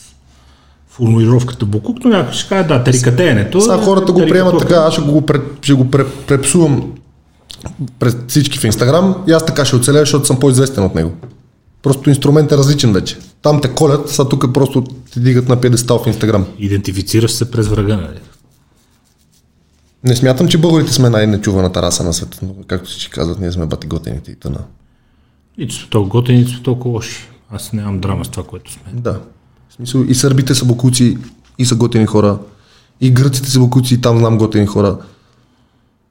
формулировката 0.89 1.65
Букук, 1.65 1.97
но 2.03 2.09
някой 2.09 2.33
ще 2.33 2.49
каже, 2.49 2.67
да, 2.67 2.83
тарикатеенето. 2.83 3.61
Сега 3.61 3.77
хората 3.77 4.11
го 4.11 4.19
приемат 4.19 4.59
така, 4.59 4.75
аз 4.75 4.93
ще 4.93 5.01
го, 5.01 5.21
пред, 5.21 5.41
ще 5.61 5.73
го 5.73 5.91
пре, 5.91 6.05
препсувам 6.27 6.91
през 7.99 8.17
всички 8.27 8.59
в 8.59 8.63
Инстаграм 8.63 9.15
и 9.27 9.31
аз 9.31 9.45
така 9.45 9.65
ще 9.65 9.75
оцеля, 9.75 9.99
защото 9.99 10.25
съм 10.25 10.39
по-известен 10.39 10.83
от 10.83 10.95
него. 10.95 11.11
Просто 11.83 12.09
инструмент 12.09 12.51
е 12.51 12.57
различен 12.57 12.93
вече. 12.93 13.17
Там 13.41 13.61
те 13.61 13.69
колят, 13.73 14.09
са 14.09 14.29
тук 14.29 14.53
просто 14.53 14.83
ти 15.13 15.19
дигат 15.19 15.49
на 15.49 15.61
педестал 15.61 16.03
в 16.03 16.07
Инстаграм. 16.07 16.45
Идентифицираш 16.59 17.31
се 17.31 17.51
през 17.51 17.67
врага, 17.67 17.95
нали? 17.95 18.19
Не 20.03 20.15
смятам, 20.15 20.47
че 20.47 20.57
българите 20.57 20.93
сме 20.93 21.09
най-нечуваната 21.09 21.81
раса 21.81 22.03
на 22.03 22.13
света, 22.13 22.39
но 22.41 22.53
както 22.67 22.89
всички 22.89 23.11
казват, 23.11 23.39
ние 23.39 23.51
сме 23.51 23.65
батиготените 23.65 24.31
и 24.31 24.35
тъна. 24.35 24.59
Нито 25.57 25.89
толкова 25.89 26.21
готини, 26.21 26.37
нито 26.37 26.63
толкова 26.63 26.89
лоши. 26.89 27.29
Аз 27.51 27.73
нямам 27.73 27.99
драма 27.99 28.25
с 28.25 28.29
това, 28.29 28.43
което 28.43 28.71
сме. 28.71 28.83
Да. 28.93 29.19
В 29.69 29.73
смисъл 29.73 29.99
и 30.07 30.15
сърбите 30.15 30.55
са 30.55 30.65
бокуци 30.65 31.17
и 31.57 31.65
са 31.65 31.75
готини 31.75 32.05
хора. 32.05 32.37
И 33.01 33.11
гръците 33.11 33.49
са 33.49 33.59
бокуци 33.59 33.93
и 33.93 34.01
там 34.01 34.17
знам 34.17 34.37
готини 34.37 34.65
хора. 34.65 34.97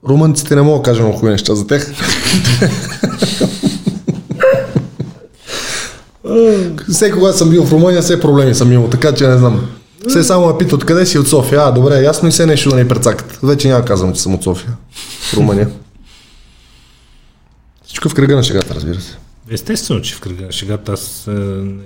Румънците 0.09 0.55
не 0.55 0.62
мога 0.62 0.79
да 0.79 0.83
кажа 0.83 1.03
много 1.03 1.16
хубави 1.16 1.33
неща 1.33 1.55
за 1.55 1.66
тях. 1.66 1.93
Все 6.93 7.11
когато 7.11 7.39
съм 7.39 7.51
бил 7.51 7.65
в 7.65 7.73
Румъния, 7.73 8.03
все 8.03 8.20
проблеми 8.20 8.55
съм 8.55 8.73
имал, 8.73 8.89
така 8.89 9.15
че 9.15 9.29
не 9.29 9.39
знам. 9.39 9.69
Все 10.09 10.25
само 10.25 10.47
ме 10.47 10.59
питат 10.59 10.85
къде 10.85 11.07
си 11.07 11.19
от 11.19 11.29
София. 11.29 11.61
А, 11.62 11.70
добре, 11.70 12.03
ясно 12.03 12.29
и 12.29 12.33
все 12.33 12.47
нещо 12.47 12.70
да 12.70 12.77
ни 12.77 12.89
прецакат. 12.89 13.39
Вече 13.43 13.69
няма 13.69 13.85
казвам, 13.85 14.12
че 14.12 14.20
съм 14.23 14.35
от 14.35 14.43
София. 14.43 14.77
В 15.20 15.35
Румъния. 15.37 15.70
Всичко 17.87 18.09
в 18.09 18.15
кръга 18.15 18.37
на 18.37 18.43
шегата, 18.43 18.75
разбира 18.75 19.01
се. 19.01 19.16
Естествено, 19.51 20.03
че 20.03 20.15
в 20.15 20.20
кръга 20.20 20.45
на 20.47 20.53
шегата 20.53 20.93
аз 20.93 21.27
е, 21.27 21.31
не- 21.31 21.83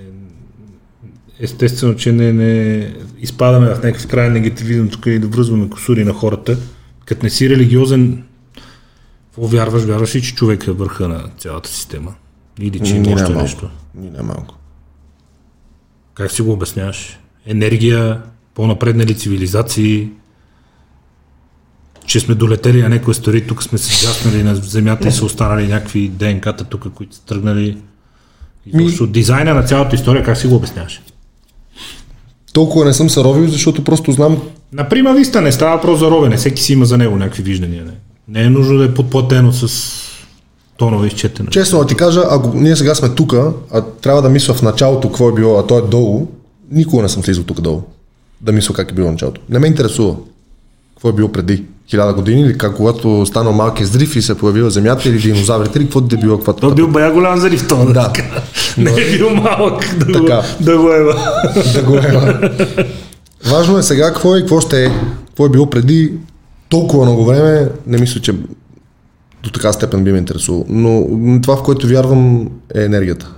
естествено, 1.39 1.95
че 1.95 2.11
не, 2.11 2.33
не 2.33 2.93
изпадаме 3.21 3.67
в 3.75 3.83
някакъв 3.83 4.07
крайен 4.07 4.33
негативизъм 4.33 4.89
тук 4.89 5.05
и 5.05 5.19
да 5.19 5.27
връзваме 5.27 5.69
косури 5.69 6.03
на 6.03 6.13
хората. 6.13 6.57
Като 7.05 7.23
не 7.23 7.29
си 7.29 7.49
религиозен, 7.49 8.23
какво 9.25 9.47
вярваш? 9.47 9.83
Вярваш 9.83 10.15
ли, 10.15 10.21
че 10.21 10.35
човек 10.35 10.67
е 10.67 10.71
върха 10.71 11.07
на 11.07 11.29
цялата 11.37 11.69
система? 11.69 12.13
Или 12.59 12.79
че 12.79 12.95
има 12.95 13.07
Ни 13.07 13.13
още 13.13 13.23
не 13.23 13.29
малко. 13.29 13.41
нещо? 13.43 13.69
Ни 13.95 14.09
не 14.09 14.21
малко. 14.21 14.55
Как 16.13 16.31
си 16.31 16.41
го 16.41 16.51
обясняваш? 16.51 17.19
Енергия, 17.45 18.21
по-напреднали 18.53 19.17
цивилизации, 19.17 20.09
че 22.05 22.19
сме 22.19 22.35
долетели 22.35 22.81
на 22.81 22.89
някои 22.89 23.13
стори, 23.13 23.47
тук 23.47 23.63
сме 23.63 23.77
се 23.77 24.07
гаснали 24.07 24.43
на 24.43 24.55
земята 24.55 25.07
и 25.07 25.11
са 25.11 25.25
останали 25.25 25.67
някакви 25.67 26.09
ДНК-та 26.09 26.63
тук, 26.63 26.93
които 26.93 27.15
са 27.15 27.25
тръгнали. 27.25 27.77
Изобщо 28.65 29.07
дизайна 29.07 29.53
на 29.53 29.63
цялата 29.63 29.95
история, 29.95 30.23
как 30.23 30.37
си 30.37 30.47
го 30.47 30.55
обясняваш? 30.55 31.01
Толкова 32.53 32.85
не 32.85 32.93
съм 32.93 33.09
се 33.09 33.23
ровил, 33.23 33.47
защото 33.47 33.83
просто 33.83 34.11
знам 34.11 34.41
На 34.73 34.89
прима 34.89 35.13
виста 35.13 35.41
не 35.41 35.51
става 35.51 35.75
въпрос 35.75 35.99
за 35.99 36.11
ровене, 36.11 36.37
всеки 36.37 36.61
си 36.61 36.73
има 36.73 36.85
за 36.85 36.97
него 36.97 37.15
някакви 37.15 37.43
виждания. 37.43 37.83
Не, 37.83 37.91
не 38.27 38.45
е 38.45 38.49
нужно 38.49 38.77
да 38.77 38.85
е 38.85 38.93
подплатено 38.93 39.51
с 39.51 39.93
тонове 40.77 41.07
изчетено. 41.07 41.49
Честно 41.49 41.79
да 41.79 41.87
ти 41.87 41.95
кажа, 41.95 42.23
ако 42.29 42.51
ние 42.55 42.75
сега 42.75 42.95
сме 42.95 43.09
тук, 43.09 43.33
а 43.71 43.81
трябва 44.01 44.21
да 44.21 44.29
мисля 44.29 44.53
в 44.53 44.61
началото 44.61 45.07
какво 45.07 45.29
е 45.29 45.33
било, 45.33 45.59
а 45.59 45.67
то 45.67 45.77
е 45.77 45.81
долу, 45.81 46.27
никога 46.71 47.03
не 47.03 47.09
съм 47.09 47.23
слизал 47.23 47.43
тук 47.43 47.61
долу. 47.61 47.81
Да 48.41 48.51
мисля 48.51 48.73
как 48.73 48.91
е 48.91 48.93
било 48.93 49.11
началото. 49.11 49.41
Не 49.49 49.59
ме 49.59 49.67
интересува. 49.67 50.15
Какво 50.93 51.09
е 51.09 51.13
било 51.13 51.31
преди 51.31 51.63
хиляда 51.93 52.13
години 52.13 52.41
или 52.41 52.57
как 52.57 52.75
когато 52.75 53.25
станал 53.25 53.53
малкият 53.53 53.91
зрив 53.91 54.15
и 54.15 54.21
се 54.21 54.37
появила 54.37 54.69
земята 54.69 55.09
или 55.09 55.17
динозаврите 55.17 55.79
или 55.79 55.85
каквото 55.85 56.07
да 56.07 56.17
било. 56.17 56.37
Каквото 56.37 56.59
Той 56.59 56.75
бил 56.75 56.87
бая 56.87 57.11
голям 57.11 57.39
за 57.39 57.49
това. 57.67 57.85
Да. 57.93 58.13
Не 58.77 58.91
е 58.91 59.17
бил 59.17 59.29
малък 59.29 59.95
да, 59.97 60.05
го, 60.05 60.25
Така. 60.27 60.41
да 60.61 60.77
го 60.77 60.93
ева. 60.93 61.15
да 61.73 61.83
го 61.83 61.95
е. 61.97 62.39
Важно 63.45 63.77
е 63.77 63.83
сега 63.83 64.07
какво 64.13 64.35
е 64.35 64.37
и 64.37 64.41
какво 64.41 64.61
ще 64.61 64.85
е. 64.85 64.89
Какво 65.27 65.45
е 65.45 65.49
било 65.49 65.69
преди 65.69 66.13
толкова 66.69 67.05
много 67.05 67.25
време, 67.25 67.69
не 67.87 67.97
мисля, 67.97 68.21
че 68.21 68.33
до 69.43 69.49
така 69.53 69.73
степен 69.73 70.03
би 70.03 70.11
ме 70.11 70.17
интересувало. 70.17 70.65
Но 70.69 71.07
това, 71.41 71.57
в 71.57 71.63
което 71.63 71.87
вярвам, 71.87 72.49
е 72.75 72.83
енергията. 72.83 73.31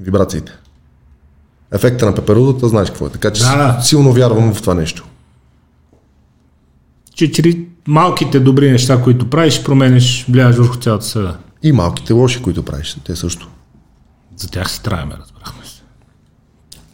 Вибрациите. 0.00 0.52
Ефекта 1.72 2.06
на 2.06 2.14
пеперудата, 2.14 2.68
знаеш 2.68 2.88
какво 2.88 3.06
е. 3.06 3.10
Така 3.10 3.30
че 3.30 3.42
Да, 3.42 3.56
да. 3.56 3.82
силно 3.82 4.12
вярвам 4.12 4.54
в 4.54 4.60
това 4.62 4.74
нещо. 4.74 5.04
Че 7.14 7.32
чрез 7.32 7.54
малките 7.88 8.40
добри 8.40 8.70
неща, 8.70 9.02
които 9.02 9.30
правиш, 9.30 9.62
променеш, 9.62 10.26
влияеш 10.28 10.56
върху 10.56 10.76
цялата 10.76 11.04
среда. 11.04 11.34
И 11.62 11.72
малките 11.72 12.12
лоши, 12.12 12.42
които 12.42 12.62
правиш, 12.62 12.96
те 13.04 13.16
също. 13.16 13.48
За 14.36 14.48
тях 14.48 14.70
си 14.70 14.82
траеме, 14.82 15.12
разбрахме 15.20 15.64
се. 15.64 15.82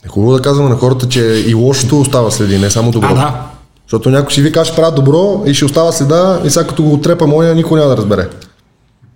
Е 0.05 0.09
хубаво 0.09 0.33
да 0.33 0.43
казваме 0.43 0.69
на 0.69 0.77
хората, 0.77 1.09
че 1.09 1.45
и 1.47 1.55
лошото 1.55 2.01
остава 2.01 2.31
следи, 2.31 2.59
не 2.59 2.71
само 2.71 2.91
добро. 2.91 3.09
А, 3.11 3.15
да. 3.15 3.43
Защото 3.87 4.11
някой 4.11 4.33
си 4.33 4.43
вика, 4.43 4.61
аз 4.61 4.67
ще 4.67 4.77
правя 4.77 4.93
добро 4.93 5.43
и 5.47 5.55
ще 5.55 5.65
остава 5.65 5.93
следа 5.93 6.41
и 6.45 6.51
сега 6.51 6.67
като 6.67 6.83
го 6.83 6.95
отрепа 6.95 7.27
моя, 7.27 7.55
никой 7.55 7.81
няма 7.81 7.91
да 7.91 7.97
разбере. 7.97 8.29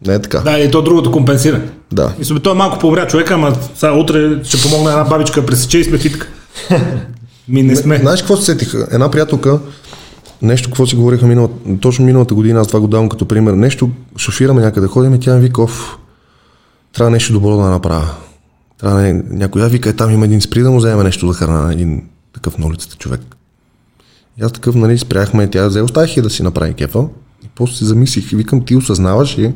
Не 0.07 0.15
е 0.15 0.23
така. 0.23 0.39
Да, 0.39 0.59
и 0.59 0.71
то 0.71 0.83
другото 0.83 1.13
компенсира. 1.13 1.61
Да. 1.93 2.13
Мисля, 2.19 2.35
бе, 2.35 2.41
той 2.41 2.53
е 2.53 2.57
малко 2.57 2.79
повря 2.79 3.07
човека, 3.07 3.35
ама 3.35 3.57
сега 3.75 3.93
утре 3.93 4.45
ще 4.45 4.63
помогне 4.63 4.91
една 4.91 5.05
бабичка 5.05 5.47
пресече 5.47 5.79
и 5.79 5.85
сме 5.85 5.99
фитка. 5.99 6.29
Ми 7.49 7.63
не 7.63 7.77
сме. 7.77 7.99
Знаеш 7.99 8.21
какво 8.21 8.37
се 8.37 8.45
сетиха? 8.45 8.89
Една 8.91 9.11
приятелка, 9.11 9.59
нещо, 10.43 10.69
какво 10.69 10.87
си 10.87 10.97
говориха 10.97 11.27
миналата, 11.27 11.55
точно 11.81 12.05
миналата 12.05 12.35
година, 12.35 12.61
аз 12.61 12.67
това 12.67 12.81
го 12.81 12.87
давам 12.87 13.09
като 13.09 13.29
пример. 13.29 13.53
Нещо, 13.53 13.91
шофираме 14.17 14.61
някъде, 14.61 14.87
ходим 14.87 15.15
и 15.15 15.21
тя 15.21 15.35
ми 15.35 15.41
вика, 15.41 15.63
оф, 15.63 15.99
трябва 16.93 17.11
нещо 17.11 17.33
добро 17.33 17.57
да 17.57 17.63
направя. 17.63 18.09
Трябва 18.81 19.01
да, 19.01 19.15
някой 19.31 19.63
я 19.63 19.69
вика, 19.69 19.89
е, 19.89 19.93
там 19.93 20.11
има 20.11 20.25
един 20.25 20.41
спри 20.41 20.63
да 20.63 20.71
му 20.71 20.79
вземе 20.79 21.05
нещо 21.05 21.33
за 21.33 21.39
храна 21.39 21.61
на 21.61 21.73
един 21.73 22.03
такъв 22.35 22.59
на 22.59 22.67
улицата 22.67 22.97
човек. 22.97 23.21
И 24.41 24.45
аз 24.45 24.53
такъв, 24.53 24.75
нали, 24.75 24.99
спряхме, 24.99 25.51
тя 25.51 25.69
взе, 25.69 25.83
оставих 25.83 26.17
я 26.17 26.23
да 26.23 26.31
си 26.31 26.43
направи 26.43 26.75
кефа. 26.75 27.05
И 27.45 27.49
после 27.55 27.75
си 27.75 27.85
замислих 27.85 28.33
и 28.33 28.37
викам, 28.37 28.65
ти 28.65 28.77
осъзнаваш 28.77 29.39
ли, 29.39 29.55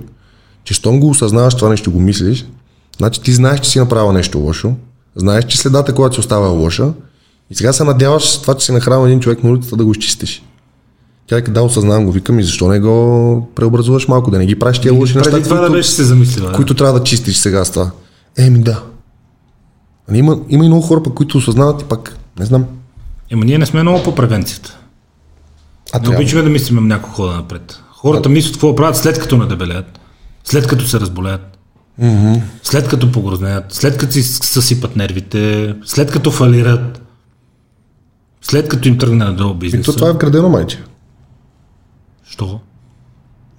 че 0.65 0.75
щом 0.75 1.01
го 1.01 1.09
осъзнаваш 1.09 1.55
това 1.55 1.69
нещо, 1.69 1.93
го 1.93 2.01
мислиш, 2.01 2.47
значи 2.99 3.23
ти 3.23 3.33
знаеш, 3.33 3.61
че 3.61 3.71
си 3.71 3.79
направила 3.79 4.13
нещо 4.13 4.39
лошо, 4.39 4.75
знаеш, 5.17 5.45
че 5.45 5.59
следата, 5.59 5.95
която 5.95 6.15
си 6.15 6.21
остава 6.21 6.47
е 6.47 6.51
лоша 6.51 6.93
и 7.51 7.55
сега 7.55 7.73
се 7.73 7.85
надяваш 7.85 8.31
с 8.31 8.43
това, 8.43 8.55
че 8.55 8.67
си 8.67 8.73
нахранил 8.73 9.07
един 9.07 9.21
човек 9.21 9.45
на 9.45 9.51
улицата 9.51 9.77
да 9.77 9.85
го 9.85 9.93
изчистиш. 9.93 10.43
Тя 11.27 11.37
вика, 11.37 11.51
да, 11.51 11.63
осъзнавам 11.63 12.05
го, 12.07 12.13
викам 12.13 12.39
и 12.39 12.45
защо 12.45 12.69
не 12.69 12.81
го 12.81 13.49
преобразуваш 13.55 14.09
малко, 14.09 14.31
да 14.31 14.39
не 14.39 14.47
ги 14.47 14.59
правиш 14.59 14.79
тия 14.79 14.93
лоши 14.93 15.17
неща, 15.17 15.31
това 15.43 15.57
да 15.57 15.61
които, 15.61 15.73
беше 15.73 15.91
се 15.91 16.05
замислила. 16.05 16.51
да. 16.51 16.57
които 16.57 16.75
трябва 16.75 16.99
да 16.99 17.05
чистиш 17.05 17.37
сега 17.37 17.65
с 17.65 17.71
това. 17.71 17.91
Еми 18.39 18.59
да. 18.63 18.83
Ами 20.09 20.19
има, 20.19 20.39
има 20.49 20.65
и 20.65 20.69
много 20.69 20.83
хора, 20.83 21.03
пък, 21.03 21.15
които 21.15 21.39
осъзнават 21.39 21.83
и 21.83 21.85
пак, 21.85 22.19
не 22.39 22.45
знам. 22.47 22.65
Ема 23.31 23.45
ние 23.45 23.59
не 23.59 23.67
сме 23.67 23.83
много 23.83 24.03
по 24.03 24.15
превенцията. 24.15 24.79
А 25.93 25.99
Не 25.99 26.05
трябва. 26.05 26.21
обичаме 26.21 26.43
да 26.43 26.51
мислим 26.51 26.89
няколко 26.89 27.17
хода 27.17 27.33
напред. 27.33 27.79
Хората 27.93 28.29
мислят 28.29 28.53
какво 28.53 28.75
правят 28.75 28.97
след 28.97 29.19
като 29.19 29.37
надебелеят, 29.37 30.01
след 30.45 30.67
като 30.67 30.87
се 30.87 31.01
разболеят, 31.01 31.59
mm-hmm. 32.03 32.41
след 32.63 32.89
като 32.89 33.13
погрознеят, 33.13 33.65
след 33.73 33.97
като 33.97 34.13
си 34.13 34.23
съсипат 34.23 34.97
нервите, 34.97 35.75
след 35.85 36.11
като 36.11 36.31
фалират, 36.31 37.03
след 38.43 38.69
като 38.69 38.89
им 38.89 38.99
тръгне 38.99 39.25
надолу 39.25 39.55
И 39.55 39.59
бизнеса. 39.59 39.91
то 39.93 39.97
това 39.97 40.09
е 40.09 40.13
вградено, 40.13 40.49
майче. 40.49 40.83
Що? 42.33 42.61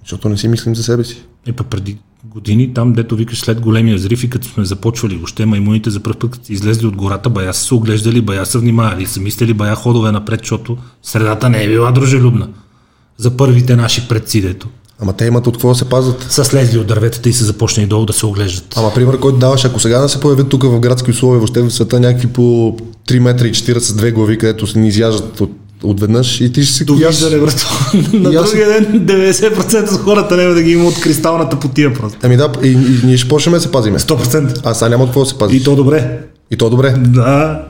Защото 0.00 0.28
не 0.28 0.36
си 0.36 0.48
мислим 0.48 0.76
за 0.76 0.82
себе 0.82 1.04
си. 1.04 1.22
Е, 1.46 1.52
па 1.52 1.64
преди 1.64 1.98
години, 2.24 2.74
там 2.74 2.92
дето 2.92 3.16
викаш 3.16 3.40
след 3.40 3.60
големия 3.60 3.96
взрив 3.96 4.24
и 4.24 4.30
като 4.30 4.48
сме 4.48 4.64
започвали, 4.64 5.16
въобще 5.16 5.46
маймуните 5.46 5.90
за 5.90 6.00
пръв 6.00 6.16
път 6.16 6.48
излезли 6.48 6.86
от 6.86 6.96
гората, 6.96 7.30
бая 7.30 7.54
са 7.54 7.64
се 7.64 7.74
оглеждали, 7.74 8.20
бая 8.20 8.46
са 8.46 8.58
внимавали, 8.58 9.06
са 9.06 9.20
мислили 9.20 9.54
бая 9.54 9.74
ходове 9.74 10.12
напред, 10.12 10.40
защото 10.40 10.76
средата 11.02 11.48
не 11.50 11.64
е 11.64 11.68
била 11.68 11.92
дружелюбна. 11.92 12.48
За 13.16 13.36
първите 13.36 13.76
наши 13.76 14.08
предци, 14.08 14.40
дето 14.40 14.68
Ама 15.00 15.12
те 15.12 15.24
имат 15.24 15.46
от 15.46 15.54
какво 15.54 15.68
да 15.68 15.74
се 15.74 15.88
пазят. 15.88 16.26
са 16.32 16.44
слезли 16.44 16.78
от 16.78 16.86
дърветата 16.86 17.28
и 17.28 17.32
са 17.32 17.44
започнали 17.44 17.86
долу 17.86 18.06
да 18.06 18.12
се 18.12 18.26
оглеждат. 18.26 18.74
Ама 18.76 18.94
пример, 18.94 19.18
който 19.18 19.38
даваш, 19.38 19.64
ако 19.64 19.80
сега 19.80 19.98
да 19.98 20.08
се 20.08 20.20
появят 20.20 20.48
тук 20.48 20.62
в 20.62 20.80
градски 20.80 21.10
условия, 21.10 21.38
въобще 21.38 21.62
в 21.62 21.70
света 21.70 22.00
някакви 22.00 22.26
по 22.26 22.76
3 23.08 23.18
метра 23.18 23.46
и 23.46 23.52
40 23.52 23.78
с 23.78 23.94
две 23.94 24.12
глави, 24.12 24.38
където 24.38 24.66
се 24.66 24.78
ни 24.78 24.88
изяждат 24.88 25.40
от, 25.40 25.50
отведнъж 25.84 26.40
и 26.40 26.52
ти 26.52 26.64
ще 26.64 26.74
си 26.74 26.84
Довиждане, 26.84 27.38
брато. 27.38 27.66
На 28.12 28.32
И 28.32 28.36
аз- 28.36 28.50
другия 28.50 28.68
ден 28.68 29.06
90% 29.06 29.94
от 29.94 30.00
хората 30.00 30.36
няма 30.36 30.54
да 30.54 30.62
ги 30.62 30.72
има 30.72 30.84
от 30.84 31.00
кристалната 31.00 31.60
потия 31.60 31.94
просто. 31.94 32.18
Ами 32.22 32.36
да, 32.36 32.52
и, 32.62 32.68
и, 32.68 32.76
ние 33.04 33.16
ще 33.16 33.28
почнем 33.28 33.54
да 33.54 33.60
се 33.60 33.72
пазиме. 33.72 33.98
100%. 33.98 34.60
А 34.64 34.74
сега 34.74 34.88
няма 34.88 35.04
от 35.04 35.10
какво 35.10 35.20
да 35.20 35.26
се 35.26 35.38
пазиш. 35.38 35.60
И 35.60 35.64
то 35.64 35.76
добре. 35.76 36.18
и 36.50 36.56
то 36.56 36.70
добре. 36.70 36.94
Да. 36.98 37.62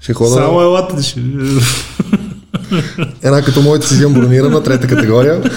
Ще 0.00 0.14
хода. 0.14 0.34
Само 0.34 0.60
елата 0.60 1.02
ще... 1.02 1.20
Една 3.22 3.42
като 3.42 3.62
моята 3.62 3.86
си 3.88 3.94
взимам 3.94 4.14
бронирана, 4.14 4.62
трета 4.62 4.86
категория. 4.86 5.42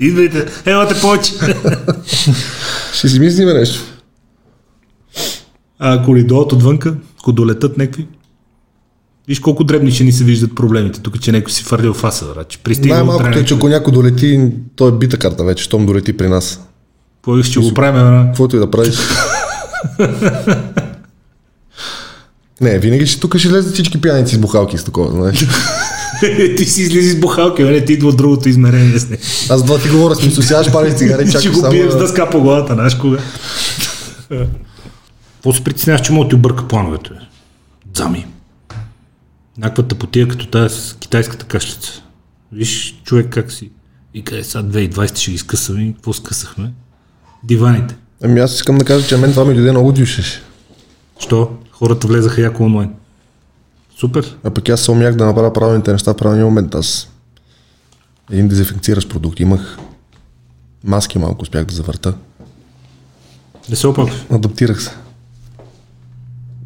Идвайте, 0.00 0.46
елате 0.64 1.00
повече. 1.00 1.32
Ще 2.92 3.08
си 3.08 3.20
мислиме 3.20 3.54
нещо. 3.54 3.80
А 5.78 5.96
дойдат 5.98 6.52
отвънка, 6.52 6.94
ако 7.20 7.32
долетат 7.32 7.78
някакви, 7.78 8.06
виж 9.28 9.40
колко 9.40 9.64
дребни 9.64 9.90
ще 9.90 10.04
ни 10.04 10.12
се 10.12 10.24
виждат 10.24 10.54
проблемите, 10.54 11.00
тук 11.00 11.20
че 11.20 11.32
някой 11.32 11.52
си 11.52 11.64
фърлил 11.64 11.94
фаса, 11.94 12.24
брат, 12.34 12.48
че 12.48 12.58
пристига 12.58 12.94
Най-малкото 12.94 13.38
е, 13.38 13.44
че 13.44 13.54
ако 13.54 13.68
някой 13.68 13.92
долети, 13.92 14.50
то 14.76 14.88
е 14.88 14.92
бита 14.92 15.16
карта 15.16 15.44
вече, 15.44 15.64
щом 15.64 15.86
долети 15.86 16.12
при 16.12 16.28
нас. 16.28 16.60
Какво 17.16 17.42
ще 17.42 17.60
го 17.60 17.74
правим, 17.74 18.22
бе? 18.22 18.26
Каквото 18.26 18.56
и 18.56 18.58
да 18.58 18.70
правиш. 18.70 18.96
Не, 22.60 22.78
винаги 22.78 23.06
ще 23.06 23.20
тук 23.20 23.36
ще 23.36 23.50
лезат 23.50 23.74
всички 23.74 24.00
пияници 24.00 24.34
с 24.34 24.38
бухалки 24.38 24.78
с 24.78 24.84
такова, 24.84 25.10
знаеш. 25.10 25.46
ти 26.56 26.64
си 26.64 26.82
излизи 26.82 27.10
с 27.10 27.20
бухалки, 27.20 27.62
не 27.62 27.84
ти 27.84 27.92
идва 27.92 28.08
от 28.08 28.16
другото 28.16 28.48
измерение 28.48 28.98
с 28.98 29.08
нея. 29.08 29.20
Аз 29.50 29.62
два 29.62 29.78
ти 29.78 29.88
говоря, 29.88 30.14
смисъл, 30.14 30.44
сядаш 30.44 30.72
пали 30.72 30.96
цигари, 30.96 31.22
Ще 31.28 31.32
чакаш 31.32 31.52
го 31.52 31.60
само... 31.60 31.70
бием 31.70 31.90
с 31.90 31.96
дъска 31.96 32.30
по 32.30 32.40
главата, 32.40 32.74
знаеш 32.74 32.94
кога. 32.94 33.18
Какво 35.34 35.52
се 35.52 35.64
притесняваш, 35.64 36.00
че 36.00 36.12
мога 36.12 36.24
да 36.24 36.28
ти 36.28 36.34
обърка 36.34 36.68
плановете? 36.68 37.10
бе? 37.10 37.16
Някаква 39.58 39.82
тъпотия 39.82 40.28
като 40.28 40.46
тази 40.46 40.80
с 40.80 40.96
китайската 41.00 41.46
кашлица. 41.46 42.02
Виж 42.52 43.02
човек 43.04 43.26
как 43.30 43.52
си. 43.52 43.70
И 44.14 44.22
къде 44.22 44.44
сега 44.44 44.64
2020 44.64 45.16
ще 45.16 45.30
ги 45.30 45.38
скъсаме 45.38 45.82
и 45.82 45.94
какво 45.94 46.12
скъсахме? 46.12 46.72
Диваните. 47.44 47.96
Ами 48.22 48.40
аз 48.40 48.54
искам 48.54 48.78
да 48.78 48.84
кажа, 48.84 49.06
че 49.06 49.16
мен 49.16 49.30
това 49.30 49.44
ми 49.44 49.54
дойде 49.54 49.70
много 49.70 49.92
дюшеш. 49.92 50.42
Що? 51.18 51.56
Хората 51.70 52.06
влезаха 52.06 52.40
яко 52.40 52.62
онлайн. 52.62 52.90
Супер. 53.98 54.36
А 54.44 54.50
пък 54.50 54.68
аз 54.68 54.80
се 54.80 54.90
умях 54.90 55.16
да 55.16 55.26
направя 55.26 55.52
правилните 55.52 55.92
неща 55.92 56.12
в 56.12 56.16
правилния 56.16 56.46
момент. 56.46 56.74
Аз 56.74 57.10
един 58.30 58.48
дезинфекциращ 58.48 59.08
продукт 59.08 59.40
имах. 59.40 59.78
Маски 60.84 61.18
малко 61.18 61.42
успях 61.42 61.64
да 61.64 61.74
завърта. 61.74 62.14
Не 63.70 63.76
се 63.76 63.86
опаквай. 63.86 64.18
Адаптирах 64.30 64.82
се. 64.82 64.90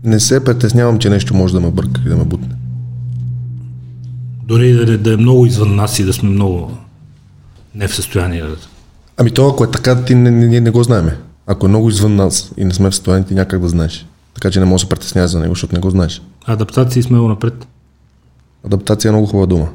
Не 0.05 0.20
се 0.20 0.44
притеснявам, 0.44 0.98
че 0.98 1.10
нещо 1.10 1.35
може 1.35 1.55
да 1.55 1.60
ме 1.60 1.70
бърка 1.70 2.01
и 2.06 2.09
да 2.09 2.16
ме 2.16 2.24
бутне. 2.24 2.56
Дори 4.52 4.72
да, 4.72 4.98
да 4.98 5.12
е 5.12 5.16
много 5.16 5.46
извън 5.46 5.76
нас 5.76 5.98
и 5.98 6.04
да 6.04 6.12
сме 6.12 6.28
много 6.28 6.76
не 7.74 7.88
в 7.88 7.94
състояние. 7.94 8.44
Ами 9.16 9.30
то, 9.30 9.48
ако 9.48 9.64
е 9.64 9.70
така, 9.70 10.04
ти 10.04 10.14
не, 10.14 10.30
не, 10.30 10.60
не, 10.60 10.70
го 10.70 10.82
знаеме. 10.82 11.18
Ако 11.46 11.66
е 11.66 11.68
много 11.68 11.88
извън 11.88 12.16
нас 12.16 12.52
и 12.56 12.64
не 12.64 12.74
сме 12.74 12.90
в 12.90 12.94
състояние, 12.94 13.26
ти 13.26 13.34
някак 13.34 13.60
да 13.60 13.68
знаеш. 13.68 14.06
Така 14.34 14.50
че 14.50 14.60
не 14.60 14.66
можеш 14.66 14.84
да 14.84 14.86
се 14.86 14.88
притесняваш 14.88 15.30
за 15.30 15.38
него, 15.40 15.54
защото 15.54 15.74
не 15.74 15.80
го 15.80 15.90
знаеш. 15.90 16.22
Адаптации 16.44 17.02
сме 17.02 17.18
напред. 17.18 17.66
Адаптация 18.66 19.08
е 19.08 19.12
много 19.12 19.26
хубава 19.26 19.46
дума. 19.46 19.68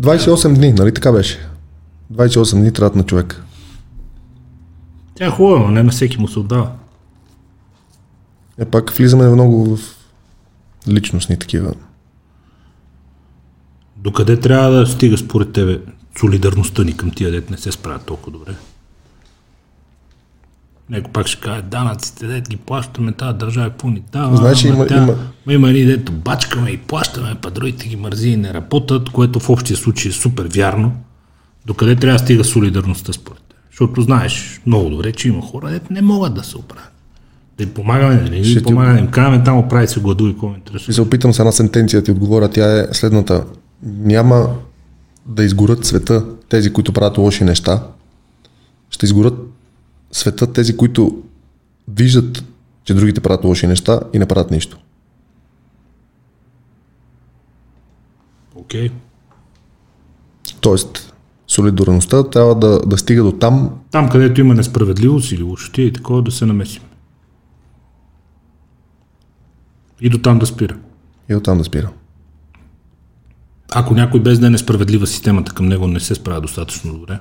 28 0.00 0.54
дни, 0.54 0.72
нали 0.72 0.94
така 0.94 1.12
беше? 1.12 1.38
28 2.12 2.60
дни 2.60 2.72
трябват 2.72 2.96
на 2.96 3.02
човек. 3.02 3.42
Тя 5.14 5.26
е 5.26 5.30
хубава, 5.30 5.58
но 5.58 5.68
не 5.68 5.82
на 5.82 5.90
всеки 5.90 6.18
му 6.18 6.28
се 6.28 6.38
отдава. 6.38 6.70
Е, 8.58 8.64
пак 8.64 8.90
влизаме 8.90 9.28
много 9.28 9.76
в 9.76 9.95
личностни 10.88 11.38
такива. 11.38 11.72
Докъде 13.96 14.40
трябва 14.40 14.70
да 14.70 14.86
стига 14.86 15.18
според 15.18 15.52
тебе 15.52 15.80
солидарността 16.20 16.84
ни 16.84 16.96
към 16.96 17.10
тия 17.10 17.30
дет 17.30 17.50
не 17.50 17.56
се 17.56 17.72
справят 17.72 18.04
толкова 18.06 18.38
добре? 18.38 18.54
Него 20.90 21.10
пак 21.12 21.26
ще 21.26 21.40
каже, 21.40 21.62
данъците, 21.62 22.26
дет 22.26 22.48
ги 22.48 22.56
плащаме, 22.56 23.12
тази 23.12 23.38
държава 23.38 23.70
какво 23.70 23.88
ни 23.90 24.02
дава. 24.12 24.38
Ама 24.38 24.54
има- 24.64 24.86
тя, 24.86 24.96
има- 24.96 25.16
Ма 25.46 25.52
има 25.52 25.68
едни, 25.70 25.84
дето 25.84 26.12
бачкаме 26.12 26.70
и 26.70 26.78
плащаме, 26.78 27.34
па 27.42 27.50
другите 27.50 27.88
ги 27.88 27.96
мързи 27.96 28.28
и 28.28 28.36
не 28.36 28.54
работят, 28.54 29.10
което 29.10 29.40
в 29.40 29.50
общия 29.50 29.76
случай 29.76 30.08
е 30.08 30.14
супер 30.14 30.48
вярно. 30.54 30.92
Докъде 31.66 31.96
трябва 31.96 32.18
да 32.18 32.24
стига 32.24 32.44
солидарността 32.44 33.12
според 33.12 33.42
теб? 33.42 33.56
Защото 33.70 34.02
знаеш 34.02 34.60
много 34.66 34.90
добре, 34.90 35.12
че 35.12 35.28
има 35.28 35.42
хора, 35.42 35.70
дето 35.70 35.92
не 35.92 36.02
могат 36.02 36.34
да 36.34 36.44
се 36.44 36.56
оправят. 36.58 36.92
Да 37.56 37.62
им 37.62 37.74
помагаме, 37.74 38.14
да 38.16 38.30
не 38.30 38.44
Ще 38.44 38.58
им 38.58 38.64
помагаме, 38.64 38.94
да 38.94 39.00
им 39.00 39.10
казваме, 39.10 39.44
там 39.44 39.58
оправи 39.58 39.88
се 39.88 40.00
гладуй, 40.00 40.32
какво 40.32 40.48
ме 40.48 40.56
интересува. 40.56 40.92
Се 40.92 41.02
опитам 41.02 41.32
с 41.32 41.38
една 41.38 41.52
сентенция 41.52 42.00
да 42.00 42.04
ти 42.04 42.10
отговоря. 42.10 42.48
Тя 42.48 42.80
е 42.80 42.86
следната. 42.92 43.44
Няма 43.82 44.48
да 45.26 45.44
изгорят 45.44 45.84
света 45.84 46.24
тези, 46.48 46.72
които 46.72 46.92
правят 46.92 47.18
лоши 47.18 47.44
неща. 47.44 47.82
Ще 48.90 49.06
изгорят 49.06 49.34
света 50.12 50.52
тези, 50.52 50.76
които 50.76 51.22
виждат, 51.88 52.44
че 52.84 52.94
другите 52.94 53.20
правят 53.20 53.44
лоши 53.44 53.66
неща 53.66 54.00
и 54.12 54.18
не 54.18 54.26
правят 54.26 54.50
нищо. 54.50 54.78
Окей. 58.54 58.90
Тоест, 60.60 61.14
солидарността 61.46 62.30
трябва 62.30 62.54
да, 62.54 62.80
да 62.86 62.98
стига 62.98 63.22
до 63.22 63.32
там, 63.32 63.70
Там, 63.90 64.08
където 64.08 64.40
има 64.40 64.54
несправедливост 64.54 65.32
или 65.32 65.42
лошотия 65.42 65.86
и 65.86 65.92
такова, 65.92 66.22
да 66.22 66.30
се 66.30 66.46
намесим. 66.46 66.82
И 70.00 70.10
до 70.10 70.18
там 70.18 70.38
да 70.38 70.46
спира. 70.46 70.76
и 71.30 71.34
до 71.34 71.40
там 71.40 71.58
да 71.58 71.64
спира. 71.64 71.90
Ако 73.72 73.94
някой 73.94 74.20
без 74.20 74.38
да 74.38 74.46
е 74.46 74.50
несправедлива 74.50 75.06
системата 75.06 75.52
към 75.52 75.66
него 75.66 75.86
не 75.86 76.00
се 76.00 76.14
справя 76.14 76.40
достатъчно 76.40 76.92
добре, 76.92 77.18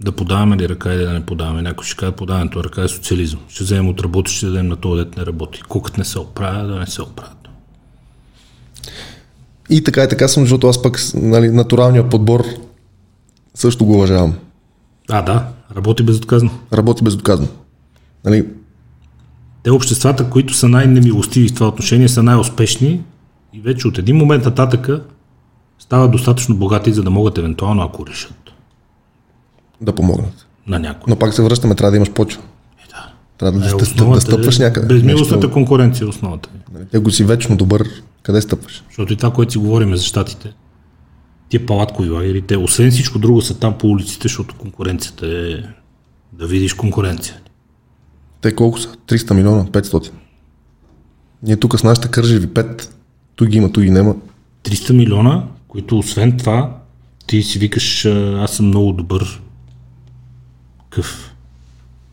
да 0.00 0.12
подаваме 0.12 0.56
ли 0.56 0.68
ръка 0.68 0.94
или 0.94 1.04
да 1.04 1.12
не 1.12 1.26
подаваме. 1.26 1.62
Някой 1.62 1.84
ще 1.84 1.96
каже, 1.96 2.12
подаването 2.12 2.64
ръка 2.64 2.82
е 2.82 2.88
социализъм. 2.88 3.40
Ще 3.48 3.64
вземем 3.64 3.88
от 3.88 4.00
работи, 4.00 4.32
ще 4.32 4.46
дадем 4.46 4.68
на 4.68 4.76
този 4.76 5.04
дет 5.04 5.16
не 5.16 5.26
работи. 5.26 5.62
Кукът 5.68 5.98
не 5.98 6.04
се 6.04 6.18
оправя, 6.18 6.66
да 6.66 6.78
не 6.78 6.86
се 6.86 7.02
оправят. 7.02 7.48
И 9.70 9.84
така 9.84 10.04
и 10.04 10.08
така 10.08 10.28
съм, 10.28 10.42
защото 10.42 10.68
аз 10.68 10.82
пък 10.82 10.98
нали, 11.14 11.48
натуралния 11.48 12.08
подбор 12.08 12.44
също 13.54 13.84
го 13.84 13.94
уважавам. 13.94 14.34
А, 15.10 15.22
да, 15.22 15.48
работи 15.76 16.02
безотказно. 16.02 16.50
Работи 16.72 17.04
безотказно. 17.04 17.48
Нали, 18.24 18.46
Те 19.62 19.70
обществата, 19.70 20.30
които 20.30 20.54
са 20.54 20.68
най-немилостиви 20.68 21.48
в 21.48 21.54
това 21.54 21.68
отношение, 21.68 22.08
са 22.08 22.22
най-успешни 22.22 23.00
и 23.52 23.60
вече 23.60 23.88
от 23.88 23.98
един 23.98 24.16
момент 24.16 24.44
нататъка 24.44 25.02
стават 25.78 26.10
достатъчно 26.10 26.56
богати, 26.56 26.92
за 26.92 27.02
да 27.02 27.10
могат 27.10 27.38
евентуално, 27.38 27.82
ако 27.82 28.06
решат 28.06 28.34
да 29.80 29.94
помогнат. 29.94 30.46
на 30.66 30.78
някой. 30.78 31.10
Но 31.10 31.16
пак 31.16 31.34
се 31.34 31.42
връщаме, 31.42 31.74
трябва 31.74 31.90
да 31.90 31.96
имаш 31.96 32.10
почва. 32.10 32.42
Е, 32.78 32.88
да. 32.88 33.12
Трябва 33.38 33.58
да, 33.60 33.66
Е, 33.66 33.70
да, 33.70 34.04
да, 34.04 34.20
стъпваш 34.20 34.58
е 34.58 34.62
някъде. 34.62 34.86
Безмилостната 34.86 35.36
Нещо- 35.36 35.52
конкуренция 35.52 36.04
е 36.04 36.08
основата. 36.08 36.48
Нали, 36.74 36.86
Ти 36.86 36.96
ако 36.96 37.10
си 37.10 37.24
вечно 37.24 37.56
добър, 37.56 37.88
къде 38.22 38.40
стъпваш? 38.40 38.84
Защото 38.88 39.12
и 39.12 39.16
това, 39.16 39.32
което 39.32 39.52
си 39.52 39.58
говорим 39.58 39.96
за 39.96 40.04
щатите, 40.04 40.52
тия 41.48 41.66
палаткови 41.66 42.10
лагери, 42.10 42.42
те 42.42 42.56
освен 42.56 42.90
всичко 42.90 43.18
друго 43.18 43.40
са 43.42 43.58
там 43.58 43.78
по 43.78 43.86
улиците, 43.86 44.22
защото 44.22 44.54
конкуренцията 44.58 45.26
е 45.26 45.54
да 46.32 46.46
видиш 46.46 46.74
конкуренция. 46.74 47.36
Те 48.40 48.54
колко 48.54 48.78
са? 48.78 48.88
300 48.88 49.34
милиона, 49.34 49.64
500. 49.64 50.10
Ние 51.42 51.56
тук 51.56 51.78
с 51.78 51.84
нашите 51.84 52.08
кържеви 52.08 52.48
5. 52.48 52.90
Той 53.36 53.48
ги 53.48 53.58
има, 53.58 53.72
той 53.72 53.84
ги 53.84 53.90
нема. 53.90 54.14
300 54.64 54.92
милиона, 54.92 55.44
които 55.68 55.98
освен 55.98 56.36
това, 56.36 56.76
ти 57.26 57.42
си 57.42 57.58
викаш, 57.58 58.04
аз 58.04 58.52
съм 58.52 58.66
много 58.66 58.92
добър. 58.92 59.42
Къв. 60.90 61.34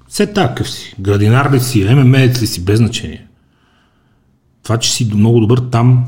Все 0.07 0.33
такъв 0.33 0.71
си. 0.71 0.95
Градинар 0.99 1.51
ли 1.53 1.59
си, 1.59 1.83
ММЕ 1.83 2.27
ли 2.27 2.47
си, 2.47 2.65
без 2.65 2.77
значение. 2.77 3.27
Това, 4.63 4.77
че 4.77 4.93
си 4.93 5.11
много 5.15 5.39
добър 5.39 5.61
там, 5.71 6.05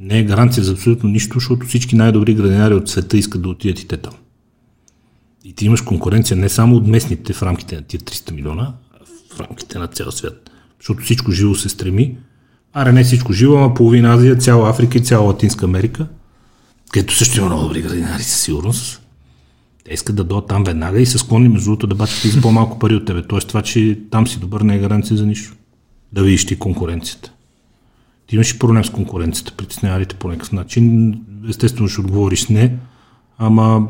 не 0.00 0.18
е 0.18 0.24
гаранция 0.24 0.64
за 0.64 0.72
абсолютно 0.72 1.08
нищо, 1.08 1.34
защото 1.34 1.66
всички 1.66 1.96
най-добри 1.96 2.34
градинари 2.34 2.74
от 2.74 2.88
света 2.88 3.16
искат 3.16 3.42
да 3.42 3.48
отидат 3.48 3.80
и 3.80 3.88
те 3.88 3.96
там. 3.96 4.12
И 5.44 5.52
ти 5.52 5.66
имаш 5.66 5.80
конкуренция 5.80 6.36
не 6.36 6.48
само 6.48 6.76
от 6.76 6.86
местните 6.86 7.32
в 7.32 7.42
рамките 7.42 7.76
на 7.76 7.82
тия 7.82 8.00
300 8.00 8.32
милиона, 8.32 8.74
в 9.36 9.40
рамките 9.40 9.78
на 9.78 9.86
цял 9.86 10.10
свят. 10.10 10.50
Защото 10.80 11.02
всичко 11.02 11.32
живо 11.32 11.54
се 11.54 11.68
стреми. 11.68 12.16
Аре 12.72 12.92
не 12.92 13.04
всичко 13.04 13.32
живо, 13.32 13.56
ама 13.56 13.74
половина 13.74 14.14
Азия, 14.14 14.36
цяла 14.36 14.70
Африка 14.70 14.98
и 14.98 15.04
цяла 15.04 15.26
Латинска 15.26 15.64
Америка, 15.64 16.06
където 16.92 17.16
също 17.16 17.38
има 17.38 17.46
много 17.46 17.62
добри 17.62 17.82
градинари 17.82 18.22
със 18.22 18.40
сигурност. 18.40 19.02
Те 19.84 19.94
искат 19.94 20.16
да 20.16 20.24
дойдат 20.24 20.48
там 20.48 20.64
веднага 20.64 21.00
и 21.00 21.06
са 21.06 21.18
склонни 21.18 21.48
между 21.48 21.64
другото 21.64 21.86
да 21.86 21.94
бачат 21.94 22.24
и 22.24 22.28
за 22.28 22.40
по-малко 22.40 22.78
пари 22.78 22.94
от 22.94 23.04
тебе. 23.04 23.22
Тоест 23.22 23.48
това, 23.48 23.62
че 23.62 24.00
там 24.10 24.26
си 24.26 24.40
добър 24.40 24.60
не 24.60 24.76
е 24.76 24.78
гаранция 24.78 25.16
за 25.16 25.26
нищо. 25.26 25.56
Да 26.12 26.22
видиш 26.22 26.46
ти 26.46 26.58
конкуренцията. 26.58 27.32
Ти 28.26 28.34
имаш 28.34 28.50
и 28.50 28.58
проблем 28.58 28.84
с 28.84 28.90
конкуренцията, 28.90 29.52
притеснява 29.56 30.00
ли 30.00 30.06
те 30.06 30.16
по 30.16 30.28
някакъв 30.28 30.52
начин. 30.52 31.14
Естествено 31.48 31.88
ще 31.88 32.00
отговориш 32.00 32.48
не, 32.48 32.76
ама 33.38 33.88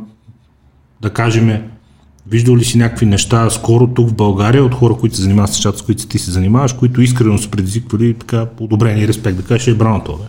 да 1.00 1.10
кажем, 1.10 1.70
виждал 2.30 2.56
ли 2.56 2.64
си 2.64 2.78
някакви 2.78 3.06
неща 3.06 3.50
скоро 3.50 3.86
тук 3.86 4.08
в 4.08 4.14
България 4.14 4.64
от 4.64 4.74
хора, 4.74 4.94
които 4.94 5.16
се 5.16 5.22
занимават 5.22 5.50
с 5.50 5.52
нещата, 5.52 5.78
с 5.78 5.82
които 5.82 6.06
ти 6.06 6.18
се 6.18 6.30
занимаваш, 6.30 6.72
които 6.72 7.02
искрено 7.02 7.38
са 7.38 7.48
предизвиквали 7.48 8.14
така 8.14 8.46
одобрение 8.60 9.04
и 9.04 9.08
респект, 9.08 9.36
да 9.36 9.42
кажеш, 9.42 9.66
е 9.66 9.74
браво 9.74 10.00
това, 10.04 10.18
бе. 10.18 10.24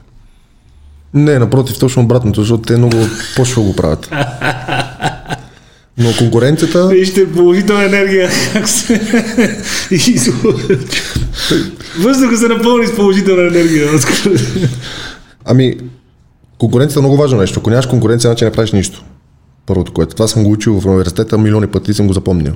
Не, 1.13 1.39
напротив, 1.39 1.79
точно 1.79 2.03
обратното, 2.03 2.41
защото 2.41 2.63
те 2.63 2.77
много 2.77 2.97
по-шо 3.35 3.63
го 3.63 3.75
правят. 3.75 4.11
Но 5.97 6.13
конкуренцията, 6.17 6.87
Вижте 6.87 7.33
положителна 7.33 7.83
енергия, 7.83 8.29
как 8.53 8.69
се... 8.69 9.01
Въздуха 11.99 12.37
се 12.37 12.47
напълни 12.47 12.87
с 12.87 12.95
положителна 12.95 13.47
енергия. 13.47 13.89
ами, 15.45 15.75
конкуренцията 16.57 16.99
е 16.99 17.01
много 17.01 17.17
важно 17.17 17.37
нещо. 17.37 17.59
Ако 17.59 17.69
нямаш 17.69 17.85
конкуренция, 17.85 18.29
значи 18.29 18.45
не 18.45 18.51
правиш 18.51 18.71
нищо. 18.71 19.03
Първото, 19.67 19.93
което. 19.93 20.15
Това 20.15 20.27
съм 20.27 20.43
го 20.43 20.51
учил 20.51 20.79
в 20.79 20.85
университета 20.85 21.37
милиони 21.37 21.67
пъти 21.67 21.93
съм 21.93 22.07
го 22.07 22.13
запомнил. 22.13 22.53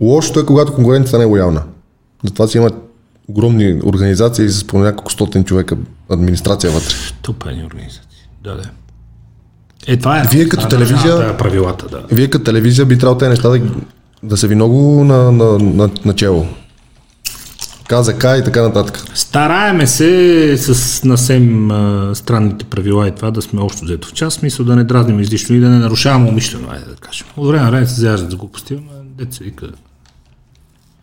Лошото 0.00 0.40
е, 0.40 0.46
когато 0.46 0.74
конкуренцията 0.74 1.18
не 1.18 1.24
е 1.24 1.26
лоялна. 1.26 1.62
Затова 2.24 2.46
си 2.48 2.56
има 2.58 2.70
огромни 3.28 3.80
организации 3.84 4.48
с 4.48 4.66
по 4.66 4.78
няколко 4.78 5.12
стотин 5.12 5.44
човека 5.44 5.76
администрация 6.10 6.70
вътре. 6.72 6.94
Тупени 7.22 7.64
организации. 7.64 8.28
Да, 8.44 8.54
да. 8.56 8.62
Е, 9.86 9.96
това 9.96 10.20
е. 10.20 10.24
Вие 10.30 10.48
като 10.48 10.66
е 10.66 10.68
телевизия- 10.68 11.16
държавата, 11.16 11.36
правилата, 11.36 11.88
да. 11.88 12.04
Вие 12.10 12.30
като 12.30 12.44
телевизия 12.44 12.86
би 12.86 12.98
трябвало 12.98 13.18
тези 13.18 13.28
неща 13.30 13.48
да, 13.48 13.60
да 14.22 14.36
са 14.36 14.46
ви 14.46 14.54
много 14.54 15.04
на, 15.04 15.32
на, 15.32 15.58
на, 15.58 15.90
начало. 16.04 16.46
КЗК 17.88 18.24
и 18.40 18.44
така 18.44 18.62
нататък. 18.62 19.04
Стараеме 19.14 19.86
се 19.86 20.56
с 20.58 21.04
насем 21.04 21.70
а, 21.70 22.10
странните 22.14 22.64
правила 22.64 23.08
и 23.08 23.10
това 23.10 23.30
да 23.30 23.42
сме 23.42 23.60
общо 23.60 23.84
взето 23.84 24.08
в 24.08 24.12
час, 24.12 24.34
смисъл 24.34 24.66
да 24.66 24.76
не 24.76 24.84
дразним 24.84 25.20
излишно 25.20 25.56
и 25.56 25.60
да 25.60 25.68
не 25.68 25.78
нарушаваме 25.78 26.28
умишлено, 26.28 26.68
айде 26.70 26.84
да 26.84 26.96
кажем. 26.96 27.26
От 27.36 27.48
време 27.48 27.64
на 27.64 27.70
време 27.70 27.86
се 27.86 28.00
заяждат 28.00 28.30
за 28.30 28.36
глупости, 28.36 28.74
но 28.74 29.24
деца 29.24 29.44
вика. 29.44 29.66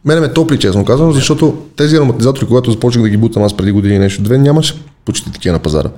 Мене 0.06 0.22
ме 0.22 0.34
топли, 0.34 0.60
честно 0.60 0.86
казвам, 0.86 1.14
защото 1.14 1.58
тези 1.76 1.96
ароматизатори, 1.96 2.46
когато 2.46 2.72
започнах 2.72 3.04
да 3.04 3.10
ги 3.10 3.18
бутам 3.18 3.44
аз 3.44 3.58
преди 3.58 3.72
години 3.72 4.00
нещо, 4.00 4.24
две, 4.24 4.38
нямаше 4.38 4.74
почти 5.06 5.32
такива 5.32 5.54
на 5.54 5.60
пазара. 5.60 5.90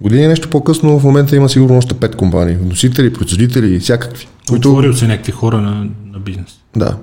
Години 0.00 0.26
нещо 0.26 0.50
по-късно, 0.50 0.98
в 0.98 1.04
момента 1.04 1.36
има 1.36 1.48
сигурно 1.48 1.76
още 1.78 1.94
пет 1.94 2.16
компании. 2.16 2.54
Вносители, 2.54 3.12
производители 3.12 3.74
и 3.74 3.78
всякакви. 3.78 4.28
Които... 4.48 4.68
Отворил 4.68 4.94
се 4.94 5.06
някакви 5.06 5.32
хора 5.32 5.60
на, 5.60 5.86
на 6.12 6.18
бизнес. 6.18 6.58
Да. 6.76 6.96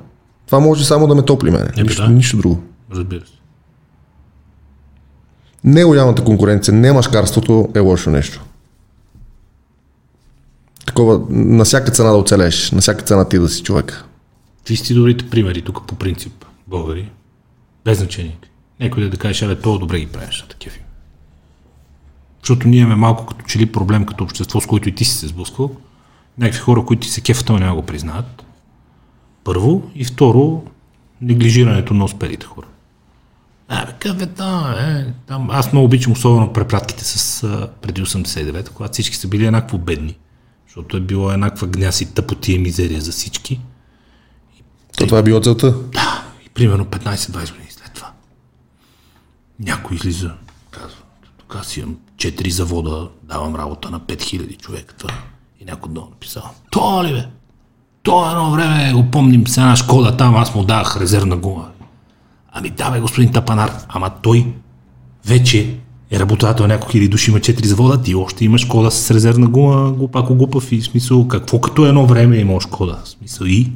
Това 0.46 0.60
може 0.60 0.86
само 0.86 1.08
да 1.08 1.16
ме 1.16 1.22
топли 1.22 1.52
мене. 1.52 1.68
Нищо, 1.84 2.02
да. 2.02 2.10
нищо 2.10 2.38
друго. 2.38 2.64
Разбира 2.92 3.26
се. 3.26 3.34
Неголямата 5.64 6.24
конкуренция, 6.24 6.74
не 6.74 6.94
машкарството 6.94 7.70
е 7.76 7.80
лошо 7.80 8.10
нещо. 8.10 8.44
Такова, 10.86 11.22
на 11.30 11.64
всяка 11.64 11.92
цена 11.92 12.10
да 12.10 12.18
оцелеш, 12.18 12.72
на 12.72 12.82
всяка 12.82 13.04
цена 13.04 13.30
ти 13.30 13.40
да 13.40 13.50
си 13.50 13.64
човек. 13.64 14.06
Ти 14.64 14.76
си 14.76 14.94
добрите 14.94 15.30
примери 15.30 15.62
тук 15.62 15.88
по 15.88 15.96
принцип, 15.96 16.46
българи. 16.68 17.12
Без 17.86 17.98
значение. 17.98 18.38
Някой 18.80 19.04
да, 19.04 19.10
да 19.10 19.18
кажеш, 19.18 19.42
абе, 19.42 19.56
то 19.56 19.78
добре 19.78 20.00
ги 20.00 20.08
правиш 20.08 20.42
на 20.42 20.48
такива. 20.48 20.76
Защото 22.40 22.68
ние 22.68 22.80
имаме 22.80 22.96
малко 22.96 23.26
като 23.26 23.46
че 23.46 23.60
ли 23.60 23.72
проблем 23.72 24.06
като 24.06 24.24
общество, 24.24 24.62
с 24.62 24.66
който 24.66 24.90
и 24.90 24.96
ти 24.96 25.06
си 25.06 25.16
се 25.16 25.28
сблъсквал. 25.28 25.76
Някакви 26.38 26.60
хора, 26.60 26.86
които 26.86 27.02
ти 27.02 27.10
се 27.10 27.22
кефат, 27.22 27.50
но 27.50 27.60
няма 27.60 27.76
го 27.76 27.86
признаят. 27.86 28.46
Първо. 29.44 29.92
И 29.96 30.06
второ, 30.06 30.64
неглижирането 31.22 31.94
на 31.94 32.06
успелите 32.06 32.46
хора. 32.46 32.68
Абе, 33.74 33.92
къде 34.00 34.26
там, 34.26 34.72
е, 34.72 35.14
там. 35.28 35.50
Аз 35.52 35.72
много 35.72 35.86
обичам 35.86 36.14
особено 36.14 36.54
препратките 36.54 37.04
с 37.04 37.44
а, 37.44 37.70
преди 37.82 38.04
89 38.04 38.70
когато 38.70 38.94
всички 38.94 39.16
са 39.16 39.28
били 39.28 39.46
еднакво 39.46 39.78
бедни. 39.78 40.18
Защото 40.68 40.98
е 40.98 41.00
било 41.00 41.32
еднаква 41.32 41.68
гняз 41.68 42.02
и 42.02 42.14
тъпоти 42.14 42.54
и 42.54 42.60
мизерия 42.60 43.02
за 43.02 43.12
всички. 43.12 43.62
То 44.98 45.06
това 45.08 45.20
е 45.20 45.24
било 45.24 45.42
целта. 45.42 45.72
Да, 45.72 46.24
и 46.46 46.50
примерно 46.50 46.86
15-20 46.86 47.32
години 47.32 47.68
след 47.70 47.94
това. 47.94 48.12
Някой 49.60 49.98
излиза, 49.98 50.32
казва, 50.72 50.98
тук 51.38 51.56
аз 51.56 51.78
имам 51.78 51.98
4 52.16 52.50
завода, 52.50 53.10
давам 53.24 53.56
работа 53.56 53.90
на 53.90 54.00
5000 54.00 54.58
човека. 54.58 54.96
Това. 54.96 55.14
И 55.60 55.66
някой 55.66 55.94
долу 55.94 56.10
написал, 56.10 56.44
то 56.72 57.04
ли 57.04 57.14
бе? 57.14 57.26
То 58.04 58.30
едно 58.30 58.52
време 58.52 58.94
го 58.94 59.12
помним 59.12 59.48
с 59.48 59.58
една 59.58 59.76
шкода 59.76 60.18
там, 60.18 60.36
аз 60.36 60.56
му 60.56 60.64
давах 60.64 61.02
резервна 61.02 61.38
гума. 61.38 61.72
Ами 62.52 62.70
да 62.70 62.92
бе, 62.92 63.00
господин 63.00 63.32
Тапанар, 63.32 63.72
ама 63.90 64.12
той 64.22 64.54
вече 65.26 65.76
е 66.12 66.20
работодател 66.20 66.68
няколко 66.68 66.92
хиляди 66.92 67.08
души, 67.08 67.32
има 67.32 67.40
4 67.40 67.66
завода, 67.66 68.02
ти 68.02 68.16
още 68.16 68.46
имаш 68.46 68.66
кода 68.66 68.92
с 68.92 69.12
резервна 69.12 69.48
гума, 69.48 69.92
глупако 69.92 70.36
глупав 70.36 70.72
и 70.72 70.82
смисъл, 70.82 71.28
какво 71.28 71.62
като 71.62 71.86
едно 71.86 72.06
време 72.06 72.38
имаш 72.38 72.66
кода, 72.66 73.00
смисъл 73.06 73.46
и 73.46 73.72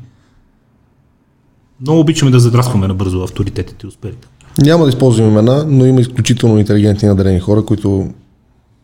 много 1.81 1.99
обичаме 1.99 2.31
да 2.31 2.39
задраскваме 2.39 2.87
набързо 2.87 3.23
авторитетите 3.23 3.85
и 3.85 3.87
успехите. 3.87 4.27
Няма 4.57 4.83
да 4.85 4.89
използвам 4.89 5.29
имена, 5.29 5.65
но 5.67 5.85
има 5.85 6.01
изключително 6.01 6.59
интелигентни 6.59 7.07
надарени 7.07 7.39
хора, 7.39 7.65
които 7.65 8.13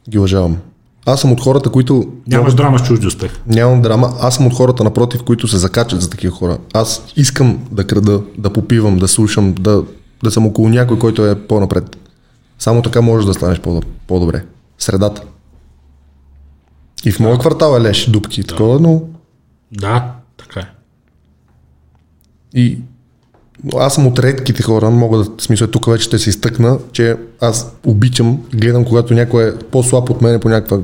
ги 0.09 0.17
уважавам. 0.17 0.57
Аз 1.05 1.21
съм 1.21 1.31
от 1.31 1.41
хората, 1.41 1.69
които... 1.69 2.05
Нямаш 2.27 2.53
драма 2.53 2.79
с 2.79 2.83
чужди 2.83 3.07
успех. 3.07 3.31
Нямам 3.47 3.81
драма. 3.81 4.13
Аз 4.19 4.35
съм 4.35 4.47
от 4.47 4.53
хората, 4.53 4.83
напротив, 4.83 5.23
които 5.23 5.47
се 5.47 5.57
закачат 5.57 6.01
за 6.01 6.09
такива 6.09 6.35
хора. 6.35 6.57
Аз 6.73 7.03
искам 7.15 7.59
да 7.71 7.87
крада, 7.87 8.21
да 8.37 8.53
попивам, 8.53 8.97
да 8.97 9.07
слушам, 9.07 9.53
да, 9.59 9.83
да 10.23 10.31
съм 10.31 10.45
около 10.47 10.69
някой, 10.69 10.99
който 10.99 11.25
е 11.25 11.47
по-напред. 11.47 11.97
Само 12.59 12.81
така 12.81 13.01
можеш 13.01 13.25
да 13.25 13.33
станеш 13.33 13.59
по- 13.59 13.81
по-добре. 14.07 14.45
Средата. 14.77 15.21
И 17.05 17.11
в 17.11 17.19
моя 17.19 17.37
квартал 17.37 17.75
е 17.77 17.81
леш, 17.81 18.05
дупки 18.09 18.41
и 18.41 18.43
такова, 18.43 18.79
но 18.79 19.01
Да, 19.71 20.11
така 20.37 20.59
е. 20.59 20.69
И 22.53 22.77
аз 23.77 23.95
съм 23.95 24.07
от 24.07 24.19
редките 24.19 24.63
хора, 24.63 24.89
мога 24.89 25.17
да, 25.17 25.23
в 25.23 25.41
смисъл 25.41 25.67
тук 25.67 25.85
вече 25.85 26.03
ще 26.03 26.19
се 26.19 26.29
изтъкна, 26.29 26.77
че 26.91 27.15
аз 27.41 27.71
обичам, 27.85 28.43
гледам 28.53 28.85
когато 28.85 29.13
някой 29.13 29.49
е 29.49 29.57
по-слаб 29.57 30.09
от 30.09 30.21
мен 30.21 30.39
по 30.39 30.49
някаква 30.49 30.79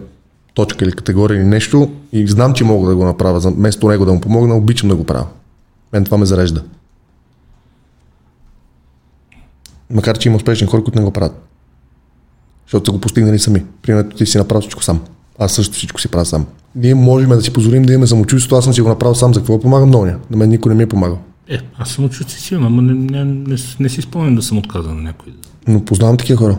точка 0.57 0.85
или 0.85 0.91
категория 0.91 1.37
или 1.37 1.45
нещо 1.45 1.91
и 2.11 2.27
знам, 2.27 2.53
че 2.53 2.63
мога 2.63 2.89
да 2.89 2.95
го 2.95 3.05
направя, 3.05 3.39
вместо 3.39 3.87
него 3.87 4.05
да 4.05 4.13
му 4.13 4.21
помогна, 4.21 4.55
обичам 4.55 4.89
да 4.89 4.95
го 4.95 5.03
правя. 5.03 5.25
Мен 5.93 6.05
това 6.05 6.17
ме 6.17 6.25
зарежда. 6.25 6.63
Макар, 9.89 10.17
че 10.17 10.29
има 10.29 10.35
успешни 10.35 10.67
хора, 10.67 10.83
които 10.83 10.99
не 10.99 11.05
го 11.05 11.11
правят. 11.11 11.43
Защото 12.65 12.85
са 12.85 12.91
го 12.91 13.01
постигнали 13.01 13.39
сами. 13.39 13.63
Примерно 13.81 14.09
ти 14.09 14.25
си 14.25 14.37
направил 14.37 14.61
всичко 14.61 14.83
сам. 14.83 15.01
Аз 15.39 15.51
също 15.51 15.73
всичко 15.73 16.01
си 16.01 16.07
правя 16.07 16.25
сам. 16.25 16.45
Ние 16.75 16.95
можем 16.95 17.29
да 17.29 17.41
си 17.41 17.53
позволим 17.53 17.83
да 17.83 17.93
имаме 17.93 18.07
самочувствието, 18.07 18.55
аз 18.55 18.63
съм 18.63 18.73
си 18.73 18.81
го 18.81 18.89
направил 18.89 19.15
сам, 19.15 19.33
за 19.33 19.39
какво 19.39 19.59
помагам 19.59 19.87
много. 19.87 20.05
На 20.05 20.37
мен 20.37 20.49
никой 20.49 20.69
не 20.69 20.75
ми 20.75 20.83
е 20.83 20.89
помагал. 20.89 21.19
Е, 21.49 21.57
аз 21.77 21.89
съм 21.89 22.05
от 22.05 22.13
си 22.13 22.41
силна, 22.41 22.67
ама 22.67 22.81
не, 22.81 22.93
не, 22.93 23.23
не, 23.23 23.57
не, 23.79 23.89
си 23.89 24.01
спомням 24.01 24.35
да 24.35 24.41
съм 24.41 24.57
отказан 24.57 24.95
на 24.95 25.01
някой. 25.01 25.33
Но 25.67 25.85
познавам 25.85 26.17
такива 26.17 26.37
хора, 26.37 26.57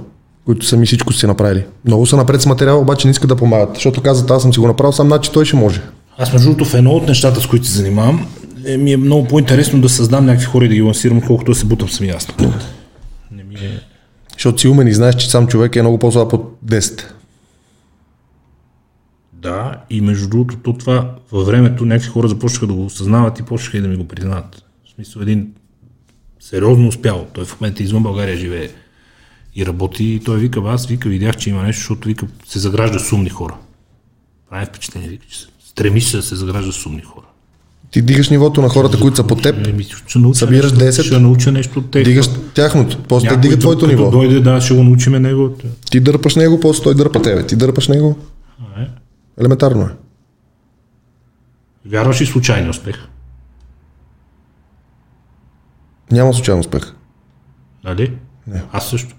които 0.48 0.66
сами 0.66 0.86
всичко 0.86 1.12
си 1.12 1.26
направили. 1.26 1.64
Много 1.84 2.06
са 2.06 2.16
напред 2.16 2.42
с 2.42 2.46
материал, 2.46 2.80
обаче 2.80 3.06
не 3.06 3.10
искат 3.10 3.28
да 3.28 3.36
помагат, 3.36 3.74
защото 3.74 4.02
казват, 4.02 4.30
аз 4.30 4.42
съм 4.42 4.52
си 4.52 4.60
го 4.60 4.66
направил 4.66 4.92
сам, 4.92 5.06
значи 5.06 5.32
той 5.32 5.44
ще 5.44 5.56
може. 5.56 5.82
Аз 6.18 6.32
между 6.32 6.48
другото 6.48 6.64
в 6.64 6.74
едно 6.74 6.90
от 6.90 7.08
нещата, 7.08 7.40
с 7.40 7.46
които 7.46 7.66
се 7.66 7.72
занимавам, 7.72 8.26
е, 8.66 8.76
ми 8.76 8.92
е 8.92 8.96
много 8.96 9.28
по-интересно 9.28 9.80
да 9.80 9.88
създам 9.88 10.26
някакви 10.26 10.46
хора 10.46 10.64
и 10.64 10.68
да 10.68 10.74
ги 10.74 10.82
лансирам, 10.82 11.20
колкото 11.20 11.52
да 11.52 11.58
се 11.58 11.64
бутам 11.64 11.88
сами 11.88 12.10
аз. 12.10 12.28
Не 13.30 13.44
ми 13.44 13.54
е... 13.54 13.80
Защото 14.32 14.60
си 14.60 14.68
умен 14.68 14.88
и 14.88 14.94
знаеш, 14.94 15.14
че 15.14 15.30
сам 15.30 15.46
човек 15.46 15.76
е 15.76 15.82
много 15.82 15.98
по-слаб 15.98 16.32
от 16.32 16.58
10. 16.66 17.02
Да, 19.32 19.74
и 19.90 20.00
между 20.00 20.28
другото, 20.28 20.56
то 20.56 20.72
това 20.72 21.14
във 21.32 21.46
времето 21.46 21.84
някакви 21.84 22.08
хора 22.08 22.28
започнаха 22.28 22.66
да 22.66 22.72
го 22.72 22.84
осъзнават 22.84 23.38
и 23.38 23.42
почнаха 23.42 23.78
и 23.78 23.80
да 23.80 23.88
ми 23.88 23.96
го 23.96 24.08
признават. 24.08 24.64
В 24.86 24.94
смисъл 24.94 25.20
един 25.20 25.52
сериозно 26.40 26.88
успял. 26.88 27.26
Той 27.32 27.44
в 27.44 27.60
момента 27.60 27.82
извън 27.82 28.02
България 28.02 28.36
живее 28.36 28.68
и 29.58 29.66
работи. 29.66 30.04
И 30.04 30.20
той 30.20 30.38
вика, 30.38 30.60
«Бе, 30.60 30.68
аз 30.68 30.86
вика, 30.86 31.08
видях, 31.08 31.36
че 31.36 31.50
има 31.50 31.62
нещо, 31.62 31.80
защото 31.80 32.08
вика, 32.08 32.26
се 32.46 32.58
загражда 32.58 32.98
с 32.98 33.12
умни 33.12 33.28
хора. 33.28 33.56
Прави 34.50 34.66
впечатление, 34.66 35.08
вика, 35.08 35.26
че 35.26 35.38
стремиш 35.64 36.04
се 36.04 36.16
да 36.16 36.22
се 36.22 36.36
загражда 36.36 36.72
с 36.72 36.86
умни 36.86 37.02
хора. 37.02 37.24
Ти 37.90 38.02
дигаш 38.02 38.30
нивото 38.30 38.62
на 38.62 38.68
хората, 38.68 39.00
които 39.00 39.16
са 39.16 39.26
по 39.26 39.36
теб, 39.36 39.56
Събираш 40.32 40.72
нещо, 40.72 40.84
10, 40.84 41.02
ще 41.02 41.18
науча 41.18 41.52
нещо 41.52 41.78
от 41.78 41.90
тях. 41.90 42.04
дигаш 42.04 42.28
тяхното, 42.54 43.02
после 43.08 43.28
те 43.28 43.34
Някой 43.34 43.42
дига 43.42 43.56
друг, 43.56 43.60
твоето 43.60 43.86
ниво. 43.86 44.10
Дойде, 44.10 44.40
да, 44.40 44.60
ще 44.60 44.74
го 44.74 44.82
научиме 44.82 45.20
него. 45.20 45.56
Ти 45.90 46.00
дърпаш 46.00 46.36
него, 46.36 46.60
после 46.60 46.82
той 46.82 46.94
дърпа 46.94 47.22
тебе. 47.22 47.46
Ти 47.46 47.56
дърпаш 47.56 47.88
него. 47.88 48.18
А, 48.76 48.82
е. 48.82 48.88
Елементарно 49.40 49.82
е. 49.82 49.90
Вярваш 51.86 52.20
и 52.20 52.24
в 52.24 52.28
случайния 52.28 52.70
успех. 52.70 52.96
Няма 56.10 56.34
случайен 56.34 56.60
успех. 56.60 56.94
Нали? 57.84 58.12
Не. 58.46 58.62
Аз 58.72 58.90
също. 58.90 59.17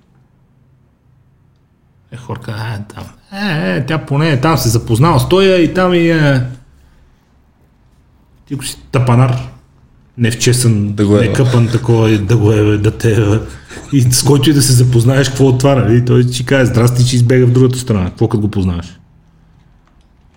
Е, 2.11 2.17
хорка, 2.17 2.51
е, 2.51 2.93
там. 2.93 3.03
Е, 3.33 3.77
е, 3.77 3.85
тя 3.85 3.97
поне 3.97 4.29
е 4.29 4.41
там 4.41 4.57
се 4.57 4.69
запознава 4.69 5.19
с 5.19 5.29
той 5.29 5.45
и 5.45 5.73
там 5.73 5.93
и 5.93 6.09
е... 6.09 6.43
Ти 8.45 8.57
си 8.63 8.77
тапанар, 8.91 9.37
невчесен, 10.17 10.93
Да 10.93 11.05
го 11.05 11.17
е, 11.17 11.21
не 11.21 11.27
бе. 11.27 11.33
къпан 11.33 11.67
такова, 11.67 12.17
да 12.17 12.37
го 12.37 12.51
е, 12.51 12.77
да 12.77 12.97
те 12.97 13.39
и 13.93 14.01
с 14.01 14.23
който 14.23 14.49
и 14.49 14.53
да 14.53 14.61
се 14.61 14.73
запознаеш, 14.73 15.29
какво 15.29 15.45
от 15.45 15.59
това, 15.59 15.75
нали? 15.75 16.05
Той 16.05 16.23
ще 16.23 16.45
каже, 16.45 16.65
здрасти, 16.65 17.05
че 17.05 17.15
избега 17.15 17.45
в 17.45 17.51
другата 17.51 17.79
страна. 17.79 18.09
Какво 18.09 18.27
като 18.27 18.41
го 18.41 18.51
познаваш? 18.51 18.99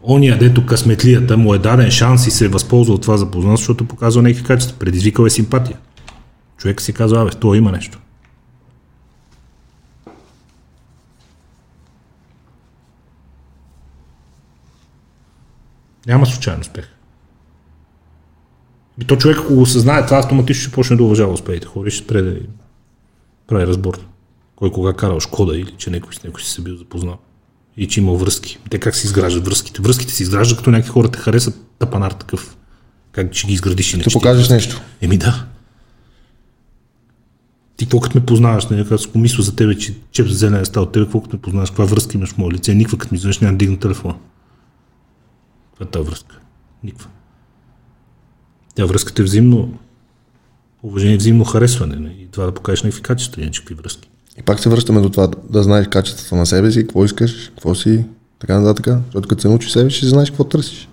Ония, 0.03 0.39
дето 0.39 0.67
късметлията 0.67 1.37
му 1.37 1.55
е 1.55 1.59
даден 1.59 1.91
шанс 1.91 2.27
и 2.27 2.31
се 2.31 2.45
е 2.45 2.49
възползвал 2.49 2.95
от 2.95 3.03
това 3.03 3.17
запознат, 3.17 3.57
защото 3.57 3.85
показва 3.85 4.23
някакви 4.23 4.45
качества. 4.45 4.79
Предизвикал 4.79 5.25
е 5.25 5.31
симпатия. 5.31 5.77
Човек 6.59 6.81
си 6.81 6.93
казва, 6.93 7.23
абе, 7.23 7.31
това 7.31 7.57
има 7.57 7.73
нещо. 7.73 7.99
Няма 16.07 16.27
случайен 16.27 16.61
успех. 16.61 16.89
И 19.01 19.05
то 19.05 19.17
човек, 19.17 19.39
ако 19.39 19.55
го 19.55 19.63
осъзнае, 19.63 20.07
това 20.07 20.19
автоматично 20.19 20.63
ще 20.63 20.73
почне 20.73 20.97
да 20.97 21.03
уважава 21.03 21.33
успехите 21.33 21.67
хора 21.67 21.89
и 21.89 21.91
ще 21.91 22.05
спре 22.05 22.23
да 22.23 22.37
прави 23.47 23.67
разбор. 23.67 23.99
Кой 24.57 24.73
кога 24.73 24.93
карал 24.93 25.21
Шкода 25.21 25.59
или 25.59 25.75
че 25.79 25.91
някой 25.91 26.15
с 26.15 26.23
някой 26.23 26.43
си 26.43 26.51
се 26.51 26.63
бил 26.63 26.77
запознал. 26.77 27.19
И 27.77 27.89
че 27.89 28.01
има 28.01 28.15
връзки. 28.15 28.59
Те 28.71 28.79
как 28.79 28.97
се 28.97 29.07
изграждат 29.07 29.47
връзките? 29.47 29.83
Връзките 29.83 30.13
се 30.13 30.23
изграждат, 30.23 30.59
като 30.59 30.71
някакви 30.71 30.91
хора 30.91 31.09
те 31.09 31.19
харесат 31.19 31.55
тапанар 31.79 32.11
такъв. 32.11 32.57
Как 33.13 33.35
ще 33.35 33.47
ги 33.47 33.53
изградиш 33.53 33.95
и 33.95 33.97
не 33.97 34.03
Ще 34.03 34.13
покажеш 34.13 34.49
нещо. 34.49 34.81
Еми 35.01 35.19
да. 35.19 35.47
Ти 37.77 37.85
какво 37.85 38.01
като 38.01 38.19
ме 38.19 38.27
познаваш, 38.27 38.67
нали, 38.67 38.87
аз 38.91 39.15
мисля 39.15 39.43
за 39.43 39.57
тебе, 39.57 39.79
че 39.79 39.95
чеп 40.13 40.29
зелен 40.29 40.61
е 40.61 40.65
стал 40.65 40.87
тебе, 40.87 41.05
какво 41.05 41.21
като 41.21 41.37
ме 41.37 41.43
познаваш, 41.43 41.71
каква 41.71 41.85
връзка 41.85 42.17
имаш 42.17 42.33
в 42.33 42.39
мое 42.39 42.53
лице, 42.53 42.75
никаква 42.75 42.99
като 42.99 43.15
ми 43.15 43.17
изведнъж 43.17 43.39
няма 43.39 43.53
да 43.53 43.59
дигна 43.59 43.79
телефона. 43.79 44.15
Каква 45.73 45.87
е 45.87 45.89
тази 45.89 46.09
връзка? 46.09 46.39
Никаква. 46.85 47.09
Тя 48.75 48.87
връзката 48.87 49.23
е 49.23 49.25
взаимно 49.25 49.79
уважение 50.83 51.17
взаимно 51.17 51.45
харесване. 51.45 51.97
не? 51.97 52.09
И 52.09 52.29
това 52.31 52.47
да 52.47 52.55
покажеш 52.55 52.83
някакви 52.83 53.03
качества, 53.03 53.43
иначе 53.43 53.61
какви 53.61 53.75
връзки. 53.75 54.11
И 54.39 54.43
пак 54.43 54.61
се 54.61 54.69
връщаме 54.69 55.01
до 55.01 55.11
това 55.11 55.29
да 55.51 55.63
знаеш 55.63 55.89
качеството 55.89 56.37
на 56.37 56.47
себе 56.47 56.73
си, 56.73 56.83
какво 56.83 57.05
искаш, 57.05 57.49
какво 57.49 57.75
си, 57.75 58.05
така 58.39 58.61
нататък. 58.61 58.97
Защото 59.05 59.29
като 59.29 59.43
се 59.43 59.49
научиш 59.49 59.71
себе 59.71 59.91
ще 59.91 60.07
знаеш 60.07 60.31
какво 60.31 60.45
търсиш. 60.45 60.89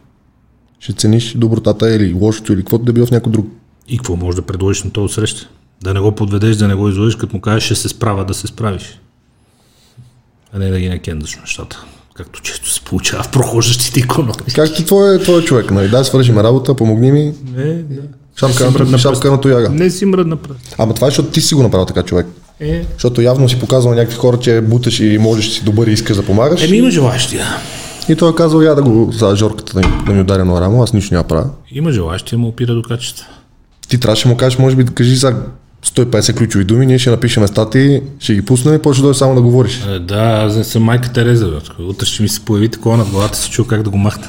Ще 0.80 0.94
цениш 0.94 1.34
добротата 1.34 1.96
или 1.96 2.14
лошото 2.14 2.54
или 2.54 2.62
каквото 2.62 2.86
да 2.86 2.94
било 2.94 3.06
в 3.06 3.12
някой 3.12 3.32
друг. 3.32 3.48
И 3.88 3.98
какво 3.98 4.16
можеш 4.16 4.36
да 4.36 4.46
предложиш 4.46 4.84
на 4.84 4.92
този 4.92 5.14
среща? 5.14 5.50
Да 5.84 5.94
не 5.94 6.00
го 6.00 6.16
подведеш, 6.16 6.56
да 6.56 6.68
не 6.68 6.76
го 6.76 6.90
изложиш, 6.90 7.16
като 7.16 7.36
му 7.36 7.42
кажеш, 7.42 7.64
ще 7.64 7.76
се 7.76 7.90
справя 7.90 8.26
да 8.26 8.34
се 8.34 8.48
справиш. 8.48 9.00
А 10.54 10.60
не 10.60 10.70
да 10.70 10.80
ги 10.80 10.90
накендаш 10.90 11.36
нещата. 11.36 11.86
Както 12.20 12.42
често 12.42 12.70
се 12.72 12.82
получава 12.82 13.24
в 13.24 13.30
прохождащите 13.32 14.00
икономики. 14.00 14.54
Както 14.56 14.84
твой, 14.84 15.20
твой 15.20 15.44
човек, 15.44 15.72
нали? 15.72 15.90
Да, 15.90 16.04
свършим 16.04 16.38
работа, 16.38 16.76
помогни 16.76 17.12
ми. 17.12 17.34
Не, 17.56 17.74
да. 17.74 18.02
Шапка, 18.36 18.86
на, 18.86 18.98
шапка 18.98 19.32
на 19.32 19.42
тояга. 19.42 19.70
Не 19.70 19.90
си 19.90 20.06
мръдна 20.06 20.36
пръст. 20.36 20.76
Ама 20.78 20.94
това 20.94 21.08
е, 21.08 21.10
защото 21.10 21.30
ти 21.30 21.42
си 21.42 21.56
го 21.56 21.64
направил 21.64 21.86
така 21.86 22.04
човек. 22.04 22.28
Е, 22.60 22.86
Защото 22.94 23.22
явно 23.22 23.50
си 23.50 23.60
показал 23.60 23.94
някакви 23.94 24.18
хора, 24.18 24.40
че 24.40 24.62
буташ 24.62 25.00
и 25.00 25.18
можеш 25.18 25.50
си 25.50 25.64
добър 25.64 25.88
и 25.88 25.92
искаш 25.92 26.18
да 26.18 26.24
помагаш. 26.26 26.64
еми 26.64 26.78
има 26.78 26.92
желащи, 26.92 27.38
да. 27.38 27.58
И 28.10 28.16
той 28.16 28.32
е 28.32 28.36
казал, 28.36 28.62
я 28.62 28.76
да 28.76 28.82
го 28.84 29.12
за 29.12 29.36
жорката 29.36 29.74
да 29.74 29.88
ми, 29.88 29.94
да 30.06 30.12
ми 30.14 30.22
ударя 30.22 30.46
на 30.46 30.62
рамо, 30.62 30.84
аз 30.84 30.94
нищо 30.94 31.14
няма 31.14 31.28
правя. 31.28 31.50
Има 31.72 31.92
желащи, 31.92 32.36
ама 32.36 32.48
опира 32.48 32.74
до 32.76 32.82
качество. 32.84 33.26
Ти 33.88 33.98
трябваше 34.00 34.24
да 34.24 34.30
му 34.30 34.38
кажеш, 34.38 34.60
може 34.60 34.76
би 34.76 34.84
да 34.84 34.94
кажи 34.94 35.16
за 35.16 35.36
150 35.86 36.38
ключови 36.38 36.64
думи, 36.66 36.86
ние 36.86 37.00
ще 37.00 37.10
напишем 37.10 37.48
статии, 37.48 38.02
ще 38.20 38.34
ги 38.34 38.42
пуснем 38.42 38.76
и 38.76 38.80
после 38.80 39.02
дойде 39.02 39.18
само 39.18 39.36
да 39.36 39.42
говориш. 39.42 39.86
Е, 39.88 40.00
да, 40.00 40.44
аз 40.46 40.56
не 40.56 40.64
съм 40.64 40.84
майка 40.84 41.14
Тереза. 41.14 41.48
бе. 41.48 41.84
Утре 41.84 42.06
ще 42.06 42.24
ми 42.24 42.30
се 42.30 42.40
появи 42.40 42.70
такова 42.70 42.98
над 42.98 43.10
главата, 43.10 43.38
се 43.38 43.50
чува 43.50 43.68
как 43.68 43.84
да 43.84 43.90
го 43.90 43.98
махна. 43.98 44.28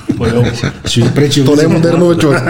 ще 0.84 1.00
ви 1.00 1.14
пречи. 1.14 1.44
То 1.44 1.56
не 1.56 1.62
е 1.62 1.68
модерно, 1.68 2.08
бе, 2.08 2.16
човек. 2.16 2.42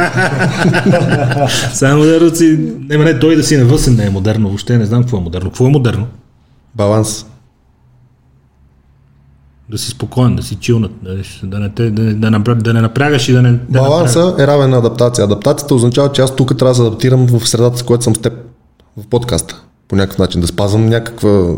Само 1.73 1.99
модерно 1.99 2.35
си... 2.37 2.59
Не, 2.89 2.97
не, 2.97 3.19
той 3.19 3.37
да 3.37 3.43
си 3.43 3.57
навъсен 3.57 3.95
не 3.97 4.07
е 4.07 4.11
модерно. 4.11 4.49
Въобще 4.49 4.79
не 4.79 4.87
знам 4.87 5.03
какво 5.03 5.17
е 5.17 5.21
модерно. 5.21 5.51
Какво 5.51 5.67
е 5.67 5.71
модерно? 5.71 6.07
Баланс. 6.75 7.27
Да 9.71 9.79
си 9.79 9.91
спокоен, 9.91 10.37
да 10.37 10.43
си 10.43 10.55
чилнат, 10.55 10.93
да, 11.03 11.17
да, 11.43 11.59
не, 11.59 11.69
те, 11.69 11.91
да, 11.91 12.03
не- 12.03 12.15
да, 12.15 12.27
напря- 12.29 12.55
да 12.55 12.75
не 12.75 12.81
напрягаш 12.81 13.29
и 13.29 13.33
да 13.33 13.43
не... 13.43 13.53
Да 13.53 13.59
Баланса 13.81 14.35
е 14.39 14.47
равен 14.47 14.71
на 14.71 14.77
адаптация. 14.79 15.25
Адаптацията 15.25 15.75
означава, 15.75 16.13
че 16.13 16.23
аз 16.23 16.37
тук 16.37 16.59
трябва 16.59 16.71
да 16.71 16.75
се 16.75 16.83
адаптирам 16.83 17.27
в 17.27 17.49
средата, 17.49 17.79
с 17.79 17.83
която 17.83 18.05
съм 18.05 18.17
с 18.17 18.19
теб. 18.19 18.33
В 18.97 19.07
подкаста. 19.07 19.63
По 19.89 19.97
някакъв 19.97 20.19
начин. 20.19 20.41
Да 20.41 20.47
спазвам 20.47 20.87
някаква, 20.87 21.55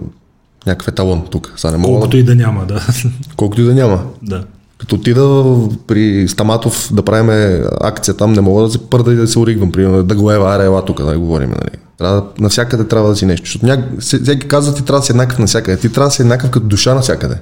някакъв 0.67 0.89
еталон 0.89 1.27
тук. 1.31 1.53
Сега 1.57 1.71
не 1.71 1.77
мога 1.77 1.93
Колкото 1.93 2.11
да... 2.11 2.19
и 2.19 2.25
да 2.25 2.35
няма, 2.35 2.67
да. 2.67 2.87
Колкото 3.37 3.61
и 3.61 3.65
да 3.65 3.75
няма. 3.75 4.05
да. 4.23 4.45
Като 4.79 4.95
отида 4.95 5.45
при 5.87 6.29
Стаматов 6.29 6.95
да 6.95 7.03
правим 7.03 7.63
акция 7.81 8.15
там, 8.15 8.33
не 8.33 8.41
мога 8.41 8.63
да 8.63 8.71
се 8.71 8.79
пърда 8.81 9.13
и 9.13 9.17
да 9.17 9.27
се 9.29 9.39
оригвам. 9.39 9.73
Примерно 9.73 10.03
да 10.03 10.15
го 10.15 10.33
ева, 10.33 10.55
аре, 10.55 10.65
ела 10.65 10.85
тук 10.85 11.05
да 11.05 11.19
говорим. 11.19 11.51
Нали. 11.51 11.83
Трябва, 11.99 12.27
навсякъде 12.39 12.89
трябва 12.89 13.09
да 13.09 13.17
си 13.17 13.27
нещо. 13.27 13.45
Защото 13.45 13.67
се- 14.01 14.23
всеки 14.23 14.49
казва, 14.49 14.75
ти 14.75 14.85
трябва 14.85 15.01
да 15.01 15.07
си 15.07 15.13
еднакъв 15.13 15.39
навсякъде. 15.39 15.77
Ти 15.77 15.93
трябва 15.93 16.09
да 16.09 16.15
си 16.15 16.23
еднакъв 16.23 16.51
като 16.51 16.67
душа 16.67 16.95
навсякъде. 16.95 17.37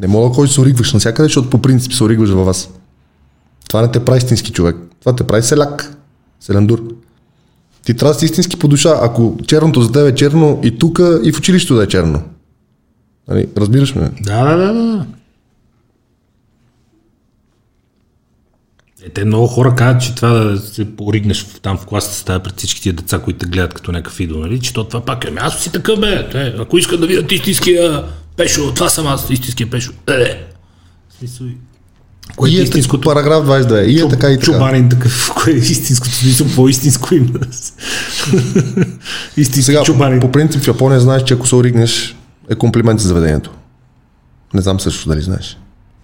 Не 0.00 0.06
мога 0.06 0.28
да 0.28 0.34
ходиш 0.34 0.50
се 0.52 0.60
оригваш 0.60 0.92
навсякъде, 0.92 1.26
защото 1.26 1.50
по 1.50 1.58
принцип 1.58 1.92
се 1.92 2.04
оригваш 2.04 2.30
във 2.30 2.46
вас. 2.46 2.68
Това 3.68 3.82
не 3.82 3.88
те 3.88 4.04
прави 4.04 4.18
истински 4.18 4.52
човек. 4.52 4.76
Това 5.00 5.16
те 5.16 5.24
прави 5.24 5.42
селяк. 5.42 5.96
Селендур. 6.40 6.82
Ти 7.86 7.94
трябва 7.94 8.12
да 8.12 8.18
си 8.18 8.24
истински 8.24 8.56
по 8.56 8.68
душа. 8.68 8.98
Ако 9.02 9.36
черното 9.46 9.82
за 9.82 9.92
теб 9.92 10.08
е 10.08 10.14
черно 10.14 10.60
и 10.64 10.78
тук, 10.78 11.00
и 11.22 11.32
в 11.32 11.38
училището 11.38 11.74
да 11.74 11.82
е 11.82 11.86
черно. 11.86 12.22
Нали, 13.28 13.48
разбираш 13.56 13.94
ме? 13.94 14.10
Да, 14.20 14.56
да, 14.56 14.72
да. 14.72 15.06
Е, 19.04 19.08
те 19.08 19.24
много 19.24 19.46
хора 19.46 19.74
казват, 19.74 20.02
че 20.02 20.14
това 20.14 20.28
да 20.28 20.58
се 20.58 20.96
поригнеш 20.96 21.44
там 21.44 21.78
в 21.78 21.86
класата 21.86 22.14
стая 22.14 22.42
пред 22.42 22.58
всички 22.58 22.82
тия 22.82 22.92
деца, 22.92 23.18
които 23.18 23.38
те 23.38 23.46
гледат 23.46 23.74
като 23.74 23.92
някакъв 23.92 24.20
идол, 24.20 24.38
нали? 24.38 24.60
Че 24.60 24.72
то 24.72 24.84
това 24.84 25.04
пак 25.04 25.24
е, 25.24 25.28
ами 25.28 25.38
аз 25.40 25.62
си 25.62 25.72
такъв 25.72 26.00
бе, 26.00 26.28
те, 26.28 26.54
ако 26.58 26.78
искат 26.78 27.00
да 27.00 27.06
видят 27.06 27.32
истинския 27.32 28.04
пешо, 28.36 28.74
това 28.74 28.88
съм 28.88 29.06
аз, 29.06 29.30
истинския 29.30 29.70
пешо. 29.70 29.92
Е, 30.08 30.46
смисъл, 31.18 31.46
кое 32.36 32.50
е 32.50 32.52
И 32.52 32.60
е 32.60 32.62
истинското? 32.62 33.08
Параграф 33.08 33.46
22. 33.46 33.84
И 33.84 34.00
е 34.00 34.08
така 34.08 34.30
и 34.30 34.34
така. 34.34 34.44
Чубанин 34.44 34.88
такъв, 34.88 35.32
кое 35.42 35.52
е 35.52 35.56
истинското, 35.56 36.14
смисъл 36.14 36.46
по-истинско 36.56 37.14
има. 37.14 37.28
Истински 39.36 39.62
Сега, 39.62 39.82
чубанин. 39.82 40.20
по 40.20 40.32
принцип 40.32 40.62
в 40.62 40.68
Япония 40.68 41.00
знаеш, 41.00 41.22
че 41.22 41.34
ако 41.34 41.46
се 41.46 41.54
оригнеш, 41.56 42.16
е 42.50 42.54
комплимент 42.54 43.00
за 43.00 43.08
заведението. 43.08 43.50
Не 44.54 44.60
знам 44.60 44.80
също 44.80 45.08
дали 45.08 45.20
знаеш. 45.20 45.58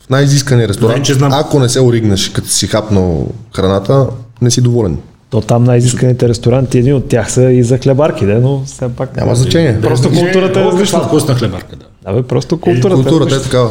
В 0.06 0.10
най-изискания 0.10 0.68
ресторант, 0.68 1.04
че 1.04 1.14
знам. 1.14 1.32
ако 1.32 1.58
не 1.58 1.68
се 1.68 1.80
оригнеш, 1.80 2.28
като 2.28 2.48
си 2.48 2.66
хапнал 2.66 3.28
храната, 3.56 4.06
не 4.42 4.50
си 4.50 4.60
доволен. 4.60 4.98
То 5.30 5.40
там 5.40 5.64
най-изисканите 5.64 6.28
ресторанти, 6.28 6.78
един 6.78 6.94
от 6.94 7.08
тях 7.08 7.32
са 7.32 7.42
и 7.42 7.62
за 7.64 7.78
хлебарки, 7.78 8.26
да, 8.26 8.40
но 8.40 8.62
все 8.66 8.88
пак. 8.88 9.16
Няма 9.16 9.34
значение. 9.34 9.80
Просто 9.80 10.10
културата 10.10 10.60
е 10.60 10.64
различна. 10.64 11.00
вкусна 11.00 11.34
хлебарка, 11.34 11.76
да. 11.76 11.84
Да, 12.04 12.12
бе, 12.12 12.22
просто 12.22 12.60
културата. 12.60 13.02
Културата 13.02 13.36
е 13.36 13.42
такава. 13.42 13.70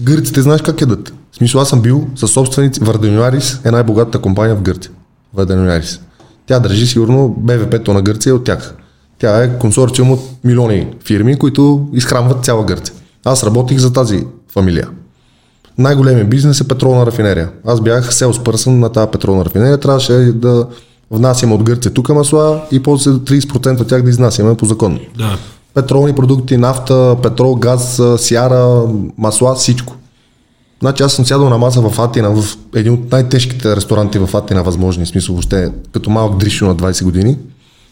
Гърците 0.00 0.42
знаеш 0.42 0.62
как 0.62 0.80
ядат? 0.80 1.12
В 1.32 1.36
смисъл 1.36 1.60
аз 1.60 1.68
съм 1.68 1.80
бил 1.82 2.06
със 2.16 2.30
собственици. 2.30 2.80
Варденюарис 2.80 3.60
е 3.64 3.70
най-богатата 3.70 4.18
компания 4.18 4.56
в 4.56 4.62
Гърция. 4.62 4.92
Варденюарис. 5.34 6.00
Тя 6.46 6.60
държи 6.60 6.86
сигурно 6.86 7.34
БВП-то 7.38 7.92
на 7.92 8.02
Гърция 8.02 8.30
е 8.30 8.34
от 8.34 8.44
тях. 8.44 8.74
Тя 9.18 9.42
е 9.42 9.58
консорциум 9.58 10.12
от 10.12 10.20
милиони 10.44 10.88
фирми, 11.04 11.38
които 11.38 11.88
изхранват 11.92 12.44
цяла 12.44 12.64
Гърция. 12.64 12.94
Аз 13.24 13.44
работих 13.44 13.78
за 13.78 13.92
тази 13.92 14.26
фамилия. 14.52 14.88
Най-големият 15.78 16.30
бизнес 16.30 16.60
е 16.60 16.68
петролна 16.68 17.06
рафинерия. 17.06 17.50
Аз 17.66 17.80
бях 17.80 18.14
селс 18.14 18.44
пърсън 18.44 18.78
на 18.78 18.88
тази 18.88 19.10
петролна 19.10 19.44
рафинерия. 19.44 19.78
Трябваше 19.78 20.12
да 20.12 20.66
внасяме 21.10 21.54
от 21.54 21.62
Гърция 21.62 21.92
тук 21.92 22.08
масла 22.08 22.62
и 22.70 22.82
после 22.82 23.10
30% 23.10 23.80
от 23.80 23.88
тях 23.88 24.02
да 24.02 24.10
изнасяме 24.10 24.56
по 24.56 24.66
закон 24.66 25.00
Да. 25.18 25.38
Петролни 25.74 26.14
продукти, 26.14 26.56
нафта, 26.56 27.16
петрол, 27.22 27.54
газ, 27.54 28.02
сяра, 28.16 28.82
масла, 29.18 29.54
всичко. 29.54 29.96
Значи 30.80 31.02
аз 31.02 31.12
съм 31.12 31.26
сядал 31.26 31.48
на 31.48 31.58
маса 31.58 31.80
в 31.80 32.00
Атина, 32.00 32.30
в 32.30 32.44
един 32.74 32.92
от 32.92 33.12
най-тежките 33.12 33.76
ресторанти 33.76 34.18
в 34.18 34.34
Атина, 34.34 34.62
възможни, 34.62 35.06
смисъл 35.06 35.34
въобще, 35.34 35.72
като 35.92 36.10
малък 36.10 36.36
дришо 36.36 36.66
на 36.66 36.76
20 36.76 37.04
години. 37.04 37.38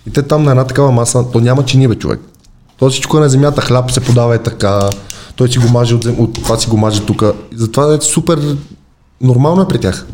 И 0.07 0.11
те 0.11 0.23
там 0.23 0.43
на 0.43 0.51
една 0.51 0.65
такава 0.65 0.93
маса, 0.93 1.25
то 1.33 1.41
няма 1.41 1.65
чини, 1.65 1.89
бе, 1.89 1.95
човек. 1.95 2.21
То 2.79 2.91
всичко 2.91 3.17
е 3.17 3.21
на 3.21 3.29
земята, 3.29 3.61
хляб 3.61 3.91
се 3.91 4.01
подава 4.01 4.35
е 4.35 4.39
така, 4.39 4.91
той 5.37 5.49
си 5.49 5.59
го 5.59 5.69
маже 5.69 5.95
от, 5.95 6.05
от 6.05 6.35
това 6.35 6.59
си 6.59 6.69
го 6.69 6.77
маже 6.77 7.03
тук. 7.07 7.25
Затова 7.57 7.95
е 7.95 8.01
супер 8.01 8.57
нормално 9.21 9.63
е 9.63 9.69
при 9.69 9.79
тях. 9.79 10.07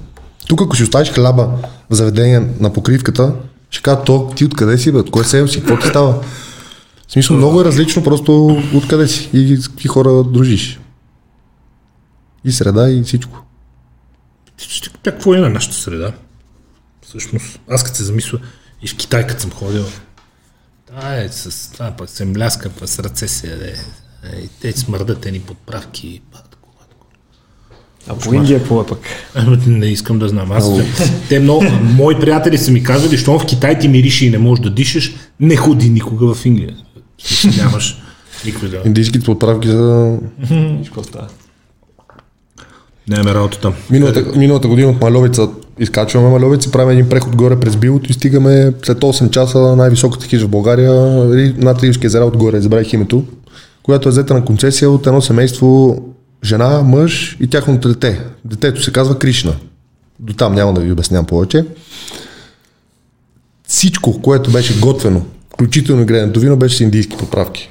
Тук, 0.48 0.62
ако 0.62 0.76
си 0.76 0.82
оставиш 0.82 1.12
хляба 1.12 1.48
в 1.90 1.94
заведение 1.94 2.48
на 2.60 2.72
покривката, 2.72 3.32
ще 3.70 3.82
кажа, 3.82 4.00
то 4.06 4.30
ти 4.36 4.44
откъде 4.44 4.78
си, 4.78 4.92
бе, 4.92 4.98
от 4.98 5.10
кое 5.10 5.24
сел 5.24 5.48
си, 5.48 5.58
какво 5.58 5.78
ти 5.78 5.88
става? 5.88 6.14
В 7.08 7.12
смисъл 7.12 7.36
много 7.36 7.60
е 7.60 7.64
различно 7.64 8.04
просто 8.04 8.62
откъде 8.74 9.08
си 9.08 9.30
и 9.32 9.56
с 9.56 9.68
какви 9.68 9.88
хора 9.88 10.24
дружиш. 10.24 10.80
И 12.44 12.52
среда 12.52 12.90
и 12.90 13.02
всичко. 13.02 13.44
Какво 15.04 15.34
е 15.34 15.38
на 15.38 15.50
нашата 15.50 15.76
среда? 15.76 16.12
Всъщност, 17.06 17.60
аз 17.70 17.84
като 17.84 17.96
се 17.96 18.04
замисля, 18.04 18.38
и 18.82 18.88
в 18.88 18.96
Китай 18.96 19.26
като 19.26 19.40
съм 19.40 19.50
ходил, 19.50 19.84
да, 20.90 21.24
е, 21.24 21.28
с 21.28 21.72
това 21.72 21.90
пък 21.90 22.10
се 22.10 22.24
мляска, 22.24 22.70
пък 22.70 22.88
с 22.88 22.98
ръце 22.98 23.28
се 23.28 23.50
яде. 23.50 23.74
Е, 24.24 24.40
и 24.40 24.48
те 24.60 24.72
смърдат 24.72 25.26
едни 25.26 25.40
подправки. 25.40 26.20
Батко, 26.32 26.68
батко. 26.80 27.06
А 28.08 28.18
по 28.18 28.34
Индия 28.34 28.58
какво 28.58 28.80
е 28.80 28.86
пък? 28.86 29.00
Не 29.66 29.86
искам 29.86 30.18
да 30.18 30.28
знам. 30.28 30.52
Аз, 30.52 30.70
те 31.28 31.40
много, 31.40 31.64
мои 31.82 32.20
приятели 32.20 32.58
са 32.58 32.70
ми 32.70 32.82
казали, 32.82 33.18
що 33.18 33.38
в 33.38 33.46
Китай 33.46 33.78
ти 33.78 33.88
мирише 33.88 34.26
и 34.26 34.30
не 34.30 34.38
можеш 34.38 34.62
да 34.62 34.70
дишаш, 34.70 35.14
не 35.40 35.56
ходи 35.56 35.90
никога 35.90 36.34
в 36.34 36.46
Инглия. 36.46 36.76
Нямаш 37.56 38.02
никой 38.44 38.68
да... 38.68 38.82
Индийските 38.84 39.24
подправки 39.24 39.68
за... 39.68 40.16
Какво 40.84 41.02
става? 41.02 41.28
Нямаме 43.08 43.34
работа 43.34 43.60
там. 43.60 43.74
Миналата, 43.90 44.24
миналата 44.36 44.68
година 44.68 44.88
от 44.88 45.00
Маловица 45.00 45.48
изкачваме 45.78 46.28
Маловица, 46.28 46.70
правим 46.70 46.90
един 46.90 47.08
преход 47.08 47.36
горе 47.36 47.60
през 47.60 47.76
Билото 47.76 48.10
и 48.10 48.14
стигаме 48.14 48.72
след 48.82 48.98
8 48.98 49.30
часа 49.30 49.58
на 49.58 49.76
най-високата 49.76 50.26
хижа 50.26 50.46
в 50.46 50.50
България, 50.50 50.92
Ри- 50.92 51.58
над 51.58 51.82
Ривски 51.82 52.06
езера 52.06 52.24
отгоре, 52.24 52.60
забравих 52.60 52.92
името, 52.92 53.24
която 53.82 54.08
е 54.08 54.12
взета 54.12 54.34
на 54.34 54.44
концесия 54.44 54.90
от 54.90 55.06
едно 55.06 55.20
семейство 55.22 56.02
жена, 56.44 56.82
мъж 56.82 57.36
и 57.40 57.46
тяхното 57.46 57.88
дете. 57.88 58.20
Детето 58.44 58.82
се 58.82 58.92
казва 58.92 59.18
Кришна. 59.18 59.52
До 60.20 60.32
там 60.32 60.54
няма 60.54 60.72
да 60.74 60.80
ви 60.80 60.92
обяснявам 60.92 61.26
повече. 61.26 61.64
Всичко, 63.68 64.22
което 64.22 64.50
беше 64.50 64.80
готвено, 64.80 65.26
включително 65.58 66.02
и 66.02 66.06
греното 66.06 66.40
вино, 66.40 66.56
беше 66.56 66.76
с 66.76 66.80
индийски 66.80 67.16
поправки. 67.16 67.70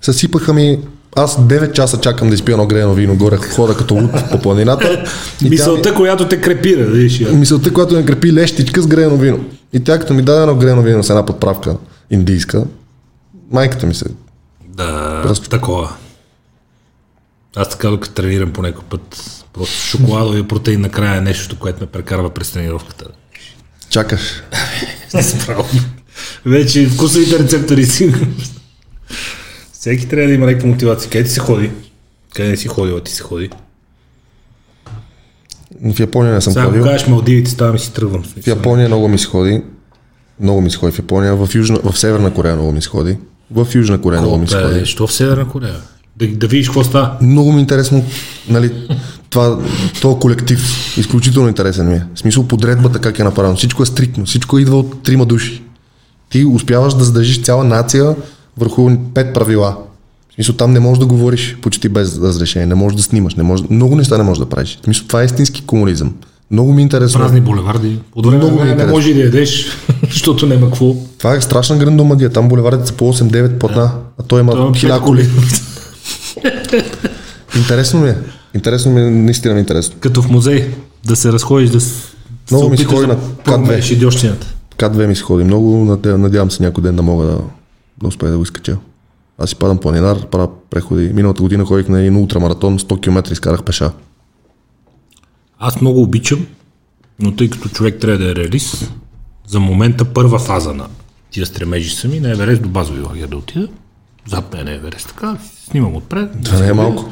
Съсипаха 0.00 0.52
ми 0.52 0.78
аз 1.16 1.36
9 1.38 1.72
часа 1.72 2.00
чакам 2.00 2.28
да 2.28 2.34
изпия 2.34 2.52
едно 2.52 2.66
грено 2.66 2.94
вино 2.94 3.16
горе, 3.16 3.36
хора 3.36 3.76
като 3.76 3.94
луд 3.94 4.10
по 4.30 4.38
планината. 4.38 5.04
И 5.44 5.48
Мисълта, 5.50 5.94
която 5.94 6.28
те 6.28 6.40
крепира, 6.40 6.84
да 6.84 6.90
видиш. 6.90 7.20
ми, 7.20 7.36
мисълта, 7.36 7.72
която 7.72 7.94
ме 7.94 8.04
крепи 8.04 8.32
лещичка 8.32 8.82
с 8.82 8.86
грено 8.86 9.16
вино. 9.16 9.44
И 9.72 9.84
тя 9.84 9.98
като 9.98 10.14
ми 10.14 10.22
даде 10.22 10.42
едно 10.42 10.54
грено 10.54 10.82
вино 10.82 11.02
с 11.02 11.10
една 11.10 11.26
подправка 11.26 11.76
индийска, 12.10 12.64
майката 13.50 13.86
ми 13.86 13.94
се... 13.94 14.04
Да, 14.68 15.20
Просто- 15.22 15.48
такова. 15.48 15.92
Аз 17.56 17.68
така 17.68 17.88
докато 17.88 18.14
тренирам 18.14 18.52
по 18.52 18.62
някой 18.62 18.84
път, 18.90 19.20
просто 19.52 19.74
шоколадовия 19.86 20.48
протеин 20.48 20.80
накрая 20.80 21.18
е 21.18 21.20
нещо, 21.20 21.58
което 21.58 21.80
ме 21.80 21.86
прекарва 21.86 22.30
през 22.30 22.50
тренировката. 22.50 23.04
Чакаш. 23.90 24.42
Справо. 25.22 25.64
Вече 26.46 26.86
вкусовите 26.86 27.38
рецептори 27.38 27.86
си. 27.86 28.14
Всеки 29.72 30.08
трябва 30.08 30.28
да 30.28 30.34
има 30.34 30.46
някаква 30.46 30.68
мотивация. 30.68 31.10
Къде 31.10 31.24
ти 31.24 31.30
се 31.30 31.40
ходи? 31.40 31.70
Къде 32.34 32.48
не 32.48 32.56
си 32.56 32.68
ходила, 32.68 33.00
ти 33.00 33.12
се 33.12 33.22
ходи? 33.22 33.50
В 35.84 36.00
Япония 36.00 36.34
не 36.34 36.40
съм 36.40 36.52
Сега, 36.52 36.64
ходил. 36.66 36.82
кажеш 36.84 37.06
Малдивите, 37.08 37.50
ставам 37.50 37.76
и 37.76 37.78
си 37.78 37.92
тръгвам. 37.92 38.22
в. 38.22 38.46
Япония 38.46 38.88
много 38.88 39.08
ми 39.08 39.18
се 39.18 39.26
ходи. 39.26 39.62
Много 40.40 40.60
ми 40.60 40.70
се 40.70 40.76
ходи 40.76 40.92
в 40.92 40.98
Япония. 40.98 41.36
В, 41.36 41.48
Южна, 41.54 41.78
в 41.84 41.98
Северна 41.98 42.34
Корея 42.34 42.54
много 42.56 42.72
ми 42.72 42.82
се 42.82 42.88
ходи. 42.88 43.16
В 43.50 43.66
Южна 43.74 44.00
Корея 44.00 44.22
много 44.22 44.38
ми 44.38 44.46
Колко 44.46 44.66
е? 44.66 44.72
ходи. 44.72 44.86
Що 44.86 45.06
в 45.06 45.12
Северна 45.12 45.48
Корея? 45.48 45.74
Да, 46.16 46.26
да 46.28 46.46
видиш 46.46 46.66
какво 46.66 46.84
става. 46.84 47.16
Много 47.20 47.52
ми 47.52 47.58
е 47.58 47.60
интересно, 47.60 48.04
нали, 48.48 48.72
това, 49.30 49.58
този 50.00 50.18
колектив, 50.20 50.60
изключително 50.98 51.48
интересен 51.48 51.88
ми 51.88 51.94
е. 51.94 52.04
В 52.14 52.18
смисъл 52.18 52.48
подредбата 52.48 53.00
как 53.00 53.18
е 53.18 53.24
направено. 53.24 53.56
Всичко 53.56 53.82
е 53.82 53.86
стриктно, 53.86 54.24
всичко 54.26 54.58
идва 54.58 54.78
от 54.78 55.02
трима 55.02 55.26
души. 55.26 55.62
Ти 56.34 56.44
успяваш 56.44 56.94
да 56.94 57.04
задържиш 57.04 57.42
цяла 57.42 57.64
нация 57.64 58.16
върху 58.58 58.90
пет 59.14 59.34
правила. 59.34 59.76
В 60.30 60.34
смисъл 60.34 60.54
там 60.54 60.72
не 60.72 60.80
можеш 60.80 60.98
да 60.98 61.06
говориш 61.06 61.56
почти 61.62 61.88
без 61.88 62.18
разрешение, 62.18 62.66
не 62.66 62.74
можеш 62.74 62.96
да 62.96 63.02
снимаш, 63.02 63.34
не 63.34 63.42
можеш, 63.42 63.66
много 63.70 63.96
неща 63.96 64.18
не 64.18 64.24
можеш 64.24 64.38
да 64.38 64.46
правиш. 64.48 64.78
В 64.80 64.84
смисъл 64.84 65.06
това 65.06 65.22
е 65.22 65.24
истински 65.24 65.62
комунизъм. 65.62 66.14
Много 66.50 66.72
ми 66.72 66.80
е 66.80 66.84
интересно. 66.84 67.20
Празни 67.20 67.40
булеварди. 67.40 67.98
От 68.14 68.26
време 68.26 68.38
Много 68.38 68.58
време 68.58 68.74
не 68.74 68.86
може 68.86 69.14
да 69.14 69.20
ядеш, 69.20 69.66
защото 70.12 70.46
няма 70.46 70.66
какво. 70.66 70.94
Това 71.18 71.34
е 71.34 71.40
страшна 71.40 71.76
грандомагия. 71.76 72.30
Там 72.30 72.48
булевардите 72.48 72.86
са 72.86 72.92
по 72.92 73.12
8-9 73.12 73.58
платна, 73.58 73.90
а 74.18 74.22
той 74.22 74.40
има 74.40 74.72
Това 74.72 75.00
коли. 75.00 75.28
Интересно 77.56 78.00
ми 78.00 78.08
е. 78.08 78.16
Интересно 78.54 78.92
ми 78.92 79.00
е, 79.00 79.10
наистина 79.10 79.54
ми 79.54 79.58
е 79.58 79.60
интересно. 79.60 79.96
Като 80.00 80.22
в 80.22 80.30
музей. 80.30 80.70
Да 81.06 81.16
се 81.16 81.32
разходиш, 81.32 81.70
да 81.70 81.78
Много 82.50 82.64
се 82.64 82.70
ми 82.70 82.84
ходи 82.84 83.00
да 83.00 83.06
на 83.06 83.16
К2. 83.16 83.44
промееш 83.44 83.90
идиощината. 83.90 84.53
К2 84.84 85.06
ми 85.06 85.16
се 85.16 85.22
ходи 85.22 85.44
много, 85.44 85.98
надявам, 86.04 86.50
се 86.50 86.62
някой 86.62 86.82
ден 86.82 86.96
да 86.96 87.02
мога 87.02 87.26
да, 87.26 87.38
да 87.98 88.08
успея 88.08 88.32
да 88.32 88.38
го 88.38 88.42
изкача. 88.42 88.76
Аз 89.38 89.50
си 89.50 89.56
падам 89.56 89.78
планинар, 89.78 90.26
правя 90.26 90.48
преходи. 90.70 91.12
Миналата 91.14 91.42
година 91.42 91.64
ходих 91.64 91.88
на 91.88 92.00
един 92.00 92.16
ултрамаратон, 92.16 92.78
100 92.78 93.00
км 93.00 93.32
изкарах 93.32 93.62
пеша. 93.62 93.92
Аз 95.58 95.80
много 95.80 96.02
обичам, 96.02 96.46
но 97.18 97.36
тъй 97.36 97.50
като 97.50 97.68
човек 97.68 98.00
трябва 98.00 98.18
да 98.18 98.30
е 98.30 98.34
реалист, 98.34 98.92
за 99.46 99.60
момента 99.60 100.04
първа 100.04 100.38
фаза 100.38 100.74
на 100.74 100.86
тия 101.30 101.46
стремежи 101.46 101.90
са 101.90 102.08
ми 102.08 102.20
на 102.20 102.30
Еверест 102.30 102.62
до 102.62 102.68
базови 102.68 103.00
лагер 103.00 103.26
да 103.26 103.36
отида. 103.36 103.68
Зад 104.28 104.54
мен 104.54 104.68
е 104.68 104.74
Еверест, 104.74 105.08
така, 105.08 105.36
снимам 105.70 105.96
отпред. 105.96 106.30
Това 106.44 106.58
не 106.58 106.68
е 106.68 106.72
малко. 106.72 107.10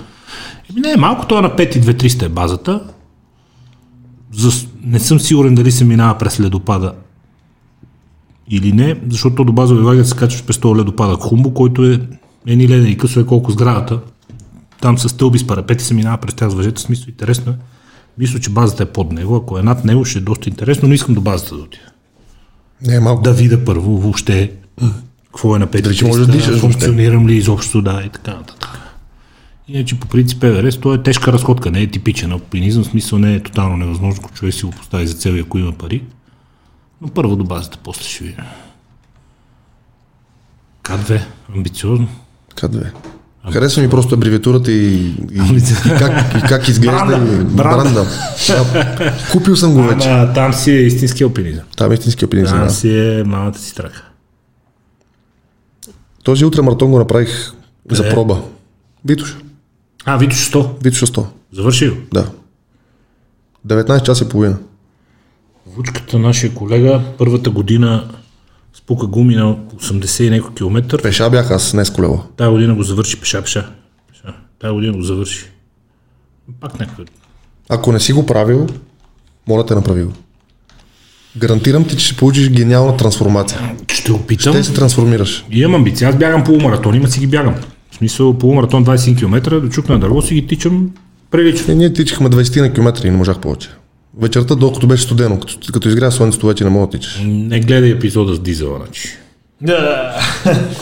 Еми 0.70 0.80
не 0.80 0.90
е 0.90 0.96
малко, 0.96 1.26
това 1.26 1.40
на 1.40 1.56
5,2300 1.56 2.22
е 2.22 2.28
базата. 2.28 2.80
За, 4.32 4.66
не 4.82 5.00
съм 5.00 5.20
сигурен 5.20 5.54
дали 5.54 5.72
се 5.72 5.84
минава 5.84 6.18
през 6.18 6.40
ледопада 6.40 6.92
или 8.50 8.72
не, 8.72 9.00
защото 9.08 9.44
до 9.44 9.52
базови 9.52 9.82
лагер 9.82 10.04
се 10.04 10.16
качваш 10.16 10.44
през 10.44 10.58
този 10.58 10.80
ледопадък 10.80 11.20
Хумбо, 11.20 11.54
който 11.54 11.84
е 11.84 12.00
едни 12.46 12.68
леда 12.68 12.88
и 12.88 12.98
късо 12.98 13.20
е 13.20 13.26
колко 13.26 13.50
сградата. 13.50 14.00
Там 14.80 14.98
са 14.98 15.08
стълби 15.08 15.38
с 15.38 15.46
парапети, 15.46 15.84
се 15.84 15.94
минава 15.94 16.18
през 16.18 16.34
тях 16.34 16.50
с 16.50 16.54
въжета, 16.54 16.80
смисъл 16.80 17.08
интересно 17.08 17.52
е. 17.52 17.56
Мисля, 18.18 18.40
че 18.40 18.50
базата 18.50 18.82
е 18.82 18.86
под 18.86 19.12
него, 19.12 19.36
ако 19.36 19.58
е 19.58 19.62
над 19.62 19.84
него 19.84 20.04
ще 20.04 20.18
е 20.18 20.22
доста 20.22 20.48
интересно, 20.48 20.88
но 20.88 20.94
искам 20.94 21.14
до 21.14 21.20
базата 21.20 21.56
да 21.56 21.62
отида. 21.62 21.84
Не 22.86 22.94
е 22.94 23.00
малко. 23.00 23.22
Да 23.22 23.32
видя 23.32 23.64
първо 23.64 23.98
въобще 23.98 24.52
какво 25.26 25.56
е 25.56 25.58
на 25.58 25.66
5 25.66 25.80
Дали 25.82 25.94
ще 25.94 26.04
можеш 26.04 26.26
да 26.26 26.32
дишаш 26.32 26.58
функционирам 26.58 27.28
ли 27.28 27.34
изобщо, 27.34 27.82
да, 27.82 28.02
и 28.06 28.08
така 28.08 28.30
нататък. 28.30 28.78
Иначе 29.68 30.00
по 30.00 30.08
принцип 30.08 30.44
Еверест, 30.44 30.80
то 30.80 30.94
е 30.94 31.02
тежка 31.02 31.32
разходка, 31.32 31.70
не 31.70 31.80
е 31.82 31.90
типичен 31.90 32.32
алпинизъм, 32.32 32.84
смисъл 32.84 33.18
не 33.18 33.34
е 33.34 33.40
тотално 33.40 33.76
невъзможно, 33.76 34.20
ако 34.24 34.34
човек 34.34 34.54
си 34.54 34.64
го 34.64 34.70
постави 34.70 35.06
за 35.06 35.14
цел 35.14 35.32
и 35.32 35.40
ако 35.40 35.58
има 35.58 35.72
пари. 35.72 36.02
Но 37.02 37.08
първо 37.08 37.36
до 37.36 37.44
базата, 37.44 37.78
после 37.84 38.04
ще 38.04 38.24
видим. 38.24 38.44
К2, 40.82 41.20
амбициозно. 41.56 42.08
К2. 42.54 42.90
Харесва 43.52 43.82
ми 43.82 43.90
просто 43.90 44.14
абревиатурата 44.14 44.72
и, 44.72 44.96
и, 45.32 45.62
и, 45.86 45.98
как, 45.98 46.34
и 46.36 46.48
как 46.48 46.68
изглежда. 46.68 47.06
Бранда. 47.06 47.44
Бранда. 47.44 47.84
бранда. 47.84 48.06
Да. 48.48 49.14
Купил 49.32 49.56
съм 49.56 49.74
го 49.74 49.82
вече. 49.82 50.08
Ама 50.08 50.32
там 50.32 50.52
си 50.52 50.70
е 50.70 50.80
истински 50.80 51.24
алпинизъм. 51.24 51.64
Там 51.76 51.90
е 51.90 51.94
истински 51.94 52.24
алпинизъм. 52.24 52.58
Там 52.58 52.66
да. 52.66 52.72
си 52.72 52.98
е 52.98 53.24
малата 53.24 53.58
си 53.58 53.74
трака. 53.74 54.04
Този 56.22 56.44
ултрамаратон 56.44 56.90
го 56.90 56.98
направих 56.98 57.52
за 57.90 58.02
Къде? 58.02 58.14
проба. 58.14 58.42
Витуш. 59.04 59.36
А, 60.04 60.16
Витош 60.16 60.50
100. 60.50 60.82
Витуш 60.84 61.00
100. 61.00 61.26
Завърши 61.52 61.88
го. 61.88 61.96
Да. 62.12 62.26
19 63.66 64.02
часа 64.02 64.24
и 64.24 64.28
половина. 64.28 64.58
Вучката, 65.66 66.18
нашия 66.18 66.54
колега, 66.54 67.02
първата 67.18 67.50
година 67.50 68.08
спука 68.74 69.06
гуми 69.06 69.34
на 69.34 69.56
80 69.56 70.22
и 70.22 70.30
няколко 70.30 70.54
километър. 70.54 71.02
Пеша 71.02 71.30
бях 71.30 71.50
аз, 71.50 71.74
не 71.74 71.84
с 71.84 71.90
колело. 71.90 72.22
Тая 72.36 72.50
година 72.50 72.74
го 72.74 72.82
завърши 72.82 73.20
пеша, 73.20 73.42
пеша. 73.42 73.70
пеша. 74.08 74.34
Тая 74.58 74.72
година 74.72 74.92
го 74.92 75.02
завърши. 75.02 75.44
Пак 76.60 76.80
някакъв. 76.80 77.06
Ако 77.68 77.92
не 77.92 78.00
си 78.00 78.12
го 78.12 78.26
правил, 78.26 78.66
моля 79.48 79.66
те 79.66 79.74
направи 79.74 80.04
го. 80.04 80.12
Гарантирам 81.36 81.84
ти, 81.84 81.96
че 81.96 82.06
ще 82.06 82.16
получиш 82.16 82.50
гениална 82.50 82.96
трансформация. 82.96 83.74
Ще 83.92 84.12
опитам. 84.12 84.52
Те 84.52 84.64
се 84.64 84.74
трансформираш. 84.74 85.44
Имам 85.50 85.74
амбиция. 85.74 86.08
Аз 86.08 86.16
бягам 86.16 86.44
полумаратон, 86.44 86.94
има 86.94 87.08
си 87.08 87.20
ги 87.20 87.26
бягам. 87.26 87.54
В 87.90 87.94
смисъл 87.96 88.38
полумаратон 88.38 88.84
21 88.84 89.18
км, 89.18 89.60
до 89.60 89.68
чук 89.68 89.88
на 89.88 89.98
дърво 89.98 90.22
си 90.22 90.34
ги 90.34 90.46
тичам 90.46 90.90
прилично. 91.30 91.72
И 91.72 91.76
ние 91.76 91.92
тичахме 91.92 92.30
20 92.30 92.60
на 92.60 92.72
километри 92.72 93.08
и 93.08 93.10
не 93.10 93.16
можах 93.16 93.38
повече. 93.38 93.70
Вечерта, 94.20 94.54
докато 94.54 94.86
беше 94.86 95.02
студено, 95.02 95.40
като, 95.40 95.72
като 95.72 95.88
изгря 95.88 96.10
слънцето, 96.10 96.46
вече 96.46 96.64
не 96.64 96.70
мога 96.70 96.86
да 96.86 96.90
тичаш. 96.90 97.20
Не 97.24 97.60
гледай 97.60 97.90
епизода 97.90 98.34
с 98.34 98.40
дизела, 98.40 98.76
значи. 98.76 99.08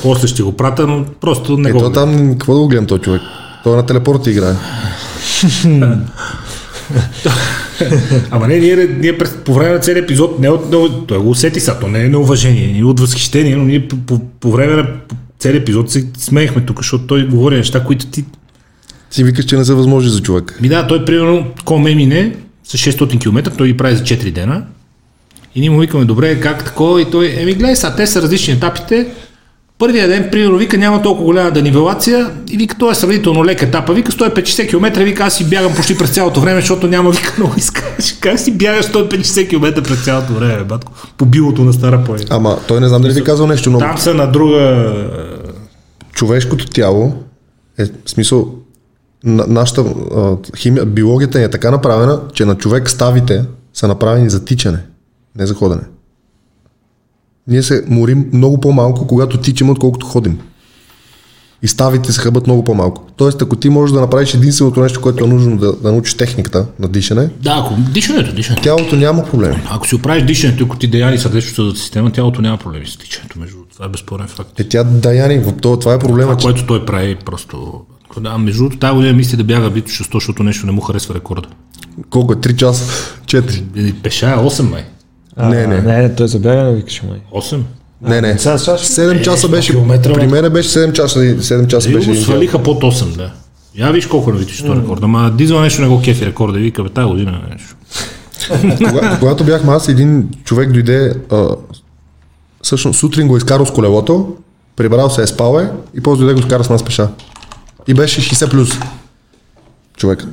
После 0.02 0.26
ще 0.28 0.42
го 0.42 0.52
пратя, 0.52 0.86
но 0.86 1.04
просто 1.20 1.56
не 1.56 1.68
Е, 1.68 1.72
го 1.72 1.92
там, 1.92 2.30
какво 2.32 2.54
да 2.54 2.60
го 2.60 2.68
гледам 2.68 2.86
този 2.86 3.02
човек? 3.02 3.22
Той 3.64 3.72
е 3.72 3.76
на 3.76 3.86
телепорта 3.86 4.30
играе. 4.30 4.54
Ама 8.30 8.48
не, 8.48 8.58
ние, 8.58 8.76
ние 8.76 9.18
през, 9.18 9.36
по 9.44 9.54
време 9.54 9.72
на 9.72 9.78
целия 9.78 10.02
епизод, 10.02 10.38
не 10.38 10.48
от, 10.48 10.72
не, 10.72 11.06
той 11.06 11.18
го 11.18 11.30
усети 11.30 11.60
са, 11.60 11.78
то 11.80 11.88
не 11.88 12.04
е 12.04 12.08
неуважение, 12.08 12.72
не 12.72 12.84
от 12.84 13.00
възхищение, 13.00 13.56
но 13.56 13.64
ние 13.64 13.88
по, 13.88 13.96
по, 13.96 14.18
по 14.40 14.52
време 14.52 14.74
на 14.74 14.86
целия 15.38 15.60
епизод 15.60 15.90
се 15.90 16.06
смеехме 16.18 16.62
тук, 16.62 16.76
защото 16.78 17.06
той 17.06 17.26
говори 17.28 17.56
неща, 17.56 17.84
които 17.84 18.06
ти... 18.06 18.24
Си 19.10 19.24
викаш, 19.24 19.44
че 19.44 19.56
не 19.56 19.64
са 19.64 19.74
възможни 19.74 20.10
за 20.10 20.22
човек. 20.22 20.58
Ми 20.62 20.68
да, 20.68 20.86
той 20.86 21.04
примерно, 21.04 21.46
ко 21.64 21.78
ме 21.78 21.94
мине 21.94 22.36
с 22.70 22.78
600 22.78 23.20
км, 23.20 23.50
той 23.56 23.66
ги 23.66 23.76
прави 23.76 23.96
за 23.96 24.02
4 24.02 24.30
дена. 24.30 24.62
И 25.54 25.60
ние 25.60 25.70
му 25.70 25.80
викаме, 25.80 26.04
добре, 26.04 26.40
как 26.40 26.64
такова? 26.64 27.02
И 27.02 27.04
той, 27.04 27.34
еми 27.36 27.54
гледай 27.54 27.76
сега, 27.76 27.96
те 27.96 28.06
са 28.06 28.22
различни 28.22 28.54
етапите. 28.54 29.06
Първия 29.78 30.08
ден, 30.08 30.28
примерно, 30.32 30.58
вика, 30.58 30.78
няма 30.78 31.02
толкова 31.02 31.24
голяма 31.24 31.50
денивелация 31.50 32.30
и 32.50 32.56
вика, 32.56 32.76
той 32.78 32.92
е 32.92 32.94
сравнително 32.94 33.44
лек 33.44 33.62
етапа. 33.62 33.92
Вика, 33.92 34.12
150 34.12 34.68
км, 34.68 35.04
вика, 35.04 35.24
аз 35.24 35.36
си 35.36 35.48
бягам 35.48 35.74
почти 35.74 35.98
през 35.98 36.10
цялото 36.10 36.40
време, 36.40 36.60
защото 36.60 36.86
няма, 36.86 37.10
вика, 37.10 37.34
много 37.38 37.54
изкаш. 37.56 38.12
Как 38.20 38.40
си 38.40 38.50
бягаш 38.52 38.86
150 38.86 39.48
км 39.48 39.82
през 39.82 40.04
цялото 40.04 40.32
време, 40.32 40.64
батко? 40.64 40.92
По 41.16 41.24
билото 41.24 41.64
на 41.64 41.72
Стара 41.72 42.04
Поя. 42.04 42.20
Ама 42.30 42.58
той 42.68 42.80
не 42.80 42.88
знам 42.88 43.02
дали 43.02 43.12
ви 43.12 43.24
казал 43.24 43.46
нещо 43.46 43.70
много. 43.70 43.84
Там 43.84 43.98
са 43.98 44.14
на 44.14 44.26
друга... 44.26 44.94
Човешкото 46.12 46.66
тяло 46.66 47.14
е 47.78 47.84
в 47.84 47.90
смисъл 48.06 48.54
на, 49.24 49.44
нашата 49.48 49.80
а, 49.80 50.36
химия, 50.56 50.86
биологията 50.86 51.38
ни 51.38 51.44
е 51.44 51.50
така 51.50 51.70
направена, 51.70 52.20
че 52.32 52.44
на 52.44 52.54
човек 52.54 52.90
ставите 52.90 53.44
са 53.74 53.88
направени 53.88 54.30
за 54.30 54.44
тичане, 54.44 54.78
не 55.36 55.46
за 55.46 55.54
ходене. 55.54 55.82
Ние 57.46 57.62
се 57.62 57.84
морим 57.88 58.30
много 58.32 58.60
по-малко, 58.60 59.06
когато 59.06 59.38
тичаме, 59.40 59.70
отколкото 59.70 60.06
ходим. 60.06 60.38
И 61.62 61.68
ставите 61.68 62.12
се 62.12 62.20
хъбат 62.20 62.46
много 62.46 62.64
по-малко. 62.64 63.04
Тоест, 63.16 63.42
ако 63.42 63.56
ти 63.56 63.68
можеш 63.68 63.94
да 63.94 64.00
направиш 64.00 64.34
единственото 64.34 64.80
нещо, 64.80 65.00
което 65.00 65.24
е 65.24 65.28
нужно 65.28 65.56
да, 65.56 65.72
да 65.72 65.92
научиш 65.92 66.14
техниката 66.14 66.66
на 66.78 66.88
дишане, 66.88 67.30
Да, 67.42 67.62
ако 67.64 67.74
дишането, 67.92 68.34
дишането. 68.34 68.62
тялото 68.62 68.96
няма 68.96 69.24
проблеми. 69.24 69.62
Ако 69.70 69.86
си 69.86 69.94
оправиш 69.94 70.24
дишането, 70.24 70.64
ако 70.64 70.76
ти 70.76 70.86
деяни 70.86 71.18
сърдечната 71.18 71.76
система, 71.78 72.12
тялото 72.12 72.42
няма 72.42 72.58
проблеми 72.58 72.86
с 72.86 72.96
тичането. 72.96 73.38
Между 73.38 73.56
това 73.72 73.86
е 73.86 73.88
безспорен 73.88 74.26
факт. 74.26 74.60
Е, 74.60 74.68
тя 74.68 74.84
Даяни, 74.84 75.42
това, 75.62 75.78
това 75.78 75.94
е 75.94 75.98
проблема, 75.98 76.36
Това, 76.36 76.40
че 76.40 76.44
което 76.44 76.66
той 76.66 76.86
прави, 76.86 77.14
просто... 77.14 77.80
Да, 78.16 78.38
между 78.38 78.58
другото, 78.58 78.78
тази 78.78 78.94
година 78.94 79.12
мисли 79.12 79.36
да 79.36 79.44
бяга 79.44 79.68
Вито 79.68 79.90
600, 79.90 80.14
защото 80.14 80.42
нещо 80.42 80.66
не 80.66 80.72
му 80.72 80.80
харесва 80.80 81.14
рекорда. 81.14 81.48
колко 82.10 82.32
е? 82.32 82.36
3 82.36 82.56
часа? 82.56 82.84
4? 83.24 83.62
Или 83.76 83.92
Пеша 83.92 84.26
е 84.26 84.34
8 84.34 84.62
май. 84.62 84.84
Не, 85.38 85.66
не. 85.66 85.80
Не, 85.80 85.98
не, 85.98 86.14
той 86.14 86.28
за 86.28 86.38
бягане 86.38 86.74
викаше 86.74 87.06
май. 87.06 87.18
8? 87.34 87.60
Не, 88.02 88.20
не. 88.20 88.38
Сега, 88.38 88.58
сега 88.58 88.78
ще- 88.78 88.92
7 88.92 89.22
часа 89.22 89.46
Е, 89.46 89.50
беше. 89.50 89.72
километра, 89.72 90.14
При 90.14 90.26
мен 90.26 90.52
беше 90.52 90.68
7 90.70 90.92
часа. 90.92 91.18
7 91.18 91.66
часа 91.66 91.90
И 91.90 91.94
беше. 91.94 92.14
свалиха 92.14 92.62
под 92.62 92.82
8, 92.82 93.16
да. 93.16 93.32
Я 93.74 93.90
виж 93.90 94.06
колко 94.06 94.30
е 94.30 94.32
на 94.32 94.38
Вито 94.38 94.52
600 94.52 94.82
рекорда. 94.82 95.04
Ама 95.04 95.30
Дизел 95.30 95.60
нещо 95.60 95.82
не 95.82 95.88
го 95.88 96.02
кефи 96.02 96.26
рекорда. 96.26 96.58
И 96.58 96.62
вика, 96.62 96.82
бе, 96.82 96.88
тази 96.88 97.08
година 97.08 97.40
е 97.46 97.52
нещо. 97.52 97.76
Кога, 98.78 99.16
когато 99.20 99.44
бяхме 99.44 99.72
аз, 99.72 99.88
един 99.88 100.28
човек 100.44 100.72
дойде, 100.72 101.14
а, 101.30 101.46
всъщност 102.62 102.98
сутрин 103.00 103.28
го 103.28 103.36
изкарал 103.36 103.66
с 103.66 103.70
колелото, 103.70 104.36
прибрал 104.76 105.10
се 105.10 105.22
е 105.22 105.26
спал 105.26 105.58
е 105.58 105.70
и 105.96 106.00
после 106.00 106.24
дойде 106.24 106.34
го 106.34 106.46
скара 106.46 106.64
с 106.64 106.70
нас 106.70 106.82
пеша. 106.84 107.08
И 107.88 107.94
беше 107.94 108.20
60 108.20 108.50
плюс. 108.50 108.70
Човек. 109.96 110.24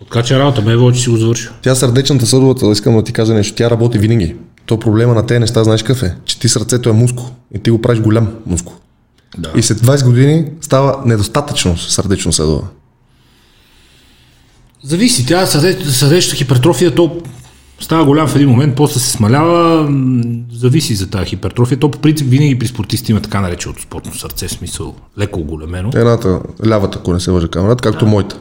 Откача 0.00 0.38
работа, 0.38 0.62
ме 0.62 0.92
че 0.92 1.00
си 1.00 1.10
го 1.10 1.16
завършил. 1.16 1.50
Тя 1.62 1.74
сърдечната 1.74 2.26
съдовата, 2.26 2.66
искам 2.70 2.96
да 2.96 3.04
ти 3.04 3.12
кажа 3.12 3.34
нещо, 3.34 3.54
тя 3.54 3.70
работи 3.70 3.98
винаги. 3.98 4.36
То 4.66 4.78
проблема 4.78 5.14
на 5.14 5.26
тези 5.26 5.38
неща, 5.40 5.64
знаеш 5.64 5.82
какъв 5.82 6.02
е? 6.02 6.16
Че 6.24 6.38
ти 6.38 6.48
сърцето 6.48 6.88
е 6.88 6.92
мускул 6.92 7.26
и 7.54 7.58
ти 7.58 7.70
го 7.70 7.82
правиш 7.82 8.00
голям 8.00 8.28
мускул. 8.46 8.74
Да. 9.38 9.52
И 9.56 9.62
след 9.62 9.78
20 9.78 10.04
години 10.04 10.44
става 10.60 11.02
недостатъчно 11.04 11.78
сърдечно 11.78 12.32
съдова. 12.32 12.62
Зависи, 14.82 15.26
тя 15.26 15.46
сърде- 15.46 15.84
сърдечната 15.90 16.36
хипертрофия, 16.36 16.94
то 16.94 17.22
става 17.80 18.04
голям 18.04 18.28
в 18.28 18.36
един 18.36 18.48
момент, 18.48 18.76
после 18.76 19.00
се 19.00 19.10
смалява, 19.10 19.88
зависи 20.52 20.94
за 20.94 21.10
тази 21.10 21.26
хипертрофия. 21.26 21.78
То 21.78 21.90
по 21.90 21.98
принцип 21.98 22.28
винаги 22.30 22.58
при 22.58 22.66
спортисти 22.66 23.12
има 23.12 23.20
така 23.20 23.40
нареченото 23.40 23.82
спортно 23.82 24.14
сърце, 24.14 24.48
в 24.48 24.50
смисъл 24.50 24.94
леко 25.18 25.40
оголемено. 25.40 25.90
Едната, 25.94 26.40
лявата, 26.66 26.98
ако 26.98 27.12
не 27.12 27.20
се 27.20 27.30
лъжа 27.30 27.48
камерата, 27.48 27.82
както 27.82 28.06
моята. 28.06 28.40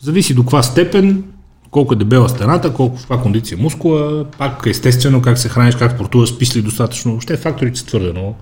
Зависи 0.00 0.34
до 0.34 0.42
каква 0.42 0.62
степен, 0.62 1.24
колко 1.70 1.94
е 1.94 1.96
дебела 1.96 2.28
стената, 2.28 2.72
колко 2.72 2.96
в 2.96 3.00
каква 3.00 3.22
кондиция 3.22 3.58
мускула, 3.58 4.24
пак 4.38 4.66
естествено 4.66 5.22
как 5.22 5.38
се 5.38 5.48
храниш, 5.48 5.74
как 5.74 5.92
спортуваш, 5.92 6.28
спиш 6.28 6.56
ли 6.56 6.62
достатъчно. 6.62 7.10
Въобще 7.10 7.36
факторите 7.36 7.78
са 7.78 7.86
твърде 7.86 8.12
много. 8.12 8.36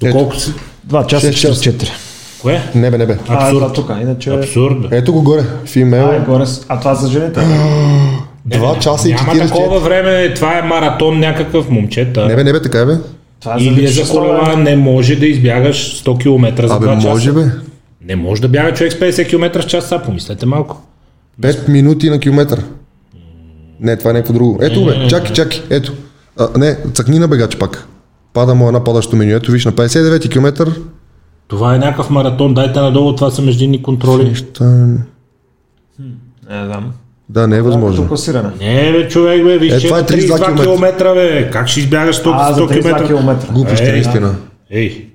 Доколко 0.00 0.36
си... 0.36 0.52
2 0.88 1.06
часа 1.06 1.28
и 1.28 1.32
Шест 1.32 1.62
часа. 1.62 1.78
44. 1.78 2.03
Кое? 2.44 2.62
Не 2.74 2.90
бе, 2.90 2.98
не 2.98 3.06
бе. 3.06 3.18
А, 3.28 3.34
Абсурд. 3.34 3.58
това 3.58 3.72
тук, 3.72 3.90
иначе... 4.02 4.30
Абсурд. 4.30 4.76
Ето 4.90 5.12
го 5.12 5.22
горе, 5.22 5.44
фимейл. 5.66 6.06
А, 6.06 6.14
е 6.14 6.20
горе. 6.20 6.44
А 6.68 6.78
това 6.78 6.94
за 6.94 7.08
жените? 7.08 7.40
2 8.48 8.78
часа 8.78 9.08
и 9.08 9.12
Няма 9.12 9.32
40. 9.34 9.48
такова 9.48 9.80
време, 9.80 10.34
това 10.34 10.58
е 10.58 10.62
маратон 10.62 11.20
някакъв 11.20 11.70
момчета. 11.70 12.26
Не 12.26 12.36
бе, 12.36 12.44
не 12.44 12.52
бе, 12.52 12.62
така 12.62 12.78
е 12.78 12.84
бе. 12.86 12.96
Това 13.40 13.54
е 13.54 13.58
за 13.58 13.64
Или 13.64 13.84
е 13.84 13.88
за 13.88 14.10
колела, 14.10 14.56
не 14.56 14.76
може 14.76 15.16
да 15.16 15.26
избягаш 15.26 16.04
100 16.04 16.20
км 16.20 16.66
за 16.68 16.74
Абе, 16.74 16.86
2 16.86 16.94
часа. 16.94 17.08
може 17.08 17.32
бе. 17.32 17.44
Не 18.04 18.16
може 18.16 18.42
да 18.42 18.48
бяга 18.48 18.72
човек 18.74 18.92
с 18.92 18.96
50 18.96 19.28
км 19.28 19.62
в 19.62 19.66
час, 19.66 19.84
сега 19.88 20.02
помислете 20.02 20.46
малко. 20.46 20.82
5 21.42 21.68
минути 21.68 22.10
на 22.10 22.20
километър. 22.20 22.62
Не, 23.80 23.96
това 23.96 24.10
е 24.10 24.14
някакво 24.14 24.32
друго. 24.32 24.58
Ето 24.62 24.84
бе, 24.84 25.08
чакай, 25.08 25.32
чакай, 25.32 25.60
ето. 25.70 25.92
А, 26.38 26.48
не, 26.56 26.76
цъкни 26.94 27.18
на 27.18 27.28
бегач 27.28 27.56
пак. 27.56 27.86
Пада 28.32 28.54
му 28.54 28.66
една 28.66 28.84
падащо 28.84 29.16
меню. 29.16 29.36
Ето 29.36 29.52
виж 29.52 29.64
на 29.64 29.72
59 29.72 30.30
км. 30.32 30.72
Това 31.48 31.74
е 31.74 31.78
някакъв 31.78 32.10
маратон, 32.10 32.54
дайте 32.54 32.80
надолу, 32.80 33.14
това 33.14 33.30
са 33.30 33.42
междинни 33.42 33.82
контроли. 33.82 34.44
Та... 34.54 34.64
Не 34.64 34.98
знам. 36.64 36.92
Да, 37.28 37.46
не 37.46 37.56
е 37.56 37.62
възможно. 37.62 38.08
класиране. 38.08 38.50
Не, 38.60 38.92
бе, 38.92 39.08
човек, 39.08 39.44
бе, 39.44 39.58
виж, 39.58 39.72
Е, 39.74 39.78
това 39.78 39.98
е 39.98 40.02
32 40.02 40.28
32 40.28 40.62
км, 40.62 41.14
бе. 41.14 41.50
Как 41.50 41.68
ще 41.68 41.80
избягаш 41.80 42.16
100, 42.16 42.32
А, 42.34 42.52
за 42.52 42.60
100 42.60 42.72
32 42.72 42.82
км? 42.98 43.06
км. 43.08 43.52
Глупости, 43.52 43.84
Е, 43.84 43.92
наистина. 43.92 44.34
Ей, 44.70 45.10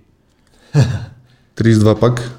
32 1.58 2.00
пак. 2.00 2.32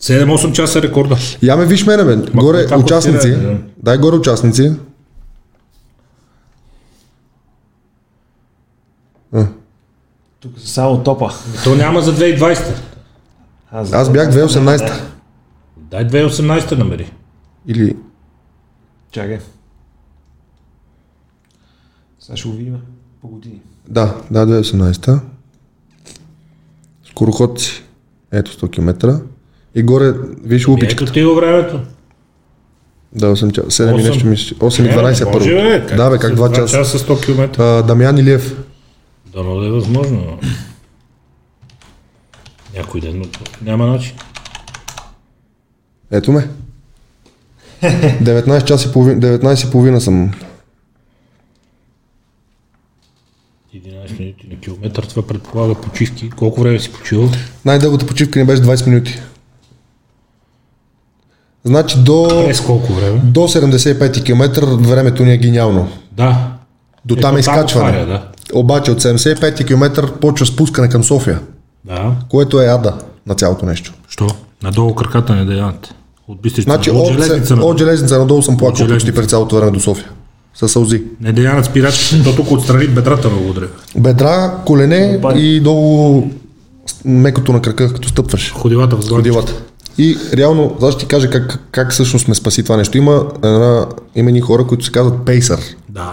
7-8 0.00 0.52
часа 0.52 0.82
рекорда. 0.82 1.16
Я 1.42 1.56
ме 1.56 1.66
виж 1.66 1.86
мене, 1.86 2.04
бе. 2.04 2.16
Горе 2.34 2.64
това 2.64 2.78
участници. 2.78 3.18
класиране, 3.28 3.48
да. 3.48 3.58
Дай 3.78 3.98
горе 3.98 4.16
участници. 4.16 4.72
Тук 10.46 10.60
са 10.60 10.68
само 10.68 11.02
топа. 11.02 11.30
То 11.64 11.74
няма 11.74 12.00
за 12.00 12.14
2020. 12.14 12.74
А, 13.70 13.84
за- 13.84 13.96
Аз 13.96 14.12
бях 14.12 14.28
2018. 14.28 14.92
Дай 15.76 16.04
2018 16.04 16.72
намери. 16.72 17.12
Или... 17.66 17.96
Чакай. 19.10 19.38
Сега 22.20 22.36
ще 22.36 22.48
го 22.48 22.54
видим 22.54 22.76
по 23.20 23.28
години. 23.28 23.60
Да, 23.88 24.14
да, 24.30 24.46
2018. 24.46 25.20
Скороходци. 27.06 27.82
Ето 28.32 28.50
100 28.50 28.70
км. 28.70 29.20
И 29.74 29.82
горе, 29.82 30.12
виж 30.42 30.68
лупичка. 30.68 31.04
Ето 31.04 31.12
ти 31.12 31.24
го 31.24 31.34
времето. 31.34 31.80
Да, 33.12 33.26
8 33.26 33.52
часа. 33.52 33.68
7 33.84 33.90
и 33.90 33.94
Осем. 33.94 34.06
нещо 34.06 34.26
мисля. 34.26 34.56
8 34.56 34.84
и 34.84 34.90
12 34.90 35.20
е 35.20 35.32
първо. 35.32 35.46
бе, 35.46 35.96
Да, 35.96 36.10
бе, 36.10 36.18
как 36.18 36.34
2 36.34 36.54
часа. 36.54 36.74
часа 36.74 36.98
100 36.98 37.20
км. 37.20 37.58
А, 37.58 37.82
Дамян 37.82 38.18
Илиев. 38.18 38.56
Дано 39.36 39.60
да 39.60 39.66
е 39.66 39.70
възможно. 39.70 40.20
но 40.20 40.38
Някой 42.78 43.00
ден, 43.00 43.18
но 43.18 43.24
няма 43.62 43.86
начин. 43.86 44.16
Ето 46.10 46.32
ме. 46.32 46.48
19 47.82 48.64
часа 48.64 48.88
и 48.88 48.92
половина, 48.92 49.20
19 49.20 49.68
и 49.68 49.70
половина 49.70 50.00
съм. 50.00 50.30
11 53.74 54.18
минути 54.20 54.46
на 54.50 54.60
километър, 54.60 55.04
това 55.04 55.26
предполага 55.26 55.74
почивки. 55.74 56.30
Колко 56.30 56.60
време 56.60 56.80
си 56.80 56.92
почивал? 56.92 57.28
Най-дългата 57.64 58.06
почивка 58.06 58.38
ни 58.38 58.44
беше 58.44 58.62
20 58.62 58.86
минути. 58.86 59.20
Значи 61.64 61.98
до, 61.98 62.28
През 62.46 62.60
колко 62.60 62.92
време? 62.92 63.18
до 63.24 63.40
75 63.40 64.24
км 64.24 64.66
времето 64.66 65.24
ни 65.24 65.32
е 65.32 65.38
гениално. 65.38 65.88
Да. 66.12 66.52
До 67.04 67.16
там 67.16 67.36
е 67.36 67.40
изкачване. 67.40 67.88
отваря, 67.90 68.06
да. 68.06 68.32
Обаче 68.54 68.90
от 68.90 69.02
75 69.02 69.66
км 69.66 70.12
почва 70.20 70.46
спускане 70.46 70.88
към 70.88 71.04
София, 71.04 71.40
Да. 71.84 72.12
което 72.28 72.60
е 72.60 72.66
ада 72.66 72.94
на 73.26 73.34
цялото 73.34 73.66
нещо. 73.66 73.92
Що? 74.08 74.26
Надолу 74.62 74.94
краката 74.94 75.34
не 75.34 75.44
даянте. 75.44 75.90
От 76.28 76.42
бистрица 76.42 76.64
Значи 76.70 76.90
надолу, 76.90 77.06
от, 77.06 77.12
железница 77.12 77.54
от 77.54 77.78
железница 77.78 78.18
надолу 78.18 78.42
съм 78.42 78.56
плакал 78.56 78.86
почти 78.86 79.14
през 79.14 79.26
цялото 79.26 79.56
време 79.56 79.70
до 79.70 79.80
София. 79.80 80.10
Със 80.54 80.72
сълзи. 80.72 81.02
Не 81.20 81.32
деянат 81.32 81.64
спирачките, 81.64 82.22
то 82.24 82.36
тук 82.36 82.50
отстрани 82.50 82.86
бедрата 82.88 83.28
много 83.28 83.50
удря. 83.50 83.68
Бедра, 83.98 84.54
колене 84.66 85.14
Опа. 85.18 85.38
и 85.38 85.60
долу 85.60 86.22
мекото 87.04 87.52
на 87.52 87.62
крака, 87.62 87.92
като 87.92 88.08
стъпваш. 88.08 88.52
Ходилата 88.52 88.96
в. 88.96 89.08
Ходилата. 89.08 89.52
И 89.98 90.18
реално, 90.34 90.76
за 90.80 90.86
да 90.86 90.98
ти 90.98 91.06
кажа 91.06 91.30
как, 91.30 91.58
как 91.70 91.92
всъщност 91.92 92.28
ме 92.28 92.34
спаси 92.34 92.62
това 92.62 92.76
нещо. 92.76 92.98
Има, 92.98 93.26
една, 93.44 93.86
има 94.14 94.30
едни 94.30 94.40
хора, 94.40 94.66
които 94.66 94.84
се 94.84 94.92
казват 94.92 95.24
пейсър. 95.24 95.60
Да. 95.88 96.12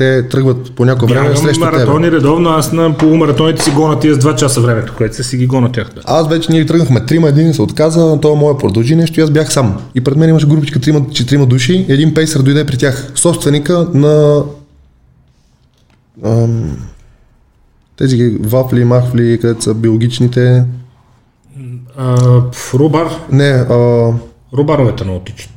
Те 0.00 0.28
тръгват 0.28 0.72
по 0.72 0.84
някое 0.84 1.08
време 1.08 1.20
Бягам 1.28 1.36
срещу 1.36 1.60
тебе. 1.60 1.76
маратони 1.76 2.10
редовно, 2.12 2.48
аз 2.50 2.72
на 2.72 2.96
полумаратоните 2.96 3.62
си 3.62 3.70
гона 3.70 3.98
тия 4.00 4.14
с 4.14 4.18
2 4.18 4.34
часа 4.34 4.60
времето, 4.60 4.94
което 4.96 5.16
се 5.16 5.22
си 5.22 5.36
ги 5.36 5.46
гона 5.46 5.72
тях. 5.72 5.90
Да. 5.94 6.00
Аз 6.04 6.28
вече 6.28 6.52
ние 6.52 6.66
тръгнахме 6.66 7.06
трима, 7.06 7.28
един 7.28 7.54
се 7.54 7.62
отказа, 7.62 8.18
той 8.22 8.36
моя 8.36 8.58
продължи 8.58 8.96
нещо 8.96 9.20
и 9.20 9.22
аз 9.22 9.30
бях 9.30 9.52
сам. 9.52 9.82
И 9.94 10.00
пред 10.00 10.16
мен 10.16 10.28
имаше 10.30 10.46
групичка 10.46 10.80
трима, 10.80 11.06
четирима 11.12 11.46
души, 11.46 11.86
един 11.88 12.14
пейсър 12.14 12.42
дойде 12.42 12.66
при 12.66 12.76
тях. 12.78 13.12
Собственика 13.14 13.88
на 13.94 14.42
ам, 16.24 16.76
тези 17.96 18.36
вафли, 18.40 18.84
махли, 18.84 19.38
където 19.40 19.62
са 19.62 19.74
биологичните. 19.74 20.64
А, 21.96 22.16
Рубар, 22.74 23.06
Не, 23.32 23.48
а, 23.48 24.12
Рубаровете 24.56 25.04
много 25.04 25.20
тичат. 25.20 25.50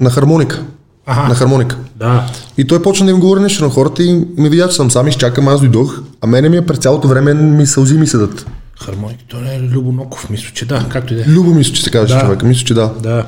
на 0.00 0.10
хармоника. 0.10 0.64
Аха. 1.06 1.28
На 1.28 1.34
хармоника. 1.34 1.76
Да. 1.96 2.26
И 2.58 2.64
той 2.66 2.82
почна 2.82 3.06
да 3.06 3.12
им 3.12 3.20
говори 3.20 3.40
нещо 3.40 3.64
на 3.64 3.70
хората 3.70 4.02
и 4.02 4.12
ми 4.36 4.48
видя, 4.48 4.68
че 4.68 4.76
съм 4.76 4.90
сам, 4.90 5.08
изчакам, 5.08 5.48
аз 5.48 5.60
дойдох, 5.60 6.00
а 6.20 6.26
мене 6.26 6.48
ми 6.48 6.56
е 6.56 6.66
през 6.66 6.78
цялото 6.78 7.08
време 7.08 7.34
ми 7.34 7.66
сълзи 7.66 7.98
ми 7.98 8.06
седат. 8.06 8.46
Хармоник, 8.84 9.18
то 9.28 9.40
не 9.40 9.54
е 9.54 9.60
Любоноков, 9.60 10.30
мисля, 10.30 10.50
че 10.54 10.66
да, 10.66 10.86
както 10.88 11.12
и 11.12 11.16
да 11.16 11.22
е. 11.22 11.26
Любо 11.26 11.54
мисля, 11.54 11.74
че 11.74 11.82
се 11.82 11.90
казва 11.90 12.16
Да. 12.16 12.20
човек, 12.20 12.42
мисля, 12.42 12.64
че 12.66 12.74
да. 12.74 12.92
Да. 13.02 13.26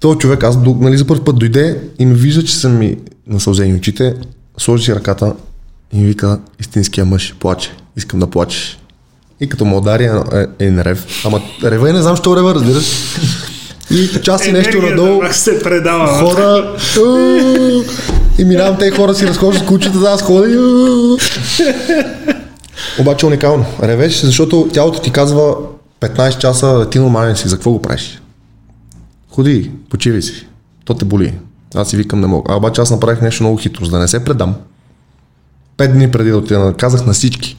Той 0.00 0.16
човек, 0.18 0.44
аз 0.44 0.58
нали, 0.80 0.98
за 0.98 1.06
първ 1.06 1.24
път 1.24 1.38
дойде 1.38 1.80
и 1.98 2.06
ми 2.06 2.14
вижда, 2.14 2.44
че 2.44 2.56
са 2.56 2.68
ми 2.68 2.96
насълзени 3.26 3.74
очите, 3.74 4.14
сложи 4.58 4.84
си 4.84 4.94
ръката 4.94 5.34
и 5.92 5.98
ми 5.98 6.06
вика, 6.06 6.40
истинския 6.60 7.04
мъж, 7.04 7.34
плаче, 7.40 7.70
искам 7.96 8.20
да 8.20 8.26
плачеш. 8.26 8.78
И 9.40 9.48
като 9.48 9.64
му 9.64 9.76
удари 9.78 10.04
е, 10.04 10.66
е 10.66 10.84
рев. 10.84 11.06
Ама 11.24 11.40
рева 11.64 11.90
и 11.90 11.92
не 11.92 12.02
знам, 12.02 12.16
що 12.16 12.36
рева, 12.36 12.54
разбираш. 12.54 12.84
И 13.90 14.22
час 14.22 14.46
и 14.46 14.52
нещо 14.52 14.82
надолу, 14.82 15.22
се 15.32 15.62
предава. 15.62 16.06
хора, 16.06 16.76
и 18.38 18.44
минавам 18.44 18.78
тези 18.78 18.96
хора 18.96 19.14
си 19.14 19.26
разхождат 19.26 19.66
кучета, 19.66 19.98
да 19.98 20.10
аз 20.10 20.22
ходя. 20.22 21.16
Обаче 23.00 23.26
уникално. 23.26 23.64
Ревеш, 23.82 24.20
защото 24.20 24.68
тялото 24.72 25.00
ти 25.00 25.10
казва 25.10 25.54
15 26.00 26.38
часа, 26.38 26.86
ти 26.90 26.98
нормален 26.98 27.36
си, 27.36 27.48
за 27.48 27.56
какво 27.56 27.70
го 27.70 27.82
правиш? 27.82 28.22
Ходи, 29.30 29.70
почивай 29.90 30.22
си. 30.22 30.46
То 30.84 30.94
те 30.94 31.04
боли. 31.04 31.34
Аз 31.74 31.88
си 31.88 31.96
викам 31.96 32.20
не 32.20 32.26
мога. 32.26 32.52
А 32.52 32.56
обаче 32.56 32.80
аз 32.80 32.90
направих 32.90 33.20
нещо 33.20 33.42
много 33.42 33.56
хитро, 33.56 33.84
за 33.84 33.90
да 33.90 33.98
не 33.98 34.08
се 34.08 34.24
предам. 34.24 34.54
Пет 35.76 35.92
дни 35.92 36.10
преди 36.10 36.30
да 36.30 36.36
отида, 36.36 36.74
казах 36.78 37.06
на 37.06 37.12
всички, 37.12 37.56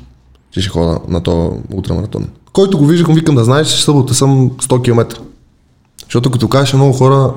че 0.51 0.61
ще 0.61 0.69
хода 0.69 0.99
на 1.07 1.23
този 1.23 1.57
ултрамаратон. 1.73 2.27
Който 2.53 2.77
го 2.77 2.85
виждах, 2.85 3.07
му 3.07 3.15
викам 3.15 3.35
да 3.35 3.43
знаеш, 3.43 3.67
че 3.67 3.83
събота 3.83 4.13
съм 4.13 4.49
100 4.49 4.83
км. 4.83 5.21
Защото 6.11 6.31
като 6.31 6.47
кажеш 6.47 6.73
много 6.73 6.93
хора, 6.93 7.33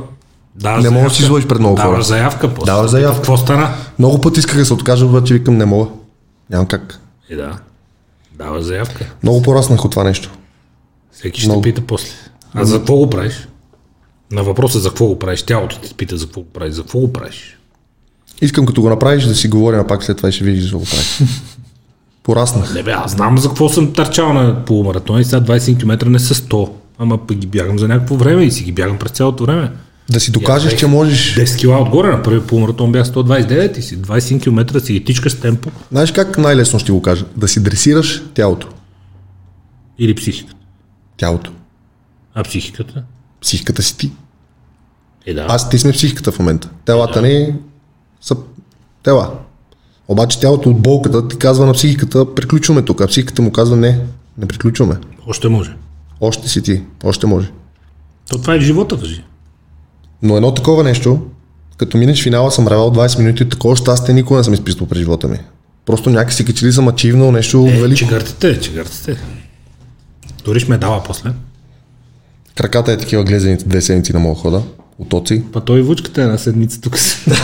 Да, 0.55 0.77
Не 0.79 0.91
можеш 0.91 1.09
да 1.09 1.15
си 1.15 1.23
излъжеш 1.23 1.49
пред 1.49 1.59
много 1.59 1.77
хора. 1.77 1.89
Даваш 1.89 2.07
заявка 2.07 2.55
после. 2.55 2.73
Даваш 2.73 2.91
заявка. 2.91 3.17
Какво 3.17 3.37
стана? 3.37 3.75
много 3.99 4.21
пъти 4.21 4.41
исках 4.41 4.57
да 4.57 4.67
се 4.67 4.75
откажа, 4.75 5.07
обаче 5.07 5.35
викам 5.35 5.57
не 5.57 5.65
мога. 5.65 5.87
Нямам 6.51 6.67
как. 6.67 7.01
И 7.31 7.37
да. 7.37 7.59
Даваш 8.39 8.63
заявка. 8.63 9.05
Много 9.23 9.43
пораснах 9.43 9.85
от 9.85 9.91
това 9.91 10.05
нещо. 10.05 10.31
Всеки 11.13 11.41
ще 11.41 11.49
Много. 11.49 11.63
те 11.63 11.69
пита 11.69 11.83
после. 11.87 12.09
А 12.55 12.65
за 12.65 12.79
какво 12.79 12.97
го 12.97 13.11
правиш? 13.11 13.49
На 14.33 14.43
въпроса 14.43 14.81
за 14.81 14.89
какво 14.89 15.07
го 15.07 15.19
правиш, 15.19 15.43
тялото 15.43 15.79
те 15.79 15.95
пита 15.95 16.17
за 16.17 16.27
какво 16.27 16.41
го 16.41 16.49
правиш. 16.49 16.75
За 16.75 16.83
какво 16.83 16.99
го 16.99 17.13
правиш? 17.13 17.59
Искам 18.41 18.67
като 18.67 18.83
го 18.83 18.89
направиш 18.89 19.25
да 19.25 19.35
си 19.35 19.49
говорим, 19.49 19.81
а 19.81 19.87
пак 19.87 20.05
след 20.05 20.17
това 20.17 20.33
ще 20.33 20.45
видиш 20.45 20.63
за 20.63 20.69
какво 20.69 20.79
го 20.79 20.85
правиш. 20.85 21.21
Пораснах. 22.23 22.75
Не 22.75 22.83
бе, 22.83 22.91
аз 22.91 23.11
знам 23.11 23.39
за 23.39 23.49
какво 23.49 23.69
съм 23.69 23.93
търчал 23.93 24.33
на 24.33 24.65
полумаратон 24.65 25.21
и 25.21 25.25
сега 25.25 25.41
20 25.41 25.79
км 25.81 26.07
не 26.11 26.19
са 26.19 26.35
100. 26.35 26.71
Ама 26.99 27.27
пък 27.27 27.37
ги 27.37 27.47
бягам 27.47 27.79
за 27.79 27.89
някакво 27.89 28.17
време 28.17 28.45
и 28.45 28.51
си 28.51 28.65
ги 28.65 28.73
бягам 28.73 28.99
през 28.99 29.13
цялото 29.13 29.45
време. 29.45 29.71
Да 30.11 30.21
си 30.21 30.33
докажеш, 30.33 30.77
че 30.77 30.87
можеш. 30.87 31.37
10 31.37 31.59
кила 31.59 31.83
отгоре 31.83 32.09
на 32.09 32.23
първи 32.23 32.47
полумаратон 32.47 32.93
бях 32.93 33.07
129 33.07 33.79
и 33.79 33.83
си 33.83 34.03
20 34.03 34.43
км 34.43 34.81
си 34.81 34.93
ги 34.93 35.05
тичка 35.05 35.31
с 35.31 35.41
темпо 35.41 35.71
Знаеш 35.91 36.13
как 36.13 36.39
най-лесно 36.39 36.79
ще 36.79 36.93
го 36.93 37.03
кажа? 37.03 37.27
Да 37.37 37.49
си 37.49 37.63
дресираш 37.63 38.23
тялото. 38.35 38.69
или 39.99 40.15
психиката. 40.15 40.55
Тялото. 41.17 41.53
А 42.35 42.43
психиката? 42.43 43.03
Психиката 43.41 43.83
си 43.83 43.97
ти. 43.99 44.13
Е 45.27 45.35
да. 45.35 45.47
Аз 45.49 45.71
ти 45.71 45.79
сме 45.79 45.93
психиката 45.93 46.33
в 46.33 46.39
момента. 46.39 46.69
Телата 46.85 47.23
ни 47.23 47.55
са 48.21 48.37
тела. 49.03 49.33
Обаче 50.09 50.41
тялото 50.41 50.71
от 50.71 50.83
болката 50.83 51.29
ти 51.29 51.37
казва 51.37 51.67
на 51.67 51.73
психиката, 51.73 52.35
приключваме 52.35 52.83
тук, 52.83 53.01
а 53.01 53.07
психиката 53.07 53.43
му 53.43 53.53
казва 53.53 53.77
не, 53.77 54.01
не 54.39 54.47
приключваме. 54.47 54.97
Още 55.27 55.49
може. 55.49 55.77
Още 56.21 56.49
си 56.49 56.63
ти, 56.63 56.83
още 57.05 57.27
може. 57.27 57.51
То 58.29 58.39
това 58.39 58.55
е 58.55 58.61
живота 58.61 58.97
въжи. 58.97 59.25
Но 60.23 60.37
едно 60.37 60.55
такова 60.55 60.85
нещо, 60.85 61.23
като 61.77 61.97
минеш 61.97 62.23
финала 62.23 62.51
съм 62.51 62.69
ревал 62.69 62.93
20 62.93 63.19
минути, 63.19 63.49
такова 63.49 63.77
щастие 63.77 64.15
никога 64.15 64.39
не 64.39 64.45
съм 64.45 64.55
изписал 64.55 64.87
през 64.87 64.99
живота 64.99 65.29
ми. 65.29 65.39
Просто 65.87 66.11
някакси 66.11 66.45
качели 66.45 66.73
съм 66.73 66.89
ачивнал 66.89 67.33
нещо 67.33 67.67
Е, 67.69 67.81
велико. 67.81 67.99
чегъртите, 67.99 68.61
чегъртите. 68.61 69.17
Дори 70.45 70.61
ще 70.61 70.71
ме 70.71 70.79
дава 70.79 71.03
после. 71.05 71.31
Краката 72.55 72.93
е 72.93 72.97
такива 72.97 73.25
глезените 73.25 73.65
две 73.65 73.81
седмици 73.81 74.13
на 74.13 74.19
моя 74.19 74.35
хода. 74.35 74.63
От 74.99 75.13
оци. 75.13 75.43
Па 75.53 75.61
той 75.61 75.79
и 75.79 75.83
вучката 75.83 76.21
е 76.21 76.25
една 76.25 76.39
седмица 76.39 76.81
тук. 76.81 76.97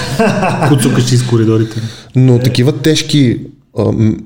Куцукаш 0.68 1.12
из 1.12 1.26
коридорите. 1.26 1.80
Но 2.16 2.38
такива 2.38 2.72
тежки 2.72 3.40
а, 3.78 3.84
м- 3.84 4.16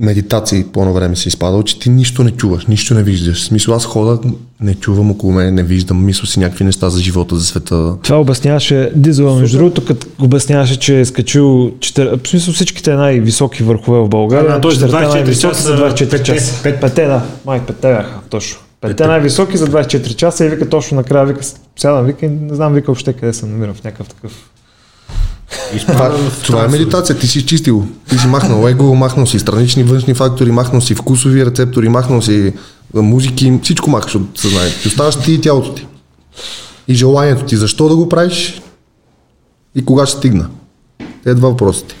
медитации 0.00 0.64
по 0.72 0.80
едно 0.80 0.92
време 0.92 1.16
си 1.16 1.28
изпадал, 1.28 1.62
че 1.62 1.78
ти 1.78 1.90
нищо 1.90 2.24
не 2.24 2.30
чуваш, 2.30 2.66
нищо 2.66 2.94
не 2.94 3.02
виждаш. 3.02 3.42
В 3.42 3.44
смисъл 3.44 3.74
аз 3.74 3.84
хода, 3.84 4.18
не 4.60 4.74
чувам 4.74 5.10
около 5.10 5.32
мен, 5.32 5.54
не 5.54 5.62
виждам, 5.62 6.04
мисля 6.04 6.26
си 6.26 6.40
някакви 6.40 6.64
неща 6.64 6.90
за 6.90 7.00
живота, 7.00 7.36
за 7.36 7.44
света. 7.44 7.94
Това 8.02 8.20
обясняваше 8.20 8.92
Дизела, 8.94 9.40
между 9.40 9.58
другото, 9.58 9.84
като 9.84 10.06
обясняваше, 10.20 10.78
че 10.78 11.00
е 11.00 11.04
скачил, 11.04 11.72
четир... 11.80 12.18
в 12.24 12.28
смисъл 12.28 12.54
всичките 12.54 12.94
най-високи 12.94 13.62
върхове 13.62 13.98
в 13.98 14.08
България. 14.08 14.50
А, 14.50 14.60
той 14.60 14.74
за 14.74 14.86
четирите 14.86 15.06
24 15.06 15.12
най-високи 15.12 15.54
часа, 15.54 15.62
за 15.62 15.76
24 15.76 16.10
петте, 16.10 16.22
часа. 16.22 16.62
пет. 16.62 16.80
Пете, 16.80 17.04
да. 17.06 17.22
Май, 17.46 17.60
пете 17.66 17.88
бяха, 17.88 18.20
точно. 18.30 18.58
Петте 18.80 19.06
най-високи 19.06 19.56
за 19.56 19.66
24 19.66 20.14
часа 20.14 20.44
и 20.44 20.48
вика 20.48 20.68
точно 20.68 20.96
накрая, 20.96 21.26
вика, 21.26 21.40
сядам, 21.76 22.06
вика, 22.06 22.26
и 22.26 22.28
не 22.28 22.54
знам, 22.54 22.74
вика 22.74 22.86
въобще 22.86 23.12
къде 23.12 23.32
се 23.32 23.46
намирам 23.46 23.74
в 23.74 23.84
някакъв 23.84 24.08
такъв. 24.08 24.50
Това, 25.86 26.16
това 26.44 26.64
е 26.64 26.68
медитация, 26.68 27.18
ти 27.18 27.26
си 27.26 27.38
изчистил. 27.38 27.86
Ти 28.08 28.18
си 28.18 28.26
махнал 28.26 28.68
его, 28.68 28.94
махнал 28.94 29.26
си 29.26 29.38
странични 29.38 29.82
външни 29.82 30.14
фактори, 30.14 30.52
махнал 30.52 30.80
си 30.80 30.94
вкусови 30.94 31.46
рецептори, 31.46 31.88
махнал 31.88 32.22
си 32.22 32.52
музики, 32.94 33.58
всичко 33.62 33.90
махаш 33.90 34.14
от 34.14 34.22
съзнанието. 34.38 34.78
И 34.84 34.88
оставаш 34.88 35.16
ти 35.16 35.32
и 35.32 35.40
тялото 35.40 35.74
ти. 35.74 35.86
И 36.88 36.94
желанието 36.94 37.44
ти, 37.44 37.56
защо 37.56 37.88
да 37.88 37.96
го 37.96 38.08
правиш 38.08 38.62
и 39.74 39.84
кога 39.84 40.06
ще 40.06 40.16
стигна. 40.18 40.48
Те 41.24 41.34
два 41.34 41.48
въпросите. 41.48 41.94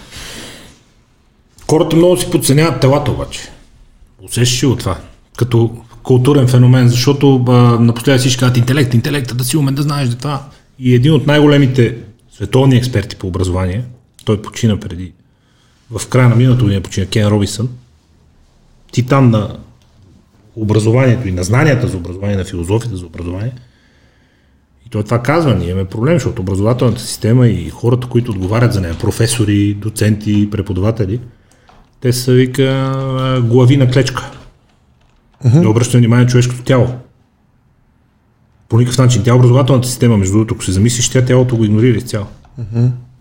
Хората 1.70 1.96
много 1.96 2.16
си 2.16 2.30
подценяват 2.30 2.80
телата 2.80 3.10
обаче. 3.10 3.40
Усещаш 4.22 4.62
ли 4.62 4.66
от 4.66 4.78
това? 4.78 4.96
Като 5.36 5.70
културен 6.02 6.48
феномен, 6.48 6.88
защото 6.88 7.44
а, 7.48 7.52
напоследък 7.80 8.20
всички 8.20 8.40
казват 8.40 8.56
интелект, 8.56 8.94
интелект, 8.94 9.36
да 9.36 9.44
си 9.44 9.56
умен, 9.56 9.74
да 9.74 9.82
знаеш 9.82 10.08
за 10.08 10.16
това. 10.16 10.42
И 10.78 10.94
един 10.94 11.12
от 11.12 11.26
най-големите 11.26 11.96
световни 12.38 12.76
експерти 12.76 13.16
по 13.16 13.26
образование, 13.26 13.84
той 14.24 14.42
почина 14.42 14.80
преди, 14.80 15.12
в 15.90 16.08
края 16.08 16.28
на 16.28 16.36
миналото 16.36 16.64
година 16.64 16.82
почина 16.82 17.06
Кен 17.06 17.26
Робисън, 17.26 17.68
титан 18.92 19.30
на 19.30 19.58
образованието 20.56 21.28
и 21.28 21.32
на 21.32 21.42
знанията 21.42 21.88
за 21.88 21.96
образование, 21.96 22.36
на 22.36 22.44
философията 22.44 22.96
за 22.96 23.06
образование. 23.06 23.52
И 24.86 24.90
той 24.90 25.02
това 25.02 25.22
казва, 25.22 25.54
ние 25.54 25.70
имаме 25.70 25.88
проблем, 25.88 26.14
защото 26.14 26.42
образователната 26.42 27.00
система 27.00 27.48
и 27.48 27.70
хората, 27.70 28.06
които 28.06 28.30
отговарят 28.30 28.72
за 28.72 28.80
нея, 28.80 28.98
професори, 28.98 29.74
доценти, 29.74 30.50
преподаватели, 30.50 31.20
те 32.00 32.12
са, 32.12 32.32
вика, 32.32 33.42
глави 33.44 33.76
на 33.76 33.90
клечка. 33.90 34.30
Не 35.44 35.66
обръща 35.66 35.98
внимание 35.98 36.24
на 36.24 36.30
човешкото 36.30 36.62
тяло. 36.62 36.88
По 38.68 38.78
никакъв 38.78 38.98
начин. 38.98 39.22
Тя 39.22 39.30
е 39.30 39.34
образователната 39.34 39.88
система, 39.88 40.16
между 40.16 40.32
другото, 40.32 40.54
ако 40.54 40.64
се 40.64 40.72
замислиш, 40.72 41.08
тя 41.08 41.24
тялото 41.24 41.56
го 41.56 41.64
игнорира 41.64 41.96
изцяло. 41.96 42.26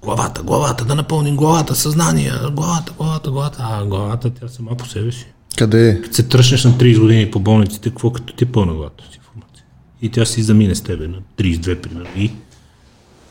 Главата, 0.02 0.44
главата, 0.44 0.86
да 0.86 0.96
напълним 0.96 1.36
главата, 1.36 1.76
съзнание, 1.76 2.32
главата, 2.52 2.94
главата, 2.98 3.32
главата. 3.32 3.58
А 3.62 3.86
главата, 3.86 4.30
тя 4.30 4.48
сама 4.48 4.76
по 4.78 4.86
себе 4.88 5.12
си. 5.12 5.26
Къде 5.58 5.90
е? 5.90 6.02
Като 6.02 6.16
се 6.16 6.24
тръщнеш 6.24 6.64
на 6.64 6.72
30 6.72 7.00
години 7.00 7.32
по 7.32 7.40
болниците, 7.40 7.90
какво 7.90 8.12
като 8.12 8.34
ти 8.34 8.44
е 8.44 8.48
пълна 8.48 8.74
главата 8.74 9.04
си 9.12 9.18
информация? 9.18 9.64
И 10.02 10.10
тя 10.10 10.26
си 10.26 10.44
замине 10.44 10.76
с 10.76 10.82
тебе 10.82 11.08
на 11.08 11.18
32, 11.38 11.76
примерно. 11.82 12.08
И, 12.16 12.32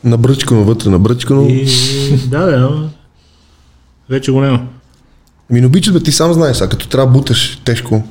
Набръчкано 0.03 0.63
вътре, 0.63 0.89
набръчкано. 0.89 1.41
и 1.49 1.65
да, 2.27 2.45
да, 2.45 2.55
ама 2.57 2.89
вече 4.09 4.31
го 4.31 4.41
няма. 4.41 4.67
Ми 5.49 5.61
не 5.61 5.67
обичат, 5.67 5.93
бе, 5.93 5.99
ти 5.99 6.11
сам 6.11 6.33
знаеш, 6.33 6.61
а 6.61 6.69
като 6.69 6.87
трябва 6.87 7.11
да 7.11 7.19
буташ 7.19 7.61
тежко, 7.65 8.03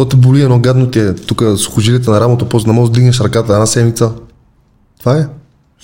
то 0.00 0.04
те 0.04 0.16
боли 0.16 0.42
едно 0.42 0.58
гадно 0.58 0.86
ти 0.86 0.98
е 0.98 1.14
тук 1.14 1.42
с 1.56 1.66
хожилите 1.66 2.10
на 2.10 2.20
рамото, 2.20 2.44
после 2.44 2.66
не 2.66 2.72
можеш 2.72 2.90
да 2.90 2.94
дигнеш 2.94 3.20
ръката 3.20 3.52
една 3.52 3.66
седмица. 3.66 4.10
Това 5.00 5.18
е. 5.18 5.26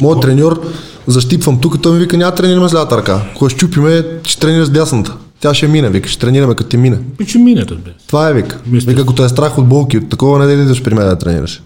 Моят 0.01 0.21
треньор 0.21 0.63
защипвам 1.07 1.61
тук, 1.61 1.83
той 1.83 1.93
ми 1.93 1.99
вика, 1.99 2.17
няма 2.17 2.31
да 2.31 2.37
тренираме 2.37 2.69
с 2.69 2.75
лявата 2.75 2.97
ръка. 2.97 3.23
Кога 3.35 3.51
щупиме, 3.51 4.05
ще 4.23 4.41
тренира 4.41 4.65
с 4.67 4.71
дясната. 4.71 5.17
Тя 5.41 5.55
ще 5.55 5.69
мине, 5.69 5.91
вика, 5.91 6.09
ще 6.09 6.21
тренираме 6.21 6.55
като 6.55 6.71
ти 6.71 6.77
мине. 6.77 6.99
И 7.21 7.27
че 7.27 7.39
мине, 7.39 7.61
разбира. 7.61 7.95
Това 8.07 8.29
е 8.29 8.35
вика. 8.35 8.59
Мисля. 8.67 8.91
Вика, 8.91 9.03
ако 9.03 9.15
те 9.15 9.25
е 9.25 9.29
страх 9.29 9.59
от 9.59 9.67
болки, 9.67 9.99
от 9.99 10.09
такова 10.09 10.39
не 10.39 10.47
да 10.47 10.63
идеш 10.63 10.83
при 10.83 10.95
мен 10.95 11.09
да 11.09 11.19
тренираш. 11.19 11.63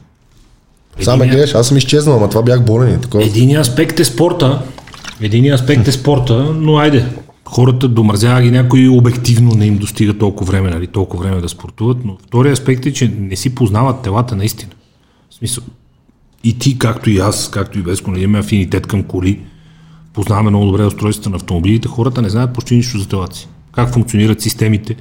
Само 1.02 1.18
ме 1.18 1.24
Единия- 1.24 1.36
гледаш, 1.36 1.54
аз 1.54 1.68
съм 1.68 1.76
изчезнал, 1.76 2.16
ама 2.16 2.28
това 2.28 2.42
бях 2.42 2.64
болен 2.64 3.00
такова. 3.00 3.24
Единият 3.24 3.66
аспект 3.66 4.00
е 4.00 4.04
спорта. 4.04 4.62
Единият 5.20 5.60
аспект 5.60 5.88
е 5.88 5.92
спорта, 5.92 6.34
но 6.54 6.76
айде. 6.76 7.06
Хората 7.44 7.88
домързява 7.88 8.42
ги 8.42 8.50
някой 8.50 8.88
обективно 8.88 9.54
не 9.54 9.66
им 9.66 9.78
достига 9.78 10.18
толкова 10.18 10.52
време, 10.52 10.70
нали, 10.70 10.86
толкова 10.86 11.22
време 11.22 11.40
да 11.40 11.48
спортуват, 11.48 11.98
но 12.04 12.16
вторият 12.26 12.58
аспект 12.58 12.86
е, 12.86 12.92
че 12.92 13.14
не 13.18 13.36
си 13.36 13.54
познават 13.54 14.02
телата 14.02 14.36
наистина. 14.36 14.72
В 15.30 15.34
смисъл, 15.34 15.64
и 16.44 16.58
ти, 16.58 16.78
както 16.78 17.10
и 17.10 17.18
аз, 17.18 17.50
както 17.50 17.78
и 17.78 17.82
Веско, 17.82 18.10
нали, 18.10 18.22
имаме 18.22 18.38
афинитет 18.38 18.86
към 18.86 19.02
коли, 19.02 19.40
познаваме 20.12 20.50
много 20.50 20.66
добре 20.66 20.84
устройствата 20.84 21.30
на 21.30 21.36
автомобилите, 21.36 21.88
хората 21.88 22.22
не 22.22 22.30
знаят 22.30 22.54
почти 22.54 22.76
нищо 22.76 22.98
за 22.98 23.08
телата 23.08 23.36
си. 23.36 23.48
Как 23.72 23.92
функционират 23.92 24.40
системите, 24.40 24.96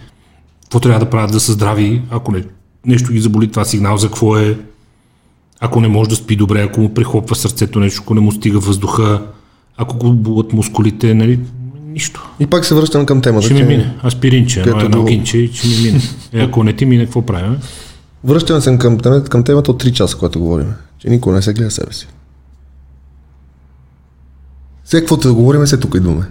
какво 0.63 0.79
трябва 0.79 0.99
да 0.99 1.09
правят 1.09 1.31
да 1.31 1.39
са 1.39 1.51
здрави, 1.51 2.01
ако 2.09 2.31
не, 2.31 2.43
нещо 2.85 3.13
ги 3.13 3.19
заболи, 3.19 3.47
това 3.47 3.65
сигнал 3.65 3.97
за 3.97 4.07
какво 4.07 4.37
е, 4.37 4.57
ако 5.59 5.81
не 5.81 5.87
може 5.87 6.09
да 6.09 6.15
спи 6.15 6.35
добре, 6.35 6.61
ако 6.61 6.81
му 6.81 6.93
прихлопва 6.93 7.35
сърцето 7.35 7.79
нещо, 7.79 8.01
ако 8.03 8.13
не 8.13 8.21
му 8.21 8.31
стига 8.31 8.59
въздуха, 8.59 9.21
ако 9.77 9.97
го 9.97 10.13
булат 10.13 10.53
мускулите, 10.53 11.13
нали, 11.13 11.39
нищо. 11.99 12.29
И 12.39 12.47
пак 12.47 12.65
се 12.65 12.75
връщам 12.75 13.05
към 13.05 13.21
темата. 13.21 13.45
Ще 13.45 13.53
ми 13.53 13.63
мине. 13.63 13.97
Аспиринче, 14.05 14.61
едно 14.61 14.79
едно 14.79 15.03
гинче 15.03 15.49
ще 15.53 15.67
ми 15.67 15.75
мине. 15.83 16.01
Е, 16.33 16.39
ако 16.41 16.63
не 16.63 16.73
ти 16.73 16.85
мине, 16.85 17.05
какво 17.05 17.21
правим? 17.21 17.57
Връщаме 18.23 18.61
се 18.61 18.77
към, 18.77 18.99
темата- 18.99 19.29
към 19.29 19.43
темата 19.43 19.71
от 19.71 19.83
3 19.83 19.91
часа, 19.91 20.17
която 20.17 20.39
говорим. 20.39 20.73
Че 20.99 21.09
никой 21.09 21.33
не 21.33 21.41
се 21.41 21.53
гледа 21.53 21.71
себе 21.71 21.93
си. 21.93 22.07
Все 24.83 24.99
каквото 24.99 25.27
да 25.27 25.33
говорим, 25.33 25.67
се 25.67 25.77
тук 25.77 25.95
идваме. 25.95 26.25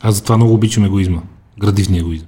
Аз 0.00 0.14
затова 0.14 0.36
много 0.36 0.54
обичам 0.54 0.84
егоизма. 0.84 1.20
Градивния 1.58 2.00
егоизъм. 2.00 2.26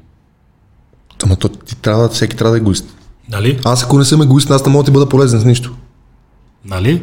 Ама 1.24 1.36
то 1.36 1.48
ти 1.48 1.76
трябва, 1.76 2.08
всеки 2.08 2.36
трябва 2.36 2.50
да 2.50 2.56
е 2.56 2.60
егоист. 2.60 2.96
Нали? 3.28 3.60
Аз 3.64 3.84
ако 3.84 3.98
не 3.98 4.04
съм 4.04 4.22
егоист, 4.22 4.50
аз 4.50 4.66
не 4.66 4.72
мога 4.72 4.82
да 4.82 4.86
ти 4.86 4.92
бъда 4.92 5.08
полезен 5.08 5.40
с 5.40 5.44
нищо. 5.44 5.74
Нали? 6.64 7.02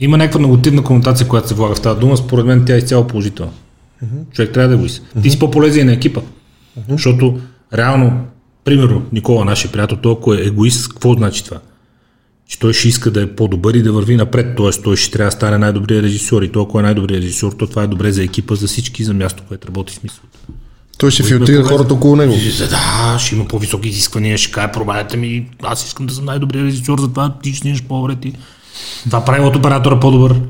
Има 0.00 0.16
някаква 0.16 0.40
негативна 0.40 0.82
конотация, 0.82 1.28
която 1.28 1.48
се 1.48 1.54
влага 1.54 1.74
в 1.74 1.80
тази 1.80 2.00
дума. 2.00 2.16
Според 2.16 2.46
мен 2.46 2.64
тя 2.64 2.74
е 2.74 2.78
изцяло 2.78 3.06
положителна. 3.06 3.52
Човек 4.32 4.52
трябва 4.52 4.68
да 4.68 4.74
е 4.74 4.76
егоист. 4.76 5.02
Ти 5.22 5.30
си 5.30 5.38
по-полезен 5.38 5.86
на 5.86 5.92
екипа. 5.92 6.20
Защото 6.88 7.40
реално, 7.74 8.24
примерно, 8.64 9.02
Никола, 9.12 9.44
нашия 9.44 9.72
приятел, 9.72 9.98
той 10.02 10.12
ако 10.12 10.34
е 10.34 10.40
егоист, 10.40 10.88
какво 10.88 11.14
значи 11.14 11.44
това? 11.44 11.58
Че 12.48 12.58
той 12.58 12.72
ще 12.72 12.88
иска 12.88 13.10
да 13.10 13.22
е 13.22 13.26
по-добър 13.26 13.74
и 13.74 13.82
да 13.82 13.92
върви 13.92 14.16
напред. 14.16 14.56
Тоест, 14.56 14.82
той 14.82 14.96
ще 14.96 15.10
трябва 15.10 15.30
да 15.30 15.36
стане 15.36 15.58
най-добрият 15.58 16.04
режисьор. 16.04 16.42
И 16.42 16.52
той, 16.52 16.62
ако 16.62 16.80
е 16.80 16.82
най-добрият 16.82 17.22
режисьор, 17.22 17.52
то 17.52 17.66
това 17.66 17.82
е 17.82 17.86
добре 17.86 18.12
за 18.12 18.22
екипа, 18.22 18.54
за 18.54 18.66
всички, 18.66 19.04
за 19.04 19.14
място, 19.14 19.42
което 19.48 19.68
работи 19.68 19.94
смисъл. 19.94 20.20
Той 20.98 21.10
ще 21.10 21.22
филтрира 21.22 21.64
хората 21.64 21.94
около 21.94 22.16
него. 22.16 22.34
За 22.56 22.68
да, 22.68 23.16
ще 23.18 23.34
има 23.34 23.48
по-високи 23.48 23.88
изисквания, 23.88 24.38
ще 24.38 24.52
каже, 24.52 24.72
пробайте 24.72 25.16
ми, 25.16 25.48
аз 25.62 25.86
искам 25.86 26.06
да 26.06 26.14
съм 26.14 26.24
най-добрият 26.24 26.66
режисьор, 26.66 27.00
затова 27.00 27.34
ти 27.42 27.54
ще 27.54 27.74
по-добре 27.88 28.16
ти. 28.16 28.32
Това 29.04 29.24
прави 29.24 29.40
от 29.40 29.56
оператора 29.56 30.00
по-добър. 30.00 30.40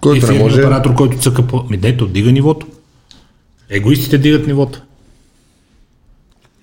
Който 0.00 0.32
не 0.32 0.38
може. 0.38 0.60
оператор, 0.60 0.94
който 0.94 1.18
цъка 1.18 1.46
по... 1.46 1.64
Ми 1.70 1.76
дето, 1.76 2.06
дига 2.06 2.32
нивото. 2.32 2.66
Егоистите 3.70 4.18
дигат 4.18 4.46
нивото. 4.46 4.82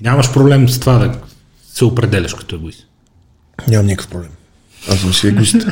Нямаш 0.01 0.33
проблем 0.33 0.69
с 0.69 0.79
това 0.79 0.93
да 0.93 1.19
се 1.73 1.85
определяш 1.85 2.33
като 2.33 2.55
егоист. 2.55 2.87
Нямам 3.67 3.85
никакъв 3.85 4.11
проблем. 4.11 4.31
Аз 4.91 4.99
съм 4.99 5.13
си 5.13 5.27
егоист. 5.27 5.55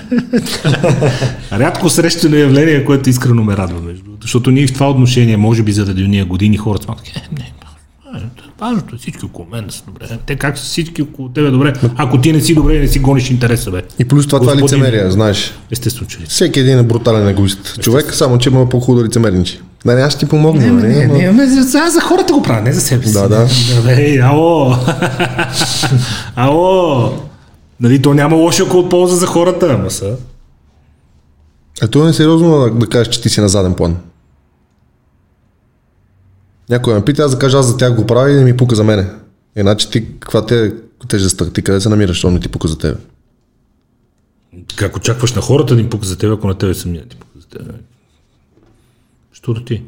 Рядко 1.51 1.89
срещано 1.89 2.35
явление, 2.35 2.85
което 2.85 3.09
искрено 3.09 3.43
ме 3.43 3.57
радва, 3.57 3.81
между. 3.81 4.11
Защото 4.21 4.51
ние 4.51 4.67
в 4.67 4.73
това 4.73 4.89
отношение, 4.89 5.37
може 5.37 5.63
би 5.63 5.71
заради 5.71 6.03
уния 6.03 6.25
години, 6.25 6.57
хората 6.57 6.87
таки, 6.87 7.11
е, 7.15 7.27
не, 7.31 7.53
важното 8.59 8.95
е 8.95 8.97
всички 8.97 9.25
около 9.25 9.47
мен 9.51 9.65
да 9.67 9.73
са 9.73 9.83
добре. 9.87 10.17
Те 10.25 10.35
как 10.35 10.57
са 10.57 10.63
всички 10.63 11.01
около 11.01 11.29
тебе 11.29 11.49
добре? 11.49 11.73
Ако 11.95 12.21
ти 12.21 12.33
не 12.33 12.41
си 12.41 12.55
добре, 12.55 12.79
не 12.79 12.87
си 12.87 12.99
гониш 12.99 13.29
интереса, 13.29 13.71
бе. 13.71 13.81
И 13.99 14.05
плюс 14.05 14.27
това, 14.27 14.39
това 14.39 14.53
е 14.53 14.55
лицемерие, 14.55 15.11
знаеш. 15.11 15.53
Естествено, 15.71 16.07
че 16.07 16.17
лице. 16.19 16.29
Всеки 16.29 16.59
един 16.59 16.79
е 16.79 16.83
брутален 16.83 17.27
егоист. 17.27 17.79
Човек, 17.81 18.13
само 18.13 18.37
че 18.37 18.49
има 18.49 18.69
по-хубаво 18.69 19.01
да 19.01 19.07
лицемерничи. 19.07 19.59
Нали, 19.85 20.01
аз 20.01 20.13
ще 20.13 20.19
ти 20.19 20.29
помогна. 20.29 20.65
Не, 20.65 20.87
не, 20.87 21.05
ама- 21.05 21.17
не, 21.17 21.31
не, 21.31 21.61
за, 21.61 21.89
за 21.89 22.01
хората 22.01 22.33
го 22.33 22.41
правя, 22.41 22.61
не 22.61 22.73
за 22.73 22.81
себе 22.81 23.05
си. 23.07 23.13
Да, 23.13 23.27
да. 23.27 23.47
Ей, 23.87 24.21
ало! 24.21 24.75
ало! 26.35 27.11
Нали, 27.79 28.01
то 28.01 28.13
няма 28.13 28.35
лошо, 28.35 28.63
ако 28.67 28.77
от 28.77 28.89
полза 28.89 29.15
за 29.15 29.25
хората, 29.25 29.73
ама 29.79 29.91
са. 29.91 30.15
Е, 31.81 31.87
то 31.87 32.03
е 32.03 32.07
несериозно 32.07 32.59
да, 32.59 32.71
да 32.71 32.87
кажеш, 32.87 33.07
че 33.13 33.21
ти 33.21 33.29
си 33.29 33.41
на 33.41 33.49
заден 33.49 33.73
план. 33.73 33.95
Някой 36.69 36.93
ме 36.93 37.05
пита, 37.05 37.23
аз 37.23 37.31
да 37.31 37.39
кажа, 37.39 37.57
аз 37.57 37.67
за 37.67 37.77
тях 37.77 37.95
го 37.95 38.05
правя 38.05 38.31
и 38.31 38.35
не 38.35 38.43
ми 38.43 38.57
пука 38.57 38.75
за 38.75 38.83
мене. 38.83 39.09
Иначе 39.57 39.89
ти, 39.89 40.19
каква 40.19 40.45
те 40.45 40.65
е 40.65 40.71
тежестта, 41.07 41.53
ти 41.53 41.61
къде 41.61 41.81
се 41.81 41.89
намираш, 41.89 42.15
защото 42.15 42.33
не 42.33 42.39
ти 42.39 42.49
пука 42.49 42.67
за 42.67 42.77
тебе. 42.77 42.99
Как 44.75 44.95
очакваш 44.95 45.33
на 45.33 45.41
хората 45.41 45.75
да 45.75 45.81
им 45.81 45.89
пука 45.89 46.05
за 46.05 46.17
теб, 46.17 46.33
ако 46.33 46.47
на 46.47 46.57
тебе 46.57 46.73
самия 46.73 47.05
ти 47.05 47.15
пука 47.15 47.39
за 47.39 47.47
теб? 47.47 47.61
Защото 49.33 49.63
ти. 49.63 49.83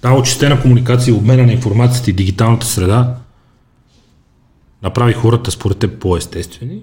Та 0.00 0.14
очистена 0.14 0.62
комуникация, 0.62 1.14
обмена 1.14 1.46
на 1.46 1.52
информацията 1.52 2.10
и 2.10 2.14
дигиталната 2.14 2.66
среда 2.66 3.16
направи 4.82 5.12
хората 5.12 5.50
според 5.50 5.78
теб 5.78 6.00
по-естествени 6.00 6.82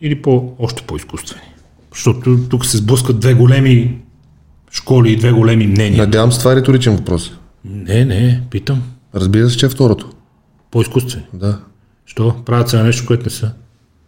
или 0.00 0.22
по, 0.22 0.52
още 0.58 0.82
по-изкуствени? 0.82 1.46
Защото 1.94 2.38
тук 2.50 2.66
се 2.66 2.76
сблъскат 2.76 3.20
две 3.20 3.34
големи 3.34 4.00
школи 4.70 5.12
и 5.12 5.16
две 5.16 5.32
големи 5.32 5.66
мнения. 5.66 5.98
Надявам 5.98 6.32
се, 6.32 6.38
това 6.38 6.52
е 6.52 6.56
риторичен 6.56 6.96
въпрос. 6.96 7.32
Не, 7.64 8.04
не, 8.04 8.42
питам. 8.50 8.82
Разбира 9.14 9.50
се, 9.50 9.56
че 9.56 9.66
е 9.66 9.68
второто. 9.68 10.10
По-изкуствени. 10.70 11.26
Да. 11.34 11.58
Що? 12.06 12.34
Правят 12.44 12.68
се 12.68 12.76
на 12.76 12.84
нещо, 12.84 13.06
което 13.06 13.24
не 13.24 13.30
са. 13.30 13.52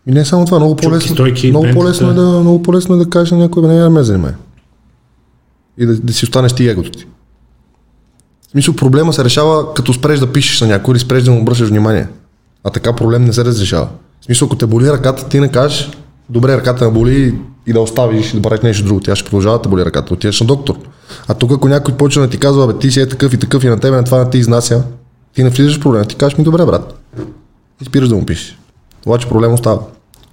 И 0.06 0.12
не 0.12 0.24
само 0.24 0.44
това, 0.44 0.58
много 0.58 0.76
по-лесно, 0.76 1.14
стойки, 1.14 1.50
много 1.50 1.62
бентата. 1.62 1.80
по-лесно, 1.80 2.10
е 2.10 2.14
да, 2.14 2.22
много 2.22 2.62
по-лесно 2.62 2.94
е 2.94 2.98
да 2.98 3.10
кажеш 3.10 3.30
на 3.30 3.38
някой, 3.38 3.62
бе, 3.62 3.68
не, 3.68 3.82
не 3.82 3.88
ме 3.88 4.02
занимай. 4.02 4.32
И 5.78 5.86
да, 5.86 5.96
да 5.96 6.12
си 6.12 6.24
останеш 6.24 6.52
ти 6.52 6.68
егото 6.68 6.90
ти. 6.90 7.06
В 8.48 8.50
смисъл, 8.50 8.76
проблема 8.76 9.12
се 9.12 9.24
решава 9.24 9.74
като 9.74 9.92
спреш 9.92 10.20
да 10.20 10.32
пишеш 10.32 10.60
на 10.60 10.66
някой 10.66 10.92
или 10.92 10.98
спреш 10.98 11.22
да 11.22 11.30
му 11.30 11.40
обръщаш 11.40 11.68
внимание. 11.68 12.08
А 12.64 12.70
така 12.70 12.96
проблем 12.96 13.24
не 13.24 13.32
се 13.32 13.44
разрешава. 13.44 13.88
В 14.20 14.24
смисъл, 14.24 14.46
ако 14.46 14.56
те 14.56 14.66
боли 14.66 14.90
ръката, 14.92 15.28
ти 15.28 15.40
не 15.40 15.48
кажеш, 15.48 15.90
добре, 16.28 16.56
ръката 16.56 16.84
ме 16.84 16.90
боли 16.90 17.38
и 17.66 17.72
да 17.72 17.80
оставиш 17.80 18.30
и 18.30 18.36
да 18.36 18.42
правиш 18.42 18.60
нещо 18.62 18.84
друго. 18.84 19.00
Тя 19.00 19.16
ще 19.16 19.24
продължава 19.24 19.58
да 19.58 19.62
те 19.62 19.68
боли 19.68 19.84
ръката. 19.84 20.14
Отиваш 20.14 20.40
на 20.40 20.46
доктор. 20.46 20.78
А 21.28 21.34
тук, 21.34 21.52
ако 21.52 21.68
някой 21.68 21.96
почне 21.96 22.22
да 22.22 22.30
ти 22.30 22.38
казва, 22.38 22.66
бе, 22.66 22.78
ти 22.78 22.90
си 22.90 23.00
е 23.00 23.08
такъв 23.08 23.34
и 23.34 23.38
такъв 23.38 23.64
и 23.64 23.68
на 23.68 23.80
тебе 23.80 23.96
на 23.96 24.04
това 24.04 24.24
не 24.24 24.30
ти 24.30 24.38
изнася, 24.38 24.84
ти 25.34 25.44
не 25.44 25.50
влизаш 25.50 25.78
в 25.78 25.80
проблема. 25.80 26.04
Ти 26.04 26.16
кажеш 26.16 26.38
ми, 26.38 26.44
добре, 26.44 26.66
брат. 26.66 27.00
И 27.80 27.84
спираш 27.84 28.08
да 28.08 28.14
му 28.14 28.26
пишеш. 28.26 28.58
Обаче 29.06 29.28
проблем 29.28 29.52
остава, 29.52 29.82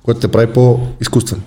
което 0.03 0.19
те 0.19 0.27
прави 0.27 0.53
по-изкуствен. 0.53 1.41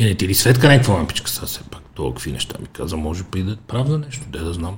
Не 0.00 0.14
ти 0.14 0.28
ли 0.28 0.34
светка 0.34 0.68
някаква 0.68 0.94
лампичка 0.94 1.30
сега 1.30 1.46
все 1.46 1.60
пак? 1.70 1.80
Какви 1.96 2.32
неща 2.32 2.56
ми 2.60 2.66
каза, 2.66 2.96
може 2.96 3.24
би 3.32 3.42
да 3.42 3.52
е 3.52 3.56
правда 3.68 3.98
нещо, 3.98 4.26
де 4.32 4.38
да 4.38 4.52
знам. 4.52 4.74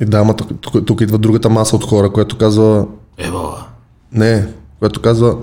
И 0.00 0.04
да, 0.04 0.18
ама 0.18 0.36
тук, 0.36 0.60
тук, 0.60 0.86
тук 0.86 1.00
идва 1.00 1.18
другата 1.18 1.50
маса 1.50 1.76
от 1.76 1.84
хора, 1.84 2.12
която 2.12 2.38
казва, 2.38 2.86
Ева, 3.18 3.64
не, 4.12 4.48
която 4.78 5.00
казва, 5.02 5.36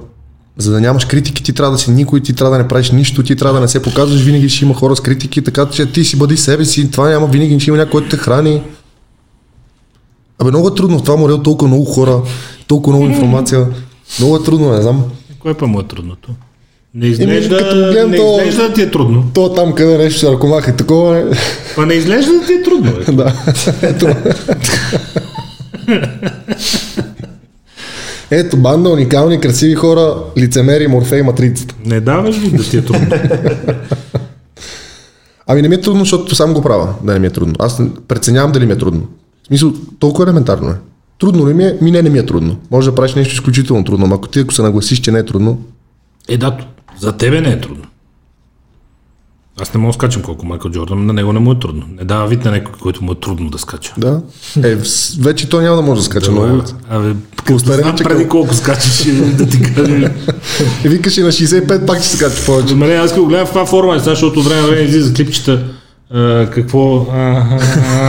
за 0.59 0.71
да 0.71 0.81
нямаш 0.81 1.05
критики, 1.05 1.43
ти 1.43 1.53
трябва 1.53 1.71
да 1.71 1.77
си 1.77 1.91
никой, 1.91 2.21
ти 2.21 2.33
трябва 2.33 2.57
да 2.57 2.63
не 2.63 2.67
правиш 2.67 2.91
нищо, 2.91 3.23
ти 3.23 3.35
трябва 3.35 3.53
да 3.53 3.61
не 3.61 3.67
се 3.67 3.81
показваш, 3.81 4.21
винаги 4.21 4.49
ще 4.49 4.65
има 4.65 4.73
хора 4.73 4.95
с 4.95 5.01
критики, 5.01 5.41
така 5.41 5.65
че 5.65 5.85
ти 5.85 6.03
си 6.03 6.17
бъди 6.17 6.37
себе 6.37 6.65
си, 6.65 6.91
това 6.91 7.09
няма, 7.09 7.27
винаги 7.27 7.59
ще 7.59 7.69
има 7.69 7.77
някой, 7.77 7.91
който 7.91 8.09
те 8.09 8.17
храни. 8.17 8.61
Абе, 10.39 10.49
много 10.49 10.67
е 10.67 10.75
трудно 10.75 10.99
в 10.99 11.03
това 11.03 11.17
море, 11.17 11.33
толкова 11.43 11.67
много 11.67 11.85
хора, 11.85 12.21
толкова 12.67 12.97
много 12.97 13.11
информация. 13.11 13.65
Много 14.19 14.35
е 14.35 14.43
трудно, 14.43 14.71
не 14.71 14.81
знам. 14.81 15.03
кое 15.39 15.53
па 15.53 15.67
му 15.67 15.79
е 15.79 15.83
трудното? 15.83 16.29
Не 16.93 17.07
изглежда, 17.07 17.57
като 17.57 17.75
го 17.75 17.81
гледам, 17.81 18.11
не 18.11 18.17
то- 18.17 18.37
изглежда 18.37 18.67
да 18.67 18.73
ти 18.73 18.81
е 18.81 18.91
трудно. 18.91 19.31
То 19.33 19.53
там 19.53 19.73
къде 19.73 19.97
нещо 19.97 20.19
се 20.19 20.31
ръкомаха 20.31 20.71
и 20.71 20.75
такова. 20.75 21.15
Не. 21.15 21.37
Па 21.75 21.85
не 21.85 21.93
изглежда 21.93 22.31
да 22.31 22.45
ти 22.45 22.53
е 22.53 22.63
трудно. 22.63 22.91
Бе. 22.91 23.11
да. 23.11 23.33
Ето. 23.81 24.07
Ето, 28.31 28.57
банда 28.57 28.89
уникални, 28.89 29.39
красиви 29.39 29.75
хора, 29.75 30.15
лицемери, 30.37 30.87
Морфей, 30.87 31.21
Матрицата. 31.23 31.75
Не 31.85 32.01
даваш 32.01 32.37
ли 32.41 32.49
да 32.49 32.63
ти 32.63 32.77
е 32.77 32.85
трудно? 32.85 33.07
Ами 35.47 35.61
не 35.61 35.69
ми 35.69 35.75
е 35.75 35.81
трудно, 35.81 35.99
защото 35.99 36.35
сам 36.35 36.53
го 36.53 36.61
правя, 36.61 36.93
да 37.03 37.13
не 37.13 37.19
ми 37.19 37.27
е 37.27 37.29
трудно. 37.29 37.55
Аз 37.59 37.81
преценявам 38.07 38.51
дали 38.51 38.65
ми 38.65 38.71
е 38.71 38.77
трудно. 38.77 39.07
В 39.43 39.47
смисъл, 39.47 39.73
толкова 39.99 40.23
елементарно 40.25 40.69
е. 40.69 40.75
Трудно 41.19 41.47
ли 41.49 41.53
ми 41.53 41.63
е? 41.63 41.77
Ми 41.81 41.91
не, 41.91 42.01
не 42.01 42.09
ми 42.09 42.19
е 42.19 42.25
трудно. 42.25 42.57
Може 42.71 42.89
да 42.89 42.95
правиш 42.95 43.15
нещо 43.15 43.33
изключително 43.33 43.83
трудно, 43.83 44.07
но 44.07 44.15
ако 44.15 44.27
ти 44.27 44.39
ако 44.39 44.53
се 44.53 44.61
нагласиш, 44.61 44.99
че 44.99 45.11
не 45.11 45.19
е 45.19 45.25
трудно, 45.25 45.61
Е, 46.29 46.37
да, 46.37 46.57
за 46.99 47.11
тебе 47.11 47.41
не 47.41 47.49
е 47.49 47.61
трудно. 47.61 47.83
Аз 49.61 49.73
не 49.73 49.79
мога 49.79 49.89
да 49.89 49.93
скачам 49.93 50.21
колко 50.21 50.45
Майкъл 50.45 50.71
Джордан, 50.71 51.05
на 51.05 51.13
него 51.13 51.33
не 51.33 51.39
му 51.39 51.51
е 51.51 51.59
трудно. 51.59 51.83
Не 51.97 52.03
дава 52.03 52.27
вид 52.27 52.45
на 52.45 52.51
някой, 52.51 52.73
който 52.81 53.03
му 53.03 53.11
е 53.11 53.15
трудно 53.15 53.49
да 53.49 53.57
скача. 53.57 53.93
да. 53.97 54.21
Е, 54.63 54.77
вече 55.19 55.49
той 55.49 55.63
няма 55.63 55.75
да 55.75 55.81
може 55.81 55.99
да 55.99 56.05
скача 56.05 56.31
много. 56.31 56.63
Абе, 56.89 57.13
знам 57.57 57.97
че 57.97 58.03
преди 58.03 58.27
колко 58.27 58.53
скачаш, 58.53 59.03
да 59.13 59.45
ти 59.45 59.61
кажа. 59.61 60.11
И 60.85 60.89
викаш 60.89 61.17
и 61.17 61.21
на 61.21 61.31
65 61.31 61.85
пак 61.85 62.03
ще 62.03 62.17
скача 62.17 62.45
повече. 62.45 62.73
Добре, 62.73 62.95
аз 62.95 63.15
го 63.15 63.25
гледам 63.25 63.45
в 63.47 63.49
това 63.49 63.65
форма, 63.65 63.95
е, 63.95 63.99
защото 63.99 64.39
от 64.39 64.45
време 64.45 64.61
на 64.61 64.67
време 64.67 64.81
излиза 64.81 65.13
клипчета. 65.13 65.63
А, 66.13 66.49
какво? 66.49 67.05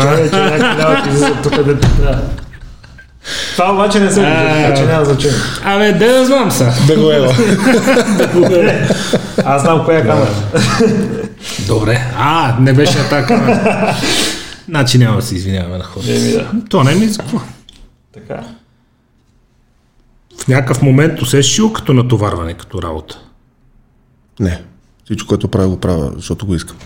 Чакай, 0.03 0.29
да 0.29 1.03
излизат 1.09 1.43
тук 1.43 1.63
да 1.63 1.79
трябва. 1.79 2.21
Това 3.53 3.73
обаче 3.73 4.01
не 4.01 4.11
се 4.11 4.21
вижда, 4.21 4.49
така 4.53 4.75
че 4.75 4.87
няма 4.87 5.05
значение. 5.05 5.37
Абе, 5.65 5.93
да 5.93 6.25
знам 6.27 6.51
сега. 6.51 6.73
Да 6.87 6.97
го 6.97 7.11
ева. 7.11 7.35
Аз 9.45 9.63
знам 9.63 9.85
коя 9.85 9.99
е 9.99 10.07
камера. 10.07 10.35
Добре. 11.67 12.13
А, 12.19 12.57
не 12.61 12.73
беше 12.73 12.99
атака. 12.99 13.97
Значи 14.69 14.99
няма 14.99 15.17
да 15.17 15.23
се 15.23 15.35
извиняваме 15.35 15.79
на 15.79 15.85
хората. 15.85 16.13
Да. 16.13 16.47
То 16.71 16.85
не 16.85 16.95
ми 16.95 17.07
за 17.07 17.19
какво. 17.19 17.41
Така. 18.15 18.41
В 20.39 20.49
някакъв 20.49 20.83
момент 20.83 21.23
усещаш 21.23 21.59
ли 21.59 21.63
го 21.63 21.73
като 21.73 21.93
натоварване, 21.93 22.55
като 22.55 22.83
работа. 22.83 23.19
Не. 24.41 24.63
Всичко, 25.05 25.29
което 25.29 25.49
правя, 25.49 25.69
го 25.69 25.81
правя, 25.81 26.13
защото 26.17 26.47
го 26.47 26.55
искам. 26.55 26.77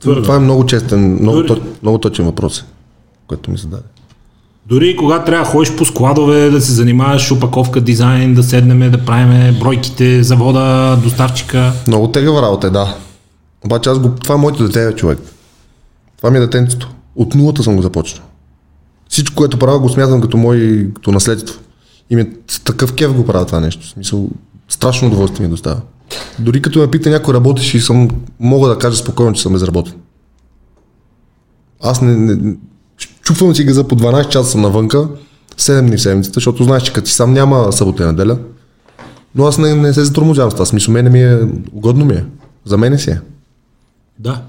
Твърдо. 0.00 0.22
Това 0.22 0.36
е 0.36 0.38
много 0.38 0.66
честен, 0.66 1.12
много, 1.22 1.44
Твърдо. 1.44 1.62
точ, 1.62 1.72
много 1.82 1.98
точен 1.98 2.24
въпрос, 2.24 2.64
който 3.26 3.50
ми 3.50 3.56
зададе. 3.58 3.82
Дори 4.70 4.88
и 4.88 4.96
когато 4.96 5.24
трябва 5.24 5.44
да 5.44 5.50
ходиш 5.50 5.76
по 5.76 5.84
складове, 5.84 6.50
да 6.50 6.60
се 6.60 6.72
занимаваш 6.72 7.32
опаковка, 7.32 7.80
дизайн, 7.80 8.34
да 8.34 8.42
седнеме, 8.42 8.90
да 8.90 9.04
правиме 9.04 9.56
бройките, 9.60 10.22
завода, 10.22 10.96
доставчика. 11.02 11.72
Много 11.86 12.08
тегава 12.08 12.42
работа 12.42 12.66
е, 12.66 12.70
да. 12.70 12.96
Обаче 13.64 13.90
аз 13.90 13.98
го, 13.98 14.14
това 14.14 14.34
е 14.34 14.38
моето 14.38 14.68
дете, 14.68 14.96
човек. 14.96 15.18
Това 16.16 16.30
ми 16.30 16.38
е 16.38 16.40
детенцето. 16.40 16.90
От 17.16 17.34
нулата 17.34 17.62
съм 17.62 17.76
го 17.76 17.82
започнал. 17.82 18.24
Всичко, 19.08 19.36
което 19.36 19.58
правя, 19.58 19.78
го 19.78 19.88
смятам 19.88 20.20
като 20.20 20.36
мое 20.36 20.86
като 20.94 21.12
наследство. 21.12 21.60
И 22.10 22.16
ми 22.16 22.22
е 22.22 22.30
такъв 22.64 22.94
кев 22.94 23.14
го 23.14 23.26
правя 23.26 23.46
това 23.46 23.60
нещо. 23.60 23.86
В 23.86 23.90
смисъл, 23.90 24.28
страшно 24.68 25.08
удоволствие 25.08 25.46
ми 25.46 25.50
доставя. 25.50 25.80
Дори 26.38 26.62
като 26.62 26.78
ме 26.78 26.90
пита 26.90 27.10
някой 27.10 27.34
работиш 27.34 27.74
и 27.74 27.80
съм, 27.80 28.08
мога 28.40 28.68
да 28.68 28.78
кажа 28.78 28.96
спокойно, 28.96 29.32
че 29.32 29.42
съм 29.42 29.52
безработен. 29.52 29.94
Аз 31.82 32.00
не, 32.02 32.16
не 32.16 32.54
чупвам 33.30 33.54
си 33.54 33.64
газа 33.64 33.84
по 33.84 33.96
12 33.96 34.28
часа 34.28 34.50
съм 34.50 34.60
навънка, 34.60 35.08
7 35.58 35.80
дни 35.80 35.96
в 35.96 36.02
седмицата, 36.02 36.34
защото 36.34 36.64
знаеш, 36.64 36.82
че 36.82 36.92
като 36.92 37.08
си 37.08 37.14
сам 37.14 37.32
няма 37.32 37.72
събота 37.72 38.02
и 38.02 38.06
неделя. 38.06 38.38
Но 39.34 39.46
аз 39.46 39.58
не, 39.58 39.74
не 39.74 39.92
се 39.92 40.04
затормозявам 40.04 40.50
с 40.50 40.54
това. 40.54 40.66
Смисъл, 40.66 40.94
мене 40.94 41.10
ми 41.10 41.22
е, 41.22 41.38
угодно 41.72 42.04
ми 42.04 42.14
е. 42.14 42.24
За 42.64 42.78
мене 42.78 42.98
си 42.98 43.10
е. 43.10 43.20
Да. 44.18 44.42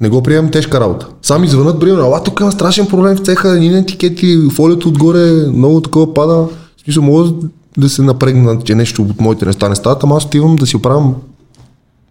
Не 0.00 0.08
го 0.08 0.22
приемам 0.22 0.50
тежка 0.50 0.80
работа. 0.80 1.08
Сами 1.22 1.48
звънат, 1.48 1.80
примерно, 1.80 2.04
ала 2.04 2.22
тук 2.22 2.40
има 2.40 2.52
страшен 2.52 2.86
проблем 2.86 3.16
в 3.16 3.20
цеха, 3.20 3.54
ни 3.54 3.78
етикети, 3.78 4.38
фолиото 4.52 4.88
отгоре, 4.88 5.46
много 5.46 5.80
такова 5.80 6.14
пада. 6.14 6.34
В 6.34 6.48
смисъл, 6.84 7.02
мога 7.02 7.32
да 7.78 7.88
се 7.88 8.02
напрегна, 8.02 8.58
че 8.64 8.74
нещо 8.74 9.02
от 9.02 9.20
моите 9.20 9.46
неща 9.46 9.68
не 9.68 9.76
стават, 9.76 10.04
ама 10.04 10.16
аз 10.16 10.24
отивам 10.24 10.56
да 10.56 10.66
си 10.66 10.76
оправям 10.76 11.14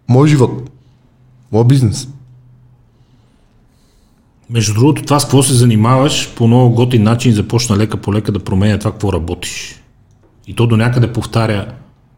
мой 0.08 0.28
живот, 0.28 0.70
мой 1.52 1.64
бизнес. 1.64 2.08
Между 4.52 4.74
другото, 4.74 5.02
това 5.02 5.20
с 5.20 5.24
какво 5.24 5.42
се 5.42 5.54
занимаваш, 5.54 6.34
по 6.34 6.46
много 6.46 6.74
готин 6.74 7.02
начин 7.02 7.32
започна 7.32 7.76
лека 7.76 7.96
по 7.96 8.14
лека 8.14 8.32
да 8.32 8.44
променя 8.44 8.78
това, 8.78 8.92
какво 8.92 9.12
работиш. 9.12 9.82
И 10.46 10.54
то 10.54 10.66
до 10.66 10.76
някъде 10.76 11.12
повтаря 11.12 11.74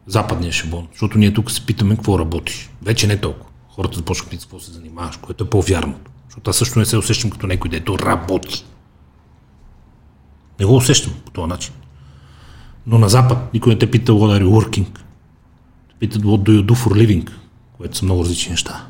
западния 0.07 0.51
шаблон, 0.51 0.87
защото 0.91 1.17
ние 1.17 1.33
тук 1.33 1.51
се 1.51 1.65
питаме 1.65 1.95
какво 1.95 2.19
работиш. 2.19 2.69
Вече 2.81 3.07
не 3.07 3.17
толкова. 3.17 3.51
Хората 3.69 3.97
започват 3.97 4.27
да 4.27 4.29
питат 4.29 4.45
какво 4.45 4.59
се 4.59 4.71
занимаваш, 4.71 5.17
което 5.17 5.43
е 5.43 5.49
по-вярното. 5.49 6.11
Защото 6.29 6.49
аз 6.49 6.57
също 6.57 6.79
не 6.79 6.85
се 6.85 6.97
усещам 6.97 7.31
като 7.31 7.47
някой, 7.47 7.69
дето 7.69 7.99
работи. 7.99 8.65
Не 10.59 10.65
го 10.65 10.75
усещам 10.75 11.13
по 11.25 11.31
този 11.31 11.47
начин. 11.47 11.73
Но 12.87 12.97
на 12.97 13.09
Запад 13.09 13.53
никой 13.53 13.73
не 13.73 13.79
те 13.79 13.91
пита 13.91 14.11
what 14.11 14.39
are 14.39 14.43
you 14.43 14.49
working. 14.49 14.99
Питат 15.99 16.21
what 16.21 16.49
do 16.49 16.61
you 16.61 16.65
do 16.65 16.73
for 16.73 17.05
living, 17.05 17.29
което 17.77 17.97
са 17.97 18.05
много 18.05 18.23
различни 18.23 18.51
неща. 18.51 18.85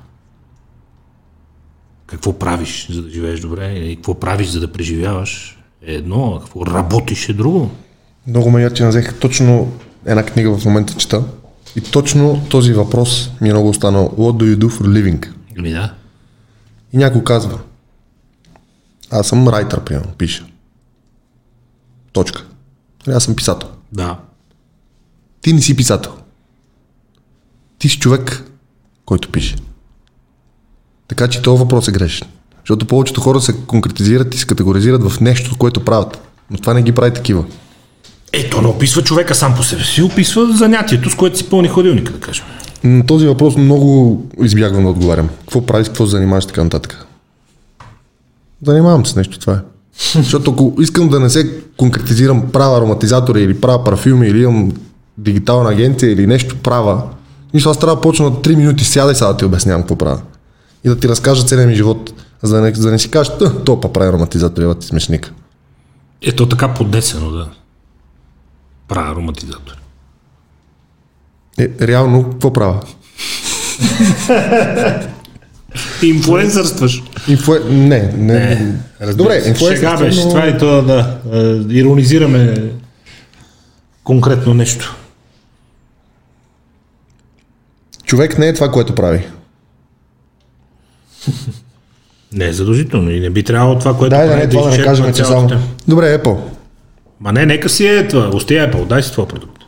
Какво 2.08 2.40
правиш, 2.40 2.88
за 2.92 3.01
да 3.01 3.09
живееш 3.09 3.40
добре 3.40 3.74
и 3.74 3.95
какво 3.95 4.19
правиш, 4.19 4.48
за 4.48 4.59
да 4.59 4.72
преживяваш 4.72 5.58
е 5.82 5.93
едно, 5.93 6.35
а 6.35 6.40
какво 6.40 6.66
работиш 6.66 7.30
е 7.30 7.34
друго. 7.34 7.72
Много 8.27 8.51
ме 8.51 8.74
че 8.74 8.88
взех 8.88 9.19
точно 9.19 9.72
една 10.06 10.25
книга 10.25 10.58
в 10.58 10.66
момента 10.66 10.93
чета. 10.93 11.24
И 11.75 11.82
точно 11.82 12.45
този 12.50 12.74
въпрос 12.74 13.32
ми 13.42 13.50
е 13.50 13.53
много 13.53 13.69
останал. 13.69 14.09
What 14.17 14.43
do 14.43 14.56
you 14.56 14.58
do 14.58 14.69
for 14.69 14.84
living? 14.84 15.30
Ами 15.58 15.72
да. 15.72 15.93
И 16.93 16.98
някой 16.98 17.24
казва. 17.24 17.59
Аз 19.11 19.27
съм 19.27 19.48
райтър, 19.48 19.84
примерно, 19.84 20.11
пише. 20.17 20.45
Точка. 22.11 22.45
Аз 23.08 23.24
съм 23.24 23.35
писател. 23.35 23.69
Да. 23.92 24.19
Ти 25.42 25.53
не 25.53 25.61
си 25.61 25.75
писател. 25.75 26.11
Ти 27.80 27.90
си 27.90 28.00
човек, 28.00 28.51
който 29.06 29.32
пише. 29.32 29.56
Така 31.08 31.27
че 31.27 31.42
този 31.42 31.59
въпрос 31.59 31.88
е 31.88 31.92
грешен. 31.92 32.27
Защото 32.59 32.85
повечето 32.85 33.22
хора 33.22 33.42
се 33.42 33.53
конкретизират 33.67 34.35
и 34.35 34.38
се 34.38 34.45
категоризират 34.45 35.09
в 35.09 35.19
нещо, 35.19 35.56
което 35.58 35.80
правят. 35.80 36.19
Но 36.51 36.58
това 36.58 36.74
не 36.74 36.82
ги 36.82 36.92
прави 36.92 37.14
такива. 37.14 37.43
Ето, 38.34 38.61
не 38.61 38.67
описва 38.67 39.01
човека 39.01 39.35
сам 39.35 39.56
по 39.56 39.64
себе 39.64 39.84
си, 39.84 40.01
описва 40.01 40.53
занятието, 40.53 41.09
с 41.09 41.16
което 41.16 41.38
си 41.38 41.50
пълни 41.50 41.67
ходилника, 41.67 42.14
да 42.14 42.19
кажем. 42.19 42.45
На 42.84 43.06
този 43.06 43.27
въпрос 43.27 43.56
много 43.56 44.22
избягвам 44.43 44.84
да 44.84 44.90
отговарям. 44.90 45.30
Какво 45.40 45.66
правиш, 45.66 45.88
какво 45.88 46.06
се 46.06 46.11
занимаваш 46.11 46.45
така 46.45 46.64
нататък. 46.64 47.06
Занимавам 48.66 49.06
се 49.06 49.11
с 49.11 49.16
нещо, 49.16 49.40
това 49.40 49.53
е. 49.53 49.58
Защото 50.14 50.51
ако 50.51 50.74
искам 50.80 51.09
да 51.09 51.19
не 51.19 51.30
се 51.30 51.51
конкретизирам 51.77 52.51
права 52.51 52.77
ароматизатори 52.77 53.42
или 53.42 53.61
права 53.61 53.84
парфюми 53.84 54.27
или 54.27 54.43
имам 54.43 54.72
дигитална 55.17 55.69
агенция 55.69 56.11
или 56.11 56.27
нещо 56.27 56.56
права, 56.56 57.03
нищо 57.53 57.69
аз 57.69 57.80
трябва 57.80 57.95
да 57.95 58.01
почна 58.01 58.25
на 58.25 58.35
3 58.35 58.56
минути 58.56 58.84
сяда 58.84 59.11
и 59.11 59.16
сега 59.16 59.27
да 59.27 59.38
ти 59.38 59.45
обяснявам 59.45 59.82
какво 59.82 59.95
правя. 59.95 60.22
И 60.85 60.89
да 60.89 60.99
ти 60.99 61.07
разкажа 61.07 61.43
целият 61.43 61.69
ми 61.69 61.75
живот, 61.75 62.14
за 62.41 62.55
да 62.55 62.61
не, 62.61 62.73
за 62.73 62.88
да 62.88 62.91
не 62.91 62.99
си 62.99 63.11
кажеш, 63.11 63.33
то 63.65 63.81
па 63.81 63.93
прави 63.93 64.09
ароматизатор, 64.09 64.61
ева 64.61 64.75
ти 64.75 64.88
смешник. 64.88 65.33
Ето 66.22 66.49
така 66.49 66.73
поднесено, 66.73 67.31
да. 67.31 67.49
Правя 68.88 69.11
ароматизатор. 69.11 69.77
Е, 71.59 71.69
реално, 71.81 72.30
какво 72.31 72.53
правя? 72.53 72.81
Инфлуенсърстваш. 76.03 77.03
Инфлу... 77.27 77.55
Не, 77.69 78.14
не. 78.17 78.75
не 79.01 79.14
Добре, 79.14 79.35
инфлуенсърство. 79.35 79.75
Шега 79.75 79.97
беше, 79.97 80.23
но... 80.23 80.30
това 80.30 80.43
е 80.43 80.57
това, 80.57 80.81
да. 80.81 81.19
Иронизираме 81.69 82.72
конкретно 84.03 84.53
нещо. 84.53 84.95
Човек 88.03 88.38
не 88.38 88.47
е 88.47 88.53
това, 88.53 88.72
което 88.72 88.95
прави. 88.95 89.27
Не 92.35 92.45
е 92.45 92.53
задължително 92.53 93.11
и 93.11 93.19
не 93.19 93.30
би 93.30 93.43
трябвало 93.43 93.80
това, 93.80 93.97
което 93.97 94.15
Дай, 94.15 94.27
да, 94.27 94.35
не, 94.35 94.49
това 94.49 94.69
да 94.69 94.77
не 94.77 94.83
кажем, 94.83 95.14
че 95.14 95.25
само... 95.25 95.49
Добре, 95.88 96.22
Apple. 96.23 96.38
Ма 97.19 97.33
не, 97.33 97.45
нека 97.45 97.69
си 97.69 97.88
е 97.88 98.07
това. 98.07 98.30
Остия 98.33 98.72
Apple, 98.72 98.88
дай 98.88 99.03
си 99.03 99.11
това 99.11 99.27
продукт. 99.27 99.61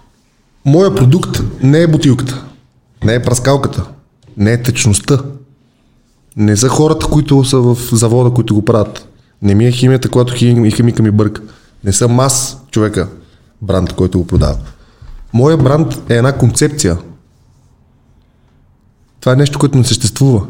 Моя 0.65 0.95
продукт 0.95 1.41
не 1.63 1.81
е 1.81 1.87
бутилката, 1.87 2.43
не 3.03 3.13
е 3.13 3.21
праскалката, 3.21 3.85
не 4.37 4.51
е 4.53 4.61
течността. 4.61 5.17
Не 6.37 6.57
са 6.57 6.69
хората, 6.69 7.05
които 7.05 7.43
са 7.43 7.57
в 7.57 7.77
завода, 7.91 8.29
които 8.29 8.53
го 8.55 8.65
правят. 8.65 9.07
Не 9.41 9.55
ми 9.55 9.65
е 9.65 9.71
химията, 9.71 10.09
която 10.09 10.33
химика 10.33 11.03
ми 11.03 11.11
бърка. 11.11 11.41
Не 11.83 11.93
съм 11.93 12.19
аз 12.19 12.61
човека, 12.71 13.07
бранд, 13.61 13.93
който 13.93 14.19
го 14.19 14.27
продава. 14.27 14.57
Моя 15.33 15.57
бранд 15.57 16.01
е 16.09 16.15
една 16.15 16.33
концепция. 16.33 16.97
Това 19.19 19.33
е 19.33 19.35
нещо, 19.35 19.59
което 19.59 19.77
не 19.77 19.83
съществува. 19.83 20.41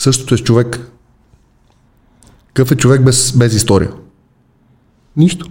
Същото 0.00 0.34
е 0.34 0.38
с 0.38 0.40
човек. 0.40 0.90
Какъв 2.46 2.72
е 2.72 2.76
човек 2.76 3.04
без, 3.04 3.32
без 3.32 3.54
история? 3.54 3.90
Нищо. 5.16 5.50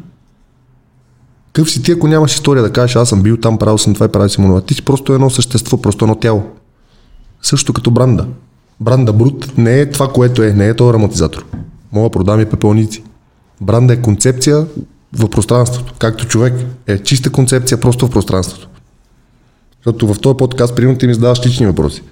Какъв 1.54 1.72
си 1.72 1.84
ти, 1.84 1.92
ако 1.92 2.08
нямаш 2.08 2.34
история 2.34 2.64
да 2.64 2.72
кажеш, 2.72 2.96
аз 2.96 3.10
съм 3.10 3.24
бил 3.24 3.38
там, 3.38 3.58
правил 3.58 3.78
съм 3.78 3.94
това 3.94 4.06
и 4.06 4.10
правил 4.10 4.30
съм 4.30 4.46
това. 4.46 4.62
Ти 4.62 4.74
си 4.74 4.82
просто 4.82 5.14
едно 5.14 5.30
същество, 5.30 5.82
просто 5.82 6.06
едно 6.06 6.16
тяло. 6.16 6.44
Също 7.42 7.74
като 7.74 7.92
бранда. 7.92 8.28
Бранда 8.80 9.14
Брут 9.14 9.58
не 9.58 9.80
е 9.80 9.90
това, 9.90 10.08
което 10.08 10.44
е, 10.44 10.54
не 10.54 10.68
е 10.68 10.76
този 10.76 10.90
ароматизатор. 10.90 11.46
Мога 11.92 12.10
да 12.10 12.12
продам 12.12 12.42
и 12.42 12.46
пепелници. 12.46 13.04
Бранда 13.62 13.94
е 13.94 14.02
концепция 14.02 14.68
в 15.14 15.30
пространството. 15.30 15.94
Както 16.00 16.28
човек 16.28 16.54
е 16.88 17.00
чиста 17.00 17.30
концепция 17.30 17.80
просто 17.80 18.08
в 18.08 18.12
пространството. 18.12 18.70
Защото 19.78 20.14
в 20.14 20.20
този 20.20 20.38
подкаст, 20.38 20.76
примерно, 20.76 20.98
ти 20.98 21.08
ми 21.08 21.14
задаваш 21.14 21.46
лични 21.46 21.66
въпроси. 21.66 22.04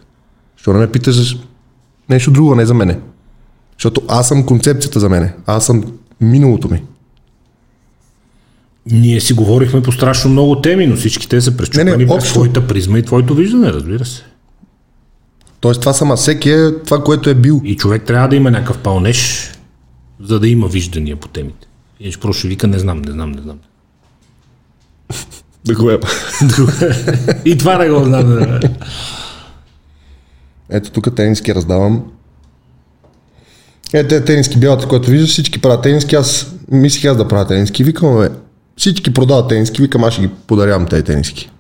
Що 0.56 0.74
не 0.74 0.80
ме 0.80 0.92
питаш 0.92 1.38
нещо 2.10 2.32
друго, 2.32 2.56
не 2.56 2.66
за 2.66 2.74
мене. 2.74 3.00
Защото 3.78 4.02
аз 4.08 4.28
съм 4.28 4.46
концепцията 4.46 5.00
за 5.00 5.10
мене. 5.10 5.34
Аз 5.46 5.66
съм 5.66 5.84
миналото 6.22 6.70
ми. 6.70 6.84
Ние 8.92 9.22
си 9.22 9.34
говорихме 9.34 9.82
по 9.82 9.92
страшно 9.92 10.32
много 10.32 10.62
теми, 10.62 10.88
но 10.88 10.96
всички 10.96 11.30
те 11.30 11.42
са 11.42 11.58
пречупени 11.58 12.08
през 12.08 12.24
твоята 12.24 12.68
призма 12.68 13.00
и 13.00 13.04
твоето 13.04 13.36
виждане, 13.36 13.74
разбира 13.74 14.06
се. 14.06 14.24
Тоест 15.60 15.80
това 15.80 15.94
сама 15.94 16.16
всеки 16.16 16.50
е 16.50 16.72
това, 16.86 17.04
което 17.04 17.30
е 17.30 17.36
бил. 17.36 17.62
И 17.64 17.76
човек 17.76 18.04
трябва 18.04 18.28
да 18.28 18.36
има 18.36 18.52
някакъв 18.52 18.78
пълнеж, 18.78 19.52
за 20.24 20.40
да 20.40 20.48
има 20.48 20.68
виждания 20.68 21.16
по 21.16 21.28
темите. 21.28 21.68
Иначе 22.00 22.20
просто 22.20 22.40
ще 22.40 22.48
вика, 22.48 22.68
не 22.68 22.80
знам, 22.80 23.02
не 23.02 23.12
знам, 23.12 23.32
не 23.32 23.42
знам. 23.42 23.58
Да 25.66 25.76
го 25.76 25.90
е. 25.92 26.00
И 27.46 27.58
това 27.58 27.78
не 27.78 27.90
го 27.90 28.04
знам. 28.04 28.60
Ето 30.70 30.92
тук 30.92 31.16
тениски 31.16 31.56
раздавам. 31.56 32.12
Ето 33.94 34.26
тениски 34.26 34.60
бялата, 34.60 34.88
което 34.88 35.10
виждаш, 35.10 35.30
всички 35.30 35.62
правят 35.62 35.84
тениски. 35.84 36.16
Аз 36.16 36.56
мислих 36.72 37.06
аз 37.06 37.18
да 37.18 37.28
правя 37.28 37.48
тениски. 37.48 37.84
Викам, 37.84 38.18
бе, 38.18 38.30
всички 38.78 39.14
продават 39.14 39.50
тениски, 39.50 39.82
викам, 39.82 40.04
аз 40.04 40.14
ще 40.14 40.22
ги 40.22 40.30
подарявам 40.48 40.88
тези 40.88 41.04
тениски. 41.04 41.52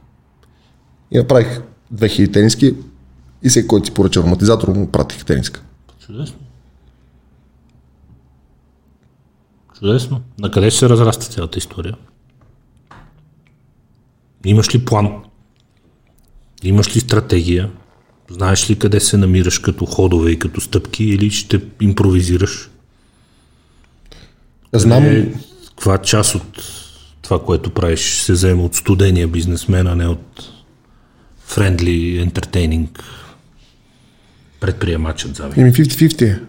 И 1.11 1.17
направих 1.17 1.61
2000 1.93 2.33
тениски 2.33 2.75
и 3.43 3.49
всеки, 3.49 3.67
който 3.67 3.85
си 3.85 3.93
поръча 3.93 4.19
ароматизатор, 4.19 4.67
му 4.67 4.91
пратих 4.91 5.25
тениска. 5.25 5.61
Чудесно. 6.05 6.37
Чудесно. 9.79 10.21
На 10.39 10.51
къде 10.51 10.69
ще 10.69 10.79
се 10.79 10.89
разраста 10.89 11.25
цялата 11.25 11.57
история? 11.57 11.95
Имаш 14.45 14.75
ли 14.75 14.85
план? 14.85 15.23
Имаш 16.63 16.95
ли 16.95 16.99
стратегия? 16.99 17.71
Знаеш 18.29 18.69
ли 18.69 18.79
къде 18.79 18.99
се 18.99 19.17
намираш 19.17 19.59
като 19.59 19.85
ходове 19.85 20.31
и 20.31 20.39
като 20.39 20.61
стъпки 20.61 21.03
или 21.03 21.29
ще 21.29 21.61
импровизираш? 21.81 22.69
Знам. 24.73 25.05
Е, 25.05 25.33
каква 25.67 25.97
част 25.97 26.35
от 26.35 26.63
това, 27.21 27.43
което 27.43 27.69
правиш, 27.69 28.21
се 28.21 28.33
взема 28.33 28.63
от 28.63 28.75
студения 28.75 29.27
бизнесмен, 29.27 29.87
а 29.87 29.95
не 29.95 30.07
от 30.07 30.51
френдли, 31.45 32.17
ентертейнинг 32.17 33.03
предприемачът 34.59 35.35
за 35.35 35.51
Еми 35.57 35.73
50-50 35.73 36.39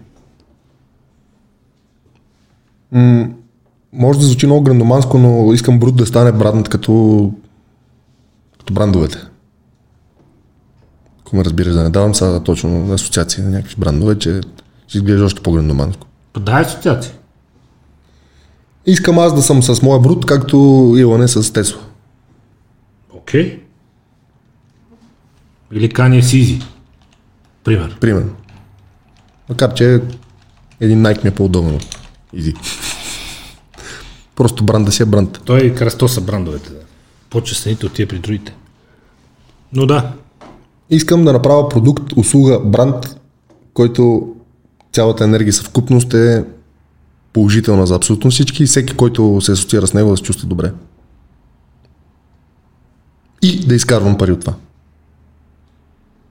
М- 2.93 3.29
може 3.93 4.19
да 4.19 4.25
звучи 4.25 4.47
много 4.47 4.63
грандоманско, 4.63 5.19
но 5.19 5.53
искам 5.53 5.79
Брут 5.79 5.97
да 5.97 6.07
стане 6.07 6.33
бранд 6.33 6.69
като, 6.69 7.33
като 8.59 8.73
брандовете. 8.75 9.19
Ако 11.29 11.37
ме 11.37 11.45
разбираш, 11.45 11.75
да 11.75 11.83
не 11.83 11.91
давам 11.91 12.15
сега 12.15 12.41
точно 12.41 12.93
асоциации 12.93 13.45
на 13.45 13.51
някакви 13.51 13.75
брандове, 13.79 14.19
че 14.19 14.41
ще 14.89 14.99
изглежда 14.99 15.25
още 15.25 15.43
по-грандоманско. 15.43 16.07
Дай 16.39 16.63
асоциации. 16.63 17.13
Искам 18.87 19.19
аз 19.19 19.35
да 19.35 19.43
съм 19.43 19.63
с 19.63 19.83
моя 19.83 20.01
Брут, 20.01 20.27
както 20.27 20.57
Илон 20.99 21.23
е 21.23 21.29
с 21.29 21.53
Тесла. 21.53 21.81
Окей. 23.11 23.57
Okay. 23.57 23.61
Или 25.73 25.89
Кания 25.89 26.23
Сизи. 26.23 26.61
Пример. 27.65 27.99
Примерно. 28.01 28.31
Макар, 29.49 29.75
че 29.75 30.03
един 30.81 31.03
Nike 31.03 31.25
ми 31.25 31.29
е 31.29 31.35
по-удобен 31.35 31.75
от 31.75 31.99
Изи. 32.33 32.55
Просто 34.37 34.65
бранда 34.65 34.93
си 34.93 35.03
е 35.03 35.07
бранд. 35.07 35.41
Той 35.45 35.61
е 35.61 35.75
кръсто 35.75 36.09
са 36.09 36.21
брандовете. 36.21 36.71
Да. 36.71 36.81
По-честените 37.31 37.87
от 37.87 37.93
тия 37.93 38.09
при 38.09 38.19
другите. 38.19 38.55
Но 39.73 39.87
да. 39.87 40.13
Искам 40.91 41.25
да 41.25 41.33
направя 41.33 41.69
продукт, 41.69 42.13
услуга, 42.17 42.61
бранд, 42.61 43.17
който 43.75 44.35
цялата 44.93 45.25
енергия 45.25 45.53
съвкупност 45.53 46.15
е 46.15 46.45
положителна 47.33 47.87
за 47.87 47.95
абсолютно 47.95 48.31
всички 48.31 48.63
и 48.63 48.67
всеки, 48.67 48.97
който 48.97 49.41
се 49.41 49.53
асоциира 49.53 49.87
с 49.87 49.95
него 49.95 50.11
да 50.11 50.17
се 50.17 50.23
чувства 50.23 50.49
добре. 50.49 50.73
И 53.43 53.67
да 53.67 53.75
изкарвам 53.75 54.19
пари 54.19 54.33
от 54.33 54.41
това. 54.41 54.55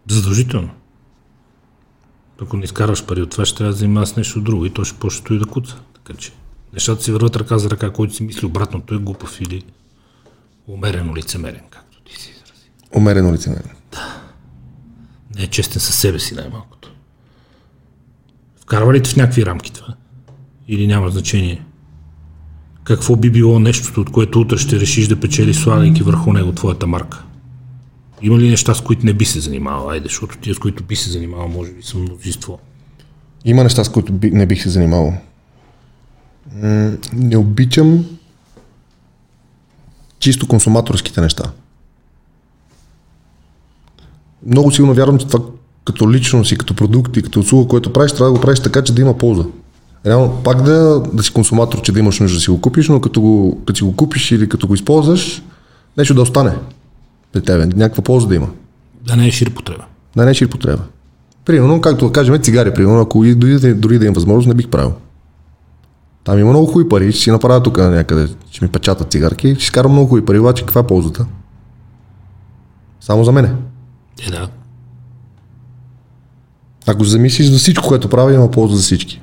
Задължително. 0.09 0.69
Ако 2.41 2.57
не 2.57 2.63
изкарваш 2.63 3.05
пари 3.05 3.21
от 3.21 3.29
това, 3.29 3.45
ще 3.45 3.57
трябва 3.57 3.73
да 3.73 3.77
занимаваш 3.79 4.09
с 4.09 4.15
нещо 4.15 4.41
друго 4.41 4.65
и 4.65 4.73
то 4.73 4.83
ще 4.83 4.99
почне 4.99 5.35
и 5.35 5.39
да 5.39 5.45
куца. 5.45 5.75
Така 5.93 6.19
че 6.19 6.31
нещата 6.73 7.03
си 7.03 7.11
върват 7.11 7.35
ръка 7.35 7.57
за 7.57 7.69
ръка, 7.69 7.89
който 7.89 8.13
си 8.13 8.23
мисли 8.23 8.45
обратното 8.45 8.95
е 8.95 8.97
глупав 8.97 9.41
или 9.41 9.63
умерено 10.67 11.15
лицемерен, 11.15 11.61
както 11.69 12.01
ти 12.01 12.15
си 12.21 12.29
изрази. 12.29 12.69
Умерено 12.95 13.33
лицемерие. 13.33 13.73
Не 15.37 15.43
е 15.43 15.47
честен 15.47 15.81
със 15.81 15.95
себе 15.95 16.19
си 16.19 16.35
най-малкото. 16.35 16.93
Вкарва 18.61 18.93
ли 18.93 19.03
те 19.03 19.09
в 19.09 19.15
някакви 19.15 19.45
рамки 19.45 19.73
това? 19.73 19.95
Или 20.67 20.87
няма 20.87 21.09
значение? 21.09 21.63
Какво 22.83 23.15
би 23.15 23.29
било 23.29 23.59
нещото, 23.59 24.01
от 24.01 24.11
което 24.11 24.41
утре 24.41 24.57
ще 24.57 24.79
решиш 24.79 25.07
да 25.07 25.19
печели 25.19 25.53
слагайки 25.53 26.03
върху 26.03 26.33
него 26.33 26.51
твоята 26.51 26.87
марка? 26.87 27.23
Има 28.21 28.39
ли 28.39 28.49
неща, 28.49 28.73
с 28.73 28.81
които 28.81 29.05
не 29.05 29.13
би 29.13 29.25
се 29.25 29.39
занимавал? 29.39 29.89
Айде, 29.89 30.07
защото 30.07 30.37
тия, 30.37 30.55
с 30.55 30.59
които 30.59 30.83
би 30.83 30.95
се 30.95 31.09
занимавал, 31.09 31.47
може 31.47 31.71
би 31.71 31.83
са 31.83 31.97
мнозинство. 31.97 32.59
Има 33.45 33.63
неща, 33.63 33.83
с 33.83 33.89
които 33.89 34.13
би, 34.13 34.31
не 34.31 34.45
бих 34.45 34.63
се 34.63 34.69
занимавал. 34.69 35.13
Не 37.13 37.37
обичам 37.37 38.05
чисто 40.19 40.47
консуматорските 40.47 41.21
неща. 41.21 41.51
Много 44.45 44.71
силно 44.71 44.93
вярвам, 44.93 45.17
че 45.17 45.27
това 45.27 45.39
като 45.85 46.11
личност 46.11 46.51
и 46.51 46.57
като 46.57 46.73
продукт 46.73 47.17
и 47.17 47.21
като 47.21 47.39
услуга, 47.39 47.67
което 47.67 47.93
правиш, 47.93 48.11
трябва 48.11 48.25
да 48.25 48.39
го 48.39 48.41
правиш 48.41 48.59
така, 48.59 48.81
че 48.81 48.93
да 48.93 49.01
има 49.01 49.17
полза. 49.17 49.43
Реално, 50.05 50.41
пак 50.43 50.61
да, 50.61 51.03
да 51.13 51.23
си 51.23 51.33
консуматор, 51.33 51.81
че 51.81 51.91
да 51.91 51.99
имаш 51.99 52.19
нужда 52.19 52.37
да 52.37 52.41
си 52.41 52.49
го 52.49 52.61
купиш, 52.61 52.89
но 52.89 53.01
като, 53.01 53.21
го, 53.21 53.61
като 53.65 53.77
си 53.77 53.83
го 53.83 53.95
купиш 53.95 54.31
или 54.31 54.49
като 54.49 54.67
го 54.67 54.73
използваш, 54.73 55.43
нещо 55.97 56.13
да 56.13 56.21
остане 56.21 56.51
при 57.33 57.41
тебе, 57.41 57.65
някаква 57.65 58.03
полза 58.03 58.27
да 58.27 58.35
има. 58.35 58.47
Да 59.07 59.15
не 59.15 59.27
е 59.27 59.31
шир 59.31 59.53
потреба. 59.53 59.83
Да 60.15 60.25
не 60.25 60.31
е 60.31 60.33
шир 60.33 60.49
потреба. 60.49 60.83
Примерно, 61.45 61.81
както 61.81 62.05
да 62.05 62.11
кажем, 62.11 62.39
цигари, 62.39 62.73
примерно, 62.73 63.01
ако 63.01 63.25
и 63.25 63.35
дори, 63.35 63.73
дори 63.73 63.99
да 63.99 64.05
имам 64.05 64.13
възможност, 64.13 64.47
не 64.47 64.53
бих 64.53 64.67
правил. 64.67 64.93
Там 66.23 66.39
има 66.39 66.49
много 66.49 66.65
хубави 66.65 66.89
пари, 66.89 67.11
ще 67.11 67.21
си 67.21 67.31
направя 67.31 67.63
тук 67.63 67.77
някъде, 67.77 68.27
ще 68.51 68.65
ми 68.65 68.71
печатат 68.71 69.11
цигарки, 69.11 69.55
ще 69.55 69.65
си 69.65 69.71
карам 69.71 69.91
много 69.91 70.07
хубави 70.07 70.25
пари, 70.25 70.39
обаче 70.39 70.63
каква 70.63 70.81
е 70.81 70.87
ползата? 70.87 71.25
Само 73.01 73.23
за 73.23 73.31
мене. 73.31 73.53
Е, 74.19 74.31
да. 74.31 74.49
Ако 76.87 77.03
замислиш 77.03 77.47
за 77.47 77.57
всичко, 77.57 77.87
което 77.87 78.09
правя, 78.09 78.33
има 78.33 78.51
полза 78.51 78.75
за 78.75 78.81
всички. 78.81 79.21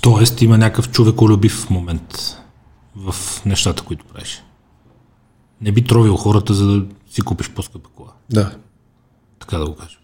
Тоест 0.00 0.42
има 0.42 0.58
някакъв 0.58 0.90
човеколюбив 0.90 1.70
момент 1.70 2.36
в 2.96 3.14
нещата, 3.46 3.82
които 3.82 4.04
правиш. 4.04 4.42
Не 5.60 5.72
би 5.72 5.84
тровил 5.84 6.16
хората, 6.16 6.54
за 6.54 6.66
да 6.66 6.86
си 7.10 7.22
купиш 7.22 7.50
по-скъпа 7.50 7.88
кола. 7.88 8.12
Да. 8.30 8.56
Така 9.38 9.58
да 9.58 9.66
го 9.66 9.76
кажа. 9.76 9.98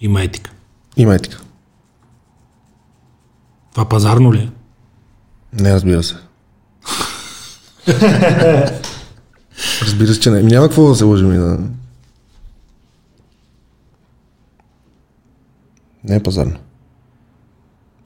Има 0.00 0.22
етика. 0.22 0.52
Има 0.96 1.14
етика. 1.14 1.42
Това 3.72 3.88
пазарно 3.88 4.32
ли 4.32 4.38
е? 4.38 4.50
Не, 5.52 5.74
разбира 5.74 6.02
се. 6.02 6.16
разбира 9.82 10.14
се, 10.14 10.20
че 10.20 10.30
не. 10.30 10.38
Ами 10.38 10.50
Няма 10.52 10.66
какво 10.66 10.88
да 10.88 10.94
се 10.94 11.04
лъжим 11.04 11.32
и 11.32 11.36
да... 11.36 11.58
Не 16.04 16.16
е 16.16 16.22
пазарно. 16.22 16.56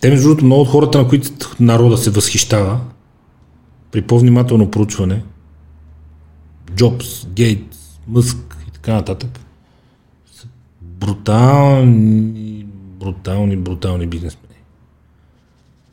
Те, 0.01 0.11
между 0.11 0.29
другото, 0.29 0.45
много 0.45 0.63
от 0.63 0.69
хората, 0.69 0.99
на 0.99 1.09
които 1.09 1.31
народа 1.61 1.97
се 1.97 2.11
възхищава, 2.11 2.81
при 3.91 4.03
по-внимателно 4.03 4.71
проучване, 4.71 5.23
Джобс, 6.75 7.27
Гейтс, 7.27 7.79
Мъск 8.09 8.57
и 8.69 8.71
така 8.71 8.93
нататък, 8.93 9.41
са 10.33 10.47
брутални, 10.81 12.67
брутални, 13.01 13.57
брутални 13.57 14.07
бизнесмени. 14.07 14.50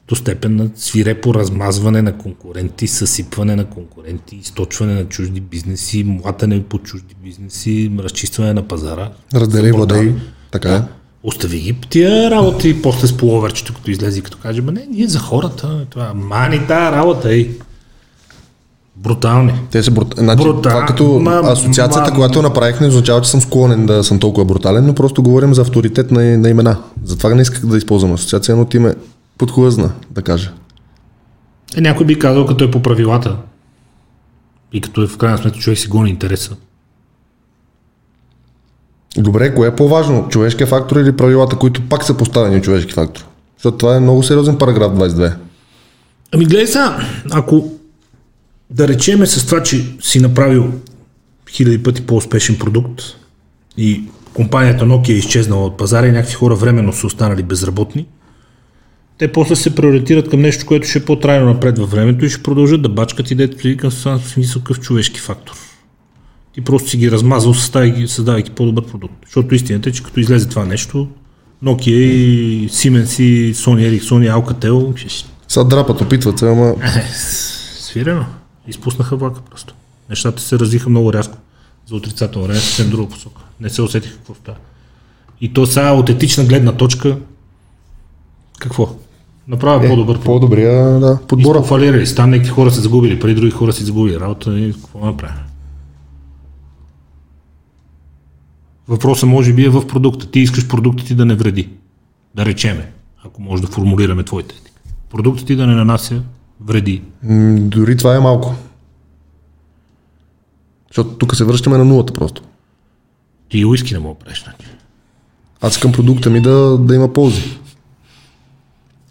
До 0.10 0.16
степен 0.16 0.56
на 0.56 0.68
свирепо 0.76 1.34
размазване 1.34 2.02
на 2.02 2.14
конкуренти, 2.14 2.88
съсипване 2.88 3.56
на 3.56 3.66
конкуренти, 3.66 4.36
източване 4.36 4.94
на 4.94 5.06
чужди 5.06 5.42
бизнеси, 5.42 6.04
млатане 6.04 6.64
по 6.64 6.78
чужди 6.80 7.16
бизнеси, 7.24 7.92
разчистване 8.00 8.54
на 8.54 8.64
пазара. 8.64 9.10
Владей. 9.34 9.72
брутални. 9.72 10.22
Така 10.52 10.76
е. 10.76 10.82
Остави 11.24 11.60
ги 11.60 11.78
тия 11.90 12.32
работи 12.32 12.70
и 12.70 12.82
после 12.82 13.08
с 13.08 13.18
половерчето, 13.18 13.74
като 13.74 13.92
излезе 13.92 14.20
и 14.20 14.24
като 14.24 14.38
каже, 14.38 14.62
ма 14.62 14.72
не, 14.72 14.88
ние 14.92 15.08
за 15.08 15.20
хората, 15.20 15.86
това, 15.90 16.14
мани 16.14 16.62
тая 16.68 16.92
работа, 16.92 17.34
ей. 17.34 17.58
Брутални. 18.96 19.54
Те 19.72 19.84
са 19.84 19.92
брут... 19.92 20.14
значи, 20.18 20.44
Брутал- 20.44 20.62
Това 20.64 20.86
като 20.86 21.04
ма- 21.04 21.52
асоциацията, 21.52 22.12
ма- 22.12 22.16
която 22.16 22.42
направих, 22.42 22.82
не 22.82 22.88
означава, 22.88 23.22
че 23.22 23.30
съм 23.30 23.42
склонен 23.42 23.86
да 23.86 24.04
съм 24.04 24.20
толкова 24.20 24.46
брутален, 24.46 24.86
но 24.86 24.94
просто 24.94 25.24
говорим 25.24 25.54
за 25.54 25.62
авторитет 25.62 26.12
на, 26.12 26.38
на 26.38 26.50
имена. 26.50 26.78
Затова 27.04 27.36
не 27.36 27.42
исках 27.42 27.66
да 27.66 27.78
използвам 27.78 28.14
асоциация, 28.14 28.56
но 28.56 28.66
ти 28.66 28.80
ме 28.80 28.96
подхлъзна, 29.38 29.92
да 30.12 30.22
кажа. 30.22 30.54
Е, 31.78 31.82
някой 31.82 32.06
би 32.06 32.20
казал, 32.20 32.46
като 32.46 32.64
е 32.64 32.72
по 32.72 32.82
правилата. 32.82 33.38
И 34.74 34.82
като 34.82 35.04
е 35.04 35.08
в 35.08 35.18
крайна 35.18 35.38
сметка 35.38 35.60
човек 35.60 35.80
си 35.80 35.88
гони 35.88 36.10
интереса. 36.10 36.56
Добре, 39.18 39.56
кое 39.56 39.68
е 39.68 39.76
по-важно? 39.76 40.28
Човешкия 40.30 40.68
фактор 40.68 40.96
или 40.96 41.18
правилата, 41.18 41.56
които 41.56 41.90
пак 41.90 42.04
са 42.04 42.18
поставени 42.18 42.58
от 42.58 42.64
човешки 42.64 42.94
фактор? 42.94 43.26
Защото 43.58 43.78
това 43.78 43.96
е 43.96 44.00
много 44.00 44.24
сериозен 44.24 44.58
параграф 44.58 44.92
22. 44.92 45.36
Ами 46.32 46.46
гледай 46.46 46.68
сега, 46.68 47.08
ако 47.32 47.72
да 48.70 48.88
речеме 48.88 49.26
с 49.26 49.46
това, 49.46 49.64
че 49.64 49.98
си 50.02 50.20
направил 50.20 50.74
хиляди 51.50 51.84
пъти 51.84 52.06
по-успешен 52.06 52.58
продукт 52.58 53.02
и 53.78 54.04
компанията 54.34 54.86
Nokia 54.86 55.10
е 55.10 55.14
изчезнала 55.14 55.66
от 55.66 55.78
пазара 55.78 56.08
и 56.08 56.12
някакви 56.12 56.34
хора 56.34 56.56
временно 56.56 56.94
са 56.94 57.08
останали 57.08 57.44
безработни, 57.44 58.06
те 59.18 59.32
после 59.32 59.56
се 59.56 59.76
приоритират 59.76 60.30
към 60.30 60.42
нещо, 60.42 60.66
което 60.66 60.88
ще 60.88 61.00
е 61.00 61.06
по-трайно 61.06 61.46
напред 61.46 61.80
във 61.80 61.92
времето 61.92 62.26
и 62.26 62.30
ще 62.30 62.44
продължат 62.44 62.82
да 62.82 62.90
бачкат 62.90 63.32
и 63.32 63.36
дето 63.36 63.62
си 63.62 63.78
към 63.78 63.92
смисъл 64.20 64.62
какъв 64.62 64.80
човешки 64.80 65.20
фактор. 65.20 65.54
Ти 66.54 66.62
просто 66.62 66.90
си 66.90 66.98
ги 66.98 67.12
размазал, 67.12 67.54
създавайки, 67.54 68.08
създавайки 68.08 68.52
по-добър 68.52 68.86
продукт. 68.86 69.14
Защото 69.26 69.56
истината 69.56 69.90
е, 69.90 69.92
че 69.92 70.04
като 70.04 70.20
излезе 70.20 70.50
това 70.50 70.66
нещо, 70.66 71.08
Nokia 71.64 71.90
и 71.90 72.70
Siemens 72.70 73.22
и 73.22 73.56
Sony 73.56 74.00
Ericsson 74.00 74.26
и 74.26 74.30
Alcatel, 74.30 75.08
ще 75.08 75.30
Сега 75.48 75.64
драпат, 75.64 76.02
опитват 76.02 76.40
се, 76.40 76.50
ама 76.50 76.76
Свирено. 77.80 78.26
Изпуснаха 78.68 79.16
влака 79.16 79.42
просто. 79.42 79.74
Нещата 80.10 80.42
се 80.42 80.60
развиха 80.60 80.90
много 80.90 81.14
рязко. 81.14 81.38
За 81.88 81.96
отрицателно 81.96 82.48
време 82.48 82.60
съвсем 82.60 82.90
друга 82.90 83.10
посока. 83.10 83.42
Не 83.60 83.70
се 83.70 83.82
усетиха 83.82 84.16
какво 84.16 84.36
става. 84.36 84.58
И 85.42 85.54
то 85.54 85.66
сега 85.66 85.92
от 85.92 86.10
етична 86.10 86.44
гледна 86.44 86.72
точка 86.72 87.18
какво? 88.60 88.96
Направя 89.48 89.86
е, 89.86 89.90
по-добър 89.90 90.20
по-добрия 90.20 91.00
да, 91.00 91.20
подбора. 91.28 91.60
Изпофалирали. 91.60 92.08
Стан 92.08 92.30
някакви 92.30 92.50
хора 92.50 92.72
се 92.72 92.82
загубили, 92.82 93.20
преди 93.20 93.36
други 93.36 93.52
хора 93.52 93.74
си 93.74 93.84
загубили 93.84 94.20
работа 94.20 94.60
и 94.60 94.74
какво 94.74 95.06
направим? 95.06 95.44
Въпросът 98.88 99.30
може 99.30 99.54
би 99.54 99.66
е 99.66 99.70
в 99.70 99.88
продукта. 99.88 100.32
Ти 100.32 100.40
искаш 100.40 100.68
продуктът 100.68 101.08
ти 101.08 101.16
да 101.16 101.26
не 101.26 101.36
вреди. 101.36 101.70
Да 102.36 102.46
речеме, 102.46 102.92
ако 103.26 103.42
може 103.42 103.62
да 103.62 103.68
формулираме 103.68 104.24
твоите 104.24 104.56
етика. 104.62 104.82
Продуктът 105.10 105.48
ти 105.48 105.56
да 105.56 105.68
не 105.68 105.76
нанася 105.76 106.22
вреди. 106.62 107.02
М, 107.24 107.60
Дори 107.60 107.98
това 107.98 108.16
е 108.16 108.20
малко. 108.20 108.56
Защото 110.88 111.10
тук 111.10 111.36
се 111.36 111.44
връщаме 111.44 111.78
на 111.78 111.86
нулата 111.86 112.14
просто. 112.14 112.42
Ти 113.50 113.58
и 113.58 113.66
уиски 113.66 113.94
не 113.94 114.00
мога 114.00 114.16
да 114.16 114.20
правиш. 114.20 114.44
Значи. 114.44 114.68
Аз 115.62 115.74
искам 115.74 115.92
продукта 115.92 116.30
ми 116.30 116.42
да, 116.42 116.78
да 116.78 116.96
има 116.96 117.14
ползи. 117.14 117.60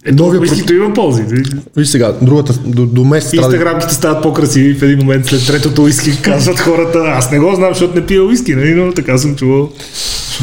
Ето, 0.07 0.25
Новия 0.25 0.41
уискито 0.41 0.75
има 0.75 0.95
ползи. 0.95 1.25
Виж 1.77 1.89
сега, 1.89 2.13
другата, 2.23 2.53
до, 2.65 2.87
до 2.87 3.05
месец 3.05 3.31
да... 3.31 3.37
Инстаграмките 3.37 3.95
стават 3.95 4.23
по-красиви 4.23 4.75
в 4.75 4.83
един 4.83 4.99
момент 4.99 5.27
след 5.27 5.47
третото 5.47 5.83
уиски 5.83 6.23
казват 6.23 6.61
хората, 6.61 6.99
аз 6.99 7.31
не 7.31 7.39
го 7.39 7.55
знам, 7.55 7.69
защото 7.69 7.95
не 7.95 8.07
пия 8.07 8.25
уиски, 8.25 8.55
нали? 8.55 8.75
но 8.75 8.93
така 8.93 9.19
съм 9.19 9.37
чувал. 9.37 9.71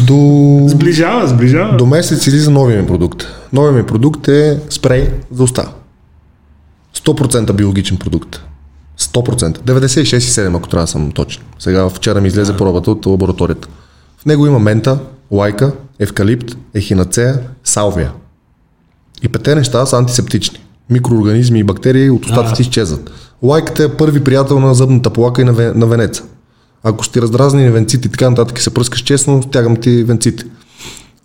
До, 0.07 0.59
Сближава, 0.67 1.27
сближава. 1.27 1.77
до 1.77 1.85
месец 1.85 2.27
излиза 2.27 2.51
новия 2.51 2.81
ми 2.81 2.87
продукт. 2.87 3.25
Новия 3.53 3.73
ми 3.73 3.85
продукт 3.85 4.27
е 4.27 4.59
спрей 4.69 5.09
за 5.31 5.43
уста. 5.43 5.69
100% 6.97 7.53
биологичен 7.53 7.97
продукт. 7.97 8.39
100%. 8.99 9.57
96,7 9.59 10.57
ако 10.57 10.69
трябва 10.69 10.83
да 10.83 10.91
съм 10.91 11.11
точен. 11.11 11.43
Сега 11.59 11.89
вчера 11.89 12.21
ми 12.21 12.27
излезе 12.27 12.57
пробата 12.57 12.91
от 12.91 13.05
лабораторията. 13.05 13.67
В 14.17 14.25
него 14.25 14.47
има 14.47 14.59
мента, 14.59 14.99
лайка, 15.31 15.71
евкалипт, 15.99 16.55
ехинацея, 16.73 17.39
салвия. 17.63 18.11
И 19.23 19.29
пете 19.29 19.55
неща 19.55 19.85
са 19.85 19.97
антисептични. 19.97 20.59
Микроорганизми 20.89 21.59
и 21.59 21.63
бактерии 21.63 22.09
от 22.09 22.25
устата 22.25 22.53
ти 22.53 22.61
изчезват. 22.61 23.11
Лайката 23.43 23.83
е 23.83 23.89
първи 23.89 24.23
приятел 24.23 24.59
на 24.59 24.73
зъбната 24.73 25.09
плака 25.09 25.41
и 25.41 25.45
на, 25.45 25.53
ве- 25.53 25.75
на 25.75 25.85
венеца. 25.85 26.23
Ако 26.83 27.03
ще 27.03 27.13
ти 27.13 27.21
раздразни 27.21 27.69
венците 27.69 28.07
и 28.07 28.11
така 28.11 28.29
нататък 28.29 28.59
се 28.59 28.73
пръскаш 28.73 29.03
честно, 29.03 29.43
стягам 29.43 29.75
ти 29.75 30.03
венците. 30.03 30.43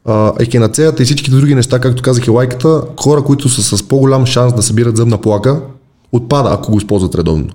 А, 0.04 0.32
екинацеята 0.38 1.02
и 1.02 1.04
всички 1.04 1.30
други 1.30 1.54
неща, 1.54 1.78
както 1.78 2.02
казах 2.02 2.26
и 2.26 2.30
лайката, 2.30 2.82
хора, 3.00 3.22
които 3.22 3.48
са 3.48 3.76
с 3.76 3.82
по-голям 3.82 4.26
шанс 4.26 4.54
да 4.54 4.62
събират 4.62 4.96
зъбна 4.96 5.18
плака, 5.18 5.60
отпада, 6.12 6.50
ако 6.52 6.72
го 6.72 6.78
използват 6.78 7.14
редовно. 7.14 7.48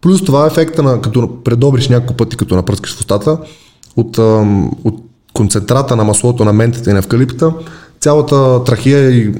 Плюс 0.00 0.24
това 0.24 0.44
е 0.44 0.46
ефекта 0.46 0.82
на 0.82 1.00
като 1.00 1.42
предобриш 1.44 1.88
няколко 1.88 2.14
пъти, 2.14 2.36
като 2.36 2.54
напръскаш 2.54 2.96
в 2.96 3.00
устата, 3.00 3.38
от, 3.96 4.18
от 4.84 5.04
концентрата 5.32 5.96
на 5.96 6.04
маслото 6.04 6.44
на 6.44 6.52
ментата 6.52 6.90
и 6.90 6.92
на 6.92 6.98
евкалипта, 6.98 7.52
цялата 8.00 8.64
трахия 8.64 9.10
и 9.10 9.32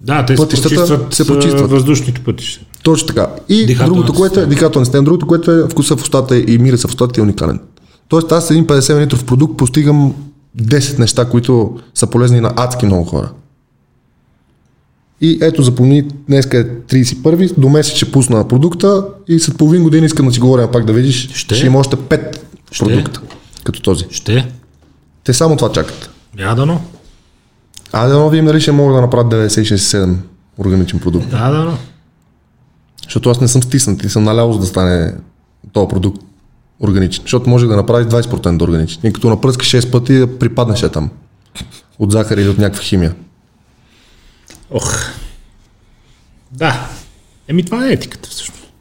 Да, 0.00 0.26
те 0.26 0.34
Пътищата 0.34 0.68
се 0.68 0.74
почистват, 0.76 1.14
се 1.14 1.26
почистват. 1.26 1.70
въздушните 1.70 2.20
пътища. 2.20 2.64
Точно 2.82 3.06
така. 3.06 3.26
И 3.48 3.66
Дихателна 3.66 3.94
другото, 3.94 4.14
което 4.14 4.40
е 4.40 4.46
дихателна 4.46 4.86
система, 4.86 5.04
другото, 5.04 5.26
което 5.26 5.50
е 5.52 5.68
вкуса 5.68 5.96
в 5.96 6.02
устата 6.02 6.38
и 6.38 6.58
мира 6.58 6.76
в 6.76 6.84
устата 6.84 7.20
е 7.20 7.24
уникален. 7.24 7.60
Тоест 8.08 8.32
аз 8.32 8.46
с 8.46 8.50
един 8.50 8.66
50 8.66 9.12
мл 9.14 9.26
продукт 9.26 9.56
постигам 9.56 10.14
10 10.60 10.98
неща, 10.98 11.24
които 11.24 11.78
са 11.94 12.06
полезни 12.06 12.40
на 12.40 12.52
адски 12.56 12.86
много 12.86 13.04
хора. 13.04 13.30
И 15.20 15.38
ето 15.42 15.62
запомни, 15.62 16.02
днес 16.28 16.46
е 16.46 16.68
31, 16.80 17.58
до 17.58 17.68
месец 17.68 17.96
ще 17.96 18.12
пусна 18.12 18.48
продукта 18.48 19.04
и 19.28 19.38
след 19.38 19.56
половин 19.56 19.82
година 19.82 20.06
искам 20.06 20.26
да 20.26 20.32
си 20.32 20.40
говорим 20.40 20.68
пак 20.72 20.84
да 20.84 20.92
видиш, 20.92 21.28
Ще. 21.34 21.54
ще 21.54 21.66
има 21.66 21.78
още 21.78 21.96
5 21.96 22.38
Ще. 22.70 22.84
продукта, 22.84 23.20
като 23.64 23.82
този. 23.82 24.04
Ще. 24.10 24.52
Те 25.24 25.32
само 25.32 25.56
това 25.56 25.72
чакат. 25.72 26.10
Я 26.38 26.54
дано. 26.54 26.80
А 27.92 28.06
да 28.06 28.28
видим 28.28 28.44
дали 28.44 28.60
ще 28.60 28.72
могат 28.72 28.96
да 28.96 29.00
направят 29.00 29.32
96-7 29.32 30.16
органичен 30.58 31.00
продукт. 31.00 31.30
Да, 31.30 31.50
да, 31.50 31.64
да. 31.64 31.78
Защото 33.04 33.30
аз 33.30 33.40
не 33.40 33.48
съм 33.48 33.62
стиснат 33.62 34.04
и 34.04 34.08
съм 34.08 34.24
наляво 34.24 34.52
за 34.52 34.58
да 34.58 34.66
стане 34.66 35.14
този 35.72 35.88
продукт 35.88 36.22
органичен. 36.80 37.22
Защото 37.22 37.50
може 37.50 37.66
да 37.66 37.76
направиш 37.76 38.06
20% 38.06 38.62
органичен. 38.62 39.00
И 39.04 39.12
като 39.12 39.28
напръскаш 39.28 39.70
6 39.70 39.90
пъти 39.90 40.18
да 40.18 40.38
припаднеш 40.38 40.82
е 40.82 40.88
там. 40.88 41.10
От 41.98 42.12
захар 42.12 42.38
или 42.38 42.48
от 42.48 42.58
някаква 42.58 42.82
химия. 42.82 43.14
Ох. 44.70 44.96
Да. 46.52 46.88
Еми 47.48 47.64
това 47.64 47.86
е 47.86 47.92
етиката 47.92 48.28
всъщност. 48.28 48.72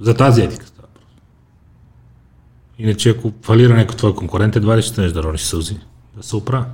За 0.00 0.14
тази 0.14 0.42
етика 0.42 0.66
става. 0.66 0.88
Иначе 2.78 3.10
ако 3.10 3.32
фалира 3.42 3.74
някой 3.74 3.96
твой 3.96 4.14
конкурент, 4.14 4.56
едва 4.56 4.76
ли 4.76 4.82
ще 4.82 4.92
станеш 4.92 5.12
да 5.12 5.22
рониш 5.22 5.40
сълзи. 5.40 5.78
Да 6.16 6.22
се 6.22 6.36
оправя. 6.36 6.66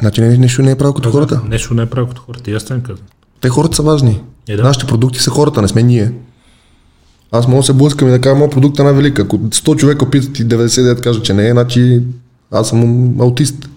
Значи 0.00 0.20
не, 0.20 0.38
нещо 0.38 0.62
не 0.62 0.70
е 0.70 0.76
право 0.78 0.94
като 0.94 1.10
хората. 1.10 1.40
Нещо 1.48 1.74
не 1.74 1.82
е 1.82 1.86
право 1.86 2.08
като 2.08 2.22
хората. 2.22 2.50
И 2.50 2.54
аз 2.54 2.62
съм 2.62 2.80
казвам. 2.80 3.06
Те 3.40 3.48
хората 3.48 3.76
са 3.76 3.82
важни. 3.82 4.20
Е, 4.48 4.56
да. 4.56 4.62
Нашите 4.62 4.86
продукти 4.86 5.18
са 5.20 5.30
хората, 5.30 5.62
не 5.62 5.68
сме 5.68 5.82
ние. 5.82 6.12
Аз 7.32 7.48
мога 7.48 7.60
да 7.60 7.66
се 7.66 7.72
блъскам 7.72 8.08
и 8.08 8.10
да 8.10 8.20
кажа, 8.20 8.36
моят 8.36 8.52
продукт 8.52 8.78
е 8.78 8.82
най-велик. 8.82 9.18
Ако 9.18 9.38
100 9.38 9.76
човека 9.76 10.10
питат 10.10 10.38
и 10.38 10.46
99 10.46 11.00
кажат, 11.02 11.24
че 11.24 11.34
не 11.34 11.48
е, 11.48 11.52
значи 11.52 12.02
аз 12.50 12.68
съм 12.68 13.10
аутист. 13.20 13.68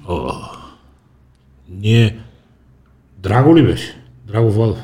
Ние... 1.82 2.18
Драго 3.24 3.58
ли 3.58 3.64
беше? 3.66 4.02
Драго 4.28 4.52
Владов. 4.52 4.78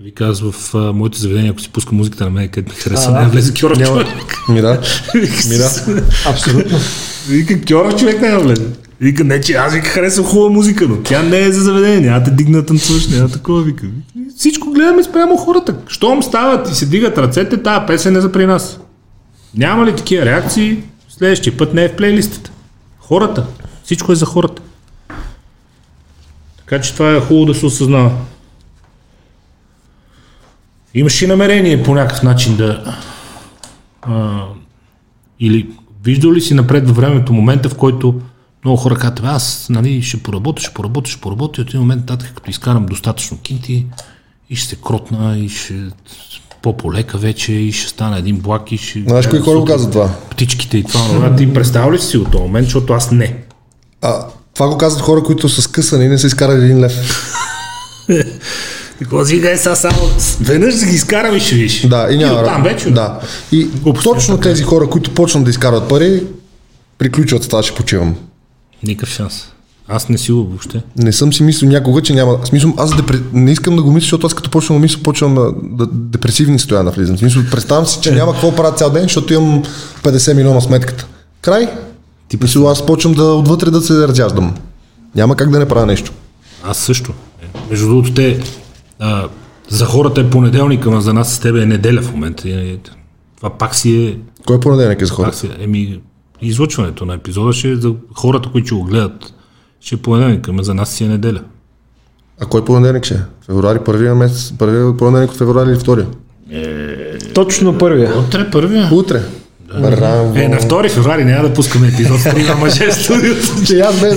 Вика 0.00 0.24
аз 0.26 0.40
в 0.40 0.74
а, 0.74 0.92
моето 0.92 1.18
заведение, 1.18 1.50
ако 1.50 1.60
си 1.60 1.68
пуска 1.68 1.94
музиката 1.94 2.24
на 2.24 2.30
мен, 2.30 2.48
където 2.48 2.72
ми 2.72 2.80
хареса, 2.80 3.10
А, 3.10 3.18
не 3.18 3.24
да. 3.24 3.30
влезе 3.30 3.54
Кьоров 3.60 3.78
Няма- 3.78 4.02
човек. 4.04 4.36
Ми 4.48 4.60
да. 4.60 4.70
Ми 5.48 5.56
да. 5.56 5.70
Абсолютно. 6.26 6.78
Вика 7.28 7.60
Кьоров 7.64 7.96
човек 7.96 8.20
не 8.20 8.38
влезе. 8.38 8.66
Вика, 9.00 9.24
не, 9.24 9.40
че 9.40 9.52
аз 9.52 9.74
вика 9.74 9.88
харесвам 9.88 10.26
хубава 10.26 10.50
музика, 10.50 10.88
но 10.88 10.96
тя 10.96 11.22
не 11.22 11.38
е 11.38 11.52
за 11.52 11.60
заведение, 11.60 12.10
няма 12.10 12.20
да 12.20 12.30
дигна 12.30 12.66
танцуваш, 12.66 13.08
няма 13.08 13.28
такова, 13.28 13.62
вика. 13.62 13.86
Всичко 14.36 14.70
гледаме 14.70 15.02
спрямо 15.02 15.36
хората. 15.36 15.76
Щом 15.88 16.22
стават 16.22 16.70
и 16.70 16.74
се 16.74 16.86
дигат 16.86 17.18
ръцете, 17.18 17.62
тази 17.62 17.86
песен 17.86 18.16
е 18.16 18.20
за 18.20 18.32
при 18.32 18.46
нас. 18.46 18.80
Няма 19.54 19.86
ли 19.86 19.96
такива 19.96 20.26
реакции, 20.26 20.82
следващия 21.08 21.56
път 21.56 21.74
не 21.74 21.84
е 21.84 21.88
в 21.88 21.96
плейлистата. 21.96 22.50
Хората. 22.98 23.46
Всичко 23.84 24.12
е 24.12 24.14
за 24.14 24.26
хората. 24.26 24.62
Така 26.56 26.80
че 26.80 26.92
това 26.92 27.14
е 27.14 27.20
хубаво 27.20 27.46
да 27.46 27.54
се 27.54 27.66
осъзнава. 27.66 28.10
Имаш 30.94 31.22
и 31.22 31.26
намерение 31.26 31.82
по 31.82 31.94
някакъв 31.94 32.22
начин 32.22 32.56
да... 32.56 32.96
А, 34.02 34.44
или 35.40 35.70
виждал 36.04 36.32
ли 36.32 36.40
си 36.40 36.54
напред 36.54 36.86
във 36.86 36.96
времето 36.96 37.32
момента, 37.32 37.68
в 37.68 37.74
който 37.74 38.20
много 38.64 38.76
хора 38.76 38.94
казват, 38.94 39.22
«Бе, 39.22 39.28
аз 39.28 39.66
нали, 39.70 40.02
ще 40.02 40.22
поработя, 40.22 40.62
ще 40.62 40.74
поработя, 40.74 41.10
ще 41.10 41.20
поработя 41.20 41.60
и 41.60 41.62
от 41.62 41.68
един 41.68 41.80
момент 41.80 42.00
нататък, 42.00 42.32
като 42.34 42.50
изкарам 42.50 42.86
достатъчно 42.86 43.38
кинти 43.38 43.86
и 44.50 44.56
ще 44.56 44.68
се 44.68 44.76
кротна 44.76 45.38
и 45.38 45.48
ще 45.48 45.74
по-полека 46.62 47.18
вече 47.18 47.52
и 47.52 47.72
ще 47.72 47.88
стана 47.88 48.18
един 48.18 48.36
блак 48.36 48.72
и 48.72 48.76
ще... 48.76 49.02
Знаеш 49.02 49.26
кои 49.26 49.38
хора 49.38 49.58
го 49.58 49.64
казват 49.64 49.92
това? 49.92 50.10
Птичките 50.30 50.78
и 50.78 50.84
това. 50.84 51.04
това. 51.04 51.36
Ти 51.36 51.54
представя 51.54 51.92
ли 51.92 51.98
си 51.98 52.18
от 52.18 52.30
този 52.30 52.42
момент, 52.42 52.64
защото 52.64 52.92
аз 52.92 53.10
не. 53.10 53.36
А, 54.02 54.26
това 54.54 54.68
го 54.68 54.78
казват 54.78 55.02
хора, 55.02 55.22
които 55.22 55.48
са 55.48 55.62
скъсани 55.62 56.04
и 56.04 56.08
не 56.08 56.18
са 56.18 56.26
изкарали 56.26 56.64
един 56.64 56.80
лев. 56.80 56.92
Какво 58.98 59.24
си 59.24 59.38
гай 59.38 59.56
сега 59.56 59.74
само 59.74 59.98
веднъж 60.40 60.74
да 60.74 60.86
ги 60.86 60.94
изкарам 60.94 61.36
и 61.36 61.40
ще 61.40 61.54
видиш. 61.54 61.86
Да, 61.86 62.08
и 62.10 62.16
няма. 62.16 62.44
там 62.44 62.62
вече. 62.62 62.90
Да. 62.90 63.20
И 63.52 63.64
Глупости, 63.64 64.04
точно 64.04 64.38
тези 64.38 64.62
хора, 64.62 64.90
които 64.90 65.14
почнат 65.14 65.44
да 65.44 65.50
изкарват 65.50 65.88
пари, 65.88 66.22
приключват 66.98 67.44
с 67.44 67.48
това, 67.48 67.62
ще 67.62 67.74
почивам. 67.74 68.16
Никакъв 68.82 69.08
шанс. 69.08 69.48
Аз 69.88 70.08
не 70.08 70.18
си 70.18 70.32
въобще. 70.32 70.82
Не 70.96 71.12
съм 71.12 71.32
си 71.32 71.42
мислил 71.42 71.68
някога, 71.68 72.02
че 72.02 72.14
няма. 72.14 72.38
Смисъл, 72.44 72.74
аз 72.76 72.96
депре... 72.96 73.18
не 73.32 73.52
искам 73.52 73.76
да 73.76 73.82
го 73.82 73.90
мисля, 73.92 74.04
защото 74.04 74.26
аз 74.26 74.34
като 74.34 74.50
почвам 74.50 74.78
да 74.78 74.82
мисля, 74.82 75.00
почвам 75.02 75.34
да, 75.34 75.52
да 75.62 75.86
депресивни 75.92 76.58
състояния 76.58 76.84
да 76.84 76.96
влизам. 76.96 77.18
Смисъл, 77.18 77.42
представям 77.50 77.86
си, 77.86 77.98
че 78.02 78.12
няма 78.12 78.32
какво 78.32 78.56
правя 78.56 78.72
цял 78.74 78.90
ден, 78.90 79.02
защото 79.02 79.34
имам 79.34 79.62
50 80.02 80.34
милиона 80.34 80.60
сметката. 80.60 81.06
Край. 81.40 81.68
Ти 82.28 82.38
мисля, 82.42 82.70
аз 82.70 82.86
почвам 82.86 83.14
да 83.14 83.24
отвътре 83.24 83.70
да 83.70 83.80
се 83.80 84.08
разяждам. 84.08 84.54
Няма 85.14 85.36
как 85.36 85.50
да 85.50 85.58
не 85.58 85.68
правя 85.68 85.86
нещо. 85.86 86.12
Аз 86.64 86.78
също. 86.78 87.12
Е, 87.42 87.46
Между 87.70 87.88
другото, 87.88 88.14
те, 88.14 88.40
а, 88.98 89.28
за 89.68 89.84
хората 89.84 90.20
е 90.20 90.30
понеделник, 90.30 90.86
ама 90.86 91.00
за 91.00 91.12
нас 91.14 91.32
с 91.34 91.38
тебе 91.38 91.62
е 91.62 91.66
неделя 91.66 92.02
в 92.02 92.12
момента. 92.12 92.48
И, 92.48 92.78
Това 93.36 93.50
пак 93.50 93.74
си 93.74 93.96
е, 94.06 94.18
Кой 94.46 94.56
е 94.56 94.60
понеделник 94.60 95.02
е 95.02 95.06
за 95.06 95.10
пак 95.10 95.16
хората? 95.16 95.36
си 95.38 95.46
е 95.46 95.64
еми, 95.64 96.00
излъчването 96.42 97.04
на 97.06 97.14
епизода 97.14 97.52
ще 97.52 97.70
е 97.70 97.76
за 97.76 97.94
хората, 98.14 98.48
които 98.52 98.66
ще 98.66 98.74
го 98.74 98.84
гледат. 98.84 99.34
Ще 99.80 99.94
е 99.94 99.98
понеделник, 99.98 100.48
ама 100.48 100.62
за 100.62 100.74
нас 100.74 100.92
си 100.94 101.04
е 101.04 101.08
неделя. 101.08 101.42
А 102.40 102.46
кой 102.46 102.64
понеделник 102.64 103.04
ще 103.04 103.14
е? 103.14 103.20
Февруари, 103.46 103.78
първия 103.84 104.14
месец, 104.14 104.52
първия 104.58 104.96
понеделник 104.96 105.30
от 105.30 105.36
февруари 105.36 105.70
или 105.70 105.78
втория? 105.78 106.06
Точно 107.34 107.78
първия. 107.78 108.18
Утре 108.18 108.50
първия. 108.50 108.88
Утре. 108.92 109.22
Браво. 109.78 110.32
Е, 110.36 110.48
на 110.48 110.60
2 110.60 110.90
февруари 110.90 111.24
няма 111.24 111.48
да 111.48 111.54
пускаме 111.54 111.88
епизод 111.88 112.20
с 112.20 112.24
трима 112.24 112.54
мъже 112.54 112.86
в 112.90 112.94
студиото. 112.94 113.64
Че 113.66 113.80
аз 113.80 114.00
бе, 114.00 114.10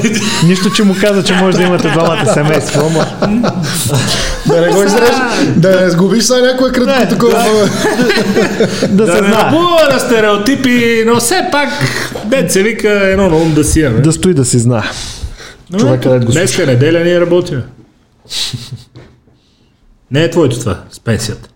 Нищо, 0.48 0.70
че 0.70 0.84
му 0.84 0.96
каза, 1.02 1.24
че 1.24 1.34
може 1.34 1.58
да 1.58 1.64
имате 1.64 1.90
двамата 1.90 2.26
семейство, 2.34 2.82
ама 2.86 3.06
да 4.48 4.62
не 4.62 4.74
го 4.74 4.84
изреш, 4.84 5.16
да 5.56 5.82
не 5.82 5.90
сгубиш 5.90 6.24
сега 6.24 6.42
някое 6.42 6.72
кратко 6.72 7.00
Не, 7.00 7.08
такова. 7.08 7.34
да 8.82 9.06
Да 9.06 9.12
се 9.12 9.18
знае. 9.18 9.44
набува 9.44 9.90
на 9.94 10.00
стереотипи, 10.00 11.04
но 11.06 11.20
все 11.20 11.48
пак, 11.52 11.70
дет 12.26 12.52
се 12.52 12.64
вика 12.64 12.90
едно 12.90 13.30
на 13.30 13.36
ум 13.36 13.54
да 13.54 13.64
си 13.64 13.80
имаме. 13.80 14.00
Да 14.02 14.12
стои 14.12 14.34
да 14.34 14.46
си 14.46 14.60
знае. 14.60 14.84
човек, 15.80 16.04
където 16.04 16.26
го 16.26 16.32
Днес 16.32 16.60
е 16.60 16.66
неделя, 16.66 17.00
ние 17.00 17.22
работим. 17.22 17.62
Не 20.12 20.24
е 20.24 20.30
твоето 20.32 20.60
това, 20.60 20.80
с 20.92 21.00
пенсията. 21.00 21.50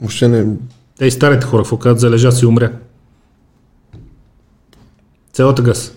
Въобще 0.00 0.28
не, 0.28 0.44
Те 0.98 1.06
и 1.06 1.10
старите 1.10 1.46
хора, 1.46 1.62
какво 1.62 1.78
казват, 1.78 2.00
залежа 2.00 2.32
си 2.32 2.46
умря. 2.46 2.72
Цялата 5.32 5.62
газ. 5.62 5.92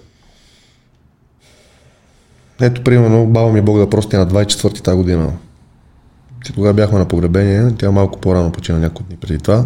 Ето, 2.62 2.84
примерно, 2.84 3.26
баба 3.26 3.52
ми 3.52 3.62
Бог 3.62 3.78
да 3.78 3.90
прости 3.90 4.16
на 4.16 4.28
24 4.28 4.84
та 4.84 4.96
година. 4.96 5.34
Ти 6.46 6.54
тогава 6.54 6.74
бяхме 6.74 7.00
на 7.00 7.08
погребение, 7.08 7.76
тя 7.78 7.92
малко 7.92 8.20
по-рано 8.20 8.52
почина 8.52 8.80
няколко 8.80 9.04
дни 9.04 9.18
преди 9.18 9.38
това. 9.38 9.66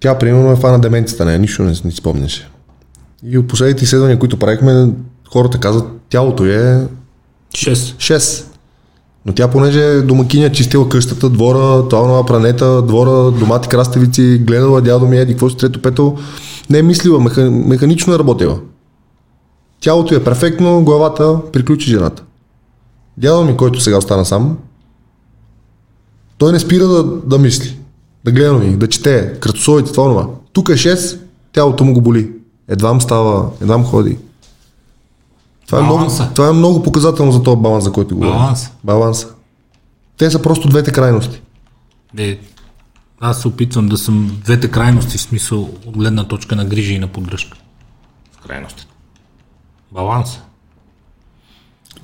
Тя, 0.00 0.18
примерно, 0.18 0.52
е 0.52 0.56
фана 0.56 0.80
деменцията, 0.80 1.24
не, 1.24 1.38
нищо 1.38 1.62
не, 1.62 1.72
не 1.84 1.90
спомняше. 1.90 2.48
И 3.24 3.38
от 3.38 3.48
последните 3.48 3.84
изследвания, 3.84 4.18
които 4.18 4.38
правихме, 4.38 4.88
хората 5.32 5.60
казват, 5.60 5.86
тялото 6.08 6.44
е 6.44 6.88
6. 7.54 7.72
6. 7.72 8.51
Но 9.26 9.32
тя, 9.32 9.48
понеже 9.48 9.80
е 9.80 10.02
домакиня, 10.02 10.52
чистила 10.52 10.88
къщата, 10.88 11.30
двора, 11.30 11.88
това 11.88 12.06
нова 12.06 12.26
пранета, 12.26 12.82
двора, 12.82 13.30
домати, 13.30 13.68
краставици, 13.68 14.38
гледала 14.38 14.80
дядо 14.80 15.06
ми, 15.06 15.18
еди, 15.18 15.32
какво 15.32 15.50
си 15.50 15.56
трето, 15.56 15.82
пето, 15.82 16.16
не 16.70 16.78
е 16.78 16.82
мислила, 16.82 17.20
меха, 17.20 17.50
механично 17.50 18.14
е 18.14 18.18
работила. 18.18 18.58
Тялото 19.80 20.14
е 20.14 20.24
перфектно, 20.24 20.84
главата 20.84 21.38
приключи 21.52 21.90
жената. 21.90 22.22
Дядо 23.18 23.44
ми, 23.44 23.56
който 23.56 23.80
сега 23.80 23.98
остана 23.98 24.24
сам, 24.24 24.56
той 26.38 26.52
не 26.52 26.60
спира 26.60 26.88
да, 26.88 27.02
да 27.02 27.38
мисли, 27.38 27.78
да 28.24 28.32
гледа 28.32 28.52
ми, 28.52 28.76
да 28.76 28.88
чете, 28.88 29.34
кръстосовите, 29.40 29.92
това, 29.92 30.08
това. 30.08 30.28
Тук 30.52 30.68
е 30.68 30.72
6, 30.72 31.18
тялото 31.52 31.84
му 31.84 31.92
го 31.92 32.00
боли. 32.00 32.30
Едвам 32.68 33.00
става, 33.00 33.50
едвам 33.60 33.84
ходи. 33.84 34.18
Това 35.72 35.80
е, 35.80 35.84
много, 35.84 35.98
Баланса. 35.98 36.30
това 36.34 36.48
е 36.48 36.52
много 36.52 36.82
показателно 36.82 37.32
за 37.32 37.42
този 37.42 37.60
баланс, 37.60 37.84
за 37.84 37.92
който 37.92 38.14
говорим. 38.14 38.34
Баланс. 38.34 38.70
Баланса. 38.84 39.28
Те 40.18 40.30
са 40.30 40.42
просто 40.42 40.68
двете 40.68 40.92
крайности. 40.92 41.42
Е, 42.18 42.38
аз 43.20 43.40
се 43.40 43.48
опитвам 43.48 43.88
да 43.88 43.98
съм 43.98 44.40
двете 44.44 44.70
крайности, 44.70 45.18
в 45.18 45.20
смисъл 45.20 45.70
от 45.86 45.96
гледна 45.96 46.24
точка 46.24 46.56
на 46.56 46.64
грижа 46.64 46.92
и 46.92 46.98
на 46.98 47.06
поддръжка. 47.06 47.58
В 48.32 48.46
крайностите. 48.46 48.86
Баланс. 49.92 50.38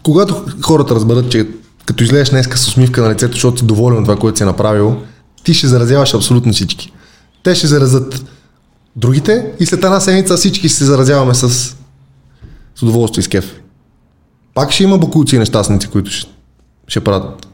Когато 0.03 0.45
хората 0.63 0.95
разберат, 0.95 1.31
че 1.31 1.49
като 1.87 2.05
излезеш 2.05 2.31
днеска 2.31 2.59
с 2.59 2.69
усмивка 2.69 3.03
на 3.03 3.11
лицето, 3.11 3.33
защото 3.33 3.59
си 3.59 3.67
доволен 3.67 3.99
от 3.99 4.05
това, 4.05 4.17
което 4.17 4.37
си 4.37 4.43
е 4.43 4.47
направил, 4.47 5.03
ти 5.45 5.55
ще 5.55 5.67
заразяваш 5.67 6.15
абсолютно 6.15 6.53
всички. 6.53 6.93
Те 7.43 7.55
ще 7.55 7.67
заразят 7.67 8.25
другите 8.97 9.53
и 9.61 9.67
след 9.67 9.85
една 9.85 10.01
седмица 10.01 10.37
всички 10.37 10.69
ще 10.69 10.79
се 10.79 10.85
заразяваме 10.85 11.35
с, 11.35 11.77
с 12.79 12.83
удоволствие 12.83 13.23
с 13.23 13.29
кеф. 13.29 13.61
Пак 14.55 14.73
ще 14.73 14.83
има 14.83 14.99
бокуци 14.99 15.37
и 15.37 15.39
нещастници, 15.39 15.89
които 15.89 16.11
ще, 16.11 16.31
ще 16.89 17.01
правят 17.01 17.49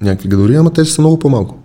някакви 0.00 0.28
гадори, 0.28 0.56
ама 0.56 0.72
те 0.72 0.84
са 0.84 1.02
много 1.02 1.18
по-малко. 1.18 1.58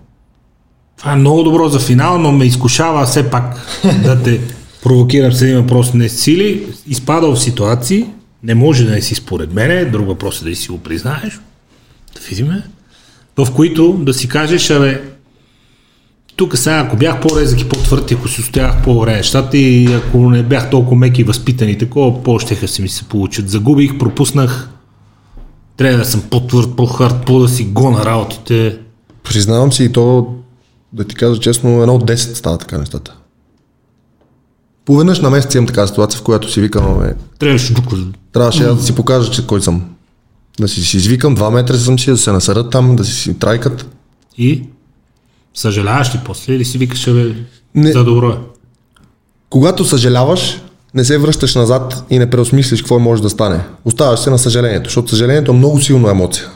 Това 0.98 1.12
е 1.12 1.16
много 1.16 1.42
добро 1.42 1.68
за 1.68 1.78
финал, 1.78 2.18
но 2.18 2.32
ме 2.32 2.44
изкушава 2.44 3.06
все 3.06 3.30
пак 3.30 3.56
да 4.02 4.22
те 4.22 4.40
провокирам 4.82 5.32
с 5.32 5.42
един 5.42 5.56
въпрос. 5.56 5.94
Не 5.94 6.08
сили 6.08 6.74
изпадал 6.86 7.34
в 7.34 7.42
ситуации, 7.42 8.06
не 8.42 8.54
може 8.54 8.84
да 8.84 8.90
не 8.90 9.00
си 9.00 9.14
според 9.14 9.52
мене, 9.52 9.84
друг 9.84 10.06
въпрос 10.06 10.42
е 10.42 10.44
да 10.44 10.56
си 10.56 10.68
го 10.68 10.78
признаеш, 10.78 11.40
да 12.14 12.20
видиме, 12.28 12.62
в 13.36 13.54
които 13.54 13.92
да 13.92 14.14
си 14.14 14.28
кажеш, 14.28 14.70
абе, 14.70 15.02
тук 16.40 16.58
сега, 16.58 16.78
ако 16.78 16.96
бях 16.96 17.20
по-резък 17.20 17.60
и 17.60 17.68
по-твърд, 17.68 18.12
ако 18.12 18.28
си 18.28 18.40
устоях 18.40 18.82
по-добре 18.84 19.16
нещата 19.16 19.56
и 19.56 19.94
ако 19.94 20.30
не 20.30 20.42
бях 20.42 20.70
толкова 20.70 20.96
меки 20.96 21.20
и 21.20 21.24
възпитани, 21.24 21.78
такова, 21.78 22.22
по-щеха 22.22 22.68
си 22.68 22.82
ми 22.82 22.88
се 22.88 23.04
получат. 23.04 23.48
Загубих, 23.48 23.98
пропуснах, 23.98 24.70
трябва 25.76 25.98
да 25.98 26.04
съм 26.04 26.22
по-твърд, 26.30 26.76
по-хард, 26.76 27.26
по-да 27.26 27.48
си 27.48 27.64
гона 27.64 28.04
работите. 28.04 28.78
Признавам 29.22 29.72
си 29.72 29.84
и 29.84 29.92
то, 29.92 30.34
да 30.92 31.04
ти 31.04 31.14
кажа 31.14 31.40
честно, 31.40 31.82
едно 31.82 31.94
от 31.94 32.04
10 32.10 32.14
става 32.14 32.58
така 32.58 32.78
нещата. 32.78 33.16
Поведнъж 34.84 35.20
на 35.20 35.30
месец 35.30 35.54
имам 35.54 35.66
така 35.66 35.86
ситуация, 35.86 36.20
в 36.20 36.22
която 36.22 36.52
си 36.52 36.60
викам, 36.60 37.04
е, 37.04 37.14
Трябваше 37.38 37.74
тук. 37.74 37.84
трябваше 38.32 38.64
да 38.64 38.82
си 38.82 38.94
покажа, 38.94 39.30
че 39.30 39.46
кой 39.46 39.62
съм. 39.62 39.84
Да 40.60 40.68
си, 40.68 40.82
си 40.82 40.96
извикам, 40.96 41.36
2 41.36 41.50
метра 41.50 41.76
съм 41.76 41.98
си, 41.98 42.10
да 42.10 42.16
се 42.16 42.32
насърят 42.32 42.70
там, 42.70 42.96
да 42.96 43.04
си, 43.04 43.12
си 43.12 43.34
трайкат. 43.34 43.86
И 44.38 44.62
съжаляваш 45.54 46.14
ли 46.14 46.20
после 46.24 46.54
или 46.54 46.64
си 46.64 46.78
викаш, 46.78 47.12
бе, 47.12 47.34
Не. 47.74 47.92
за 47.92 48.04
добро 48.04 48.28
е? 48.28 48.36
Когато 49.50 49.84
съжаляваш, 49.84 50.60
не 50.94 51.04
се 51.04 51.18
връщаш 51.18 51.54
назад 51.54 52.04
и 52.10 52.18
не 52.18 52.30
преосмислиш 52.30 52.80
какво 52.82 52.98
може 52.98 53.22
да 53.22 53.30
стане. 53.30 53.60
Оставаш 53.84 54.20
се 54.20 54.30
на 54.30 54.38
съжалението, 54.38 54.84
защото 54.84 55.10
съжалението 55.10 55.50
е 55.50 55.54
много 55.54 55.80
силна 55.80 56.10
емоция. 56.10 56.46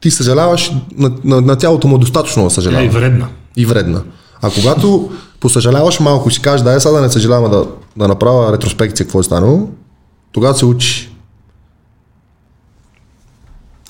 Ти 0.00 0.10
съжаляваш, 0.10 0.72
на, 0.96 1.12
на, 1.24 1.40
на 1.40 1.56
тялото 1.56 1.88
му 1.88 1.96
е 1.96 2.00
достатъчно 2.00 2.42
да 2.42 2.48
Тя 2.48 2.52
е 2.52 2.54
съжалява. 2.54 2.84
и 2.84 2.88
вредна. 2.88 3.28
и 3.56 3.66
вредна. 3.66 4.02
А 4.42 4.50
когато 4.50 5.10
посъжаляваш 5.40 6.00
малко 6.00 6.28
и 6.28 6.32
си 6.32 6.40
кажеш, 6.40 6.64
дай 6.64 6.80
сега 6.80 6.92
да 6.92 7.00
не 7.00 7.10
съжалявам, 7.10 7.50
да, 7.50 7.66
да 7.96 8.08
направя 8.08 8.52
ретроспекция 8.52 9.06
какво 9.06 9.20
е 9.20 9.24
станало, 9.24 9.68
тогава 10.32 10.54
се 10.54 10.66
учиш. 10.66 11.11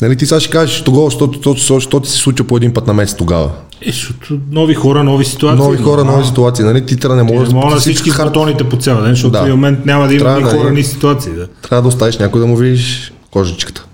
Нали 0.02 0.16
ти 0.16 0.26
сега 0.26 0.40
ще 0.40 0.50
кажеш 0.50 0.82
тогава, 0.84 1.04
защото, 1.04 1.52
защото, 1.52 2.00
ти 2.00 2.10
се 2.10 2.16
случва 2.18 2.46
по 2.46 2.56
един 2.56 2.74
път 2.74 2.86
на 2.86 2.92
месец 2.94 3.16
тогава. 3.16 3.50
Е, 3.80 3.92
защото 3.92 4.40
нови 4.50 4.74
хора, 4.74 5.04
нови 5.04 5.24
ситуации. 5.24 5.64
Нови 5.64 5.76
хора, 5.78 6.04
нови 6.04 6.24
ситуации. 6.24 6.64
Нали? 6.64 6.86
Ти 6.86 6.96
трябва 6.96 7.16
да 7.16 7.24
не 7.24 7.32
можеш 7.32 7.52
мога 7.52 7.74
на 7.74 7.80
си 7.80 7.90
всички 7.90 8.10
хар- 8.10 8.24
бутоните 8.24 8.68
по 8.68 8.76
цял 8.76 9.02
ден, 9.02 9.10
защото 9.10 9.32
Да. 9.32 9.44
в 9.44 9.48
момент 9.48 9.86
няма 9.86 10.06
да 10.06 10.14
има 10.14 10.20
Трябва 10.24 10.38
ни 10.38 10.44
да 10.44 10.50
хора, 10.50 10.70
ни 10.70 10.82
ситуации. 10.84 11.32
Да. 11.32 11.48
Трябва 11.48 11.82
да 11.82 11.88
оставиш 11.88 12.18
някой 12.18 12.40
да 12.40 12.46
му 12.46 12.56
видиш 12.56 13.12
кожичката. 13.30 13.86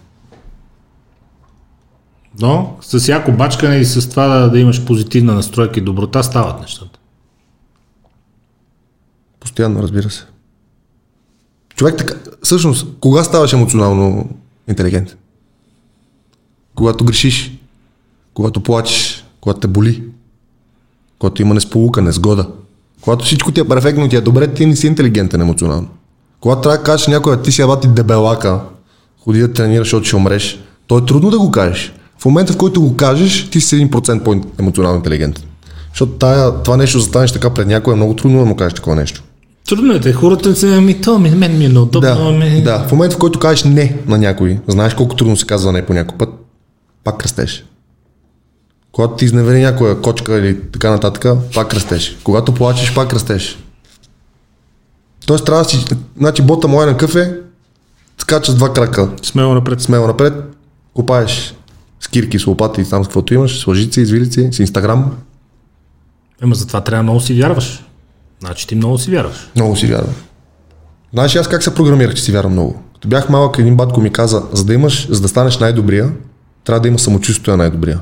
Но 2.40 2.76
с 2.80 2.98
всяко 2.98 3.32
бачкане 3.32 3.76
и 3.76 3.84
с 3.84 4.10
това 4.10 4.26
да, 4.26 4.50
да 4.50 4.58
имаш 4.58 4.84
позитивна 4.84 5.34
настройка 5.34 5.80
и 5.80 5.82
доброта 5.82 6.22
стават 6.22 6.60
нещата. 6.60 6.98
Постоянно, 9.40 9.82
разбира 9.82 10.10
се. 10.10 10.24
Човек 11.76 11.96
така, 11.96 12.14
всъщност, 12.42 12.86
кога 13.00 13.24
ставаш 13.24 13.52
емоционално 13.52 14.28
интелигентен? 14.68 15.16
Когато 16.78 17.04
грешиш, 17.04 17.52
когато 18.34 18.60
плачеш, 18.60 19.24
когато 19.40 19.60
те 19.60 19.66
боли, 19.66 20.02
когато 21.18 21.42
има 21.42 21.54
несполука, 21.54 22.02
незгода. 22.02 22.46
Когато 23.00 23.24
всичко 23.24 23.52
ти 23.52 23.60
е 23.60 23.68
перфектно 23.68 24.08
ти 24.08 24.16
е 24.16 24.20
добре, 24.20 24.54
ти 24.54 24.66
не 24.66 24.76
си 24.76 24.86
интелигентен 24.86 25.40
емоционално. 25.40 25.88
Когато 26.40 26.60
трябва 26.60 26.78
да 26.78 26.84
кажеш 26.84 27.06
някой, 27.06 27.42
ти 27.42 27.52
си 27.52 27.62
абати 27.62 27.88
дебелака, 27.88 28.60
ходи 29.24 29.40
да 29.40 29.52
тренираш, 29.52 29.86
защото 29.86 30.06
ще 30.06 30.16
умреш, 30.16 30.60
то 30.86 30.98
е 30.98 31.04
трудно 31.04 31.30
да 31.30 31.38
го 31.38 31.50
кажеш. 31.50 31.92
В 32.18 32.24
момента, 32.24 32.52
в 32.52 32.56
който 32.56 32.80
го 32.80 32.96
кажеш, 32.96 33.50
ти 33.50 33.60
си 33.60 33.76
1% 33.76 34.22
по-емоционално 34.22 34.96
интелигентен. 34.96 35.44
Защото 35.88 36.12
тая, 36.12 36.62
това 36.62 36.76
нещо 36.76 37.00
застанеш 37.00 37.32
така 37.32 37.50
пред 37.50 37.66
някой 37.66 37.92
е 37.92 37.96
много 37.96 38.14
трудно 38.14 38.38
да 38.38 38.44
му 38.44 38.56
кажеш 38.56 38.74
такова 38.74 38.96
нещо. 38.96 39.22
Трудно 39.68 40.00
е, 40.04 40.12
хората 40.12 40.56
се, 40.56 40.76
ами 40.76 41.00
то 41.00 41.18
ми, 41.18 41.30
мен 41.30 41.58
ми 41.58 41.64
е 41.64 41.68
неудобно, 41.68 42.00
Да, 42.00 42.16
ами... 42.20 42.62
да, 42.62 42.78
в 42.78 42.92
момента 42.92 43.16
в 43.16 43.18
който 43.18 43.38
кажеш 43.38 43.64
не 43.64 43.96
на 44.06 44.18
някой, 44.18 44.58
знаеш 44.68 44.94
колко 44.94 45.16
трудно 45.16 45.36
се 45.36 45.46
казва 45.46 45.72
не 45.72 45.86
по 45.86 45.94
някой 45.94 46.18
път, 46.18 46.28
пак 47.08 47.22
растеш. 47.22 47.64
Когато 48.92 49.14
ти 49.14 49.24
изневери 49.24 49.62
някоя 49.62 50.00
кочка 50.00 50.38
или 50.38 50.60
така 50.72 50.90
нататък, 50.90 51.38
пак 51.54 51.74
растеш. 51.74 52.16
Когато 52.24 52.54
плачеш, 52.54 52.94
пак 52.94 53.12
растеш. 53.12 53.58
Тоест 55.26 55.44
трябва 55.44 55.62
да 55.62 55.68
си, 55.68 55.86
значи 56.18 56.42
бота 56.42 56.68
моя 56.68 56.86
на 56.86 56.96
кафе, 56.96 57.34
скача 58.18 58.52
с 58.52 58.54
два 58.54 58.72
крака, 58.72 59.08
Смело 59.22 59.54
напред. 59.54 59.80
смело 59.80 60.06
напред, 60.06 60.34
копаеш 60.94 61.54
с 62.00 62.08
кирки, 62.08 62.38
с 62.38 62.46
лопати 62.46 62.80
и 62.80 62.84
там 62.84 63.04
с 63.04 63.06
каквото 63.06 63.34
имаш, 63.34 63.60
с 63.62 63.66
лъжици, 63.66 64.00
извилици, 64.00 64.48
с 64.52 64.58
инстаграм, 64.58 65.16
Ема 66.42 66.54
затова 66.54 66.80
трябва 66.80 67.02
много 67.02 67.20
си 67.20 67.40
вярваш. 67.40 67.84
Значи 68.40 68.66
ти 68.66 68.74
много 68.74 68.98
си 68.98 69.10
вярваш. 69.10 69.50
Много 69.56 69.76
си 69.76 69.86
вярвам. 69.86 70.14
Знаеш 71.12 71.36
аз 71.36 71.48
как 71.48 71.62
се 71.62 71.74
програмирах, 71.74 72.14
че 72.14 72.22
си 72.22 72.32
вярвам 72.32 72.52
много? 72.52 72.82
Като 72.94 73.08
бях 73.08 73.28
малък, 73.28 73.58
един 73.58 73.76
батко 73.76 74.00
ми 74.00 74.12
каза, 74.12 74.42
за 74.52 74.64
да 74.64 74.74
имаш, 74.74 75.08
за 75.10 75.20
да 75.20 75.28
станеш 75.28 75.58
най-добрия, 75.58 76.12
трябва 76.68 76.80
да 76.80 76.88
има 76.88 76.98
самочувствие 76.98 77.52
на 77.52 77.56
най-добрия. 77.56 78.00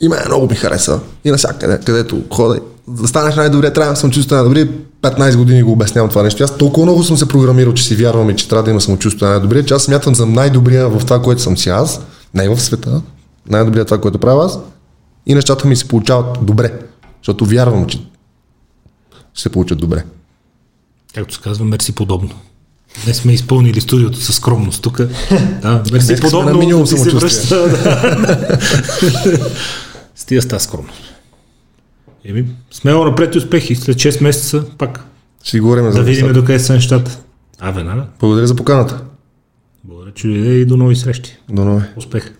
И 0.00 0.08
мен 0.08 0.18
много 0.26 0.46
ми 0.46 0.54
хареса. 0.54 1.00
И 1.24 1.30
навсякъде, 1.30 1.80
където 1.84 2.22
хода, 2.32 2.60
да 2.88 3.08
станеш 3.08 3.36
най-добрия, 3.36 3.72
трябва 3.72 3.86
да 3.86 3.90
има 3.90 3.96
самочувствие 3.96 4.36
на 4.36 4.42
най-добрия. 4.42 4.68
15 5.02 5.36
години 5.36 5.62
го 5.62 5.72
обяснявам 5.72 6.10
това 6.10 6.22
нещо. 6.22 6.44
Аз 6.44 6.58
толкова 6.58 6.86
много 6.86 7.02
съм 7.02 7.16
се 7.16 7.28
програмирал, 7.28 7.74
че 7.74 7.84
си 7.84 7.96
вярвам 7.96 8.30
и 8.30 8.36
че 8.36 8.48
трябва 8.48 8.62
да 8.62 8.70
има 8.70 8.80
самочувствие 8.80 9.28
на 9.28 9.34
най-добрия, 9.34 9.64
че 9.64 9.74
аз 9.74 9.82
смятам 9.82 10.14
за 10.14 10.26
най-добрия 10.26 10.88
в 10.88 11.04
това, 11.04 11.22
което 11.22 11.42
съм 11.42 11.56
си 11.56 11.68
аз, 11.68 12.00
не 12.34 12.48
в 12.48 12.60
света, 12.60 13.02
най-добрия 13.50 13.84
това, 13.84 14.00
което 14.00 14.18
правя 14.18 14.44
аз. 14.44 14.58
И 15.26 15.34
нещата 15.34 15.68
ми 15.68 15.76
се 15.76 15.88
получават 15.88 16.38
добре, 16.42 16.72
защото 17.22 17.46
вярвам, 17.46 17.86
че 17.86 17.98
ще 19.34 19.42
се 19.42 19.48
получат 19.48 19.78
добре. 19.78 20.04
Както 21.14 21.34
се 21.34 21.40
казва, 21.40 21.64
мерси 21.64 21.94
подобно. 21.94 22.30
Днес 23.04 23.16
сме 23.16 23.32
изпълнили 23.32 23.80
студиото 23.80 24.20
със 24.20 24.36
скромност 24.36 24.82
тук. 24.82 25.00
Да, 25.62 25.82
мерси 25.92 26.06
Днес 26.06 26.20
подобно. 26.20 26.50
на 26.50 26.58
минимум 26.58 26.86
се 26.86 27.10
връща, 27.10 27.68
да. 27.68 28.58
С 30.16 30.24
тия 30.24 30.42
ста 30.42 30.60
скромност. 30.60 31.00
Еми, 32.24 32.44
смело 32.70 33.04
напред 33.04 33.34
и 33.34 33.38
успехи. 33.38 33.74
След 33.76 33.96
6 33.96 34.22
месеца 34.22 34.64
пак 34.78 35.04
Ще 35.42 35.60
говорим 35.60 35.84
за 35.84 35.98
да 35.98 36.02
видим 36.02 36.32
докъде 36.32 36.58
са 36.58 36.72
нещата. 36.72 37.18
А, 37.58 37.70
веднага. 37.70 38.04
Благодаря 38.20 38.46
за 38.46 38.56
поканата. 38.56 39.02
Благодаря, 39.84 40.14
че 40.14 40.28
дойде 40.28 40.50
и 40.54 40.64
до 40.66 40.76
нови 40.76 40.96
срещи. 40.96 41.36
До 41.50 41.64
нови. 41.64 41.84
Успех! 41.96 42.32